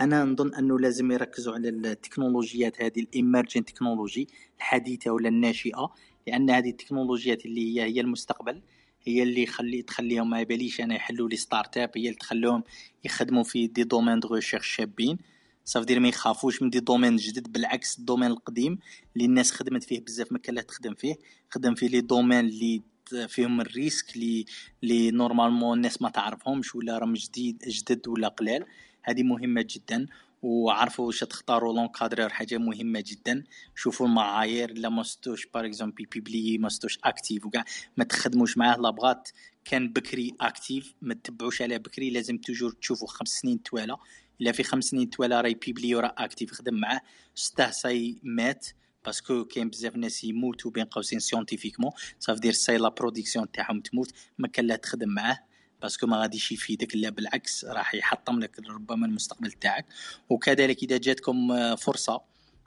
أنا 0.00 0.24
نظن 0.24 0.54
أنه 0.54 0.78
لازم 0.78 1.12
يركزوا 1.12 1.54
على 1.54 1.68
التكنولوجيات 1.68 2.82
هذه 2.82 3.00
ال 3.00 3.07
emerging 3.07 3.64
technology 3.64 4.28
الحديثة 4.56 5.10
ولا 5.10 5.28
الناشئة 5.28 5.94
لأن 6.26 6.50
هذه 6.50 6.70
التكنولوجيات 6.70 7.46
اللي 7.46 7.76
هي 7.76 7.82
هي 7.82 8.00
المستقبل 8.00 8.62
هي 9.02 9.22
اللي 9.22 9.46
خلي 9.46 9.82
تخليهم 9.82 10.30
ما 10.30 10.40
يباليش 10.40 10.80
أنا 10.80 10.94
يحلوا 10.94 11.28
les 11.28 11.36
start-up 11.36 11.90
هي 11.96 12.02
اللي 12.02 12.18
تخليهم 12.18 12.62
يخدموا 13.04 13.42
في 13.42 13.66
des 13.66 13.84
domaines 13.84 14.20
de 14.20 14.34
recherche 14.34 14.66
شابين 14.66 15.18
ça 15.64 15.71
veut 15.71 15.86
dire 15.86 16.00
ما 16.00 16.08
يخافوش 16.08 16.62
من 16.62 16.70
des 16.70 16.80
domaines 16.80 17.16
جدد 17.16 17.52
بالعكس 17.52 17.98
ال 17.98 18.02
domaine 18.02 18.30
القديم 18.30 18.78
اللي 19.16 19.24
الناس 19.24 19.52
خدمت 19.52 19.84
فيه 19.84 20.00
بزاف 20.00 20.32
ما 20.32 20.38
كان 20.38 20.66
تخدم 20.66 20.94
فيه. 20.94 21.14
خدم 21.50 21.74
فيه 21.74 21.88
les 21.88 22.00
domaines 22.00 22.40
اللي 22.40 22.82
فيهم 23.28 23.60
ال 23.60 23.68
risque 23.68 24.16
اللي 24.16 24.44
اللي 24.82 25.10
normalement 25.10 25.76
الناس 25.76 26.02
ما 26.02 26.10
تعرفهمش 26.10 26.74
ولا 26.74 26.98
راهم 26.98 27.12
جديد 27.12 27.58
جدد 27.68 28.08
ولا 28.08 28.28
قلال 28.28 28.64
هذه 29.04 29.22
مهمة 29.22 29.66
جدا 29.70 30.06
وعرفوا 30.42 31.06
واش 31.06 31.20
تختاروا 31.20 31.74
l'encadreur 31.74 32.28
حاجة 32.28 32.58
مهمة 32.58 33.04
جدا. 33.06 33.44
شوفوا 33.74 34.06
المعايير 34.06 34.72
لا 34.72 34.88
ماشتوش 34.88 35.46
par 35.46 35.66
exemple 35.66 36.06
publie 36.06 36.58
ماشتوش 36.58 36.98
actif 37.04 37.46
وكاع. 37.46 37.64
ما 37.96 38.04
تخدموش 38.04 38.58
معاه 38.58 38.76
لابغات 38.76 39.28
كان 39.64 39.88
بكري 39.88 40.34
actif 40.40 40.94
ما 41.02 41.14
تتبعوش 41.14 41.62
عليه 41.62 41.76
بكري 41.76 42.10
لازم 42.10 42.38
toujours 42.38 42.72
تشوفوا 42.72 43.08
خمس 43.08 43.28
سنين 43.28 43.62
توالى 43.62 43.96
إلا 44.40 44.52
في 44.52 44.62
خمس 44.62 44.84
سنين 44.84 45.10
توالى 45.10 45.40
راهي 45.40 45.54
publie 45.54 45.94
وراه 45.94 46.14
actif 46.18 46.52
خدم 46.52 46.74
معاه. 46.74 47.00
سته 47.34 47.70
ça 47.70 47.85
y 47.85 47.93
est 47.93 48.16
مات 48.22 48.66
parce 49.04 49.29
que 49.29 49.44
كاين 49.44 49.70
بزاف 49.70 49.96
ناس 49.96 50.24
يموتوا 50.24 50.70
بين 50.70 50.84
قوسين 50.84 51.18
scientifiquement 51.18 51.92
ça 52.20 52.27
veut 52.27 52.40
dire 52.40 52.52
ça 52.52 52.61
y 52.61 52.65
est 52.65 52.78
la 52.78 52.88
production 52.88 53.50
تاعهم 53.52 53.80
تموت. 53.80 54.12
ما 54.38 54.48
كان 54.48 54.66
لا 54.66 54.76
تخدم 54.76 55.08
معاه. 55.08 55.38
parce 55.84 55.98
que 55.98 56.06
ما 56.06 56.16
غاديش 56.16 56.52
يفيدك 56.52 56.96
لا 56.96 57.10
بالعكس 57.10 57.64
راح 57.64 57.94
يحطم 57.94 58.38
لك 58.40 58.58
ربما 58.68 59.06
المستقبل 59.06 59.52
تاعك. 59.52 59.86
وكذلك 60.28 60.82
إذا 60.82 60.96
جاتكم 60.96 61.52
آه، 61.52 61.74
فرصة 61.74 62.20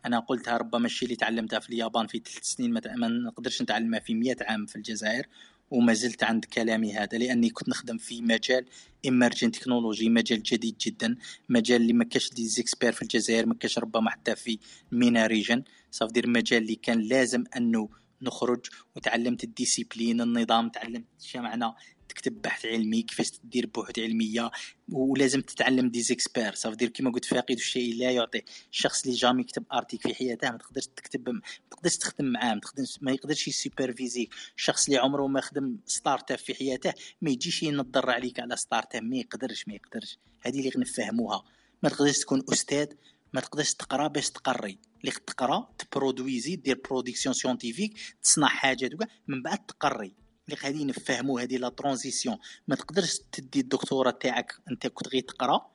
أنا 0.06 0.20
قلتها 0.20 0.58
ربما 0.58 0.86
الشيء 0.86 1.06
اللي 1.06 1.16
تعلمتها 1.16 1.60
في 1.60 1.70
اليابان 1.70 2.08
في 2.08 2.22
ثلاث 2.26 2.44
سنين 2.44 2.74
ما 2.74 3.08
نقدرش 3.08 3.62
نتعلمها 3.62 4.00
في 4.00 4.14
100 4.14 4.36
عام 4.42 4.66
في 4.66 4.76
الجزائر 4.76 5.28
وما 5.72 5.94
زلت 5.94 6.24
عند 6.24 6.46
كلامي 6.46 6.94
هذا 6.94 7.18
لأني 7.18 7.50
كنت 7.50 7.70
نخدم 7.70 7.98
في 7.98 8.22
مجال 8.22 8.66
emerging 9.06 9.52
technology 9.52 10.10
مجال 10.10 10.44
جديد 10.44 10.78
جدا 10.78 11.16
مجال 11.50 11.82
اللي 11.82 11.94
ما 11.94 12.04
كاش 12.04 12.34
دي 12.34 12.48
زيكسبير 12.48 12.92
في 12.92 13.02
الجزائر 13.02 13.46
ما 13.46 13.54
كاش 13.54 13.80
ربما 13.80 14.10
حتى 14.10 14.36
في 14.36 14.60
MENA 14.92 15.28
region 15.28 15.64
ça 15.92 15.99
veut 15.99 16.14
dire 16.14 16.28
مجال 16.28 16.62
اللي 16.62 16.76
كان 16.76 17.02
لازم 17.02 17.44
أنه 17.58 17.90
نخرج 18.22 18.66
وتعلمت 18.96 19.44
ال 19.44 19.51
discipline 19.51 20.22
النظام 20.22 20.70
تعلمت 20.70 21.06
شو 21.20 21.40
معنى 21.40 21.74
تكتب 22.18 22.42
بحث 22.42 22.66
علمي 22.66 23.02
كيفاش 23.02 23.32
تدير 23.32 23.66
بحوث 23.66 24.00
علمية 24.00 24.52
ولازم 24.92 25.42
تتعلم 25.42 25.90
des 25.90 26.02
experts 26.02 26.56
ça 26.56 26.62
veut 26.62 26.76
dire 26.76 26.90
كيما 26.90 27.12
قلت 27.12 27.26
فاقد 27.26 27.52
الشيء 27.52 27.96
لا 27.96 28.12
يعطي 28.12 28.42
الشخص 28.72 29.04
اللي 29.04 29.16
jamais 29.16 29.42
يكتب 29.42 29.64
article 29.74 30.02
في 30.02 30.14
حياته 30.16 30.52
ما 30.52 30.58
تقدرش 30.58 30.86
تكتب 30.86 31.30
ما 31.30 31.42
تقدرش 31.72 31.98
تخدم 31.98 32.26
معاه 32.26 32.54
ما 32.54 32.60
تقدرش 32.60 32.98
ما 33.02 33.12
يقدرش 33.12 33.48
ي 33.48 33.55
superviser 33.55 34.26
ك 34.26 34.34
الشخص 34.58 34.86
اللي 34.86 35.00
عمره 35.00 35.28
ما 35.28 35.42
خدم 35.42 35.78
start-up 35.86 36.38
في 36.38 36.54
حياته 36.54 36.94
ما 37.22 37.30
يجيش 37.30 37.64
ينضر 37.64 38.10
عليك 38.10 38.40
على 38.40 38.56
start-up 38.56 39.04
ما 39.04 39.18
يقدرش 39.18 39.68
ما 39.68 39.74
يقدرش. 39.74 40.18
هذه 40.42 40.60
اللي 40.60 40.72
نفهموها 40.78 41.44
ما 41.84 41.90
تقدرش 41.90 42.20
تكون 42.20 42.44
أستاذ 42.52 42.88
ما 43.34 43.42
تقدرش 43.42 43.74
تقرأ 43.74 44.08
باش 44.08 44.30
تقري. 44.30 44.78
اللي 45.02 45.12
تقرا 45.12 45.70
ت 45.78 45.86
produire 45.86 46.56
دير 46.56 46.82
production 46.90 47.34
scientifique 47.34 48.00
تصنع 48.24 48.48
حاجات 48.48 48.92
من 49.28 49.42
بعد 49.42 49.66
تقري. 49.66 50.27
اللي 50.48 50.60
غادي 50.64 50.86
نفهموا 50.86 51.42
هذه 51.42 51.58
la 51.58 51.70
transition. 51.70 52.38
ما 52.68 52.76
تقدرش 52.76 53.20
تدي 53.32 53.60
الدكتوراه 53.60 54.12
تاعك 54.12 54.54
انت 54.72 54.88
كنت 54.88 55.08
غير 55.08 55.22
تقرا 55.22 55.72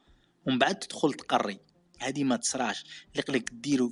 ومن 0.47 0.59
بعد 0.59 0.79
تدخل 0.79 1.13
تقري. 1.13 1.59
هذه 1.99 2.25
ما 2.25 2.37
تصراش 2.37 2.85
اللي 3.13 3.23
قلك 3.23 3.51
ديروا 3.53 3.91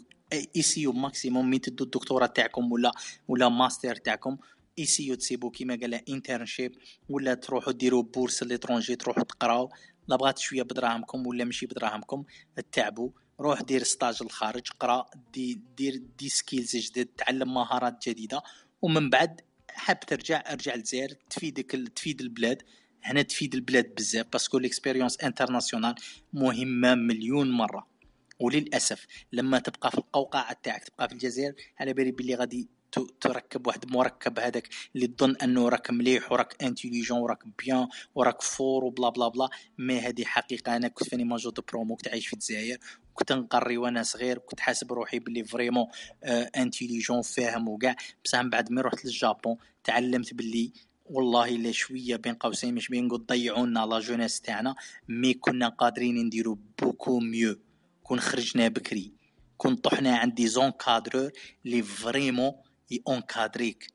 essayez 0.57 0.81
maximum 0.81 1.51
مين 1.51 1.61
تدو 1.61 1.85
الدكتوراه 1.85 2.27
تاعكم 2.27 2.73
ولا 2.73 2.93
ولا 3.29 3.49
ماستر 3.49 3.97
تاعكم. 3.97 4.37
essayez 4.79 5.15
تسيبو 5.15 5.51
كيما 5.51 5.79
قال 5.81 5.95
internship 5.95 6.73
ولا 7.09 7.35
تروحوا 7.35 7.73
ديروا 7.73 8.03
bourse 8.03 8.43
l'étranger 8.43 8.97
تروحوا 8.97 9.23
تقراو. 9.25 9.71
لا 10.09 10.17
بغات 10.17 10.39
شوية 10.39 10.63
بدراهمكم 10.63 11.27
ولا 11.27 11.45
ماشي 11.45 11.67
بدراهمكم 11.67 12.25
تعبوا 12.73 13.11
روح 13.41 13.63
دير 13.63 13.83
stage 13.83 14.19
الخارج 14.23 14.71
قرا 14.81 15.07
des 15.33 15.61
دير 15.77 15.97
des 16.19 16.29
skills 16.29 16.77
جدد 16.77 17.07
تعلم 17.07 17.55
مهارات 17.55 18.09
جديدة. 18.09 18.43
ومن 18.83 19.11
بعد 19.11 19.41
حاب 19.81 20.01
ترجع 20.01 20.43
أرجع 20.53 20.75
للجزائر 20.75 21.09
تفيدك 21.31 21.71
تفيد 21.97 22.21
البلاد. 22.21 22.63
هنا 23.03 23.23
تفيد 23.23 23.55
البلاد 23.55 23.95
بزاف 23.95 24.27
parce 24.33 24.49
que 24.49 24.59
l'expérience 24.59 25.21
internationale 25.21 25.95
مهمة 26.33 26.95
مليون 26.95 27.51
مرة. 27.51 27.87
وللأسف 28.41 29.07
لما 29.33 29.59
تبقى 29.59 29.91
في 29.91 29.99
القوقعة 29.99 30.57
تاعك 30.63 30.85
تبقى 30.85 31.09
في 31.09 31.15
الجزائر 31.15 31.55
على 31.81 31.93
بالي 31.93 32.11
بلي 32.11 32.35
غادي 32.35 32.69
تركب 33.21 33.67
واحد 33.67 33.85
المركب 33.85 34.39
هذاك 34.39 34.69
اللي 34.95 35.07
تظن 35.07 35.37
أنه 35.37 35.69
راك 35.69 35.91
مليح 35.91 36.33
وراك 36.33 36.63
intelligent 36.63 37.19
وراك 37.19 37.39
bien 37.59 37.89
وراك 38.15 38.43
fort 38.43 38.85
و 38.85 38.91
bla 38.91 39.09
bla 39.09 39.29
bla. 39.29 39.49
mais 39.79 40.01
هذه 40.01 40.25
حقيقة. 40.25 40.77
أنا 40.77 40.89
كنت 40.89 41.09
فاني 41.09 41.25
major 41.25 41.53
de 41.53 41.63
promo 41.69 41.97
كنت 41.97 42.09
عايش 42.09 42.27
في 42.27 42.33
الجزائر 42.33 42.79
كنت 43.15 43.33
نقري 43.33 43.77
وأنا 43.77 44.03
صغير 44.03 44.39
كنت 44.39 44.61
حاسب 44.61 44.93
روحي 44.93 45.19
بلي 45.19 45.45
vraiment 45.45 45.87
آه 46.25 46.51
intelligent 46.57 47.23
فاهم 47.23 47.69
وكاع. 47.69 47.97
بصح 48.25 48.41
من 48.41 48.51
بعد 48.51 48.73
مين 48.73 48.81
رحت 48.81 49.05
لل 49.05 49.20
Japon 49.20 49.57
تعلمت 49.85 50.35
بلي 50.35 50.73
والله 51.05 51.49
إلا 51.49 51.73
شوية 51.73 52.17
بين 52.17 52.35
قوسين 52.35 52.75
مش 52.75 52.89
بين 52.89 53.07
نقول 53.07 53.27
ضيعونا 53.27 53.87
la 53.87 53.99
jeunesse 54.01 54.41
تاعنا 54.41 54.75
mais 55.09 55.35
كنا 55.35 55.69
قادرين 55.69 56.27
نديرو 56.27 56.59
beaucoup 56.83 57.21
mieux. 57.21 57.59
كون 58.03 58.21
خرجنا 58.21 58.69
بكري 58.69 59.13
كون 59.57 59.77
طحنا 59.77 60.17
عند 60.17 60.35
des 60.35 60.49
encadreurs 60.49 61.31
اللي 61.65 61.83
vraiment 61.83 62.53
ي 63.09 63.17
encadrer 63.17 63.84
ك 63.84 63.93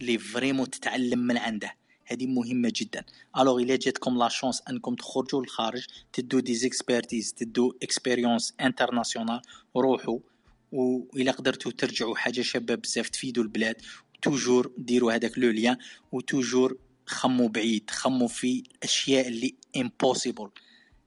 اللي 0.00 0.18
vraiment 0.18 0.70
تتعلم 0.70 1.18
من 1.18 1.38
عنده. 1.38 1.74
هذه 2.06 2.26
مهمة 2.26 2.72
جدا. 2.76 3.04
alors 3.38 3.58
الا 3.58 3.76
جاتكم 3.76 4.18
la 4.18 4.28
chance 4.28 4.62
انكم 4.70 4.94
تخرجوا 4.94 5.40
للخارج 5.40 5.86
تدو 6.12 6.40
des 6.40 6.54
expertises 6.54 7.34
تدو 7.34 7.74
expérience 7.82 8.54
internationale 8.60 9.42
روحوا 9.76 10.18
وإلا 10.72 11.32
قدرتوا 11.32 11.72
ترجعوا 11.72 12.16
حاجة 12.16 12.40
شابة 12.40 12.74
بزاف 12.74 13.08
تفيدوا 13.08 13.42
البلاد 13.42 13.76
toujours 14.22 14.72
ديروا 14.78 15.12
هذاك 15.12 15.38
le 15.38 15.50
lien 15.50 15.76
و 16.12 16.19
toujours 16.19 16.78
خموا 17.06 17.48
بعيد 17.48 17.90
خموا 17.90 18.28
في 18.28 18.62
الاشياء 18.74 19.28
اللي 19.28 19.54
impossible 19.76 20.50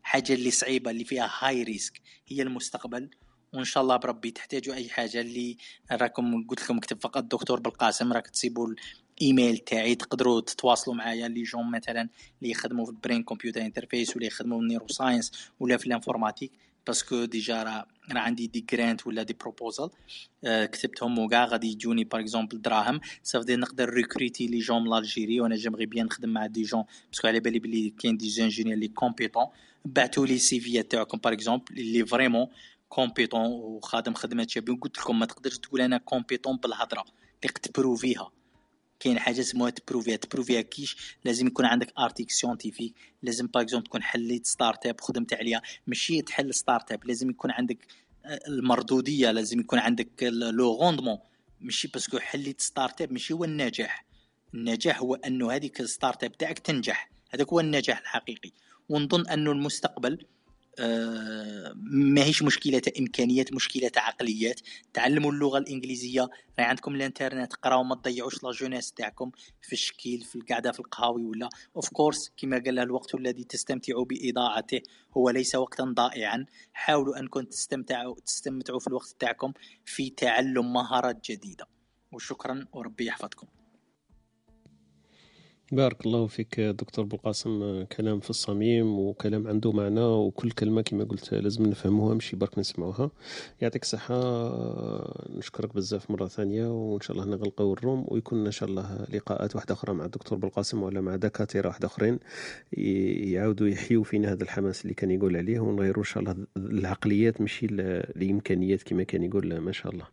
حاجة 0.03 0.34
اللي 0.34 0.51
صعيبة 0.51 0.92
اللي 0.92 1.03
فيها 1.03 1.32
high 1.40 1.64
risk 1.64 2.01
هي 2.27 2.42
المستقبل. 2.42 3.09
وإن 3.53 3.64
شاء 3.64 3.84
الله 3.84 3.98
بربي 3.98 4.32
تحتاجوا 4.32 4.76
أي 4.76 4.90
حاجة 4.90 5.22
اللي 5.22 5.58
راكم 5.92 6.48
قلت 6.48 6.64
لكم 6.64 6.77
اكتب 6.77 7.01
فقط 7.01 7.24
دكتور 7.24 7.59
بالقاسم 7.59 8.14
راك 8.14 8.27
تسيبوا 8.27 8.67
الايميل 9.21 9.57
تاعي 9.57 9.95
تقدروا 9.95 10.41
تتواصلوا 10.41 10.95
معايا 10.95 11.27
les 11.27 11.43
jeunes 11.43 11.72
مثلا 11.71 12.09
اللي 12.41 12.51
يخدموا 12.51 12.85
في 12.85 12.91
ال 12.91 12.97
brain 12.97 13.24
computer 13.24 13.61
interface 13.61 14.17
ولا 14.17 14.25
يخدموا 14.25 14.57
في 14.57 14.63
ال 14.64 14.88
neuroscience 14.88 15.32
ولا 15.59 15.77
في 15.77 15.87
l'informatique 15.88 16.51
parce 16.88 17.11
que 17.11 17.25
déjà 17.25 17.64
راه 17.63 17.85
راه 18.11 18.19
عندي 18.19 18.47
des 18.48 18.66
grants 18.72 19.07
ولا 19.07 19.23
des 19.24 19.33
proposals 19.33 19.90
آه 20.43 20.65
كتبتهم 20.65 21.19
وكاع 21.19 21.45
غادي 21.45 21.67
يجوني 21.71 22.03
par 22.03 22.22
exemple 22.22 22.61
دراهم. 22.61 22.99
ça 23.24 23.34
fait 23.34 23.56
نقدر 23.55 23.89
recruter 23.90 24.48
les 24.48 24.59
jeunes 24.59 24.83
من 24.83 24.93
l'Algérie 24.98 25.41
وأنا 25.41 25.55
j'aimerais 25.56 25.85
bien 25.85 26.06
نخدم 26.05 26.29
مع 26.29 26.45
des 26.45 26.64
jeunes 26.64 26.83
parce 27.11 27.22
que 27.22 27.27
على 27.27 27.39
بالي 27.39 27.59
بلي 27.59 27.89
كاين 27.89 28.17
des 28.17 28.30
ingénieurs 28.30 28.77
اللي 28.77 28.88
compétents 28.88 29.45
بعثوا 29.85 30.25
les 30.25 30.59
CV 30.59 30.83
تاعكم 30.83 31.17
par 31.17 31.33
exemple 31.33 31.66
اللي 31.77 32.05
vraiment 32.06 32.48
compétent 32.90 33.45
وخادم 33.45 34.13
خدمة 34.13 34.47
شابين 34.49 34.75
قلت 34.75 34.97
لكم 34.97 35.19
ما 35.19 35.25
تقدرش 35.25 35.57
تقول 35.57 35.81
أنا 35.81 35.97
compétent 35.98 36.57
بالهضرة. 36.57 37.05
اللي 37.43 37.53
ت 37.53 37.62
prouver 37.62 38.23
ها 38.23 38.32
كاين 39.00 39.19
حاجة 39.19 39.40
اسمها 39.40 39.69
تبروفيها 39.69 40.16
تبروفيها 40.16 40.61
كيش 40.61 41.16
لازم 41.26 41.48
يكون 41.48 41.66
عندك 41.66 41.93
article 41.99 42.32
scientifique 42.32 42.93
لازم 43.24 43.48
par 43.48 43.64
تكون 43.64 44.03
حليت 44.03 44.45
start-up 44.45 44.95
وخدمت 45.01 45.34
عليها. 45.34 45.61
ماشي 45.88 46.22
تحل 46.22 46.53
start-up 46.53 47.06
لازم 47.06 47.30
يكون 47.30 47.51
عندك 47.51 47.88
آه، 48.26 48.40
المردودية 48.48 49.32
لازم 49.32 49.59
يكون 49.59 49.80
عندك 49.80 50.24
le 50.24 50.82
rendement 50.82 51.17
ماشي 51.61 51.88
parce 51.88 52.07
que 52.07 52.19
حليت 52.19 52.61
start-up 52.61 53.11
ماشي 53.11 53.34
هو 53.34 53.43
النجاح 53.43 54.08
النجاح 54.53 55.00
هو 55.00 55.16
أنه 55.16 55.51
هذيك 55.51 55.82
ال 55.82 56.24
start-up 56.24 56.38
تاعك 56.38 56.59
تنجح. 56.59 57.09
هذاك 57.30 57.48
هو 57.48 57.59
النجاح 57.59 58.00
الحقيقي. 58.00 58.51
ونظن 58.90 59.27
أنه 59.27 59.51
المستقبل 59.51 60.26
ماهيش 61.91 62.43
مشكلة 62.43 62.81
إمكانيات 62.99 63.53
مشكلة 63.53 63.91
عقليات. 63.97 64.61
تعلموا 64.93 65.31
اللغة 65.31 65.57
الإنجليزية. 65.57 66.22
راهي 66.59 66.67
عندكم 66.67 66.95
الإنترنت 66.95 67.53
قراو 67.53 67.83
ما 67.83 67.95
تضيعوش 67.95 68.43
la 68.43 68.51
jeunesse 68.51 68.91
تاعكم 68.91 69.31
في 69.61 69.73
الشكيل 69.73 70.22
في 70.22 70.35
القعدة 70.35 70.72
في 70.72 70.80
القهاوي 70.80 71.23
ولا. 71.23 71.49
of 71.75 71.90
course 71.90 72.32
كما 72.38 72.64
قال 72.65 72.80
الوقت 72.80 73.15
الذي 73.15 73.43
تستمتعوا 73.43 74.06
بإضاعته 74.06 74.81
هو 75.17 75.30
ليس 75.30 75.56
وقتا 75.56 75.83
ضائعا. 75.83 76.45
حاولوا 76.73 77.19
أنكم 77.19 77.41
تستمتعوا 77.41 78.15
تستمتعوا 78.25 78.80
في 78.80 78.88
الوقت 78.88 79.15
تاعكم 79.19 79.53
في 79.85 80.09
تعلم 80.09 80.73
مهارات 80.73 81.31
جديدة. 81.31 81.67
وشكرا 82.11 82.65
وربي 82.73 83.06
يحفظكم. 83.06 83.47
بارك 85.71 86.05
الله 86.05 86.27
فيك 86.27 86.59
دكتور 86.59 87.05
بالقاسم. 87.05 87.83
كلام 87.83 88.19
في 88.19 88.29
الصميم 88.29 88.99
وكلام 88.99 89.47
عنده 89.47 89.71
معنى 89.71 90.01
وكل 90.01 90.51
كلمة 90.51 90.81
كما 90.81 91.03
قلت 91.03 91.33
لازم 91.33 91.65
نفهموها 91.65 92.13
ماشي 92.13 92.35
برك 92.35 92.59
نسمعوها. 92.59 93.11
يعطيك 93.61 93.83
الصحة. 93.83 94.17
نشكرك 95.37 95.75
بزاف 95.75 96.11
مرة 96.11 96.27
ثانية 96.27 96.67
وإن 96.67 97.01
شاء 97.01 97.17
الله 97.17 97.29
نغلقوا 97.29 97.73
ال 97.74 97.80
room 97.80 98.06
ويكون 98.07 98.45
إن 98.45 98.51
شاء 98.51 98.69
الله 98.69 99.05
لقاءات 99.13 99.55
واحدة 99.55 99.73
أخرى 99.73 99.93
مع 99.93 100.05
الدكتور 100.05 100.37
بالقاسم 100.37 100.83
ولا 100.83 101.01
مع 101.01 101.15
دكاترة 101.15 101.67
واحد 101.67 101.85
أخرين. 101.85 102.19
يعاودوا 102.71 103.67
يحيوا 103.67 104.03
فينا 104.03 104.31
هذا 104.31 104.43
الحماس 104.43 104.81
اللي 104.81 104.93
كان 104.93 105.11
يقول 105.11 105.37
عليه 105.37 105.59
ونغيروا 105.59 106.03
إن 106.03 106.09
شاء 106.09 106.23
الله 106.23 106.35
العقليات 106.57 107.41
ماشي 107.41 107.65
الإمكانيات 107.65 108.83
كما 108.83 109.03
كان 109.03 109.23
يقول 109.23 109.57
ما 109.57 109.71
شاء 109.71 109.91
الله. 109.93 110.05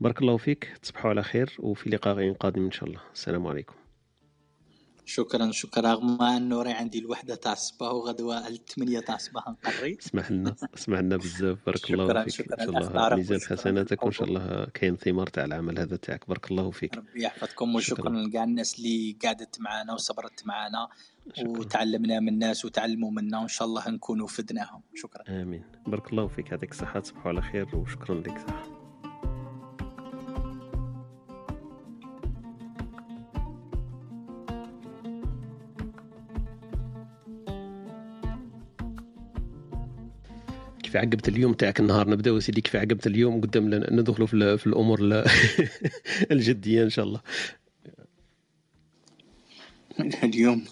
بارك 0.00 0.22
الله 0.22 0.36
فيك. 0.36 0.68
تصبحوا 0.82 1.10
على 1.10 1.22
خير 1.22 1.56
وفي 1.58 1.90
لقاء 1.90 2.32
قادم 2.32 2.64
إن 2.64 2.70
شاء 2.70 2.88
الله. 2.88 3.00
السلام 3.14 3.46
عليكم. 3.46 3.83
شكرا 5.06 5.50
شكرا. 5.50 5.92
رغم 5.92 6.22
أنه 6.22 6.62
رأي 6.62 6.72
عندي 6.72 6.98
الوحدة 6.98 7.34
تاع 7.34 7.52
الصباح 7.52 7.92
وغدوة 7.92 8.48
الثمانيه 8.48 9.00
تاع 9.00 9.14
الصباح 9.14 9.48
نقري 9.48 9.98
اسمح 10.02 10.30
لنا 10.30 10.54
اسمح 10.74 10.98
لنا 10.98 11.16
بزاف. 11.16 11.58
بارك 11.66 11.90
الله 11.90 12.24
فيك. 12.24 12.34
شكرا. 12.34 12.62
إن 12.62 12.72
شاء 12.72 12.88
الله 12.88 13.16
ميزان 13.16 13.40
حسناتك 13.40 14.02
وإن 14.02 14.12
شاء 14.12 14.28
الله 14.28 14.66
كاين 14.74 14.96
ثمار 14.96 15.26
تاع 15.26 15.44
العمل 15.44 15.78
هذا 15.78 15.96
تاعك. 15.96 16.28
بارك 16.28 16.50
الله 16.50 16.70
فيك. 16.70 16.96
ربي 16.96 17.22
يحفظكم 17.22 17.74
وشكرا 17.74 18.10
لكاع 18.10 18.44
الناس 18.44 18.78
اللي 18.78 19.16
قعدت 19.24 19.60
معنا 19.60 19.92
وصبرت 19.92 20.46
معنا 20.46 20.88
وتعلمنا 21.46 22.20
من 22.20 22.28
الناس 22.28 22.64
وتعلموا 22.64 23.10
منا. 23.10 23.38
وإن 23.38 23.48
شاء 23.48 23.68
الله 23.68 23.88
نكونوا 23.88 24.26
فدناهم 24.26 24.82
شكرا. 24.94 25.22
آمين. 25.28 25.64
بارك 25.86 26.12
الله 26.12 26.26
فيك. 26.26 26.50
يعطيك 26.50 26.70
الصحة 26.70 27.00
تصبحوا 27.00 27.28
على 27.28 27.42
خير 27.42 27.76
وشكرا 27.76 28.14
لك. 28.14 28.38
صح 28.38 28.73
كيف 40.94 41.02
عقبت 41.02 41.28
اليوم 41.28 41.52
تاعك 41.52 41.80
النهار. 41.80 42.10
نبداو 42.10 42.40
سيدي 42.40 42.60
كيف 42.60 42.76
عقبت 42.76 43.06
اليوم 43.06 43.40
قدام 43.40 43.74
ندخلوا 43.74 44.26
في, 44.26 44.58
في 44.58 44.66
الأمور 44.66 44.98
الجدية 46.30 46.82
إن 46.82 46.90
شاء 46.90 47.04
الله. 47.04 47.20
اليوم 50.24 50.64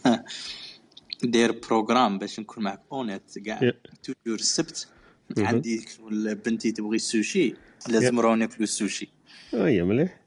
داير 1.24 1.52
programme 1.52 2.18
باش 2.18 2.40
نكون 2.40 2.64
معك 2.64 2.80
اونيت 2.92 3.38
كاع. 3.38 3.72
toujours 4.02 4.38
السبت 4.38 4.88
عندي 5.38 5.84
بنتي 6.44 6.72
تبغي 6.72 6.96
السوشي 6.96 7.54
لازم 7.88 8.14
نروح 8.14 8.36
ناكلو 8.36 8.64
السوشي 8.64 9.08
اي 9.54 9.82
مليح. 9.82 10.20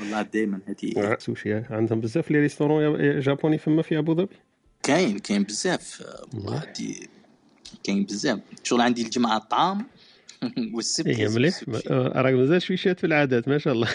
والله 0.00 0.22
دائما 0.22 0.60
هذه 0.66 1.16
سوشي 1.18 1.54
عندهم 1.54 2.00
بزاف 2.00 2.30
les 2.30 2.38
restaurants 2.38 3.20
japonais 3.20 3.58
فما 3.58 3.82
في 3.82 3.98
أبو 3.98 4.14
ظبي. 4.14 4.36
كاين 4.82 5.18
كاين 5.18 5.42
بزاف. 5.42 6.02
والله 6.34 6.72
كاين 7.84 8.04
بزاف. 8.04 8.38
شغل 8.64 8.80
عندي 8.80 9.02
الجمعه 9.02 9.36
الطعام 9.36 9.86
والسبت 10.74 11.06
إيه 11.06 11.28
مليح. 11.28 11.60
راك 11.90 12.34
مازال 12.34 12.62
شويشات 12.62 13.00
في 13.00 13.06
العادات 13.06 13.48
ما 13.48 13.58
شاء 13.58 13.72
الله. 13.72 13.88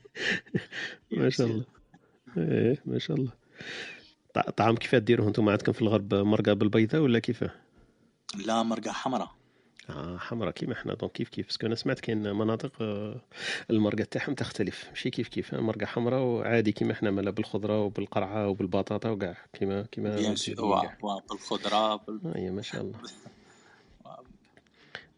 ما 1.12 1.30
شاء 1.30 1.46
الله. 1.46 1.64
إيه 2.36 2.82
ما 2.86 2.98
شاء 2.98 3.16
الله. 3.16 3.30
طعام 4.56 4.76
كيف 4.76 4.94
ديروه؟ 4.94 5.28
أنتم 5.28 5.48
عندكم 5.48 5.72
في 5.72 5.82
الغرب 5.82 6.14
مرقة 6.14 6.52
بالبيضاء 6.52 7.00
ولا 7.00 7.18
كيفاه؟ 7.18 7.50
لا 8.46 8.62
مرقة 8.62 8.92
حمراء. 8.92 9.30
آه 9.90 10.16
حمراء 10.18 10.50
كيما 10.50 10.74
حنا 10.74 10.94
donc 10.94 11.12
كيف 11.12 11.28
كيف؟ 11.28 11.46
parce 11.46 11.58
que 11.58 11.66
أنا 11.66 11.74
سمعت 11.74 12.00
كاين 12.00 12.32
مناطق 12.32 12.72
المرقة 13.70 14.04
تاعهم 14.04 14.34
تختلف. 14.34 14.88
ماشي 14.88 15.10
كيف 15.10 15.28
كيف 15.28 15.54
مرقة 15.54 15.86
حمراء 15.86 16.20
وعادي 16.20 16.72
كيما 16.72 16.94
حنا 16.94 17.10
مالا 17.10 17.30
بالخضرة 17.30 17.80
وبالقرعة 17.80 18.48
وبالبطاطا 18.48 19.10
وكاع 19.10 19.36
كيما 19.52 19.82
كيما 19.82 20.34
بالخضرة 21.30 21.96
بال... 21.96 22.34
اي 22.36 22.50
ما 22.50 22.62
شاء 22.62 22.82
الله. 22.82 22.98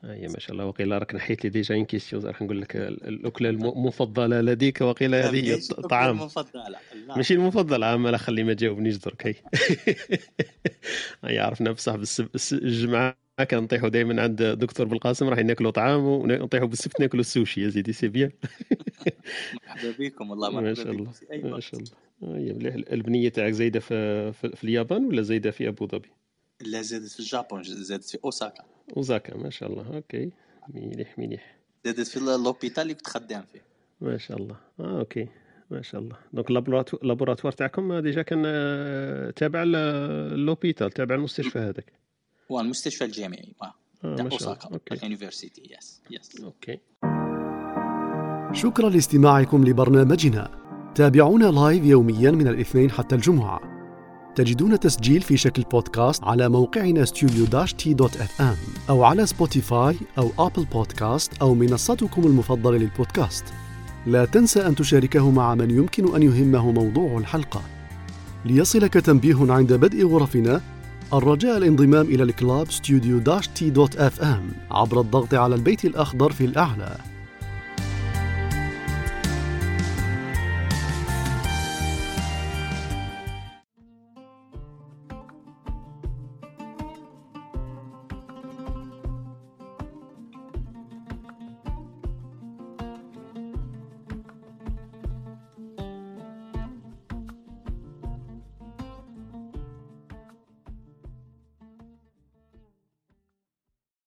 اي 0.05 0.28
ما 0.28 0.39
شاء 0.39 0.52
الله. 0.52 0.67
وقيلا 0.67 0.99
راك 0.99 1.15
نحيت 1.15 1.44
لي 1.44 1.51
déjà 1.51 1.75
une 1.75 1.84
question 1.84 2.26
راح 2.26 2.43
نقول 2.43 2.60
لك 2.60 2.76
الأكلة 2.76 3.51
المفضلة 3.51 4.41
لديك 4.41 4.81
وقيلا 4.81 5.31
هذه 5.31 5.44
هي 5.44 5.55
الطعام 5.55 6.10
المفضلة. 6.10 6.78
ماشي 7.17 7.34
المفضلة 7.34 7.94
اما 7.94 8.09
لا 8.09 8.17
خلي 8.17 8.44
ما 8.44 8.55
تجاوبنيش 8.55 8.97
درك 8.97 9.26
هي. 9.26 9.34
عرفنا 11.41 11.73
بصح 11.73 11.94
الجمعه 12.52 13.24
كنطيحوا 13.43 13.89
دائما 13.89 14.23
عند 14.23 14.43
دكتور 14.43 14.87
بالقاسم 14.87 15.29
راح 15.29 15.39
ناكلوا 15.39 15.71
طعام 15.71 16.05
ونطيحوا 16.05 16.67
بالسبت 16.69 17.01
ناكلوا 17.01 17.21
السوشي 17.21 17.63
يا 17.63 17.71
سيدي 17.71 17.93
c'est 17.93 18.09
bien. 18.09 18.31
مرحبا 19.55 19.95
بكم 19.99 20.31
والله 20.31 20.51
مرحبا 20.61 20.69
ما 20.69 20.75
شاء 20.75 20.91
الله 20.91 21.13
ما 21.51 21.61
شاء 21.61 21.81
الله. 21.81 21.93
هي 22.23 22.53
مليح 22.53 22.75
البنية 22.75 23.29
تاعك 23.29 23.53
زايدة 23.53 23.81
في, 23.81 24.33
في, 24.33 24.49
في 24.57 24.65
اليابان 24.65 25.05
ولا 25.05 25.23
زايدة 25.23 25.51
في 25.51 25.69
أبو 25.69 25.87
ظبي؟ 25.87 26.09
لا 26.61 26.83
زادت 26.83 27.11
في 27.11 27.21
ال 27.20 27.27
Japon 27.27 27.62
زادت 27.63 28.05
في 28.05 28.19
أوساكا. 28.25 28.65
أوساكا 28.97 29.37
ما 29.37 29.51
شاء 29.51 29.71
الله 29.71 29.97
OK. 29.97 30.31
مليح 30.75 31.19
مليح. 31.19 31.57
زادت 31.85 32.07
في 32.07 32.21
l'hôpital 32.20 32.83
اللي 32.83 32.95
كنت 32.95 33.07
خدام 33.07 33.43
فيه. 33.53 33.63
ما 34.01 34.19
شاء 34.19 34.37
الله. 34.37 34.57
آه 34.81 34.99
OK. 34.99 35.28
ما 35.71 35.83
شاء 35.83 36.01
الله. 36.01 36.17
donc 36.33 36.51
ال 36.51 36.59
laboratoire 36.59 37.52
تاعكم 37.53 37.99
déjà 37.99 38.23
كان 38.23 38.43
تابع 39.37 39.63
l'hôpital 40.34 40.91
تابع 40.91 41.15
المستشفى 41.15 41.59
هذاك. 41.59 41.93
هو 42.52 42.60
المستشفى 42.60 43.05
الجامعي 43.05 43.55
آه. 43.62 43.74
أوساكا. 44.05 44.68
university 45.02 45.62
yes 45.78 46.02
yes 46.10 46.41
OK. 46.44 46.78
شكرا 48.52 48.90
لاستماعكم 48.90 49.64
لبرنامجنا. 49.64 50.50
تابعونا 50.94 51.44
live 51.44 51.84
يوميا 51.84 52.31
من 52.31 52.48
الاثنين 52.48 52.90
حتى 52.90 53.14
الجمعة. 53.14 53.60
تجدون 54.34 54.81
تسجيل 54.81 55.23
في 55.23 55.36
شكل 55.36 55.62
بودكاست 55.62 56.24
على 56.24 56.48
موقعنا 56.48 57.05
studio 57.05 57.44
dash 57.44 57.75
T 57.75 57.94
dot 57.94 58.17
FM 58.17 58.57
أو 58.90 59.05
على 59.05 59.26
Spotify 59.26 59.97
أو 60.18 60.31
Apple 60.39 60.65
Podcast 60.65 61.43
أو 61.42 61.55
منصتكم 61.55 62.26
المفضلة 62.26 62.78
للبودكاست. 62.78 63.44
لا 64.06 64.24
تنسى 64.24 64.66
أن 64.66 64.74
تشاركه 64.74 65.31
مع 65.31 65.55
من 65.55 65.70
يمكن 65.70 66.14
أن 66.14 66.23
يهمه 66.23 66.73
موضوع 66.73 67.18
الحلقة. 67.18 67.62
ليصلك 68.44 68.94
تنبيه 68.94 69.52
عند 69.52 69.73
بدء 69.73 70.06
غرفنا 70.06 70.60
الرجاء 71.12 71.57
الانضمام 71.57 72.07
إلى 72.07 72.23
ال 72.23 72.70
club 72.70 73.18
studio 73.18 73.49
dash 73.49 73.70
T 73.70 73.97
dot 73.97 74.23
FM 74.23 74.51
عبر 74.70 75.00
الضغط 75.00 75.34
على 75.34 75.55
البيت 75.55 75.84
الأخضر 75.84 76.33
في 76.33 76.44
الأعلى. 76.44 76.97